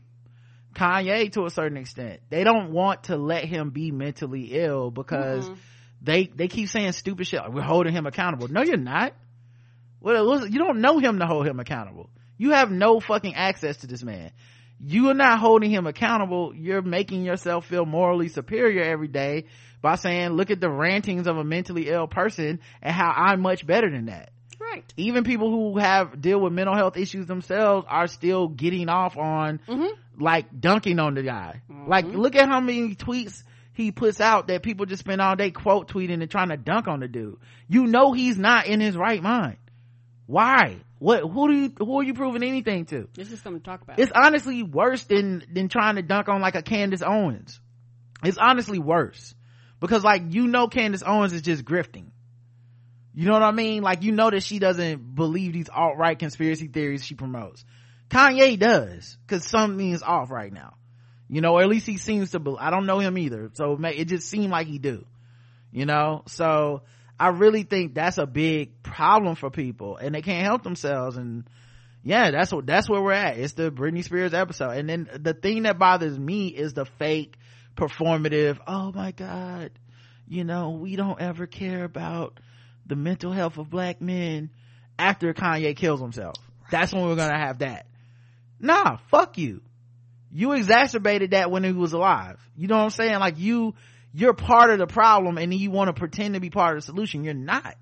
kanye 0.74 1.32
to 1.34 1.46
a 1.46 1.50
certain 1.50 1.78
extent. 1.78 2.22
They 2.30 2.44
don't 2.44 2.72
want 2.72 3.06
to 3.06 3.18
let 3.18 3.46
him 3.46 3.70
be 3.72 3.92
mentally 3.92 4.50
ill 4.52 4.92
because 4.92 5.46
mm-hmm. 5.46 5.60
they 6.02 6.26
they 6.26 6.48
keep 6.48 6.70
saying 6.70 6.92
stupid 6.94 7.28
shit 7.28 7.42
like 7.42 7.54
we're 7.54 7.62
holding 7.62 7.94
him 7.94 8.06
accountable. 8.06 8.48
No 8.48 8.62
you're 8.62 8.78
not. 8.78 9.14
Well 10.00 10.48
you 10.48 10.60
don't 10.60 10.82
know 10.82 11.00
him 11.00 11.20
to 11.20 11.26
hold 11.26 11.48
him 11.48 11.60
accountable. 11.60 12.10
You 12.38 12.52
have 12.52 12.72
no 12.72 13.00
fucking 13.00 13.36
access 13.36 13.78
to 13.78 13.88
this 13.88 14.04
man. 14.04 14.32
You 14.82 15.10
are 15.10 15.14
not 15.14 15.40
holding 15.40 15.72
him 15.72 15.88
accountable. 15.88 16.56
You're 16.56 16.82
making 16.82 17.26
yourself 17.26 17.66
feel 17.66 17.86
morally 17.86 18.30
superior 18.30 18.84
every 18.84 19.10
day 19.10 19.46
by 19.82 19.96
saying 19.96 20.30
look 20.30 20.52
at 20.52 20.60
the 20.60 20.70
rantings 20.70 21.28
of 21.28 21.38
a 21.38 21.44
mentally 21.44 21.90
ill 21.90 22.08
person 22.08 22.60
and 22.82 22.94
how 22.94 23.14
i'm 23.16 23.42
much 23.42 23.66
better 23.66 23.90
than 23.90 24.06
that 24.06 24.32
Right. 24.72 24.94
Even 24.98 25.24
people 25.24 25.50
who 25.50 25.80
have 25.80 26.22
deal 26.22 26.40
with 26.40 26.54
mental 26.54 26.76
health 26.76 26.98
issues 26.98 27.26
themselves 27.26 27.88
are 27.90 28.08
still 28.08 28.48
getting 28.48 28.90
off 28.90 29.18
on 29.18 29.60
mm-hmm. 29.68 30.22
like 30.22 30.60
dunking 30.60 31.00
on 31.00 31.16
the 31.16 31.24
guy. 31.24 31.62
Mm-hmm. 31.72 31.90
Like 31.90 32.06
look 32.06 32.36
at 32.36 32.48
how 32.48 32.60
many 32.60 32.96
tweets 32.96 33.44
he 33.74 33.92
puts 33.92 34.20
out 34.20 34.48
that 34.48 34.62
people 34.62 34.86
just 34.86 35.00
spend 35.00 35.22
all 35.22 35.36
day 35.36 35.52
quote 35.52 35.90
tweeting 35.90 36.22
and 36.22 36.30
trying 36.30 36.50
to 36.50 36.58
dunk 36.58 36.88
on 36.88 37.00
the 37.00 37.08
dude. 37.08 37.38
You 37.68 37.88
know 37.88 38.14
he's 38.14 38.38
not 38.38 38.68
in 38.68 38.80
his 38.80 38.96
right 38.96 39.22
mind. 39.22 39.58
Why? 40.26 40.78
What? 41.00 41.22
Who 41.22 41.48
do 41.48 41.54
you? 41.54 41.74
Who 41.80 42.00
are 42.00 42.04
you 42.04 42.14
proving 42.14 42.44
anything 42.44 42.86
to? 42.88 43.08
This 43.14 43.32
is 43.32 43.42
something 43.42 43.62
to 43.62 43.66
talk 43.66 43.82
about. 43.82 44.00
It's 44.00 44.12
honestly 44.14 44.64
worse 44.64 45.04
than 45.06 45.44
than 45.52 45.70
trying 45.70 45.96
to 45.96 46.02
dunk 46.02 46.30
on 46.30 46.42
like 46.42 46.56
a 46.56 46.62
Candace 46.62 47.02
Owens. 47.02 47.60
It's 48.24 48.38
honestly 48.38 48.80
worse 48.80 49.34
because 49.80 50.04
like 50.04 50.24
you 50.30 50.48
know 50.48 50.68
Candace 50.68 51.04
Owens 51.06 51.34
is 51.34 51.42
just 51.42 51.64
grifting. 51.64 52.12
You 53.20 53.26
know 53.26 53.34
what 53.34 53.44
I 53.44 53.52
mean? 53.52 53.84
Like 53.84 54.02
you 54.02 54.14
know 54.14 54.30
that 54.30 54.44
she 54.44 54.60
doesn't 54.60 55.14
believe 55.14 55.52
these 55.52 55.68
alt-right 55.68 56.18
conspiracy 56.18 56.70
theories 56.70 57.04
she 57.04 57.16
promotes. 57.16 57.66
Kanye 58.10 58.58
does, 58.58 59.18
cause 59.28 59.46
something 59.46 59.92
is 59.92 60.02
off 60.02 60.32
right 60.32 60.54
now. 60.54 60.76
You 61.28 61.42
know, 61.42 61.56
or 61.56 61.62
at 61.62 61.68
least 61.68 61.86
he 61.86 61.98
seems 61.98 62.32
to, 62.32 62.40
be, 62.40 62.56
I 62.58 62.70
don't 62.70 62.86
know 62.86 63.00
him 63.00 63.18
either. 63.18 63.52
So 63.56 63.78
it 63.84 64.06
just 64.06 64.30
seemed 64.30 64.52
like 64.52 64.68
he 64.68 64.80
do. 64.80 65.06
You 65.74 65.86
know? 65.86 66.24
So 66.28 66.84
I 67.20 67.28
really 67.28 67.64
think 67.64 67.94
that's 67.94 68.18
a 68.18 68.26
big 68.26 68.82
problem 68.84 69.36
for 69.36 69.50
people 69.50 69.98
and 69.98 70.16
they 70.16 70.22
can't 70.22 70.46
help 70.46 70.64
themselves 70.64 71.18
and 71.18 71.44
yeah, 72.06 72.32
that's 72.32 72.54
what, 72.54 72.66
that's 72.66 72.90
where 72.90 73.02
we're 73.02 73.12
at. 73.12 73.38
It's 73.38 73.52
the 73.52 73.70
Britney 73.70 74.06
Spears 74.06 74.34
episode. 74.34 74.78
And 74.78 74.88
then 74.90 75.10
the 75.20 75.34
thing 75.34 75.64
that 75.64 75.78
bothers 75.78 76.18
me 76.18 76.48
is 76.48 76.74
the 76.74 76.86
fake 76.86 77.36
performative, 77.76 78.60
oh 78.66 78.94
my 78.94 79.12
God, 79.12 79.72
you 80.26 80.46
know, 80.46 80.70
we 80.70 80.96
don't 80.96 81.20
ever 81.20 81.48
care 81.48 81.84
about 81.84 82.40
the 82.90 82.98
mental 82.98 83.32
health 83.32 83.58
of 83.58 83.70
black 83.70 84.02
men 84.02 84.50
after 84.98 85.34
Kanye 85.34 85.76
kills 85.76 86.02
himself. 86.02 86.36
That's 86.70 86.92
when 86.92 87.06
we're 87.06 87.16
gonna 87.16 87.40
have 87.40 87.60
that. 87.60 87.86
Nah, 88.60 88.98
fuck 89.10 89.38
you. 89.38 89.62
You 90.32 90.52
exacerbated 90.52 91.32
that 91.32 91.50
when 91.50 91.64
he 91.64 91.72
was 91.72 91.94
alive. 91.94 92.38
You 92.58 92.68
know 92.68 92.78
what 92.78 92.84
I'm 92.84 92.90
saying? 92.90 93.20
Like 93.20 93.40
you, 93.40 93.74
you're 94.14 94.34
part 94.34 94.70
of 94.72 94.78
the 94.80 94.88
problem 94.88 95.38
and 95.38 95.54
you 95.54 95.72
want 95.72 95.88
to 95.88 95.94
pretend 95.94 96.34
to 96.34 96.40
be 96.40 96.50
part 96.50 96.76
of 96.78 96.84
the 96.84 96.86
solution. 96.86 97.24
You're 97.24 97.34
not. 97.34 97.76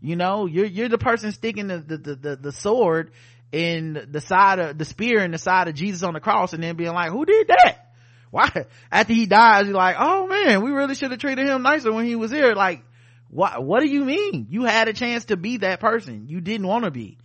you 0.00 0.16
know 0.16 0.44
you're 0.46 0.66
you're 0.66 0.90
the 0.90 0.98
person 0.98 1.32
sticking 1.32 1.68
the 1.68 1.78
the 1.78 1.96
the, 1.96 2.14
the, 2.14 2.36
the 2.36 2.52
sword 2.52 3.10
in 3.52 4.06
the 4.10 4.20
side 4.20 4.58
of 4.58 4.76
the 4.76 4.84
spear 4.84 5.20
in 5.24 5.30
the 5.30 5.38
side 5.38 5.66
of 5.68 5.74
jesus 5.74 6.02
on 6.02 6.12
the 6.12 6.20
cross 6.20 6.52
and 6.52 6.62
then 6.62 6.76
being 6.76 6.92
like 6.92 7.10
who 7.10 7.24
did 7.24 7.48
that 7.48 7.90
why 8.30 8.66
after 8.92 9.14
he 9.14 9.26
dies 9.26 9.64
you're 9.66 9.74
like 9.74 9.96
oh 9.98 10.26
man 10.26 10.62
we 10.62 10.70
really 10.72 10.94
should 10.94 11.10
have 11.10 11.20
treated 11.20 11.46
him 11.46 11.62
nicer 11.62 11.90
when 11.92 12.04
he 12.04 12.16
was 12.16 12.30
here 12.30 12.52
like 12.54 12.82
what 13.28 13.64
what 13.64 13.80
do 13.80 13.86
you 13.86 14.04
mean? 14.04 14.46
You 14.50 14.64
had 14.64 14.88
a 14.88 14.92
chance 14.92 15.26
to 15.26 15.36
be 15.36 15.58
that 15.58 15.80
person. 15.80 16.26
You 16.28 16.40
didn't 16.40 16.66
want 16.66 16.84
to 16.84 16.90
be. 16.90 17.18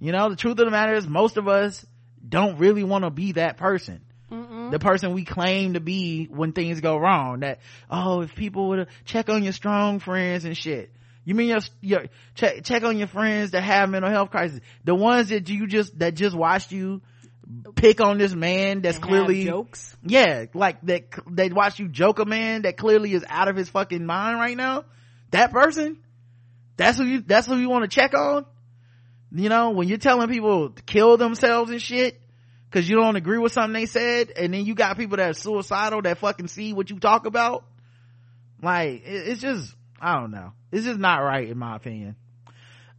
You 0.00 0.12
know 0.12 0.28
the 0.28 0.36
truth 0.36 0.58
of 0.58 0.66
the 0.66 0.70
matter 0.70 0.94
is 0.94 1.06
most 1.08 1.36
of 1.36 1.48
us 1.48 1.84
don't 2.26 2.58
really 2.58 2.84
want 2.84 3.04
to 3.04 3.10
be 3.10 3.32
that 3.32 3.56
person. 3.56 4.02
The 4.70 4.78
person 4.78 5.14
we 5.14 5.24
claim 5.24 5.72
to 5.72 5.80
be 5.80 6.26
when 6.26 6.52
things 6.52 6.82
go 6.82 6.98
wrong. 6.98 7.40
That 7.40 7.60
oh 7.90 8.20
if 8.20 8.34
people 8.34 8.68
would 8.68 8.80
have 8.80 8.88
check 9.06 9.30
on 9.30 9.42
your 9.42 9.54
strong 9.54 9.98
friends 10.00 10.44
and 10.44 10.56
shit. 10.56 10.92
You 11.24 11.34
mean 11.34 11.48
your, 11.48 11.60
your 11.80 12.04
check 12.34 12.64
check 12.64 12.84
on 12.84 12.98
your 12.98 13.06
friends 13.06 13.52
that 13.52 13.62
have 13.62 13.88
mental 13.88 14.10
health 14.10 14.30
crisis. 14.30 14.60
The 14.84 14.94
ones 14.94 15.30
that 15.30 15.48
you 15.48 15.66
just 15.66 15.98
that 15.98 16.14
just 16.14 16.36
watched 16.36 16.72
you 16.72 17.00
pick 17.74 18.02
on 18.02 18.18
this 18.18 18.34
man 18.34 18.82
that's 18.82 18.98
clearly 18.98 19.46
jokes. 19.46 19.96
yeah 20.02 20.44
like 20.52 20.82
that 20.82 21.04
they 21.30 21.48
watch 21.48 21.78
you 21.78 21.88
joke 21.88 22.18
a 22.18 22.26
man 22.26 22.62
that 22.62 22.76
clearly 22.76 23.14
is 23.14 23.24
out 23.26 23.48
of 23.48 23.56
his 23.56 23.70
fucking 23.70 24.04
mind 24.04 24.38
right 24.38 24.56
now 24.56 24.84
that 25.30 25.52
person 25.52 25.98
that's 26.78 26.96
who 26.96 27.04
you 27.04 27.20
that's 27.20 27.46
who 27.46 27.56
you 27.56 27.68
want 27.68 27.90
to 27.90 27.94
check 27.94 28.14
on? 28.14 28.46
You 29.32 29.50
know 29.50 29.70
when 29.70 29.88
you're 29.88 29.98
telling 29.98 30.28
people 30.28 30.70
to 30.70 30.82
kill 30.82 31.18
themselves 31.18 31.70
and 31.70 31.82
shit 31.82 32.18
because 32.70 32.88
you 32.88 32.96
don't 32.96 33.16
agree 33.16 33.36
with 33.36 33.52
something 33.52 33.72
they 33.72 33.86
said 33.86 34.30
and 34.34 34.54
then 34.54 34.64
you 34.64 34.74
got 34.74 34.96
people 34.96 35.18
that 35.18 35.30
are 35.30 35.34
suicidal 35.34 36.00
that 36.02 36.18
fucking 36.18 36.46
see 36.46 36.72
what 36.72 36.88
you 36.88 36.98
talk 36.98 37.26
about? 37.26 37.64
Like 38.62 39.02
it's 39.04 39.42
just 39.42 39.74
i 40.00 40.14
don't 40.18 40.30
know. 40.30 40.52
It's 40.70 40.86
just 40.86 41.00
not 41.00 41.18
right 41.18 41.48
in 41.48 41.58
my 41.58 41.76
opinion. 41.76 42.14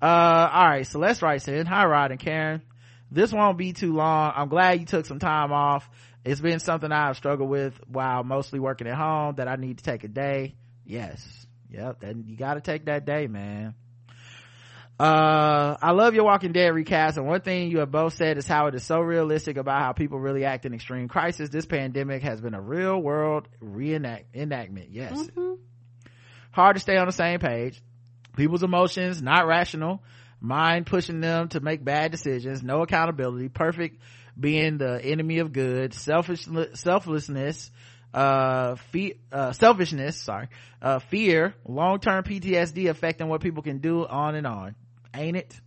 Uh 0.01 0.49
all 0.51 0.67
right 0.67 0.85
so 0.85 0.99
let's 0.99 1.21
write 1.21 1.47
in 1.47 1.65
hi 1.65 1.85
rod 1.85 2.11
and 2.11 2.19
karen. 2.19 2.61
This 3.09 3.31
won't 3.31 3.57
be 3.57 3.71
too 3.71 3.93
long. 3.93 4.33
I'm 4.35 4.49
glad 4.49 4.81
you 4.81 4.85
took 4.85 5.05
some 5.05 5.19
time 5.19 5.53
off. 5.53 5.89
It's 6.25 6.41
been 6.41 6.59
something 6.59 6.91
i've 6.91 7.15
struggled 7.15 7.49
with 7.49 7.79
while 7.87 8.25
mostly 8.25 8.59
working 8.59 8.87
at 8.87 8.95
home 8.95 9.35
that 9.35 9.47
i 9.47 9.55
need 9.55 9.77
to 9.77 9.83
take 9.85 10.03
a 10.03 10.09
day. 10.09 10.55
Yes 10.85 11.38
yep 11.69 11.99
then 11.99 12.25
you 12.27 12.35
gotta 12.35 12.61
take 12.61 12.85
that 12.85 13.05
day 13.05 13.27
man. 13.27 13.75
Uh 14.99 15.77
i 15.81 15.91
love 15.91 16.13
your 16.13 16.25
walking 16.25 16.51
dead 16.51 16.73
recast 16.73 17.17
and 17.17 17.25
one 17.25 17.39
thing 17.39 17.71
you 17.71 17.79
have 17.79 17.89
both 17.89 18.13
said 18.13 18.37
is 18.37 18.45
how 18.45 18.67
it 18.67 18.75
is 18.75 18.83
so 18.83 18.99
realistic 18.99 19.55
about 19.55 19.81
how 19.81 19.93
people 19.93 20.19
really 20.19 20.43
act 20.43 20.65
in 20.65 20.73
extreme 20.73 21.07
crisis. 21.07 21.49
This 21.49 21.65
pandemic 21.65 22.21
has 22.23 22.41
been 22.41 22.53
a 22.53 22.61
real 22.61 23.01
world 23.01 23.47
reenact 23.61 24.35
enactment 24.35 24.89
yes. 24.91 25.29
Hard 26.51 26.75
to 26.75 26.81
stay 26.81 26.97
on 26.97 27.05
the 27.07 27.13
same 27.13 27.39
page. 27.39 27.81
People's 28.35 28.63
emotions 28.63 29.21
not 29.21 29.47
rational. 29.47 30.03
Mind 30.41 30.85
pushing 30.85 31.19
them 31.19 31.49
to 31.49 31.59
make 31.59 31.83
bad 31.83 32.11
decisions. 32.11 32.63
No 32.63 32.81
accountability. 32.81 33.49
Perfect 33.49 34.01
being 34.39 34.77
the 34.77 35.03
enemy 35.03 35.39
of 35.39 35.51
good. 35.51 35.93
Selfish 35.93 36.47
selflessness 36.73 37.71
uh, 38.13 38.75
fe- 38.91 39.17
uh 39.31 39.51
selfishness 39.51 40.17
sorry 40.21 40.47
uh 40.81 40.99
fear 40.99 41.53
long-term 41.67 42.23
ptsd 42.23 42.89
affecting 42.89 43.27
what 43.27 43.41
people 43.41 43.61
can 43.61 43.77
do 43.79 44.05
on 44.07 44.33
and 44.35 44.47
on 44.47 44.75
ain't 45.13 45.37
it 45.37 45.59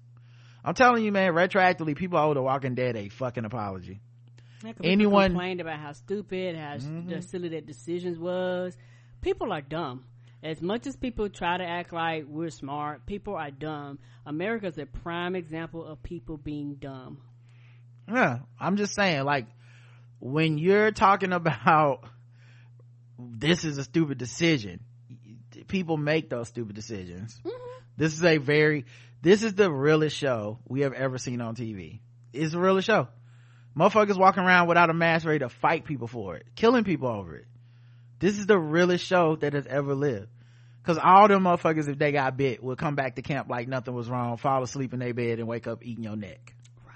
i'm 0.64 0.74
telling 0.74 1.05
you 1.05 1.12
man 1.12 1.32
retroactively 1.35 1.94
people 1.97 2.19
owe 2.19 2.35
the 2.35 2.43
walking 2.43 2.74
dead 2.74 2.97
a 2.97 3.09
fucking 3.09 3.44
apology 3.44 4.01
Yeah, 4.64 4.73
Anyone- 4.82 5.31
Mm-hmm. 5.31 5.35
complained 5.39 5.60
about 5.60 5.78
how 5.81 5.93
stupid, 5.93 6.56
how 6.56 6.77
the 6.78 7.20
silly 7.23 7.48
that 7.51 7.66
decisions 7.66 8.16
was. 8.19 8.77
People 9.20 9.52
are 9.52 9.60
dumb. 9.60 10.05
As 10.43 10.60
much 10.62 10.86
as 10.86 10.97
people 10.97 11.28
try 11.28 11.56
to 11.59 11.64
act 11.64 11.93
like 11.93 12.27
we're 12.28 12.51
smart, 12.51 13.05
people 13.06 13.35
are 13.36 13.51
dumb. 13.52 13.98
America's 14.27 14.78
a 14.78 14.86
prime 14.86 15.35
example 15.36 15.85
of 15.85 16.02
people 16.02 16.36
being 16.36 16.74
dumb. 16.77 17.19
yeah 18.12 18.39
i'm 18.60 18.77
just 18.77 18.94
saying 18.94 19.24
like 19.24 19.47
when 20.20 20.59
you're 20.59 20.90
talking 20.93 21.32
about 21.32 22.05
this 23.30 23.64
is 23.64 23.78
a 23.78 23.84
stupid 23.84 24.18
decision. 24.18 24.80
People 25.68 25.96
make 25.96 26.30
those 26.30 26.48
stupid 26.48 26.74
decisions. 26.74 27.38
This 27.96 28.14
is 28.14 28.24
a 28.24 28.38
very 28.38 28.86
this 29.20 29.42
is 29.42 29.54
the 29.54 29.70
realest 29.70 30.16
show 30.16 30.58
we 30.66 30.80
have 30.80 30.92
ever 30.92 31.16
seen 31.16 31.40
on 31.40 31.54
tv 31.54 32.00
it's 32.32 32.52
the 32.52 32.58
realest 32.58 32.86
show. 32.86 33.08
Motherfuckers 33.76 34.18
walking 34.18 34.42
around 34.42 34.68
without 34.68 34.90
a 34.90 34.94
mask 34.94 35.26
ready 35.26 35.40
to 35.40 35.48
fight 35.48 35.84
people 35.84 36.08
for 36.08 36.36
it 36.36 36.46
killing 36.54 36.84
people 36.84 37.08
over 37.08 37.36
it. 37.36 37.46
This 38.18 38.38
is 38.38 38.46
the 38.46 38.58
realest 38.58 39.04
show 39.04 39.36
that 39.36 39.52
has 39.54 39.66
ever 39.66 39.94
lived. 39.94 40.28
Because 40.82 40.98
all 40.98 41.28
them 41.28 41.44
motherfuckers 41.44 41.88
if 41.88 41.98
they 41.98 42.12
got 42.12 42.36
bit 42.36 42.62
would 42.62 42.78
come 42.78 42.96
back 42.96 43.16
to 43.16 43.22
camp 43.22 43.48
like 43.48 43.68
nothing 43.68 43.94
was 43.94 44.08
wrong 44.08 44.36
fall 44.36 44.62
asleep 44.62 44.92
in 44.92 44.98
their 44.98 45.14
bed 45.14 45.38
and 45.38 45.46
wake 45.46 45.66
up 45.66 45.84
eating 45.84 46.04
your 46.04 46.16
neck. 46.16 46.54
Right. 46.86 46.94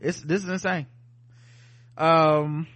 it's 0.00 0.20
this 0.20 0.42
is 0.42 0.48
insane. 0.48 0.86
Um 1.98 2.66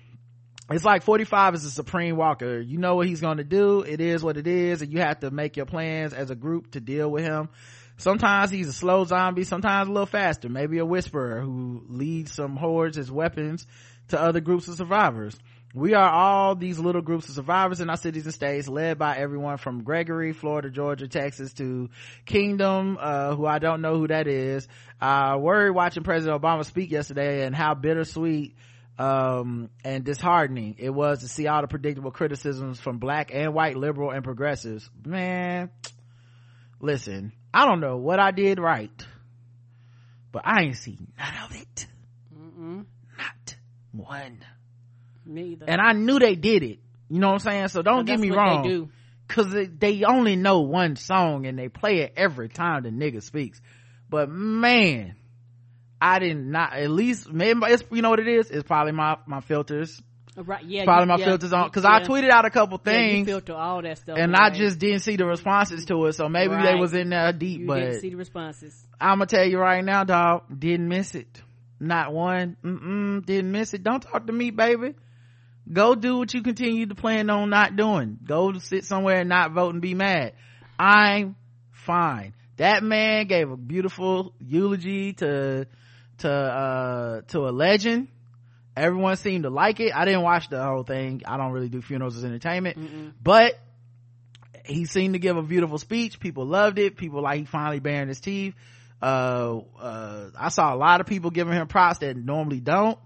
it's 0.71 0.85
like 0.85 1.03
45 1.03 1.55
is 1.55 1.65
a 1.65 1.71
supreme 1.71 2.17
walker. 2.17 2.59
You 2.59 2.79
know 2.79 2.97
what 2.97 3.07
he's 3.07 3.21
going 3.21 3.37
to 3.37 3.45
do. 3.45 3.83
It 3.83 4.01
is 4.01 4.23
what 4.23 4.37
it 4.37 4.47
is 4.47 4.81
and 4.81 4.93
you 4.93 5.01
have 5.01 5.21
to 5.21 5.31
make 5.31 5.57
your 5.57 5.67
plans 5.67 6.15
as 6.15 6.31
a 6.31 6.35
group 6.35 6.71
to 6.73 6.81
deal 6.81 7.11
with 7.11 7.25
him. 7.25 7.51
Sometimes 7.97 8.51
he's 8.51 8.67
a 8.69 8.73
slow 8.73 9.05
zombie 9.05 9.45
sometimes 9.45 9.89
a 9.89 9.93
little 9.93 10.07
faster 10.07 10.49
maybe 10.49 10.79
a 10.79 10.87
whisperer 10.87 11.41
who 11.41 11.85
leads 11.89 12.33
some 12.33 12.57
hordes 12.57 12.99
as 12.99 13.11
weapons 13.11 13.67
to 14.09 14.21
other 14.21 14.41
groups 14.41 14.67
of 14.67 14.77
survivors. 14.77 15.39
We 15.75 15.95
are 15.95 16.09
all 16.09 16.55
these 16.55 16.79
little 16.79 17.03
groups 17.03 17.29
of 17.29 17.35
survivors 17.35 17.81
in 17.81 17.91
our 17.91 17.97
cities 17.97 18.25
and 18.25 18.35
states 18.35 18.69
led 18.69 18.99
by 18.99 19.17
everyone 19.17 19.59
from 19.59 19.85
gregory 19.85 20.33
florida 20.33 20.71
georgia 20.71 21.09
texas 21.09 21.53
to 21.55 21.91
kingdom 22.27 22.97
uh, 23.01 23.35
who 23.35 23.45
i 23.45 23.59
don't 23.59 23.81
know 23.81 23.99
who 23.99 24.09
that 24.09 24.27
is. 24.27 24.67
I 25.01 25.37
worried 25.37 25.71
watching 25.71 26.05
president 26.05 26.41
obama 26.41 26.65
speak 26.65 26.91
yesterday 26.91 27.45
and 27.45 27.55
how 27.55 27.75
bittersweet 27.75 28.57
um, 28.99 29.71
and 29.85 30.05
disheartening. 30.05 30.77
It 30.79 30.91
was 30.91 31.21
to 31.21 31.29
see 31.29 31.47
all 31.47 31.63
the 31.63 31.69
predictable 31.69 32.11
criticisms 32.11 32.81
from 32.81 32.99
black 32.99 33.31
and 33.33 33.55
white 33.55 33.77
liberal 33.77 34.11
and 34.11 34.23
progressives. 34.23 34.89
Man 35.05 35.71
listen 36.85 37.33
i 37.53 37.67
don't 37.67 37.81
know 37.81 37.97
what 37.97 38.21
i 38.21 38.31
did 38.31 38.59
right 38.59 39.07
but 40.33 40.43
i 40.45 40.63
ain't 40.63 40.77
seen 40.77 41.13
none 41.19 41.45
of 41.45 41.57
it. 41.57 41.87
Mm-mm. 42.37 42.85
not 43.17 43.57
one. 43.93 44.45
Neither 45.25 45.65
and 45.67 45.81
i 45.81 45.93
knew 45.93 46.19
they 46.19 46.35
did 46.35 46.63
it. 46.63 46.81
You 47.09 47.21
know 47.21 47.29
what 47.29 47.35
i'm 47.35 47.39
saying? 47.39 47.69
So 47.69 47.83
don't 47.83 48.05
get 48.05 48.19
me 48.19 48.31
wrong. 48.31 48.69
They 48.69 48.89
cause 49.29 49.53
they, 49.53 49.67
they 49.67 50.05
only 50.05 50.37
know 50.37 50.61
one 50.61 50.97
song 50.97 51.47
and 51.47 51.59
they 51.59 51.69
play 51.69 52.01
it 52.01 52.15
every 52.17 52.49
time 52.49 52.83
the 52.83 52.91
nigga 52.91 53.23
speaks. 53.23 53.61
But 54.11 54.29
man 54.29 55.15
i 56.05 56.19
did 56.19 56.37
not 56.37 56.73
at 56.75 56.91
least 56.91 57.33
maybe 57.33 57.61
it's 57.65 57.83
you 57.91 58.03
know 58.03 58.11
what 58.11 58.21
it 58.21 58.29
is? 58.29 58.51
It's 58.51 58.63
probably 58.67 58.93
my 58.93 59.17
my 59.27 59.41
filters. 59.41 60.01
Uh, 60.37 60.43
right. 60.43 60.65
Yeah. 60.65 60.85
probably 60.85 61.05
you- 61.05 61.09
my 61.09 61.19
yeah, 61.19 61.25
filters 61.27 61.53
on 61.53 61.69
because 61.69 61.85
i 61.85 62.03
tweeted 62.03 62.29
out 62.31 62.45
a 62.45 62.51
couple 62.51 62.81
Yeah, 62.85 62.93
you 62.99 62.99
things 63.15 63.29
filter 63.29 63.55
all 63.55 63.81
that 63.83 63.99
stuff. 63.99 64.19
and 64.19 64.35
i 64.35 64.51
just 64.51 64.79
didn't 64.81 65.01
see 65.01 65.17
the 65.17 65.25
responses 65.25 65.85
to 65.87 66.07
it 66.07 66.15
so 66.15 66.29
maybe 66.29 66.55
they 66.57 66.75
was 66.75 66.93
in 66.93 67.11
there 67.11 67.33
deep 67.33 67.61
you 67.61 67.67
but 67.69 67.79
didn't 67.81 68.01
see 68.01 68.11
the 68.11 68.17
responses. 68.17 68.75
i'm 69.01 69.19
gonna 69.19 69.27
tell 69.27 69.45
you 69.47 69.59
right 69.59 69.85
now 69.85 70.03
dog 70.05 70.43
didn't 70.59 70.89
miss 70.89 71.15
it. 71.15 71.41
Not 71.81 72.13
one 72.13 72.57
Mm-mm, 72.65 73.27
didn't 73.27 73.53
miss 73.53 73.75
it. 73.75 73.83
Don't 73.83 74.01
talk 74.01 74.27
to 74.27 74.33
me 74.33 74.51
baby. 74.51 74.95
Go 75.71 75.95
do 75.95 76.19
what 76.19 76.33
you 76.35 76.43
continue 76.43 76.87
to 76.87 76.95
plan 76.95 77.29
on 77.31 77.51
not 77.51 77.77
doing. 77.77 78.19
Go 78.25 78.53
sit 78.59 78.85
somewhere 78.85 79.21
and 79.21 79.29
not 79.29 79.53
vote 79.53 79.73
and 79.75 79.83
be 79.83 79.95
mad. 79.95 80.33
I'm 80.79 81.37
fine. 81.73 82.35
That 82.57 82.83
man 82.83 83.27
gave 83.27 83.51
a 83.51 83.57
beautiful 83.57 84.33
eulogy 84.41 85.15
to 85.15 85.67
to 86.19 86.31
uh 86.31 87.21
to 87.29 87.49
a 87.49 87.51
legend. 87.51 88.09
Everyone 88.77 89.17
seemed 89.17 89.45
to 89.45 89.51
like 89.51 89.79
it. 89.79 89.95
I 89.95 90.05
didn't 90.05 90.23
watch 90.23 90.49
the 90.49 90.63
whole 90.63 90.83
thing. 90.83 91.23
I 91.27 91.37
don't 91.37 91.53
really 91.53 91.69
do 91.69 91.81
funerals 91.81 92.17
as 92.17 92.25
entertainment. 92.25 92.77
But 93.23 93.59
he 94.65 94.85
seemed 94.87 95.15
to 95.15 95.21
give 95.21 95.37
a 95.37 95.43
beautiful 95.43 95.79
speech. 95.79 96.19
People 96.19 96.47
loved 96.47 96.79
it. 96.79 96.97
People 96.97 97.23
like 97.23 97.39
he 97.39 97.45
finally 97.45 97.81
baring 97.81 98.09
his 98.09 98.21
teeth. 98.21 98.55
Uh 99.03 99.61
uh 99.79 100.31
i 100.39 100.49
saw 100.49 100.75
a 100.75 100.77
lot 100.77 101.01
of 101.01 101.07
people 101.07 101.31
giving 101.31 101.53
him 101.53 101.67
props 101.67 101.99
that 101.99 102.17
normally 102.17 102.61
don't. 102.61 102.99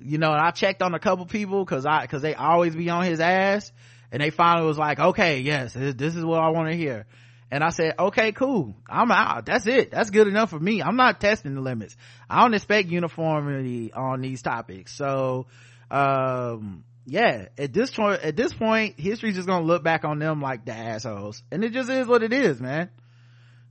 You 0.00 0.18
know 0.18 0.30
and 0.32 0.40
i 0.40 0.50
checked 0.50 0.82
on 0.82 0.94
a 0.94 0.98
couple 0.98 1.26
people 1.26 1.64
because 1.64 1.84
i 1.86 2.02
because 2.02 2.22
they 2.22 2.34
always 2.34 2.74
be 2.76 2.88
on 2.90 3.04
his 3.04 3.20
ass. 3.20 3.72
And 4.12 4.22
they 4.22 4.30
finally 4.30 4.66
was 4.66 4.78
like 4.78 4.98
okay 5.00 5.40
yes 5.40 5.72
this, 5.72 5.94
this 5.94 6.14
is 6.14 6.24
what 6.24 6.38
i 6.40 6.48
want 6.50 6.70
to 6.70 6.76
hear 6.76 7.06
and 7.50 7.62
i 7.62 7.70
said 7.70 7.94
okay 7.98 8.32
cool. 8.32 8.74
I'm 8.88 9.10
out. 9.10 9.46
That's 9.46 9.66
it. 9.66 9.90
That's 9.90 10.10
good 10.10 10.28
enough 10.28 10.50
for 10.50 10.58
me. 10.58 10.82
I'm 10.82 10.96
not 10.96 11.20
testing 11.20 11.54
the 11.54 11.60
limits. 11.60 11.96
I 12.28 12.42
don't 12.42 12.54
expect 12.54 12.88
uniformity 12.88 13.92
on 13.92 14.20
these 14.20 14.42
topics. 14.42 14.94
So 14.94 15.46
um 15.90 16.84
yeah 17.06 17.46
at 17.56 17.72
this 17.72 17.92
point 17.92 18.22
at 18.22 18.36
this 18.36 18.52
point 18.52 18.98
history's 18.98 19.36
just 19.36 19.46
gonna 19.46 19.64
look 19.64 19.84
back 19.84 20.04
on 20.04 20.18
them 20.18 20.40
like 20.40 20.64
the 20.64 20.72
assholes. 20.72 21.42
And 21.50 21.64
it 21.64 21.72
just 21.72 21.88
is 21.90 22.06
what 22.06 22.22
it 22.22 22.32
is 22.32 22.60
man. 22.60 22.90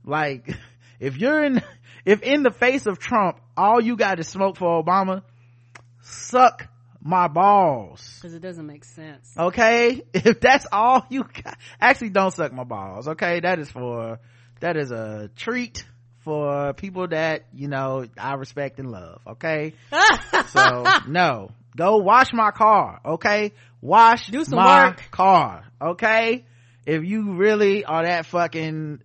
Like 0.04 0.48
if 1.00 1.16
you're 1.18 1.44
in 1.44 1.62
if 2.04 2.22
in 2.22 2.42
the 2.42 2.50
face 2.50 2.86
of 2.86 2.98
trump 2.98 3.40
all 3.56 3.80
you 3.80 3.96
got 3.96 4.18
is 4.20 4.28
smoke 4.28 4.56
for 4.56 4.82
obama 4.82 5.22
suck 6.02 6.68
my 7.06 7.28
balls 7.28 8.18
Because 8.20 8.34
it 8.34 8.40
doesn't 8.42 8.66
make 8.66 8.84
sense. 8.84 9.32
okay? 9.38 10.02
If 10.12 10.40
that's 10.40 10.66
all 10.72 11.06
you 11.08 11.22
got 11.22 11.56
actually 11.80 12.10
don't 12.10 12.32
suck 12.32 12.52
my 12.52 12.64
balls 12.64 13.06
okay? 13.08 13.40
That 13.40 13.58
is 13.60 13.70
for 13.70 14.18
that 14.60 14.76
is 14.76 14.90
a 14.90 15.30
treat 15.36 15.84
for 16.20 16.72
people 16.72 17.06
that 17.08 17.44
you 17.54 17.68
know 17.68 18.04
i 18.18 18.34
respect 18.34 18.80
and 18.80 18.90
love 18.90 19.20
okay? 19.26 19.74
So 20.48 20.84
no. 21.06 21.50
Go 21.76 21.98
wash 21.98 22.32
my 22.32 22.50
car 22.50 23.00
okay? 23.04 23.52
Wash 23.80 24.26
Do 24.28 24.44
some 24.44 24.56
my 24.58 24.86
work. 24.88 25.02
car 25.10 25.64
okay? 25.80 26.44
If 26.86 27.04
you 27.04 27.34
really 27.34 27.84
are 27.84 28.04
that 28.04 28.26
fucking 28.26 29.00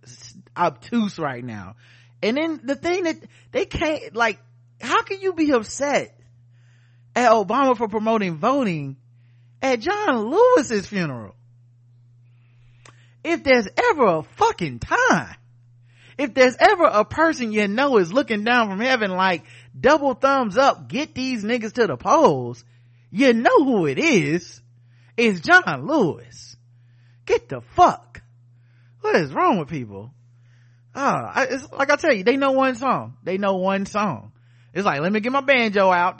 obtuse 0.56 1.18
right 1.18 1.44
now. 1.44 1.76
And 2.22 2.36
then 2.36 2.60
the 2.64 2.76
thing 2.76 3.04
that 3.04 3.16
they 3.52 3.66
can't 3.66 4.14
like 4.16 4.38
how 4.80 5.02
can 5.02 5.20
you 5.20 5.32
be 5.34 5.50
upset 5.52 6.18
at 7.14 7.30
obama 7.30 7.76
for 7.76 7.88
promoting 7.88 8.36
voting 8.36 8.96
at 9.60 9.80
john 9.80 10.30
lewis's 10.30 10.86
funeral. 10.86 11.34
If 13.24 13.44
there's 13.44 13.68
ever 13.76 14.04
a 14.04 14.22
fucking 14.22 14.80
time 14.80 15.36
if 16.18 16.34
there's 16.34 16.56
ever 16.58 16.84
a 16.84 17.04
person 17.04 17.52
you 17.52 17.68
know 17.68 17.98
is 17.98 18.12
looking 18.12 18.44
down 18.44 18.68
from 18.68 18.80
heaven 18.80 19.10
like 19.10 19.44
double 19.78 20.14
thumbs 20.14 20.56
up 20.56 20.88
get 20.88 21.14
these 21.14 21.44
niggas 21.44 21.72
to 21.74 21.86
the 21.86 21.96
polls 21.96 22.64
you 23.10 23.34
know 23.34 23.64
who 23.64 23.86
it 23.86 23.98
is. 23.98 24.60
It's 25.16 25.40
john 25.40 25.86
lewis. 25.86 26.56
Get 27.26 27.48
the 27.48 27.60
fuck. 27.60 28.22
What 29.02 29.16
is 29.16 29.32
wrong 29.32 29.58
with 29.58 29.68
people? 29.68 30.12
Ah 30.94 31.44
it's 31.48 31.70
like 31.72 31.90
i 31.90 31.96
tell 31.96 32.12
you 32.12 32.24
they 32.24 32.36
know 32.36 32.52
one 32.52 32.74
song. 32.74 33.16
They 33.22 33.38
know 33.38 33.56
one 33.56 33.86
song 33.86 34.31
it's 34.74 34.84
like 34.84 35.00
let 35.00 35.12
me 35.12 35.20
get 35.20 35.32
my 35.32 35.40
banjo 35.40 35.90
out. 35.90 36.18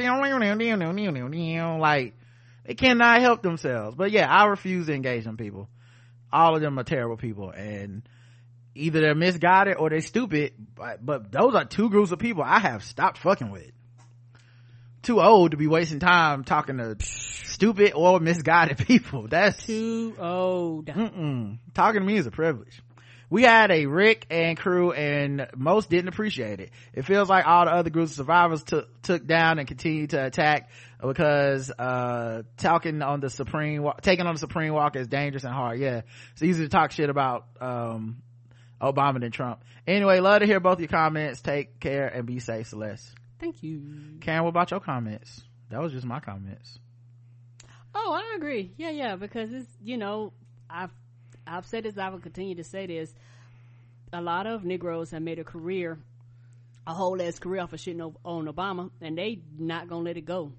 Like 1.81 2.15
they 2.65 2.75
cannot 2.75 3.21
help 3.21 3.43
themselves. 3.43 3.97
But 3.97 4.11
yeah 4.11 4.31
i 4.31 4.45
refuse 4.47 4.87
to 4.87 4.95
engage 4.95 5.25
them 5.25 5.37
people. 5.37 5.69
All 6.33 6.55
of 6.55 6.63
them 6.63 6.79
are 6.79 6.85
terrible 6.85 7.17
people 7.17 7.51
and 7.51 8.09
either 8.75 9.01
they're 9.01 9.15
misguided 9.15 9.77
or 9.77 9.91
they're 9.91 10.01
stupid 10.01 10.55
but, 10.75 11.05
but 11.05 11.31
those 11.31 11.55
are 11.55 11.67
two 11.67 11.91
groups 11.91 12.11
of 12.11 12.19
people 12.19 12.43
i 12.43 12.59
have 12.59 12.83
stopped 12.83 13.19
fucking 13.19 13.51
with. 13.51 13.71
Too 15.03 15.21
old 15.21 15.51
to 15.51 15.57
be 15.57 15.67
wasting 15.67 15.99
time 15.99 16.45
talking 16.45 16.79
to 16.79 16.97
stupid 17.01 17.93
or 17.95 18.21
misguided 18.21 18.79
people. 18.87 19.27
That's 19.27 19.67
Too 19.67 20.15
old. 20.19 20.87
Mm-mm. 20.87 21.59
talking 21.75 22.01
to 22.01 22.07
me 22.07 22.17
is 22.17 22.27
a 22.27 22.31
privilege 22.31 22.81
we 23.33 23.45
had 23.45 23.71
a 23.71 23.87
rick 23.87 24.27
and 24.29 24.59
crew 24.59 24.93
and 24.93 25.49
most 25.57 25.89
didn't 25.89 26.09
appreciate 26.09 26.61
it. 26.61 26.71
It 26.93 27.07
feels 27.07 27.31
like 27.31 27.47
all 27.47 27.65
the 27.65 27.71
other 27.71 27.89
groups 27.89 28.11
of 28.11 28.17
survivors 28.17 28.63
took 28.63 29.01
took 29.01 29.27
down 29.27 29.59
and 29.59 29.67
continued 29.67 30.11
to 30.11 30.23
attack 30.23 30.69
because 31.01 31.71
uh 31.71 32.43
talking 32.59 33.01
on 33.01 33.21
the 33.21 33.31
supreme 33.31 33.89
taking 34.03 34.27
on 34.27 34.35
the 34.35 34.39
supreme 34.39 34.75
walk 34.75 34.97
is 34.97 35.09
dangerous 35.09 35.45
and 35.45 35.55
hard. 35.55 35.81
Yeah. 35.81 36.03
It's 36.33 36.43
easy 36.43 36.65
to 36.65 36.69
talk 36.69 36.93
shit 36.93 37.09
about 37.09 37.47
um 37.59 38.19
obama 38.83 39.19
than 39.19 39.31
trump. 39.31 39.65
Anyway 39.87 40.21
love 40.21 40.41
to 40.41 40.47
hear 40.47 40.61
both 40.61 40.79
your 40.79 40.89
comments. 40.89 41.41
Take 41.41 41.81
care 41.81 42.09
and 42.09 42.27
be 42.27 42.39
safe 42.39 42.67
celeste. 42.67 43.15
Thank 43.41 43.63
you. 43.63 44.19
karen 44.21 44.43
what 44.43 44.51
about 44.51 44.71
your 44.71 44.81
comments? 44.81 45.41
That 45.71 45.81
was 45.81 45.93
just 45.93 46.05
my 46.05 46.21
comments. 46.21 46.79
Oh, 47.95 48.13
I 48.13 48.37
agree. 48.37 48.73
Yeah, 48.77 48.91
yeah, 48.91 49.17
because 49.17 49.55
it's 49.55 49.71
you 49.83 49.97
know, 49.97 50.35
I've 50.69 50.91
I've 51.53 51.67
said 51.67 51.85
this, 51.85 51.99
I 51.99 52.09
will 52.09 52.19
continue 52.19 52.55
to 52.55 52.65
say 52.65 52.87
this. 52.87 53.15
A 54.11 54.23
lot 54.23 54.47
of 54.47 54.65
Negroes 54.65 55.11
have 55.11 55.21
made 55.21 55.39
a 55.39 55.45
career, 55.45 55.99
a 56.87 56.95
whole 56.95 57.21
ass 57.21 57.39
career 57.39 57.61
off 57.61 57.75
of 57.75 57.79
shitting 57.79 58.15
on 58.25 58.47
Obama, 58.47 58.91
and 59.03 59.19
they 59.19 59.43
not 59.59 59.87
gonna 59.87 60.03
let 60.03 60.17
it 60.17 60.25
go. 60.25 60.53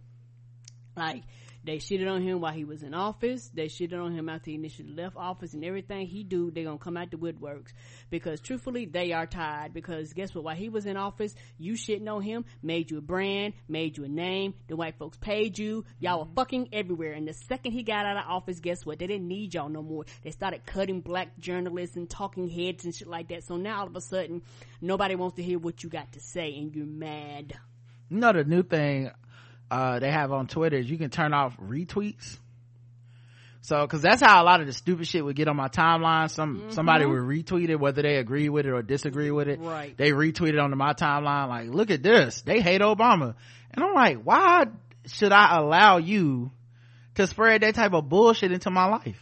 Like 0.96 1.24
they 1.66 1.78
shitted 1.78 2.12
on 2.12 2.22
him 2.22 2.42
while 2.42 2.52
he 2.52 2.66
was 2.66 2.84
in 2.84 2.94
office. 2.94 3.50
They 3.54 3.68
shitted 3.68 4.00
on 4.00 4.14
him 4.14 4.28
after 4.28 4.52
he 4.52 4.56
initially 4.56 4.94
left 4.94 5.16
office, 5.16 5.54
and 5.54 5.64
everything 5.64 6.08
he 6.08 6.24
do, 6.24 6.52
they 6.52 6.64
gonna 6.64 6.78
come 6.78 6.98
out 6.98 7.12
the 7.12 7.18
woodworks. 7.18 7.72
Because 8.10 8.42
truthfully, 8.42 8.86
they 8.86 9.14
are 9.14 9.26
tired. 9.26 9.74
Because 9.74 10.12
guess 10.14 10.36
what? 10.36 10.44
While 10.44 10.56
he 10.56 10.70
was 10.70 10.86
in 10.86 10.98
office, 10.98 11.36
you 11.58 11.74
shitting 11.74 12.12
on 12.12 12.22
him, 12.22 12.46
made 12.62 12.92
you 12.92 12.98
a 12.98 13.02
brand, 13.02 13.54
made 13.68 13.98
you 13.98 14.04
a 14.04 14.10
name. 14.10 14.54
The 14.68 14.76
white 14.76 14.98
folks 14.98 15.18
paid 15.18 15.58
you. 15.58 15.86
Y'all 16.00 16.20
were 16.20 16.26
mm-hmm. 16.26 16.34
fucking 16.36 16.70
everywhere. 16.74 17.14
And 17.14 17.28
the 17.28 17.34
second 17.34 17.72
he 17.72 17.84
got 17.84 18.06
out 18.06 18.18
of 18.18 18.24
office, 18.28 18.60
guess 18.60 18.86
what? 18.86 19.00
They 19.00 19.08
didn't 19.08 19.28
need 19.28 19.54
y'all 19.54 19.70
no 19.70 19.82
more. 19.82 20.06
They 20.24 20.32
started 20.32 20.66
cutting 20.66 21.02
black 21.02 21.38
journalists 21.40 21.96
and 21.96 22.10
talking 22.10 22.50
heads 22.50 22.84
and 22.84 22.94
shit 22.94 23.08
like 23.08 23.30
that. 23.30 23.44
So 23.44 23.56
now 23.56 23.82
all 23.82 23.88
of 23.88 23.96
a 23.96 24.02
sudden, 24.02 24.42
nobody 24.82 25.16
wants 25.16 25.38
to 25.38 25.44
hear 25.44 25.60
what 25.60 25.84
you 25.84 25.90
got 25.90 26.12
to 26.14 26.20
say, 26.20 26.56
and 26.58 26.76
you're 26.76 26.86
mad. 26.86 27.54
you 28.10 28.18
know 28.18 28.34
the 28.34 28.44
new 28.44 28.64
thing 28.64 29.12
uh 29.74 30.00
they 30.00 30.12
have 30.12 30.32
on 30.32 30.48
twitter 30.48 30.78
is 30.78 30.90
you 30.90 30.98
can 30.98 31.10
turn 31.10 31.34
off 31.34 31.58
retweets. 31.58 32.38
So 33.62 33.82
because 33.82 34.02
that's 34.02 34.22
how 34.22 34.44
a 34.44 34.46
lot 34.46 34.60
of 34.60 34.68
the 34.68 34.74
stupid 34.74 35.08
shit 35.08 35.24
would 35.24 35.38
get 35.38 35.48
on 35.48 35.56
my 35.56 35.70
timeline. 35.70 36.30
Some 36.30 36.66
somebody 36.72 37.06
would 37.06 37.20
retweet 37.22 37.70
it 37.70 37.78
whether 37.80 38.02
they 38.02 38.18
agree 38.18 38.50
with 38.50 38.66
it 38.66 38.72
or 38.74 38.82
disagree 38.82 39.32
with 39.32 39.48
it. 39.48 39.60
Right. 39.62 39.96
they 39.96 40.12
retweeted 40.12 40.62
onto 40.62 40.76
my 40.76 40.94
timeline 40.94 41.48
like 41.48 41.70
look 41.70 41.90
at 41.90 42.04
this. 42.04 42.42
They 42.42 42.60
hate 42.60 42.82
obama. 42.82 43.36
And 43.72 43.84
i'm 43.84 43.94
like 43.94 44.18
why 44.22 44.66
should 45.06 45.32
i 45.32 45.58
allow 45.58 45.98
you 45.98 46.52
to 47.16 47.26
spread 47.26 47.62
that 47.62 47.76
type 47.76 47.94
of 47.94 48.10
bullshit 48.10 48.52
into 48.52 48.70
my 48.70 48.86
life? 48.86 49.22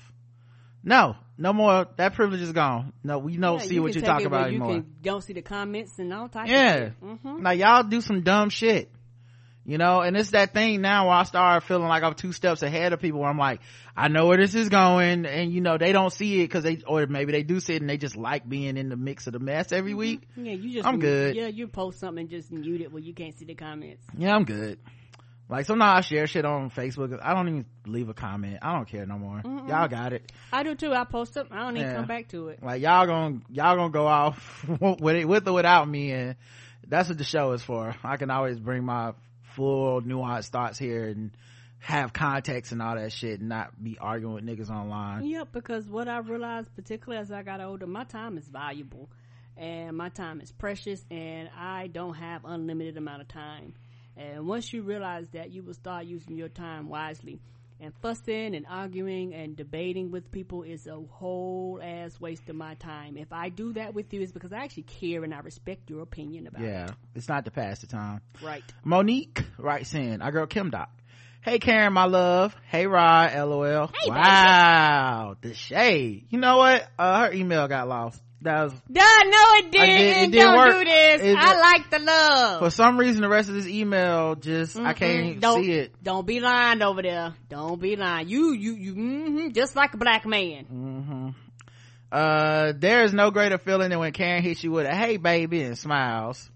No 0.84 1.15
no 1.38 1.53
more. 1.53 1.88
That 1.98 2.14
privilege 2.15 2.41
is 2.41 2.52
gone. 2.52 2.94
No 3.03 3.19
we 3.19 3.38
don't 3.38 3.60
Yeah, 3.60 3.65
see 3.68 3.76
you 3.76 3.84
what 3.84 3.94
you 3.95 4.02
take 4.02 4.10
talk 4.10 4.23
about 4.23 4.52
you 4.52 4.57
anymore. 4.57 4.73
Can, 4.82 4.95
don't 5.03 5.22
see 5.23 5.34
the 5.34 5.41
comments 5.44 5.99
and 5.99 6.11
all 6.14 6.30
types 6.30 6.49
yeah. 6.49 6.76
of 6.78 6.94
shit. 6.99 7.23
Mhm. 7.23 7.44
like 7.44 7.60
y'all 7.60 7.84
do 7.84 8.02
some 8.02 8.22
dumb 8.22 8.49
shit 8.49 8.90
you 9.72 9.77
know 9.77 10.02
and 10.02 10.18
it's 10.18 10.31
that 10.31 10.53
thing 10.53 10.81
now 10.81 11.07
where 11.07 11.15
i 11.15 11.23
start 11.23 11.64
feeling 11.64 11.88
like 11.88 12.03
i'm 12.03 12.14
two 12.14 12.34
steps 12.34 12.61
ahead 12.61 12.91
of 12.91 12.99
people 12.99 13.22
where 13.22 13.30
i'm 13.30 13.38
like 13.38 13.61
i 13.95 14.10
know 14.10 14.27
where 14.27 14.35
this 14.38 14.53
is 14.53 14.68
going 14.68 15.26
and 15.26 15.53
you 15.53 15.61
know 15.61 15.77
they 15.77 15.93
don't 15.93 16.11
see 16.11 16.41
it 16.41 16.43
because 16.43 16.65
they 16.65 16.80
or 16.85 17.07
maybe 17.07 17.31
they 17.31 17.41
do 17.41 17.61
see 17.61 17.76
it 17.76 17.81
and 17.81 17.89
they 17.89 17.95
just 17.95 18.18
like 18.18 18.48
being 18.48 18.76
in 18.76 18.89
the 18.89 18.98
mix 18.98 19.27
of 19.27 19.34
the 19.34 19.39
mess 19.39 19.72
every 19.72 19.91
mm-hmm. 19.91 19.99
week 19.99 20.22
Yeah, 20.35 20.53
you 20.53 20.73
just 20.73 20.85
I'm 20.85 20.99
good. 20.99 21.35
Yeah, 21.38 21.48
you 21.48 21.68
post 21.68 22.02
something 22.02 22.22
and 22.23 22.30
just 22.30 22.52
mute 22.52 22.81
it 22.81 22.91
where 22.91 23.02
you 23.02 23.14
can't 23.14 23.34
see 23.38 23.45
the 23.45 23.56
comments. 23.56 24.06
yeah 24.18 24.35
i'm 24.35 24.43
good 24.43 24.77
like 25.48 25.65
sometimes 25.65 25.99
i 25.99 26.02
share 26.02 26.27
shit 26.27 26.43
on 26.43 26.69
facebook 26.69 27.18
i 27.23 27.34
don't 27.34 27.48
even 27.48 27.65
leave 27.85 28.10
a 28.10 28.14
comment 28.14 28.57
i 28.61 28.73
don't 28.73 28.89
care 28.89 29.06
no 29.06 29.18
more 29.18 29.41
y'all 29.69 29.88
got 29.88 30.11
it 30.11 30.30
I 30.52 30.64
do 30.64 30.76
too. 30.76 30.91
I 30.93 31.06
post 31.06 31.38
up. 31.38 31.48
I 31.49 31.60
don't 31.60 31.77
even 31.77 31.88
Yeah. 31.89 31.95
come 31.95 32.07
back 32.07 32.27
to 32.30 32.49
it. 32.49 32.61
like 32.61 32.81
y'all 32.81 33.06
gonna 33.06 33.39
y'all 33.49 33.77
gonna 33.77 33.89
go 33.89 34.06
off 34.06 34.65
with 34.81 35.15
it 35.15 35.26
with 35.26 35.48
or 35.48 35.53
without 35.53 35.88
me 35.88 36.11
and 36.11 36.35
that's 36.88 37.07
what 37.07 37.18
the 37.18 37.23
show 37.23 37.53
is 37.53 37.64
for 37.64 37.95
i 38.03 38.18
can 38.18 38.30
always 38.30 38.60
bring 38.60 38.84
my 38.84 39.14
full 39.52 40.02
nuanced 40.02 40.49
thoughts 40.49 40.78
here 40.78 41.07
and 41.07 41.32
have 41.80 42.14
context 42.14 42.72
and 42.72 42.82
all 42.82 42.95
that 42.95 43.11
shit 43.11 43.40
and 43.40 43.49
not 43.49 43.72
be 43.84 43.98
arguing 43.99 44.36
with 44.36 44.45
niggas 44.45 44.69
online 44.69 45.26
Yep, 45.26 45.52
because 45.52 45.88
what 45.88 46.07
I 46.07 46.19
realized, 46.19 46.76
particularly 46.76 47.19
as 47.22 47.32
I 47.32 47.41
got 47.41 47.60
older, 47.60 47.88
my 47.88 48.03
time 48.03 48.38
is 48.38 48.48
valuable, 48.48 49.10
and 49.57 49.98
my 49.98 50.10
time 50.10 50.41
is 50.41 50.52
precious, 50.52 51.03
and 51.10 51.49
I 51.57 51.88
don't 51.88 52.14
have 52.14 52.45
unlimited 52.45 52.98
amount 52.98 53.22
of 53.22 53.28
time. 53.30 53.73
And 54.15 54.45
once 54.45 54.72
you 54.73 54.84
realize 54.84 55.30
that, 55.30 55.52
you 55.52 55.64
will 55.64 55.73
start 55.73 56.06
using 56.06 56.36
your 56.36 56.49
time 56.49 56.90
wisely. 56.90 57.40
And 57.84 57.94
fussing 57.99 58.53
and 58.56 58.66
arguing 58.70 59.34
and 59.34 59.56
debating 59.58 60.12
with 60.12 60.32
people 60.32 60.62
is 60.62 60.86
a 60.86 60.99
whole 61.10 61.80
ass 61.84 62.20
waste 62.22 62.48
of 62.48 62.56
my 62.56 62.76
time. 62.76 63.18
If 63.18 63.34
I 63.34 63.49
do 63.49 63.74
that 63.74 63.95
with 63.95 64.14
you, 64.14 64.22
it's 64.22 64.32
because 64.32 64.53
I 64.53 64.58
actually 64.58 64.84
care 64.84 65.24
and 65.24 65.34
I 65.34 65.40
respect 65.40 65.90
your 65.90 66.02
opinion 66.03 66.45
about 66.45 66.62
yeah 66.62 66.90
it's 67.16 67.28
not 67.28 67.45
to 67.45 67.52
pass 67.52 67.80
the 67.80 67.88
time. 67.88 68.22
Right. 68.44 68.64
monique 68.84 69.44
writes 69.58 69.95
in 69.95 70.22
our 70.22 70.32
girl 70.32 70.45
kim 70.45 70.70
doc 70.70 70.90
hey 71.41 71.58
karen 71.58 71.91
my 71.94 72.06
love 72.06 72.56
hey 72.70 72.86
rod 72.86 73.34
lol 73.36 73.88
Hey, 73.88 74.10
baby. 74.10 74.12
wow 74.12 75.36
the 75.41 75.53
shade 75.56 76.28
you 76.30 76.38
know 76.40 76.58
what 76.58 76.88
uh 76.99 77.22
her 77.28 77.34
email 77.34 77.68
got 77.68 77.88
lost 77.88 78.22
that 78.42 78.64
was 78.64 78.74
Duh, 78.92 79.02
no, 79.26 79.44
it 79.56 79.72
didn't. 79.72 79.88
did- 79.88 80.00
it 80.00 80.32
didn't 80.32 80.32
Don't 80.32 80.58
work. 80.58 80.80
do 80.80 80.86
this. 80.86 81.22
It- 81.22 81.38
I 81.38 81.60
like 81.60 81.90
the 81.92 82.00
love. 82.00 82.60
for 82.60 82.70
some 82.72 82.98
reason 83.00 83.22
the 83.22 83.30
rest 83.30 83.50
of 83.50 83.56
this 83.56 83.68
email 83.68 84.36
just 84.36 84.78
i 84.78 84.94
can't 84.94 85.40
don't, 85.40 85.64
see 85.64 85.72
it 85.72 85.94
Don't 86.04 86.26
be 86.26 86.40
lying 86.40 86.82
over 86.82 87.02
there. 87.02 87.34
Don't 87.50 87.80
be 87.80 87.96
lying. 87.96 88.28
You, 88.30 88.54
you, 88.54 88.74
you, 88.76 88.94
hmm 88.94 89.50
just 89.52 89.76
like 89.76 89.94
a 89.94 89.98
black 89.98 90.26
man. 90.26 90.66
hmm 90.66 91.30
Uh, 92.12 92.74
there 92.76 93.04
is 93.04 93.14
no 93.14 93.32
greater 93.32 93.58
feeling 93.58 93.90
than 93.90 94.00
when 94.00 94.12
Karen 94.12 94.44
hits 94.44 94.64
you 94.64 94.72
with 94.72 94.86
a 94.86 94.94
"Hey, 94.94 95.16
baby" 95.18 95.62
and 95.64 95.78
smiles. 95.78 96.50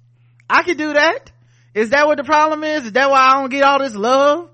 I 0.50 0.64
could 0.64 0.78
do 0.78 0.92
that. 0.94 1.32
Is 1.74 1.92
that 1.92 2.08
what 2.08 2.18
the 2.18 2.24
problem 2.26 2.64
is? 2.64 2.86
Is 2.86 2.92
that 2.94 3.10
why 3.10 3.20
I 3.20 3.34
don't 3.40 3.50
get 3.50 3.64
all 3.64 3.80
this 3.80 3.96
love? 3.96 4.50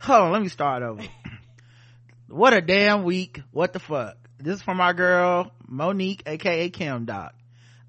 Hold 0.00 0.22
on, 0.22 0.32
let 0.32 0.42
me 0.42 0.48
start 0.48 0.82
over. 0.82 1.02
what 2.28 2.52
a 2.52 2.60
damn 2.60 3.04
week. 3.04 3.40
What 3.52 3.72
the 3.72 3.78
fuck? 3.80 4.16
This 4.42 4.56
is 4.56 4.62
from 4.62 4.80
our 4.80 4.94
girl 4.94 5.52
Monique, 5.68 6.22
aka 6.24 6.70
Kim 6.70 7.04
Doc. 7.04 7.34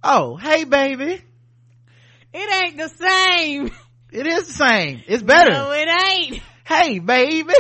Oh, 0.04 0.36
hey, 0.36 0.66
baby. 0.66 1.22
It 2.34 2.64
ain't 2.64 2.78
the 2.78 2.90
same. 2.90 3.72
It 4.12 4.28
is 4.28 4.48
the 4.48 4.54
same. 4.54 5.02
It's 5.08 5.24
better. 5.24 5.52
No, 5.52 5.72
it 5.72 5.88
ain't. 5.88 6.42
Hey, 6.66 7.00
baby. 7.00 7.54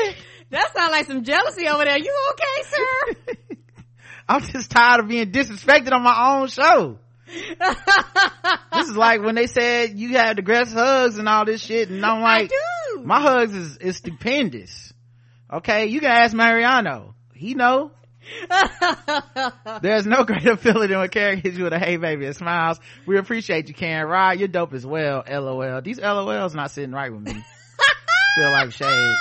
That 0.49 0.73
sounds 0.75 0.91
like 0.91 1.05
some 1.05 1.23
jealousy 1.23 1.67
over 1.69 1.85
there. 1.85 1.97
You 1.97 2.13
okay, 2.31 2.69
sir? 2.69 3.35
I'm 4.27 4.41
just 4.41 4.69
tired 4.69 4.99
of 4.99 5.07
being 5.07 5.31
disrespected 5.31 5.93
on 5.93 6.03
my 6.03 6.39
own 6.39 6.47
show. 6.47 6.97
this 8.73 8.89
is 8.89 8.97
like 8.97 9.21
when 9.21 9.35
they 9.35 9.47
said 9.47 9.97
you 9.97 10.17
had 10.17 10.35
the 10.35 10.41
best 10.41 10.73
hugs 10.73 11.17
and 11.17 11.29
all 11.29 11.45
this 11.45 11.61
shit, 11.61 11.89
and 11.89 12.05
I'm 12.05 12.21
like, 12.21 12.51
my 13.01 13.21
hugs 13.21 13.55
is, 13.55 13.77
is 13.77 13.97
stupendous. 13.97 14.91
Okay, 15.51 15.85
you 15.85 16.01
can 16.01 16.11
ask 16.11 16.33
Mariano. 16.33 17.15
He 17.33 17.53
know. 17.53 17.91
There's 19.81 20.05
no 20.05 20.23
greater 20.23 20.55
feeling 20.57 20.89
than 20.89 20.99
when 20.99 21.09
Karen 21.09 21.39
hits 21.39 21.57
you 21.57 21.63
with 21.63 21.73
a 21.73 21.79
hey 21.79 21.97
baby 21.97 22.25
and 22.25 22.35
smiles. 22.35 22.79
We 23.05 23.17
appreciate 23.17 23.67
you, 23.67 23.73
Karen. 23.73 24.07
Rod, 24.07 24.39
you're 24.39 24.47
dope 24.47 24.73
as 24.73 24.85
well. 24.85 25.23
LOL. 25.27 25.81
These 25.81 25.99
LOLs 25.99 26.53
not 26.53 26.71
sitting 26.71 26.91
right 26.91 27.11
with 27.11 27.21
me. 27.21 27.33
Feel 28.35 28.51
like 28.51 28.71
shade. 28.71 29.15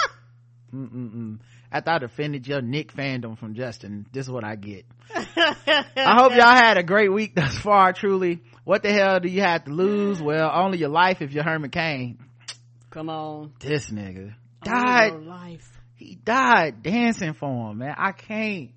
Mm-mm-mm. 0.75 1.39
After 1.73 1.91
I 1.91 1.99
defended 1.99 2.47
your 2.47 2.61
Nick 2.61 2.93
fandom 2.93 3.39
from 3.39 3.55
Justin, 3.55 4.07
this 4.13 4.27
is 4.27 4.31
what 4.31 4.45
I 4.45 4.57
get. 4.57 4.85
I 5.15 6.17
hope 6.17 6.33
y'all 6.35 6.55
had 6.55 6.79
a 6.79 6.83
great 6.83 7.13
week 7.13 7.35
thus 7.35 7.57
far, 7.59 7.93
truly. 7.93 8.41
What 8.65 8.83
the 8.83 8.93
hell 8.93 9.21
do 9.21 9.29
you 9.29 9.43
have 9.43 9.65
to 9.65 9.71
lose? 9.71 10.21
Well, 10.21 10.51
only 10.53 10.79
your 10.79 10.89
life 10.89 11.23
if 11.23 11.33
you're 11.33 11.45
Herman 11.45 11.71
Cain. 11.71 12.19
Come 12.91 13.09
on. 13.09 13.53
This 13.61 13.91
nigga 13.91 14.35
died. 14.65 15.13
life. 15.23 15.69
He 15.95 16.15
died 16.17 16.83
dancing 16.83 17.35
for 17.35 17.71
him, 17.71 17.79
man. 17.79 17.95
I 17.97 18.13
can't. 18.13 18.71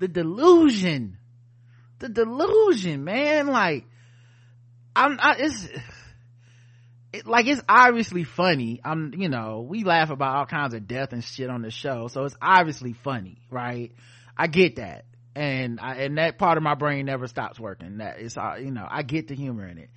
The 0.00 0.08
delusion. 0.08 1.18
The 2.00 2.08
delusion, 2.08 3.04
man. 3.04 3.46
Like, 3.46 3.84
I'm, 4.96 5.18
I, 5.20 5.36
it's, 5.38 5.68
it, 7.12 7.26
like, 7.26 7.46
it's 7.46 7.62
obviously 7.68 8.24
funny. 8.24 8.80
I'm, 8.82 9.12
you 9.16 9.28
know, 9.28 9.60
we 9.60 9.84
laugh 9.84 10.10
about 10.10 10.36
all 10.36 10.46
kinds 10.46 10.74
of 10.74 10.88
death 10.88 11.12
and 11.12 11.22
shit 11.22 11.50
on 11.50 11.62
the 11.62 11.70
show, 11.70 12.08
so 12.08 12.24
it's 12.24 12.36
obviously 12.40 12.94
funny, 12.94 13.42
right? 13.50 13.92
I 14.36 14.46
get 14.46 14.76
that. 14.76 15.04
And 15.36 15.78
I, 15.78 15.96
and 15.96 16.18
that 16.18 16.38
part 16.38 16.56
of 16.56 16.64
my 16.64 16.74
brain 16.74 17.06
never 17.06 17.28
stops 17.28 17.60
working. 17.60 17.98
That 17.98 18.18
it's, 18.18 18.36
uh, 18.36 18.56
you 18.58 18.72
know, 18.72 18.86
I 18.88 19.02
get 19.02 19.28
the 19.28 19.36
humor 19.36 19.66
in 19.66 19.78
it. 19.78 19.90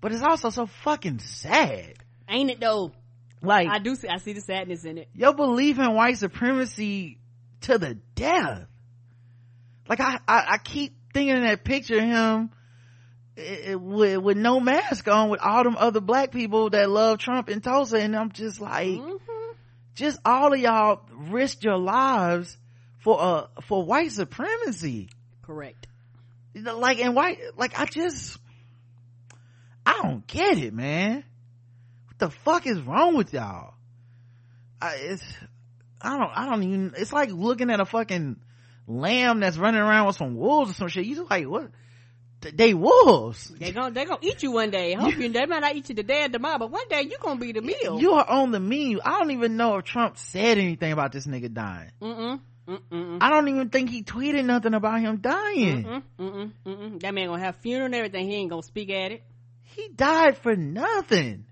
But 0.00 0.12
it's 0.12 0.22
also 0.22 0.50
so 0.50 0.66
fucking 0.66 1.18
sad. 1.18 1.94
Ain't 2.28 2.50
it 2.50 2.60
though? 2.60 2.92
Like, 3.42 3.68
I 3.68 3.78
do 3.78 3.94
see, 3.94 4.08
I 4.08 4.18
see 4.18 4.32
the 4.32 4.40
sadness 4.40 4.84
in 4.84 4.98
it. 4.98 5.08
your 5.14 5.34
belief 5.34 5.78
in 5.78 5.94
white 5.94 6.18
supremacy 6.18 7.18
to 7.62 7.78
the 7.78 7.94
death. 8.14 8.66
Like 9.88 10.00
I, 10.00 10.18
I, 10.28 10.44
I 10.48 10.58
keep 10.58 10.94
thinking 11.12 11.42
that 11.42 11.64
picture 11.64 11.96
of 11.98 12.04
him 12.04 12.50
with, 13.36 14.18
with 14.18 14.36
no 14.36 14.60
mask 14.60 15.08
on 15.08 15.30
with 15.30 15.40
all 15.40 15.64
them 15.64 15.76
other 15.78 16.00
black 16.00 16.30
people 16.30 16.70
that 16.70 16.90
love 16.90 17.18
Trump 17.18 17.48
in 17.48 17.60
Tulsa 17.60 17.98
and 17.98 18.14
I'm 18.14 18.30
just 18.32 18.60
like, 18.60 18.86
Mm-hmm. 18.88 19.52
just 19.94 20.18
all 20.24 20.52
of 20.52 20.58
y'all 20.60 21.02
risked 21.12 21.64
your 21.64 21.78
lives 21.78 22.56
for 22.98 23.20
uh 23.20 23.46
for 23.62 23.84
white 23.84 24.12
supremacy. 24.12 25.08
Correct. 25.42 25.86
Like 26.54 26.98
and 27.00 27.14
white 27.14 27.38
like 27.56 27.78
I 27.78 27.86
just 27.86 28.38
I 29.86 30.00
don't 30.02 30.26
get 30.26 30.58
it, 30.58 30.74
man. 30.74 31.24
What 32.06 32.18
the 32.18 32.30
fuck 32.30 32.66
is 32.66 32.80
wrong 32.80 33.16
with 33.16 33.32
y'all? 33.32 33.74
I 34.82 34.94
it's 34.96 35.24
I 36.00 36.18
don't 36.18 36.30
I 36.34 36.48
don't 36.48 36.62
even 36.62 36.94
it's 36.96 37.12
like 37.12 37.30
looking 37.30 37.70
at 37.70 37.80
a 37.80 37.86
fucking 37.86 38.36
lamb 38.90 39.40
that's 39.40 39.56
running 39.56 39.80
around 39.80 40.06
with 40.06 40.16
some 40.16 40.36
wolves 40.36 40.72
or 40.72 40.74
some 40.74 40.88
shit. 40.88 41.06
You 41.06 41.26
like 41.28 41.46
what 41.46 41.70
they 42.40 42.74
wolves. 42.74 43.48
They 43.48 43.72
gon' 43.72 43.92
they 43.92 44.04
gonna 44.04 44.20
eat 44.22 44.42
you 44.42 44.52
one 44.52 44.70
day. 44.70 44.94
Hope 44.94 45.16
you 45.18 45.28
they 45.28 45.46
might 45.46 45.60
not 45.60 45.74
eat 45.76 45.88
you 45.88 45.94
today 45.94 46.24
or 46.24 46.28
tomorrow, 46.28 46.58
but 46.58 46.70
one 46.70 46.88
day 46.88 47.02
you 47.02 47.16
gonna 47.20 47.38
be 47.38 47.52
the 47.52 47.60
meal. 47.60 48.00
You 48.00 48.12
are 48.12 48.28
on 48.28 48.50
the 48.50 48.60
menu. 48.60 48.98
I 49.04 49.18
don't 49.18 49.30
even 49.32 49.56
know 49.56 49.76
if 49.76 49.84
Trump 49.84 50.16
said 50.16 50.58
anything 50.58 50.92
about 50.92 51.12
this 51.12 51.26
nigga 51.26 51.52
dying. 51.52 51.90
Mm-mm. 52.00 52.40
Mm-mm. 52.66 53.18
I 53.20 53.30
don't 53.30 53.48
even 53.48 53.68
think 53.68 53.90
he 53.90 54.02
tweeted 54.02 54.44
nothing 54.44 54.74
about 54.74 55.00
him 55.00 55.18
dying. 55.18 55.84
Mm-mm. 55.84 56.02
Mm-mm. 56.18 56.52
Mm-mm. 56.64 57.00
That 57.00 57.14
man 57.14 57.26
gonna 57.26 57.42
have 57.42 57.56
funeral 57.56 57.86
and 57.86 57.94
everything. 57.94 58.28
He 58.28 58.36
ain't 58.36 58.50
gonna 58.50 58.62
speak 58.62 58.90
at 58.90 59.12
it. 59.12 59.22
He 59.64 59.88
died 59.88 60.38
for 60.38 60.56
nothing. 60.56 61.46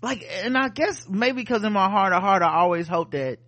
Like, 0.00 0.24
and 0.44 0.56
I 0.56 0.68
guess 0.68 1.08
maybe 1.08 1.42
because 1.42 1.64
in 1.64 1.72
my 1.72 1.90
heart 1.90 2.12
of 2.12 2.22
heart, 2.22 2.42
I 2.42 2.54
always 2.60 2.86
hope 2.86 3.12
that, 3.12 3.38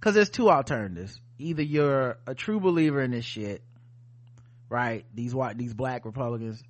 cause 0.00 0.14
there's 0.14 0.30
two 0.30 0.50
alternatives. 0.50 1.20
Either 1.38 1.62
you're 1.62 2.18
a 2.26 2.34
true 2.34 2.60
believer 2.60 3.00
in 3.00 3.12
this 3.12 3.24
shit, 3.24 3.62
right? 4.68 5.04
These 5.14 5.34
white, 5.34 5.56
these 5.56 5.74
black 5.74 6.04
Republicans. 6.04 6.62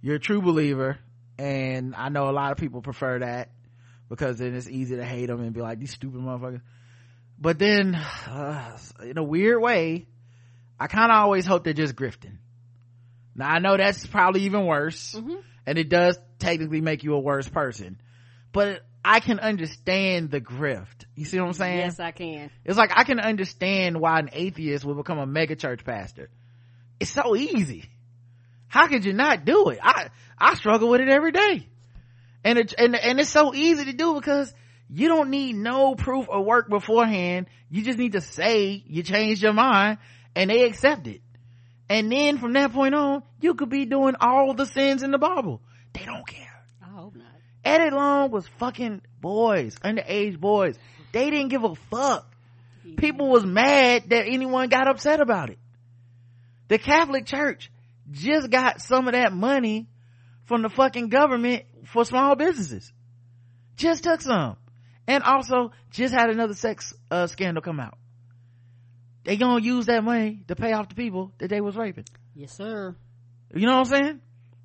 You're 0.00 0.16
a 0.16 0.20
true 0.20 0.42
believer. 0.42 0.98
And 1.38 1.94
I 1.94 2.08
know 2.08 2.28
a 2.28 2.32
lot 2.32 2.52
of 2.52 2.58
people 2.58 2.80
prefer 2.80 3.18
that 3.18 3.50
because 4.08 4.38
then 4.38 4.54
it's 4.54 4.68
easy 4.68 4.96
to 4.96 5.04
hate 5.04 5.26
them 5.26 5.40
and 5.40 5.52
be 5.52 5.60
like, 5.60 5.78
these 5.78 5.92
stupid 5.92 6.20
motherfuckers. 6.20 6.62
But 7.38 7.58
then, 7.58 7.94
uh, 7.94 8.78
in 9.02 9.18
a 9.18 9.22
weird 9.22 9.60
way, 9.60 10.06
I 10.80 10.86
kind 10.86 11.10
of 11.10 11.18
always 11.18 11.44
hope 11.46 11.64
they're 11.64 11.74
just 11.74 11.94
grifting. 11.94 12.38
Now 13.34 13.50
I 13.50 13.58
know 13.58 13.76
that's 13.76 14.06
probably 14.06 14.42
even 14.42 14.64
worse, 14.64 15.14
and 15.66 15.78
it 15.78 15.90
does 15.90 16.18
technically 16.38 16.80
make 16.80 17.04
you 17.04 17.12
a 17.14 17.18
worse 17.20 17.46
person. 17.48 18.00
But 18.52 18.85
I 19.08 19.20
can 19.20 19.38
understand 19.38 20.32
the 20.32 20.40
grift. 20.40 21.04
You 21.14 21.26
see 21.26 21.38
what 21.38 21.46
I'm 21.46 21.52
saying? 21.52 21.78
Yes, 21.78 22.00
I 22.00 22.10
can. 22.10 22.50
It's 22.64 22.76
like 22.76 22.90
I 22.92 23.04
can 23.04 23.20
understand 23.20 24.00
why 24.00 24.18
an 24.18 24.30
atheist 24.32 24.84
would 24.84 24.96
become 24.96 25.18
a 25.18 25.26
mega 25.26 25.54
church 25.54 25.84
pastor. 25.84 26.28
It's 26.98 27.12
so 27.12 27.36
easy. 27.36 27.88
How 28.66 28.88
could 28.88 29.04
you 29.04 29.12
not 29.12 29.44
do 29.44 29.68
it? 29.68 29.78
I 29.80 30.08
I 30.36 30.54
struggle 30.54 30.88
with 30.88 31.00
it 31.02 31.08
every 31.08 31.30
day, 31.30 31.68
and 32.42 32.58
it, 32.58 32.74
and 32.76 32.96
and 32.96 33.20
it's 33.20 33.30
so 33.30 33.54
easy 33.54 33.84
to 33.84 33.92
do 33.92 34.14
because 34.14 34.52
you 34.90 35.06
don't 35.06 35.30
need 35.30 35.54
no 35.54 35.94
proof 35.94 36.26
or 36.28 36.42
work 36.42 36.68
beforehand. 36.68 37.46
You 37.70 37.84
just 37.84 37.98
need 37.98 38.12
to 38.12 38.20
say 38.20 38.82
you 38.88 39.04
changed 39.04 39.40
your 39.40 39.52
mind, 39.52 39.98
and 40.34 40.50
they 40.50 40.64
accept 40.64 41.06
it. 41.06 41.20
And 41.88 42.10
then 42.10 42.38
from 42.38 42.54
that 42.54 42.72
point 42.72 42.96
on, 42.96 43.22
you 43.40 43.54
could 43.54 43.70
be 43.70 43.84
doing 43.84 44.16
all 44.20 44.52
the 44.52 44.66
sins 44.66 45.04
in 45.04 45.12
the 45.12 45.18
Bible. 45.18 45.62
They 45.92 46.04
don't 46.04 46.26
care. 46.26 46.45
I 47.66 47.72
hope 47.72 47.78
not. 47.78 47.82
Eddie 47.82 47.94
Long 47.94 48.30
was 48.30 48.46
fucking 48.58 49.02
boys, 49.20 49.76
underage 49.76 50.38
boys. 50.38 50.76
They 51.12 51.30
didn't 51.30 51.48
give 51.48 51.64
a 51.64 51.74
fuck. 51.74 52.30
People 52.96 53.28
was 53.28 53.44
mad 53.44 54.10
that 54.10 54.26
anyone 54.26 54.68
got 54.68 54.88
upset 54.88 55.20
about 55.20 55.50
it. 55.50 55.58
The 56.68 56.78
Catholic 56.78 57.26
Church 57.26 57.70
just 58.10 58.50
got 58.50 58.80
some 58.80 59.08
of 59.08 59.14
that 59.14 59.32
money 59.32 59.88
from 60.44 60.62
the 60.62 60.68
fucking 60.68 61.08
government 61.08 61.64
for 61.86 62.04
small 62.04 62.36
businesses. 62.36 62.92
Just 63.76 64.04
took 64.04 64.20
some. 64.20 64.56
And 65.08 65.22
also 65.22 65.72
just 65.90 66.14
had 66.14 66.30
another 66.30 66.54
sex 66.54 66.94
uh, 67.10 67.26
scandal 67.28 67.62
come 67.62 67.78
out. 67.78 67.96
They 69.24 69.36
gonna 69.36 69.62
use 69.62 69.86
that 69.86 70.04
money 70.04 70.42
to 70.48 70.56
pay 70.56 70.72
off 70.72 70.88
the 70.88 70.94
people 70.94 71.32
that 71.38 71.48
they 71.48 71.60
was 71.60 71.76
raping. 71.76 72.04
Yes, 72.34 72.52
sir. 72.52 72.94
You 73.54 73.66
know 73.66 73.78
what 73.78 73.92
I'm 73.92 74.04
saying? 74.04 74.20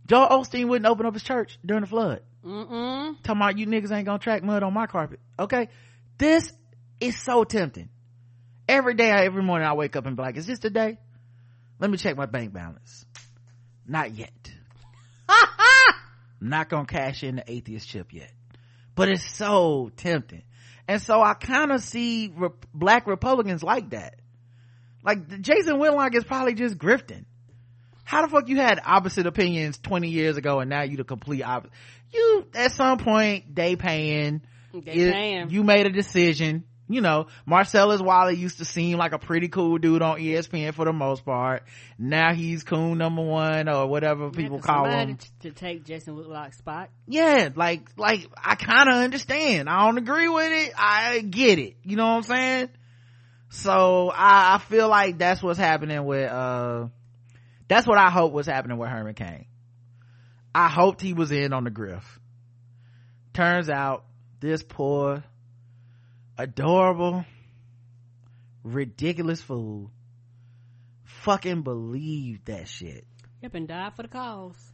Joel 0.07 0.29
Osteen 0.29 0.67
wouldn't 0.67 0.91
open 0.91 1.05
up 1.05 1.13
his 1.13 1.23
church 1.23 1.59
during 1.65 1.81
the 1.81 1.87
flood. 1.87 2.21
Mm-mm. 2.45 3.21
talking 3.21 3.41
about 3.41 3.57
you 3.57 3.67
niggas 3.67 3.91
ain't 3.91 4.05
gonna 4.05 4.19
track 4.19 4.43
mud 4.43 4.63
on 4.63 4.73
my 4.73 4.87
carpet. 4.87 5.19
Okay. 5.37 5.69
This 6.17 6.51
is 6.99 7.19
so 7.19 7.43
tempting. 7.43 7.89
Every 8.67 8.93
day, 8.93 9.09
every 9.09 9.43
morning 9.43 9.67
I 9.67 9.73
wake 9.73 9.95
up 9.95 10.05
and 10.05 10.15
be 10.15 10.21
like, 10.21 10.37
is 10.37 10.47
this 10.47 10.59
the 10.59 10.69
day? 10.69 10.97
Let 11.79 11.89
me 11.89 11.97
check 11.97 12.15
my 12.15 12.25
bank 12.25 12.53
balance. 12.53 13.05
Not 13.87 14.11
yet. 14.13 14.51
Not 16.39 16.69
gonna 16.69 16.85
cash 16.85 17.23
in 17.23 17.35
the 17.37 17.51
atheist 17.51 17.87
chip 17.87 18.13
yet. 18.13 18.31
But 18.95 19.09
it's 19.09 19.23
so 19.23 19.91
tempting. 19.95 20.43
And 20.87 21.01
so 21.01 21.21
I 21.21 21.33
kind 21.35 21.71
of 21.71 21.81
see 21.81 22.33
re- 22.35 22.49
black 22.73 23.07
Republicans 23.07 23.63
like 23.63 23.91
that. 23.91 24.15
Like 25.03 25.41
Jason 25.41 25.79
Whitlock 25.79 26.15
is 26.15 26.23
probably 26.23 26.53
just 26.53 26.77
grifting. 26.77 27.25
How 28.11 28.23
the 28.23 28.27
fuck 28.27 28.49
you 28.49 28.57
had 28.57 28.77
opposite 28.85 29.25
opinions 29.25 29.77
20 29.77 30.09
years 30.09 30.35
ago 30.35 30.59
and 30.59 30.69
now 30.69 30.81
you 30.81 30.97
the 30.97 31.05
complete 31.05 31.43
opposite? 31.43 31.71
You, 32.11 32.45
at 32.53 32.73
some 32.73 32.97
point, 32.97 33.55
they 33.55 33.77
paying. 33.77 34.41
They 34.73 34.91
It- 34.91 35.13
paying. 35.13 35.49
You 35.49 35.63
made 35.63 35.85
a 35.85 35.89
decision. 35.91 36.65
You 36.89 36.99
know, 36.99 37.27
Marcellus 37.45 38.01
Wiley 38.01 38.35
used 38.35 38.57
to 38.57 38.65
seem 38.65 38.97
like 38.97 39.13
a 39.13 39.17
pretty 39.17 39.47
cool 39.47 39.77
dude 39.77 40.01
on 40.01 40.19
ESPN 40.19 40.73
for 40.73 40.83
the 40.83 40.91
most 40.91 41.23
part. 41.23 41.63
Now 41.97 42.33
he's 42.33 42.63
coon 42.63 42.97
number 42.97 43.21
one 43.21 43.69
or 43.69 43.87
whatever 43.87 44.29
people 44.29 44.59
call 44.59 44.89
him. 44.89 45.17
to 45.43 45.51
take 45.51 45.85
Jason 45.85 46.17
Whitlock's 46.17 46.57
spot. 46.57 46.89
Yeah, 47.07 47.47
like, 47.55 47.91
like, 47.95 48.27
I 48.35 48.55
kinda 48.55 48.91
understand. 48.91 49.69
I 49.69 49.85
don't 49.85 49.97
agree 49.99 50.27
with 50.27 50.51
it. 50.51 50.73
I 50.77 51.21
get 51.21 51.59
it. 51.59 51.77
You 51.85 51.95
know 51.95 52.07
what 52.07 52.17
I'm 52.17 52.23
saying? 52.23 52.69
So, 53.51 54.11
I, 54.13 54.55
I 54.55 54.57
feel 54.57 54.89
like 54.89 55.17
that's 55.17 55.41
what's 55.41 55.57
happening 55.59 56.03
with, 56.03 56.29
uh, 56.29 56.87
that's 57.71 57.87
what 57.87 57.97
I 57.97 58.09
hope 58.09 58.33
was 58.33 58.47
happening 58.47 58.77
with 58.77 58.89
Herman 58.89 59.13
Cain. 59.13 59.45
I 60.53 60.67
hoped 60.67 60.99
he 60.99 61.13
was 61.13 61.31
in 61.31 61.53
on 61.53 61.63
the 61.63 61.69
griff. 61.69 62.19
Turns 63.33 63.69
out, 63.69 64.03
this 64.41 64.61
poor, 64.61 65.23
adorable, 66.37 67.23
ridiculous 68.65 69.41
fool 69.41 69.89
fucking 71.05 71.61
believed 71.61 72.47
that 72.47 72.67
shit. 72.67 73.05
Yep, 73.41 73.55
and 73.55 73.67
died 73.69 73.93
for 73.95 74.01
the 74.01 74.09
cause. 74.09 74.73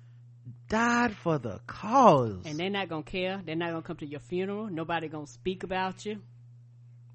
Died 0.68 1.16
for 1.18 1.38
the 1.38 1.60
cause. 1.68 2.48
And 2.48 2.58
they're 2.58 2.72
not 2.72 2.90
gonna 2.90 3.04
care. 3.04 3.40
They're 3.46 3.56
not 3.56 3.70
gonna 3.70 3.84
come 3.84 3.98
to 3.98 4.08
your 4.08 4.22
funeral. 4.22 4.72
Nobody 4.72 5.08
gonna 5.08 5.28
speak 5.28 5.62
about 5.62 6.04
you. 6.04 6.20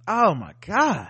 Oh 0.06 0.32
my 0.36 0.52
god. 0.64 1.09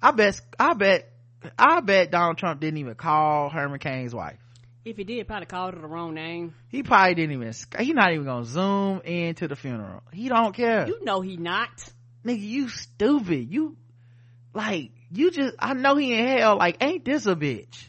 I 0.00 0.12
bet, 0.12 0.40
I 0.60 0.74
bet, 0.74 1.11
I 1.58 1.80
bet 1.80 2.10
Donald 2.10 2.38
Trump 2.38 2.60
didn't 2.60 2.78
even 2.78 2.94
call 2.94 3.50
Herman 3.50 3.78
Cain's 3.78 4.14
wife. 4.14 4.38
If 4.84 4.96
he 4.96 5.04
did, 5.04 5.26
probably 5.28 5.46
called 5.46 5.74
her 5.74 5.80
the 5.80 5.86
wrong 5.86 6.14
name. 6.14 6.54
He 6.68 6.82
probably 6.82 7.14
didn't 7.14 7.32
even, 7.32 7.52
he 7.78 7.92
not 7.92 8.12
even 8.12 8.24
gonna 8.24 8.44
zoom 8.44 9.00
into 9.02 9.46
the 9.46 9.54
funeral. 9.54 10.02
He 10.12 10.28
don't 10.28 10.54
care. 10.54 10.86
You 10.88 11.04
know 11.04 11.20
he 11.20 11.36
not. 11.36 11.70
Nigga, 12.24 12.40
you 12.40 12.68
stupid. 12.68 13.52
You, 13.52 13.76
like 14.54 14.90
you 15.10 15.30
just 15.30 15.54
i 15.58 15.74
know 15.74 15.96
he 15.96 16.12
in 16.14 16.26
hell 16.26 16.56
like 16.56 16.76
ain't 16.80 17.04
this 17.04 17.26
a 17.26 17.34
bitch 17.34 17.86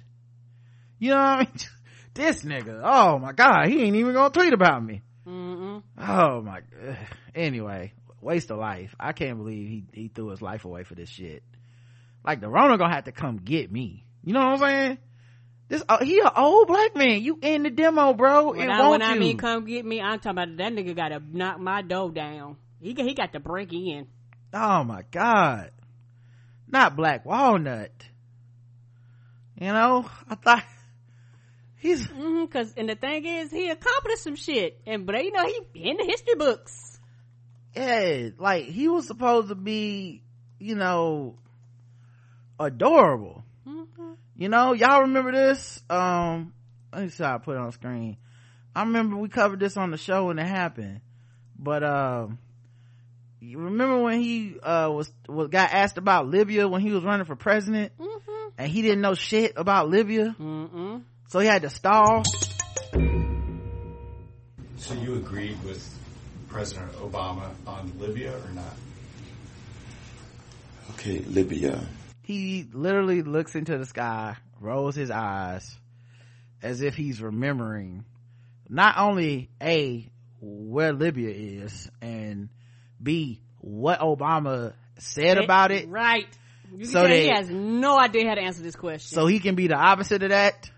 you 1.00 1.10
know 1.10 1.16
what 1.16 1.24
i 1.24 1.40
mean 1.40 1.48
this 2.14 2.44
nigga 2.44 2.82
oh 2.84 3.20
my 3.20 3.32
god 3.32 3.68
he 3.68 3.82
ain't 3.84 3.96
even 3.96 4.14
gonna 4.14 4.30
tweet 4.30 4.54
about 4.54 4.84
me 4.84 5.02
Mm-mm. 5.28 5.82
oh 5.98 6.42
my 6.42 6.62
anyway 7.36 7.94
waste 8.22 8.52
of 8.52 8.58
life 8.58 8.96
i 9.00 9.12
can't 9.12 9.38
believe 9.38 9.68
he 9.68 9.84
he 9.94 10.08
threw 10.08 10.30
his 10.30 10.42
life 10.42 10.66
away 10.66 10.84
for 10.84 10.96
this 10.96 11.10
shit 11.10 11.44
like 12.26 12.42
the 12.42 12.50
rona 12.50 12.78
gonna 12.78 12.94
have 12.94 13.06
to 13.06 13.12
come 13.12 13.38
get 13.38 13.72
me 13.72 14.06
you 14.24 14.34
know 14.34 14.40
what 14.40 14.48
i'm 14.54 14.60
saying 14.60 14.98
this 15.70 15.84
uh, 15.90 16.04
he 16.04 16.20
an 16.20 16.30
old 16.36 16.68
black 16.68 16.96
man 16.96 17.22
you 17.22 17.40
in 17.42 17.64
the 17.64 17.70
demo 17.70 18.14
bro 18.14 18.52
When, 18.52 18.62
and 18.62 18.72
I, 18.72 18.80
won't 18.80 18.92
when 18.92 19.02
I 19.02 19.16
mean 19.16 19.38
come 19.38 19.66
get 19.66 19.86
me, 19.86 20.02
I'm 20.02 20.20
talking 20.20 20.32
about 20.32 20.58
that 20.58 20.74
nigga 20.74 20.96
got 20.96 21.10
to 21.10 21.22
knock 21.26 21.60
my 21.60 21.82
door 21.82 22.12
down. 22.12 22.58
He 22.82 22.94
he 22.94 23.14
got 23.14 23.32
to 23.34 23.40
break 23.40 23.72
in. 23.74 24.08
oh 24.54 24.84
my 24.84 25.04
god 25.10 25.72
not 26.68 26.96
black 26.96 27.26
walnut 27.26 27.92
you 29.60 29.68
know 29.68 30.06
i 30.30 30.36
thought 30.36 30.64
he's 31.78 32.06
Mm-hmm, 32.08 32.46
cause, 32.46 32.74
and 32.78 32.90
the 32.90 32.96
thing 32.96 33.26
is, 33.26 33.52
he 33.52 33.70
accomplished 33.70 34.24
some 34.24 34.36
shit. 34.36 34.80
And, 34.86 35.06
but 35.06 35.22
you 35.24 35.32
know, 35.32 35.46
he 35.46 35.90
in 35.90 35.98
the 35.98 36.04
history 36.06 36.36
books. 36.36 37.00
yeah 37.76 38.30
like 38.38 38.66
he 38.66 38.88
was 38.88 39.08
supposed 39.08 39.50
to 39.50 39.56
be 39.56 40.24
you 40.60 40.76
know 40.76 41.36
adorable 42.60 43.44
Mm-hmm. 43.68 44.12
you 44.36 44.50
know 44.50 44.74
y'all 44.74 45.02
remember 45.02 45.32
this 45.32 45.82
um 45.90 46.54
let 46.92 47.04
me 47.04 47.10
see 47.10 47.24
how 47.24 47.36
i 47.36 47.38
put 47.38 47.56
it 47.56 47.60
on 47.60 47.72
screen 47.72 48.18
i 48.76 48.82
remember 48.84 49.16
we 49.16 49.30
covered 49.30 49.60
this 49.60 49.78
on 49.78 49.90
the 49.92 49.98
show 49.98 50.26
when 50.28 50.38
it 50.38 50.46
happened 50.46 51.00
but 51.58 51.82
um 51.84 52.38
you 53.40 53.58
remember 53.60 54.02
when 54.04 54.22
he 54.22 54.56
uh 54.62 54.90
was, 54.92 55.12
was 55.30 55.48
got 55.48 55.72
asked 55.74 55.98
about 55.98 56.28
libya 56.28 56.68
when 56.68 56.82
he 56.82 56.92
was 56.92 57.04
running 57.06 57.26
for 57.26 57.36
president 57.38 57.94
Mm-hmm. 57.98 58.50
and 58.58 58.70
he 58.72 58.82
didn't 58.82 59.02
know 59.02 59.14
shit 59.14 59.54
about 59.56 59.90
libya 59.90 60.36
Mm-mm. 60.40 61.04
so 61.30 61.40
he 61.40 61.48
had 61.48 61.62
to 61.62 61.70
stall 61.70 62.24
So 64.78 64.94
you 64.96 65.16
agreed 65.16 65.58
with 65.64 65.82
President 66.50 66.92
Obama 66.98 67.50
on 67.66 67.92
Libya 68.00 68.34
or 68.34 68.52
not? 68.54 68.76
Okay, 70.92 71.20
Libya. 71.20 71.80
He 72.24 72.66
literally 72.72 73.22
looks 73.22 73.54
into 73.54 73.78
the 73.78 73.86
sky 73.86 74.38
rolls 74.60 74.96
his 74.96 75.12
eyes 75.12 75.78
as 76.62 76.82
if 76.82 76.96
he's 76.96 77.22
remembering 77.22 78.06
not 78.70 78.98
only 78.98 79.50
a 79.62 80.10
where 80.40 80.94
libya 80.94 81.30
is 81.30 81.90
and 82.02 82.50
b 83.02 83.42
what 83.60 84.00
obama 84.00 84.74
said 84.98 85.38
about 85.38 85.72
it. 85.72 85.90
Right. 85.90 86.28
You 86.76 86.86
So 86.86 87.04
so 87.04 87.08
he 87.08 87.28
has 87.28 87.50
no 87.50 88.00
idea 88.00 88.28
how 88.28 88.36
to 88.36 88.42
answer 88.42 88.64
this 88.64 88.76
question. 88.76 89.16
so 89.16 89.28
he 89.28 89.40
can 89.40 89.56
be 89.56 89.68
the 89.68 89.76
opposite 89.76 90.24
of 90.24 90.30
that. 90.30 90.70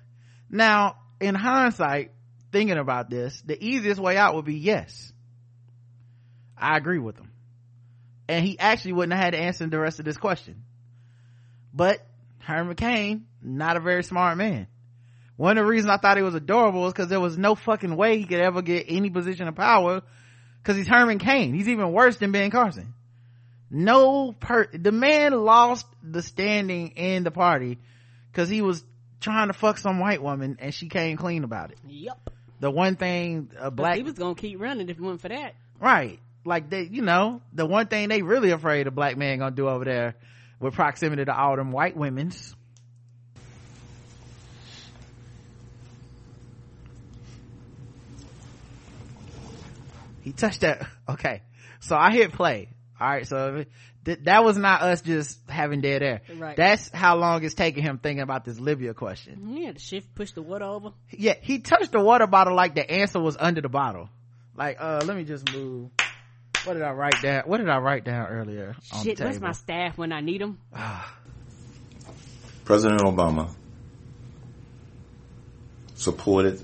Now 0.49 0.97
in 1.19 1.35
hindsight 1.35 2.11
thinking 2.51 2.77
about 2.77 3.09
this 3.09 3.41
the 3.45 3.63
easiest 3.63 3.99
way 4.01 4.17
out 4.17 4.35
would 4.35 4.45
be 4.45 4.55
yes. 4.55 5.13
I 6.57 6.77
agree 6.77 6.99
with 6.99 7.17
him. 7.17 7.31
And 8.27 8.43
he 8.43 8.57
actually 8.57 8.93
wouldn't 8.93 9.13
have 9.13 9.23
had 9.23 9.33
to 9.33 9.39
answer 9.39 9.67
the 9.67 9.79
rest 9.79 9.99
of 9.99 10.05
this 10.05 10.17
question 10.17 10.64
but 11.75 11.99
herman 12.39 12.75
cain 12.75 13.25
not 13.41 13.77
a 13.77 13.79
very 13.79 14.03
smart 14.03 14.37
man. 14.37 14.67
One 15.37 15.57
of 15.57 15.65
the 15.65 15.69
reasons 15.69 15.91
i 15.91 15.97
thought 15.97 16.17
he 16.17 16.23
was 16.23 16.35
adorable 16.35 16.81
was 16.81 16.93
because 16.93 17.09
there 17.09 17.19
was 17.19 17.37
no 17.37 17.55
fucking 17.55 17.95
way 17.95 18.17
he 18.17 18.25
could 18.25 18.39
ever 18.39 18.61
get 18.61 18.85
any 18.87 19.09
position 19.09 19.47
of 19.47 19.55
power 19.55 20.01
because 20.61 20.77
he's 20.77 20.87
herman 20.87 21.19
cain. 21.19 21.53
He's 21.53 21.69
even 21.69 21.91
worse 21.91 22.17
than 22.17 22.31
ben 22.31 22.49
carson. 22.51 22.93
No 23.69 24.31
per 24.31 24.67
the 24.73 24.91
man 24.91 25.33
lost 25.33 25.85
the 26.03 26.21
standing 26.21 26.89
in 26.95 27.23
the 27.23 27.31
party 27.31 27.79
because 28.31 28.47
he 28.47 28.61
was 28.61 28.83
trying 29.19 29.47
to 29.47 29.53
fuck 29.53 29.77
some 29.77 29.99
white 29.99 30.21
woman 30.21 30.57
and 30.59 30.73
she 30.73 30.87
came 30.87 31.17
clean 31.17 31.43
about 31.43 31.71
it. 31.71 31.79
Yep. 31.87 32.29
the 32.59 32.71
one 32.71 32.95
thing 32.95 33.49
a 33.59 33.71
black 33.71 33.97
He 33.97 34.03
was 34.03 34.13
gonna 34.13 34.35
keep 34.35 34.59
running 34.59 34.87
if 34.89 34.97
it 34.97 35.01
wasn't 35.01 35.21
for 35.21 35.29
that. 35.29 35.55
right. 35.79 36.19
Like 36.47 36.69
they 36.69 36.83
you 36.83 37.01
know 37.01 37.41
the 37.53 37.65
one 37.65 37.87
thing 37.87 38.07
they 38.07 38.21
really 38.21 38.51
afraid 38.51 38.87
a 38.87 38.91
black 38.91 39.17
man 39.17 39.39
gonna 39.39 39.55
do 39.55 39.67
over 39.67 39.83
there 39.83 40.15
with 40.59 40.73
proximity 40.73 41.25
to 41.25 41.35
all 41.37 41.55
them 41.55 41.71
white 41.71 41.95
women's. 41.95 42.55
He 50.21 50.31
touched 50.31 50.61
that. 50.61 50.87
Okay. 51.07 51.43
So 51.81 51.95
i 51.95 52.09
hit 52.11 52.33
play. 52.33 52.67
All 52.99 53.07
right. 53.07 53.27
So 53.27 53.65
th- 54.05 54.19
that 54.23 54.43
was 54.43 54.57
not 54.57 54.81
us 54.81 55.01
just 55.01 55.39
having 55.47 55.81
dead 55.81 56.01
air. 56.01 56.21
Right. 56.35 56.57
that's 56.57 56.89
how 56.89 57.15
long 57.17 57.43
it's 57.43 57.53
taking 57.53 57.83
him 57.83 57.99
thinking 57.99 58.23
about 58.23 58.43
this 58.43 58.59
libya 58.59 58.95
question. 58.95 59.53
He 59.55 59.65
had 59.65 59.75
to 59.75 59.81
shift, 59.81 60.15
push 60.15 60.31
the 60.31 60.41
water 60.41 60.65
over. 60.65 60.93
yeah. 61.11 61.35
He 61.39 61.59
touched 61.59 61.91
the 61.91 62.01
water 62.01 62.25
bottle 62.25 62.55
like 62.55 62.73
the 62.73 62.89
answer 62.89 63.19
was 63.19 63.37
under 63.39 63.61
the 63.61 63.69
bottle. 63.69 64.09
Like 64.57 64.77
uh 64.79 65.03
let 65.05 65.15
me 65.15 65.25
just 65.25 65.53
move 65.53 65.91
what 66.65 66.73
did 66.73 66.81
i 66.83 66.91
write 66.91 67.21
down? 67.21 67.43
What 67.45 67.57
did 67.57 67.69
i 67.69 67.77
write 67.77 68.03
down 68.03 68.27
earlier 68.27 68.75
on 68.93 69.03
Shit, 69.03 69.19
where's 69.19 69.39
my 69.39 69.51
staff 69.51 69.97
when 69.97 70.11
I 70.11 70.21
need 70.21 70.41
them? 70.41 70.59
President 72.65 73.01
Obama 73.01 73.53
supported 75.95 76.61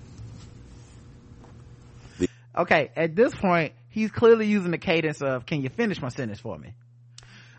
okay 2.58 2.92
at 2.98 3.16
this 3.16 3.34
point 3.34 3.74
he's 3.90 4.12
clearly 4.12 4.46
using 4.46 4.72
the 4.72 4.78
cadence 4.78 5.22
of 5.22 5.46
can 5.46 5.62
you 5.62 5.70
finish 5.70 6.02
my 6.02 6.10
sentence 6.10 6.40
for 6.40 6.58
me? 6.58 6.74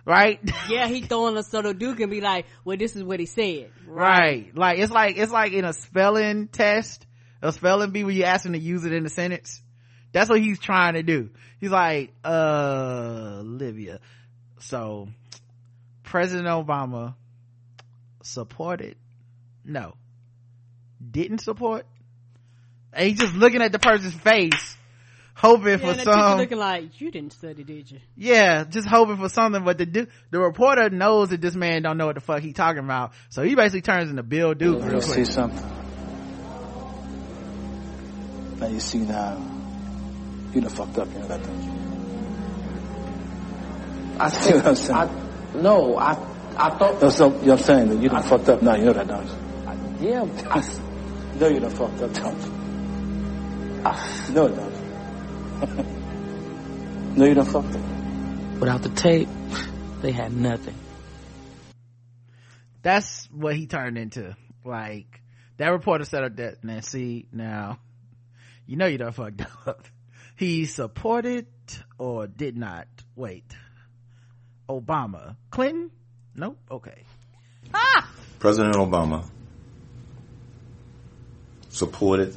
Right? 0.05 0.41
Yeah, 0.69 0.89
he 0.89 1.03
throwing 1.03 1.37
a 1.37 1.43
subtle 1.43 1.75
duke 1.75 2.01
and 2.01 2.11
be 2.11 2.21
like, 2.21 2.47
well, 2.65 2.77
this 2.77 2.97
is 2.97 3.05
what 3.05 3.21
he 3.21 3.27
said. 3.27 3.71
right. 3.87 4.55
Like 4.57 4.79
it's 4.79 4.91
like 4.91 5.17
it's 5.17 5.33
like 5.33 5.53
in 5.53 5.65
a 5.65 5.73
spelling 5.73 6.49
test 6.49 7.07
a 7.41 7.53
spelling 7.53 7.91
bee 7.91 8.05
where 8.05 8.13
you 8.13 8.25
ask 8.25 8.45
him 8.45 8.53
to 8.53 8.59
use 8.59 8.85
it 8.85 8.93
in 8.93 9.07
a 9.07 9.09
sentence 9.09 9.62
that's 10.13 10.31
what 10.31 10.41
he's 10.41 10.59
trying 10.59 10.95
to 10.95 11.03
do. 11.03 11.31
He's 11.61 11.71
like 11.71 12.13
uh 12.25 13.41
libya 13.45 14.01
so 14.61 15.09
president 16.03 16.47
obama 16.47 17.15
supported? 18.23 18.97
No. 19.65 19.95
Didn't 21.11 21.39
support? 21.41 21.87
And 22.93 23.09
he's 23.09 23.19
just 23.19 23.35
looking 23.35 23.63
at 23.63 23.73
the 23.73 23.79
person's 23.79 24.15
face 24.15 24.77
hoping 25.35 25.67
Yeah, 25.67 25.77
for 25.79 25.87
and 25.87 25.95
the 25.95 26.05
teacher 26.05 26.13
some 26.13 26.39
looking 26.39 26.59
like, 26.59 27.01
you 27.01 27.11
didn't 27.11 27.33
study, 27.33 27.65
did 27.65 27.91
you? 27.91 27.99
yeah, 28.17 28.65
just 28.65 28.87
hoping 28.87 29.17
for 29.17 29.29
something. 29.29 29.65
But 29.65 29.79
the 29.79 30.09
the 30.31 30.39
reporter 30.39 30.91
knows 30.91 31.31
that 31.31 31.41
this 31.41 31.55
man 31.55 31.83
don't 31.83 31.97
know 31.97 32.07
what 32.07 32.15
the 32.15 32.21
fuck 32.21 32.43
he 32.43 32.53
talking 32.53 32.85
about, 32.85 33.13
so 33.31 33.43
he 33.43 33.55
basically 33.55 33.83
turns 33.83 34.11
into 34.11 34.23
Bill 34.23 34.55
Duke. 34.55 34.83
Real 34.83 34.95
Let's 34.95 35.13
see 35.13 35.25
something. 35.25 35.63
Now 38.59 38.67
you 38.69 38.81
see 38.81 38.99
now, 38.99 39.39
you 40.55 40.61
done 40.61 40.71
fucked 40.71 40.99
up, 40.99 41.09
you 41.13 41.19
know 41.19 41.29
that, 41.29 41.43
don't 41.43 41.63
you? 41.63 41.73
I 44.19 44.29
See 44.29 44.55
what 44.55 44.67
I'm 44.67 44.75
saying? 44.77 44.99
I, 44.99 45.09
no, 45.57 45.97
I, 45.99 46.13
I 46.57 46.71
thought. 46.79 47.01
No, 47.03 47.09
so, 47.09 47.27
you 47.29 47.33
know 47.33 47.39
what 47.39 47.51
I'm 47.53 47.59
saying? 47.59 47.89
That 47.91 47.99
you 47.99 48.09
done 48.09 48.23
fucked 48.23 48.49
up 48.49 48.63
now, 48.63 48.75
you 48.77 48.85
know 48.85 48.93
that, 48.93 49.09
don't 49.09 49.27
you? 49.27 50.09
Yeah, 50.11 50.23
I, 50.51 50.61
You 51.35 51.41
know 51.41 51.49
you 51.49 51.61
done 51.61 51.71
fucked 51.71 52.03
up, 52.03 52.13
don't 52.13 52.41
you? 52.41 53.83
I, 53.85 54.27
You 54.29 54.35
don't 54.35 54.55
you? 54.57 55.85
no, 57.17 57.25
you 57.25 57.35
done 57.35 57.47
fucked 57.47 57.75
up. 57.75 58.61
without 58.61 58.83
the 58.83 58.89
tape, 58.91 59.29
they 60.01 60.13
had 60.13 60.33
nothing. 60.33 60.75
That's 62.83 63.27
what 63.33 63.55
he 63.57 63.67
turned 63.67 63.97
into. 63.97 64.37
Like 64.65 65.21
that 65.57 65.69
reporter 65.69 66.05
said 66.05 66.25
up 66.25 66.37
that. 66.37 66.65
Now 66.65 66.81
see 66.81 67.27
now, 67.33 67.79
you 68.67 68.77
know 68.77 68.87
you 68.87 68.99
done 68.99 69.13
fucked 69.13 69.43
up. 69.67 69.87
He 70.37 70.67
supported 70.67 71.47
or 71.99 72.27
did 72.27 72.57
not 72.57 72.87
wait. 73.17 73.45
Obama, 74.69 75.37
Clinton, 75.51 75.91
nope. 76.35 76.59
Okay, 76.71 77.03
Ah! 77.75 78.11
President 78.39 78.75
Obama 78.77 79.25
supported 81.69 82.35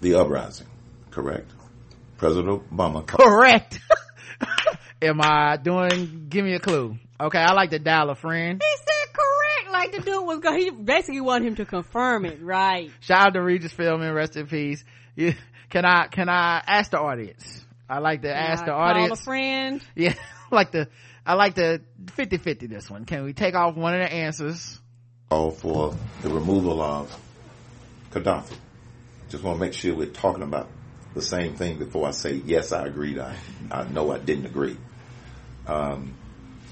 the 0.00 0.14
uprising, 0.14 0.66
correct? 1.10 1.50
President 2.18 2.62
Obama 2.70 3.06
correct. 3.06 3.80
Am 5.02 5.20
I 5.20 5.56
doing? 5.58 6.26
Give 6.28 6.44
me 6.44 6.54
a 6.54 6.58
clue. 6.58 6.96
Okay, 7.20 7.38
I 7.38 7.52
like 7.52 7.70
to 7.70 7.78
dial 7.78 8.10
a 8.10 8.14
friend. 8.14 8.60
He 8.62 8.76
said 8.78 9.12
correct. 9.12 9.72
Like 9.72 9.92
the 9.92 10.10
dude 10.10 10.26
was 10.26 10.38
going, 10.40 10.58
he 10.58 10.70
basically 10.70 11.20
wanted 11.20 11.48
him 11.48 11.54
to 11.56 11.64
confirm 11.66 12.24
it, 12.24 12.42
right? 12.42 12.90
Shout 13.00 13.28
out 13.28 13.34
to 13.34 13.42
Regis 13.42 13.72
Philbin, 13.72 14.14
rest 14.14 14.36
in 14.36 14.46
peace. 14.46 14.84
You, 15.14 15.34
can 15.70 15.84
I 15.84 16.06
can 16.08 16.28
I 16.28 16.62
ask 16.66 16.90
the 16.90 17.00
audience? 17.00 17.64
I 17.88 17.98
like 17.98 18.22
to 18.22 18.34
ask 18.34 18.64
the 18.64 18.72
Call 18.72 18.80
audience. 18.80 19.20
a 19.20 19.22
friend. 19.24 19.80
Yeah, 19.94 20.14
like 20.50 20.72
the 20.72 20.88
I 21.24 21.34
like 21.34 21.54
the 21.54 21.82
50-50 22.04 22.68
this 22.68 22.88
one. 22.90 23.04
Can 23.04 23.24
we 23.24 23.32
take 23.32 23.54
off 23.54 23.76
one 23.76 23.94
of 23.94 24.00
the 24.00 24.12
answers? 24.12 24.78
called 25.28 25.58
for 25.58 25.94
the 26.22 26.28
removal 26.28 26.80
of 26.80 27.12
Gaddafi. 28.12 28.54
Just 29.28 29.42
want 29.42 29.58
to 29.58 29.64
make 29.64 29.74
sure 29.74 29.94
we're 29.94 30.06
talking 30.06 30.44
about 30.44 30.68
the 31.14 31.22
same 31.22 31.56
thing 31.56 31.78
before 31.78 32.06
I 32.06 32.12
say 32.12 32.34
yes, 32.34 32.70
I 32.72 32.86
agreed. 32.86 33.18
I 33.18 33.34
I 33.70 33.84
know 33.88 34.12
I 34.12 34.18
didn't 34.18 34.46
agree. 34.46 34.76
Um, 35.66 36.14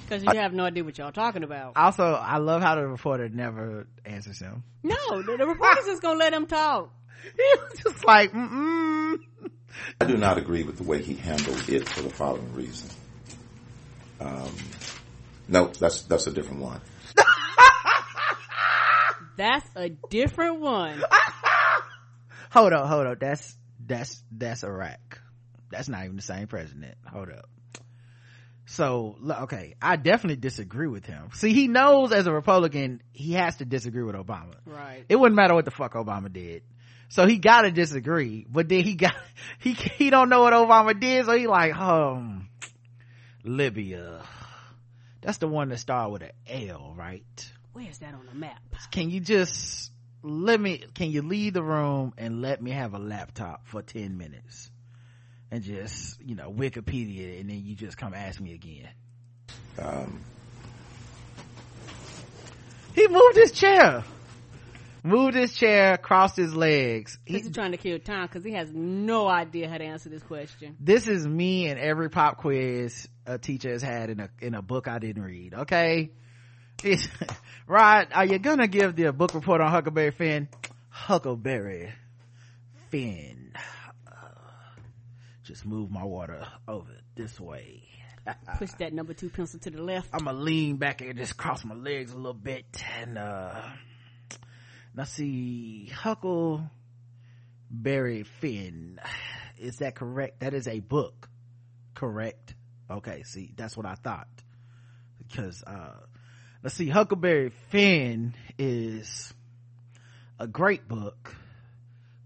Because 0.04 0.22
you 0.22 0.38
have 0.38 0.52
no 0.52 0.64
idea 0.64 0.84
what 0.84 0.96
y'all 0.98 1.10
talking 1.10 1.42
about. 1.42 1.72
Also, 1.76 2.04
I 2.04 2.38
love 2.38 2.62
how 2.62 2.76
the 2.76 2.86
reporter 2.86 3.28
never 3.28 3.86
answers 4.04 4.38
him. 4.38 4.62
No, 4.84 4.94
the, 5.22 5.36
the 5.36 5.46
reporter's 5.46 5.86
just 5.86 6.02
gonna 6.02 6.18
let 6.18 6.32
him 6.32 6.46
talk. 6.46 6.92
He 7.36 7.58
was 7.58 7.72
just 7.82 8.04
like, 8.04 8.32
mm 8.32 9.18
I 10.00 10.04
do 10.04 10.16
not 10.16 10.38
agree 10.38 10.62
with 10.62 10.76
the 10.76 10.84
way 10.84 11.02
he 11.02 11.14
handled 11.14 11.68
it 11.68 11.88
for 11.88 12.02
the 12.02 12.10
following 12.10 12.54
reason. 12.54 12.88
Um, 14.20 14.54
no, 15.48 15.66
that's 15.66 16.02
that's 16.02 16.26
a 16.26 16.32
different 16.32 16.60
one. 16.62 16.80
That's 19.36 19.68
a 19.74 19.88
different 20.10 20.60
one. 20.60 21.02
hold 22.50 22.72
up, 22.72 22.86
hold 22.86 23.06
up. 23.06 23.18
That's 23.18 23.56
that's 23.84 24.22
that's 24.30 24.62
Iraq. 24.62 25.20
That's 25.70 25.88
not 25.88 26.04
even 26.04 26.16
the 26.16 26.22
same 26.22 26.46
president. 26.46 26.96
Hold 27.10 27.30
up. 27.30 27.48
So 28.66 29.16
okay, 29.42 29.74
I 29.82 29.96
definitely 29.96 30.36
disagree 30.36 30.86
with 30.86 31.04
him. 31.04 31.30
See, 31.34 31.52
he 31.52 31.68
knows 31.68 32.12
as 32.12 32.26
a 32.26 32.32
Republican 32.32 33.02
he 33.12 33.32
has 33.32 33.56
to 33.56 33.64
disagree 33.64 34.04
with 34.04 34.14
Obama. 34.14 34.54
Right. 34.64 35.04
It 35.08 35.16
wouldn't 35.16 35.36
matter 35.36 35.54
what 35.54 35.64
the 35.64 35.70
fuck 35.70 35.94
Obama 35.94 36.32
did. 36.32 36.62
So 37.08 37.26
he 37.26 37.38
gotta 37.38 37.70
disagree, 37.70 38.46
but 38.50 38.68
then 38.68 38.84
he 38.84 38.94
got 38.94 39.14
he 39.58 39.72
he 39.72 40.10
don't 40.10 40.28
know 40.28 40.42
what 40.42 40.52
Obama 40.52 40.98
did, 40.98 41.26
so 41.26 41.36
he 41.36 41.46
like, 41.46 41.76
um, 41.76 42.48
Libya. 43.44 44.22
That's 45.20 45.38
the 45.38 45.48
one 45.48 45.70
that 45.70 45.78
started 45.78 46.10
with 46.12 46.22
an 46.22 46.68
L, 46.68 46.94
right? 46.96 47.52
Where's 47.72 47.98
that 47.98 48.14
on 48.14 48.26
the 48.26 48.34
map? 48.34 48.60
Can 48.90 49.10
you 49.10 49.20
just 49.20 49.90
let 50.22 50.60
me? 50.60 50.84
Can 50.94 51.10
you 51.10 51.22
leave 51.22 51.54
the 51.54 51.62
room 51.62 52.12
and 52.18 52.42
let 52.42 52.62
me 52.62 52.70
have 52.70 52.94
a 52.94 52.98
laptop 52.98 53.66
for 53.66 53.82
ten 53.82 54.18
minutes, 54.18 54.70
and 55.50 55.62
just 55.62 56.20
you 56.22 56.34
know 56.34 56.50
Wikipedia, 56.52 57.40
and 57.40 57.48
then 57.48 57.62
you 57.64 57.74
just 57.74 57.96
come 57.96 58.14
ask 58.14 58.40
me 58.40 58.54
again. 58.54 58.88
Um, 59.78 60.20
he 62.94 63.08
moved 63.08 63.36
his 63.36 63.52
chair 63.52 64.04
moved 65.04 65.36
his 65.36 65.54
chair, 65.54 65.96
crossed 65.96 66.36
his 66.36 66.54
legs. 66.54 67.18
He's 67.24 67.48
trying 67.50 67.72
to 67.72 67.76
kill 67.76 67.98
time 68.00 68.26
because 68.26 68.44
he 68.44 68.52
has 68.52 68.72
no 68.72 69.28
idea 69.28 69.68
how 69.68 69.78
to 69.78 69.84
answer 69.84 70.08
this 70.08 70.22
question. 70.22 70.76
This 70.80 71.06
is 71.06 71.24
me 71.26 71.68
and 71.68 71.78
every 71.78 72.10
pop 72.10 72.38
quiz 72.38 73.06
a 73.26 73.38
teacher 73.38 73.70
has 73.70 73.82
had 73.82 74.10
in 74.10 74.20
a 74.20 74.30
in 74.40 74.54
a 74.54 74.62
book 74.62 74.88
I 74.88 74.98
didn't 74.98 75.22
read. 75.22 75.54
Okay, 75.54 76.10
it's, 76.82 77.06
Rod, 77.66 78.08
are 78.12 78.24
you 78.24 78.38
gonna 78.38 78.66
give 78.66 78.96
the 78.96 79.12
book 79.12 79.34
report 79.34 79.60
on 79.60 79.70
Huckleberry 79.70 80.10
Finn? 80.10 80.48
Huckleberry 80.88 81.92
Finn. 82.90 83.52
Uh, 84.06 84.80
just 85.44 85.64
move 85.66 85.90
my 85.90 86.04
water 86.04 86.46
over 86.66 86.90
this 87.14 87.38
way. 87.38 87.82
Push 88.58 88.70
that 88.78 88.94
number 88.94 89.12
two 89.12 89.28
pencil 89.28 89.60
to 89.60 89.70
the 89.70 89.82
left. 89.82 90.08
I'm 90.14 90.24
gonna 90.24 90.38
lean 90.38 90.76
back 90.76 91.02
and 91.02 91.18
just 91.18 91.36
cross 91.36 91.62
my 91.62 91.74
legs 91.74 92.12
a 92.12 92.16
little 92.16 92.32
bit 92.32 92.64
and 92.98 93.18
uh 93.18 93.60
now 94.94 95.04
see, 95.04 95.86
Huckleberry 95.86 96.68
Finn. 98.40 99.00
Is 99.58 99.78
that 99.78 99.94
correct? 99.94 100.40
That 100.40 100.54
is 100.54 100.68
a 100.68 100.80
book. 100.80 101.28
Correct? 101.94 102.54
Okay, 102.90 103.22
see, 103.24 103.52
that's 103.56 103.76
what 103.76 103.86
I 103.86 103.94
thought. 103.94 104.28
Because, 105.18 105.62
uh, 105.64 106.00
let's 106.62 106.74
see, 106.74 106.88
Huckleberry 106.88 107.50
Finn 107.70 108.34
is 108.58 109.32
a 110.38 110.46
great 110.46 110.86
book 110.86 111.34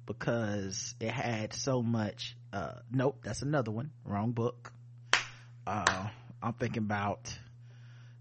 because 0.07 0.95
it 1.01 1.11
had 1.11 1.53
so 1.53 1.83
much, 1.83 2.37
uh, 2.53 2.73
nope, 2.91 3.21
that's 3.23 3.43
another 3.43 3.71
one. 3.71 3.91
Wrong 4.05 4.33
book. 4.33 4.73
Uh, 5.67 6.09
I'm 6.43 6.55
thinking 6.55 6.83
about 6.83 7.33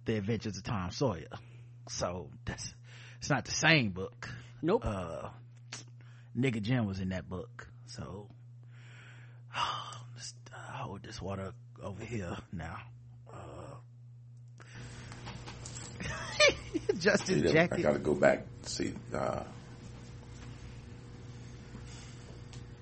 The 0.06 0.18
Adventures 0.18 0.58
of 0.58 0.64
Tom 0.64 0.92
Sawyer. 0.92 1.28
So 1.90 2.30
that's, 2.46 2.74
it's 3.20 3.30
not 3.30 3.46
the 3.46 3.52
same 3.52 3.92
book. 3.92 4.30
Nope. 4.62 4.86
Uh, 4.86 5.30
Nigga 6.38 6.62
Jim 6.62 6.86
was 6.86 7.00
in 7.00 7.10
that 7.10 7.28
book. 7.28 7.68
So, 7.88 8.28
oh, 9.56 9.92
just 10.16 10.36
uh, 10.54 10.72
hold 10.74 11.04
this 11.04 11.22
water 11.22 11.54
over 11.82 12.04
here 12.04 12.38
now. 12.52 12.78
Uh, 13.32 13.76
Justin 17.00 17.48
see, 17.48 17.54
Jacket. 17.54 17.80
I 17.80 17.82
gotta 17.82 18.00
go 18.00 18.14
back 18.14 18.46
see, 18.64 18.94
uh, 19.14 19.44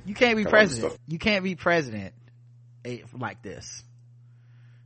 you 0.05 0.13
can't 0.13 0.37
be 0.37 0.45
president. 0.45 0.97
You 1.07 1.17
can't 1.17 1.43
be 1.43 1.55
president 1.55 2.13
eh, 2.85 2.99
like 3.17 3.41
this. 3.41 3.83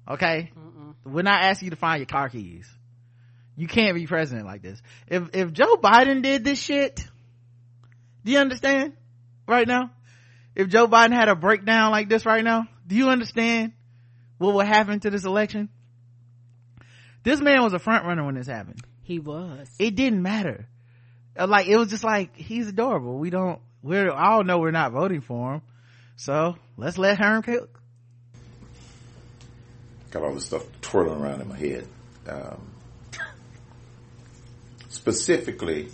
Okay? 0.08 0.52
Mm-mm. 0.58 0.96
We're 1.06 1.24
not 1.24 1.44
asking 1.44 1.68
you 1.68 1.72
to 1.72 1.76
find 1.76 2.00
your 2.00 2.08
car 2.08 2.30
keys. 2.30 2.68
You 3.60 3.68
can't 3.68 3.94
be 3.94 4.07
president 4.07 4.45
like 4.45 4.61
this. 4.61 4.81
If, 5.07 5.36
if 5.36 5.52
Joe 5.52 5.76
Biden 5.76 6.23
did 6.23 6.45
this 6.45 6.57
shit, 6.57 7.06
do 8.23 8.31
you 8.31 8.38
understand 8.40 8.94
right 9.45 9.68
now? 9.68 9.91
If 10.56 10.69
Joe 10.69 10.88
Biden 10.88 11.11
had 11.11 11.27
a 11.27 11.36
breakdown 11.36 11.91
like 11.91 12.07
this 12.07 12.26
right 12.26 12.41
now, 12.41 12.68
do 12.88 12.95
you 12.95 13.10
understand 13.10 13.73
what 14.38 14.53
would 14.56 14.65
happen 14.65 15.02
to 15.02 15.10
this 15.10 15.26
election? 15.26 15.68
This 17.23 17.41
man 17.41 17.61
was 17.61 17.73
a 17.73 17.80
front 17.80 18.06
runner 18.06 18.26
when 18.26 18.36
this 18.36 18.48
happened. 18.48 18.80
He 19.02 19.19
was. 19.19 19.69
It 19.77 19.94
didn't 19.94 20.22
matter. 20.22 20.69
Uh, 21.38 21.45
Like, 21.45 21.68
it 21.68 21.76
was 21.76 21.90
just 21.90 22.06
like, 22.06 22.38
he's 22.38 22.69
adorable. 22.69 23.18
We 23.18 23.30
don't, 23.30 23.60
we're, 23.84 24.10
all 24.10 24.45
know 24.45 24.60
we're 24.60 24.72
not 24.72 24.94
voting 24.94 25.19
for 25.19 25.56
him. 25.56 25.61
So 26.15 26.56
let's 26.77 26.98
let 26.98 27.19
Herm 27.19 27.44
cook. 27.44 27.77
got 30.11 30.23
all 30.23 30.34
this 30.34 30.45
stuff 30.45 30.64
twirling 30.80 31.19
around 31.22 31.41
in 31.41 31.49
my 31.49 31.57
head. 31.57 31.86
Um, 32.26 32.62
specifically, 34.90 35.90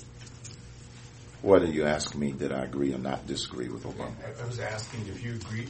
what 1.41 1.61
are 1.61 1.67
you 1.67 1.85
asking 1.85 2.19
me? 2.19 2.31
Did 2.31 2.51
I 2.51 2.63
agree 2.63 2.93
or 2.93 2.97
not 2.97 3.27
disagree 3.27 3.69
with 3.69 3.83
Obama? 3.83 4.13
I, 4.41 4.45
was 4.47 4.59
asking 4.59 5.01
if 5.07 5.23
you 5.23 5.33
agree. 5.35 5.67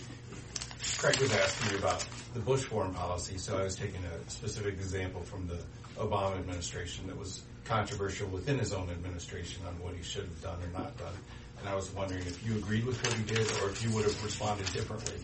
Craig 0.98 1.20
was 1.20 1.34
asking 1.34 1.72
you 1.72 1.80
about 1.80 2.06
the 2.34 2.40
Bush 2.40 2.64
foreign 2.64 2.94
policy, 2.94 3.38
so 3.38 3.58
I 3.58 3.64
was 3.64 3.76
taking 3.76 4.02
a 4.06 4.30
specific 4.30 4.76
example 4.76 5.22
from 5.22 5.48
the 5.48 5.58
Obama 5.98 6.38
administration 6.38 7.08
that 7.08 7.18
was 7.18 7.42
controversial 7.66 8.28
within 8.30 8.60
his 8.60 8.72
own 8.72 8.90
administration 8.90 9.66
on 9.68 9.74
what 9.80 9.96
he 9.96 10.04
should 10.04 10.24
have 10.24 10.42
done 10.42 10.60
or 10.62 10.80
not 10.80 10.98
done. 10.98 11.14
And 11.60 11.70
I 11.70 11.76
was 11.76 11.92
wondering 11.94 12.22
if 12.22 12.46
you 12.46 12.56
agreed 12.58 12.86
with 12.86 13.02
what 13.04 13.14
he 13.14 13.24
did 13.24 13.52
or 13.62 13.70
if 13.70 13.84
you 13.84 13.92
would 13.96 14.06
have 14.06 14.24
responded 14.24 14.72
differently. 14.72 15.16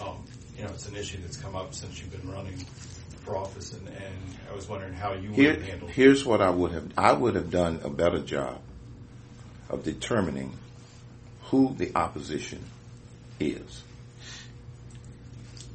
Um, 0.00 0.24
you 0.56 0.64
know, 0.64 0.70
it's 0.70 0.88
an 0.88 0.96
issue 0.96 1.18
that's 1.20 1.36
come 1.36 1.54
up 1.54 1.74
since 1.74 2.00
you've 2.00 2.10
been 2.10 2.30
running 2.30 2.64
for 3.22 3.36
office, 3.36 3.72
and, 3.72 3.86
and 3.88 4.14
I 4.50 4.54
was 4.54 4.68
wondering 4.68 4.94
how 4.94 5.12
you 5.14 5.28
would 5.30 5.36
Here, 5.38 5.52
have 5.54 5.62
handled 5.62 5.90
it. 5.90 5.94
here's 5.96 6.24
what 6.24 6.40
I 6.40 6.50
would 6.50 6.72
have. 6.72 6.90
I 6.96 7.12
would 7.12 7.34
have 7.34 7.50
done 7.50 7.80
a 7.84 7.88
better 7.90 8.20
job 8.20 8.60
of 9.70 9.84
determining 9.84 10.52
who 11.44 11.74
the 11.76 11.92
opposition 11.96 12.62
is. 13.40 13.82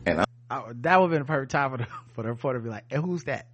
And 0.06 0.22
I, 0.22 0.26
Oh, 0.50 0.72
that 0.82 1.00
would 1.00 1.06
have 1.06 1.11
been 1.11 1.22
a 1.22 1.26
perfect 1.26 1.51
time 1.51 1.72
for 1.72 1.77
the, 1.77 1.88
for 2.14 2.24
the 2.24 2.30
reporter 2.30 2.59
to 2.59 2.64
be 2.64 2.69
like, 2.69 2.85
and 2.92 3.03
who's 3.03 3.24
that? 3.26 3.48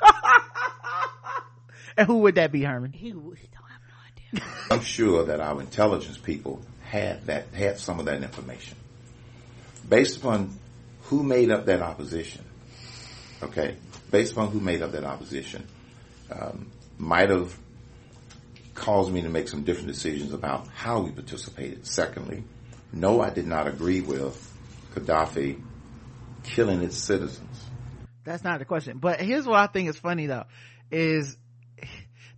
and 1.96 2.06
who 2.06 2.18
would 2.18 2.36
that 2.36 2.52
be, 2.52 2.62
Herman? 2.62 2.92
He, 2.92 3.08
he 3.08 3.12
no. 3.12 4.40
I'm 4.70 4.80
sure 4.82 5.24
that 5.26 5.40
our 5.40 5.60
intelligence 5.60 6.18
people 6.18 6.60
had 6.82 7.26
that 7.26 7.48
had 7.54 7.78
some 7.78 8.00
of 8.00 8.06
that 8.06 8.22
information. 8.22 8.76
Based 9.88 10.18
upon 10.18 10.50
who 11.04 11.22
made 11.22 11.50
up 11.50 11.66
that 11.66 11.80
opposition, 11.80 12.44
okay, 13.42 13.76
based 14.10 14.32
upon 14.32 14.48
who 14.48 14.60
made 14.60 14.82
up 14.82 14.92
that 14.92 15.04
opposition, 15.04 15.66
um, 16.30 16.70
might 16.98 17.30
have 17.30 17.56
caused 18.74 19.12
me 19.12 19.22
to 19.22 19.28
make 19.28 19.48
some 19.48 19.62
different 19.64 19.88
decisions 19.88 20.32
about 20.32 20.68
how 20.68 21.00
we 21.00 21.10
participated. 21.10 21.86
Secondly, 21.86 22.44
no, 22.92 23.20
I 23.20 23.30
did 23.30 23.46
not 23.46 23.66
agree 23.66 24.00
with 24.00 24.52
Gaddafi 24.94 25.60
killing 26.44 26.82
its 26.82 26.96
citizens. 26.96 27.64
That's 28.24 28.44
not 28.44 28.58
the 28.58 28.64
question. 28.64 28.98
But 28.98 29.20
here's 29.20 29.46
what 29.46 29.56
I 29.58 29.66
think 29.66 29.88
is 29.88 29.96
funny 29.96 30.26
though, 30.26 30.44
is 30.90 31.36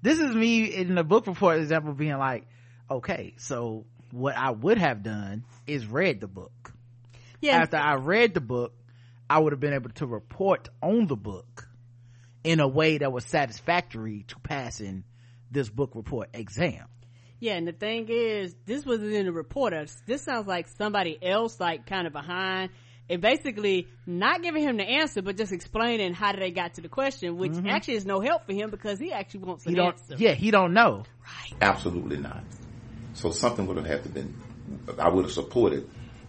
this 0.03 0.19
is 0.19 0.35
me 0.35 0.65
in 0.65 0.95
the 0.95 1.05
book 1.05 1.27
report 1.27 1.59
example 1.59 1.93
being 1.93 2.17
like, 2.17 2.47
okay, 2.91 3.35
so 3.39 3.87
what 4.11 4.37
I 4.37 4.51
would 4.51 4.79
have 4.79 5.03
done 5.03 5.45
is 5.67 5.87
read 5.87 6.21
the 6.21 6.29
book. 6.29 6.73
Yeah. 7.41 7.57
After 7.57 7.77
I 7.77 7.95
read 7.95 8.35
the 8.35 8.41
book, 8.41 8.75
I 9.31 9.39
would 9.39 9.53
have 9.53 9.61
been 9.61 9.75
able 9.75 9.91
to 9.91 10.07
report 10.07 10.69
on 10.83 11.07
the 11.07 11.17
book 11.17 11.69
in 12.45 12.61
a 12.61 12.69
way 12.69 12.99
that 12.99 13.13
was 13.13 13.25
satisfactory 13.25 14.25
to 14.29 14.39
passing 14.41 15.05
this 15.51 15.69
book 15.69 15.91
report 15.95 16.31
exam. 16.33 16.87
Yeah, 17.41 17.55
and 17.55 17.69
the 17.69 17.73
thing 17.73 18.07
is, 18.09 18.55
this 18.67 18.85
wasn't 18.85 19.13
in 19.13 19.27
the 19.27 19.33
reporter. 19.33 19.87
This 20.07 20.23
sounds 20.23 20.47
like 20.47 20.67
somebody 20.77 21.19
else, 21.23 21.61
like 21.61 21.87
kind 21.87 22.07
of 22.07 22.13
behind, 22.13 22.71
and 23.09 23.23
basically 23.23 23.87
not 24.07 24.43
giving 24.43 24.63
him 24.63 24.77
the 24.77 24.85
answer, 24.85 25.23
but 25.23 25.37
just 25.37 25.53
explaining 25.53 26.15
how 26.15 26.33
they 26.33 26.51
got 26.51 26.75
to 26.75 26.81
the 26.81 26.89
question, 26.89 27.37
which 27.37 27.53
mm-hmm. 27.53 27.69
actually 27.69 27.95
is 27.95 28.05
no 28.07 28.21
help 28.21 28.47
for 28.47 28.53
him 28.53 28.71
because 28.71 28.99
he 28.99 29.13
actually 29.13 29.41
wants 29.41 29.65
He 29.65 29.71
an 29.71 29.77
don't, 29.77 29.87
answer. 29.93 30.17
yeah, 30.19 30.33
he 30.33 30.51
don't 30.51 30.73
know. 30.73 31.05
Right? 31.25 31.55
Absolutely 31.61 32.17
not. 32.17 32.43
So 33.15 33.31
something 33.31 33.67
would 33.67 33.77
have 33.77 33.87
had 33.87 34.03
to 34.03 34.09
been. 34.09 34.35
I 34.99 35.09
would 35.09 35.25
have 35.25 35.33
supported 35.33 35.89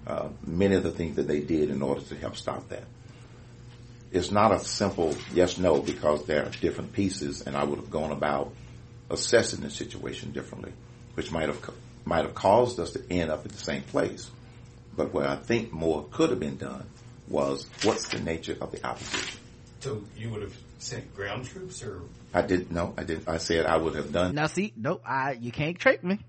uh, 0.10 0.30
many 0.46 0.76
of 0.76 0.84
the 0.84 0.92
things 0.92 1.16
that 1.18 1.28
they 1.28 1.40
did 1.40 1.70
in 1.70 1.82
order 1.82 2.02
to 2.02 2.16
help 2.16 2.36
stop 2.36 2.68
that. 2.70 2.84
it's 4.12 4.32
not 4.32 4.52
a 4.52 4.60
simple 4.60 5.16
yes 5.34 5.58
no 5.60 5.82
because 5.82 6.26
there 6.26 6.44
are 6.46 6.50
different 6.50 6.94
pieces, 6.94 7.42
and 7.44 7.56
I 7.56 7.64
would 7.64 7.78
have 7.80 7.92
gone 7.92 8.12
about 8.12 8.52
assessing 9.10 9.62
the 9.62 9.70
situation 9.70 10.32
differently, 10.32 10.74
which 11.14 11.32
might 11.32 11.48
have 11.48 11.70
might 12.06 12.26
have 12.26 12.34
caused 12.34 12.80
us 12.80 12.92
to 12.92 13.04
end 13.12 13.30
up 13.30 13.46
at 13.46 13.52
the 13.52 13.58
same 13.60 13.84
place. 13.84 14.30
But 14.96 15.14
where 15.14 15.28
I 15.28 15.36
think 15.36 15.72
more 15.72 16.06
could 16.12 16.32
have 16.32 16.40
been 16.40 16.58
done 16.58 16.86
was 17.28 17.68
what's 17.84 18.08
the 18.10 18.20
nature 18.20 18.58
of 18.60 18.72
the 18.72 18.84
opposition. 18.86 19.40
So 19.82 20.04
you 20.18 20.32
would 20.32 20.42
have 20.42 20.58
sent 20.80 21.16
ground 21.16 21.46
troops, 21.46 21.84
or 21.84 22.02
I 22.34 22.42
didn't 22.42 22.72
know. 22.72 22.94
I 22.98 23.04
didn't. 23.04 23.30
I 23.30 23.38
said 23.38 23.66
I 23.68 23.78
would 23.78 23.96
have 23.96 24.12
done. 24.12 24.34
Now 24.34 24.48
see, 24.48 24.74
nope, 24.76 25.04
I 25.06 25.34
you 25.34 25.52
can't 25.52 25.78
trick 25.78 26.04
me, 26.04 26.20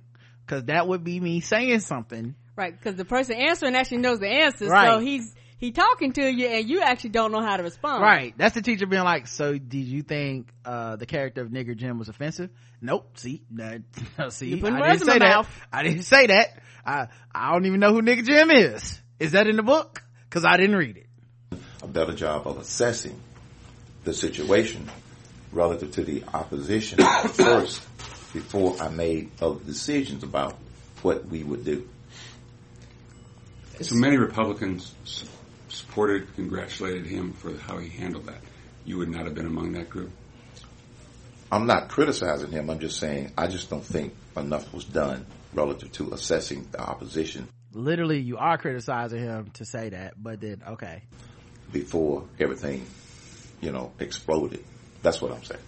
because 0.44 0.64
that 0.64 0.86
would 0.86 1.02
be 1.02 1.18
me 1.18 1.40
saying 1.40 1.80
something. 1.80 2.34
Right, 2.60 2.78
because 2.78 2.94
the 2.96 3.06
person 3.06 3.36
answering 3.36 3.74
actually 3.74 3.98
knows 3.98 4.18
the 4.20 4.28
answer, 4.28 4.66
so 4.66 4.70
Right. 4.70 5.00
he's 5.02 5.34
he 5.56 5.70
talking 5.72 6.12
to 6.12 6.30
you, 6.30 6.46
and 6.46 6.68
you 6.68 6.82
actually 6.82 7.10
don't 7.10 7.32
know 7.32 7.40
how 7.40 7.56
to 7.56 7.62
respond. 7.62 8.02
Right. 8.02 8.34
That's 8.36 8.54
the 8.54 8.60
teacher 8.60 8.86
being 8.86 9.02
like, 9.02 9.26
so 9.28 9.52
did 9.56 9.78
you 9.86 10.02
think, 10.02 10.48
uh, 10.64 10.96
the 10.96 11.06
character 11.06 11.40
of 11.40 11.48
Nigger 11.48 11.74
Jim 11.76 11.98
was 11.98 12.08
offensive? 12.10 12.50
Nope. 12.82 13.16
See, 13.18 13.42
no, 13.50 13.78
no, 14.18 14.28
see, 14.28 14.52
I 14.54 14.60
putting 14.60 14.74
didn't 14.76 14.90
words 14.90 15.04
say 15.04 15.18
that. 15.18 15.20
mouth. 15.20 15.48
I 15.72 15.82
didn't 15.84 16.02
say 16.02 16.26
that. 16.26 16.62
I, 16.84 17.08
I 17.34 17.52
don't 17.52 17.64
even 17.64 17.80
know 17.80 17.92
who 17.94 18.02
Nigger 18.02 18.24
Jim 18.26 18.50
is. 18.50 19.00
Is 19.18 19.32
that 19.32 19.46
in 19.46 19.56
the 19.56 19.62
book? 19.62 20.02
Cause 20.28 20.44
I 20.44 20.56
didn't 20.58 20.76
read 20.76 20.98
it. 20.98 21.58
a 21.82 21.86
better 21.86 22.12
job 22.14 22.46
of 22.46 22.58
assessing 22.58 23.18
the 24.04 24.12
situation 24.12 24.86
relative 25.52 25.92
to 25.92 26.02
the 26.04 26.24
opposition 26.34 26.98
first 27.32 27.80
before 28.34 28.76
I 28.82 28.88
made 28.90 29.30
other 29.40 29.60
decisions 29.60 30.22
about 30.22 30.56
what 31.02 31.26
we 31.26 31.42
would 31.42 31.64
do. 31.64 31.88
So 33.80 33.96
many 33.96 34.16
Republicans 34.18 34.94
su- 35.04 35.26
supported, 35.68 36.34
congratulated 36.34 37.06
him 37.06 37.32
for 37.32 37.56
how 37.56 37.78
he 37.78 37.88
handled 37.88 38.26
that. 38.26 38.40
You 38.84 38.98
would 38.98 39.08
not 39.08 39.24
have 39.24 39.34
been 39.34 39.46
among 39.46 39.72
that 39.72 39.88
group. 39.88 40.10
I'm 41.50 41.66
not 41.66 41.88
criticizing 41.88 42.52
him. 42.52 42.70
I'm 42.70 42.78
just 42.78 42.98
saying 42.98 43.32
I 43.36 43.46
just 43.46 43.70
don't 43.70 43.84
think 43.84 44.14
enough 44.36 44.72
was 44.72 44.84
done 44.84 45.26
relative 45.54 45.90
to 45.92 46.12
assessing 46.12 46.68
the 46.70 46.80
opposition 46.80 47.48
Literally, 47.72 48.18
you 48.18 48.36
are 48.36 48.58
criticizing 48.58 49.20
him 49.20 49.50
to 49.54 49.64
say 49.64 49.90
that, 49.90 50.20
but 50.20 50.40
then, 50.40 50.62
okay. 50.66 51.02
before 51.72 52.24
everything, 52.40 52.84
you 53.60 53.70
know, 53.70 53.92
exploded. 54.00 54.64
That's 55.02 55.22
what 55.22 55.30
I'm 55.30 55.44
saying. 55.44 55.60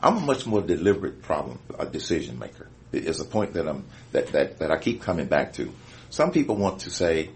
I'm 0.00 0.18
a 0.18 0.20
much 0.20 0.46
more 0.46 0.62
deliberate 0.62 1.22
problem, 1.22 1.58
a 1.76 1.86
decision 1.86 2.38
maker. 2.38 2.68
It's 2.92 3.18
a 3.18 3.24
point 3.24 3.54
that 3.54 3.66
I'm, 3.66 3.84
that, 4.12 4.28
that, 4.28 4.58
that 4.60 4.70
I 4.70 4.78
keep 4.78 5.02
coming 5.02 5.26
back 5.26 5.54
to. 5.54 5.72
Some 6.14 6.30
people 6.30 6.54
want 6.54 6.82
to 6.82 6.90
say, 6.90 7.30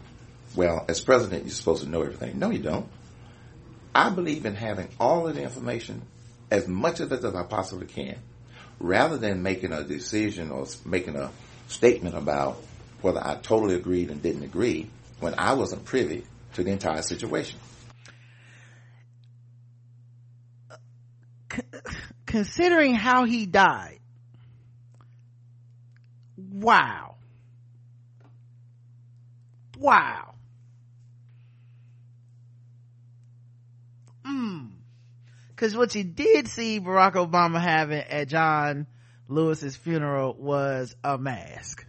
well, 0.55 0.85
as 0.89 1.01
president, 1.01 1.43
you're 1.43 1.51
supposed 1.51 1.83
to 1.83 1.89
know 1.89 2.01
everything. 2.03 2.39
No, 2.39 2.51
you 2.51 2.61
don't. 2.61 2.87
I 3.93 4.09
believe 4.09 4.47
in 4.47 4.55
having 4.55 4.87
all 5.01 5.27
of 5.27 5.35
the 5.35 5.43
information, 5.43 6.03
as 6.49 6.69
much 6.69 7.01
of 7.01 7.11
it 7.11 7.25
as 7.25 7.35
I 7.35 7.43
possibly 7.43 7.89
can, 7.89 8.21
rather 8.79 9.17
than 9.19 9.43
making 9.43 9.73
a 9.73 9.83
decision 9.83 10.53
or 10.53 10.65
making 10.85 11.17
a 11.17 11.33
statement 11.67 12.15
about 12.15 12.63
whether 13.03 13.19
I 13.19 13.35
totally 13.43 13.75
agreed 13.75 14.11
and 14.11 14.23
didn't 14.23 14.45
agree 14.45 14.89
when 15.19 15.35
I 15.37 15.55
wasn't 15.55 15.85
privy 15.85 16.23
to 16.53 16.63
the 16.63 16.71
entire 16.71 17.03
situation. 17.03 17.59
Considering 22.27 22.95
how 22.95 23.25
he 23.25 23.45
died, 23.45 23.99
wow. 26.37 27.08
Wow. 29.79 30.35
Mm. 34.27 34.71
Cause 35.57 35.77
what 35.77 35.95
you 35.95 36.05
did 36.05 36.49
see 36.49 36.81
Barack 36.81 37.15
Obama 37.15 37.61
having 37.61 38.01
at 38.01 38.29
John 38.29 38.87
Lewis's 39.29 39.77
funeral 39.77 40.35
was 40.35 40.97
a 41.05 41.17
mask. 41.17 41.87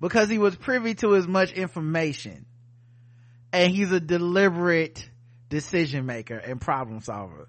Because 0.00 0.28
he 0.28 0.38
was 0.38 0.56
privy 0.56 0.94
to 0.96 1.14
as 1.16 1.26
much 1.26 1.52
information. 1.52 2.46
And 3.52 3.72
he's 3.72 3.92
a 3.92 4.00
deliberate 4.00 5.08
decision 5.48 6.06
maker 6.06 6.36
and 6.36 6.60
problem 6.60 7.00
solver. 7.00 7.48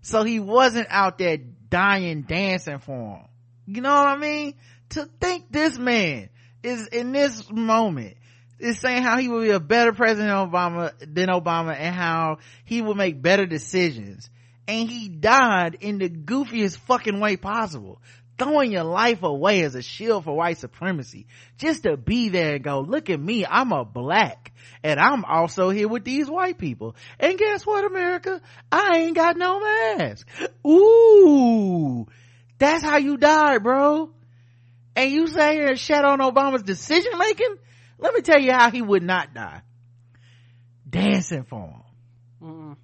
So 0.00 0.22
he 0.22 0.40
wasn't 0.40 0.88
out 0.90 1.18
there 1.18 1.38
dying 1.38 2.22
dancing 2.22 2.78
for 2.78 3.18
him. 3.18 3.28
You 3.66 3.80
know 3.80 3.94
what 3.94 4.08
I 4.08 4.16
mean? 4.16 4.54
To 4.90 5.08
think 5.20 5.50
this 5.50 5.78
man 5.78 6.28
is 6.64 6.86
in 6.88 7.12
this 7.12 7.50
moment 7.50 8.16
is 8.58 8.78
saying 8.80 9.02
how 9.02 9.18
he 9.18 9.28
would 9.28 9.42
be 9.42 9.50
a 9.50 9.60
better 9.60 9.92
president 9.92 10.32
Obama 10.32 10.92
than 11.00 11.28
Obama 11.28 11.76
and 11.78 11.94
how 11.94 12.38
he 12.64 12.80
would 12.80 12.96
make 12.96 13.20
better 13.20 13.46
decisions. 13.46 14.30
And 14.66 14.88
he 14.88 15.08
died 15.08 15.78
in 15.80 15.98
the 15.98 16.08
goofiest 16.08 16.78
fucking 16.78 17.20
way 17.20 17.36
possible. 17.36 18.00
Throwing 18.38 18.72
your 18.72 18.84
life 18.84 19.22
away 19.22 19.62
as 19.62 19.76
a 19.76 19.82
shield 19.82 20.24
for 20.24 20.34
white 20.34 20.58
supremacy. 20.58 21.26
Just 21.58 21.84
to 21.84 21.96
be 21.96 22.30
there 22.30 22.54
and 22.54 22.64
go, 22.64 22.80
look 22.80 23.10
at 23.10 23.20
me, 23.20 23.46
I'm 23.46 23.70
a 23.70 23.84
black. 23.84 24.52
And 24.82 24.98
I'm 24.98 25.24
also 25.24 25.70
here 25.70 25.86
with 25.86 26.04
these 26.04 26.28
white 26.28 26.58
people. 26.58 26.96
And 27.20 27.38
guess 27.38 27.64
what, 27.64 27.84
America? 27.84 28.40
I 28.72 28.98
ain't 28.98 29.14
got 29.14 29.36
no 29.36 29.60
mask. 29.60 30.26
Ooh. 30.66 32.06
That's 32.58 32.82
how 32.82 32.96
you 32.96 33.16
died, 33.18 33.62
bro. 33.62 34.13
And 34.96 35.10
you 35.10 35.26
say 35.26 35.54
here 35.54 35.68
and 35.68 35.78
shat 35.78 36.04
on 36.04 36.20
Obama's 36.20 36.62
decision 36.62 37.12
making? 37.18 37.56
Let 37.98 38.14
me 38.14 38.20
tell 38.20 38.40
you 38.40 38.52
how 38.52 38.70
he 38.70 38.82
would 38.82 39.02
not 39.02 39.34
die. 39.34 39.62
Dancing 40.88 41.44
for 41.44 41.60
him. 41.60 41.82
Mm. 42.42 42.76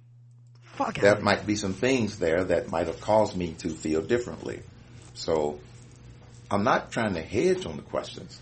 Fuck 0.61 0.95
there 0.95 1.17
it. 1.17 1.21
might 1.21 1.45
be 1.45 1.55
some 1.55 1.73
things 1.73 2.19
there 2.19 2.43
that 2.45 2.69
might 2.69 2.87
have 2.87 2.99
caused 3.01 3.35
me 3.35 3.53
to 3.59 3.69
feel 3.69 4.01
differently. 4.01 4.61
So 5.13 5.59
I'm 6.49 6.63
not 6.63 6.91
trying 6.91 7.13
to 7.13 7.21
hedge 7.21 7.65
on 7.65 7.77
the 7.77 7.83
questions. 7.83 8.39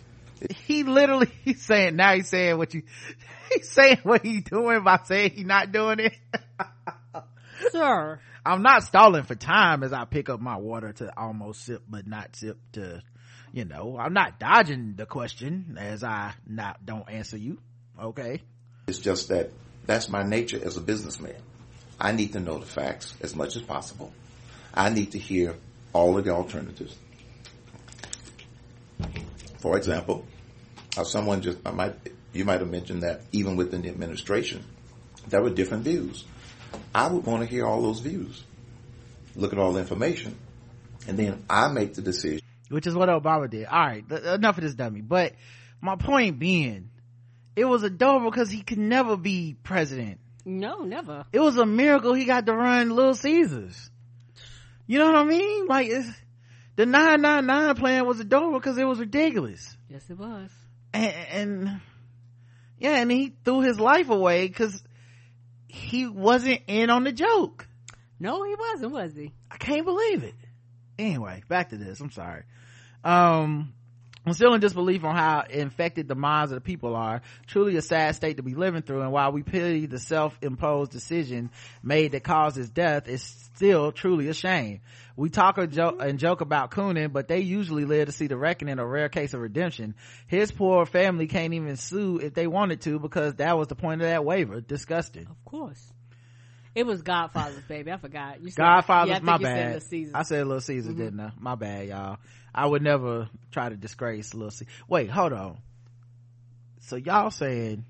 He 0.65 0.83
literally, 0.83 1.29
he's 1.43 1.61
saying, 1.61 1.95
now 1.95 2.13
he's 2.13 2.29
saying 2.29 2.57
what 2.57 2.73
you, 2.73 2.83
he's 3.53 3.69
saying 3.69 3.99
what 4.03 4.23
he's 4.23 4.43
doing 4.43 4.83
by 4.83 4.99
saying 5.03 5.31
he's 5.31 5.45
not 5.45 5.71
doing 5.71 5.99
it. 5.99 6.13
Sir. 7.71 8.19
I'm 8.45 8.61
not 8.63 8.83
stalling 8.83 9.23
for 9.23 9.35
time 9.35 9.83
as 9.83 9.91
I 9.91 10.05
pick 10.05 10.29
up 10.29 10.39
my 10.39 10.55
water 10.55 10.93
to 10.93 11.19
almost 11.19 11.65
sip, 11.65 11.83
but 11.87 12.07
not 12.07 12.35
sip 12.35 12.57
to, 12.73 13.03
you 13.53 13.65
know, 13.65 13.97
I'm 13.97 14.13
not 14.13 14.39
dodging 14.39 14.95
the 14.95 15.05
question 15.05 15.77
as 15.79 16.03
I 16.03 16.33
not, 16.47 16.85
don't 16.85 17.09
answer 17.09 17.37
you. 17.37 17.57
Okay. 18.01 18.41
It's 18.87 18.99
just 18.99 19.29
that 19.29 19.51
that's 19.85 20.09
my 20.09 20.23
nature 20.23 20.59
as 20.63 20.77
a 20.77 20.81
businessman. 20.81 21.35
I 21.99 22.11
need 22.11 22.33
to 22.33 22.39
know 22.39 22.59
the 22.59 22.65
facts 22.65 23.13
as 23.21 23.35
much 23.35 23.55
as 23.55 23.61
possible. 23.61 24.13
I 24.73 24.89
need 24.89 25.11
to 25.11 25.19
hear 25.19 25.55
all 25.93 26.17
of 26.17 26.25
the 26.25 26.31
alternatives. 26.31 26.95
For 29.59 29.77
example, 29.77 30.25
someone 31.03 31.41
just, 31.41 31.57
I 31.65 31.71
might, 31.71 31.95
you 32.33 32.45
might 32.45 32.61
have 32.61 32.69
mentioned 32.69 33.03
that 33.03 33.21
even 33.31 33.55
within 33.55 33.81
the 33.81 33.89
administration, 33.89 34.63
there 35.27 35.41
were 35.41 35.49
different 35.49 35.83
views. 35.83 36.23
I 36.93 37.07
would 37.07 37.25
want 37.25 37.41
to 37.41 37.47
hear 37.47 37.65
all 37.65 37.81
those 37.81 37.99
views, 37.99 38.43
look 39.35 39.53
at 39.53 39.59
all 39.59 39.73
the 39.73 39.79
information, 39.79 40.37
and 41.07 41.17
then 41.17 41.43
I 41.49 41.67
make 41.67 41.95
the 41.95 42.01
decision. 42.01 42.41
Which 42.69 42.87
is 42.87 42.95
what 42.95 43.09
Obama 43.09 43.49
did. 43.49 43.65
All 43.65 43.79
right. 43.79 44.07
th- 44.07 44.23
enough 44.23 44.57
of 44.57 44.63
this 44.63 44.75
dummy. 44.75 45.01
But 45.01 45.33
my 45.81 45.95
point 45.95 46.39
being, 46.39 46.89
it 47.55 47.65
was 47.65 47.83
adorable 47.83 48.29
because 48.29 48.49
he 48.49 48.61
could 48.61 48.77
never 48.77 49.17
be 49.17 49.55
president. 49.63 50.19
No, 50.45 50.83
never. 50.83 51.25
It 51.31 51.39
was 51.39 51.57
a 51.57 51.65
miracle 51.65 52.13
he 52.13 52.25
got 52.25 52.45
to 52.45 52.53
run 52.53 52.89
Little 52.89 53.15
Caesars. 53.15 53.89
You 54.87 54.99
know 54.99 55.07
what 55.07 55.15
I 55.15 55.23
mean? 55.23 55.67
Like, 55.67 55.87
it's, 55.87 56.09
the 56.75 56.85
999 56.85 57.75
plan 57.75 58.05
was 58.07 58.19
adorable 58.19 58.59
because 58.59 58.77
it 58.77 58.85
was 58.85 58.99
ridiculous. 58.99 59.77
Yes, 59.89 60.03
it 60.09 60.17
was. 60.17 60.49
And, 60.93 61.13
and 61.31 61.81
yeah, 62.79 62.95
and 62.95 63.11
he 63.11 63.35
threw 63.43 63.61
his 63.61 63.79
life 63.79 64.09
away 64.09 64.47
because 64.47 64.81
he 65.67 66.07
wasn't 66.07 66.61
in 66.67 66.89
on 66.89 67.03
the 67.03 67.11
joke. 67.11 67.67
No, 68.19 68.43
he 68.43 68.55
wasn't, 68.55 68.91
was 68.93 69.13
he? 69.13 69.33
I 69.51 69.57
can't 69.57 69.85
believe 69.85 70.23
it. 70.23 70.35
Anyway, 70.97 71.43
back 71.47 71.69
to 71.69 71.77
this. 71.77 71.99
I'm 71.99 72.11
sorry. 72.11 72.43
Um, 73.03 73.73
I'm 74.25 74.33
still 74.33 74.53
in 74.53 74.59
disbelief 74.59 75.03
on 75.05 75.15
how 75.15 75.45
infected 75.49 76.07
the 76.07 76.15
minds 76.15 76.51
of 76.51 76.57
the 76.57 76.61
people 76.61 76.95
are. 76.95 77.21
Truly 77.47 77.77
a 77.77 77.81
sad 77.81 78.15
state 78.15 78.37
to 78.37 78.43
be 78.43 78.53
living 78.53 78.81
through. 78.81 79.01
And 79.01 79.11
while 79.11 79.31
we 79.31 79.43
pity 79.43 79.85
the 79.85 79.97
self-imposed 79.97 80.91
decision 80.91 81.49
made 81.81 82.11
that 82.11 82.23
causes 82.23 82.69
death, 82.69 83.07
it's 83.07 83.23
still 83.23 83.91
truly 83.91 84.27
a 84.27 84.33
shame. 84.33 84.81
We 85.15 85.29
talk 85.29 85.57
and 85.57 85.71
joke, 85.71 85.97
and 85.99 86.19
joke 86.19 86.41
about 86.41 86.71
Coonan, 86.71 87.11
but 87.11 87.27
they 87.27 87.39
usually 87.39 87.85
live 87.85 88.05
to 88.05 88.11
see 88.11 88.27
the 88.27 88.37
reckoning, 88.37 88.77
a 88.77 88.85
rare 88.85 89.09
case 89.09 89.33
of 89.33 89.41
redemption. 89.41 89.95
His 90.27 90.51
poor 90.51 90.85
family 90.85 91.27
can't 91.27 91.53
even 91.53 91.75
sue 91.75 92.19
if 92.19 92.33
they 92.33 92.47
wanted 92.47 92.81
to 92.81 92.99
because 92.99 93.35
that 93.35 93.57
was 93.57 93.67
the 93.67 93.75
point 93.75 94.01
of 94.01 94.07
that 94.07 94.23
waiver. 94.23 94.61
Disgusting. 94.61 95.27
Of 95.27 95.43
course. 95.43 95.91
It 96.75 96.85
was 96.85 97.01
Godfather's 97.01 97.63
baby. 97.63 97.91
I 97.91 97.97
forgot. 97.97 98.41
You 98.41 98.51
said, 98.51 98.61
Godfather's 98.61 99.09
yeah, 99.09 99.19
my 99.21 99.37
bad. 99.37 99.83
I 100.13 100.23
said 100.23 100.45
Little 100.47 100.61
Caesar, 100.61 100.91
Mhm. 100.91 100.97
didn't 100.97 101.19
I? 101.19 101.31
My 101.37 101.55
bad, 101.55 101.87
y'all. 101.87 102.17
I 102.53 102.65
would 102.65 102.81
never 102.81 103.29
try 103.51 103.69
to 103.69 103.75
disgrace 103.75 104.33
Little 104.33 104.51
Caesar. 104.51 104.71
Wait, 104.87 105.09
hold 105.09 105.33
on. 105.33 105.57
So 106.81 106.95
y'all 106.95 107.31
saying 107.31 107.85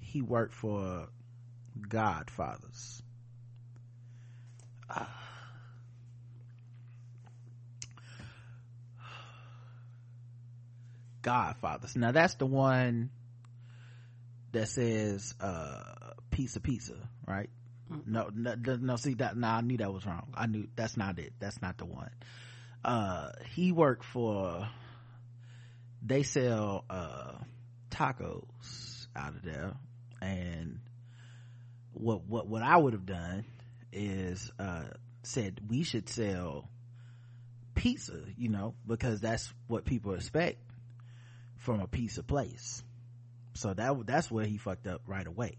he 0.00 0.22
worked 0.22 0.54
for 0.54 1.08
Godfathers. 1.88 3.02
Godfathers. 11.22 11.96
Now 11.96 12.12
that's 12.12 12.34
the 12.34 12.46
one 12.46 13.10
that 14.52 14.68
says 14.68 15.34
uh 15.40 16.12
pizza 16.30 16.60
pizza, 16.60 16.94
right? 17.26 17.50
No, 18.06 18.30
no, 18.34 18.54
no, 18.56 18.96
see 18.96 19.14
that, 19.14 19.36
no, 19.36 19.48
I 19.48 19.60
knew 19.60 19.76
that 19.78 19.92
was 19.92 20.06
wrong. 20.06 20.32
I 20.34 20.46
knew 20.46 20.68
that's 20.76 20.96
not 20.96 21.18
it. 21.18 21.32
That's 21.38 21.60
not 21.60 21.78
the 21.78 21.84
one. 21.84 22.10
Uh, 22.84 23.30
he 23.54 23.72
worked 23.72 24.04
for, 24.04 24.68
they 26.02 26.22
sell, 26.22 26.84
uh, 26.90 27.32
tacos 27.90 29.06
out 29.14 29.34
of 29.34 29.42
there. 29.42 29.74
And 30.20 30.80
what, 31.92 32.24
what, 32.24 32.46
what 32.46 32.62
I 32.62 32.76
would 32.76 32.92
have 32.92 33.06
done 33.06 33.44
is, 33.92 34.50
uh, 34.58 34.84
said 35.22 35.60
we 35.68 35.84
should 35.84 36.08
sell 36.08 36.68
pizza, 37.74 38.20
you 38.36 38.48
know, 38.48 38.74
because 38.86 39.20
that's 39.20 39.52
what 39.68 39.84
people 39.84 40.14
expect 40.14 40.58
from 41.58 41.80
a 41.80 41.86
pizza 41.86 42.22
place. 42.22 42.82
So 43.54 43.74
that, 43.74 44.06
that's 44.06 44.30
where 44.30 44.46
he 44.46 44.58
fucked 44.58 44.86
up 44.86 45.02
right 45.06 45.26
away 45.26 45.56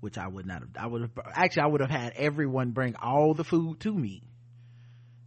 which 0.00 0.18
I 0.18 0.28
would 0.28 0.46
not 0.46 0.60
have. 0.60 0.70
I 0.78 0.86
would 0.86 1.02
have 1.02 1.10
actually 1.32 1.62
I 1.62 1.66
would 1.66 1.80
have 1.80 1.90
had 1.90 2.12
everyone 2.16 2.70
bring 2.70 2.96
all 2.96 3.34
the 3.34 3.44
food 3.44 3.80
to 3.80 3.92
me 3.92 4.22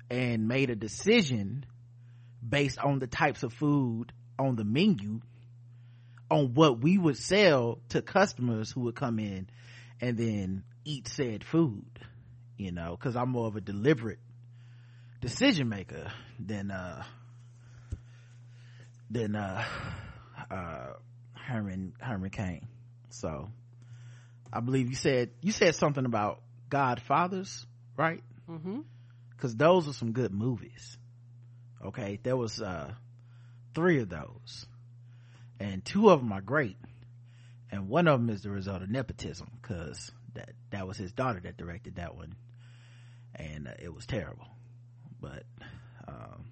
and 0.10 0.48
made 0.48 0.70
a 0.70 0.76
decision 0.76 1.66
based 2.48 2.80
on 2.80 3.00
the 3.00 3.08
types 3.08 3.44
of 3.44 3.54
food 3.54 4.12
on 4.38 4.56
the 4.56 4.64
menu 4.64 5.20
on 6.32 6.54
what 6.54 6.82
we 6.82 6.98
would 6.98 7.18
sell 7.18 7.80
to 7.90 8.02
customers 8.02 8.72
who 8.72 8.82
would 8.82 8.96
come 8.96 9.20
in 9.20 9.50
and 10.00 10.18
then 10.18 10.64
eat 10.86 11.08
said 11.08 11.44
food 11.44 12.00
you 12.58 12.72
know 12.72 12.96
because 12.96 13.16
i'm 13.16 13.30
more 13.30 13.48
of 13.48 13.56
a 13.56 13.62
deliberate 13.62 14.20
decision 15.22 15.68
maker 15.68 16.12
than 16.40 16.72
uh 16.72 17.04
than 19.10 19.36
uh 19.36 19.64
uh 20.50 20.88
herman 21.34 21.94
herman 22.00 22.30
cain 22.30 22.68
so 23.10 23.50
I 24.52 24.60
believe 24.62 24.90
you 24.90 24.96
said 24.96 25.32
you 25.42 25.52
said 25.52 25.76
something 25.76 26.06
about 26.06 26.42
Godfathers, 26.70 27.66
right? 27.98 28.24
Mm-hmm. 28.50 28.80
Because 29.32 29.56
those 29.56 29.88
are 29.88 29.94
some 29.94 30.12
good 30.12 30.34
movies. 30.34 30.98
Okay, 31.86 32.20
there 32.24 32.36
was 32.36 32.62
uh 32.62 32.94
three 33.74 34.00
of 34.00 34.10
those, 34.10 34.66
and 35.60 35.84
two 35.86 36.10
of 36.10 36.20
them 36.20 36.32
are 36.32 36.42
great, 36.42 36.78
and 37.72 37.88
one 37.90 38.08
of 38.08 38.20
them 38.20 38.30
is 38.30 38.42
the 38.42 38.50
result 38.50 38.82
of 38.82 38.90
nepotism 38.90 39.50
because 39.62 40.12
that 40.34 40.52
that 40.72 40.88
was 40.88 40.98
his 40.98 41.12
daughter 41.12 41.40
that 41.42 41.58
directed 41.58 41.96
that 41.96 42.16
one, 42.16 42.36
and 43.36 43.68
uh, 43.68 43.72
it 43.80 43.94
was 43.94 44.06
terrible. 44.06 44.48
But 45.22 45.44
um, 46.08 46.46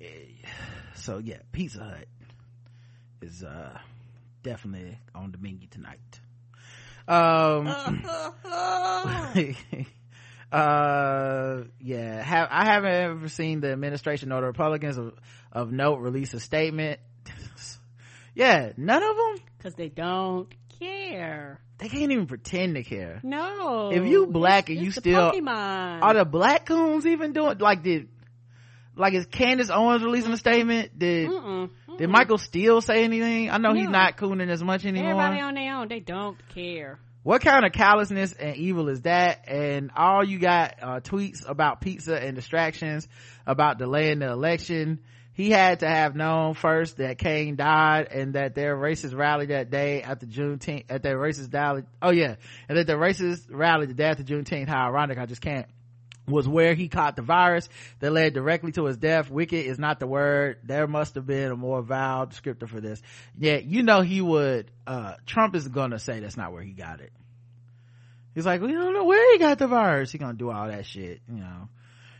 eh, 0.00 0.48
so 0.94 1.18
yeah, 1.18 1.38
Pizza 1.52 1.84
Hut 1.84 2.06
is 3.20 3.44
uh 3.44 3.78
definitely 4.42 4.98
on 5.14 5.32
the 5.32 5.38
menu 5.38 5.68
tonight. 5.68 6.20
Um, 7.10 7.66
uh, 10.52 11.62
yeah, 11.80 12.22
have, 12.22 12.48
I 12.52 12.64
haven't 12.64 12.92
ever 12.92 13.28
seen 13.28 13.60
the 13.60 13.72
administration 13.72 14.30
or 14.30 14.42
the 14.42 14.46
Republicans 14.46 14.96
of, 14.96 15.14
of 15.50 15.72
note 15.72 15.96
release 15.96 16.34
a 16.34 16.40
statement. 16.40 17.00
yeah, 18.34 18.70
none 18.76 19.02
of 19.02 19.16
them. 19.16 19.36
Cause 19.60 19.74
they 19.74 19.88
don't 19.88 20.46
care. 20.78 21.60
They 21.78 21.88
can't 21.88 22.12
even 22.12 22.26
pretend 22.26 22.76
to 22.76 22.84
care. 22.84 23.18
No. 23.24 23.90
If 23.90 24.06
you 24.06 24.26
black 24.26 24.70
it's, 24.70 24.76
and 24.76 24.84
you 24.86 24.92
still, 24.92 25.32
Pokemon. 25.32 26.02
are 26.02 26.14
the 26.14 26.24
black 26.24 26.66
coons 26.66 27.06
even 27.06 27.32
doing, 27.32 27.58
like 27.58 27.82
did, 27.82 28.08
like 29.00 29.14
is 29.14 29.26
Candace 29.26 29.70
Owens 29.70 30.02
releasing 30.04 30.32
a 30.32 30.36
statement? 30.36 30.98
Did, 30.98 31.28
Mm-mm. 31.28 31.70
did 31.98 32.08
Michael 32.08 32.38
Steele 32.38 32.80
say 32.80 33.02
anything? 33.04 33.50
I 33.50 33.58
know 33.58 33.72
he's 33.74 33.88
not 33.88 34.16
cooning 34.16 34.50
as 34.50 34.62
much 34.62 34.84
anymore. 34.84 35.10
Everybody 35.10 35.40
on 35.40 35.54
their 35.54 35.74
own. 35.76 35.88
They 35.88 36.00
don't 36.00 36.36
care. 36.54 36.98
what 37.22 37.42
kind 37.42 37.64
of 37.66 37.72
callousness 37.72 38.32
and 38.32 38.56
evil 38.56 38.88
is 38.88 39.02
that 39.02 39.44
and 39.48 39.90
all 39.96 40.24
you 40.24 40.38
got 40.38 40.74
uh, 40.82 41.00
tweets 41.00 41.48
about 41.48 41.80
pizza 41.80 42.16
and 42.16 42.34
distractions 42.36 43.06
about 43.46 43.78
delaying 43.78 44.20
the 44.20 44.30
election 44.30 45.00
he 45.32 45.48
had 45.50 45.80
to 45.80 45.88
have 45.88 46.14
known 46.14 46.54
first 46.54 46.96
that 46.98 47.16
Cain 47.18 47.56
died 47.56 48.08
and 48.10 48.34
that 48.34 48.54
their 48.54 48.76
racist 48.76 49.16
rally 49.16 49.46
that 49.46 49.70
day 49.70 50.02
at 50.02 50.20
the 50.20 50.26
Juneteenth 50.26 50.84
at 50.90 51.02
their 51.02 51.18
racist 51.18 51.52
rally 51.52 51.82
oh 52.00 52.10
yeah 52.10 52.36
and 52.68 52.78
that 52.78 52.86
the 52.86 52.94
racist 52.94 53.46
rally 53.50 53.86
the 53.86 53.94
day 53.94 54.04
after 54.04 54.22
Juneteenth 54.22 54.68
how 54.68 54.86
ironic 54.88 55.18
I 55.18 55.26
just 55.26 55.40
can't 55.42 55.66
was 56.26 56.46
where 56.46 56.74
he 56.74 56.88
caught 56.88 57.16
the 57.16 57.22
virus 57.22 57.68
that 57.98 58.12
led 58.12 58.34
directly 58.34 58.72
to 58.72 58.84
his 58.84 58.96
death. 58.96 59.30
Wicked 59.30 59.66
is 59.66 59.78
not 59.78 60.00
the 60.00 60.06
word. 60.06 60.58
There 60.62 60.86
must 60.86 61.16
have 61.16 61.26
been 61.26 61.50
a 61.50 61.56
more 61.56 61.82
vile 61.82 62.26
descriptor 62.26 62.68
for 62.68 62.80
this. 62.80 63.02
Yeah, 63.38 63.56
you 63.56 63.82
know 63.82 64.00
he 64.00 64.20
would, 64.20 64.70
uh, 64.86 65.14
Trump 65.26 65.54
is 65.54 65.66
gonna 65.68 65.98
say 65.98 66.20
that's 66.20 66.36
not 66.36 66.52
where 66.52 66.62
he 66.62 66.72
got 66.72 67.00
it. 67.00 67.12
He's 68.34 68.46
like, 68.46 68.60
we 68.60 68.72
don't 68.72 68.94
know 68.94 69.04
where 69.04 69.32
he 69.32 69.38
got 69.38 69.58
the 69.58 69.66
virus. 69.66 70.12
He 70.12 70.18
gonna 70.18 70.34
do 70.34 70.50
all 70.50 70.68
that 70.68 70.86
shit, 70.86 71.20
you 71.28 71.40
know. 71.40 71.68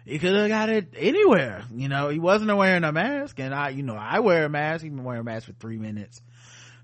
He 0.04 0.18
could 0.18 0.34
have 0.34 0.48
got 0.48 0.70
it 0.70 0.94
anywhere, 0.96 1.62
you 1.72 1.88
know. 1.88 2.08
He 2.08 2.18
wasn't 2.18 2.56
wearing 2.56 2.84
a 2.84 2.92
mask, 2.92 3.38
and 3.38 3.54
I, 3.54 3.68
you 3.68 3.82
know, 3.82 3.94
I 3.94 4.20
wear 4.20 4.46
a 4.46 4.48
mask. 4.48 4.82
He's 4.82 4.92
been 4.92 5.04
wearing 5.04 5.20
a 5.20 5.24
mask 5.24 5.46
for 5.46 5.52
three 5.52 5.76
minutes. 5.78 6.20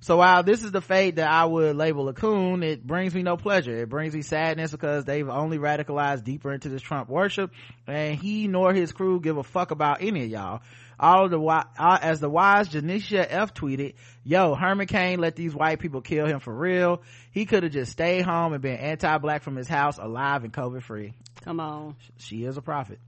So 0.07 0.19
while 0.19 0.45
this 0.45 0.63
is 0.63 0.71
the 0.71 0.81
fate 0.81 1.17
that 1.17 1.29
I 1.29 1.47
would 1.47 1.75
label 1.75 2.09
a 2.09 2.13
coon, 2.13 2.63
it 2.63 2.87
brings 2.87 3.13
me 3.13 3.25
no 3.25 3.37
pleasure. 3.37 3.77
It 3.77 3.89
brings 3.89 4.15
me 4.15 4.23
sadness 4.23 4.71
because 4.71 5.05
they've 5.05 5.29
only 5.29 5.59
radicalized 5.59 6.23
deeper 6.23 6.53
into 6.53 6.69
this 6.69 6.81
Trump 6.81 7.09
worship, 7.09 7.51
and 7.89 8.17
he 8.17 8.47
nor 8.47 8.73
his 8.73 8.93
crew 8.93 9.19
give 9.19 9.37
a 9.37 9.43
fuck 9.43 9.73
about 9.73 10.03
any 10.03 10.23
of 10.23 10.31
y'all. 10.31 10.61
All 11.01 11.25
of 11.25 11.33
the 11.33 11.41
uh, 11.41 11.99
as 12.01 12.21
the 12.21 12.31
wise 12.31 12.69
Janisha 12.69 13.27
F 13.29 13.53
tweeted, 13.53 13.95
"Yo, 14.23 14.55
Herman 14.55 14.87
Cain 14.87 15.19
let 15.19 15.35
these 15.35 15.53
white 15.53 15.81
people 15.81 16.03
kill 16.03 16.27
him 16.27 16.39
for 16.39 16.55
real. 16.55 17.03
He 17.33 17.45
could 17.45 17.65
have 17.65 17.73
just 17.73 17.91
stayed 17.91 18.23
home 18.23 18.53
and 18.53 18.63
been 18.63 18.77
anti-black 18.77 19.43
from 19.43 19.57
his 19.57 19.67
house, 19.67 19.99
alive 19.99 20.45
and 20.45 20.53
COVID 20.53 20.85
free." 20.85 21.15
Come 21.43 21.59
on. 21.59 21.97
She 22.19 22.45
is 22.45 22.57
a 22.57 22.63
prophet. 22.63 23.01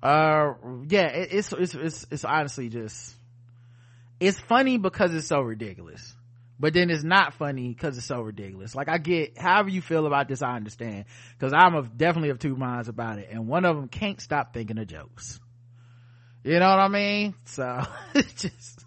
Uh, 0.00 0.52
yeah, 0.88 1.08
it, 1.08 1.32
it's 1.32 1.52
it's 1.52 1.74
it's 1.74 2.06
it's 2.12 2.24
honestly 2.24 2.68
just 2.68 3.16
it's 4.20 4.38
funny 4.38 4.78
because 4.78 5.12
it's 5.12 5.26
so 5.26 5.40
ridiculous 5.40 6.14
but 6.60 6.74
then 6.74 6.90
it's 6.90 7.04
not 7.04 7.34
funny 7.34 7.68
because 7.68 7.96
it's 7.96 8.06
so 8.06 8.20
ridiculous. 8.20 8.74
Like 8.74 8.88
I 8.88 8.98
get, 8.98 9.38
however 9.38 9.68
you 9.68 9.80
feel 9.80 10.06
about 10.06 10.28
this, 10.28 10.42
I 10.42 10.56
understand. 10.56 11.04
Cause 11.38 11.52
I'm 11.52 11.74
of, 11.74 11.96
definitely 11.96 12.30
of 12.30 12.38
two 12.38 12.56
minds 12.56 12.88
about 12.88 13.18
it. 13.18 13.28
And 13.30 13.46
one 13.46 13.64
of 13.64 13.76
them 13.76 13.88
can't 13.88 14.20
stop 14.20 14.52
thinking 14.52 14.78
of 14.78 14.86
jokes. 14.86 15.38
You 16.42 16.58
know 16.58 16.68
what 16.68 16.80
I 16.80 16.88
mean? 16.88 17.34
So, 17.44 17.82
it's 18.14 18.42
just, 18.42 18.84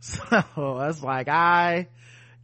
so 0.00 0.80
it's 0.80 1.02
like 1.02 1.28
I 1.28 1.88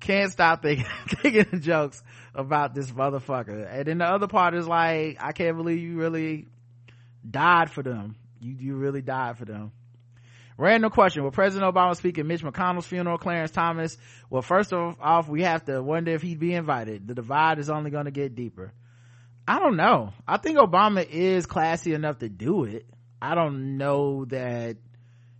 can't 0.01 0.33
stop 0.33 0.62
thinking, 0.62 0.86
thinking 1.09 1.47
of 1.53 1.61
jokes 1.61 2.03
about 2.35 2.75
this 2.75 2.91
motherfucker. 2.91 3.67
And 3.70 3.86
then 3.86 3.99
the 3.99 4.07
other 4.07 4.27
part 4.27 4.55
is 4.55 4.67
like, 4.67 5.19
I 5.20 5.33
can't 5.33 5.57
believe 5.57 5.78
you 5.78 5.97
really 5.97 6.47
died 7.28 7.70
for 7.70 7.83
them. 7.83 8.17
You, 8.41 8.55
you 8.59 8.75
really 8.75 9.03
died 9.03 9.39
for 9.39 9.44
them. 9.44 9.73
Random 10.57 10.91
question. 10.91 11.24
Will 11.24 11.33
President 11.33 11.74
Obama 11.74 11.97
speak 11.97 12.18
at 12.18 12.26
Mitch 12.26 12.42
McConnell's 12.42 12.86
funeral, 12.86 13.18
Clarence 13.18 13.50
Thomas? 13.50 13.97
Well, 14.31 14.42
first 14.42 14.73
of 14.73 14.97
off, 15.00 15.28
we 15.28 15.42
have 15.42 15.65
to 15.65 15.83
wonder 15.83 16.12
if 16.12 16.23
he'd 16.23 16.39
be 16.39 16.55
invited. 16.55 17.08
The 17.08 17.15
divide 17.15 17.58
is 17.58 17.68
only 17.68 17.91
going 17.91 18.05
to 18.05 18.12
get 18.12 18.36
deeper. 18.36 18.73
I 19.49 19.58
don't 19.58 19.76
know. 19.76 20.12
I 20.26 20.36
think 20.36 20.58
Obama 20.58 21.07
is 21.07 21.47
classy 21.47 21.92
enough 21.92 22.18
to 22.20 22.28
do 22.28 22.65
it. 22.65 22.86
I 23.20 23.34
don't 23.34 23.76
know 23.78 24.26
that 24.26 24.76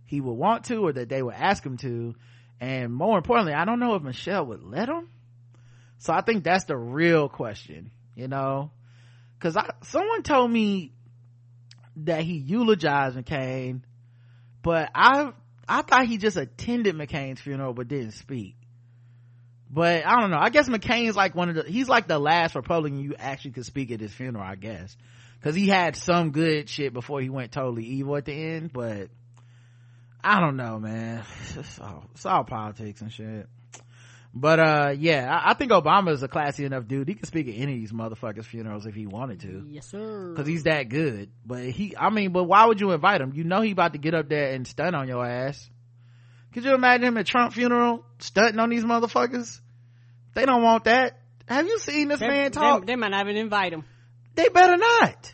he 0.05 0.19
would 0.19 0.33
want 0.33 0.65
to 0.65 0.87
or 0.87 0.93
that 0.93 1.09
they 1.09 1.21
would 1.21 1.33
ask 1.33 1.65
him 1.65 1.77
to. 1.77 2.15
And 2.59 2.93
more 2.93 3.17
importantly, 3.17 3.53
I 3.53 3.65
don't 3.65 3.79
know 3.79 3.95
if 3.95 4.03
Michelle 4.03 4.45
would 4.47 4.63
let 4.63 4.89
him. 4.89 5.07
So 5.97 6.13
I 6.13 6.21
think 6.21 6.43
that's 6.43 6.65
the 6.65 6.77
real 6.77 7.29
question, 7.29 7.91
you 8.15 8.27
know? 8.27 8.71
Cause 9.39 9.55
I, 9.55 9.71
someone 9.83 10.23
told 10.23 10.51
me 10.51 10.93
that 11.97 12.21
he 12.21 12.33
eulogized 12.33 13.17
McCain 13.17 13.81
but 14.65 14.89
I 14.95 15.31
I 15.69 15.83
thought 15.83 16.07
he 16.07 16.17
just 16.17 16.37
attended 16.37 16.95
McCain's 16.95 17.39
funeral 17.39 17.73
but 17.73 17.87
didn't 17.87 18.13
speak. 18.13 18.55
But 19.69 20.07
I 20.07 20.19
don't 20.19 20.31
know. 20.31 20.39
I 20.39 20.49
guess 20.49 20.67
McCain's 20.67 21.15
like 21.15 21.35
one 21.35 21.49
of 21.49 21.55
the 21.55 21.63
he's 21.63 21.87
like 21.87 22.07
the 22.07 22.17
last 22.17 22.55
Republican 22.55 22.99
you 22.99 23.13
actually 23.17 23.51
could 23.51 23.65
speak 23.67 23.91
at 23.91 23.99
his 23.99 24.11
funeral, 24.11 24.43
I 24.43 24.55
guess. 24.55 24.97
Cause 25.43 25.53
he 25.53 25.67
had 25.67 25.95
some 25.95 26.31
good 26.31 26.67
shit 26.67 26.93
before 26.93 27.21
he 27.21 27.29
went 27.29 27.51
totally 27.51 27.83
evil 27.83 28.17
at 28.17 28.25
the 28.25 28.33
end, 28.33 28.73
but 28.73 29.09
I 30.23 30.39
don't 30.39 30.57
know, 30.57 30.79
man. 30.79 31.23
It's 31.57 31.79
all, 31.79 32.05
it's 32.15 32.25
all 32.25 32.43
politics 32.43 33.01
and 33.01 33.13
shit. 33.13 33.47
But 34.37 34.59
uh 34.59 34.93
yeah, 34.97 35.33
I, 35.33 35.51
I 35.51 35.53
think 35.53 35.71
Obama 35.71 36.11
is 36.11 36.21
a 36.21 36.27
classy 36.27 36.65
enough 36.65 36.87
dude. 36.87 37.07
He 37.07 37.15
could 37.15 37.25
speak 37.27 37.47
at 37.47 37.53
any 37.55 37.73
of 37.75 37.79
these 37.79 37.93
motherfuckers' 37.93 38.43
funerals 38.43 38.85
if 38.85 38.93
he 38.93 39.07
wanted 39.07 39.39
to. 39.41 39.65
Yes, 39.69 39.87
sir. 39.87 40.33
Cause 40.35 40.45
he's 40.45 40.63
that 40.63 40.89
good. 40.89 41.29
But 41.45 41.63
he, 41.63 41.95
I 41.97 42.09
mean, 42.09 42.33
but 42.33 42.43
why 42.43 42.65
would 42.65 42.81
you 42.81 42.91
invite 42.91 43.21
him? 43.21 43.31
You 43.33 43.45
know 43.45 43.61
he 43.61 43.71
about 43.71 43.93
to 43.93 43.99
get 43.99 44.13
up 44.13 44.27
there 44.27 44.51
and 44.51 44.67
stunt 44.67 44.93
on 44.95 45.07
your 45.07 45.25
ass. 45.25 45.69
Could 46.53 46.65
you 46.65 46.73
imagine 46.73 47.05
him 47.07 47.17
at 47.17 47.25
Trump 47.25 47.53
funeral 47.53 48.05
stunting 48.19 48.59
on 48.59 48.69
these 48.69 48.83
motherfuckers? 48.83 49.61
They 50.33 50.45
don't 50.45 50.63
want 50.63 50.83
that. 50.83 51.17
have 51.47 51.65
you 51.65 51.79
seen 51.79 52.09
this 52.09 52.19
They, 52.19 52.27
man 52.27 52.43
they, 52.45 52.49
talk 52.49 52.85
they 52.85 52.95
might 52.97 53.11
not 53.11 53.25
even 53.25 53.37
invite 53.37 53.71
him. 53.71 53.85
they 54.35 54.49
better 54.49 54.75
not 54.75 55.33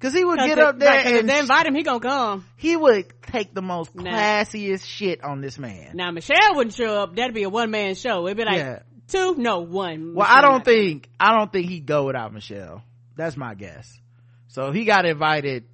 because 0.00 0.14
he 0.14 0.24
would 0.24 0.38
'Cause 0.38 0.48
get 0.48 0.56
they- 0.56 0.62
up 0.62 0.78
there 0.78 0.88
right, 0.90 1.02
'cause 1.04 1.12
if 1.12 1.20
and 1.20 1.28
they 1.28 1.38
invite 1.38 1.66
him, 1.66 1.74
he 1.74 1.82
gonna 1.82 2.00
come. 2.00 2.46
he 2.56 2.74
would 2.76 3.12
take 3.22 3.52
the 3.54 3.60
most 3.62 3.94
Nah. 3.94 4.10
classiest 4.10 4.86
shit 4.86 5.22
on 5.22 5.40
this 5.42 5.58
man 5.58 5.90
Now 5.94 6.10
Michelle 6.10 6.54
wouldn't 6.56 6.74
show 6.74 7.02
up. 7.02 7.14
That'd 7.14 7.34
be 7.34 7.42
a 7.44 7.50
one 7.50 7.70
man 7.70 7.94
show. 7.94 8.26
It'd 8.26 8.36
be 8.38 8.44
like 8.44 8.56
Yeah. 8.56 8.78
two, 9.08 9.34
no 9.36 9.60
one. 9.60 10.14
Well, 10.14 10.26
I 10.28 10.40
don't 10.40 10.64
think 10.64 11.08
I 11.20 11.36
don't 11.36 11.52
think 11.52 11.68
he'd 11.68 11.84
go 11.86 12.06
without 12.06 12.32
Michelle. 12.32 12.82
That's 13.16 13.36
my 13.36 13.54
guess. 13.54 14.00
So 14.48 14.68
if 14.68 14.74
he 14.74 14.84
got 14.86 15.04
invited 15.04 15.64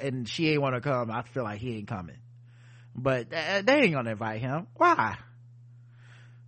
and 0.00 0.28
she 0.28 0.50
ain't 0.50 0.60
want 0.60 0.74
to 0.74 0.80
come, 0.82 1.10
I 1.10 1.22
feel 1.22 1.42
like 1.44 1.60
he 1.60 1.76
ain't 1.78 1.88
coming. 1.88 2.16
But 2.94 3.32
uh, 3.32 3.62
they 3.62 3.80
ain't 3.84 3.94
gonna 3.94 4.10
invite 4.10 4.40
him. 4.42 4.66
Why? 4.76 5.16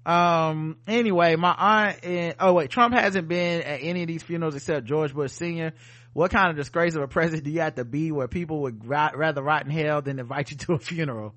Um. 0.07 0.77
Anyway, 0.86 1.35
my 1.36 1.55
aunt. 1.57 2.05
And, 2.05 2.35
oh 2.39 2.53
wait, 2.53 2.69
Trump 2.70 2.94
hasn't 2.94 3.27
been 3.27 3.62
at 3.62 3.81
any 3.83 4.03
of 4.03 4.09
these 4.09 4.23
funerals 4.23 4.55
except 4.55 4.85
George 4.86 5.15
Bush 5.15 5.33
Senior. 5.33 5.73
What 6.15 6.31
kind 6.31 6.49
of 6.49 6.57
disgrace 6.57 6.94
of 6.94 7.02
a 7.02 7.09
president 7.09 7.44
do 7.44 7.51
you 7.51 7.60
have 7.60 7.75
to 7.75 7.84
be 7.84 8.12
where 8.12 8.28
people 8.28 8.62
would 8.62 8.86
ra- 8.86 9.10
rather 9.15 9.43
rot 9.43 9.67
in 9.67 9.70
hell 9.70 10.01
than 10.01 10.20
invite 10.20 10.52
you 10.52 10.57
to 10.59 10.73
a 10.75 10.78
funeral? 10.78 11.34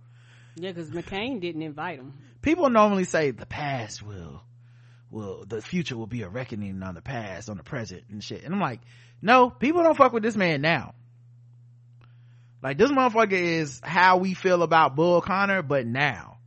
Yeah, 0.56 0.72
because 0.72 0.92
McCain 0.92 1.42
didn't 1.42 1.64
invite 1.64 2.00
him. 2.00 2.14
people 2.42 2.70
normally 2.70 3.04
say 3.04 3.32
the 3.32 3.46
past 3.46 4.02
will 4.02 4.42
will 5.12 5.46
the 5.46 5.62
future 5.62 5.96
will 5.98 6.08
be 6.08 6.22
a 6.22 6.30
reckoning 6.30 6.82
on 6.84 6.96
the 6.96 7.02
past 7.02 7.50
on 7.50 7.58
the 7.58 7.64
present 7.64 8.04
and 8.10 8.24
shit. 8.24 8.44
And 8.44 8.54
i'm 8.54 8.60
like 8.60 8.82
no 9.22 9.50
people 9.50 9.84
don't 9.84 9.98
fuck 9.98 10.14
with 10.14 10.24
this 10.24 10.36
man 10.36 10.62
now. 10.62 10.94
Like 12.62 12.78
this 12.78 12.92
motherfucker 12.92 13.34
is 13.34 13.80
how 13.84 14.18
we 14.18 14.34
feel 14.34 14.64
about 14.64 14.96
bull 14.96 15.22
connor 15.22 15.62
but 15.62 15.86
now. 15.86 16.38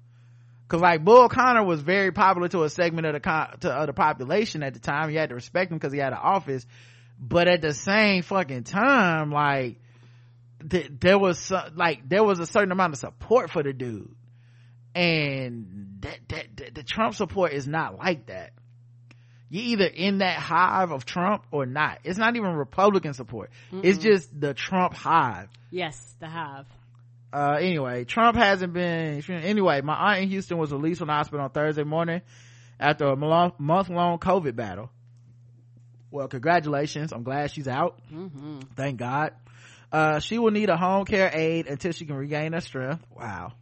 Because 0.67 0.83
like 0.83 1.05
bull 1.05 1.29
connor 1.29 1.65
was 1.65 1.81
very 1.81 2.13
popular 2.13 2.49
to 2.49 2.65
a 2.65 2.71
segment 2.71 3.07
of 3.07 3.15
the 3.15 3.21
con- 3.21 3.59
to, 3.61 3.73
of 3.73 3.87
the 3.87 3.93
population 3.93 4.63
at 4.63 4.75
the 4.75 4.81
time. 4.81 5.11
You 5.11 5.19
had 5.19 5.31
to 5.31 5.35
respect 5.35 5.71
him 5.71 5.79
because 5.79 5.93
he 5.93 5.99
had 5.99 6.13
an 6.13 6.19
office 6.21 6.67
but 7.21 7.47
at 7.47 7.61
the 7.61 7.75
same 7.75 8.23
fucking 8.23 8.65
time 8.65 9.31
like 9.31 9.77
th- 10.69 10.91
there 10.99 11.19
was 11.19 11.39
some, 11.39 11.77
like 11.77 12.09
there 12.09 12.25
was 12.25 12.39
a 12.39 12.47
certain 12.47 12.73
amount 12.73 12.95
of 12.95 12.99
support 12.99 13.51
for 13.51 13.63
the 13.63 13.73
dude 13.73 14.15
and 14.95 15.99
that, 16.01 16.19
that, 16.29 16.57
that 16.57 16.75
the 16.75 16.83
Trump 16.83 17.15
support 17.15 17.53
is 17.53 17.67
not 17.67 17.99
like 17.99 18.27
that. 18.27 18.53
You 19.49 19.63
either 19.63 19.87
in 19.87 20.19
that 20.19 20.39
hive 20.39 20.93
of 20.93 21.05
Trump 21.05 21.45
or 21.51 21.67
not. 21.67 21.99
It's 22.05 22.19
not 22.19 22.37
even 22.37 22.53
Republican 22.53 23.15
support. 23.15 23.51
It's 23.73 23.99
Mm-mm. 23.99 24.03
just 24.03 24.41
the 24.41 24.55
Trump 24.55 24.95
hive. 24.95 25.49
Yes, 25.71 26.15
the 26.21 26.29
hive. 26.29 26.67
Uh, 27.33 27.59
anyway, 27.61 28.05
Trump 28.05 28.37
hasn't 28.37 28.73
been, 28.73 29.23
anyway, 29.29 29.81
my 29.83 29.95
aunt 29.95 30.23
in 30.23 30.29
Houston 30.31 30.59
was 30.59 30.73
released 30.73 30.99
from 30.99 31.09
the 31.09 31.15
hospital 31.15 31.45
on 31.45 31.51
Thursday 31.51 31.85
morning 31.85 32.23
after 32.79 33.07
a 33.07 33.17
month 33.17 33.55
long 33.59 34.19
COVID 34.19 34.57
battle. 34.57 34.91
Well, 36.11 36.29
congratulations. 36.29 37.13
I'm 37.13 37.23
glad 37.23 37.51
she's 37.51 37.69
out. 37.69 38.01
Mm-hmm. 38.13 38.61
Thank 38.77 38.99
God. 38.99 39.33
Uh, 39.93 40.21
she 40.21 40.39
will 40.39 40.51
need 40.51 40.69
a 40.69 40.77
home 40.77 41.05
care 41.05 41.31
aide 41.33 41.67
until 41.67 41.93
she 41.93 42.07
can 42.07 42.17
regain 42.17 42.53
her 42.53 42.61
strength. 42.61 43.05
Wow. 43.17 43.53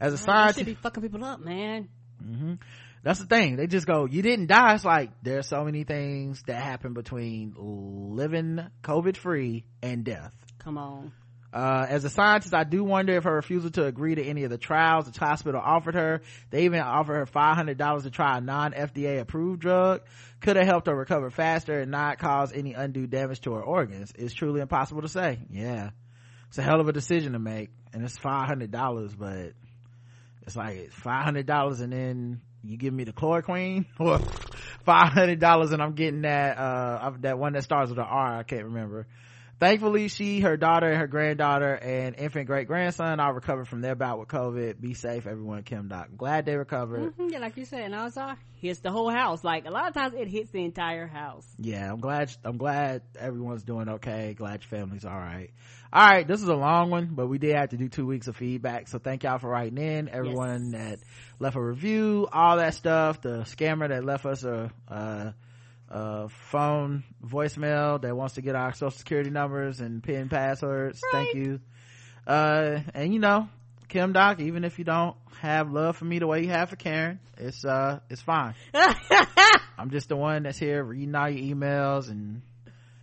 As 0.00 0.12
a 0.12 0.18
scientist, 0.18 0.58
should 0.58 0.66
be 0.66 0.74
fucking 0.74 1.02
people 1.02 1.24
up, 1.24 1.40
man. 1.40 1.88
hmm 2.22 2.54
That's 3.02 3.18
the 3.20 3.26
thing. 3.26 3.56
They 3.56 3.66
just 3.66 3.86
go, 3.86 4.06
you 4.06 4.22
didn't 4.22 4.46
die. 4.46 4.74
It's 4.74 4.84
like, 4.84 5.10
there's 5.22 5.48
so 5.48 5.64
many 5.64 5.84
things 5.84 6.42
that 6.46 6.62
happen 6.62 6.92
between 6.92 7.54
living 7.58 8.60
COVID 8.82 9.16
free 9.16 9.64
and 9.82 10.04
death. 10.04 10.34
Come 10.58 10.78
on. 10.78 11.12
Uh, 11.52 11.86
as 11.88 12.04
a 12.04 12.10
scientist, 12.10 12.52
I 12.54 12.64
do 12.64 12.84
wonder 12.84 13.16
if 13.16 13.24
her 13.24 13.34
refusal 13.34 13.70
to 13.70 13.86
agree 13.86 14.14
to 14.14 14.22
any 14.22 14.44
of 14.44 14.50
the 14.50 14.58
trials 14.58 15.10
the 15.10 15.18
hospital 15.18 15.58
offered 15.64 15.94
her, 15.94 16.20
they 16.50 16.64
even 16.64 16.80
offered 16.80 17.14
her 17.14 17.26
$500 17.26 18.02
to 18.02 18.10
try 18.10 18.36
a 18.36 18.40
non-FDA 18.42 19.20
approved 19.20 19.60
drug, 19.62 20.02
could 20.40 20.56
have 20.56 20.66
helped 20.66 20.86
her 20.86 20.94
recover 20.94 21.30
faster 21.30 21.80
and 21.80 21.90
not 21.90 22.18
cause 22.18 22.52
any 22.52 22.74
undue 22.74 23.06
damage 23.06 23.40
to 23.42 23.54
her 23.54 23.62
organs. 23.62 24.12
It's 24.16 24.34
truly 24.34 24.60
impossible 24.60 25.02
to 25.02 25.08
say. 25.08 25.38
Yeah. 25.50 25.90
It's 26.48 26.58
a 26.58 26.62
hell 26.62 26.80
of 26.80 26.88
a 26.88 26.92
decision 26.92 27.32
to 27.32 27.38
make. 27.38 27.70
And 27.92 28.04
it's 28.04 28.18
$500, 28.18 29.18
but 29.18 29.52
it's 30.46 30.56
like 30.56 30.90
$500 30.90 31.80
and 31.80 31.92
then 31.92 32.40
you 32.62 32.76
give 32.76 32.92
me 32.92 33.04
the 33.04 33.12
chloroquine 33.12 33.86
or 33.98 34.18
$500 34.86 35.72
and 35.72 35.82
I'm 35.82 35.92
getting 35.94 36.22
that, 36.22 36.58
uh, 36.58 37.12
that 37.20 37.38
one 37.38 37.54
that 37.54 37.64
starts 37.64 37.90
with 37.90 37.98
an 37.98 38.04
R. 38.04 38.38
I 38.38 38.42
can't 38.42 38.64
remember. 38.64 39.06
Thankfully, 39.58 40.08
she, 40.08 40.40
her 40.40 40.58
daughter, 40.58 40.86
and 40.90 40.98
her 41.00 41.06
granddaughter, 41.06 41.72
and 41.74 42.14
infant 42.16 42.46
great 42.46 42.66
grandson 42.66 43.20
all 43.20 43.32
recovered 43.32 43.66
from 43.66 43.80
their 43.80 43.94
bout 43.94 44.18
with 44.18 44.28
COVID. 44.28 44.78
Be 44.80 44.92
safe, 44.92 45.26
everyone. 45.26 45.62
Kim 45.62 45.88
Doc. 45.88 46.08
Glad 46.14 46.44
they 46.44 46.56
recovered. 46.56 47.16
Mhm, 47.16 47.32
Yeah, 47.32 47.38
like 47.38 47.56
you 47.56 47.64
said, 47.64 47.80
and 47.80 47.94
also 47.94 48.34
hits 48.60 48.80
the 48.80 48.90
whole 48.90 49.08
house. 49.10 49.42
Like 49.42 49.64
a 49.66 49.70
lot 49.70 49.88
of 49.88 49.94
times, 49.94 50.12
it 50.14 50.28
hits 50.28 50.50
the 50.50 50.62
entire 50.62 51.06
house. 51.06 51.46
Yeah, 51.58 51.90
I'm 51.90 52.00
glad. 52.00 52.30
I'm 52.44 52.58
glad 52.58 53.00
everyone's 53.18 53.62
doing 53.62 53.88
okay. 53.88 54.34
Glad 54.34 54.60
your 54.62 54.68
family's 54.78 55.06
all 55.06 55.16
right. 55.16 55.48
All 55.90 56.06
right, 56.06 56.26
this 56.28 56.42
is 56.42 56.48
a 56.48 56.54
long 56.54 56.90
one, 56.90 57.12
but 57.14 57.28
we 57.28 57.38
did 57.38 57.56
have 57.56 57.70
to 57.70 57.78
do 57.78 57.88
two 57.88 58.04
weeks 58.04 58.26
of 58.26 58.36
feedback. 58.36 58.88
So 58.88 58.98
thank 58.98 59.22
y'all 59.24 59.38
for 59.38 59.48
writing 59.48 59.78
in. 59.78 60.10
Everyone 60.10 60.72
that 60.72 60.98
left 61.38 61.56
a 61.56 61.60
review, 61.62 62.28
all 62.30 62.58
that 62.58 62.74
stuff. 62.74 63.22
The 63.22 63.44
scammer 63.44 63.88
that 63.88 64.04
left 64.04 64.26
us 64.26 64.44
a, 64.44 64.70
a, 64.88 65.34
a 65.88 66.28
phone 66.28 67.04
voicemail 67.24 68.00
that 68.02 68.16
wants 68.16 68.34
to 68.34 68.42
get 68.42 68.54
our 68.54 68.72
social 68.72 68.90
security 68.90 69.30
numbers 69.30 69.80
and 69.80 70.02
pin 70.02 70.28
passwords. 70.28 71.00
Thank 71.12 71.34
you. 71.34 71.60
Uh, 72.26 72.80
and 72.94 73.12
you 73.12 73.20
know, 73.20 73.48
Kim 73.88 74.12
Doc, 74.12 74.40
even 74.40 74.64
if 74.64 74.78
you 74.78 74.84
don't 74.84 75.16
have 75.40 75.70
love 75.70 75.96
for 75.96 76.04
me 76.04 76.18
the 76.18 76.26
way 76.26 76.42
you 76.42 76.48
have 76.48 76.70
for 76.70 76.76
Karen, 76.76 77.20
it's 77.38 77.64
uh, 77.64 78.00
it's 78.10 78.20
fine. 78.20 78.54
I'm 79.78 79.90
just 79.90 80.08
the 80.08 80.16
one 80.16 80.42
that's 80.44 80.58
here 80.58 80.82
reading 80.82 81.14
all 81.14 81.28
your 81.28 81.56
emails 81.56 82.10
and 82.10 82.42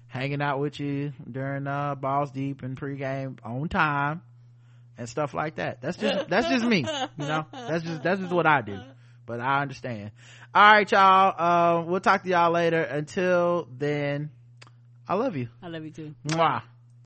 hanging 0.08 0.42
out 0.42 0.60
with 0.60 0.80
you 0.80 1.14
during 1.30 1.66
uh 1.66 1.96
balls 1.96 2.32
deep 2.32 2.62
and 2.62 2.80
pregame 2.80 3.38
on 3.44 3.68
time 3.70 4.22
and 4.98 5.10
stuff 5.10 5.34
like 5.34 5.56
that. 5.56 5.82
That's 5.82 5.98
just 5.98 6.30
that's 6.30 6.48
just 6.50 6.66
me. 6.66 6.86
You 7.18 7.26
know? 7.26 7.46
That's 7.52 7.84
just 7.84 8.04
that's 8.04 8.20
just 8.20 8.32
what 8.34 8.46
I 8.46 8.62
do. 8.62 8.80
But 9.26 9.40
I 9.40 9.62
understand. 9.62 10.12
All 10.56 10.62
right, 10.62 10.92
y'all. 10.92 11.34
Uh, 11.36 11.84
we'll 11.84 12.00
talk 12.00 12.22
to 12.24 12.30
y'all 12.30 12.52
later. 12.52 12.84
Until 12.84 13.68
then, 13.76 14.30
I 15.08 15.16
love 15.16 15.36
you. 15.36 15.48
I 15.64 15.68
love 15.68 15.84
you 15.84 15.90
too. 15.90 16.14
Mwah. 16.28 16.62